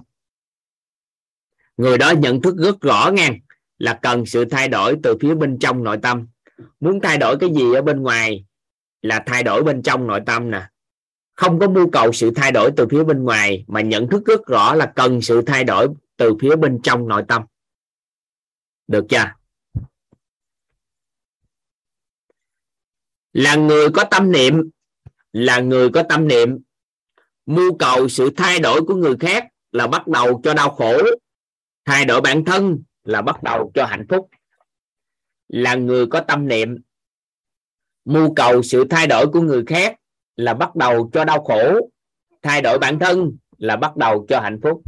Người 1.77 1.97
đó 1.97 2.11
nhận 2.11 2.41
thức 2.41 2.55
rất 2.57 2.81
rõ 2.81 3.11
nha 3.13 3.29
là 3.77 3.99
cần 4.01 4.25
sự 4.25 4.45
thay 4.45 4.67
đổi 4.67 4.97
từ 5.03 5.17
phía 5.21 5.35
bên 5.35 5.59
trong 5.59 5.83
nội 5.83 5.97
tâm. 6.01 6.27
Muốn 6.79 6.99
thay 7.01 7.17
đổi 7.17 7.37
cái 7.39 7.49
gì 7.55 7.73
ở 7.73 7.81
bên 7.81 8.01
ngoài 8.01 8.45
là 9.01 9.23
thay 9.25 9.43
đổi 9.43 9.63
bên 9.63 9.81
trong 9.81 10.07
nội 10.07 10.19
tâm 10.25 10.51
nè. 10.51 10.61
Không 11.35 11.59
có 11.59 11.69
mưu 11.69 11.89
cầu 11.89 12.11
sự 12.11 12.31
thay 12.35 12.51
đổi 12.51 12.71
từ 12.77 12.87
phía 12.87 13.03
bên 13.03 13.23
ngoài, 13.23 13.65
mà 13.67 13.81
nhận 13.81 14.09
thức 14.09 14.25
rất 14.25 14.45
rõ 14.47 14.75
là 14.75 14.85
cần 14.95 15.21
sự 15.21 15.41
thay 15.41 15.63
đổi 15.63 15.87
từ 16.17 16.35
phía 16.41 16.55
bên 16.55 16.79
trong 16.83 17.07
nội 17.07 17.23
tâm. 17.27 17.43
Được 18.87 19.05
chưa? 19.09 19.25
Là 23.33 23.55
người 23.55 23.89
có 23.89 24.03
tâm 24.11 24.31
niệm, 24.31 24.69
là 25.33 25.59
người 25.59 25.89
có 25.93 26.03
tâm 26.09 26.27
niệm. 26.27 26.59
Mưu 27.45 27.77
cầu 27.77 28.07
sự 28.07 28.29
thay 28.37 28.59
đổi 28.59 28.81
của 28.85 28.95
người 28.95 29.15
khác 29.19 29.47
là 29.71 29.87
bắt 29.87 30.07
đầu 30.07 30.41
cho 30.43 30.53
đau 30.53 30.69
khổ. 30.69 30.97
Thay 31.85 32.05
đổi 32.05 32.21
bản 32.21 32.45
thân 32.45 32.83
là 33.03 33.21
bắt 33.21 33.43
đầu 33.43 33.71
cho 33.73 33.85
hạnh 33.85 34.05
phúc. 34.09 34.29
Là 35.47 35.75
người 35.75 36.07
có 36.07 36.21
tâm 36.27 36.47
niệm. 36.47 36.77
Mưu 38.05 38.33
cầu 38.35 38.63
sự 38.63 38.83
thay 38.89 39.07
đổi 39.07 39.27
của 39.27 39.41
người 39.41 39.63
khác 39.67 39.99
là 40.35 40.53
bắt 40.53 40.75
đầu 40.75 41.09
cho 41.13 41.25
đau 41.25 41.43
khổ. 41.43 41.89
Thay 42.41 42.61
đổi 42.61 42.79
bản 42.79 42.99
thân 42.99 43.37
là 43.57 43.75
bắt 43.75 43.97
đầu 43.97 44.25
cho 44.29 44.39
hạnh 44.39 44.59
phúc. 44.63 44.81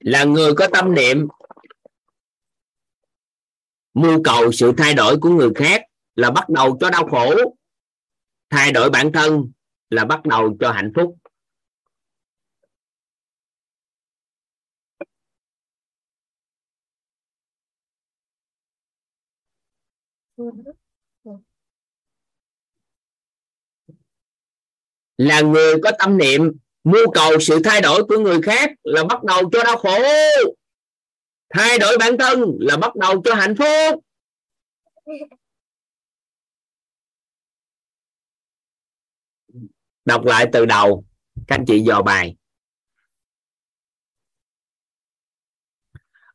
Là 0.00 0.24
người 0.24 0.54
có 0.56 0.68
tâm 0.72 0.94
niệm. 0.94 1.28
Mưu 3.94 4.22
cầu 4.24 4.52
sự 4.52 4.72
thay 4.78 4.94
đổi 4.94 5.18
của 5.20 5.30
người 5.30 5.50
khác 5.54 5.82
là 6.14 6.30
bắt 6.30 6.48
đầu 6.48 6.76
cho 6.80 6.90
đau 6.90 7.06
khổ. 7.06 7.34
Thay 8.50 8.72
đổi 8.72 8.90
bản 8.90 9.12
thân 9.12 9.52
là 9.90 10.04
bắt 10.04 10.24
đầu 10.24 10.56
cho 10.60 10.72
hạnh 10.72 10.92
phúc. 10.96 11.16
Là 25.18 25.40
người 25.40 25.74
có 25.82 25.90
tâm 25.98 26.18
niệm 26.18 26.58
mưu 26.84 27.10
cầu 27.14 27.40
sự 27.40 27.60
thay 27.64 27.80
đổi 27.80 28.04
của 28.04 28.18
người 28.18 28.42
khác 28.42 28.70
là 28.82 29.04
bắt 29.04 29.24
đầu 29.24 29.50
cho 29.52 29.64
đau 29.64 29.76
khổ. 29.76 29.98
Thay 31.50 31.78
đổi 31.78 31.98
bản 31.98 32.18
thân 32.18 32.56
là 32.60 32.76
bắt 32.76 32.96
đầu 32.96 33.22
cho 33.24 33.34
hạnh 33.34 33.54
phúc. 33.58 34.04
Đọc 40.04 40.24
lại 40.24 40.46
từ 40.52 40.66
đầu, 40.66 41.04
các 41.46 41.56
anh 41.56 41.64
chị 41.66 41.80
dò 41.80 42.02
bài. 42.02 42.36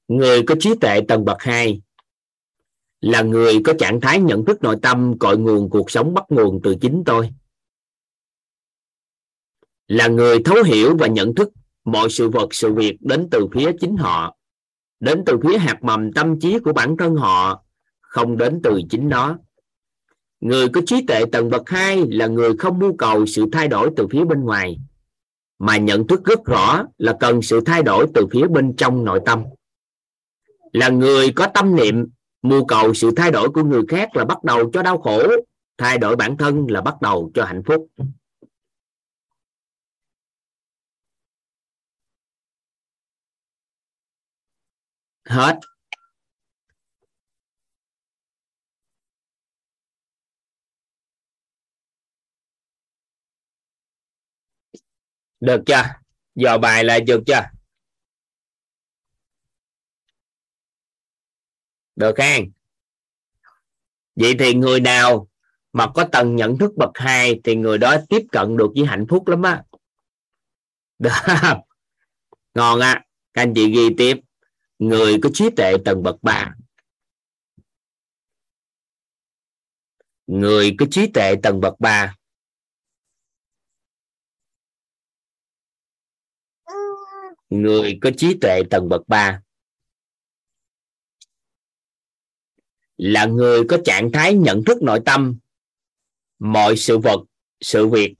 Người 0.08 0.44
có 0.48 0.56
trí 0.60 0.70
tuệ 0.82 1.00
tầng 1.08 1.26
bậc 1.26 1.38
2 1.40 1.82
là 3.02 3.22
người 3.22 3.54
có 3.66 3.74
trạng 3.80 4.02
thái 4.02 4.20
nhận 4.20 4.46
thức 4.46 4.62
nội 4.62 4.76
tâm 4.82 5.20
cội 5.20 5.38
nguồn 5.38 5.70
cuộc 5.70 5.92
sống 5.92 6.14
bắt 6.14 6.24
nguồn 6.30 6.60
từ 6.64 6.76
chính 6.82 7.04
tôi 7.06 7.30
là 9.88 10.08
người 10.08 10.44
thấu 10.44 10.64
hiểu 10.64 10.98
và 10.98 11.08
nhận 11.08 11.36
thức 11.36 11.50
mọi 11.86 12.10
sự 12.10 12.30
vật, 12.30 12.54
sự 12.54 12.74
việc 12.74 12.98
đến 13.02 13.28
từ 13.32 13.48
phía 13.54 13.72
chính 13.80 13.98
họ, 13.98 14.36
đến 15.00 15.24
từ 15.26 15.38
phía 15.44 15.58
hạt 15.58 15.84
mầm 15.84 16.14
tâm 16.14 16.40
trí 16.40 16.60
của 16.60 16.74
bản 16.74 16.98
thân 16.98 17.16
họ, 17.16 17.64
không 18.02 18.38
đến 18.38 18.60
từ 18.64 18.82
chính 18.90 19.10
nó. 19.10 19.38
Người 20.40 20.70
có 20.70 20.82
trí 20.86 21.06
tuệ 21.08 21.26
tầng 21.32 21.50
bậc 21.50 21.70
2 21.70 22.04
là 22.10 22.28
người 22.28 22.58
không 22.58 22.80
mưu 22.80 22.96
cầu 22.98 23.26
sự 23.26 23.46
thay 23.52 23.68
đổi 23.68 23.90
từ 23.96 24.08
phía 24.12 24.24
bên 24.26 24.42
ngoài, 24.42 24.78
mà 25.60 25.78
nhận 25.78 26.08
thức 26.08 26.26
rất 26.26 26.46
rõ 26.46 26.84
là 26.98 27.18
cần 27.20 27.42
sự 27.42 27.62
thay 27.62 27.84
đổi 27.84 28.08
từ 28.14 28.28
phía 28.32 28.48
bên 28.48 28.76
trong 28.76 29.06
nội 29.06 29.20
tâm. 29.26 29.44
Là 30.74 30.90
người 30.90 31.32
có 31.32 31.48
tâm 31.48 31.76
niệm, 31.76 32.08
mưu 32.42 32.66
cầu 32.66 32.94
sự 32.94 33.12
thay 33.16 33.32
đổi 33.32 33.50
của 33.50 33.64
người 33.64 33.82
khác 33.88 34.16
là 34.16 34.26
bắt 34.26 34.44
đầu 34.44 34.70
cho 34.74 34.84
đau 34.84 34.98
khổ, 34.98 35.24
thay 35.78 35.98
đổi 35.98 36.16
bản 36.16 36.38
thân 36.38 36.66
là 36.70 36.82
bắt 36.82 37.02
đầu 37.02 37.32
cho 37.34 37.46
hạnh 37.46 37.64
phúc. 37.66 37.88
hết. 45.26 45.60
Được 55.40 55.62
chưa? 55.66 55.84
Giờ 56.36 56.58
bài 56.58 56.84
lại 56.84 57.02
được 57.02 57.24
chưa? 57.28 57.42
Được 61.96 62.14
không 62.18 62.46
vậy 64.16 64.36
thì 64.40 64.54
người 64.54 64.80
nào 64.80 65.28
mà 65.74 65.88
có 65.96 66.06
tầng 66.12 66.36
nhận 66.36 66.58
thức 66.58 66.72
bậc 66.78 66.92
hai 66.96 67.42
thì 67.44 67.56
người 67.56 67.78
đó 67.78 67.98
tiếp 68.10 68.22
cận 68.32 68.58
được 68.58 68.72
với 68.76 68.86
hạnh 68.86 69.06
phúc 69.10 69.28
lắm 69.28 69.42
á. 69.42 69.64
Được. 71.00 71.10
Ngon 72.54 72.80
á. 72.80 72.92
À. 72.92 73.04
các 73.34 73.42
anh 73.42 73.54
chị 73.56 73.72
ghi 73.72 73.96
tiếp 73.98 74.25
người 74.80 75.20
có 75.24 75.30
trí 75.34 75.50
tuệ 75.56 75.74
tầng 75.86 76.04
bậc 76.04 76.16
ba 76.22 76.56
người 80.28 80.76
có 80.80 80.86
trí 80.92 81.08
tuệ 81.14 81.36
tầng 81.44 81.62
bậc 81.62 81.80
ba. 81.80 82.16
Người 87.50 88.00
có 88.02 88.12
trí 88.18 88.38
tuệ 88.42 88.62
tầng 88.72 88.90
bậc 88.90 89.02
ba. 89.08 89.42
Là 92.98 93.26
người 93.26 93.64
có 93.70 93.78
trạng 93.86 94.10
thái 94.14 94.34
nhận 94.34 94.64
thức 94.66 94.82
nội 94.82 95.00
tâm, 95.06 95.40
mọi 96.40 96.78
sự 96.78 96.98
vật, 96.98 97.26
sự 97.62 97.88
việc, 97.88 98.16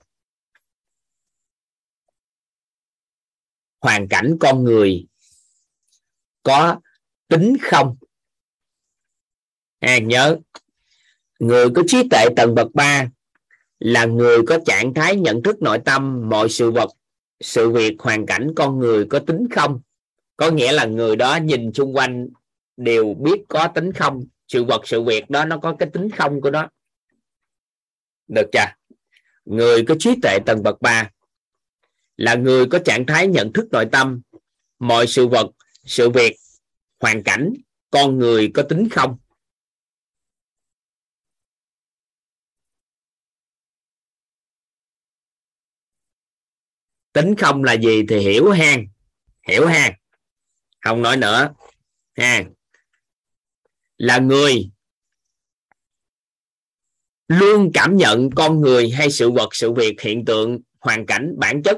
hoàn 3.80 4.06
cảnh 4.10 4.36
con 4.40 4.64
người 4.64 5.06
có 6.46 6.80
tính 7.28 7.56
không? 7.62 7.96
À, 9.78 9.98
nhớ 9.98 10.36
người 11.38 11.70
có 11.74 11.82
trí 11.86 12.08
tuệ 12.10 12.26
tầng 12.36 12.54
bậc 12.54 12.74
3 12.74 13.08
là 13.78 14.04
người 14.04 14.38
có 14.46 14.58
trạng 14.66 14.94
thái 14.94 15.16
nhận 15.16 15.42
thức 15.42 15.62
nội 15.62 15.78
tâm 15.84 16.28
mọi 16.28 16.48
sự 16.48 16.70
vật 16.70 16.90
sự 17.40 17.70
việc 17.70 17.96
hoàn 17.98 18.26
cảnh 18.26 18.52
con 18.56 18.78
người 18.78 19.06
có 19.10 19.18
tính 19.18 19.46
không? 19.50 19.80
Có 20.36 20.50
nghĩa 20.50 20.72
là 20.72 20.84
người 20.84 21.16
đó 21.16 21.36
nhìn 21.36 21.72
xung 21.72 21.96
quanh 21.96 22.28
đều 22.76 23.14
biết 23.14 23.40
có 23.48 23.68
tính 23.74 23.92
không 23.92 24.24
sự 24.48 24.64
vật 24.64 24.82
sự 24.84 25.02
việc 25.02 25.30
đó 25.30 25.44
nó 25.44 25.58
có 25.58 25.76
cái 25.78 25.88
tính 25.92 26.10
không 26.10 26.40
của 26.40 26.50
nó. 26.50 26.68
Được 28.28 28.46
chưa? 28.52 28.66
Người 29.44 29.84
có 29.84 29.94
trí 29.98 30.10
tuệ 30.22 30.38
tầng 30.46 30.62
bậc 30.62 30.82
3 30.82 31.10
là 32.16 32.34
người 32.34 32.66
có 32.66 32.78
trạng 32.78 33.06
thái 33.06 33.26
nhận 33.26 33.52
thức 33.52 33.66
nội 33.72 33.86
tâm 33.92 34.20
mọi 34.78 35.06
sự 35.06 35.28
vật 35.28 35.46
sự 35.86 36.10
việc 36.10 36.36
hoàn 37.00 37.22
cảnh 37.22 37.52
con 37.90 38.18
người 38.18 38.50
có 38.54 38.62
tính 38.62 38.88
không? 38.90 39.16
Tính 47.12 47.34
không 47.38 47.64
là 47.64 47.72
gì 47.72 48.02
thì 48.08 48.18
hiểu 48.18 48.50
hang, 48.50 48.86
hiểu 49.48 49.66
hang, 49.66 49.92
không 50.80 51.02
nói 51.02 51.16
nữa. 51.16 51.54
Ha 52.16 52.44
là 53.98 54.18
người 54.18 54.70
luôn 57.28 57.70
cảm 57.74 57.96
nhận 57.96 58.30
con 58.36 58.60
người 58.60 58.90
hay 58.90 59.10
sự 59.10 59.30
vật 59.30 59.48
sự 59.52 59.72
việc 59.72 60.00
hiện 60.00 60.24
tượng 60.24 60.58
hoàn 60.80 61.06
cảnh 61.06 61.34
bản 61.38 61.62
chất 61.62 61.76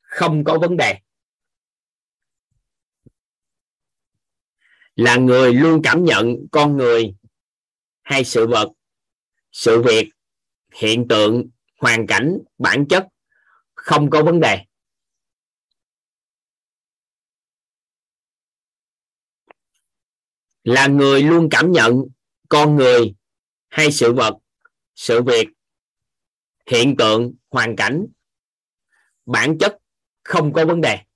không 0.00 0.44
có 0.44 0.58
vấn 0.58 0.76
đề. 0.76 0.98
Là 4.98 5.16
người 5.16 5.54
luôn 5.54 5.80
cảm 5.84 6.04
nhận 6.04 6.26
con 6.52 6.76
người 6.76 7.14
hay 8.02 8.24
sự 8.24 8.46
vật, 8.46 8.68
sự 9.52 9.82
việc, 9.82 10.08
hiện 10.74 11.08
tượng, 11.08 11.48
hoàn 11.80 12.06
cảnh, 12.06 12.38
bản 12.58 12.86
chất 12.88 13.06
không 13.74 14.10
có 14.10 14.22
vấn 14.24 14.40
đề. 14.40 14.64
Là 20.64 20.86
người 20.86 21.22
luôn 21.22 21.48
cảm 21.50 21.72
nhận 21.72 22.04
con 22.48 22.76
người 22.76 23.14
hay 23.68 23.92
sự 23.92 24.12
vật, 24.12 24.34
sự 24.94 25.22
việc, 25.22 25.48
hiện 26.66 26.96
tượng, 26.98 27.34
hoàn 27.50 27.76
cảnh, 27.76 28.06
bản 29.26 29.58
chất 29.58 29.76
không 30.22 30.52
có 30.52 30.66
vấn 30.66 30.80
đề. 30.80 31.07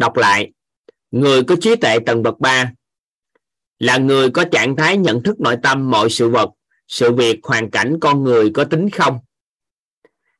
Đọc 0.00 0.16
lại. 0.16 0.52
Người 1.10 1.44
có 1.44 1.56
trí 1.60 1.76
tuệ 1.76 1.98
tầng 2.06 2.22
bậc 2.22 2.40
3 2.40 2.72
là 3.78 3.98
người 3.98 4.30
có 4.30 4.44
trạng 4.52 4.76
thái 4.76 4.96
nhận 4.96 5.22
thức 5.22 5.40
nội 5.40 5.56
tâm 5.62 5.90
mọi 5.90 6.10
sự 6.10 6.28
vật, 6.28 6.50
sự 6.88 7.12
việc, 7.12 7.40
hoàn 7.42 7.70
cảnh 7.70 7.98
con 8.00 8.24
người 8.24 8.50
có 8.54 8.64
tính 8.64 8.90
không? 8.90 9.18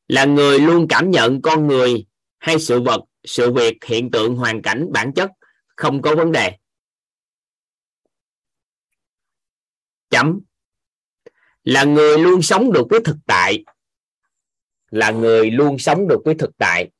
Là 0.08 0.24
người 0.24 0.58
luôn 0.58 0.86
cảm 0.88 1.10
nhận 1.10 1.42
con 1.42 1.66
người 1.66 2.06
hay 2.38 2.58
sự 2.58 2.80
vật, 2.80 3.00
sự 3.24 3.52
việc, 3.52 3.84
hiện 3.84 4.10
tượng, 4.10 4.36
hoàn 4.36 4.62
cảnh, 4.62 4.86
bản 4.92 5.12
chất 5.14 5.30
không 5.76 6.02
có 6.02 6.16
vấn 6.16 6.32
đề? 6.32 6.56
Chấm. 10.10 10.40
Là 11.64 11.84
người 11.84 12.18
luôn 12.18 12.42
sống 12.42 12.72
được 12.72 12.86
với 12.90 13.00
thực 13.04 13.16
tại. 13.26 13.64
Là 14.90 15.10
người 15.10 15.50
luôn 15.50 15.78
sống 15.78 16.08
được 16.08 16.20
với 16.24 16.34
thực 16.34 16.50
tại. 16.58 16.90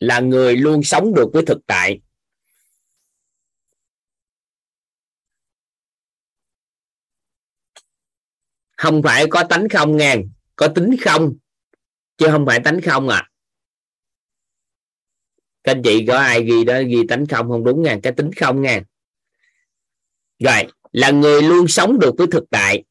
Là 0.00 0.20
người 0.20 0.56
luôn 0.56 0.82
sống 0.82 1.14
được 1.14 1.28
với 1.32 1.44
thực 1.46 1.58
tại. 1.66 2.00
Không 8.76 9.02
phải 9.02 9.26
có 9.30 9.44
tánh 9.44 9.68
không 9.68 9.96
nghe, 9.96 10.16
có 10.56 10.68
tính 10.68 10.96
không, 11.00 11.34
chứ 12.16 12.26
không 12.30 12.46
phải 12.46 12.60
tánh 12.64 12.80
không 12.80 13.08
à. 13.08 13.30
Các 15.64 15.72
anh 15.72 15.82
chị 15.84 16.04
có 16.08 16.18
ai 16.18 16.42
ghi 16.44 16.64
đó, 16.64 16.78
ghi 16.88 17.06
tánh 17.08 17.26
không 17.26 17.48
không 17.48 17.64
đúng 17.64 17.82
nha 17.82 17.98
cái 18.02 18.12
tính 18.12 18.30
không 18.32 18.62
nha 18.62 18.82
rồi, 20.38 20.66
là 20.92 21.10
người 21.10 21.42
luôn 21.42 21.68
sống 21.68 21.98
được 21.98 22.14
với 22.18 22.26
thực 22.30 22.44
tại. 22.50 22.84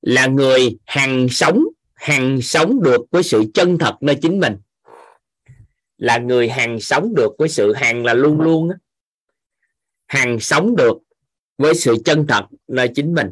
Là 0.00 0.26
người 0.26 0.78
hằng 0.86 1.28
sống 1.30 1.64
hằng 2.00 2.42
sống 2.42 2.82
được 2.82 3.00
với 3.10 3.22
sự 3.22 3.44
chân 3.54 3.78
thật 3.78 3.96
nơi 4.00 4.18
chính 4.22 4.40
mình. 4.40 4.56
Là 5.96 6.18
người 6.18 6.48
hằng 6.48 6.80
sống 6.80 7.14
được 7.14 7.32
với 7.38 7.48
sự 7.48 7.74
hằng 7.74 8.04
là 8.04 8.14
luôn 8.14 8.40
luôn 8.40 8.70
hằng 10.06 10.40
sống 10.40 10.76
được 10.76 10.98
với 11.58 11.74
sự 11.74 11.96
chân 12.04 12.26
thật 12.28 12.46
nơi 12.68 12.90
chính 12.94 13.14
mình. 13.14 13.26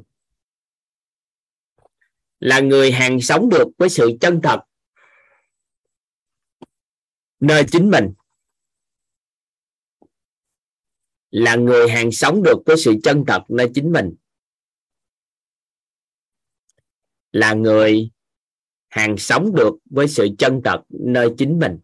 Là 2.41 2.61
người 2.61 2.93
hằng 2.93 3.21
sống 3.21 3.49
được 3.49 3.69
với 3.79 3.89
sự 3.89 4.11
chân 4.21 4.41
thật 4.43 4.61
nơi 7.41 7.65
chính 7.73 7.91
mình. 7.91 8.13
Là 11.31 11.57
người 11.57 11.89
hàng 11.89 12.13
sống 12.13 12.43
được 12.43 12.59
với 12.67 12.77
sự 12.77 12.95
chân 13.03 13.25
thật 13.27 13.43
nơi 13.49 13.71
chính 13.75 13.93
mình. 13.93 14.15
Là 17.33 17.55
người 17.55 18.11
hàng 18.89 19.17
sống 19.19 19.55
được 19.55 19.75
với 19.91 20.09
sự 20.09 20.29
chân 20.39 20.61
thật 20.65 20.81
nơi 20.89 21.35
chính 21.39 21.59
mình. 21.59 21.79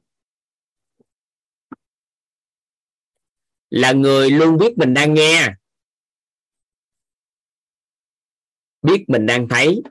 Là 3.71 3.93
người 3.93 4.31
luôn 4.31 4.59
biết 4.59 4.79
mình 4.79 4.95
đang 4.95 5.15
nghe, 5.15 5.55
biết 8.83 9.05
mình 9.09 9.27
đang 9.27 9.49
thấy. 9.49 9.83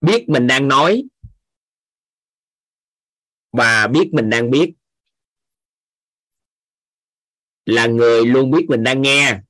Biết 0.00 0.24
mình 0.28 0.46
đang 0.46 0.68
nói 0.68 1.02
và 3.52 3.86
biết 3.86 4.10
mình 4.12 4.30
đang 4.30 4.50
biết. 4.50 4.74
Là 7.66 7.86
người 7.86 8.26
luôn 8.26 8.50
biết 8.50 8.66
mình 8.68 8.82
đang 8.82 9.02
nghe 9.02 9.40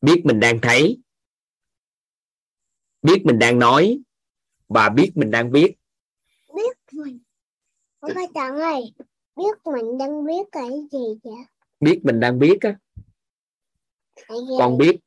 biết 0.00 0.22
mình 0.24 0.40
đang 0.40 0.60
thấy 0.62 0.98
biết 3.02 3.22
mình 3.24 3.38
đang 3.38 3.58
nói 3.58 4.00
và 4.68 4.88
biết 4.88 5.12
mình 5.14 5.30
đang 5.30 5.52
biết 5.52 5.76
biết 6.54 6.76
mình. 6.92 7.18
Không 8.00 8.10
phải 8.14 8.26
chọn 8.34 8.56
ơi 8.56 8.82
biết 9.36 9.56
mình 9.64 9.98
đang 9.98 10.26
biết 10.26 10.42
cái 10.52 10.68
gì 10.92 11.18
vậy? 11.22 11.32
Biết 11.80 12.00
mình 12.04 12.20
đang 12.20 12.38
biết 12.38 12.58
á. 12.60 12.78
Con 14.58 14.78
biết 14.78 15.00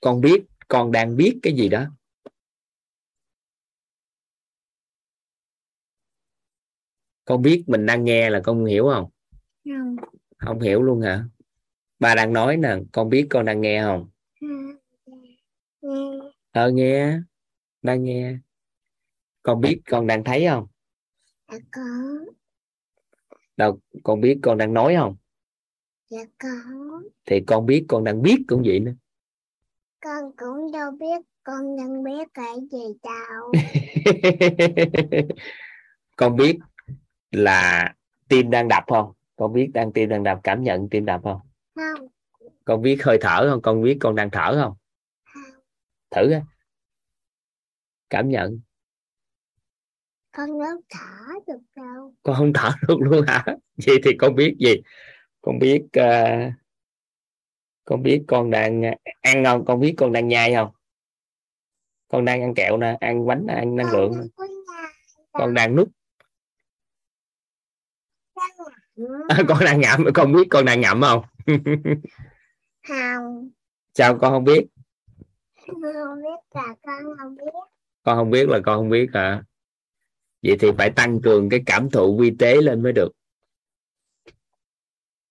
con 0.00 0.20
biết 0.20 0.44
con 0.68 0.92
đang 0.92 1.16
biết 1.16 1.38
cái 1.42 1.54
gì 1.56 1.68
đó. 1.68 1.84
Con 7.24 7.42
biết 7.42 7.64
mình 7.66 7.86
đang 7.86 8.04
nghe 8.04 8.30
là 8.30 8.40
con 8.44 8.64
hiểu 8.64 8.88
không? 8.94 9.10
Không. 9.64 9.96
Không 10.38 10.60
hiểu 10.60 10.82
luôn 10.82 11.00
hả? 11.00 11.24
Ba 11.98 12.14
đang 12.14 12.32
nói 12.32 12.56
nè 12.56 12.76
con 12.92 13.08
biết 13.08 13.26
con 13.30 13.44
đang 13.44 13.60
nghe 13.60 13.82
không 13.82 14.08
ờ 16.56 16.70
nghe. 16.70 17.20
Đang 17.82 18.04
nghe. 18.04 18.36
Con 19.42 19.60
biết 19.60 19.80
con 19.90 20.06
đang 20.06 20.24
thấy 20.24 20.46
không? 20.48 20.66
Dạ 21.52 21.58
có. 21.72 21.82
Đâu 23.56 23.78
con 24.02 24.20
biết 24.20 24.38
con 24.42 24.58
đang 24.58 24.74
nói 24.74 24.94
không? 24.98 25.16
Dạ 26.10 26.24
có. 26.38 26.48
Thì 27.26 27.40
con 27.46 27.66
biết 27.66 27.84
con 27.88 28.04
đang 28.04 28.22
biết 28.22 28.36
cũng 28.48 28.62
vậy 28.66 28.80
nữa. 28.80 28.92
Con 30.00 30.36
cũng 30.36 30.72
đâu 30.72 30.90
biết 30.90 31.26
con 31.42 31.76
đang 31.76 32.04
biết 32.04 32.28
cái 32.34 32.54
gì 32.72 32.84
đâu. 33.02 33.52
Con 36.16 36.36
biết 36.36 36.58
là 37.30 37.94
tim 38.28 38.50
đang 38.50 38.68
đập 38.68 38.84
không? 38.86 39.12
Con 39.36 39.52
biết 39.52 39.70
đang 39.74 39.92
tim 39.92 40.08
đang 40.08 40.22
đập 40.22 40.40
cảm 40.42 40.62
nhận 40.62 40.88
tim 40.88 41.04
đập 41.04 41.20
không? 41.24 41.40
Không. 41.74 42.08
Con 42.64 42.82
biết 42.82 43.04
hơi 43.04 43.18
thở 43.20 43.50
không? 43.50 43.62
Con 43.62 43.82
biết 43.82 43.96
con 44.00 44.14
đang 44.14 44.30
thở 44.30 44.62
không 44.62 44.74
thử 46.16 46.30
cảm 48.10 48.28
nhận. 48.28 48.60
Con 50.32 50.58
đâu 50.60 50.80
thở 50.88 51.32
được 51.46 51.60
đâu. 51.76 52.14
Con 52.22 52.36
không 52.36 52.52
thở 52.52 52.70
được 52.88 52.96
luôn 53.00 53.26
hả? 53.26 53.44
Vậy 53.86 53.96
thì 54.04 54.10
con 54.18 54.34
biết 54.34 54.56
gì? 54.58 54.74
Con 55.40 55.58
biết 55.58 55.82
uh, 56.00 56.52
con 57.84 58.02
biết 58.02 58.24
con 58.28 58.50
đang 58.50 58.82
ăn 59.20 59.44
không? 59.44 59.64
Con 59.64 59.80
biết 59.80 59.94
con 59.96 60.12
đang 60.12 60.28
nhai 60.28 60.54
không? 60.54 60.70
Con 62.08 62.24
đang 62.24 62.42
ăn 62.42 62.54
kẹo 62.54 62.76
nè 62.76 62.96
ăn 63.00 63.26
bánh 63.26 63.46
ăn 63.46 63.76
năng 63.76 63.92
lượng 63.92 64.28
con 65.32 65.54
đang 65.54 65.76
nút 65.76 65.88
à, 69.28 69.42
con 69.48 69.58
đang 69.64 69.80
ngậm. 69.80 70.04
Con 70.14 70.32
biết 70.32 70.46
con 70.50 70.64
đang 70.64 70.80
ngậm 70.80 71.02
không? 71.02 71.24
Không. 72.88 73.50
Sao 73.94 74.18
con 74.18 74.32
không 74.32 74.44
biết 74.44 74.66
không 75.66 75.80
biết 75.80 75.88
là 76.54 76.74
con 76.82 77.16
không 77.18 77.36
biết. 77.36 77.52
Con 78.02 78.16
không 78.16 78.30
biết 78.30 78.48
là 78.48 78.60
con 78.64 78.78
không 78.78 78.90
biết 78.90 79.06
hả? 79.14 79.42
Vậy 80.42 80.56
thì 80.60 80.68
phải 80.78 80.90
tăng 80.90 81.20
cường 81.22 81.48
cái 81.48 81.62
cảm 81.66 81.90
thụ 81.90 82.18
vi 82.18 82.32
tế 82.38 82.56
lên 82.56 82.82
mới 82.82 82.92
được. 82.92 83.12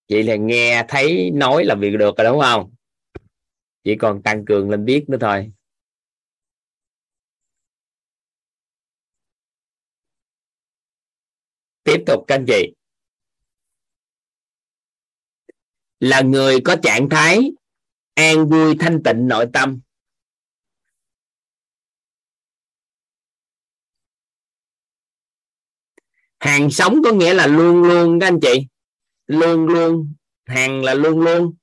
Vậy 0.10 0.24
là 0.24 0.36
nghe 0.36 0.86
thấy 0.88 1.32
nói 1.32 1.66
là 1.66 1.76
việc 1.76 1.95
được 1.99 2.18
rồi 2.18 2.26
đúng 2.26 2.41
không? 2.41 2.74
Chỉ 3.84 3.95
còn 3.95 4.24
tăng 4.24 4.45
cường 4.45 4.70
lên 4.70 4.86
biết 4.86 5.06
nữa 5.07 5.18
thôi. 5.22 5.52
Tiếp 11.84 12.03
tục 12.07 12.24
các 12.28 12.36
anh 12.36 12.45
chị. 12.48 12.74
Là 15.99 16.22
người 16.22 16.60
có 16.66 16.76
trạng 16.84 17.10
thái 17.10 17.52
an 18.14 18.49
vui 18.49 18.76
thanh 18.80 19.03
tịnh 19.03 19.28
nội 19.28 19.45
tâm. 19.53 19.80
Hàng 26.46 26.70
sống 26.70 27.02
có 27.04 27.12
nghĩa 27.12 27.34
là 27.34 27.48
luôn 27.48 27.84
luôn 27.84 28.20
các 28.20 28.28
anh 28.28 28.40
chị. 28.42 28.68
Luôn 29.28 29.66
luôn. 29.66 30.14
Hàng 30.46 30.84
là 30.84 30.94
luôn 30.94 31.20
luôn. 31.20 31.54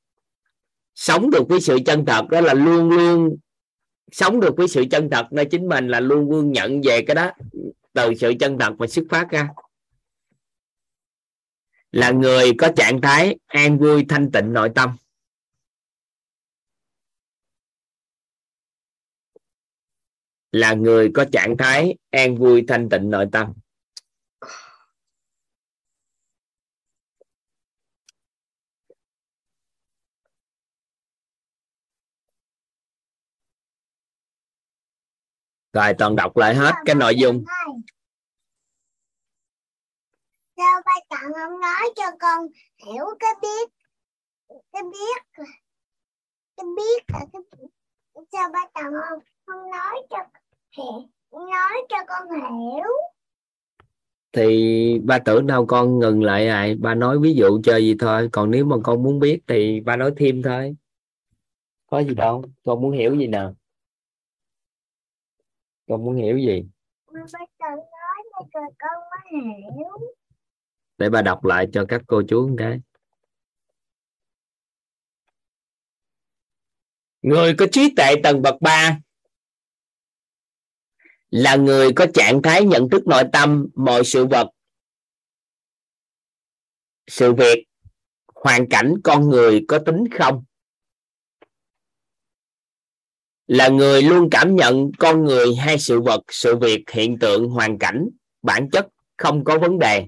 Sống 0.95 1.31
được 1.31 1.49
với 1.49 1.61
sự 1.61 1.79
chân 1.87 2.05
thật, 2.05 2.29
đó 2.31 2.41
là 2.41 2.55
luôn 2.55 2.91
luôn. 2.91 3.37
Sống 4.13 4.41
được 4.41 4.57
với 4.57 4.69
sự 4.69 4.85
chân 4.91 5.11
thật 5.11 5.27
nơi 5.31 5.45
chính 5.45 5.69
mình 5.69 5.89
là 5.89 6.01
luôn 6.01 6.31
luôn 6.31 6.53
nhận 6.53 6.81
về 6.85 7.03
cái 7.07 7.15
đó. 7.15 7.31
Từ 7.93 8.15
sự 8.15 8.33
chân 8.41 8.59
thật 8.59 8.73
mà 8.79 8.87
xuất 8.87 9.05
phát 9.11 9.29
ra. 9.31 9.49
Là 11.93 12.11
người 12.11 12.53
có 12.59 12.73
trạng 12.77 13.01
thái 13.01 13.39
an 13.47 13.79
vui, 13.79 14.05
thanh 14.09 14.31
tịnh, 14.33 14.53
nội 14.53 14.71
tâm. 14.75 14.97
Là 20.53 20.75
người 20.75 21.11
có 21.15 21.25
trạng 21.33 21.57
thái 21.57 21.95
an 22.11 22.37
vui, 22.37 22.65
thanh 22.69 22.89
tịnh, 22.89 23.11
nội 23.11 23.27
tâm. 23.33 23.53
Rồi 35.73 35.94
toàn 35.99 36.16
đọc 36.16 36.36
lại 36.36 36.55
hết 36.55 36.73
cái 36.85 36.94
nội 36.94 37.15
dung. 37.16 37.44
Sao 40.57 40.82
ba 40.85 40.93
chọn 41.11 41.32
không 41.32 41.61
nói 41.61 41.90
cho 41.97 42.05
con 42.20 42.47
hiểu 42.86 43.05
cái 43.20 43.31
biết 43.43 43.70
cái 44.73 44.82
biết 44.82 45.23
cái 46.57 46.66
biết 46.77 47.03
là 47.12 47.20
cái 47.32 47.43
sao 48.32 48.51
ba 48.53 48.61
chọn 48.74 48.93
không 49.09 49.19
không 49.47 49.70
nói 49.70 50.03
cho 50.11 50.19
hiểu 50.77 51.09
nói 51.32 51.86
cho 51.89 51.97
con 52.07 52.40
hiểu. 52.40 52.85
Thì 54.32 54.99
ba 55.05 55.19
tưởng 55.19 55.47
đâu 55.47 55.66
con 55.66 55.99
ngừng 55.99 56.23
lại 56.23 56.47
rồi 56.47 56.77
ba 56.81 56.94
nói 56.94 57.19
ví 57.19 57.35
dụ 57.35 57.61
chơi 57.65 57.82
gì 57.82 57.97
thôi. 57.99 58.28
Còn 58.32 58.51
nếu 58.51 58.65
mà 58.65 58.77
con 58.85 59.03
muốn 59.03 59.19
biết 59.19 59.40
thì 59.47 59.81
ba 59.81 59.97
nói 59.97 60.12
thêm 60.16 60.43
thôi. 60.43 60.77
Có 61.86 61.99
gì 61.99 62.15
đâu. 62.15 62.44
Con 62.65 62.81
muốn 62.81 62.93
hiểu 62.93 63.16
gì 63.16 63.27
nào 63.27 63.55
con 65.93 66.05
muốn 66.05 66.16
hiểu 66.16 66.39
gì? 66.39 66.64
Ba 67.12 67.20
để 70.98 71.10
ba 71.10 71.23
đọc 71.23 71.44
lại 71.44 71.66
cho 71.73 71.85
các 71.89 72.02
cô 72.06 72.23
chú 72.28 72.48
một 72.48 72.55
cái. 72.59 72.81
Người 77.23 77.55
có 77.59 77.66
trí 77.73 77.94
tuệ 77.97 78.14
tầng 78.23 78.43
bậc 78.43 78.55
3 78.60 78.98
là 81.31 81.56
người 81.56 81.93
có 81.97 82.06
trạng 82.14 82.43
thái 82.43 82.64
nhận 82.64 82.89
thức 82.90 83.06
nội 83.06 83.23
tâm 83.32 83.69
mọi 83.74 84.05
sự 84.05 84.27
vật 84.27 84.51
sự 87.06 87.32
việc 87.32 87.66
hoàn 88.35 88.69
cảnh 88.69 88.94
con 89.05 89.28
người 89.28 89.64
có 89.69 89.78
tính 89.86 90.05
không 90.19 90.44
là 93.47 93.69
người 93.69 94.02
luôn 94.02 94.28
cảm 94.31 94.56
nhận 94.56 94.90
con 94.98 95.24
người 95.24 95.55
hay 95.55 95.78
sự 95.78 96.01
vật 96.01 96.20
sự 96.28 96.56
việc 96.56 96.90
hiện 96.90 97.19
tượng 97.19 97.48
hoàn 97.48 97.78
cảnh 97.78 98.09
bản 98.43 98.70
chất 98.70 98.89
không 99.16 99.44
có 99.44 99.59
vấn 99.59 99.78
đề. 99.78 100.06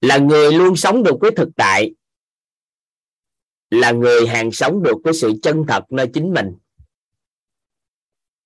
Là 0.00 0.18
người 0.18 0.52
luôn 0.52 0.76
sống 0.76 1.02
được 1.02 1.16
với 1.20 1.30
thực 1.36 1.48
tại. 1.56 1.94
Là 3.70 3.92
người 3.92 4.26
hàng 4.26 4.52
sống 4.52 4.82
được 4.82 4.96
với 5.04 5.14
sự 5.14 5.32
chân 5.42 5.64
thật 5.68 5.84
nơi 5.92 6.10
chính 6.14 6.32
mình. 6.32 6.54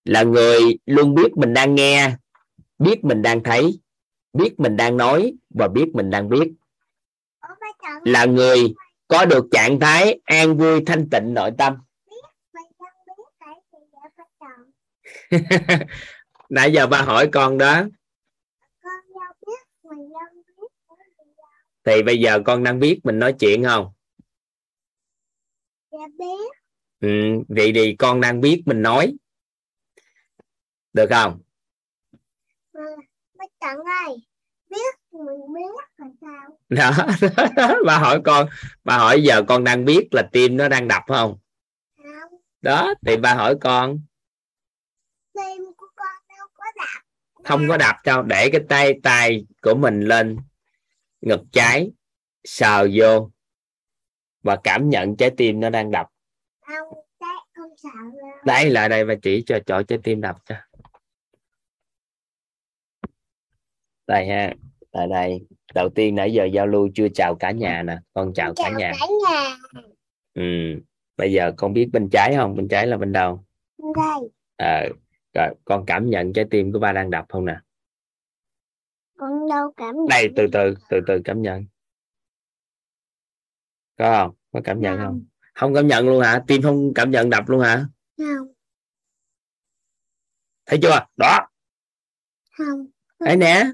Là 0.05 0.23
người 0.23 0.61
luôn 0.87 1.15
biết 1.15 1.37
mình 1.37 1.55
đang 1.55 1.75
nghe 1.75 2.17
biết 2.79 3.05
mình 3.05 3.23
đang 3.23 3.43
thấy 3.43 3.81
biết 4.33 4.61
mình 4.61 4.77
đang 4.77 4.97
nói 4.97 5.33
và 5.51 5.69
biết 5.69 5.87
mình 5.95 6.11
đang 6.11 6.29
biết 6.29 6.53
là 8.05 8.25
người 8.25 8.75
có 9.09 9.25
được 9.25 9.45
trạng 9.51 9.81
thái 9.81 10.21
an 10.25 10.57
vui 10.57 10.83
thanh 10.87 11.09
tịnh 11.11 11.35
nội 11.35 11.51
tâm. 11.59 11.77
Biết 12.07 12.17
nãy 16.49 16.73
giờ 16.73 16.87
ba 16.87 17.03
hỏi 17.03 17.29
con 17.33 17.59
đó. 17.59 17.85
Biết 19.47 19.53
biết 20.59 20.69
thì 21.85 22.03
bây 22.03 22.21
giờ 22.21 22.41
con 22.47 22.65
đang 22.65 22.79
biết 22.79 23.01
mình 23.05 23.19
nói 23.19 23.35
chuyện 23.41 23.65
không? 23.65 23.93
Dạ 25.91 26.07
biết. 26.19 26.53
Ừ, 27.01 27.09
vậy 27.49 27.73
thì 27.75 27.97
con 27.99 28.21
đang 28.21 28.41
biết 28.41 28.63
mình 28.67 28.83
nói. 28.83 29.15
Được 30.93 31.07
không? 31.11 31.41
Chọn 33.61 33.77
ơi 34.07 34.17
biết 34.71 34.98
mình 35.19 35.55
biết 35.55 35.71
là 35.97 36.07
sao 36.21 36.59
đó. 36.69 37.75
Bà 37.87 37.99
hỏi 37.99 38.21
con, 38.25 38.49
bà 38.85 38.99
hỏi 38.99 39.23
giờ 39.23 39.43
con 39.49 39.65
đang 39.65 39.85
biết 39.85 40.09
là 40.11 40.29
tim 40.33 40.57
nó 40.57 40.69
đang 40.69 40.89
đập 40.89 41.03
không? 41.09 41.39
Không 41.97 42.41
đó, 42.61 42.95
thì 43.07 43.17
bà 43.17 43.35
hỏi 43.35 43.55
con. 43.61 44.01
Tim 45.35 45.65
của 45.77 45.87
con 45.97 46.17
đâu 46.29 46.47
có 46.55 46.65
đập 46.77 47.03
không 47.45 47.69
có 47.69 47.77
đập 47.77 47.97
đâu, 48.05 48.23
để 48.23 48.51
cái 48.53 48.61
tay 48.69 49.01
tay 49.03 49.47
của 49.63 49.75
mình 49.75 50.01
lên 50.01 50.37
ngực 51.21 51.41
trái, 51.53 51.91
sờ 52.45 52.89
vô 52.95 53.31
và 54.43 54.59
cảm 54.65 54.89
nhận 54.89 55.17
trái 55.17 55.31
tim 55.37 55.61
nó 55.61 55.71
đang 55.71 55.91
đập. 55.91 56.07
Không 56.61 56.89
trái 57.21 57.37
không 57.55 57.71
sợ 57.77 57.89
đâu 58.23 58.31
đây 58.45 58.71
lại 58.71 58.89
đây 58.89 59.05
và 59.05 59.15
chỉ 59.23 59.43
cho 59.47 59.59
chỗ 59.67 59.83
trái 59.83 59.99
tim 60.03 60.21
đập 60.21 60.37
cho. 60.45 60.55
Đây 64.07 64.27
ha 64.27 64.55
tại 64.91 65.07
đây 65.09 65.47
đầu 65.75 65.89
tiên 65.89 66.15
nãy 66.15 66.33
giờ 66.33 66.45
giao 66.45 66.67
lưu 66.67 66.89
chưa 66.95 67.09
chào 67.15 67.35
cả 67.35 67.51
nhà 67.51 67.83
nè 67.83 67.99
con 68.15 68.33
chào 68.35 68.55
cả 68.57 68.63
chào 68.65 68.79
nhà. 68.79 68.93
cả 69.01 69.07
nhà. 69.31 69.57
Ừ. 70.35 70.43
bây 71.17 71.33
giờ 71.33 71.53
con 71.57 71.73
biết 71.73 71.89
bên 71.93 72.09
trái 72.13 72.35
không? 72.37 72.57
Bên 72.57 72.69
trái 72.69 72.87
là 72.87 72.97
bên 72.97 73.13
đâu? 73.13 73.45
Đây. 73.79 74.29
Ờ 74.57 74.89
rồi 75.35 75.55
con 75.65 75.85
cảm 75.87 76.11
nhận 76.11 76.33
trái 76.33 76.45
tim 76.51 76.73
của 76.73 76.79
ba 76.79 76.93
đang 76.93 77.11
đập 77.11 77.25
không 77.29 77.45
nè? 77.45 77.57
Con 79.19 79.49
đâu 79.51 79.73
cảm 79.77 79.95
nhận 79.95 80.07
đây 80.09 80.29
từ 80.37 80.47
từ 80.53 80.75
từ 80.89 81.01
từ 81.07 81.21
cảm 81.25 81.43
nhận. 81.43 81.65
Có 83.99 84.19
không? 84.19 84.35
Có 84.53 84.61
cảm 84.65 84.81
nhận 84.81 84.97
Không. 84.97 85.07
không. 85.07 85.25
Không 85.55 85.75
cảm 85.75 85.87
nhận 85.87 86.07
luôn 86.09 86.23
hả? 86.23 86.43
Tim 86.47 86.63
không 86.63 86.93
cảm 86.95 87.11
nhận 87.11 87.31
đập 87.31 87.45
luôn 87.49 87.61
hả? 87.61 87.87
Không. 88.19 88.49
Thấy 90.67 90.79
chưa? 90.83 91.07
Đó. 91.17 91.49
Không. 92.59 92.87
Thấy 93.25 93.37
nè 93.37 93.65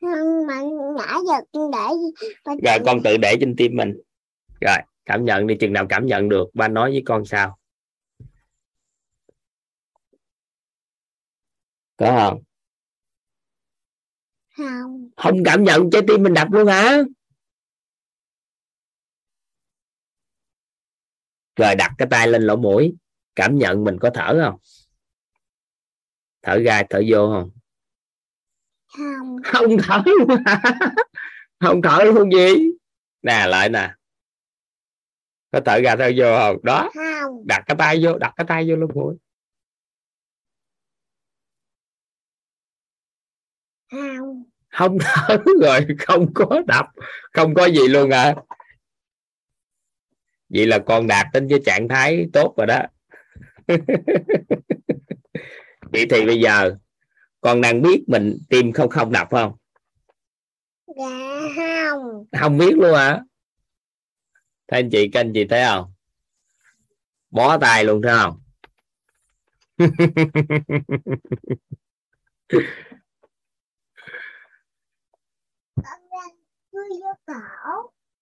không 0.00 0.46
mà 0.46 0.60
ngã 0.96 1.18
giật 1.26 1.44
để 1.72 2.58
rồi 2.62 2.78
con 2.86 3.02
tự 3.04 3.16
để 3.16 3.36
trên 3.40 3.54
tim 3.56 3.76
mình. 3.76 4.00
Rồi 4.60 4.76
cảm 5.04 5.24
nhận 5.24 5.46
đi 5.46 5.56
chừng 5.60 5.72
nào 5.72 5.86
cảm 5.88 6.06
nhận 6.06 6.28
được 6.28 6.48
ba 6.54 6.68
nói 6.68 6.90
với 6.90 7.02
con 7.06 7.24
sao? 7.24 7.58
Có 11.96 12.16
không? 12.20 12.42
Không. 14.56 15.10
Không 15.16 15.44
cảm 15.44 15.64
nhận 15.64 15.90
trái 15.90 16.02
tim 16.08 16.22
mình 16.22 16.34
đập 16.34 16.48
luôn 16.50 16.66
hả? 16.66 16.98
Rồi 21.56 21.74
đặt 21.74 21.92
cái 21.98 22.08
tay 22.10 22.28
lên 22.28 22.42
lỗ 22.42 22.56
mũi 22.56 22.94
cảm 23.34 23.58
nhận 23.58 23.84
mình 23.84 23.98
có 24.00 24.10
thở 24.14 24.40
không? 24.44 24.60
Thở 26.42 26.58
ra 26.64 26.82
thở 26.90 27.02
vô 27.10 27.30
không 27.34 27.57
không. 28.96 29.36
Không 29.44 29.76
thở 29.82 30.02
luôn 30.06 30.28
không 31.60 31.82
thở 31.82 32.04
luôn 32.04 32.32
gì 32.32 32.72
nè 33.22 33.46
lại 33.46 33.68
nè. 33.68 33.94
Có 35.52 35.60
thở 35.64 35.80
ra 35.80 35.96
thở 35.96 36.12
vô 36.16 36.36
không? 36.38 36.56
Đó. 36.62 36.90
Không. 36.94 37.46
Đặt 37.46 37.62
cái 37.66 37.76
tay 37.78 38.00
vô 38.04 38.18
đặt 38.18 38.32
cái 38.36 38.46
tay 38.48 38.66
vô 38.68 38.76
lỗ 38.76 38.86
mũi. 38.94 39.16
Không. 43.90 44.44
Không 44.70 44.98
thở 45.04 45.38
rồi 45.62 45.86
không 45.98 46.34
có 46.34 46.62
đập 46.66 46.86
không 47.32 47.54
có 47.54 47.66
gì 47.66 47.88
luôn 47.88 48.10
à. 48.10 48.34
Vậy 50.48 50.66
là 50.66 50.78
con 50.78 51.06
đạt 51.06 51.26
đến 51.32 51.46
cái 51.50 51.58
trạng 51.66 51.88
thái 51.88 52.26
tốt 52.32 52.54
rồi 52.56 52.66
đó. 52.66 52.82
Vậy 55.92 56.06
thì 56.10 56.26
bây 56.26 56.40
giờ 56.40 56.76
con 57.48 57.60
đang 57.60 57.82
biết 57.82 58.04
mình 58.06 58.38
tim 58.48 58.72
không 58.72 58.90
không 58.90 59.12
đập 59.12 59.28
không? 59.30 59.56
Dạ 60.86 61.38
không. 61.56 62.24
Không 62.40 62.58
biết 62.58 62.72
luôn 62.76 62.94
hả? 62.94 63.20
Thấy 64.68 64.80
anh 64.80 64.88
chị 64.92 65.08
các 65.12 65.20
anh 65.20 65.32
chị 65.34 65.46
thấy 65.50 65.64
không? 65.66 65.92
Bó 67.30 67.58
tay 67.58 67.84
luôn 67.84 68.02
thấy 68.02 68.12
không? 68.18 68.40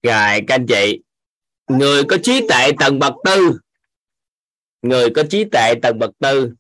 Rồi 0.02 0.40
các 0.48 0.54
anh 0.54 0.66
chị. 0.68 1.02
Người 1.66 2.02
có 2.08 2.16
trí 2.22 2.46
tuệ 2.48 2.72
tầng 2.80 2.98
bậc 2.98 3.14
tư. 3.24 3.60
Người 4.82 5.10
có 5.14 5.22
trí 5.30 5.44
tuệ 5.52 5.74
tầng 5.82 5.98
bậc 5.98 6.10
tư 6.18 6.54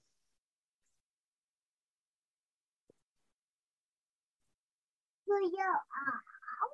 vui 5.26 5.50
vô 5.52 5.68
ổ 5.88 6.68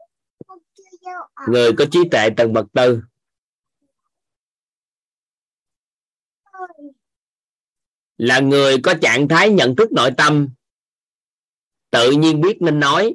con 0.46 0.58
chưa 0.74 0.82
vô 1.04 1.12
ổ 1.12 1.31
người 1.48 1.72
có 1.78 1.84
trí 1.92 1.98
tuệ 2.10 2.28
tầng 2.36 2.52
bậc 2.52 2.66
tư. 2.72 3.02
Là 8.16 8.40
người 8.40 8.76
có 8.82 8.94
trạng 9.02 9.28
thái 9.28 9.50
nhận 9.50 9.76
thức 9.76 9.92
nội 9.92 10.10
tâm. 10.16 10.48
Tự 11.90 12.10
nhiên 12.10 12.40
biết 12.40 12.56
nên 12.60 12.80
nói. 12.80 13.14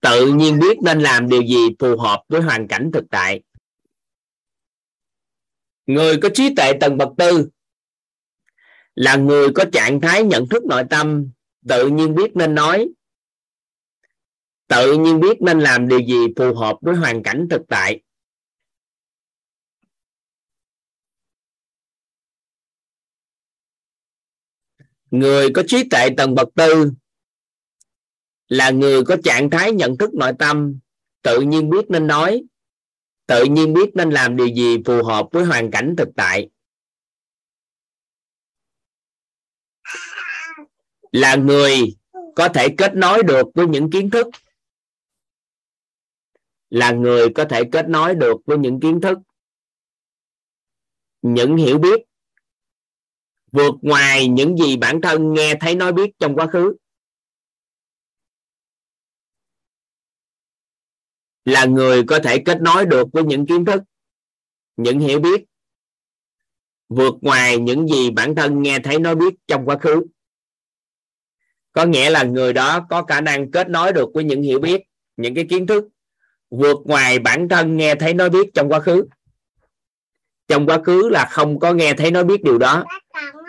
Tự 0.00 0.32
nhiên 0.34 0.58
biết 0.58 0.78
nên 0.84 1.00
làm 1.00 1.28
điều 1.28 1.42
gì 1.42 1.68
phù 1.78 1.98
hợp 1.98 2.22
với 2.28 2.40
hoàn 2.40 2.68
cảnh 2.68 2.90
thực 2.92 3.04
tại. 3.10 3.42
Người 5.86 6.18
có 6.22 6.28
trí 6.34 6.54
tuệ 6.54 6.72
tầng 6.80 6.96
bậc 6.96 7.08
tư. 7.18 7.48
Là 8.94 9.16
người 9.16 9.48
có 9.54 9.64
trạng 9.72 10.00
thái 10.00 10.24
nhận 10.24 10.48
thức 10.48 10.64
nội 10.64 10.82
tâm. 10.90 11.30
Tự 11.68 11.88
nhiên 11.88 12.14
biết 12.14 12.36
nên 12.36 12.54
nói 12.54 12.88
tự 14.72 14.98
nhiên 14.98 15.20
biết 15.20 15.42
nên 15.42 15.60
làm 15.60 15.88
điều 15.88 16.00
gì 16.00 16.16
phù 16.36 16.54
hợp 16.54 16.76
với 16.80 16.94
hoàn 16.94 17.22
cảnh 17.22 17.46
thực 17.50 17.62
tại. 17.68 18.02
Người 25.10 25.48
có 25.54 25.62
trí 25.66 25.88
tuệ 25.90 26.08
tầng 26.16 26.34
bậc 26.34 26.48
tư 26.54 26.92
là 28.48 28.70
người 28.70 29.04
có 29.04 29.16
trạng 29.24 29.50
thái 29.50 29.72
nhận 29.72 29.98
thức 29.98 30.14
nội 30.14 30.32
tâm, 30.38 30.78
tự 31.22 31.40
nhiên 31.40 31.70
biết 31.70 31.84
nên 31.90 32.06
nói, 32.06 32.42
tự 33.26 33.44
nhiên 33.44 33.74
biết 33.74 33.90
nên 33.94 34.10
làm 34.10 34.36
điều 34.36 34.46
gì 34.46 34.76
phù 34.86 35.02
hợp 35.04 35.26
với 35.32 35.44
hoàn 35.44 35.70
cảnh 35.70 35.94
thực 35.98 36.08
tại. 36.16 36.50
Là 41.12 41.36
người 41.36 41.96
có 42.36 42.48
thể 42.48 42.68
kết 42.78 42.94
nối 42.94 43.22
được 43.22 43.46
với 43.54 43.66
những 43.66 43.90
kiến 43.90 44.10
thức 44.10 44.26
là 46.72 46.92
người 46.92 47.28
có 47.34 47.44
thể 47.44 47.62
kết 47.72 47.88
nối 47.88 48.14
được 48.14 48.36
với 48.46 48.58
những 48.58 48.80
kiến 48.80 49.00
thức, 49.00 49.18
những 51.22 51.56
hiểu 51.56 51.78
biết, 51.78 52.00
vượt 53.52 53.74
ngoài 53.82 54.28
những 54.28 54.56
gì 54.56 54.76
bản 54.76 55.00
thân 55.00 55.32
nghe 55.34 55.54
thấy 55.60 55.74
nói 55.74 55.92
biết 55.92 56.10
trong 56.18 56.36
quá 56.36 56.46
khứ. 56.46 56.76
Là 61.44 61.64
người 61.64 62.04
có 62.06 62.18
thể 62.24 62.42
kết 62.44 62.58
nối 62.60 62.86
được 62.86 63.08
với 63.12 63.24
những 63.24 63.46
kiến 63.46 63.64
thức, 63.64 63.82
những 64.76 64.98
hiểu 64.98 65.20
biết, 65.20 65.44
vượt 66.88 67.14
ngoài 67.20 67.58
những 67.58 67.88
gì 67.88 68.10
bản 68.10 68.34
thân 68.34 68.62
nghe 68.62 68.78
thấy 68.84 68.98
nói 68.98 69.14
biết 69.14 69.34
trong 69.46 69.66
quá 69.66 69.78
khứ. 69.78 70.06
Có 71.72 71.84
nghĩa 71.84 72.10
là 72.10 72.24
người 72.24 72.52
đó 72.52 72.86
có 72.90 73.02
khả 73.02 73.20
năng 73.20 73.50
kết 73.50 73.68
nối 73.68 73.92
được 73.92 74.08
với 74.14 74.24
những 74.24 74.42
hiểu 74.42 74.60
biết, 74.60 74.82
những 75.16 75.34
cái 75.34 75.46
kiến 75.48 75.66
thức 75.66 75.91
vượt 76.52 76.76
ngoài 76.84 77.18
bản 77.18 77.48
thân 77.48 77.76
nghe 77.76 77.94
thấy 77.94 78.14
nói 78.14 78.30
biết 78.30 78.50
trong 78.54 78.68
quá 78.68 78.80
khứ. 78.80 79.06
Trong 80.48 80.66
quá 80.66 80.78
khứ 80.84 81.08
là 81.08 81.28
không 81.30 81.58
có 81.58 81.72
nghe 81.72 81.94
thấy 81.94 82.10
nói 82.10 82.24
biết 82.24 82.44
điều 82.44 82.58
đó. 82.58 82.84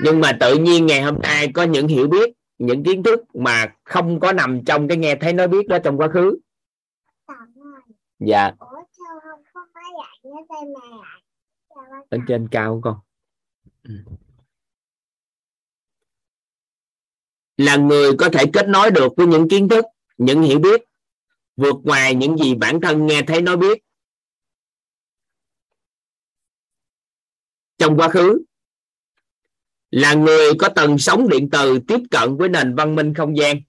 Nhưng 0.04 0.22
mà 0.22 0.38
tự 0.40 0.56
nhiên 0.56 0.86
ngày 0.86 1.02
hôm 1.02 1.20
nay 1.22 1.52
có 1.54 1.64
những 1.64 1.88
hiểu 1.88 2.08
biết, 2.08 2.30
những 2.58 2.84
kiến 2.84 3.04
thức 3.04 3.36
mà 3.36 3.74
không 3.84 4.20
có 4.20 4.34
nằm 4.34 4.62
trong 4.66 4.88
cái 4.88 4.98
nghe 4.98 5.16
thấy 5.16 5.34
nói 5.34 5.48
biết 5.48 5.68
đó 5.68 5.78
trong 5.84 5.98
quá 5.98 6.08
khứ. 6.14 6.40
Dạ. 8.20 8.52
Ở 12.10 12.18
trên 12.28 12.48
cao 12.52 12.80
con? 12.84 12.96
Ừ. 13.84 13.94
Là 17.58 17.76
người 17.76 18.12
có 18.18 18.30
thể 18.30 18.44
kết 18.54 18.68
nối 18.68 18.92
được 18.92 19.14
với 19.18 19.28
những 19.28 19.50
kiến 19.50 19.70
thức, 19.70 19.86
những 20.18 20.42
hiểu 20.42 20.60
biết 20.60 20.82
vượt 21.56 21.76
ngoài 21.84 22.16
những 22.16 22.38
gì 22.38 22.56
bản 22.56 22.80
thân 22.82 23.06
nghe 23.06 23.22
thấy 23.28 23.42
nói 23.42 23.58
biết. 23.58 23.84
Trong 27.78 27.98
quá 27.98 28.10
khứ, 28.10 28.44
là 29.92 30.14
người 30.14 30.52
có 30.60 30.70
tần 30.76 30.98
sóng 30.98 31.30
điện 31.30 31.50
từ 31.52 31.80
tiếp 31.88 32.00
cận 32.12 32.38
với 32.38 32.50
nền 32.50 32.76
văn 32.76 32.96
minh 32.96 33.14
không 33.14 33.38
gian. 33.38 33.62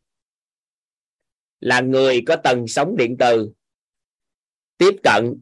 Là 1.60 1.80
người 1.80 2.22
có 2.26 2.36
tần 2.44 2.66
sóng 2.68 2.96
điện 2.96 3.16
từ 3.18 3.52
tiếp 4.76 4.96
cận 5.02 5.40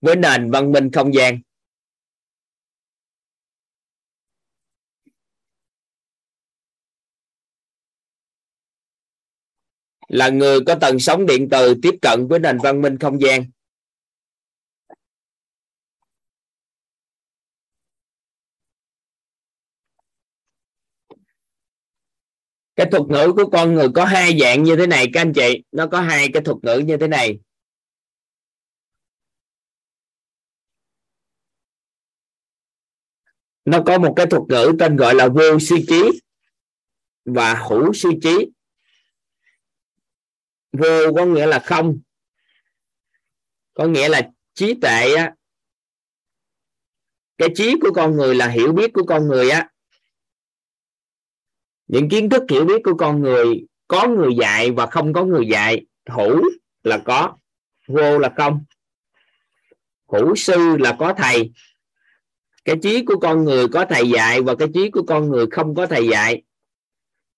với 0.00 0.16
nền 0.16 0.50
văn 0.50 0.72
minh 0.72 0.90
không 0.92 1.14
gian. 1.14 1.40
Là 10.08 10.28
người 10.28 10.60
có 10.66 10.74
tần 10.80 10.98
sóng 10.98 11.26
điện 11.26 11.48
từ 11.50 11.74
tiếp 11.82 11.94
cận 12.02 12.28
với 12.28 12.38
nền 12.38 12.58
văn 12.62 12.82
minh 12.82 12.98
không 12.98 13.20
gian. 13.20 13.44
Cái 22.76 22.86
thuật 22.90 23.02
ngữ 23.08 23.32
của 23.36 23.50
con 23.52 23.74
người 23.74 23.88
có 23.94 24.04
hai 24.04 24.38
dạng 24.40 24.62
như 24.62 24.76
thế 24.76 24.86
này, 24.86 25.06
các 25.12 25.20
anh 25.20 25.32
chị. 25.32 25.64
Nó 25.72 25.86
có 25.86 26.00
hai 26.00 26.28
cái 26.32 26.42
thuật 26.42 26.56
ngữ 26.62 26.78
như 26.78 26.96
thế 26.96 27.08
này. 27.08 27.38
Nó 33.64 33.82
có 33.86 33.98
một 33.98 34.12
cái 34.16 34.26
thuật 34.26 34.42
ngữ 34.48 34.72
tên 34.78 34.96
gọi 34.96 35.14
là 35.14 35.28
vô 35.28 35.58
suy 35.60 35.84
trí 35.88 36.02
và 37.24 37.54
hữu 37.68 37.92
suy 37.92 38.10
trí 38.22 38.50
vô 40.72 41.12
có 41.16 41.24
nghĩa 41.24 41.46
là 41.46 41.58
không. 41.58 41.98
Có 43.74 43.86
nghĩa 43.86 44.08
là 44.08 44.30
trí 44.54 44.74
tuệ 44.74 45.14
á. 45.14 45.34
Cái 47.38 47.48
trí 47.54 47.74
của 47.80 47.90
con 47.94 48.16
người 48.16 48.34
là 48.34 48.48
hiểu 48.48 48.72
biết 48.72 48.92
của 48.92 49.04
con 49.04 49.28
người 49.28 49.50
á. 49.50 49.68
Những 51.86 52.08
kiến 52.08 52.30
thức 52.30 52.42
hiểu 52.50 52.64
biết 52.64 52.82
của 52.84 52.94
con 52.98 53.22
người, 53.22 53.66
có 53.88 54.08
người 54.08 54.32
dạy 54.40 54.70
và 54.70 54.86
không 54.86 55.12
có 55.12 55.24
người 55.24 55.46
dạy, 55.46 55.86
hữu 56.06 56.42
là 56.82 57.02
có 57.04 57.36
vô 57.86 58.18
là 58.18 58.32
không. 58.36 58.64
Hữu 60.12 60.34
sư 60.34 60.76
là 60.76 60.96
có 60.98 61.14
thầy. 61.16 61.52
Cái 62.64 62.76
trí 62.82 63.04
của 63.04 63.18
con 63.20 63.44
người 63.44 63.68
có 63.68 63.86
thầy 63.88 64.10
dạy 64.10 64.42
và 64.42 64.54
cái 64.58 64.68
trí 64.74 64.90
của 64.90 65.02
con 65.06 65.28
người 65.30 65.46
không 65.50 65.74
có 65.74 65.86
thầy 65.86 66.08
dạy 66.08 66.42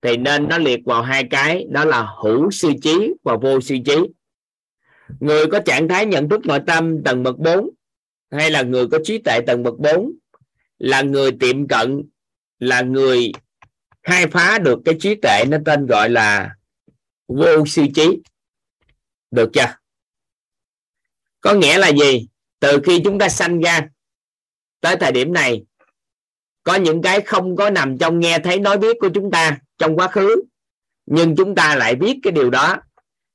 thì 0.03 0.17
nên 0.17 0.49
nó 0.49 0.59
liệt 0.59 0.81
vào 0.85 1.03
hai 1.03 1.25
cái, 1.31 1.67
đó 1.71 1.85
là 1.85 2.09
hữu 2.23 2.51
sư 2.51 2.73
trí 2.83 3.13
và 3.23 3.37
vô 3.37 3.61
sư 3.61 3.77
trí. 3.85 3.97
Người 5.21 5.47
có 5.47 5.61
trạng 5.61 5.89
thái 5.89 6.07
nhận 6.07 6.29
thức 6.29 6.47
nội 6.47 6.61
tâm 6.67 7.03
tầng 7.05 7.23
bậc 7.23 7.39
4 7.39 7.71
hay 8.31 8.51
là 8.51 8.63
người 8.63 8.87
có 8.89 8.99
trí 9.05 9.19
tuệ 9.19 9.41
tầng 9.47 9.63
bậc 9.63 9.79
4 9.79 10.13
là 10.79 11.03
người 11.03 11.33
tiệm 11.41 11.69
cận, 11.69 12.03
là 12.59 12.81
người 12.81 13.33
khai 14.03 14.27
phá 14.27 14.59
được 14.59 14.79
cái 14.85 14.95
trí 15.01 15.15
tuệ 15.15 15.45
nó 15.49 15.59
tên 15.65 15.87
gọi 15.87 16.11
là 16.11 16.55
vô 17.29 17.67
sư 17.67 17.83
trí. 17.95 18.19
Được 19.31 19.51
chưa? 19.53 19.75
Có 21.41 21.55
nghĩa 21.55 21.79
là 21.79 21.89
gì? 21.89 22.29
Từ 22.61 22.81
khi 22.85 23.01
chúng 23.05 23.19
ta 23.19 23.29
sanh 23.29 23.61
ra 23.61 23.89
tới 24.81 24.97
thời 24.97 25.13
điểm 25.13 25.33
này, 25.33 25.65
có 26.63 26.75
những 26.75 27.03
cái 27.03 27.21
không 27.21 27.57
có 27.57 27.71
nằm 27.71 27.99
trong 27.99 28.21
nghe 28.21 28.39
thấy 28.39 28.59
nói 28.59 28.79
biết 28.79 28.97
của 29.01 29.09
chúng 29.15 29.31
ta 29.31 29.59
trong 29.81 29.97
quá 29.97 30.09
khứ. 30.09 30.43
Nhưng 31.07 31.37
chúng 31.37 31.55
ta 31.55 31.77
lại 31.77 31.95
biết 31.95 32.19
cái 32.23 32.33
điều 32.33 32.51
đó. 32.51 32.77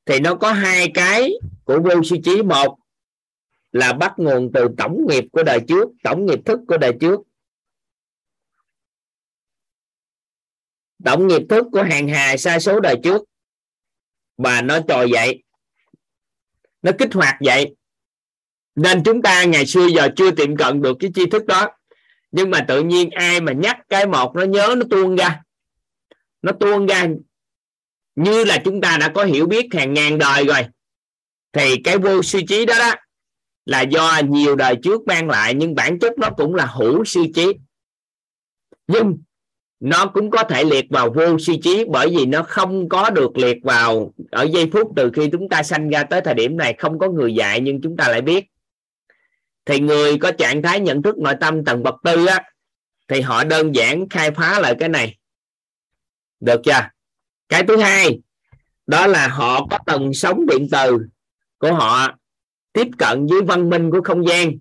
Thì 0.06 0.20
nó 0.20 0.36
có 0.36 0.52
hai 0.52 0.92
cái 0.94 1.32
của 1.64 1.80
vô 1.80 2.04
sư 2.04 2.16
trí. 2.24 2.42
Một 2.42 2.78
là 3.72 3.94
bắt 3.94 4.14
nguồn 4.18 4.52
từ 4.54 4.68
tổng 4.78 4.98
nghiệp 5.10 5.24
của 5.32 5.44
đời 5.44 5.60
trước, 5.68 5.90
tổng 6.04 6.26
nghiệp 6.26 6.40
thức 6.46 6.60
của 6.68 6.78
đời 6.78 6.94
trước. 7.02 7.20
Tổng 11.06 11.28
nghiệp 11.28 11.42
thức 11.50 11.66
của 11.72 11.84
hàng 11.84 12.08
hà 12.08 12.38
sa 12.38 12.60
số 12.60 12.80
đời 12.80 12.96
trước. 13.04 13.24
Và 14.38 14.62
nó 14.62 14.80
trồi 14.88 15.12
dậy. 15.12 15.44
Nó 16.82 16.92
kích 17.00 17.14
hoạt 17.14 17.36
vậy 17.40 17.76
nên 18.76 19.04
chúng 19.04 19.22
ta 19.22 19.44
ngày 19.44 19.66
xưa 19.66 19.88
giờ 19.96 20.10
chưa 20.16 20.32
tiệm 20.32 20.58
cận 20.58 20.82
được 20.82 20.98
cái 21.00 21.12
tri 21.16 21.26
thức 21.26 21.46
đó. 21.46 21.68
Nhưng 22.32 22.50
mà 22.50 22.66
tự 22.68 22.84
nhiên 22.84 23.10
ai 23.10 23.42
mà 23.42 23.52
nhắc 23.52 23.78
cái 23.90 24.08
một 24.08 24.36
nó 24.36 24.44
nhớ 24.44 24.76
nó 24.78 24.86
tuôn 24.90 25.16
ra 25.16 25.45
nó 26.46 26.52
tuôn 26.52 26.86
ra. 26.86 27.08
Như 28.16 28.44
là 28.44 28.62
chúng 28.66 28.82
ta 28.82 28.98
đã 29.00 29.10
có 29.10 29.24
hiểu 29.24 29.46
biết 29.46 29.66
hàng 29.74 29.94
ngàn 29.94 30.18
đời 30.18 30.46
rồi. 30.46 30.62
Thì 31.54 31.82
cái 31.84 31.98
vô 31.98 32.24
suy 32.24 32.46
trí 32.46 32.66
đó 32.66 32.76
đó 32.80 32.96
là 33.66 33.82
do 33.82 34.22
nhiều 34.30 34.56
đời 34.56 34.76
trước 34.84 35.08
mang 35.08 35.30
lại, 35.30 35.54
nhưng 35.54 35.76
bản 35.76 36.00
chất 36.00 36.18
nó 36.18 36.30
cũng 36.30 36.56
là 36.56 36.66
hữu 36.66 37.06
suy 37.06 37.32
trí. 37.36 37.54
Nhưng 38.88 39.18
nó 39.80 40.06
cũng 40.06 40.32
có 40.32 40.44
thể 40.44 40.64
liệt 40.64 40.86
vào 40.90 41.14
vô 41.16 41.40
suy 41.40 41.60
trí 41.64 41.86
bởi 41.92 42.10
vì 42.18 42.26
nó 42.26 42.44
không 42.44 42.90
có 42.90 43.10
được 43.10 43.38
liệt 43.38 43.58
vào 43.64 44.14
ở 44.32 44.44
giây 44.44 44.70
phút 44.74 44.92
từ 44.96 45.12
khi 45.14 45.30
chúng 45.32 45.50
ta 45.50 45.64
sanh 45.64 45.90
ra 45.90 46.04
tới 46.04 46.22
thời 46.22 46.34
điểm 46.34 46.58
này, 46.58 46.76
không 46.78 47.00
có 47.00 47.10
người 47.10 47.36
dạy 47.36 47.62
nhưng 47.62 47.82
chúng 47.82 47.98
ta 47.98 48.10
lại 48.10 48.22
biết. 48.22 48.46
Thì 49.66 49.80
người 49.80 50.18
có 50.18 50.32
trạng 50.32 50.62
thái 50.62 50.80
nhận 50.80 51.02
thức 51.02 51.18
nội 51.18 51.34
tâm 51.42 51.66
tầng 51.66 51.84
bậc 51.84 51.96
tư 52.04 52.26
á, 52.26 52.44
thì 53.08 53.22
họ 53.22 53.44
đơn 53.44 53.76
giản 53.76 54.10
khai 54.10 54.32
phá 54.32 54.60
lại 54.60 54.76
cái 54.80 54.90
này 54.90 55.18
được 56.40 56.62
chưa? 56.64 56.90
Cái 57.50 57.64
thứ 57.68 57.78
hai 57.78 58.20
đó 58.88 59.08
là 59.08 59.28
họ 59.28 59.68
có 59.72 59.80
tầng 59.86 60.14
sống 60.14 60.46
điện 60.46 60.68
từ 60.72 61.08
của 61.58 61.74
họ 61.74 62.18
tiếp 62.74 62.88
cận 62.98 63.28
với 63.28 63.42
văn 63.42 63.70
minh 63.70 63.92
của 63.92 64.02
không 64.04 64.28
gian. 64.28 64.52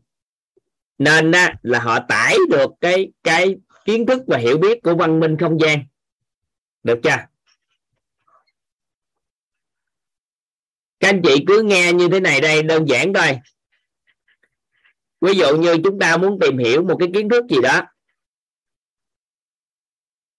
Nên 0.99 1.33
á, 1.33 1.55
là 1.62 1.81
họ 1.81 1.99
tải 2.09 2.36
được 2.51 2.70
cái 2.81 3.12
cái 3.23 3.57
kiến 3.85 4.07
thức 4.07 4.23
và 4.27 4.39
hiểu 4.39 4.59
biết 4.59 4.83
của 4.83 4.94
văn 4.94 5.20
minh 5.20 5.36
không 5.41 5.61
gian. 5.61 5.78
Được 6.83 7.01
chưa? 7.03 7.17
Các 11.01 11.09
anh 11.09 11.23
chị 11.25 11.44
cứ 11.47 11.62
nghe 11.62 11.93
như 11.93 12.09
thế 12.09 12.20
này 12.20 12.41
đây 12.41 12.62
đơn 12.62 12.89
giản 12.89 13.12
thôi. 13.12 13.39
Ví 15.20 15.35
dụ 15.35 15.57
như 15.57 15.77
chúng 15.85 15.99
ta 15.99 16.17
muốn 16.17 16.39
tìm 16.41 16.59
hiểu 16.59 16.85
một 16.85 16.97
cái 16.99 17.09
kiến 17.15 17.28
thức 17.28 17.44
gì 17.51 17.61
đó. 17.62 17.83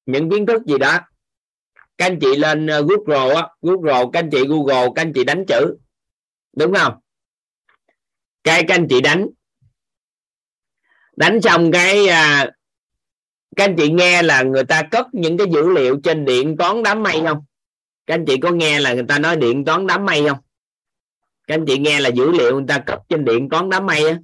Những 0.05 0.29
kiến 0.31 0.45
thức 0.45 0.61
gì 0.65 0.77
đó 0.77 0.99
các 1.97 2.05
anh 2.05 2.19
chị 2.21 2.35
lên 2.35 2.67
ờ, 2.67 2.85
Google 2.87 3.35
á 3.35 3.47
Google 3.61 4.03
các 4.13 4.19
anh 4.19 4.29
chị 4.31 4.47
Google 4.47 4.87
các 4.95 5.01
anh 5.01 5.13
chị 5.13 5.23
đánh 5.23 5.45
chữ. 5.47 5.77
Đúng 6.57 6.73
không? 6.73 6.93
Cái 8.43 8.63
các 8.67 8.75
anh 8.75 8.87
chị 8.89 9.01
đánh. 9.01 9.27
Đánh 11.15 11.41
xong 11.41 11.71
cái 11.71 12.07
à, 12.07 12.51
các 13.55 13.63
anh 13.63 13.75
chị 13.77 13.89
nghe 13.89 14.21
là 14.21 14.43
người 14.43 14.63
ta 14.63 14.83
cất 14.91 15.05
những 15.13 15.37
cái 15.37 15.47
dữ 15.53 15.69
liệu 15.69 15.99
trên 16.03 16.25
điện 16.25 16.57
toán 16.57 16.83
đám 16.83 17.03
mây 17.03 17.21
không? 17.25 17.45
Các 18.05 18.13
anh 18.13 18.25
chị 18.25 18.37
có 18.37 18.51
nghe 18.51 18.79
là 18.79 18.93
người 18.93 19.05
ta 19.07 19.19
nói 19.19 19.35
điện 19.35 19.65
toán 19.65 19.87
đám 19.87 20.05
mây 20.05 20.27
không? 20.27 20.37
Các 21.47 21.55
anh 21.55 21.65
chị 21.65 21.77
nghe 21.77 21.99
là 21.99 22.09
dữ 22.09 22.31
liệu 22.31 22.55
người 22.55 22.65
ta 22.67 22.79
cất 22.85 22.99
trên 23.09 23.25
điện 23.25 23.49
toán 23.49 23.69
đám 23.69 23.85
mây 23.85 24.09
á. 24.09 24.17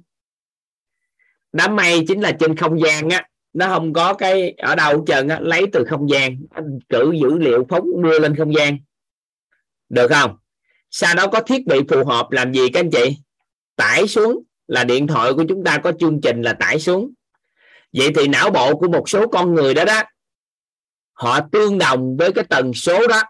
Đám 1.52 1.76
mây 1.76 2.04
chính 2.08 2.20
là 2.20 2.32
trên 2.40 2.56
không 2.56 2.80
gian 2.80 3.10
á 3.10 3.28
nó 3.52 3.68
không 3.68 3.92
có 3.92 4.14
cái 4.14 4.50
ở 4.50 4.74
đâu 4.74 4.98
hết 4.98 5.02
trơn 5.06 5.28
á, 5.28 5.38
lấy 5.40 5.66
từ 5.72 5.84
không 5.84 6.10
gian. 6.10 6.36
Cử 6.88 7.12
dữ 7.20 7.38
liệu 7.38 7.66
phóng 7.68 8.02
đưa 8.02 8.18
lên 8.18 8.36
không 8.36 8.54
gian. 8.54 8.78
Được 9.88 10.08
không? 10.08 10.36
Sau 10.90 11.14
đó 11.14 11.26
có 11.26 11.40
thiết 11.40 11.66
bị 11.66 11.78
phù 11.88 12.04
hợp 12.04 12.30
làm 12.30 12.52
gì 12.52 12.68
các 12.68 12.80
anh 12.80 12.90
chị? 12.90 13.16
Tải 13.76 14.08
xuống 14.08 14.42
là 14.66 14.84
điện 14.84 15.06
thoại 15.06 15.32
của 15.32 15.44
chúng 15.48 15.64
ta 15.64 15.78
có 15.78 15.92
chương 16.00 16.20
trình 16.20 16.42
là 16.42 16.52
tải 16.52 16.78
xuống. 16.78 17.12
Vậy 17.92 18.12
thì 18.16 18.28
não 18.28 18.50
bộ 18.50 18.76
của 18.76 18.88
một 18.88 19.08
số 19.08 19.28
con 19.28 19.54
người 19.54 19.74
đó 19.74 19.84
đó, 19.84 20.02
họ 21.12 21.40
tương 21.52 21.78
đồng 21.78 22.16
với 22.16 22.32
cái 22.32 22.44
tần 22.44 22.74
số 22.74 23.06
đó. 23.06 23.22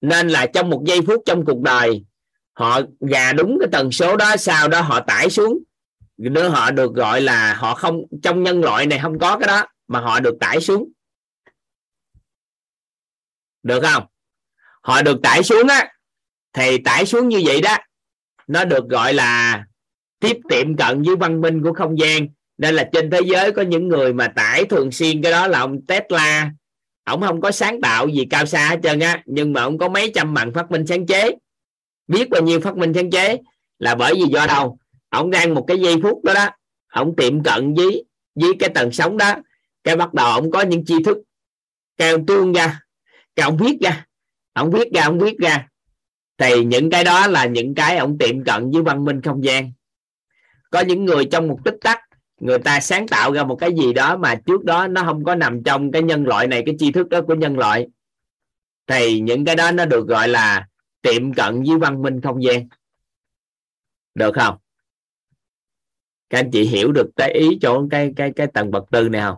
Nên 0.00 0.28
là 0.28 0.46
trong 0.46 0.70
một 0.70 0.82
giây 0.86 1.00
phút 1.06 1.22
trong 1.26 1.44
cuộc 1.44 1.60
đời, 1.60 2.04
họ 2.52 2.80
gà 3.00 3.32
đúng 3.32 3.56
cái 3.60 3.68
tần 3.72 3.92
số 3.92 4.16
đó, 4.16 4.36
sau 4.36 4.68
đó 4.68 4.80
họ 4.80 5.00
tải 5.00 5.30
xuống 5.30 5.58
nữa 6.28 6.48
họ 6.48 6.70
được 6.70 6.94
gọi 6.94 7.20
là 7.20 7.54
họ 7.54 7.74
không, 7.74 8.02
trong 8.22 8.42
nhân 8.42 8.60
loại 8.60 8.86
này 8.86 8.98
không 9.02 9.18
có 9.18 9.38
cái 9.38 9.46
đó, 9.46 9.66
mà 9.88 10.00
họ 10.00 10.20
được 10.20 10.36
tải 10.40 10.60
xuống. 10.60 10.88
Được 13.62 13.80
không? 13.82 14.04
Họ 14.82 15.02
được 15.02 15.22
tải 15.22 15.42
xuống 15.42 15.68
á, 15.68 15.92
thì 16.52 16.78
tải 16.78 17.06
xuống 17.06 17.28
như 17.28 17.42
vậy 17.44 17.60
đó, 17.60 17.76
nó 18.46 18.64
được 18.64 18.88
gọi 18.88 19.14
là 19.14 19.64
tiếp 20.20 20.36
tiệm 20.48 20.76
cận 20.76 21.02
với 21.02 21.16
văn 21.16 21.40
minh 21.40 21.62
của 21.62 21.72
không 21.72 21.98
gian. 21.98 22.28
Nên 22.58 22.74
là 22.74 22.88
trên 22.92 23.10
thế 23.10 23.20
giới 23.24 23.52
có 23.52 23.62
những 23.62 23.88
người 23.88 24.12
mà 24.12 24.28
tải 24.28 24.64
thường 24.64 24.92
xuyên 24.92 25.22
cái 25.22 25.32
đó 25.32 25.46
là 25.46 25.58
ông 25.58 25.86
Tesla. 25.86 26.50
Ông 27.04 27.20
không 27.20 27.40
có 27.40 27.50
sáng 27.50 27.80
tạo 27.80 28.08
gì 28.08 28.26
cao 28.30 28.46
xa 28.46 28.68
hết 28.68 28.80
trơn 28.82 29.00
á, 29.00 29.22
nhưng 29.26 29.52
mà 29.52 29.62
ông 29.62 29.78
có 29.78 29.88
mấy 29.88 30.12
trăm 30.14 30.34
bằng 30.34 30.52
phát 30.52 30.70
minh 30.70 30.86
sáng 30.86 31.06
chế. 31.06 31.30
Biết 32.06 32.30
bao 32.30 32.42
nhiêu 32.42 32.60
phát 32.60 32.76
minh 32.76 32.92
sáng 32.94 33.10
chế 33.10 33.38
là 33.78 33.94
bởi 33.94 34.14
vì 34.14 34.24
do 34.32 34.46
đâu? 34.46 34.78
Ông 35.10 35.30
đang 35.30 35.54
một 35.54 35.64
cái 35.68 35.78
giây 35.78 35.96
phút 36.02 36.24
đó 36.24 36.34
đó. 36.34 36.48
Ông 36.92 37.16
tiệm 37.16 37.42
cận 37.42 37.74
với 37.74 38.04
với 38.34 38.50
cái 38.58 38.70
tầng 38.74 38.92
sống 38.92 39.16
đó. 39.16 39.34
Cái 39.84 39.96
bắt 39.96 40.14
đầu 40.14 40.26
ông 40.26 40.50
có 40.50 40.60
những 40.60 40.84
chi 40.84 40.94
thức. 41.04 41.18
Cái 41.96 42.10
ông 42.10 42.26
tuôn 42.26 42.52
ra. 42.52 42.80
Cái 43.36 43.44
ông 43.44 43.56
viết 43.56 43.76
ra. 43.80 44.06
Ông 44.52 44.70
viết 44.70 44.88
ra, 44.94 45.04
ông 45.04 45.18
viết 45.18 45.38
ra. 45.38 45.68
Thì 46.38 46.64
những 46.64 46.90
cái 46.90 47.04
đó 47.04 47.26
là 47.26 47.46
những 47.46 47.74
cái 47.74 47.96
ông 47.96 48.18
tiệm 48.18 48.44
cận 48.44 48.70
với 48.70 48.82
văn 48.82 49.04
minh 49.04 49.22
không 49.22 49.44
gian. 49.44 49.72
Có 50.70 50.80
những 50.80 51.04
người 51.04 51.24
trong 51.24 51.48
một 51.48 51.58
tích 51.64 51.76
tắc, 51.80 52.00
người 52.40 52.58
ta 52.58 52.80
sáng 52.80 53.08
tạo 53.08 53.32
ra 53.32 53.44
một 53.44 53.56
cái 53.56 53.70
gì 53.72 53.92
đó 53.92 54.16
mà 54.16 54.34
trước 54.34 54.64
đó 54.64 54.86
nó 54.86 55.02
không 55.04 55.24
có 55.24 55.34
nằm 55.34 55.62
trong 55.62 55.92
cái 55.92 56.02
nhân 56.02 56.24
loại 56.24 56.46
này, 56.46 56.62
cái 56.66 56.74
tri 56.78 56.92
thức 56.92 57.08
đó 57.08 57.20
của 57.22 57.34
nhân 57.34 57.58
loại. 57.58 57.88
Thì 58.86 59.20
những 59.20 59.44
cái 59.44 59.56
đó 59.56 59.70
nó 59.70 59.84
được 59.84 60.06
gọi 60.06 60.28
là 60.28 60.66
tiệm 61.02 61.34
cận 61.34 61.62
với 61.62 61.78
văn 61.78 62.02
minh 62.02 62.20
không 62.20 62.42
gian. 62.42 62.68
Được 64.14 64.34
không? 64.34 64.56
Các 66.30 66.38
anh 66.38 66.50
chị 66.50 66.62
hiểu 66.64 66.92
được 66.92 67.06
cái 67.16 67.32
ý 67.32 67.58
chỗ, 67.62 67.88
cái 67.90 68.12
cái 68.16 68.32
cái 68.36 68.46
tầng 68.46 68.70
bậc 68.70 68.84
tư 68.90 69.08
này 69.08 69.20
không? 69.20 69.36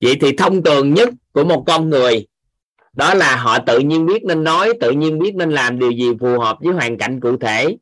Vậy 0.00 0.16
thì 0.20 0.36
thông 0.36 0.62
thường 0.62 0.94
nhất 0.94 1.08
của 1.32 1.44
một 1.44 1.64
con 1.66 1.90
người, 1.90 2.26
đó 2.92 3.14
là 3.14 3.36
họ 3.36 3.58
tự 3.58 3.78
nhiên 3.78 4.06
biết 4.06 4.24
nên 4.24 4.44
nói, 4.44 4.72
tự 4.80 4.90
nhiên 4.90 5.18
biết 5.18 5.34
nên 5.34 5.50
làm 5.50 5.78
điều 5.78 5.90
gì 5.90 6.08
phù 6.20 6.38
hợp 6.38 6.58
với 6.60 6.74
hoàn 6.74 6.98
cảnh 6.98 7.20
cụ 7.20 7.36
thể, 7.36 7.76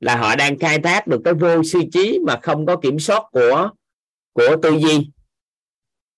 là 0.00 0.16
họ 0.16 0.36
đang 0.36 0.58
khai 0.58 0.78
thác 0.78 1.06
được 1.06 1.20
cái 1.24 1.34
vô 1.34 1.62
suy 1.62 1.88
trí 1.92 2.18
mà 2.26 2.38
không 2.42 2.66
có 2.66 2.76
kiểm 2.76 2.98
soát 2.98 3.22
của 3.32 3.70
của 4.32 4.56
tư 4.62 4.70
duy. 4.70 5.10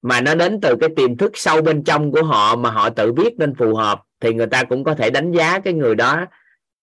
Mà 0.03 0.21
nó 0.21 0.35
đến 0.35 0.61
từ 0.63 0.77
cái 0.81 0.91
tiềm 0.97 1.17
thức 1.17 1.33
sâu 1.35 1.63
bên 1.63 1.85
trong 1.85 2.13
của 2.13 2.23
họ 2.23 2.57
mà 2.57 2.71
họ 2.71 2.91
tự 2.91 3.13
biết 3.13 3.35
nên 3.39 3.55
phù 3.55 3.75
hợp, 3.75 4.03
thì 4.21 4.35
người 4.35 4.47
ta 4.47 4.65
cũng 4.65 4.85
có 4.85 4.95
thể 4.95 5.11
đánh 5.11 5.33
giá 5.33 5.59
cái 5.59 5.73
người 5.73 5.95
đó 5.95 6.27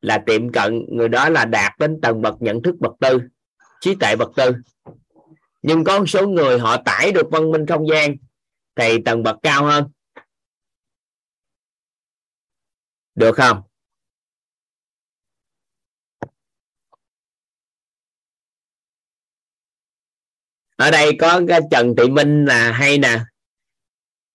là 0.03 0.23
tiệm 0.25 0.51
cận, 0.51 0.85
người 0.89 1.09
đó 1.09 1.29
là 1.29 1.45
đạt 1.45 1.73
đến 1.79 2.01
tầng 2.01 2.21
bậc 2.21 2.41
nhận 2.41 2.61
thức 2.63 2.75
bậc 2.79 2.91
tư, 2.99 3.19
trí 3.81 3.95
tuệ 3.99 4.15
bậc 4.15 4.31
tư. 4.35 4.51
Nhưng 5.61 5.83
có 5.83 5.99
một 5.99 6.05
số 6.05 6.27
người 6.27 6.59
họ 6.59 6.77
tải 6.85 7.11
được 7.11 7.27
văn 7.31 7.51
minh 7.51 7.65
không 7.65 7.87
gian 7.87 8.15
thì 8.75 8.97
tầng 9.05 9.23
bậc 9.23 9.35
cao 9.43 9.65
hơn. 9.65 9.91
Được 13.15 13.35
không? 13.35 13.61
Ở 20.75 20.91
đây 20.91 21.11
có 21.19 21.41
cái 21.47 21.61
Trần 21.71 21.95
Thị 21.97 22.09
Minh 22.09 22.45
là 22.45 22.71
hay 22.71 22.97
nè 22.97 23.19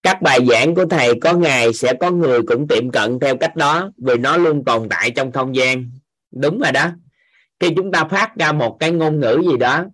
các 0.02 0.22
bài 0.22 0.38
giảng 0.48 0.74
của 0.74 0.84
thầy 0.90 1.20
có 1.20 1.32
ngày 1.32 1.72
sẽ 1.72 1.94
có 2.00 2.10
người 2.10 2.40
cũng 2.46 2.68
tiệm 2.68 2.90
cận 2.90 3.18
theo 3.20 3.36
cách 3.36 3.56
đó 3.56 3.90
vì 3.96 4.14
nó 4.14 4.36
luôn 4.36 4.64
tồn 4.64 4.88
tại 4.88 5.10
trong 5.10 5.32
không 5.32 5.56
gian. 5.56 5.90
Đúng 6.30 6.58
rồi 6.58 6.72
đó. 6.72 6.90
Khi 7.60 7.68
chúng 7.76 7.92
ta 7.92 8.04
phát 8.04 8.36
ra 8.36 8.52
một 8.52 8.76
cái 8.80 8.90
ngôn 8.90 9.20
ngữ 9.20 9.42
gì 9.50 9.56
đó 9.56 9.84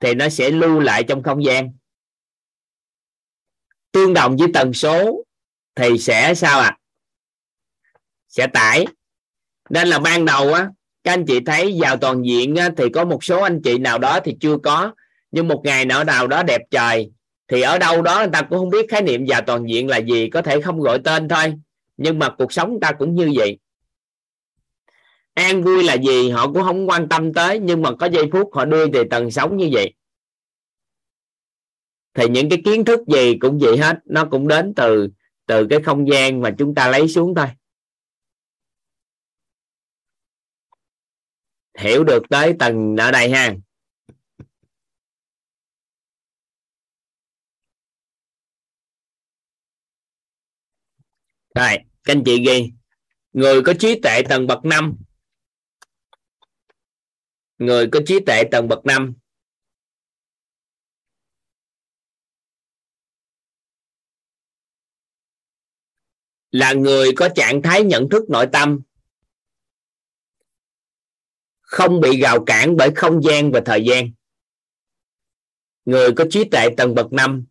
thì 0.00 0.14
nó 0.14 0.28
sẽ 0.28 0.50
lưu 0.50 0.80
lại 0.80 1.04
trong 1.04 1.22
không 1.22 1.44
gian. 1.44 1.72
Tương 3.92 4.14
đồng 4.14 4.36
với 4.36 4.48
tần 4.54 4.72
số 4.72 5.24
thì 5.74 5.98
sẽ 5.98 6.34
sao 6.34 6.60
ạ? 6.60 6.66
À? 6.66 6.78
sẽ 8.28 8.46
tải. 8.46 8.86
Nên 9.70 9.88
là 9.88 9.98
ban 9.98 10.24
đầu 10.24 10.52
á 10.52 10.68
các 11.04 11.12
anh 11.12 11.26
chị 11.26 11.40
thấy 11.46 11.78
vào 11.80 11.96
toàn 11.96 12.22
diện 12.22 12.56
á, 12.56 12.70
thì 12.76 12.84
có 12.94 13.04
một 13.04 13.24
số 13.24 13.42
anh 13.42 13.60
chị 13.62 13.78
nào 13.78 13.98
đó 13.98 14.20
thì 14.24 14.36
chưa 14.40 14.56
có 14.62 14.94
nhưng 15.30 15.48
một 15.48 15.60
ngày 15.64 15.84
nào 15.84 16.04
nào 16.04 16.26
đó 16.26 16.42
đẹp 16.42 16.60
trời 16.70 17.10
thì 17.50 17.60
ở 17.60 17.78
đâu 17.78 18.02
đó 18.02 18.18
người 18.18 18.30
ta 18.32 18.42
cũng 18.42 18.58
không 18.58 18.70
biết 18.70 18.86
khái 18.90 19.02
niệm 19.02 19.24
già 19.24 19.40
toàn 19.40 19.68
diện 19.68 19.88
là 19.88 19.98
gì, 19.98 20.30
có 20.30 20.42
thể 20.42 20.60
không 20.60 20.80
gọi 20.80 21.00
tên 21.04 21.28
thôi. 21.28 21.54
Nhưng 21.96 22.18
mà 22.18 22.34
cuộc 22.38 22.52
sống 22.52 22.70
người 22.70 22.78
ta 22.82 22.92
cũng 22.92 23.14
như 23.14 23.32
vậy. 23.34 23.58
An 25.34 25.62
vui 25.62 25.84
là 25.84 25.94
gì 25.94 26.30
họ 26.30 26.46
cũng 26.46 26.62
không 26.62 26.88
quan 26.88 27.08
tâm 27.08 27.32
tới, 27.32 27.58
nhưng 27.58 27.82
mà 27.82 27.90
có 27.98 28.06
giây 28.06 28.24
phút 28.32 28.50
họ 28.52 28.64
đưa 28.64 28.86
về 28.86 29.04
tầng 29.10 29.30
sống 29.30 29.56
như 29.56 29.68
vậy. 29.72 29.94
Thì 32.14 32.28
những 32.28 32.48
cái 32.48 32.62
kiến 32.64 32.84
thức 32.84 33.00
gì 33.06 33.38
cũng 33.40 33.58
vậy 33.58 33.78
hết, 33.78 33.98
nó 34.04 34.24
cũng 34.30 34.48
đến 34.48 34.74
từ 34.74 35.08
từ 35.46 35.66
cái 35.70 35.82
không 35.82 36.08
gian 36.08 36.40
mà 36.40 36.54
chúng 36.58 36.74
ta 36.74 36.88
lấy 36.90 37.08
xuống 37.08 37.34
thôi. 37.34 37.46
Hiểu 41.78 42.04
được 42.04 42.22
tới 42.30 42.54
tầng 42.58 42.96
ở 42.96 43.10
đây 43.10 43.30
ha. 43.30 43.54
Rồi 51.54 51.78
các 52.04 52.12
anh 52.12 52.22
chị 52.26 52.44
ghi. 52.46 52.72
Người 53.32 53.62
có 53.62 53.72
trí 53.78 54.00
tuệ 54.00 54.22
tầng 54.28 54.46
bậc 54.46 54.64
5 54.64 54.96
người 57.58 57.88
có 57.92 58.00
trí 58.06 58.20
tuệ 58.26 58.42
tầng 58.50 58.68
bậc 58.68 58.86
5 58.86 59.14
là 66.50 66.72
người 66.72 67.12
có 67.16 67.28
trạng 67.36 67.62
thái 67.62 67.84
nhận 67.84 68.08
thức 68.10 68.30
nội 68.30 68.46
tâm. 68.52 68.80
Không 71.60 72.00
bị 72.00 72.20
gào 72.20 72.44
cản 72.44 72.76
bởi 72.76 72.90
không 72.96 73.22
gian 73.22 73.52
và 73.52 73.60
thời 73.64 73.84
gian. 73.84 74.10
Người 75.84 76.12
có 76.16 76.24
trí 76.30 76.44
tuệ 76.44 76.68
tầng 76.76 76.94
bậc 76.94 77.12
5 77.12 77.46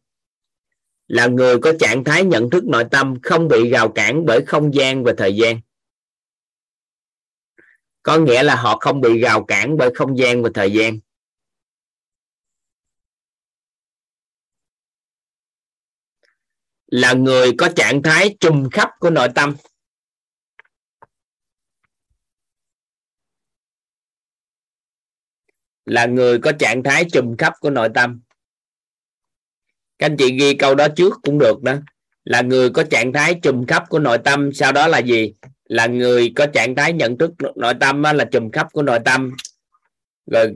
là 1.09 1.27
người 1.27 1.59
có 1.61 1.73
trạng 1.79 2.03
thái 2.03 2.23
nhận 2.23 2.49
thức 2.49 2.63
nội 2.65 2.85
tâm 2.91 3.13
không 3.23 3.47
bị 3.47 3.69
rào 3.69 3.91
cản 3.91 4.25
bởi 4.25 4.45
không 4.45 4.73
gian 4.73 5.03
và 5.03 5.13
thời 5.17 5.35
gian. 5.35 5.59
Có 8.03 8.17
nghĩa 8.17 8.43
là 8.43 8.55
họ 8.55 8.77
không 8.79 9.01
bị 9.01 9.19
rào 9.19 9.45
cản 9.45 9.77
bởi 9.77 9.89
không 9.95 10.17
gian 10.17 10.43
và 10.43 10.49
thời 10.53 10.71
gian. 10.73 10.99
Là 16.87 17.13
người 17.13 17.51
có 17.57 17.69
trạng 17.75 18.01
thái 18.03 18.37
trùm 18.39 18.69
khắp 18.69 18.89
của 18.99 19.09
nội 19.09 19.27
tâm. 19.35 19.55
Là 25.85 26.05
người 26.05 26.39
có 26.43 26.51
trạng 26.59 26.83
thái 26.83 27.05
trùm 27.13 27.37
khắp 27.37 27.53
của 27.59 27.69
nội 27.69 27.89
tâm 27.95 28.21
các 29.99 30.05
anh 30.05 30.17
chị 30.17 30.31
ghi 30.39 30.53
câu 30.53 30.75
đó 30.75 30.87
trước 30.95 31.13
cũng 31.21 31.39
được 31.39 31.63
đó. 31.63 31.73
Là 32.23 32.41
người 32.41 32.69
có 32.69 32.83
trạng 32.83 33.13
thái 33.13 33.35
trùm 33.41 33.65
khắp 33.65 33.83
của 33.89 33.99
nội 33.99 34.17
tâm, 34.17 34.53
sau 34.53 34.71
đó 34.71 34.87
là 34.87 34.99
gì? 34.99 35.33
Là 35.65 35.87
người 35.87 36.33
có 36.35 36.47
trạng 36.47 36.75
thái 36.75 36.93
nhận 36.93 37.17
thức 37.17 37.31
nội 37.55 37.73
tâm 37.79 38.03
là 38.03 38.25
trùm 38.31 38.51
khắp 38.51 38.67
của 38.73 38.81
nội 38.81 38.99
tâm. 39.05 39.31
Rồi 40.31 40.53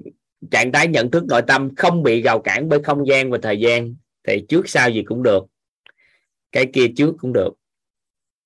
trạng 0.52 0.72
thái 0.72 0.88
nhận 0.88 1.12
thức 1.12 1.24
nội 1.26 1.42
tâm 1.48 1.76
không 1.76 2.04
bị 2.04 2.22
rào 2.22 2.42
cản 2.42 2.70
bởi 2.70 2.80
không 2.84 3.08
gian 3.08 3.32
và 3.32 3.38
thời 3.42 3.60
gian, 3.60 3.96
thì 4.28 4.46
trước 4.50 4.70
sau 4.70 4.90
gì 4.90 5.04
cũng 5.06 5.24
được. 5.24 5.44
Cái 6.52 6.66
kia 6.74 6.88
trước 6.98 7.16
cũng 7.20 7.34
được. 7.34 7.54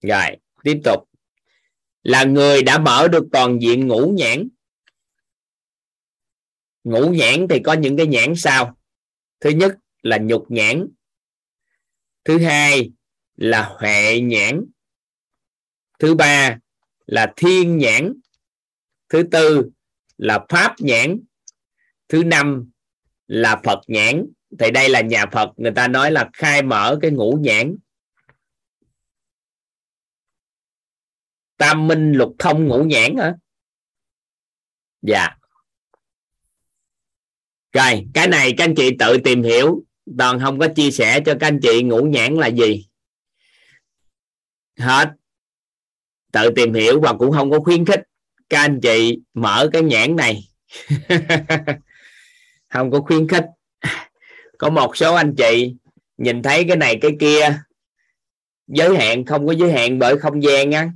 Rồi, 0.01 0.37
tiếp 0.63 0.81
tục. 0.83 1.03
Là 2.03 2.23
người 2.23 2.63
đã 2.63 2.77
mở 2.77 3.07
được 3.07 3.27
toàn 3.31 3.61
diện 3.61 3.87
ngũ 3.87 4.07
nhãn. 4.07 4.47
Ngũ 6.83 7.09
nhãn 7.09 7.47
thì 7.47 7.59
có 7.59 7.73
những 7.73 7.97
cái 7.97 8.07
nhãn 8.07 8.35
sau. 8.35 8.77
Thứ 9.39 9.49
nhất 9.49 9.75
là 10.01 10.17
nhục 10.17 10.45
nhãn. 10.51 10.87
Thứ 12.25 12.39
hai 12.39 12.91
là 13.35 13.75
huệ 13.79 14.21
nhãn. 14.21 14.65
Thứ 15.99 16.15
ba 16.15 16.57
là 17.05 17.33
thiên 17.35 17.77
nhãn. 17.77 18.13
Thứ 19.09 19.23
tư 19.31 19.69
là 20.17 20.45
pháp 20.49 20.75
nhãn. 20.79 21.19
Thứ 22.07 22.23
năm 22.23 22.71
là 23.27 23.61
phật 23.63 23.79
nhãn. 23.87 24.25
Thì 24.59 24.71
đây 24.71 24.89
là 24.89 25.01
nhà 25.01 25.25
phật, 25.31 25.49
người 25.57 25.71
ta 25.75 25.87
nói 25.87 26.11
là 26.11 26.29
khai 26.33 26.61
mở 26.61 26.99
cái 27.01 27.11
ngũ 27.11 27.37
nhãn. 27.41 27.75
Tam 31.57 31.87
minh 31.87 32.11
lục 32.11 32.35
thông 32.39 32.67
ngũ 32.67 32.83
nhãn 32.83 33.17
hả? 33.17 33.35
Dạ. 35.01 35.29
Rồi, 37.71 38.07
cái 38.13 38.27
này 38.27 38.53
các 38.57 38.63
anh 38.63 38.73
chị 38.77 38.91
tự 38.99 39.17
tìm 39.23 39.43
hiểu 39.43 39.83
toàn 40.17 40.39
không 40.39 40.59
có 40.59 40.67
chia 40.67 40.91
sẻ 40.91 41.19
cho 41.25 41.33
các 41.39 41.47
anh 41.47 41.59
chị 41.61 41.83
ngủ 41.83 42.01
nhãn 42.01 42.35
là 42.35 42.47
gì? 42.47 42.87
Hết. 44.79 45.09
Tự 46.31 46.49
tìm 46.55 46.73
hiểu 46.73 46.99
và 47.01 47.13
cũng 47.13 47.31
không 47.31 47.51
có 47.51 47.59
khuyến 47.59 47.85
khích 47.85 48.01
các 48.49 48.59
anh 48.59 48.79
chị 48.81 49.19
mở 49.33 49.69
cái 49.73 49.81
nhãn 49.81 50.15
này. 50.15 50.49
Không 52.69 52.91
có 52.91 53.01
khuyến 53.01 53.27
khích. 53.27 53.45
Có 54.57 54.69
một 54.69 54.97
số 54.97 55.15
anh 55.15 55.35
chị 55.37 55.75
nhìn 56.17 56.43
thấy 56.43 56.65
cái 56.67 56.77
này 56.77 56.97
cái 57.01 57.11
kia, 57.19 57.59
giới 58.67 58.97
hạn, 58.97 59.25
không 59.25 59.47
có 59.47 59.53
giới 59.53 59.71
hạn 59.71 59.99
bởi 59.99 60.17
không 60.17 60.43
gian 60.43 60.71
á. 60.71 60.89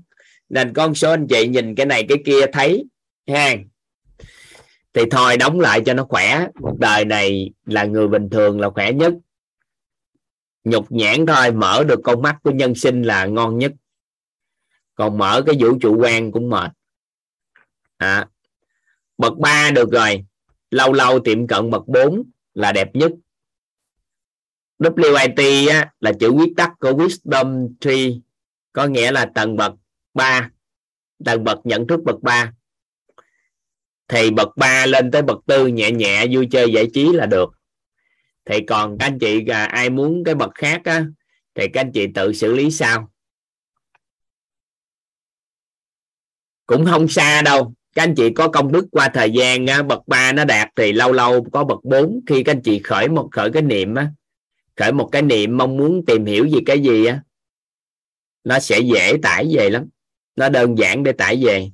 Nên 0.50 0.74
con 0.74 0.96
số 0.96 1.12
anh 1.12 1.28
chị 1.28 1.48
nhìn 1.48 1.76
cái 1.76 1.86
này 1.86 2.06
cái 2.10 2.18
kia 2.26 2.46
thấy, 2.54 2.86
ha 3.28 3.56
thì 4.94 5.02
thôi 5.12 5.38
đóng 5.38 5.60
lại 5.60 5.82
cho 5.86 5.94
nó 5.94 6.04
khỏe. 6.04 6.48
Cuộc 6.62 6.80
đời 6.80 7.06
này 7.06 7.52
là 7.66 7.86
người 7.86 8.08
bình 8.08 8.30
thường 8.30 8.60
là 8.60 8.70
khỏe 8.70 8.92
nhất. 8.92 9.14
Nhục 10.64 10.92
nhãn 10.92 11.26
thôi 11.26 11.52
mở 11.52 11.84
được 11.84 12.00
con 12.04 12.22
mắt 12.22 12.38
của 12.44 12.52
nhân 12.52 12.76
sinh 12.76 13.02
là 13.02 13.26
ngon 13.26 13.58
nhất. 13.58 13.72
Còn 14.96 15.18
mở 15.18 15.44
cái 15.46 15.56
vũ 15.60 15.78
trụ 15.82 15.98
quan 16.00 16.32
cũng 16.32 16.50
mệt. 16.50 16.72
À, 17.98 18.28
bậc 19.18 19.38
ba 19.38 19.72
được 19.72 19.92
rồi. 19.92 20.26
Lâu 20.72 20.94
lâu 20.94 21.20
tiệm 21.20 21.48
cận 21.48 21.70
bậc 21.70 21.88
4 21.88 22.24
là 22.54 22.72
đẹp 22.72 22.96
nhất. 22.96 23.12
WIT 24.80 25.72
á, 25.72 25.92
là 26.00 26.12
chữ 26.20 26.34
viết 26.34 26.54
tắt 26.58 26.72
của 26.80 26.92
Wisdom 26.92 27.74
Tree. 27.80 28.12
Có 28.74 28.86
nghĩa 28.86 29.12
là 29.12 29.32
tầng 29.36 29.56
bậc 29.56 29.74
3 30.14 30.50
tầng 31.26 31.44
bậc 31.44 31.60
nhận 31.64 31.88
thức 31.88 32.00
bậc 32.06 32.22
3 32.22 32.54
thì 34.12 34.32
bậc 34.32 34.58
3 34.58 34.86
lên 34.86 35.12
tới 35.12 35.22
bậc 35.22 35.38
tư 35.48 35.68
nhẹ 35.68 35.92
nhẹ 35.92 36.26
vui 36.32 36.48
chơi 36.52 36.74
giải 36.74 36.88
trí 36.94 37.14
là 37.14 37.26
được. 37.26 37.50
Thì 38.46 38.60
còn 38.68 38.98
các 38.98 39.06
anh 39.06 39.20
chị 39.20 39.46
à, 39.48 39.66
ai 39.66 39.90
muốn 39.90 40.24
cái 40.24 40.36
bậc 40.36 40.52
khác 40.56 40.82
á, 40.84 41.06
thì 41.56 41.68
các 41.74 41.82
anh 41.82 41.92
chị 41.92 42.08
tự 42.16 42.34
xử 42.34 42.54
lý 42.54 42.72
sao 42.72 43.12
cũng 46.66 46.86
không 46.86 47.08
xa 47.08 47.42
đâu 47.42 47.74
các 47.96 48.04
anh 48.04 48.16
chị 48.16 48.30
có 48.30 48.48
công 48.48 48.72
đức 48.72 48.86
qua 48.92 49.10
thời 49.14 49.32
gian 49.32 49.68
á, 49.68 49.84
bậc 49.84 50.08
3 50.08 50.32
nó 50.32 50.46
đạt 50.46 50.70
thì 50.76 50.94
lâu 50.94 51.12
lâu 51.12 51.46
có 51.52 51.64
bậc 51.64 51.84
4 51.84 52.20
khi 52.28 52.44
các 52.44 52.52
anh 52.52 52.62
chị 52.62 52.80
khởi 52.80 53.08
một 53.08 53.30
khởi 53.32 53.52
cái 53.52 53.62
niệm 53.62 53.96
á 53.96 54.12
khởi 54.76 54.92
một 54.92 55.10
cái 55.12 55.22
niệm 55.22 55.58
mong 55.58 55.78
muốn 55.78 56.06
tìm 56.06 56.26
hiểu 56.26 56.46
gì 56.46 56.60
cái 56.66 56.80
gì 56.80 57.06
á 57.06 57.22
nó 58.44 58.60
sẽ 58.60 58.80
dễ 58.80 59.14
tải 59.22 59.48
về 59.52 59.70
lắm. 59.70 59.90
Nó 60.36 60.50
đơn 60.50 60.78
giản 60.78 61.04
để 61.04 61.12
tải 61.12 61.44
về. 61.46 61.72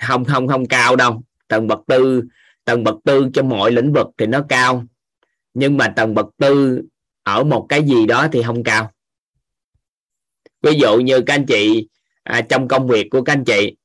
Không 0.00 0.24
không 0.24 0.48
không 0.48 0.66
cao 0.66 0.96
đâu. 0.96 1.22
Tầng 1.48 1.66
bậc 1.66 1.78
tư 1.86 2.22
tầng 2.64 2.84
bậc 2.84 2.96
tư 3.04 3.28
cho 3.34 3.42
mọi 3.42 3.72
lĩnh 3.72 3.92
vực 3.92 4.06
thì 4.18 4.26
nó 4.26 4.44
cao. 4.48 4.84
Nhưng 5.54 5.76
mà 5.76 5.92
tầng 5.96 6.14
bậc 6.14 6.26
tư 6.36 6.82
ở 7.22 7.44
một 7.44 7.66
cái 7.68 7.82
gì 7.82 8.06
đó 8.06 8.28
thì 8.32 8.42
không 8.42 8.62
cao. 8.62 8.92
Ví 10.62 10.78
dụ 10.80 10.98
như 10.98 11.20
các 11.26 11.34
anh 11.34 11.46
chị 11.46 11.88
à, 12.22 12.40
trong 12.40 12.68
công 12.68 12.88
việc 12.88 13.08
của 13.10 13.22
các 13.22 13.32
anh 13.32 13.44
chị 13.44 13.76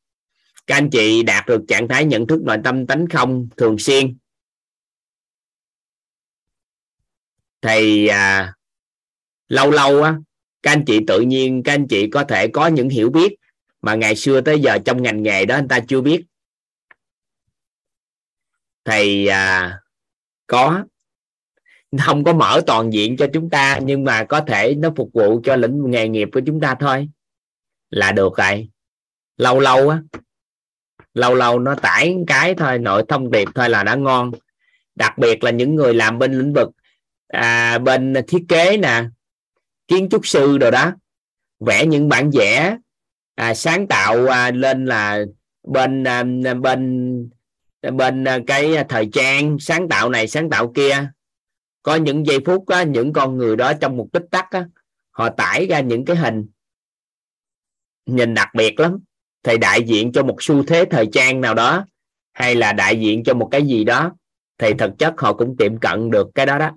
các 0.68 0.76
anh 0.76 0.90
chị 0.90 1.24
đạt 1.24 1.48
được 1.48 1.62
trạng 1.68 1.88
thái 1.88 2.06
nhận 2.06 2.28
thức 2.28 2.42
nội 2.44 2.58
tâm 2.64 2.88
tánh 2.88 3.08
không 3.10 3.48
thường 3.58 3.78
xuyên. 3.78 4.18
Thì 7.62 8.08
à, 8.08 8.54
lâu 9.48 9.72
lâu 9.72 10.04
á 10.04 10.18
các 10.62 10.72
anh 10.72 10.84
chị 10.88 11.00
tự 11.08 11.22
nhiên 11.22 11.64
các 11.64 11.74
anh 11.74 11.88
chị 11.88 12.10
có 12.10 12.24
thể 12.24 12.48
có 12.48 12.68
những 12.68 12.90
hiểu 12.90 13.10
biết 13.10 13.36
mà 13.86 13.96
ngày 13.96 14.16
xưa 14.16 14.42
tới 14.42 14.60
giờ 14.60 14.78
trong 14.86 15.04
ngành 15.04 15.24
nghề 15.24 15.46
đó 15.46 15.56
anh 15.56 15.68
ta 15.68 15.80
chưa 15.88 16.02
biết. 16.02 16.26
Thì 18.86 19.26
à, 19.26 19.80
có. 20.48 20.84
Không 22.06 22.24
có 22.24 22.34
mở 22.34 22.62
toàn 22.68 22.94
diện 22.94 23.18
cho 23.18 23.28
chúng 23.34 23.50
ta 23.50 23.80
nhưng 23.84 24.04
mà 24.04 24.24
có 24.24 24.42
thể 24.42 24.76
nó 24.76 24.90
phục 24.96 25.10
vụ 25.14 25.42
cho 25.44 25.56
lĩnh 25.56 25.92
nghề 25.92 26.08
nghiệp 26.08 26.30
của 26.34 26.42
chúng 26.46 26.60
ta 26.60 26.76
thôi. 26.80 27.10
Là 27.90 28.12
được 28.12 28.38
rồi. 28.38 28.70
Lâu 29.38 29.60
lâu 29.60 29.90
á 29.90 30.02
lâu 31.14 31.36
lâu 31.36 31.60
nó 31.60 31.76
tải 31.76 32.16
cái 32.28 32.56
thôi 32.56 32.80
nội 32.80 33.04
thông 33.08 33.32
điệp 33.32 33.48
thôi 33.56 33.70
là 33.70 33.84
đã 33.84 33.96
ngon. 33.96 34.32
Đặc 34.96 35.18
biệt 35.18 35.44
là 35.44 35.52
những 35.52 35.76
người 35.76 35.94
làm 35.94 36.20
bên 36.20 36.40
lĩnh 36.40 36.54
vực 36.54 36.70
à, 37.28 37.78
bên 37.78 38.14
thiết 38.28 38.46
kế 38.50 38.78
nè 38.78 39.04
kiến 39.88 40.08
trúc 40.12 40.28
sư 40.28 40.58
rồi 40.58 40.72
đó 40.72 40.92
vẽ 41.60 41.86
những 41.86 42.10
bản 42.10 42.32
vẽ 42.34 42.78
à, 43.36 43.54
sáng 43.54 43.88
tạo 43.88 44.26
à, 44.26 44.52
lên 44.52 44.86
là 44.86 45.26
bên 45.64 46.04
à, 46.08 46.24
bên 46.62 47.30
à, 47.82 47.92
bên 47.92 48.24
à, 48.24 48.40
cái 48.48 48.86
thời 48.90 49.10
trang 49.14 49.58
sáng 49.60 49.90
tạo 49.90 50.10
này 50.10 50.28
sáng 50.28 50.50
tạo 50.50 50.72
kia. 50.76 51.12
Có 51.84 51.96
những 51.96 52.26
giây 52.26 52.40
phút 52.46 52.68
á, 52.68 52.84
những 52.84 53.14
con 53.14 53.38
người 53.38 53.56
đó 53.56 53.74
trong 53.82 53.98
một 53.98 54.08
tích 54.14 54.26
tắc 54.32 54.52
á, 54.52 54.66
họ 55.12 55.30
tải 55.30 55.68
ra 55.68 55.80
những 55.80 56.06
cái 56.06 56.16
hình. 56.16 56.48
Nhìn 58.06 58.34
đặc 58.34 58.50
biệt 58.54 58.80
lắm. 58.80 59.00
Thì 59.44 59.58
đại 59.58 59.84
diện 59.84 60.12
cho 60.12 60.24
một 60.24 60.36
xu 60.40 60.64
thế 60.64 60.86
thời 60.92 61.08
trang 61.12 61.42
nào 61.42 61.54
đó 61.54 61.86
hay 62.34 62.56
là 62.56 62.74
đại 62.74 63.00
diện 63.00 63.24
cho 63.24 63.34
một 63.34 63.48
cái 63.52 63.68
gì 63.68 63.84
đó 63.84 64.16
thì 64.58 64.74
thực 64.78 64.92
chất 65.00 65.14
họ 65.18 65.34
cũng 65.34 65.58
tiệm 65.58 65.80
cận 65.80 66.10
được 66.12 66.28
cái 66.36 66.46
đó 66.46 66.58
đó. 66.58 66.72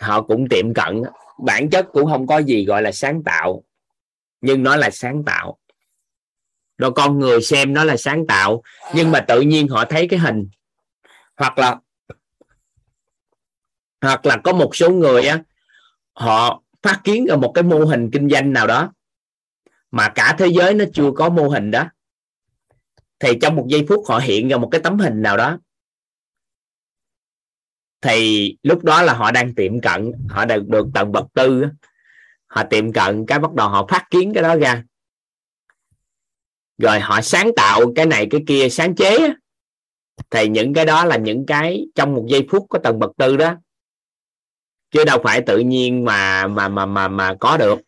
Họ 0.00 0.22
cũng 0.22 0.48
tiệm 0.48 0.74
cận 0.74 1.02
bản 1.38 1.70
chất 1.70 1.86
cũng 1.92 2.06
không 2.06 2.26
có 2.26 2.38
gì 2.38 2.64
gọi 2.64 2.82
là 2.82 2.92
sáng 2.92 3.22
tạo, 3.22 3.64
nhưng 4.40 4.62
nó 4.62 4.76
là 4.76 4.90
sáng 4.90 5.24
tạo. 5.24 5.58
Rồi 6.78 6.92
con 6.92 7.18
người 7.18 7.42
xem 7.42 7.74
nó 7.74 7.84
là 7.84 7.96
sáng 7.96 8.26
tạo, 8.26 8.62
nhưng 8.94 9.10
mà 9.10 9.20
tự 9.20 9.40
nhiên 9.40 9.68
họ 9.68 9.84
thấy 9.84 10.08
cái 10.08 10.18
hình. 10.18 10.48
Hoặc 11.36 11.58
là 11.58 11.76
hoặc 14.00 14.26
là 14.26 14.36
có 14.44 14.52
một 14.52 14.76
số 14.76 14.90
người 14.90 15.22
á, 15.22 15.42
họ 16.12 16.62
phát 16.82 17.00
kiến 17.04 17.26
ra 17.26 17.36
một 17.36 17.52
cái 17.54 17.64
mô 17.64 17.84
hình 17.84 18.10
kinh 18.12 18.28
doanh 18.28 18.52
nào 18.52 18.66
đó, 18.66 18.92
mà 19.90 20.08
cả 20.08 20.36
thế 20.38 20.46
giới 20.46 20.74
nó 20.74 20.84
chưa 20.94 21.10
có 21.16 21.28
mô 21.28 21.48
hình 21.48 21.70
đó, 21.70 21.84
thì 23.20 23.38
trong 23.40 23.56
một 23.56 23.66
giây 23.68 23.86
phút 23.88 24.04
họ 24.08 24.18
hiện 24.18 24.48
ra 24.48 24.56
một 24.56 24.68
cái 24.72 24.80
tấm 24.80 24.98
hình 24.98 25.22
nào 25.22 25.36
đó 25.36 25.58
thì 28.00 28.56
lúc 28.62 28.84
đó 28.84 29.02
là 29.02 29.12
họ 29.12 29.30
đang 29.30 29.54
tiệm 29.54 29.80
cận, 29.80 30.12
họ 30.28 30.44
được 30.44 30.68
được 30.68 30.86
tầng 30.94 31.12
bậc 31.12 31.26
tư 31.34 31.64
họ 32.48 32.64
tiệm 32.70 32.92
cận 32.92 33.26
cái 33.26 33.38
bắt 33.38 33.54
đầu 33.54 33.68
họ 33.68 33.86
phát 33.86 34.06
kiến 34.10 34.32
cái 34.34 34.42
đó 34.42 34.56
ra. 34.56 34.84
Rồi 36.78 37.00
họ 37.00 37.20
sáng 37.20 37.50
tạo 37.56 37.92
cái 37.96 38.06
này 38.06 38.26
cái 38.30 38.40
kia, 38.46 38.68
sáng 38.68 38.94
chế 38.94 39.18
thì 40.30 40.48
những 40.48 40.74
cái 40.74 40.84
đó 40.84 41.04
là 41.04 41.16
những 41.16 41.46
cái 41.46 41.86
trong 41.94 42.14
một 42.14 42.24
giây 42.28 42.46
phút 42.50 42.66
có 42.70 42.78
tầng 42.78 42.98
bậc 42.98 43.10
tư 43.16 43.36
đó. 43.36 43.54
Chứ 44.90 45.04
đâu 45.04 45.20
phải 45.24 45.42
tự 45.46 45.58
nhiên 45.58 46.04
mà 46.04 46.46
mà 46.46 46.68
mà 46.68 46.86
mà 46.86 47.08
mà 47.08 47.34
có 47.40 47.56
được. 47.56 47.80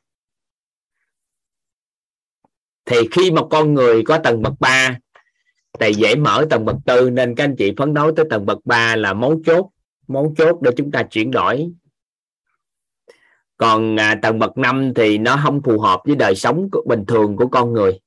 Thì 2.84 2.96
khi 3.10 3.30
một 3.30 3.48
con 3.50 3.74
người 3.74 4.02
có 4.06 4.18
tầng 4.18 4.42
bậc 4.42 4.52
3 4.60 4.98
thì 5.80 5.94
dễ 5.94 6.14
mở 6.14 6.46
tầng 6.50 6.64
bậc 6.64 6.76
tư, 6.86 7.10
nên 7.10 7.34
các 7.34 7.44
anh 7.44 7.56
chị 7.58 7.72
phấn 7.76 7.94
đấu 7.94 8.12
tới 8.16 8.26
tầng 8.30 8.46
bậc 8.46 8.58
3 8.64 8.96
là 8.96 9.12
mấu 9.12 9.40
chốt 9.46 9.70
mấu 10.10 10.34
chốt 10.38 10.58
để 10.62 10.70
chúng 10.76 10.90
ta 10.90 11.02
chuyển 11.10 11.30
đổi. 11.30 11.72
Còn 13.56 13.96
à, 13.96 14.18
tầng 14.22 14.38
bậc 14.38 14.58
5 14.58 14.92
thì 14.96 15.18
nó 15.18 15.40
không 15.44 15.62
phù 15.64 15.80
hợp 15.80 16.00
với 16.04 16.16
đời 16.16 16.34
sống 16.34 16.68
bình 16.86 17.04
thường 17.08 17.36
của 17.36 17.48
con 17.48 17.72
người. 17.72 18.00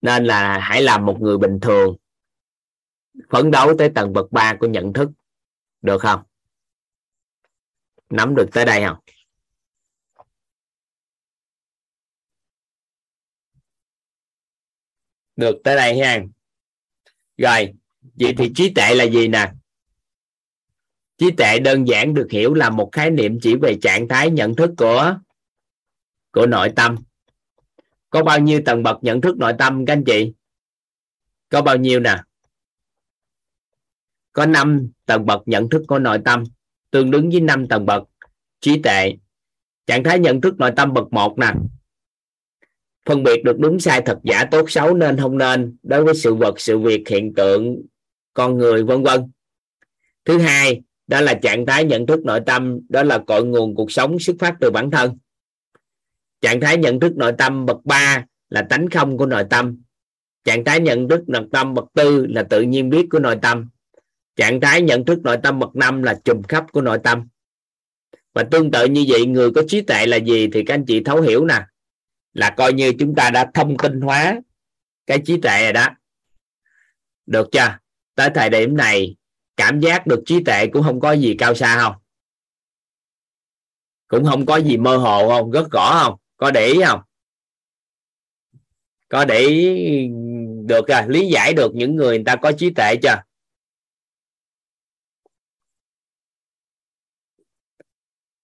Nên 0.00 0.24
là 0.24 0.58
hãy 0.58 0.82
làm 0.82 1.06
một 1.06 1.16
người 1.20 1.38
bình 1.38 1.58
thường 1.62 1.96
phấn 3.30 3.50
đấu 3.50 3.74
tới 3.78 3.90
tầng 3.94 4.12
bậc 4.12 4.32
3 4.32 4.56
của 4.60 4.66
nhận 4.66 4.92
thức. 4.92 5.10
Được 5.82 5.98
không? 5.98 6.22
Nắm 8.10 8.34
được 8.34 8.48
tới 8.52 8.64
đây 8.64 8.84
không? 8.86 8.98
Được 15.36 15.60
tới 15.64 15.76
đây 15.76 15.98
ha. 15.98 16.20
Rồi 17.36 17.74
vậy 18.14 18.34
thì 18.38 18.52
trí 18.54 18.74
tuệ 18.74 18.94
là 18.94 19.04
gì 19.04 19.28
nè? 19.28 19.52
Trí 21.20 21.30
tuệ 21.30 21.58
đơn 21.58 21.88
giản 21.88 22.14
được 22.14 22.26
hiểu 22.30 22.54
là 22.54 22.70
một 22.70 22.88
khái 22.92 23.10
niệm 23.10 23.38
chỉ 23.42 23.56
về 23.56 23.76
trạng 23.82 24.08
thái 24.08 24.30
nhận 24.30 24.56
thức 24.56 24.70
của 24.76 25.16
của 26.32 26.46
nội 26.46 26.72
tâm. 26.76 26.96
Có 28.10 28.22
bao 28.22 28.38
nhiêu 28.38 28.60
tầng 28.64 28.82
bậc 28.82 28.98
nhận 29.02 29.20
thức 29.20 29.36
nội 29.36 29.52
tâm, 29.58 29.86
các 29.86 29.92
anh 29.92 30.04
chị? 30.04 30.32
Có 31.48 31.62
bao 31.62 31.76
nhiêu 31.76 32.00
nè? 32.00 32.16
Có 34.32 34.46
5 34.46 34.90
tầng 35.06 35.26
bậc 35.26 35.42
nhận 35.46 35.68
thức 35.68 35.82
của 35.88 35.98
nội 35.98 36.18
tâm, 36.24 36.44
tương 36.90 37.12
ứng 37.12 37.30
với 37.30 37.40
5 37.40 37.68
tầng 37.68 37.86
bậc 37.86 38.02
trí 38.60 38.82
tuệ. 38.82 39.12
Trạng 39.86 40.04
thái 40.04 40.18
nhận 40.18 40.40
thức 40.40 40.54
nội 40.58 40.70
tâm 40.76 40.94
bậc 40.94 41.12
một 41.12 41.38
nè. 41.38 41.52
Phân 43.06 43.22
biệt 43.22 43.44
được 43.44 43.58
đúng 43.58 43.80
sai 43.80 44.02
thật 44.06 44.18
giả 44.22 44.44
tốt 44.50 44.70
xấu 44.70 44.94
nên 44.94 45.16
không 45.20 45.38
nên 45.38 45.76
đối 45.82 46.04
với 46.04 46.14
sự 46.14 46.34
vật, 46.34 46.60
sự 46.60 46.78
việc, 46.78 47.08
hiện 47.08 47.34
tượng, 47.34 47.82
con 48.34 48.58
người, 48.58 48.84
vân 48.84 49.02
vân. 49.02 49.30
Thứ 50.24 50.38
hai 50.38 50.82
đó 51.10 51.20
là 51.20 51.34
trạng 51.34 51.66
thái 51.66 51.84
nhận 51.84 52.06
thức 52.06 52.24
nội 52.24 52.40
tâm, 52.46 52.80
đó 52.88 53.02
là 53.02 53.18
cội 53.18 53.44
nguồn 53.44 53.74
cuộc 53.74 53.92
sống 53.92 54.18
xuất 54.18 54.36
phát 54.38 54.56
từ 54.60 54.70
bản 54.70 54.90
thân. 54.90 55.18
Trạng 56.40 56.60
thái 56.60 56.76
nhận 56.76 57.00
thức 57.00 57.16
nội 57.16 57.32
tâm 57.38 57.66
bậc 57.66 57.84
ba 57.84 58.24
là 58.48 58.62
tánh 58.62 58.90
không 58.90 59.18
của 59.18 59.26
nội 59.26 59.44
tâm. 59.50 59.82
Trạng 60.44 60.64
thái 60.64 60.80
nhận 60.80 61.08
thức 61.08 61.28
nội 61.28 61.46
tâm 61.52 61.74
bậc 61.74 61.84
tư 61.94 62.26
là 62.26 62.42
tự 62.42 62.62
nhiên 62.62 62.90
biết 62.90 63.06
của 63.10 63.18
nội 63.18 63.38
tâm. 63.42 63.68
Trạng 64.36 64.60
thái 64.60 64.82
nhận 64.82 65.04
thức 65.04 65.18
nội 65.22 65.36
tâm 65.42 65.58
bậc 65.58 65.76
năm 65.76 66.02
là 66.02 66.20
trùm 66.24 66.42
khắp 66.42 66.64
của 66.72 66.80
nội 66.80 66.98
tâm. 67.04 67.28
Và 68.34 68.42
tương 68.42 68.70
tự 68.70 68.84
như 68.84 69.04
vậy, 69.08 69.26
người 69.26 69.50
có 69.50 69.62
trí 69.68 69.80
tuệ 69.80 70.06
là 70.06 70.16
gì 70.16 70.48
thì 70.52 70.64
các 70.64 70.74
anh 70.74 70.84
chị 70.86 71.02
thấu 71.04 71.20
hiểu 71.20 71.44
nè. 71.44 71.62
Là 72.32 72.50
coi 72.50 72.72
như 72.72 72.92
chúng 72.98 73.14
ta 73.14 73.30
đã 73.30 73.50
thông 73.54 73.76
tin 73.76 74.00
hóa 74.00 74.40
cái 75.06 75.18
trí 75.24 75.40
tuệ 75.40 75.62
rồi 75.62 75.72
đó. 75.72 75.88
Được 77.26 77.48
chưa? 77.52 77.78
Tới 78.14 78.30
thời 78.34 78.50
điểm 78.50 78.76
này 78.76 79.16
cảm 79.60 79.80
giác 79.80 80.06
được 80.06 80.22
trí 80.26 80.44
tuệ 80.44 80.66
cũng 80.66 80.82
không 80.82 81.00
có 81.00 81.12
gì 81.12 81.36
cao 81.38 81.54
xa 81.54 81.78
không? 81.80 81.94
Cũng 84.08 84.24
không 84.24 84.46
có 84.46 84.56
gì 84.56 84.76
mơ 84.76 84.96
hồ 84.96 85.28
không? 85.28 85.50
Rất 85.50 85.70
rõ 85.70 86.02
không? 86.02 86.18
Có 86.36 86.50
để 86.50 86.66
ý 86.66 86.80
không? 86.86 87.00
Có 89.08 89.24
để 89.24 89.38
ý 89.38 90.06
được 90.66 90.88
à? 90.88 91.06
Lý 91.08 91.28
giải 91.28 91.54
được 91.54 91.74
những 91.74 91.96
người 91.96 92.16
người 92.16 92.24
ta 92.24 92.36
có 92.36 92.52
trí 92.52 92.70
tuệ 92.70 92.96
chưa? 93.02 93.22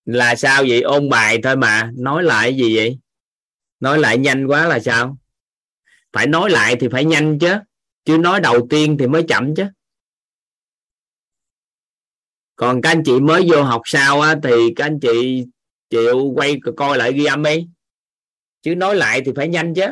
Là 0.05 0.35
sao 0.35 0.65
vậy? 0.69 0.83
Ôn 0.83 1.09
bài 1.09 1.39
thôi 1.43 1.57
mà. 1.57 1.93
Nói 1.97 2.23
lại 2.23 2.57
gì 2.57 2.77
vậy? 2.77 2.99
Nói 3.81 3.99
lại 3.99 4.19
nhanh 4.19 4.47
quá 4.47 4.67
là 4.67 4.81
sao? 4.81 5.19
Phải 6.13 6.27
nói 6.27 6.51
lại 6.51 6.77
thì 6.81 6.89
phải 6.93 7.05
nhanh 7.05 7.39
chứ. 7.39 7.55
Chứ 8.05 8.19
nói 8.19 8.41
đầu 8.41 8.67
tiên 8.71 8.97
thì 9.01 9.07
mới 9.07 9.25
chậm 9.29 9.55
chứ 9.55 9.67
còn 12.57 12.83
các 12.83 12.91
anh 12.91 13.03
chị 13.05 13.21
mới 13.21 13.47
vô 13.51 13.63
học 13.63 13.83
sau 13.85 14.21
á, 14.21 14.35
thì 14.43 14.75
các 14.77 14.85
anh 14.85 15.01
chị 15.01 15.45
chịu 15.91 16.33
quay 16.37 16.61
coi 16.77 16.99
lại 16.99 17.13
ghi 17.13 17.25
âm 17.25 17.43
đi. 17.43 17.69
Chứ 18.63 18.75
nói 18.75 18.97
lại 18.97 19.23
thì 19.25 19.33
phải 19.37 19.49
nhanh 19.49 19.75
chứ. 19.75 19.87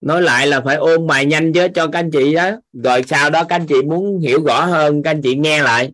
Nói 0.00 0.22
lại 0.22 0.46
là 0.46 0.60
phải 0.60 0.76
ôn 0.76 1.06
bài 1.06 1.26
nhanh 1.26 1.52
chứ 1.52 1.68
cho 1.74 1.86
các 1.86 1.98
anh 1.98 2.10
chị 2.10 2.34
đó 2.34 2.50
rồi 2.72 3.02
sau 3.06 3.30
đó 3.30 3.44
các 3.48 3.56
anh 3.56 3.66
chị 3.66 3.82
muốn 3.82 4.18
hiểu 4.18 4.44
rõ 4.44 4.64
hơn 4.64 5.02
các 5.02 5.10
anh 5.10 5.22
chị 5.22 5.34
nghe 5.34 5.62
lại. 5.62 5.92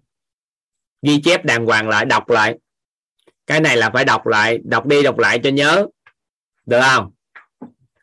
Ghi 1.03 1.21
chép 1.25 1.45
đàng 1.45 1.67
hoàng 1.67 1.89
lại 1.89 2.05
đọc 2.05 2.31
lại. 2.31 2.59
Cái 3.47 3.61
này 3.61 3.77
là 3.77 3.91
phải 3.91 4.05
đọc 4.05 4.27
lại 4.27 4.59
đọc 4.65 4.87
đi 4.87 5.03
đọc 5.03 5.19
lại 5.19 5.41
cho 5.43 5.51
nhớ. 5.51 5.87
Được 6.67 6.81
không? 6.83 7.11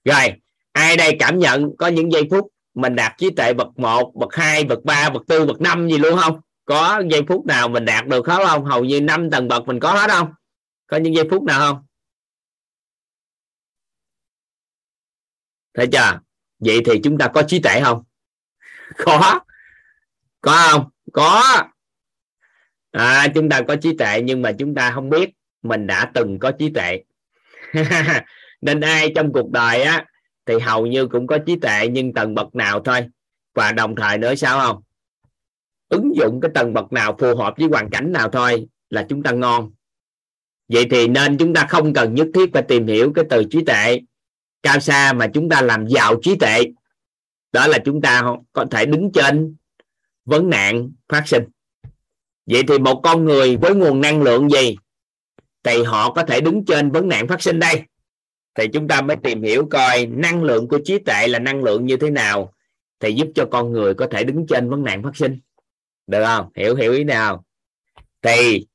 Rồi 0.06 0.34
ai 0.72 0.98
đây 0.98 1.16
cảm 1.19 1.40
nhận 1.40 1.78
có 1.78 1.88
những 1.88 2.11
giây 2.11 2.24
phút 2.32 2.48
mình 2.82 2.95
đạt 2.95 3.17
trí 3.17 3.30
tuệ 3.30 3.53
bậc 3.53 3.80
1, 3.80 4.11
bậc 4.16 4.35
2, 4.35 4.64
bậc 4.64 4.83
3, 4.83 5.09
bậc 5.09 5.24
4, 5.27 5.48
bậc 5.48 5.61
5 5.61 5.90
gì 5.90 5.98
luôn 5.98 6.19
không? 6.19 6.41
Có 6.66 7.01
giây 7.11 7.22
phút 7.27 7.45
nào 7.45 7.69
mình 7.69 7.85
đạt 7.85 8.08
được 8.08 8.27
hết 8.27 8.48
không? 8.48 8.66
Hầu 8.66 8.85
như 8.85 9.01
năm 9.01 9.30
tầng 9.30 9.48
bậc 9.48 9.67
mình 9.67 9.80
có 9.80 9.93
hết 9.93 10.09
không? 10.09 10.33
Có 10.88 10.98
những 10.98 11.16
giây 11.16 11.27
phút 11.32 11.43
nào 11.43 11.59
không? 11.59 11.85
Thấy 15.74 15.88
chưa? 15.91 16.19
Vậy 16.59 16.82
thì 16.85 16.99
chúng 17.03 17.17
ta 17.17 17.27
có 17.33 17.43
trí 17.48 17.59
tuệ 17.59 17.82
không? 17.83 18.03
Có. 18.98 19.40
Có 20.41 20.67
không? 20.72 20.90
Có. 21.14 21.43
À, 22.91 23.27
chúng 23.35 23.49
ta 23.49 23.61
có 23.67 23.75
trí 23.75 23.98
tuệ 23.98 24.22
nhưng 24.22 24.41
mà 24.41 24.51
chúng 24.59 24.75
ta 24.75 24.91
không 24.91 25.09
biết 25.09 25.30
mình 25.61 25.88
đã 25.88 26.11
từng 26.14 26.40
có 26.40 26.51
trí 26.51 26.69
tuệ. 26.69 27.03
Nên 28.61 28.82
ai 28.82 29.11
trong 29.16 29.33
cuộc 29.33 29.51
đời 29.51 29.82
á 29.82 30.06
thì 30.50 30.60
hầu 30.60 30.86
như 30.86 31.08
cũng 31.08 31.28
có 31.28 31.38
trí 31.45 31.56
tuệ 31.56 31.88
nhưng 31.92 32.14
tầng 32.14 32.36
bậc 32.36 32.56
nào 32.56 32.80
thôi. 32.80 33.06
Và 33.53 33.72
đồng 33.72 33.95
thời 33.95 34.18
nữa 34.18 34.36
sao 34.36 34.60
không? 34.60 34.82
Ứng 35.90 36.16
dụng 36.16 36.40
cái 36.42 36.52
tầng 36.53 36.74
bậc 36.74 36.94
nào 36.94 37.16
phù 37.19 37.36
hợp 37.36 37.53
với 37.58 37.68
hoàn 37.68 37.90
cảnh 37.90 38.11
nào 38.11 38.30
thôi 38.30 38.68
là 38.90 39.06
chúng 39.10 39.24
ta 39.24 39.32
ngon. 39.32 39.72
Vậy 40.68 40.88
thì 40.92 41.08
nên 41.08 41.38
chúng 41.38 41.53
ta 41.53 41.66
không 41.69 41.94
cần 41.94 42.16
nhất 42.16 42.28
thiết 42.34 42.50
phải 42.53 42.64
tìm 42.64 42.88
hiểu 42.88 43.11
cái 43.16 43.26
từ 43.30 43.44
trí 43.52 43.64
tuệ 43.66 44.00
cao 44.64 44.80
xa 44.80 45.14
mà 45.14 45.28
chúng 45.34 45.50
ta 45.50 45.61
làm 45.61 45.88
giàu 45.88 46.16
trí 46.22 46.36
tuệ. 46.36 46.64
Đó 47.52 47.68
là 47.68 47.78
chúng 47.86 48.02
ta 48.02 48.24
có 48.53 48.66
thể 48.72 48.86
đứng 48.86 49.11
trên 49.14 49.56
vấn 50.26 50.50
nạn 50.50 50.92
phát 51.10 51.28
sinh. 51.28 51.44
Vậy 52.45 52.64
thì 52.68 52.80
một 52.80 53.02
con 53.03 53.26
người 53.26 53.58
với 53.58 53.76
nguồn 53.76 54.02
năng 54.02 54.22
lượng 54.22 54.50
gì? 54.50 54.76
Thì 55.64 55.84
họ 55.84 56.14
có 56.14 56.24
thể 56.24 56.42
đứng 56.42 56.66
trên 56.66 56.92
vấn 56.92 57.08
nạn 57.08 57.28
phát 57.28 57.42
sinh 57.42 57.60
đây 57.60 57.84
thì 58.60 58.68
chúng 58.74 58.88
ta 58.88 59.02
mới 59.02 59.18
tìm 59.24 59.42
hiểu 59.42 59.68
coi 59.72 60.06
năng 60.06 60.44
lượng 60.44 60.68
của 60.68 60.80
trí 60.86 61.00
tuệ 61.00 61.28
là 61.28 61.40
năng 61.40 61.64
lượng 61.64 61.86
như 61.86 61.98
thế 61.98 62.10
nào 62.10 62.54
thì 63.00 63.14
giúp 63.14 63.28
cho 63.36 63.48
con 63.52 63.72
người 63.72 63.94
có 63.94 64.08
thể 64.12 64.24
đứng 64.24 64.46
trên 64.50 64.70
vấn 64.70 64.84
nạn 64.84 65.04
phát 65.04 65.16
sinh. 65.16 65.40
Được 66.08 66.26
không? 66.26 66.50
Hiểu 66.56 66.76
hiểu 66.76 66.94
ý 66.94 67.04
nào? 67.04 67.46
Thì 68.22 68.68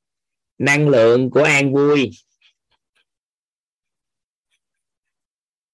năng 0.59 0.89
lượng 0.89 1.31
của 1.31 1.43
an 1.43 1.75
vui, 1.75 2.11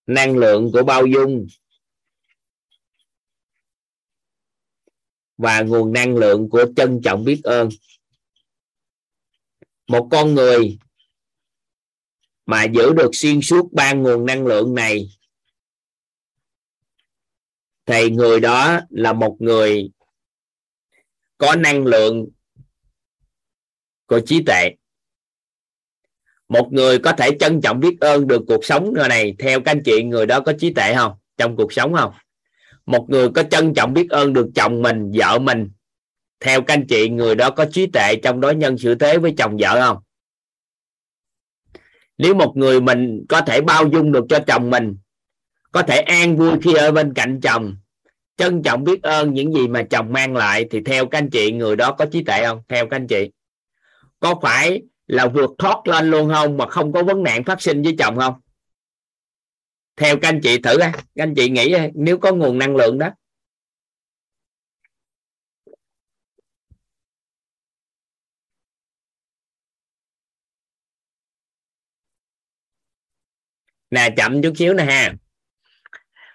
năng 0.07 0.37
lượng 0.37 0.73
của 0.73 0.83
bao 0.83 1.07
dung, 1.07 1.47
và 5.37 5.63
nguồn 5.63 5.93
năng 5.93 6.17
lượng 6.17 6.51
của 6.51 6.65
trân 6.77 7.01
trọng 7.05 7.25
biết 7.25 7.41
ơn. 7.45 7.69
Một 9.89 10.09
con 10.11 10.35
người 10.35 10.79
mà 12.51 12.65
giữ 12.65 12.93
được 12.93 13.11
xuyên 13.13 13.41
suốt 13.41 13.73
ba 13.73 13.93
nguồn 13.93 14.27
năng 14.27 14.47
lượng 14.47 14.75
này, 14.75 15.09
thì 17.87 18.11
người 18.11 18.41
đó 18.41 18.81
là 18.91 19.13
một 19.13 19.37
người 19.39 19.91
có 21.39 21.57
năng 21.57 21.85
lượng 21.87 22.29
của 24.07 24.21
trí 24.21 24.43
tuệ. 24.43 24.71
Một 26.49 26.69
người 26.73 26.99
có 26.99 27.13
thể 27.13 27.31
trân 27.41 27.61
trọng 27.61 27.81
biết 27.81 27.97
ơn 28.01 28.27
được 28.27 28.43
cuộc 28.49 28.65
sống 28.65 28.95
này, 29.09 29.35
theo 29.39 29.61
các 29.61 29.71
anh 29.71 29.83
chị, 29.85 30.03
người 30.03 30.27
đó 30.27 30.41
có 30.41 30.53
trí 30.59 30.73
tuệ 30.73 30.95
không? 30.95 31.13
Trong 31.37 31.57
cuộc 31.57 31.73
sống 31.73 31.95
không? 31.95 32.13
Một 32.87 33.07
người 33.09 33.29
có 33.35 33.43
trân 33.43 33.75
trọng 33.75 33.95
biết 33.95 34.11
ơn 34.11 34.33
được 34.33 34.47
chồng 34.55 34.83
mình, 34.83 35.11
vợ 35.15 35.39
mình, 35.39 35.71
theo 36.41 36.63
các 36.63 36.75
anh 36.75 36.87
chị, 36.89 37.09
người 37.09 37.35
đó 37.35 37.51
có 37.51 37.67
trí 37.73 37.87
tuệ 37.87 38.17
trong 38.23 38.41
đối 38.41 38.55
nhân 38.55 38.79
xử 38.79 38.95
thế 38.95 39.19
với 39.19 39.35
chồng 39.39 39.57
vợ 39.61 39.81
không? 39.81 40.03
Nếu 42.23 42.35
một 42.35 42.57
người 42.57 42.81
mình 42.81 43.25
có 43.29 43.41
thể 43.41 43.61
bao 43.61 43.87
dung 43.87 44.13
được 44.13 44.25
cho 44.29 44.39
chồng 44.47 44.71
mình, 44.71 44.97
có 45.73 45.83
thể 45.83 46.01
an 46.01 46.37
vui 46.37 46.53
khi 46.63 46.75
ở 46.75 46.93
bên 46.93 47.15
cạnh 47.15 47.41
chồng, 47.43 47.77
trân 48.37 48.63
trọng 48.63 48.85
biết 48.85 49.03
ơn 49.03 49.35
những 49.35 49.53
gì 49.53 49.69
mà 49.69 49.83
chồng 49.83 50.13
mang 50.13 50.37
lại, 50.37 50.67
thì 50.71 50.81
theo 50.81 51.07
các 51.07 51.19
anh 51.19 51.31
chị, 51.31 51.53
người 51.53 51.77
đó 51.77 51.93
có 51.93 52.07
trí 52.07 52.23
tuệ 52.23 52.45
không? 52.45 52.63
Theo 52.69 52.87
các 52.87 52.97
anh 52.97 53.07
chị. 53.07 53.31
Có 54.21 54.35
phải 54.43 54.83
là 55.07 55.27
vượt 55.27 55.51
thoát 55.59 55.89
lên 55.89 56.11
luôn 56.11 56.31
không 56.35 56.57
mà 56.57 56.67
không 56.67 56.93
có 56.93 57.03
vấn 57.03 57.23
nạn 57.23 57.45
phát 57.45 57.63
sinh 57.63 57.83
với 57.83 57.95
chồng 57.99 58.17
không? 58.17 58.35
Theo 59.97 60.17
các 60.17 60.29
anh 60.29 60.41
chị 60.41 60.59
thử 60.59 60.79
các 60.79 61.05
anh 61.17 61.35
chị 61.35 61.51
nghĩ 61.51 61.75
nếu 61.95 62.19
có 62.19 62.33
nguồn 62.33 62.59
năng 62.59 62.77
lượng 62.77 62.99
đó. 62.99 63.09
Nè, 73.91 74.15
chậm 74.17 74.43
chút 74.43 74.53
xíu 74.57 74.75
nè 74.75 74.85
ha. 74.85 75.15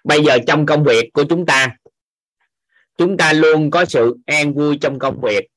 Bây 0.03 0.24
giờ 0.24 0.38
trong 0.48 0.66
công 0.66 0.84
việc 0.84 1.09
của 1.14 1.24
chúng 1.30 1.45
ta 1.45 1.77
chúng 2.98 3.17
ta 3.17 3.34
luôn 3.34 3.72
có 3.72 3.85
sự 3.85 4.17
an 4.25 4.53
vui 4.53 4.77
trong 4.82 5.00
công 5.00 5.22
việc. 5.22 5.48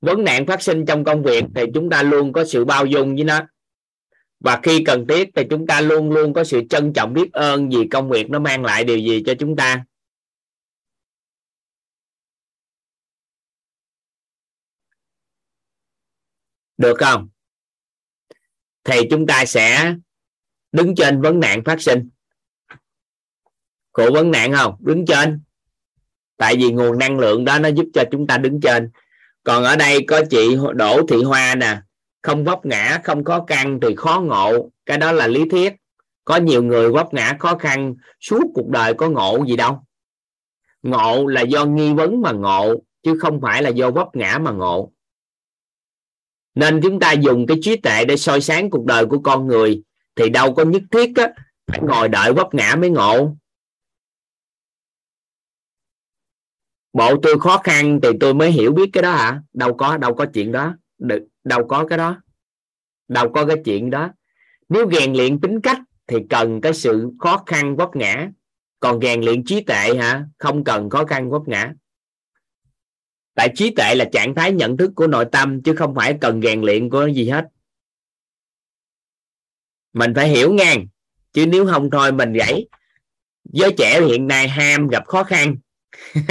Vấn 0.00 0.24
nạn 0.24 0.46
phát 0.46 0.62
sinh 0.62 0.86
trong 0.86 1.04
công 1.04 1.22
việc 1.22 1.44
thì 1.54 1.62
chúng 1.74 1.90
ta 1.90 2.02
luôn 2.02 2.32
có 2.32 2.44
sự 2.44 2.64
bao 2.64 2.86
dung 2.86 3.14
với 3.14 3.24
nó. 3.24 3.40
Và 4.40 4.60
khi 4.62 4.84
cần 4.84 5.06
thiết 5.08 5.28
thì 5.34 5.42
chúng 5.50 5.66
ta 5.66 5.80
luôn 5.80 6.10
luôn 6.10 6.32
có 6.32 6.44
sự 6.44 6.62
trân 6.70 6.92
trọng 6.92 7.14
biết 7.14 7.32
ơn 7.32 7.68
vì 7.68 7.88
công 7.90 8.10
việc 8.10 8.30
nó 8.30 8.38
mang 8.38 8.64
lại 8.64 8.84
điều 8.84 8.98
gì 8.98 9.22
cho 9.26 9.34
chúng 9.38 9.56
ta. 9.56 9.84
Được 16.76 16.94
không? 16.98 17.28
Thì 18.84 19.00
chúng 19.10 19.26
ta 19.26 19.44
sẽ 19.44 19.94
đứng 20.74 20.94
trên 20.94 21.20
vấn 21.20 21.40
nạn 21.40 21.64
phát 21.64 21.80
sinh. 21.80 22.08
Của 23.92 24.10
vấn 24.12 24.30
nạn 24.30 24.52
không? 24.52 24.74
Đứng 24.80 25.06
trên. 25.06 25.40
Tại 26.36 26.56
vì 26.56 26.72
nguồn 26.72 26.98
năng 26.98 27.18
lượng 27.18 27.44
đó 27.44 27.58
nó 27.58 27.68
giúp 27.68 27.86
cho 27.94 28.04
chúng 28.10 28.26
ta 28.26 28.38
đứng 28.38 28.60
trên. 28.60 28.90
Còn 29.42 29.64
ở 29.64 29.76
đây 29.76 30.04
có 30.08 30.22
chị 30.30 30.56
Đỗ 30.74 31.06
Thị 31.08 31.22
Hoa 31.22 31.54
nè. 31.54 31.80
Không 32.22 32.44
vấp 32.44 32.66
ngã, 32.66 33.00
không 33.04 33.24
khó 33.24 33.44
khăn 33.48 33.78
thì 33.82 33.94
khó 33.96 34.20
ngộ. 34.20 34.70
Cái 34.86 34.98
đó 34.98 35.12
là 35.12 35.26
lý 35.26 35.48
thuyết. 35.48 35.72
Có 36.24 36.36
nhiều 36.36 36.62
người 36.62 36.90
vấp 36.90 37.14
ngã 37.14 37.36
khó 37.38 37.56
khăn, 37.58 37.94
suốt 38.20 38.44
cuộc 38.54 38.68
đời 38.68 38.94
có 38.94 39.08
ngộ 39.08 39.44
gì 39.48 39.56
đâu. 39.56 39.84
Ngộ 40.82 41.26
là 41.26 41.40
do 41.40 41.64
nghi 41.64 41.92
vấn 41.92 42.22
mà 42.22 42.32
ngộ, 42.32 42.74
chứ 43.02 43.18
không 43.20 43.40
phải 43.40 43.62
là 43.62 43.70
do 43.70 43.90
vấp 43.90 44.16
ngã 44.16 44.38
mà 44.38 44.50
ngộ. 44.50 44.92
Nên 46.54 46.80
chúng 46.82 47.00
ta 47.00 47.12
dùng 47.12 47.46
cái 47.46 47.56
trí 47.62 47.76
tuệ 47.76 48.04
để 48.04 48.16
soi 48.16 48.40
sáng 48.40 48.70
cuộc 48.70 48.84
đời 48.84 49.06
của 49.06 49.18
con 49.18 49.46
người 49.46 49.82
thì 50.16 50.30
đâu 50.30 50.54
có 50.54 50.64
nhất 50.64 50.82
thiết 50.90 51.12
á, 51.16 51.32
phải 51.66 51.80
ngồi 51.82 52.08
đợi 52.08 52.32
vấp 52.32 52.54
ngã 52.54 52.76
mới 52.76 52.90
ngộ. 52.90 53.36
Bộ 56.92 57.16
tôi 57.22 57.40
khó 57.40 57.60
khăn 57.64 58.00
thì 58.02 58.08
tôi 58.20 58.34
mới 58.34 58.50
hiểu 58.50 58.72
biết 58.72 58.90
cái 58.92 59.02
đó 59.02 59.10
hả? 59.10 59.42
Đâu 59.52 59.74
có 59.74 59.96
đâu 59.96 60.14
có 60.14 60.26
chuyện 60.34 60.52
đó. 60.52 60.76
Đâu 61.44 61.66
có 61.68 61.86
cái 61.86 61.98
đó. 61.98 62.22
Đâu 63.08 63.32
có 63.32 63.46
cái 63.46 63.56
chuyện 63.64 63.90
đó. 63.90 64.10
Nếu 64.68 64.90
rèn 64.90 65.12
luyện 65.12 65.40
tính 65.40 65.60
cách 65.60 65.78
thì 66.06 66.16
cần 66.30 66.60
cái 66.60 66.74
sự 66.74 67.10
khó 67.18 67.42
khăn 67.46 67.76
vấp 67.76 67.96
ngã. 67.96 68.30
Còn 68.80 69.00
rèn 69.00 69.20
luyện 69.20 69.44
trí 69.44 69.60
tuệ 69.60 69.94
hả? 69.96 70.26
Không 70.38 70.64
cần 70.64 70.90
khó 70.90 71.04
khăn 71.04 71.30
vấp 71.30 71.42
ngã. 71.46 71.72
Tại 73.34 73.52
trí 73.54 73.70
tuệ 73.70 73.94
là 73.94 74.04
trạng 74.12 74.34
thái 74.34 74.52
nhận 74.52 74.76
thức 74.76 74.92
của 74.96 75.06
nội 75.06 75.24
tâm 75.32 75.62
chứ 75.62 75.74
không 75.74 75.94
phải 75.94 76.18
cần 76.20 76.42
rèn 76.42 76.60
luyện 76.60 76.90
của 76.90 77.06
gì 77.06 77.28
hết 77.28 77.44
mình 79.94 80.14
phải 80.14 80.28
hiểu 80.28 80.52
ngang 80.52 80.86
chứ 81.32 81.46
nếu 81.46 81.66
không 81.66 81.90
thôi 81.90 82.12
mình 82.12 82.32
gãy. 82.32 82.66
Giới 83.52 83.74
trẻ 83.78 84.00
hiện 84.00 84.26
nay 84.26 84.48
ham 84.48 84.88
gặp 84.88 85.06
khó 85.06 85.24
khăn. 85.24 85.56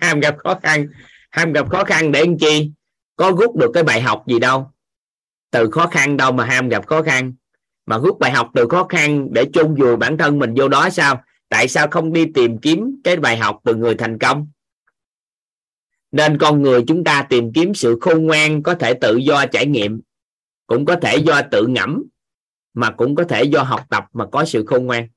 Ham 0.00 0.20
gặp 0.20 0.36
khó 0.38 0.58
khăn. 0.62 0.86
Ham 1.30 1.52
gặp 1.52 1.70
khó 1.70 1.84
khăn 1.84 2.12
để 2.12 2.24
làm 2.24 2.38
chi? 2.38 2.70
Có 3.16 3.32
rút 3.38 3.56
được 3.56 3.70
cái 3.74 3.82
bài 3.82 4.00
học 4.00 4.24
gì 4.26 4.38
đâu. 4.38 4.70
Từ 5.50 5.70
khó 5.70 5.86
khăn 5.86 6.16
đâu 6.16 6.32
mà 6.32 6.44
ham 6.44 6.68
gặp 6.68 6.86
khó 6.86 7.02
khăn. 7.02 7.32
Mà 7.86 7.98
rút 7.98 8.18
bài 8.18 8.30
học 8.30 8.50
từ 8.54 8.68
khó 8.68 8.84
khăn 8.84 9.28
để 9.32 9.44
chôn 9.52 9.74
vùi 9.74 9.96
bản 9.96 10.18
thân 10.18 10.38
mình 10.38 10.54
vô 10.56 10.68
đó 10.68 10.90
sao? 10.90 11.22
Tại 11.48 11.68
sao 11.68 11.88
không 11.90 12.12
đi 12.12 12.26
tìm 12.34 12.58
kiếm 12.58 13.00
cái 13.04 13.16
bài 13.16 13.36
học 13.36 13.60
từ 13.64 13.74
người 13.74 13.94
thành 13.94 14.18
công? 14.18 14.48
Nên 16.12 16.38
con 16.38 16.62
người 16.62 16.84
chúng 16.86 17.04
ta 17.04 17.26
tìm 17.28 17.52
kiếm 17.52 17.74
sự 17.74 17.98
khôn 18.00 18.26
ngoan 18.26 18.62
có 18.62 18.74
thể 18.74 18.94
tự 18.94 19.16
do 19.16 19.46
trải 19.46 19.66
nghiệm, 19.66 20.00
cũng 20.66 20.84
có 20.84 20.96
thể 20.96 21.16
do 21.16 21.42
tự 21.50 21.66
ngẫm 21.66 22.04
mà 22.74 22.90
cũng 22.90 23.14
có 23.14 23.24
thể 23.24 23.44
do 23.44 23.62
học 23.62 23.86
tập 23.90 24.04
mà 24.12 24.26
có 24.32 24.44
sự 24.44 24.64
khôn 24.66 24.86
ngoan. 24.86 25.08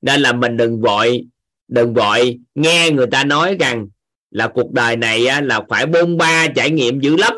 Nên 0.00 0.20
là 0.20 0.32
mình 0.32 0.56
đừng 0.56 0.80
vội 0.80 1.26
đừng 1.68 1.94
vội 1.94 2.40
nghe 2.54 2.90
người 2.90 3.06
ta 3.06 3.24
nói 3.24 3.56
rằng 3.60 3.88
là 4.30 4.48
cuộc 4.54 4.72
đời 4.72 4.96
này 4.96 5.42
là 5.42 5.60
phải 5.68 5.86
bôn 5.86 6.16
ba 6.16 6.48
trải 6.56 6.70
nghiệm 6.70 7.00
dữ 7.00 7.16
lắm, 7.16 7.32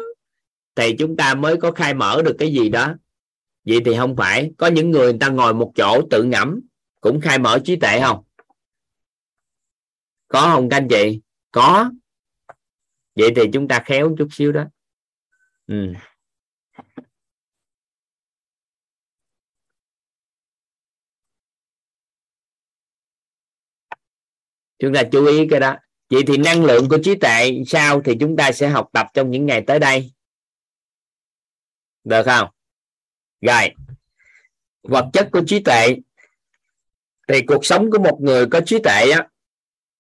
thì 0.75 0.97
chúng 0.99 1.17
ta 1.17 1.35
mới 1.35 1.57
có 1.57 1.73
khai 1.73 1.95
mở 1.95 2.23
được 2.25 2.37
cái 2.39 2.53
gì 2.53 2.69
đó. 2.69 2.95
Vậy 3.65 3.81
thì 3.85 3.97
không 3.97 4.17
phải, 4.17 4.53
có 4.59 4.67
những 4.67 4.91
người 4.91 5.13
người 5.13 5.19
ta 5.21 5.29
ngồi 5.29 5.55
một 5.55 5.73
chỗ 5.77 6.03
tự 6.11 6.23
ngẫm, 6.23 6.61
cũng 7.01 7.21
khai 7.21 7.39
mở 7.39 7.59
trí 7.65 7.77
tuệ 7.77 8.01
không? 8.01 8.25
Có 10.29 10.41
không 10.41 10.69
các 10.69 10.77
anh 10.77 10.89
chị? 10.89 11.21
Có. 11.51 11.91
Vậy 13.15 13.31
thì 13.37 13.43
chúng 13.53 13.69
ta 13.69 13.83
khéo 13.85 14.15
chút 14.19 14.29
xíu 14.31 14.53
đó. 14.53 14.65
Ừ. 15.67 15.93
chúng 24.85 24.95
ta 24.95 25.03
chú 25.13 25.27
ý 25.27 25.47
cái 25.51 25.61
đó. 25.61 25.77
Vậy 26.11 26.23
thì 26.27 26.37
năng 26.37 26.65
lượng 26.65 26.89
của 26.89 26.99
trí 27.05 27.15
tuệ 27.15 27.63
sao 27.67 28.03
thì 28.05 28.17
chúng 28.21 28.37
ta 28.37 28.53
sẽ 28.53 28.69
học 28.69 28.89
tập 28.93 29.07
trong 29.15 29.31
những 29.31 29.47
ngày 29.47 29.65
tới 29.67 29.79
đây. 29.79 30.13
Được 32.05 32.23
không? 32.25 32.49
Rồi. 33.41 33.71
Vật 34.83 35.07
chất 35.13 35.29
của 35.33 35.43
trí 35.47 35.63
tuệ. 35.63 35.97
Thì 37.29 37.41
cuộc 37.47 37.67
sống 37.67 37.91
của 37.91 37.99
một 37.99 38.19
người 38.21 38.47
có 38.51 38.61
trí 38.67 38.79
tuệ 38.79 39.11
á, 39.11 39.29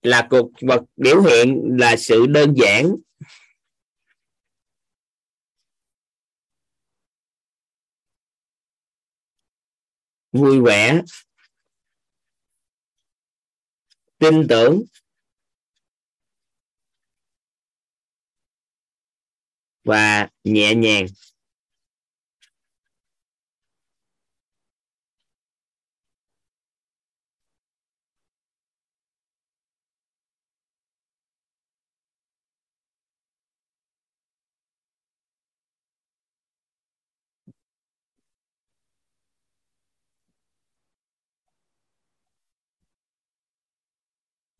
là 0.02 0.26
cuộc 0.30 0.50
vật 0.60 0.82
biểu 0.96 1.22
hiện 1.22 1.62
là 1.78 1.96
sự 1.96 2.26
đơn 2.26 2.54
giản. 2.56 2.96
Vui 10.32 10.60
vẻ 10.60 11.00
tin 14.24 14.46
tưởng. 14.48 14.82
Và 19.84 20.28
nhẹ 20.44 20.74
nhàng. 20.74 21.06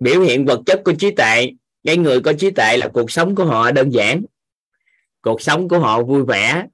Biểu 0.04 0.20
hiện 0.20 0.44
vật 0.44 0.60
chất 0.66 0.82
của 0.84 0.94
trí 0.98 1.10
tuệ. 1.10 1.52
Cái 1.84 1.96
người 1.96 2.20
có 2.20 2.32
trí 2.38 2.50
tuệ 2.50 2.76
là 2.76 2.88
cuộc 2.94 3.10
sống 3.10 3.34
của 3.34 3.44
họ 3.44 3.70
đơn 3.70 3.90
giản. 3.90 4.24
Cuộc 5.20 5.42
sống 5.42 5.68
của 5.68 5.78
họ 5.78 6.02
vui 6.02 6.24
vẻ. 6.24 6.66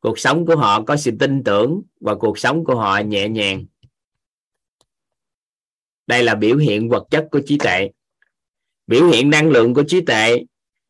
Cuộc 0.00 0.18
sống 0.18 0.46
của 0.46 0.56
họ 0.56 0.82
có 0.82 0.96
sự 0.96 1.10
tin 1.18 1.44
tưởng 1.44 1.82
và 2.00 2.14
cuộc 2.14 2.38
sống 2.38 2.64
của 2.64 2.74
họ 2.74 2.98
nhẹ 2.98 3.28
nhàng. 3.28 3.66
Đây 6.06 6.22
là 6.22 6.34
biểu 6.34 6.56
hiện 6.56 6.88
vật 6.88 7.06
chất 7.10 7.28
của 7.30 7.40
trí 7.46 7.58
tuệ. 7.58 7.90
Biểu 8.86 9.06
hiện 9.06 9.30
năng 9.30 9.50
lượng 9.50 9.74
của 9.74 9.82
trí 9.82 10.00
tuệ 10.00 10.44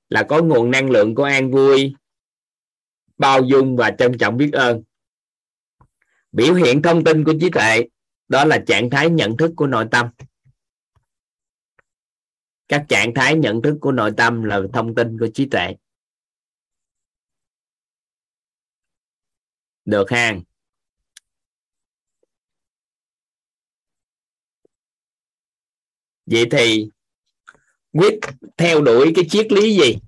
là 0.08 0.22
có 0.22 0.42
nguồn 0.42 0.70
năng 0.70 0.90
lượng 0.90 1.14
của 1.14 1.24
an 1.24 1.50
vui, 1.50 1.94
bao 3.16 3.42
dung 3.42 3.76
và 3.76 3.90
trân 3.98 4.18
trọng 4.18 4.36
biết 4.36 4.50
ơn. 4.52 4.82
Biểu 6.32 6.54
hiện 6.54 6.82
thông 6.82 7.04
tin 7.04 7.24
của 7.24 7.34
trí 7.40 7.50
tuệ, 7.50 7.88
đó 8.28 8.44
là 8.44 8.58
trạng 8.66 8.90
thái 8.90 9.10
nhận 9.10 9.36
thức 9.36 9.52
của 9.56 9.66
nội 9.66 9.86
tâm 9.90 10.06
các 12.68 12.86
trạng 12.88 13.14
thái 13.14 13.34
nhận 13.34 13.62
thức 13.62 13.78
của 13.80 13.92
nội 13.92 14.12
tâm 14.16 14.44
là 14.44 14.60
thông 14.72 14.94
tin 14.94 15.18
của 15.18 15.28
trí 15.34 15.46
tuệ. 15.46 15.74
Được 19.84 20.10
ha. 20.10 20.36
Vậy 26.26 26.44
thì 26.50 26.90
quyết 27.92 28.18
theo 28.56 28.82
đuổi 28.82 29.12
cái 29.16 29.24
triết 29.28 29.52
lý 29.52 29.76
gì? 29.76 29.98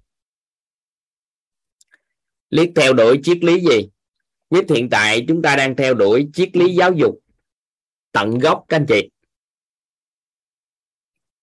Liếc 2.51 2.69
theo 2.77 2.93
đuổi 2.93 3.21
triết 3.23 3.45
lý 3.45 3.61
gì? 3.61 3.89
Quyết 4.49 4.71
hiện 4.71 4.89
tại 4.91 5.25
chúng 5.29 5.43
ta 5.43 5.57
đang 5.57 5.77
theo 5.77 5.95
đuổi 5.95 6.29
triết 6.33 6.57
lý 6.57 6.75
giáo 6.75 6.93
dục 6.93 7.21
tận 8.13 8.39
gốc 8.39 8.65
các 8.69 8.77
anh 8.77 8.87
chị 8.89 9.11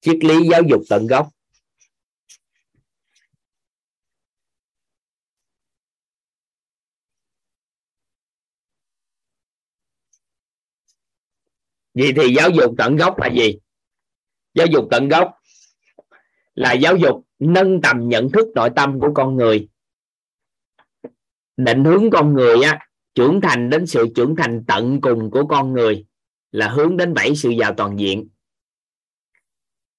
triết 0.01 0.17
lý 0.21 0.47
giáo 0.51 0.61
dục 0.69 0.81
tận 0.89 1.07
gốc. 1.07 1.29
Vậy 11.93 12.13
thì 12.15 12.33
giáo 12.35 12.49
dục 12.49 12.75
tận 12.77 12.95
gốc 12.95 13.19
là 13.19 13.27
gì? 13.27 13.57
Giáo 14.53 14.67
dục 14.67 14.87
tận 14.91 15.07
gốc 15.07 15.31
là 16.55 16.73
giáo 16.73 16.95
dục 16.97 17.27
nâng 17.39 17.81
tầm 17.81 18.09
nhận 18.09 18.31
thức 18.31 18.47
nội 18.55 18.69
tâm 18.75 18.99
của 18.99 19.09
con 19.15 19.35
người. 19.35 19.67
Định 21.57 21.83
hướng 21.83 22.09
con 22.09 22.33
người 22.33 22.61
á, 22.61 22.79
trưởng 23.15 23.41
thành 23.41 23.69
đến 23.69 23.87
sự 23.87 24.07
trưởng 24.15 24.35
thành 24.35 24.63
tận 24.67 25.01
cùng 25.01 25.31
của 25.31 25.45
con 25.49 25.73
người 25.73 26.05
là 26.51 26.69
hướng 26.69 26.97
đến 26.97 27.13
bảy 27.13 27.35
sự 27.35 27.49
giàu 27.49 27.73
toàn 27.77 27.99
diện 27.99 28.29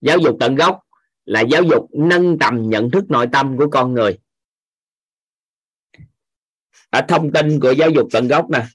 giáo 0.01 0.18
dục 0.18 0.36
tận 0.41 0.55
gốc 0.55 0.81
là 1.25 1.41
giáo 1.41 1.62
dục 1.62 1.89
nâng 1.93 2.39
tầm 2.39 2.70
nhận 2.70 2.91
thức 2.91 3.05
nội 3.09 3.27
tâm 3.33 3.57
của 3.59 3.68
con 3.70 3.94
người. 3.94 4.18
Ở 6.91 7.01
thông 7.09 7.33
tin 7.33 7.60
của 7.60 7.70
giáo 7.70 7.91
dục 7.91 8.09
tận 8.12 8.28
gốc 8.28 8.51
nè. 8.51 8.67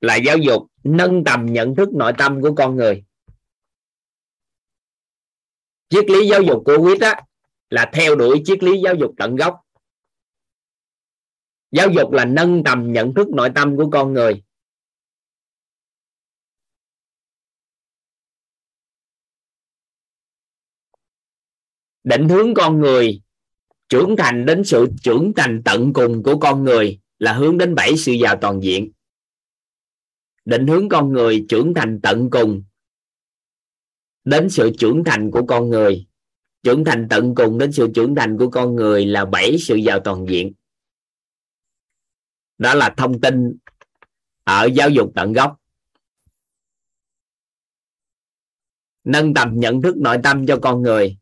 Là 0.00 0.16
giáo 0.16 0.38
dục 0.38 0.62
nâng 0.84 1.24
tầm 1.24 1.46
nhận 1.46 1.74
thức 1.74 1.88
nội 1.92 2.12
tâm 2.18 2.42
của 2.42 2.54
con 2.54 2.76
người. 2.76 3.04
Triết 5.88 6.10
lý 6.10 6.28
giáo 6.28 6.42
dục 6.42 6.62
của 6.64 6.78
quýt 6.78 7.00
á, 7.00 7.22
là 7.70 7.90
theo 7.92 8.16
đuổi 8.16 8.42
triết 8.44 8.62
lý 8.62 8.80
giáo 8.84 8.94
dục 8.94 9.14
tận 9.18 9.36
gốc. 9.36 9.60
Giáo 11.70 11.88
dục 11.90 12.12
là 12.12 12.24
nâng 12.24 12.64
tầm 12.64 12.92
nhận 12.92 13.14
thức 13.14 13.28
nội 13.28 13.50
tâm 13.54 13.76
của 13.76 13.90
con 13.92 14.12
người. 14.12 14.42
Định 22.08 22.28
hướng 22.28 22.54
con 22.54 22.80
người, 22.80 23.22
trưởng 23.88 24.16
thành 24.18 24.46
đến 24.46 24.64
sự 24.64 24.86
trưởng 25.02 25.32
thành 25.36 25.62
tận 25.64 25.92
cùng 25.92 26.22
của 26.22 26.38
con 26.38 26.64
người 26.64 27.00
là 27.18 27.32
hướng 27.32 27.58
đến 27.58 27.74
bảy 27.74 27.96
sự 27.96 28.12
giàu 28.12 28.36
toàn 28.40 28.60
diện. 28.62 28.92
Định 30.44 30.66
hướng 30.66 30.88
con 30.88 31.12
người 31.12 31.46
trưởng 31.48 31.74
thành 31.74 32.00
tận 32.02 32.30
cùng 32.30 32.62
đến 34.24 34.50
sự 34.50 34.70
trưởng 34.78 35.04
thành 35.04 35.30
của 35.30 35.46
con 35.48 35.68
người. 35.68 36.06
Trưởng 36.62 36.84
thành 36.84 37.06
tận 37.10 37.34
cùng 37.34 37.58
đến 37.58 37.72
sự 37.72 37.88
trưởng 37.94 38.14
thành 38.14 38.38
của 38.38 38.50
con 38.50 38.76
người 38.76 39.06
là 39.06 39.24
bảy 39.24 39.58
sự 39.58 39.76
giàu 39.76 40.00
toàn 40.00 40.26
diện. 40.28 40.52
Đó 42.58 42.74
là 42.74 42.94
thông 42.96 43.20
tin 43.20 43.56
ở 44.44 44.68
giáo 44.74 44.90
dục 44.90 45.12
tận 45.14 45.32
gốc. 45.32 45.60
Nâng 49.04 49.34
tầm 49.34 49.52
nhận 49.54 49.82
thức 49.82 49.96
nội 49.96 50.16
tâm 50.22 50.46
cho 50.46 50.58
con 50.62 50.82
người 50.82 51.18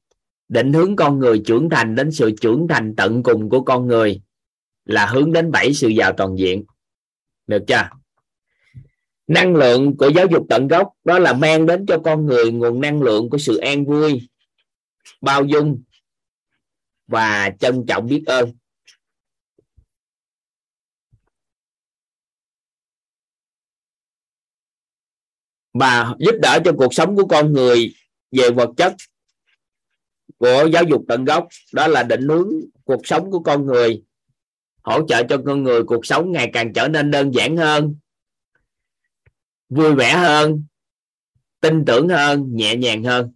định 0.49 0.73
hướng 0.73 0.97
con 0.97 1.19
người 1.19 1.43
trưởng 1.47 1.71
thành 1.71 1.95
đến 1.95 2.13
sự 2.13 2.33
trưởng 2.41 2.67
thành 2.69 2.97
tận 2.97 3.23
cùng 3.23 3.51
của 3.51 3.61
con 3.61 3.87
người 3.87 4.21
là 4.85 5.07
hướng 5.07 5.33
đến 5.33 5.51
bảy 5.51 5.75
sự 5.75 5.89
giàu 5.89 6.13
toàn 6.17 6.39
diện. 6.39 6.65
Được 7.47 7.63
chưa? 7.67 7.89
Năng 9.27 9.57
lượng 9.57 9.97
của 9.97 10.09
giáo 10.17 10.27
dục 10.31 10.47
tận 10.49 10.69
gốc, 10.69 10.93
đó 11.05 11.19
là 11.19 11.33
mang 11.33 11.67
đến 11.67 11.87
cho 11.89 11.99
con 12.05 12.27
người 12.27 12.53
nguồn 12.53 12.81
năng 12.81 13.03
lượng 13.03 13.31
của 13.31 13.39
sự 13.39 13.57
an 13.57 13.85
vui, 13.85 14.29
bao 15.21 15.45
dung 15.45 15.83
và 17.07 17.51
trân 17.61 17.85
trọng 17.89 18.07
biết 18.07 18.23
ơn. 18.27 18.53
Và 25.75 26.15
giúp 26.19 26.35
đỡ 26.43 26.59
cho 26.65 26.73
cuộc 26.79 26.95
sống 26.95 27.17
của 27.17 27.27
con 27.27 27.53
người 27.53 27.95
về 28.33 28.51
vật 28.51 28.71
chất 28.77 28.95
của 30.39 30.69
giáo 30.73 30.85
dục 30.85 31.05
tận 31.09 31.25
gốc, 31.25 31.49
đó 31.73 31.87
là 31.87 32.03
định 32.03 32.29
hướng 32.29 32.51
cuộc 32.85 33.07
sống 33.07 33.31
của 33.31 33.41
con 33.41 33.67
người, 33.67 34.03
hỗ 34.83 35.07
trợ 35.07 35.23
cho 35.29 35.43
con 35.47 35.63
người 35.63 35.85
cuộc 35.85 36.07
sống 36.07 36.33
ngày 36.33 36.51
càng 36.53 36.73
trở 36.73 36.89
nên 36.89 37.11
đơn 37.11 37.35
giản 37.35 37.57
hơn, 37.57 37.97
vui 39.69 39.95
vẻ 39.95 40.13
hơn, 40.15 40.65
tin 41.61 41.85
tưởng 41.85 42.09
hơn, 42.09 42.49
nhẹ 42.53 42.77
nhàng 42.77 43.05
hơn. 43.05 43.33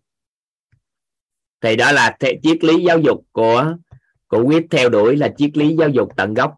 Thì 1.60 1.76
đó 1.76 1.92
là 1.92 2.16
triết 2.42 2.64
lý 2.64 2.84
giáo 2.84 2.98
dục 2.98 3.24
của 3.32 3.76
của 4.26 4.44
quyết 4.44 4.66
theo 4.70 4.88
đuổi 4.88 5.16
là 5.16 5.34
triết 5.36 5.56
lý 5.56 5.76
giáo 5.78 5.88
dục 5.88 6.08
tận 6.16 6.34
gốc. 6.34 6.54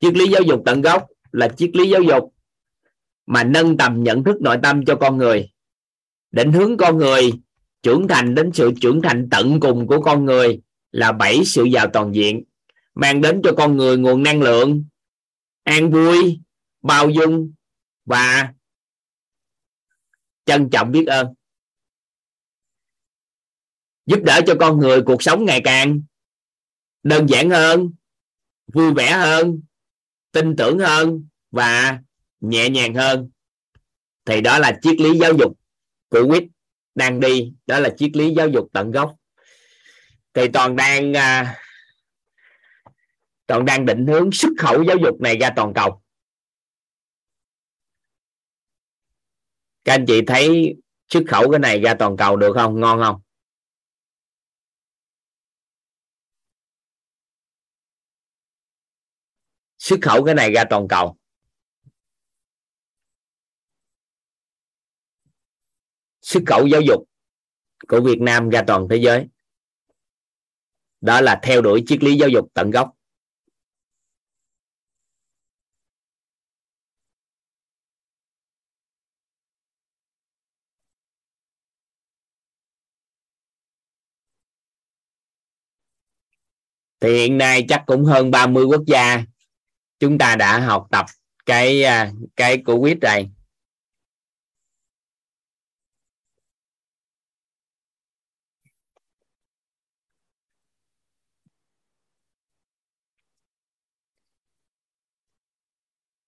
Triết 0.00 0.16
lý 0.16 0.28
giáo 0.28 0.42
dục 0.42 0.62
tận 0.66 0.80
gốc 0.80 1.06
là 1.32 1.48
triết 1.48 1.70
lý 1.76 1.90
giáo 1.90 2.02
dục 2.02 2.34
mà 3.26 3.44
nâng 3.44 3.76
tầm 3.76 4.02
nhận 4.02 4.24
thức 4.24 4.40
nội 4.40 4.56
tâm 4.62 4.84
cho 4.84 4.96
con 4.96 5.16
người, 5.16 5.52
định 6.30 6.52
hướng 6.52 6.76
con 6.76 6.98
người 6.98 7.32
trưởng 7.86 8.08
thành 8.08 8.34
đến 8.34 8.50
sự 8.54 8.72
trưởng 8.80 9.02
thành 9.02 9.28
tận 9.30 9.60
cùng 9.60 9.86
của 9.86 10.00
con 10.00 10.24
người 10.24 10.60
là 10.92 11.12
bảy 11.12 11.44
sự 11.44 11.64
giàu 11.64 11.86
toàn 11.92 12.14
diện, 12.14 12.44
mang 12.94 13.20
đến 13.20 13.40
cho 13.44 13.52
con 13.56 13.76
người 13.76 13.98
nguồn 13.98 14.22
năng 14.22 14.42
lượng, 14.42 14.84
an 15.62 15.90
vui, 15.90 16.40
bao 16.82 17.10
dung 17.10 17.52
và 18.04 18.54
trân 20.44 20.70
trọng 20.70 20.92
biết 20.92 21.06
ơn. 21.06 21.26
Giúp 24.06 24.20
đỡ 24.24 24.40
cho 24.46 24.54
con 24.60 24.78
người 24.78 25.02
cuộc 25.02 25.22
sống 25.22 25.44
ngày 25.44 25.60
càng 25.64 26.02
đơn 27.02 27.26
giản 27.28 27.50
hơn, 27.50 27.90
vui 28.72 28.94
vẻ 28.94 29.12
hơn, 29.12 29.60
tin 30.32 30.56
tưởng 30.56 30.78
hơn 30.78 31.28
và 31.50 32.02
nhẹ 32.40 32.70
nhàng 32.70 32.94
hơn. 32.94 33.30
Thì 34.24 34.40
đó 34.40 34.58
là 34.58 34.78
triết 34.82 35.00
lý 35.00 35.18
giáo 35.18 35.32
dục 35.38 35.58
của 36.08 36.26
quýt 36.28 36.44
đang 36.96 37.20
đi 37.20 37.52
đó 37.66 37.78
là 37.78 37.90
triết 37.96 38.16
lý 38.16 38.34
giáo 38.36 38.48
dục 38.48 38.68
tận 38.72 38.90
gốc. 38.90 39.14
Thì 40.34 40.48
toàn 40.52 40.76
đang 40.76 41.16
à, 41.16 41.58
toàn 43.46 43.64
đang 43.64 43.86
định 43.86 44.06
hướng 44.06 44.32
xuất 44.32 44.50
khẩu 44.58 44.84
giáo 44.84 44.96
dục 45.04 45.20
này 45.20 45.36
ra 45.40 45.50
toàn 45.56 45.72
cầu. 45.74 46.02
Các 49.84 49.92
anh 49.94 50.04
chị 50.06 50.20
thấy 50.26 50.74
xuất 51.08 51.22
khẩu 51.28 51.50
cái 51.50 51.58
này 51.58 51.80
ra 51.80 51.94
toàn 51.98 52.16
cầu 52.16 52.36
được 52.36 52.52
không? 52.54 52.80
Ngon 52.80 53.00
không? 53.02 53.20
Xuất 59.78 59.98
khẩu 60.02 60.24
cái 60.24 60.34
này 60.34 60.52
ra 60.52 60.64
toàn 60.70 60.88
cầu. 60.88 61.16
Xuất 66.26 66.42
khẩu 66.46 66.66
giáo 66.66 66.80
dục 66.80 67.04
của 67.88 68.00
Việt 68.00 68.20
Nam 68.20 68.48
ra 68.48 68.64
toàn 68.66 68.86
thế 68.90 68.96
giới. 68.96 69.26
Đó 71.00 71.20
là 71.20 71.40
theo 71.42 71.62
đuổi 71.62 71.82
triết 71.86 72.02
lý 72.04 72.16
giáo 72.16 72.28
dục 72.28 72.48
tận 72.54 72.70
gốc. 72.70 72.92
Thì 87.00 87.12
hiện 87.12 87.38
nay 87.38 87.64
chắc 87.68 87.82
cũng 87.86 88.04
hơn 88.04 88.30
30 88.30 88.64
quốc 88.64 88.82
gia 88.86 89.24
chúng 89.98 90.18
ta 90.18 90.36
đã 90.36 90.58
học 90.58 90.86
tập 90.90 91.06
cái 91.46 91.84
à, 91.84 92.12
cái 92.36 92.62
của 92.66 92.78
quyết 92.78 92.98
này. 93.00 93.35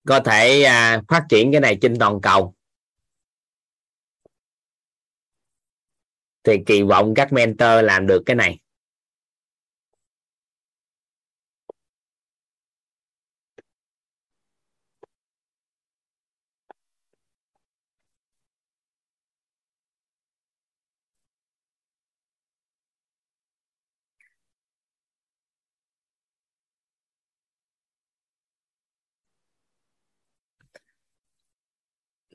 Có 0.09 0.21
thể 0.21 0.63
à, 0.63 1.03
phát 1.09 1.27
triển 1.29 1.53
cái 1.53 1.61
này 1.61 1.79
trên 1.81 1.99
toàn 1.99 2.21
cầu. 2.21 2.55
Thì 6.45 6.59
kỳ 6.67 6.83
vọng 6.83 7.15
các 7.15 7.33
mentor 7.33 7.85
làm 7.85 8.07
được 8.07 8.23
cái 8.27 8.37
này. 8.37 8.59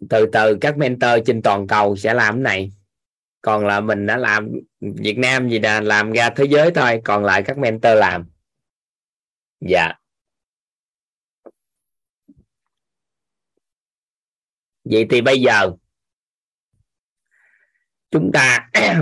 Từ 0.10 0.26
từ 0.34 0.58
các 0.62 0.78
mentor 0.78 1.12
trên 1.26 1.42
toàn 1.42 1.68
cầu 1.68 1.96
sẽ 1.96 2.14
làm 2.14 2.36
cái 2.36 2.42
này. 2.42 2.72
Còn 3.42 3.66
là 3.66 3.80
mình 3.80 4.06
đã 4.06 4.18
làm 4.18 4.52
Việt 4.80 5.18
Nam 5.18 5.50
gì 5.50 5.60
là 5.60 5.82
làm 5.82 6.12
ra 6.12 6.30
thế 6.30 6.46
giới 6.50 6.72
thôi, 6.76 7.02
còn 7.06 7.24
lại 7.24 7.44
các 7.46 7.58
mentor 7.58 7.98
làm. 7.98 8.26
Dạ. 9.60 9.94
Vậy 14.84 15.06
thì 15.10 15.22
bây 15.22 15.42
giờ, 15.42 15.72
chúng 18.12 18.32
ta 18.34 18.70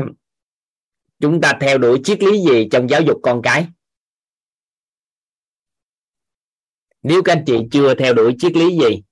chúng 1.19 1.41
ta 1.41 1.57
theo 1.61 1.77
đuổi 1.77 2.01
triết 2.03 2.23
lý 2.23 2.41
gì 2.41 2.67
trong 2.71 2.89
giáo 2.89 3.01
dục 3.01 3.17
con 3.23 3.41
cái? 3.43 3.67
Nếu 7.03 7.23
các 7.23 7.33
anh 7.33 7.43
chị 7.47 7.57
chưa 7.71 7.95
theo 7.95 8.13
đuổi 8.13 8.35
triết 8.39 8.51
lý 8.55 8.77
gì 8.77 9.03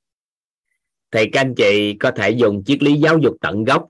thì 1.12 1.30
các 1.30 1.42
anh 1.42 1.56
chị 1.56 1.94
có 2.00 2.12
thể 2.12 2.30
dùng 2.30 2.64
triết 2.64 2.84
lý 2.84 2.94
giáo 2.94 3.18
dục 3.18 3.36
tận 3.42 3.64
gốc 3.64 3.88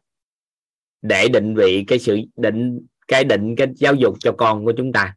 để 1.01 1.27
định 1.30 1.56
vị 1.56 1.83
cái 1.88 1.99
sự 1.99 2.19
định 2.35 2.88
cái 3.07 3.23
định 3.23 3.56
cái 3.56 3.67
giáo 3.75 3.95
dục 3.95 4.15
cho 4.19 4.31
con 4.38 4.65
của 4.65 4.73
chúng 4.77 4.93
ta. 4.93 5.15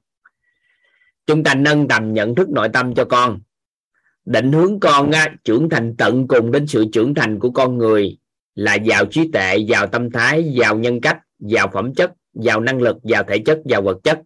Chúng 1.27 1.45
ta 1.45 1.55
nâng 1.55 1.89
tầm 1.89 2.13
nhận 2.13 2.35
thức 2.35 2.51
nội 2.51 2.69
tâm 2.73 2.95
cho 2.95 3.05
con 3.05 3.41
định 4.25 4.53
hướng 4.53 4.81
con 4.81 5.11
á, 5.11 5.35
trưởng 5.45 5.69
thành 5.69 5.95
tận 5.99 6.29
cùng 6.29 6.51
đến 6.51 6.67
sự 6.67 6.85
trưởng 6.93 7.15
thành 7.15 7.39
của 7.39 7.51
con 7.51 7.79
người 7.79 8.19
là 8.55 8.75
giàu 8.75 9.05
trí 9.07 9.31
tuệ 9.33 9.57
giàu 9.57 9.87
tâm 9.87 10.11
thái 10.11 10.53
giàu 10.53 10.79
nhân 10.79 11.01
cách 11.01 11.19
giàu 11.39 11.71
phẩm 11.73 11.95
chất 11.95 12.13
giàu 12.33 12.61
năng 12.61 12.83
lực 12.83 12.97
giàu 13.03 13.25
thể 13.29 13.39
chất 13.47 13.59
giàu 13.65 13.83
vật 13.83 13.99
chất. 14.05 14.23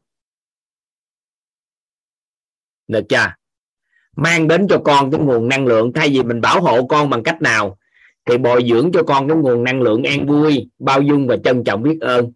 Được 2.88 3.04
chưa? 3.08 3.26
Mang 4.16 4.48
đến 4.48 4.66
cho 4.68 4.78
con 4.84 5.10
cái 5.10 5.20
nguồn 5.20 5.48
năng 5.48 5.66
lượng. 5.66 5.92
Thay 5.92 6.08
vì 6.08 6.22
mình 6.22 6.40
bảo 6.40 6.60
hộ 6.60 6.86
con 6.86 7.10
bằng 7.10 7.22
cách 7.22 7.42
nào, 7.42 7.78
thì 8.24 8.38
bồi 8.38 8.64
dưỡng 8.68 8.92
cho 8.92 9.02
con 9.02 9.28
cái 9.28 9.36
nguồn 9.36 9.64
năng 9.64 9.82
lượng 9.82 10.02
an 10.02 10.26
vui, 10.26 10.68
bao 10.78 11.02
dung 11.02 11.26
và 11.26 11.36
trân 11.44 11.64
trọng 11.64 11.82
biết 11.82 11.98
ơn. 12.00 12.32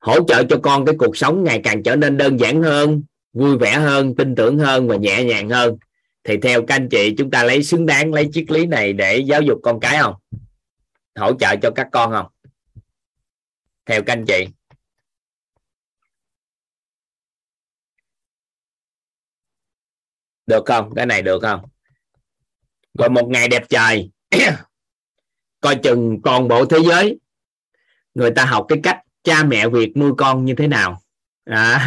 Hỗ 0.00 0.24
trợ 0.28 0.44
cho 0.44 0.56
con 0.62 0.84
cái 0.84 0.94
cuộc 0.98 1.16
sống 1.16 1.44
ngày 1.44 1.60
càng 1.64 1.82
trở 1.82 1.96
nên 1.96 2.16
đơn 2.16 2.40
giản 2.40 2.62
hơn, 2.62 3.02
vui 3.32 3.58
vẻ 3.58 3.78
hơn, 3.78 4.16
tin 4.16 4.34
tưởng 4.34 4.58
hơn 4.58 4.88
và 4.88 4.96
nhẹ 4.96 5.24
nhàng 5.24 5.48
hơn. 5.48 5.76
Thì 6.24 6.36
theo 6.36 6.66
các 6.66 6.74
anh 6.74 6.88
chị, 6.88 7.14
chúng 7.18 7.30
ta 7.30 7.44
lấy 7.44 7.62
xứng 7.62 7.86
đáng 7.86 8.14
lấy 8.14 8.28
triết 8.32 8.50
lý 8.50 8.66
này 8.66 8.92
để 8.92 9.18
giáo 9.18 9.42
dục 9.42 9.58
con 9.62 9.80
cái 9.80 9.98
không? 10.02 10.14
Hỗ 11.18 11.32
trợ 11.32 11.56
cho 11.62 11.70
các 11.70 11.88
con 11.92 12.10
không? 12.10 12.26
Theo 13.86 14.02
các 14.02 14.12
anh 14.12 14.24
chị. 14.26 14.46
Được 20.50 20.66
không? 20.66 20.94
Cái 20.94 21.06
này 21.06 21.22
được 21.22 21.42
không? 21.42 21.60
Rồi 22.98 23.08
một 23.08 23.28
ngày 23.28 23.48
đẹp 23.48 23.62
trời. 23.68 24.10
Coi 25.60 25.76
chừng 25.76 26.20
toàn 26.24 26.48
bộ 26.48 26.64
thế 26.66 26.78
giới 26.88 27.18
người 28.14 28.30
ta 28.30 28.44
học 28.44 28.66
cái 28.68 28.78
cách 28.82 28.98
cha 29.22 29.44
mẹ 29.44 29.68
việt 29.68 29.96
nuôi 29.96 30.12
con 30.18 30.44
như 30.44 30.54
thế 30.54 30.66
nào. 30.66 31.02
À, 31.44 31.86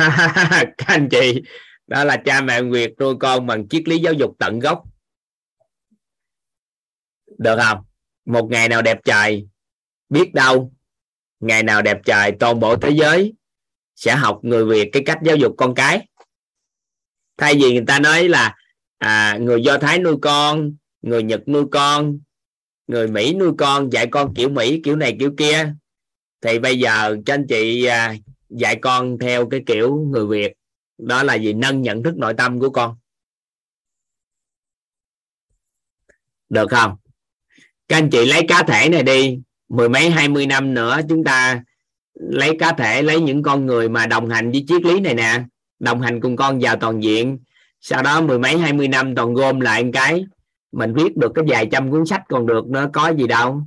các 0.78 0.88
anh 0.88 1.10
chị 1.10 1.42
đó 1.88 2.04
là 2.04 2.18
cha 2.26 2.42
mẹ 2.42 2.62
việt 2.62 2.94
nuôi 3.00 3.16
con 3.20 3.48
bằng 3.48 3.68
triết 3.68 3.88
lý 3.88 4.00
giáo 4.00 4.14
dục 4.14 4.36
tận 4.40 4.60
gốc. 4.60 4.84
Được 7.38 7.58
không? 7.64 7.78
Một 8.26 8.48
ngày 8.52 8.70
nào 8.70 8.82
đẹp 8.82 9.00
trời 9.06 9.48
biết 10.10 10.34
đâu 10.34 10.72
ngày 11.40 11.64
nào 11.64 11.82
đẹp 11.82 11.98
trời 12.06 12.32
toàn 12.40 12.60
bộ 12.60 12.76
thế 12.76 12.90
giới 12.90 13.34
sẽ 13.96 14.16
học 14.16 14.40
người 14.42 14.66
việt 14.66 14.90
cái 14.94 15.04
cách 15.06 15.18
giáo 15.24 15.36
dục 15.36 15.54
con 15.58 15.76
cái 15.76 16.08
thay 17.38 17.54
vì 17.54 17.74
người 17.74 17.86
ta 17.88 18.00
nói 18.00 18.30
là 18.30 18.56
à, 18.98 19.38
người 19.42 19.64
do 19.64 19.78
thái 19.78 20.00
nuôi 20.00 20.16
con 20.22 20.76
người 21.02 21.24
nhật 21.24 21.48
nuôi 21.48 21.66
con 21.72 22.20
người 22.88 23.08
mỹ 23.08 23.34
nuôi 23.34 23.52
con 23.58 23.90
dạy 23.90 24.08
con 24.08 24.34
kiểu 24.34 24.50
mỹ 24.50 24.82
kiểu 24.84 24.96
này 24.96 25.16
kiểu 25.20 25.34
kia 25.38 25.74
thì 26.42 26.60
bây 26.60 26.80
giờ 26.80 27.18
cho 27.26 27.34
anh 27.34 27.46
chị 27.48 27.86
à, 27.86 28.16
dạy 28.50 28.76
con 28.82 29.18
theo 29.18 29.50
cái 29.50 29.64
kiểu 29.66 29.96
người 29.96 30.28
việt. 30.28 30.54
Đó 30.98 31.24
là 31.24 31.36
gì 31.36 31.54
nâng 31.54 31.82
nhận 31.82 32.04
thức 32.04 32.18
nội 32.18 32.34
tâm 32.38 32.60
của 32.60 32.70
con. 32.70 32.96
Được 36.50 36.72
không? 36.72 36.96
Các 37.88 37.98
anh 37.98 38.10
chị 38.10 38.26
lấy 38.26 38.42
cá 38.48 38.64
thể 38.64 38.90
này 38.90 39.04
đi. 39.04 39.40
Mười 39.70 39.90
mấy 39.90 40.10
hai 40.10 40.30
mươi 40.30 40.48
năm 40.48 40.74
nữa 40.74 41.00
chúng 41.10 41.24
ta 41.24 41.64
lấy 42.14 42.58
cá 42.60 42.74
thể 42.74 43.02
lấy 43.02 43.22
những 43.22 43.44
con 43.44 43.66
người 43.66 43.90
mà 43.90 44.06
đồng 44.08 44.30
hành 44.30 44.52
với 44.52 44.66
triết 44.68 44.82
lý 44.86 45.00
này 45.00 45.14
nè 45.14 45.44
đồng 45.80 46.02
hành 46.02 46.22
cùng 46.22 46.36
con 46.36 46.60
vào 46.62 46.76
toàn 46.76 47.04
diện. 47.04 47.40
Sau 47.80 48.04
đó 48.04 48.22
mười 48.22 48.40
mấy, 48.40 48.58
hai 48.58 48.74
mươi 48.74 48.88
năm 48.88 49.16
toàn 49.16 49.34
gom 49.34 49.60
lại 49.60 49.84
một 49.84 49.90
cái. 49.94 50.26
Mình 50.72 50.94
viết 50.94 51.18
được 51.18 51.32
cái 51.36 51.46
vài 51.48 51.68
trăm 51.72 51.92
cuốn 51.92 52.06
sách 52.06 52.22
còn 52.30 52.46
được, 52.46 52.68
nó 52.68 52.90
có 52.94 53.10
gì 53.10 53.28
đâu. 53.28 53.62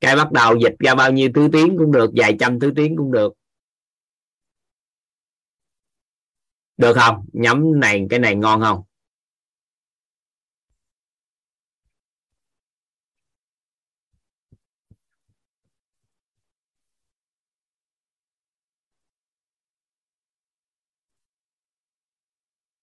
Cái 0.00 0.16
bắt 0.16 0.32
đầu 0.32 0.56
dịch 0.56 0.74
ra 0.78 0.94
bao 0.94 1.12
nhiêu 1.12 1.30
thứ 1.34 1.48
tiếng 1.52 1.78
cũng 1.78 1.92
được, 1.92 2.10
vài 2.16 2.36
trăm 2.40 2.60
thứ 2.60 2.72
tiếng 2.76 2.96
cũng 2.96 3.12
được. 3.12 3.32
Được 6.76 6.94
không? 6.94 7.26
Nhắm 7.32 7.80
này, 7.80 8.06
cái 8.10 8.18
này 8.18 8.34
ngon 8.34 8.60
không? 8.60 8.82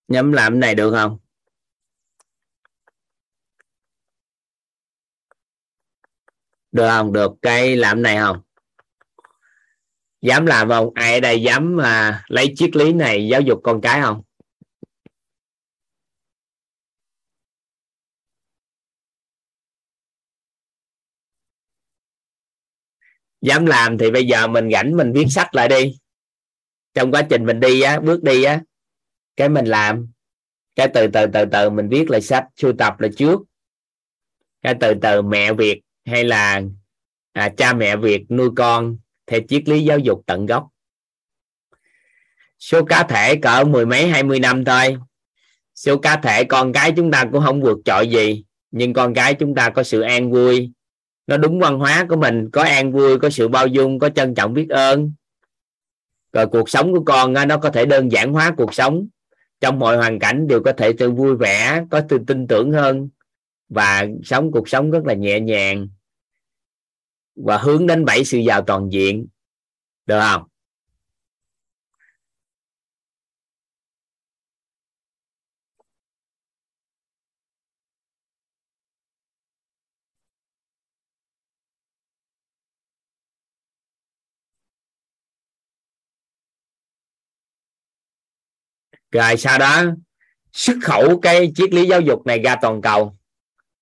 Nhắm 0.08 0.32
làm 0.32 0.54
cái 0.54 0.60
này 0.60 0.76
được 0.76 0.92
không? 0.92 1.18
Được 6.72 6.88
không? 6.90 7.14
Được. 7.14 7.32
Cái 7.42 7.76
làm 7.76 8.02
này 8.02 8.18
không? 8.18 8.42
Dám 10.22 10.46
làm 10.46 10.70
không? 10.70 10.90
Ai 10.96 11.14
ở 11.14 11.20
đây 11.20 11.42
dám 11.42 11.78
mà 11.78 12.24
lấy 12.28 12.54
triết 12.56 12.76
lý 12.76 12.94
này 12.94 13.28
giáo 13.28 13.42
dục 13.42 13.60
con 13.64 13.82
cái 13.82 14.02
không? 14.02 14.22
Dám 23.42 23.66
làm 23.66 23.98
thì 23.98 24.12
bây 24.12 24.26
giờ 24.28 24.48
mình 24.48 24.70
rảnh 24.72 24.98
mình 24.98 25.14
viết 25.14 25.26
sách 25.30 25.56
lại 25.56 25.68
đi. 25.68 25.98
Trong 26.94 27.12
quá 27.12 27.22
trình 27.30 27.46
mình 27.46 27.60
đi 27.60 27.82
á, 27.82 28.00
bước 28.00 28.24
đi 28.24 28.44
á 28.44 28.62
cái 29.38 29.50
mình 29.50 29.66
làm 29.66 30.08
cái 30.76 30.88
từ 30.94 31.08
từ 31.08 31.26
từ 31.34 31.46
từ 31.52 31.70
mình 31.70 31.90
viết 31.90 32.10
lại 32.10 32.22
sách 32.22 32.46
sưu 32.56 32.74
tập 32.74 33.00
là 33.00 33.08
trước. 33.18 33.42
Cái 34.62 34.76
từ 34.80 34.94
từ 35.02 35.22
mẹ 35.22 35.54
việt 35.54 35.82
hay 36.06 36.24
là 36.24 36.62
à, 37.34 37.50
cha 37.58 37.74
mẹ 37.74 37.96
việt 37.96 38.32
nuôi 38.32 38.50
con 38.56 38.98
theo 39.28 39.40
triết 39.48 39.70
lý 39.70 39.84
giáo 39.84 40.00
dục 40.00 40.22
tận 40.26 40.46
gốc. 40.46 40.68
Số 42.60 42.86
cá 42.86 43.04
thể 43.04 43.36
cỡ 43.36 43.64
mười 43.64 43.86
mấy 43.86 44.08
hai 44.08 44.24
mươi 44.24 44.40
năm 44.40 44.66
thôi. 44.66 44.98
Số 45.76 45.98
cá 45.98 46.16
thể 46.16 46.44
con 46.44 46.74
cái 46.74 46.94
chúng 46.96 47.12
ta 47.12 47.26
cũng 47.32 47.44
không 47.46 47.62
vượt 47.62 47.78
trội 47.86 48.08
gì 48.08 48.44
nhưng 48.72 48.94
con 48.94 49.14
cái 49.14 49.34
chúng 49.34 49.56
ta 49.56 49.70
có 49.70 49.84
sự 49.84 50.02
an 50.02 50.32
vui. 50.32 50.72
Nó 51.28 51.38
đúng 51.38 51.60
văn 51.60 51.80
hóa 51.80 52.06
của 52.10 52.16
mình 52.16 52.50
có 52.52 52.64
an 52.64 52.92
vui 52.92 53.20
có 53.20 53.30
sự 53.30 53.48
bao 53.48 53.68
dung 53.68 54.00
có 54.00 54.10
trân 54.10 54.36
trọng 54.36 54.54
biết 54.54 54.70
ơn. 54.70 55.12
Rồi 56.34 56.48
cuộc 56.48 56.70
sống 56.70 56.94
của 56.94 57.04
con 57.06 57.34
nó 57.34 57.58
có 57.58 57.70
thể 57.70 57.86
đơn 57.86 58.12
giản 58.12 58.34
hóa 58.34 58.54
cuộc 58.58 58.74
sống 58.74 59.08
trong 59.60 59.80
mọi 59.80 59.98
hoàn 59.98 60.20
cảnh 60.20 60.48
đều 60.48 60.64
có 60.64 60.74
thể 60.74 60.94
tự 60.94 61.12
vui 61.12 61.36
vẻ, 61.36 61.84
có 61.92 62.02
sự 62.10 62.20
tin 62.28 62.48
tưởng 62.48 62.72
hơn 62.72 63.10
và 63.70 64.08
sống 64.24 64.52
cuộc 64.52 64.70
sống 64.70 64.92
rất 64.92 65.06
là 65.06 65.14
nhẹ 65.14 65.40
nhàng 65.40 65.88
và 67.36 67.58
hướng 67.58 67.88
đến 67.88 68.06
bảy 68.06 68.26
sự 68.26 68.38
giàu 68.38 68.62
toàn 68.62 68.90
diện. 68.92 69.28
Được 70.06 70.20
không? 70.20 70.44
Rồi 89.12 89.38
sau 89.38 89.60
đó, 89.60 89.84
xuất 90.54 90.78
khẩu 90.84 91.20
cái 91.20 91.52
triết 91.56 91.74
lý 91.74 91.88
giáo 91.88 92.02
dục 92.02 92.26
này 92.26 92.40
ra 92.40 92.56
toàn 92.62 92.82
cầu. 92.82 93.16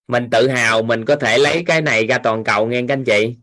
Mình 0.07 0.29
tự 0.31 0.47
hào 0.47 0.83
mình 0.83 1.05
có 1.05 1.15
thể 1.15 1.37
lấy 1.37 1.63
cái 1.65 1.81
này 1.81 2.07
ra 2.07 2.17
toàn 2.17 2.43
cầu 2.43 2.67
nghe 2.67 2.81
các 2.87 2.93
anh 2.93 3.03
chị. 3.03 3.35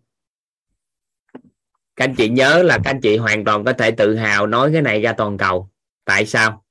Các 1.96 2.04
anh 2.04 2.14
chị 2.14 2.28
nhớ 2.28 2.62
là 2.62 2.78
các 2.84 2.90
anh 2.90 3.00
chị 3.00 3.16
hoàn 3.16 3.44
toàn 3.44 3.64
có 3.64 3.72
thể 3.72 3.90
tự 3.90 4.16
hào 4.16 4.46
nói 4.46 4.70
cái 4.72 4.82
này 4.82 5.00
ra 5.00 5.12
toàn 5.12 5.38
cầu. 5.38 5.70
Tại 6.04 6.26
sao? 6.26 6.64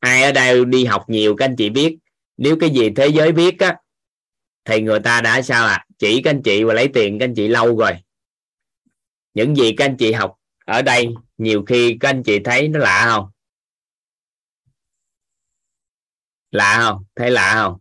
Ai 0.00 0.22
ở 0.22 0.32
đây 0.32 0.64
đi 0.64 0.84
học 0.84 1.04
nhiều 1.08 1.36
các 1.36 1.44
anh 1.44 1.56
chị 1.56 1.70
biết. 1.70 1.96
Nếu 2.36 2.56
cái 2.60 2.70
gì 2.70 2.90
thế 2.90 3.06
giới 3.06 3.32
biết 3.32 3.58
á, 3.58 3.76
thì 4.64 4.80
người 4.80 5.00
ta 5.00 5.20
đã 5.20 5.42
sao 5.42 5.66
à 5.66 5.86
chỉ 5.98 6.22
các 6.22 6.30
anh 6.30 6.42
chị 6.42 6.64
và 6.64 6.74
lấy 6.74 6.88
tiền 6.88 7.18
các 7.18 7.24
anh 7.24 7.34
chị 7.34 7.48
lâu 7.48 7.76
rồi. 7.76 7.92
Những 9.34 9.56
gì 9.56 9.72
các 9.72 9.84
anh 9.84 9.96
chị 9.96 10.12
học 10.12 10.36
ở 10.64 10.82
đây, 10.82 11.08
nhiều 11.38 11.64
khi 11.66 11.96
các 12.00 12.08
anh 12.08 12.22
chị 12.22 12.38
thấy 12.38 12.68
nó 12.68 12.78
lạ 12.78 13.06
không? 13.10 13.30
Lạ 16.54 16.78
không? 16.82 17.04
Thấy 17.16 17.30
lạ 17.30 17.54
không? 17.54 17.78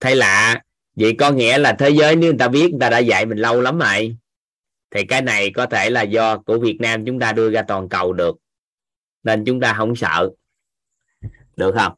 Thấy 0.00 0.16
lạ. 0.16 0.62
Vậy 0.94 1.16
có 1.18 1.30
nghĩa 1.30 1.58
là 1.58 1.76
thế 1.78 1.90
giới 1.90 2.16
nếu 2.16 2.30
người 2.30 2.38
ta 2.38 2.48
biết, 2.48 2.70
người 2.70 2.80
ta 2.80 2.90
đã 2.90 2.98
dạy 2.98 3.26
mình 3.26 3.38
lâu 3.38 3.60
lắm 3.60 3.78
rồi. 3.78 4.16
Thì 4.90 5.04
cái 5.04 5.22
này 5.22 5.50
có 5.54 5.66
thể 5.66 5.90
là 5.90 6.02
do 6.02 6.38
của 6.38 6.58
Việt 6.58 6.76
Nam 6.80 7.06
chúng 7.06 7.20
ta 7.20 7.32
đưa 7.32 7.50
ra 7.50 7.62
toàn 7.62 7.88
cầu 7.88 8.12
được. 8.12 8.36
Nên 9.22 9.44
chúng 9.44 9.60
ta 9.60 9.74
không 9.74 9.96
sợ. 9.96 10.30
Được 11.56 11.74
không? 11.74 11.92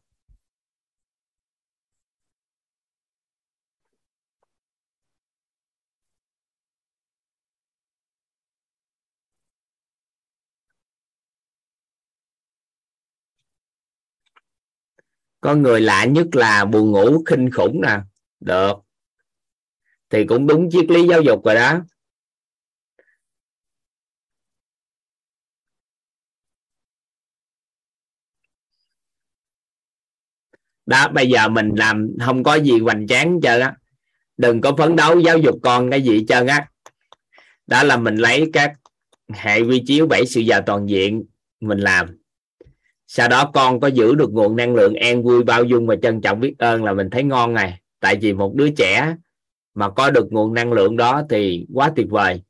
Có 15.45 15.55
người 15.55 15.81
lạ 15.81 16.05
nhất 16.05 16.27
là 16.33 16.65
buồn 16.65 16.91
ngủ 16.91 17.25
khinh 17.25 17.51
khủng 17.51 17.81
nè. 17.83 17.99
Được. 18.41 18.73
Thì 20.11 20.25
cũng 20.27 20.47
đúng 20.47 20.69
triết 20.71 20.91
lý 20.91 21.07
giáo 21.09 21.23
dục 21.23 21.45
rồi 21.45 21.55
đó. 21.55 21.81
Đó, 30.87 31.09
bây 31.09 31.29
giờ 31.29 31.49
mình 31.49 31.71
làm, 31.77 32.09
không 32.25 32.43
có 32.43 32.55
gì 32.55 32.79
hoành 32.79 33.07
tráng 33.07 33.41
chơi 33.43 33.61
á 33.61 33.77
đừng 34.37 34.61
có 34.61 34.77
phấn 34.79 34.97
đấu 34.97 35.21
giáo 35.21 35.39
dục 35.39 35.59
con 35.63 35.91
cái 35.91 36.03
gì 36.03 36.25
trơn 36.29 36.47
á. 36.47 36.69
Đó 37.67 37.83
là 37.83 37.97
mình 37.97 38.17
lấy 38.17 38.51
các 38.53 38.73
hệ 39.33 39.61
quy 39.61 39.83
chiếu 39.87 40.07
bảy 40.07 40.27
sự 40.27 40.41
giàu 40.41 40.63
toàn 40.67 40.89
diện 40.89 41.25
mình 41.61 41.79
làm 41.79 42.24
sau 43.17 43.29
đó 43.29 43.51
con 43.55 43.81
có 43.81 43.89
giữ 43.89 44.15
được 44.15 44.33
nguồn 44.33 44.57
năng 44.57 44.75
lượng 44.75 44.95
an 44.95 45.23
vui 45.23 45.45
bao 45.45 45.65
dung 45.65 45.87
và 45.87 45.97
trân 46.03 46.21
trọng 46.21 46.41
biết 46.41 46.55
ơn 46.59 46.85
là 46.85 46.93
mình 46.93 47.11
thấy 47.11 47.25
ngon 47.25 47.55
này. 47.55 47.81
Tại 48.01 48.17
vì 48.17 48.33
một 48.33 48.55
đứa 48.55 48.71
trẻ 48.71 49.17
mà 49.75 49.91
có 49.91 50.11
được 50.11 50.33
nguồn 50.33 50.55
năng 50.55 50.73
lượng 50.73 50.97
đó 50.97 51.23
thì 51.31 51.67
quá 51.75 51.93
tuyệt 51.97 52.07
vời. 52.11 52.43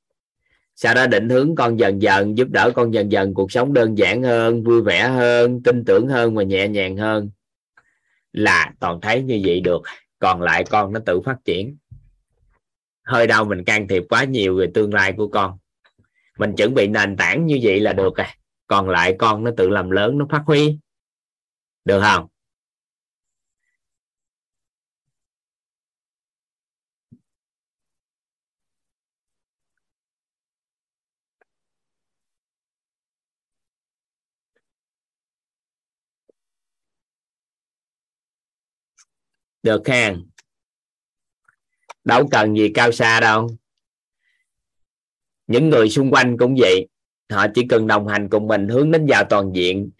Sau 0.77 0.95
đó 0.95 1.07
định 1.07 1.29
hướng 1.29 1.55
con 1.55 1.79
dần 1.79 2.03
dần, 2.03 2.39
giúp 2.39 2.49
đỡ 2.51 2.71
con 2.75 2.95
dần 2.95 3.13
dần, 3.13 3.35
cuộc 3.35 3.53
sống 3.53 3.73
đơn 3.73 3.99
giản 3.99 4.23
hơn, 4.23 4.63
vui 4.63 4.83
vẻ 4.83 5.09
hơn, 5.09 5.63
tin 5.63 5.85
tưởng 5.85 6.09
hơn 6.09 6.35
và 6.35 6.43
nhẹ 6.43 6.69
nhàng 6.69 6.97
hơn. 6.97 7.31
Là 8.33 8.73
toàn 8.81 9.01
thấy 9.01 9.23
như 9.23 9.41
vậy 9.45 9.61
được, 9.61 9.83
còn 10.19 10.43
lại 10.43 10.65
con 10.71 10.93
nó 10.93 11.01
tự 11.07 11.21
phát 11.21 11.37
triển. 11.45 11.77
Hơi 13.03 13.27
đâu 13.27 13.45
mình 13.45 13.65
can 13.65 13.89
thiệp 13.89 14.05
quá 14.09 14.25
nhiều 14.25 14.57
về 14.57 14.67
tương 14.75 14.95
lai 14.95 15.13
của 15.13 15.29
con. 15.29 15.59
Mình 16.39 16.53
chuẩn 16.57 16.75
bị 16.75 16.87
nền 16.87 17.17
tảng 17.17 17.47
như 17.47 17.59
vậy 17.63 17.81
là 17.81 17.93
được 17.93 18.17
rồi 18.17 18.27
còn 18.67 18.89
lại 18.89 19.17
con 19.19 19.45
nó 19.45 19.51
tự 19.57 19.69
làm 19.71 19.91
lớn, 19.91 20.19
nó 20.19 20.27
phát 20.31 20.43
huy. 20.47 20.79
Được 21.85 22.01
không? 22.03 22.29
Được 39.63 39.89
hàng. 39.89 40.23
đâu 42.05 42.29
cần 42.31 42.57
gì 42.57 42.71
cao 42.75 42.93
xa 42.93 43.21
đâu. 43.21 43.57
Những 45.47 45.69
người 45.71 45.91
xung 45.91 46.11
quanh 46.11 46.37
cũng 46.39 46.55
vậy 46.59 46.89
họ 47.31 47.47
chỉ 47.55 47.67
cần 47.69 47.87
đồng 47.87 48.09
hành 48.09 48.29
cùng 48.29 48.49
mình 48.49 48.69
hướng 48.69 48.91
đến 48.91 49.07
giàu 49.07 49.25
toàn 49.25 49.53
diện. 49.55 49.91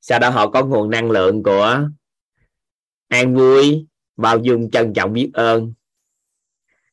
Sau 0.00 0.18
đó 0.18 0.30
họ 0.30 0.50
có 0.50 0.64
nguồn 0.64 0.90
năng 0.90 1.10
lượng 1.10 1.42
của 1.42 1.88
an 3.08 3.34
vui, 3.34 3.86
bao 4.16 4.38
dung, 4.38 4.70
trân 4.70 4.92
trọng, 4.94 5.12
biết 5.12 5.30
ơn. 5.32 5.72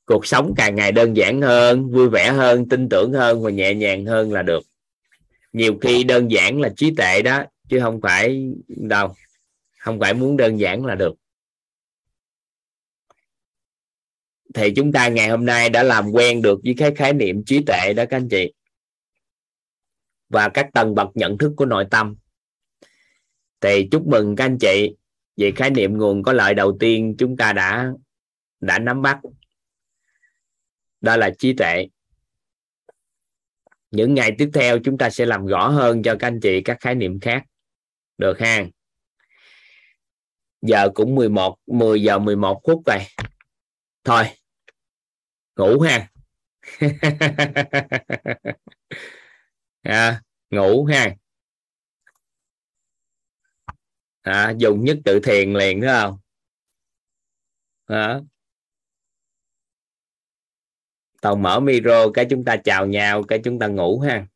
Cuộc 0.05 0.25
sống 0.25 0.53
càng 0.57 0.75
ngày 0.75 0.91
đơn 0.91 1.17
giản 1.17 1.41
hơn, 1.41 1.91
vui 1.91 2.09
vẻ 2.09 2.31
hơn, 2.31 2.69
tin 2.69 2.89
tưởng 2.89 3.13
hơn 3.13 3.41
và 3.41 3.49
nhẹ 3.51 3.73
nhàng 3.73 4.05
hơn 4.05 4.31
là 4.31 4.41
được. 4.41 4.63
Nhiều 5.53 5.77
khi 5.81 6.03
đơn 6.03 6.31
giản 6.31 6.61
là 6.61 6.69
trí 6.77 6.95
tệ 6.97 7.21
đó, 7.21 7.43
chứ 7.69 7.79
không 7.79 8.01
phải 8.01 8.53
đâu. 8.67 9.15
Không 9.77 9.99
phải 9.99 10.13
muốn 10.13 10.37
đơn 10.37 10.59
giản 10.59 10.85
là 10.85 10.95
được. 10.95 11.15
Thì 14.53 14.71
chúng 14.75 14.91
ta 14.91 15.07
ngày 15.07 15.29
hôm 15.29 15.45
nay 15.45 15.69
đã 15.69 15.83
làm 15.83 16.11
quen 16.11 16.41
được 16.41 16.59
với 16.63 16.73
cái 16.77 16.95
khái 16.95 17.13
niệm 17.13 17.43
trí 17.45 17.63
tệ 17.67 17.93
đó, 17.93 18.03
các 18.09 18.17
anh 18.17 18.29
chị 18.29 18.53
và 20.31 20.49
các 20.49 20.69
tầng 20.73 20.95
bậc 20.95 21.09
nhận 21.13 21.37
thức 21.37 21.53
của 21.57 21.65
nội 21.65 21.85
tâm. 21.91 22.15
Thì 23.61 23.87
chúc 23.91 24.07
mừng 24.07 24.35
các 24.35 24.45
anh 24.45 24.57
chị 24.57 24.95
về 25.37 25.51
khái 25.55 25.69
niệm 25.69 25.97
nguồn 25.97 26.23
có 26.23 26.33
lợi 26.33 26.53
đầu 26.53 26.77
tiên 26.79 27.15
chúng 27.17 27.37
ta 27.37 27.53
đã 27.53 27.91
đã 28.59 28.79
nắm 28.79 29.01
bắt. 29.01 29.19
Đó 31.01 31.15
là 31.15 31.31
trí 31.39 31.53
tuệ. 31.53 31.87
Những 33.91 34.13
ngày 34.13 34.35
tiếp 34.37 34.49
theo 34.53 34.79
chúng 34.83 34.97
ta 34.97 35.09
sẽ 35.09 35.25
làm 35.25 35.45
rõ 35.45 35.67
hơn 35.67 36.03
cho 36.03 36.15
các 36.19 36.27
anh 36.27 36.39
chị 36.39 36.61
các 36.61 36.77
khái 36.79 36.95
niệm 36.95 37.19
khác. 37.19 37.43
Được 38.17 38.39
ha? 38.39 38.65
Giờ 40.61 40.89
cũng 40.93 41.15
11 41.15 41.57
10 41.67 42.03
giờ 42.03 42.19
11 42.19 42.61
phút 42.67 42.81
rồi. 42.85 42.99
Thôi, 44.03 44.23
ngủ 45.55 45.79
ha. 45.79 46.07
à, 49.83 50.21
ngủ 50.49 50.85
ha. 50.85 51.15
À, 54.21 54.53
dùng 54.57 54.83
nhất 54.83 54.97
tự 55.05 55.19
thiền 55.19 55.53
liền 55.53 55.81
đúng 55.81 55.89
không? 55.89 56.17
À. 57.85 58.19
tàu 61.21 61.35
mở 61.35 61.59
micro 61.59 62.11
cái 62.13 62.25
chúng 62.29 62.45
ta 62.45 62.57
chào 62.57 62.87
nhau 62.87 63.23
cái 63.23 63.39
chúng 63.43 63.59
ta 63.59 63.67
ngủ 63.67 63.99
ha. 63.99 64.27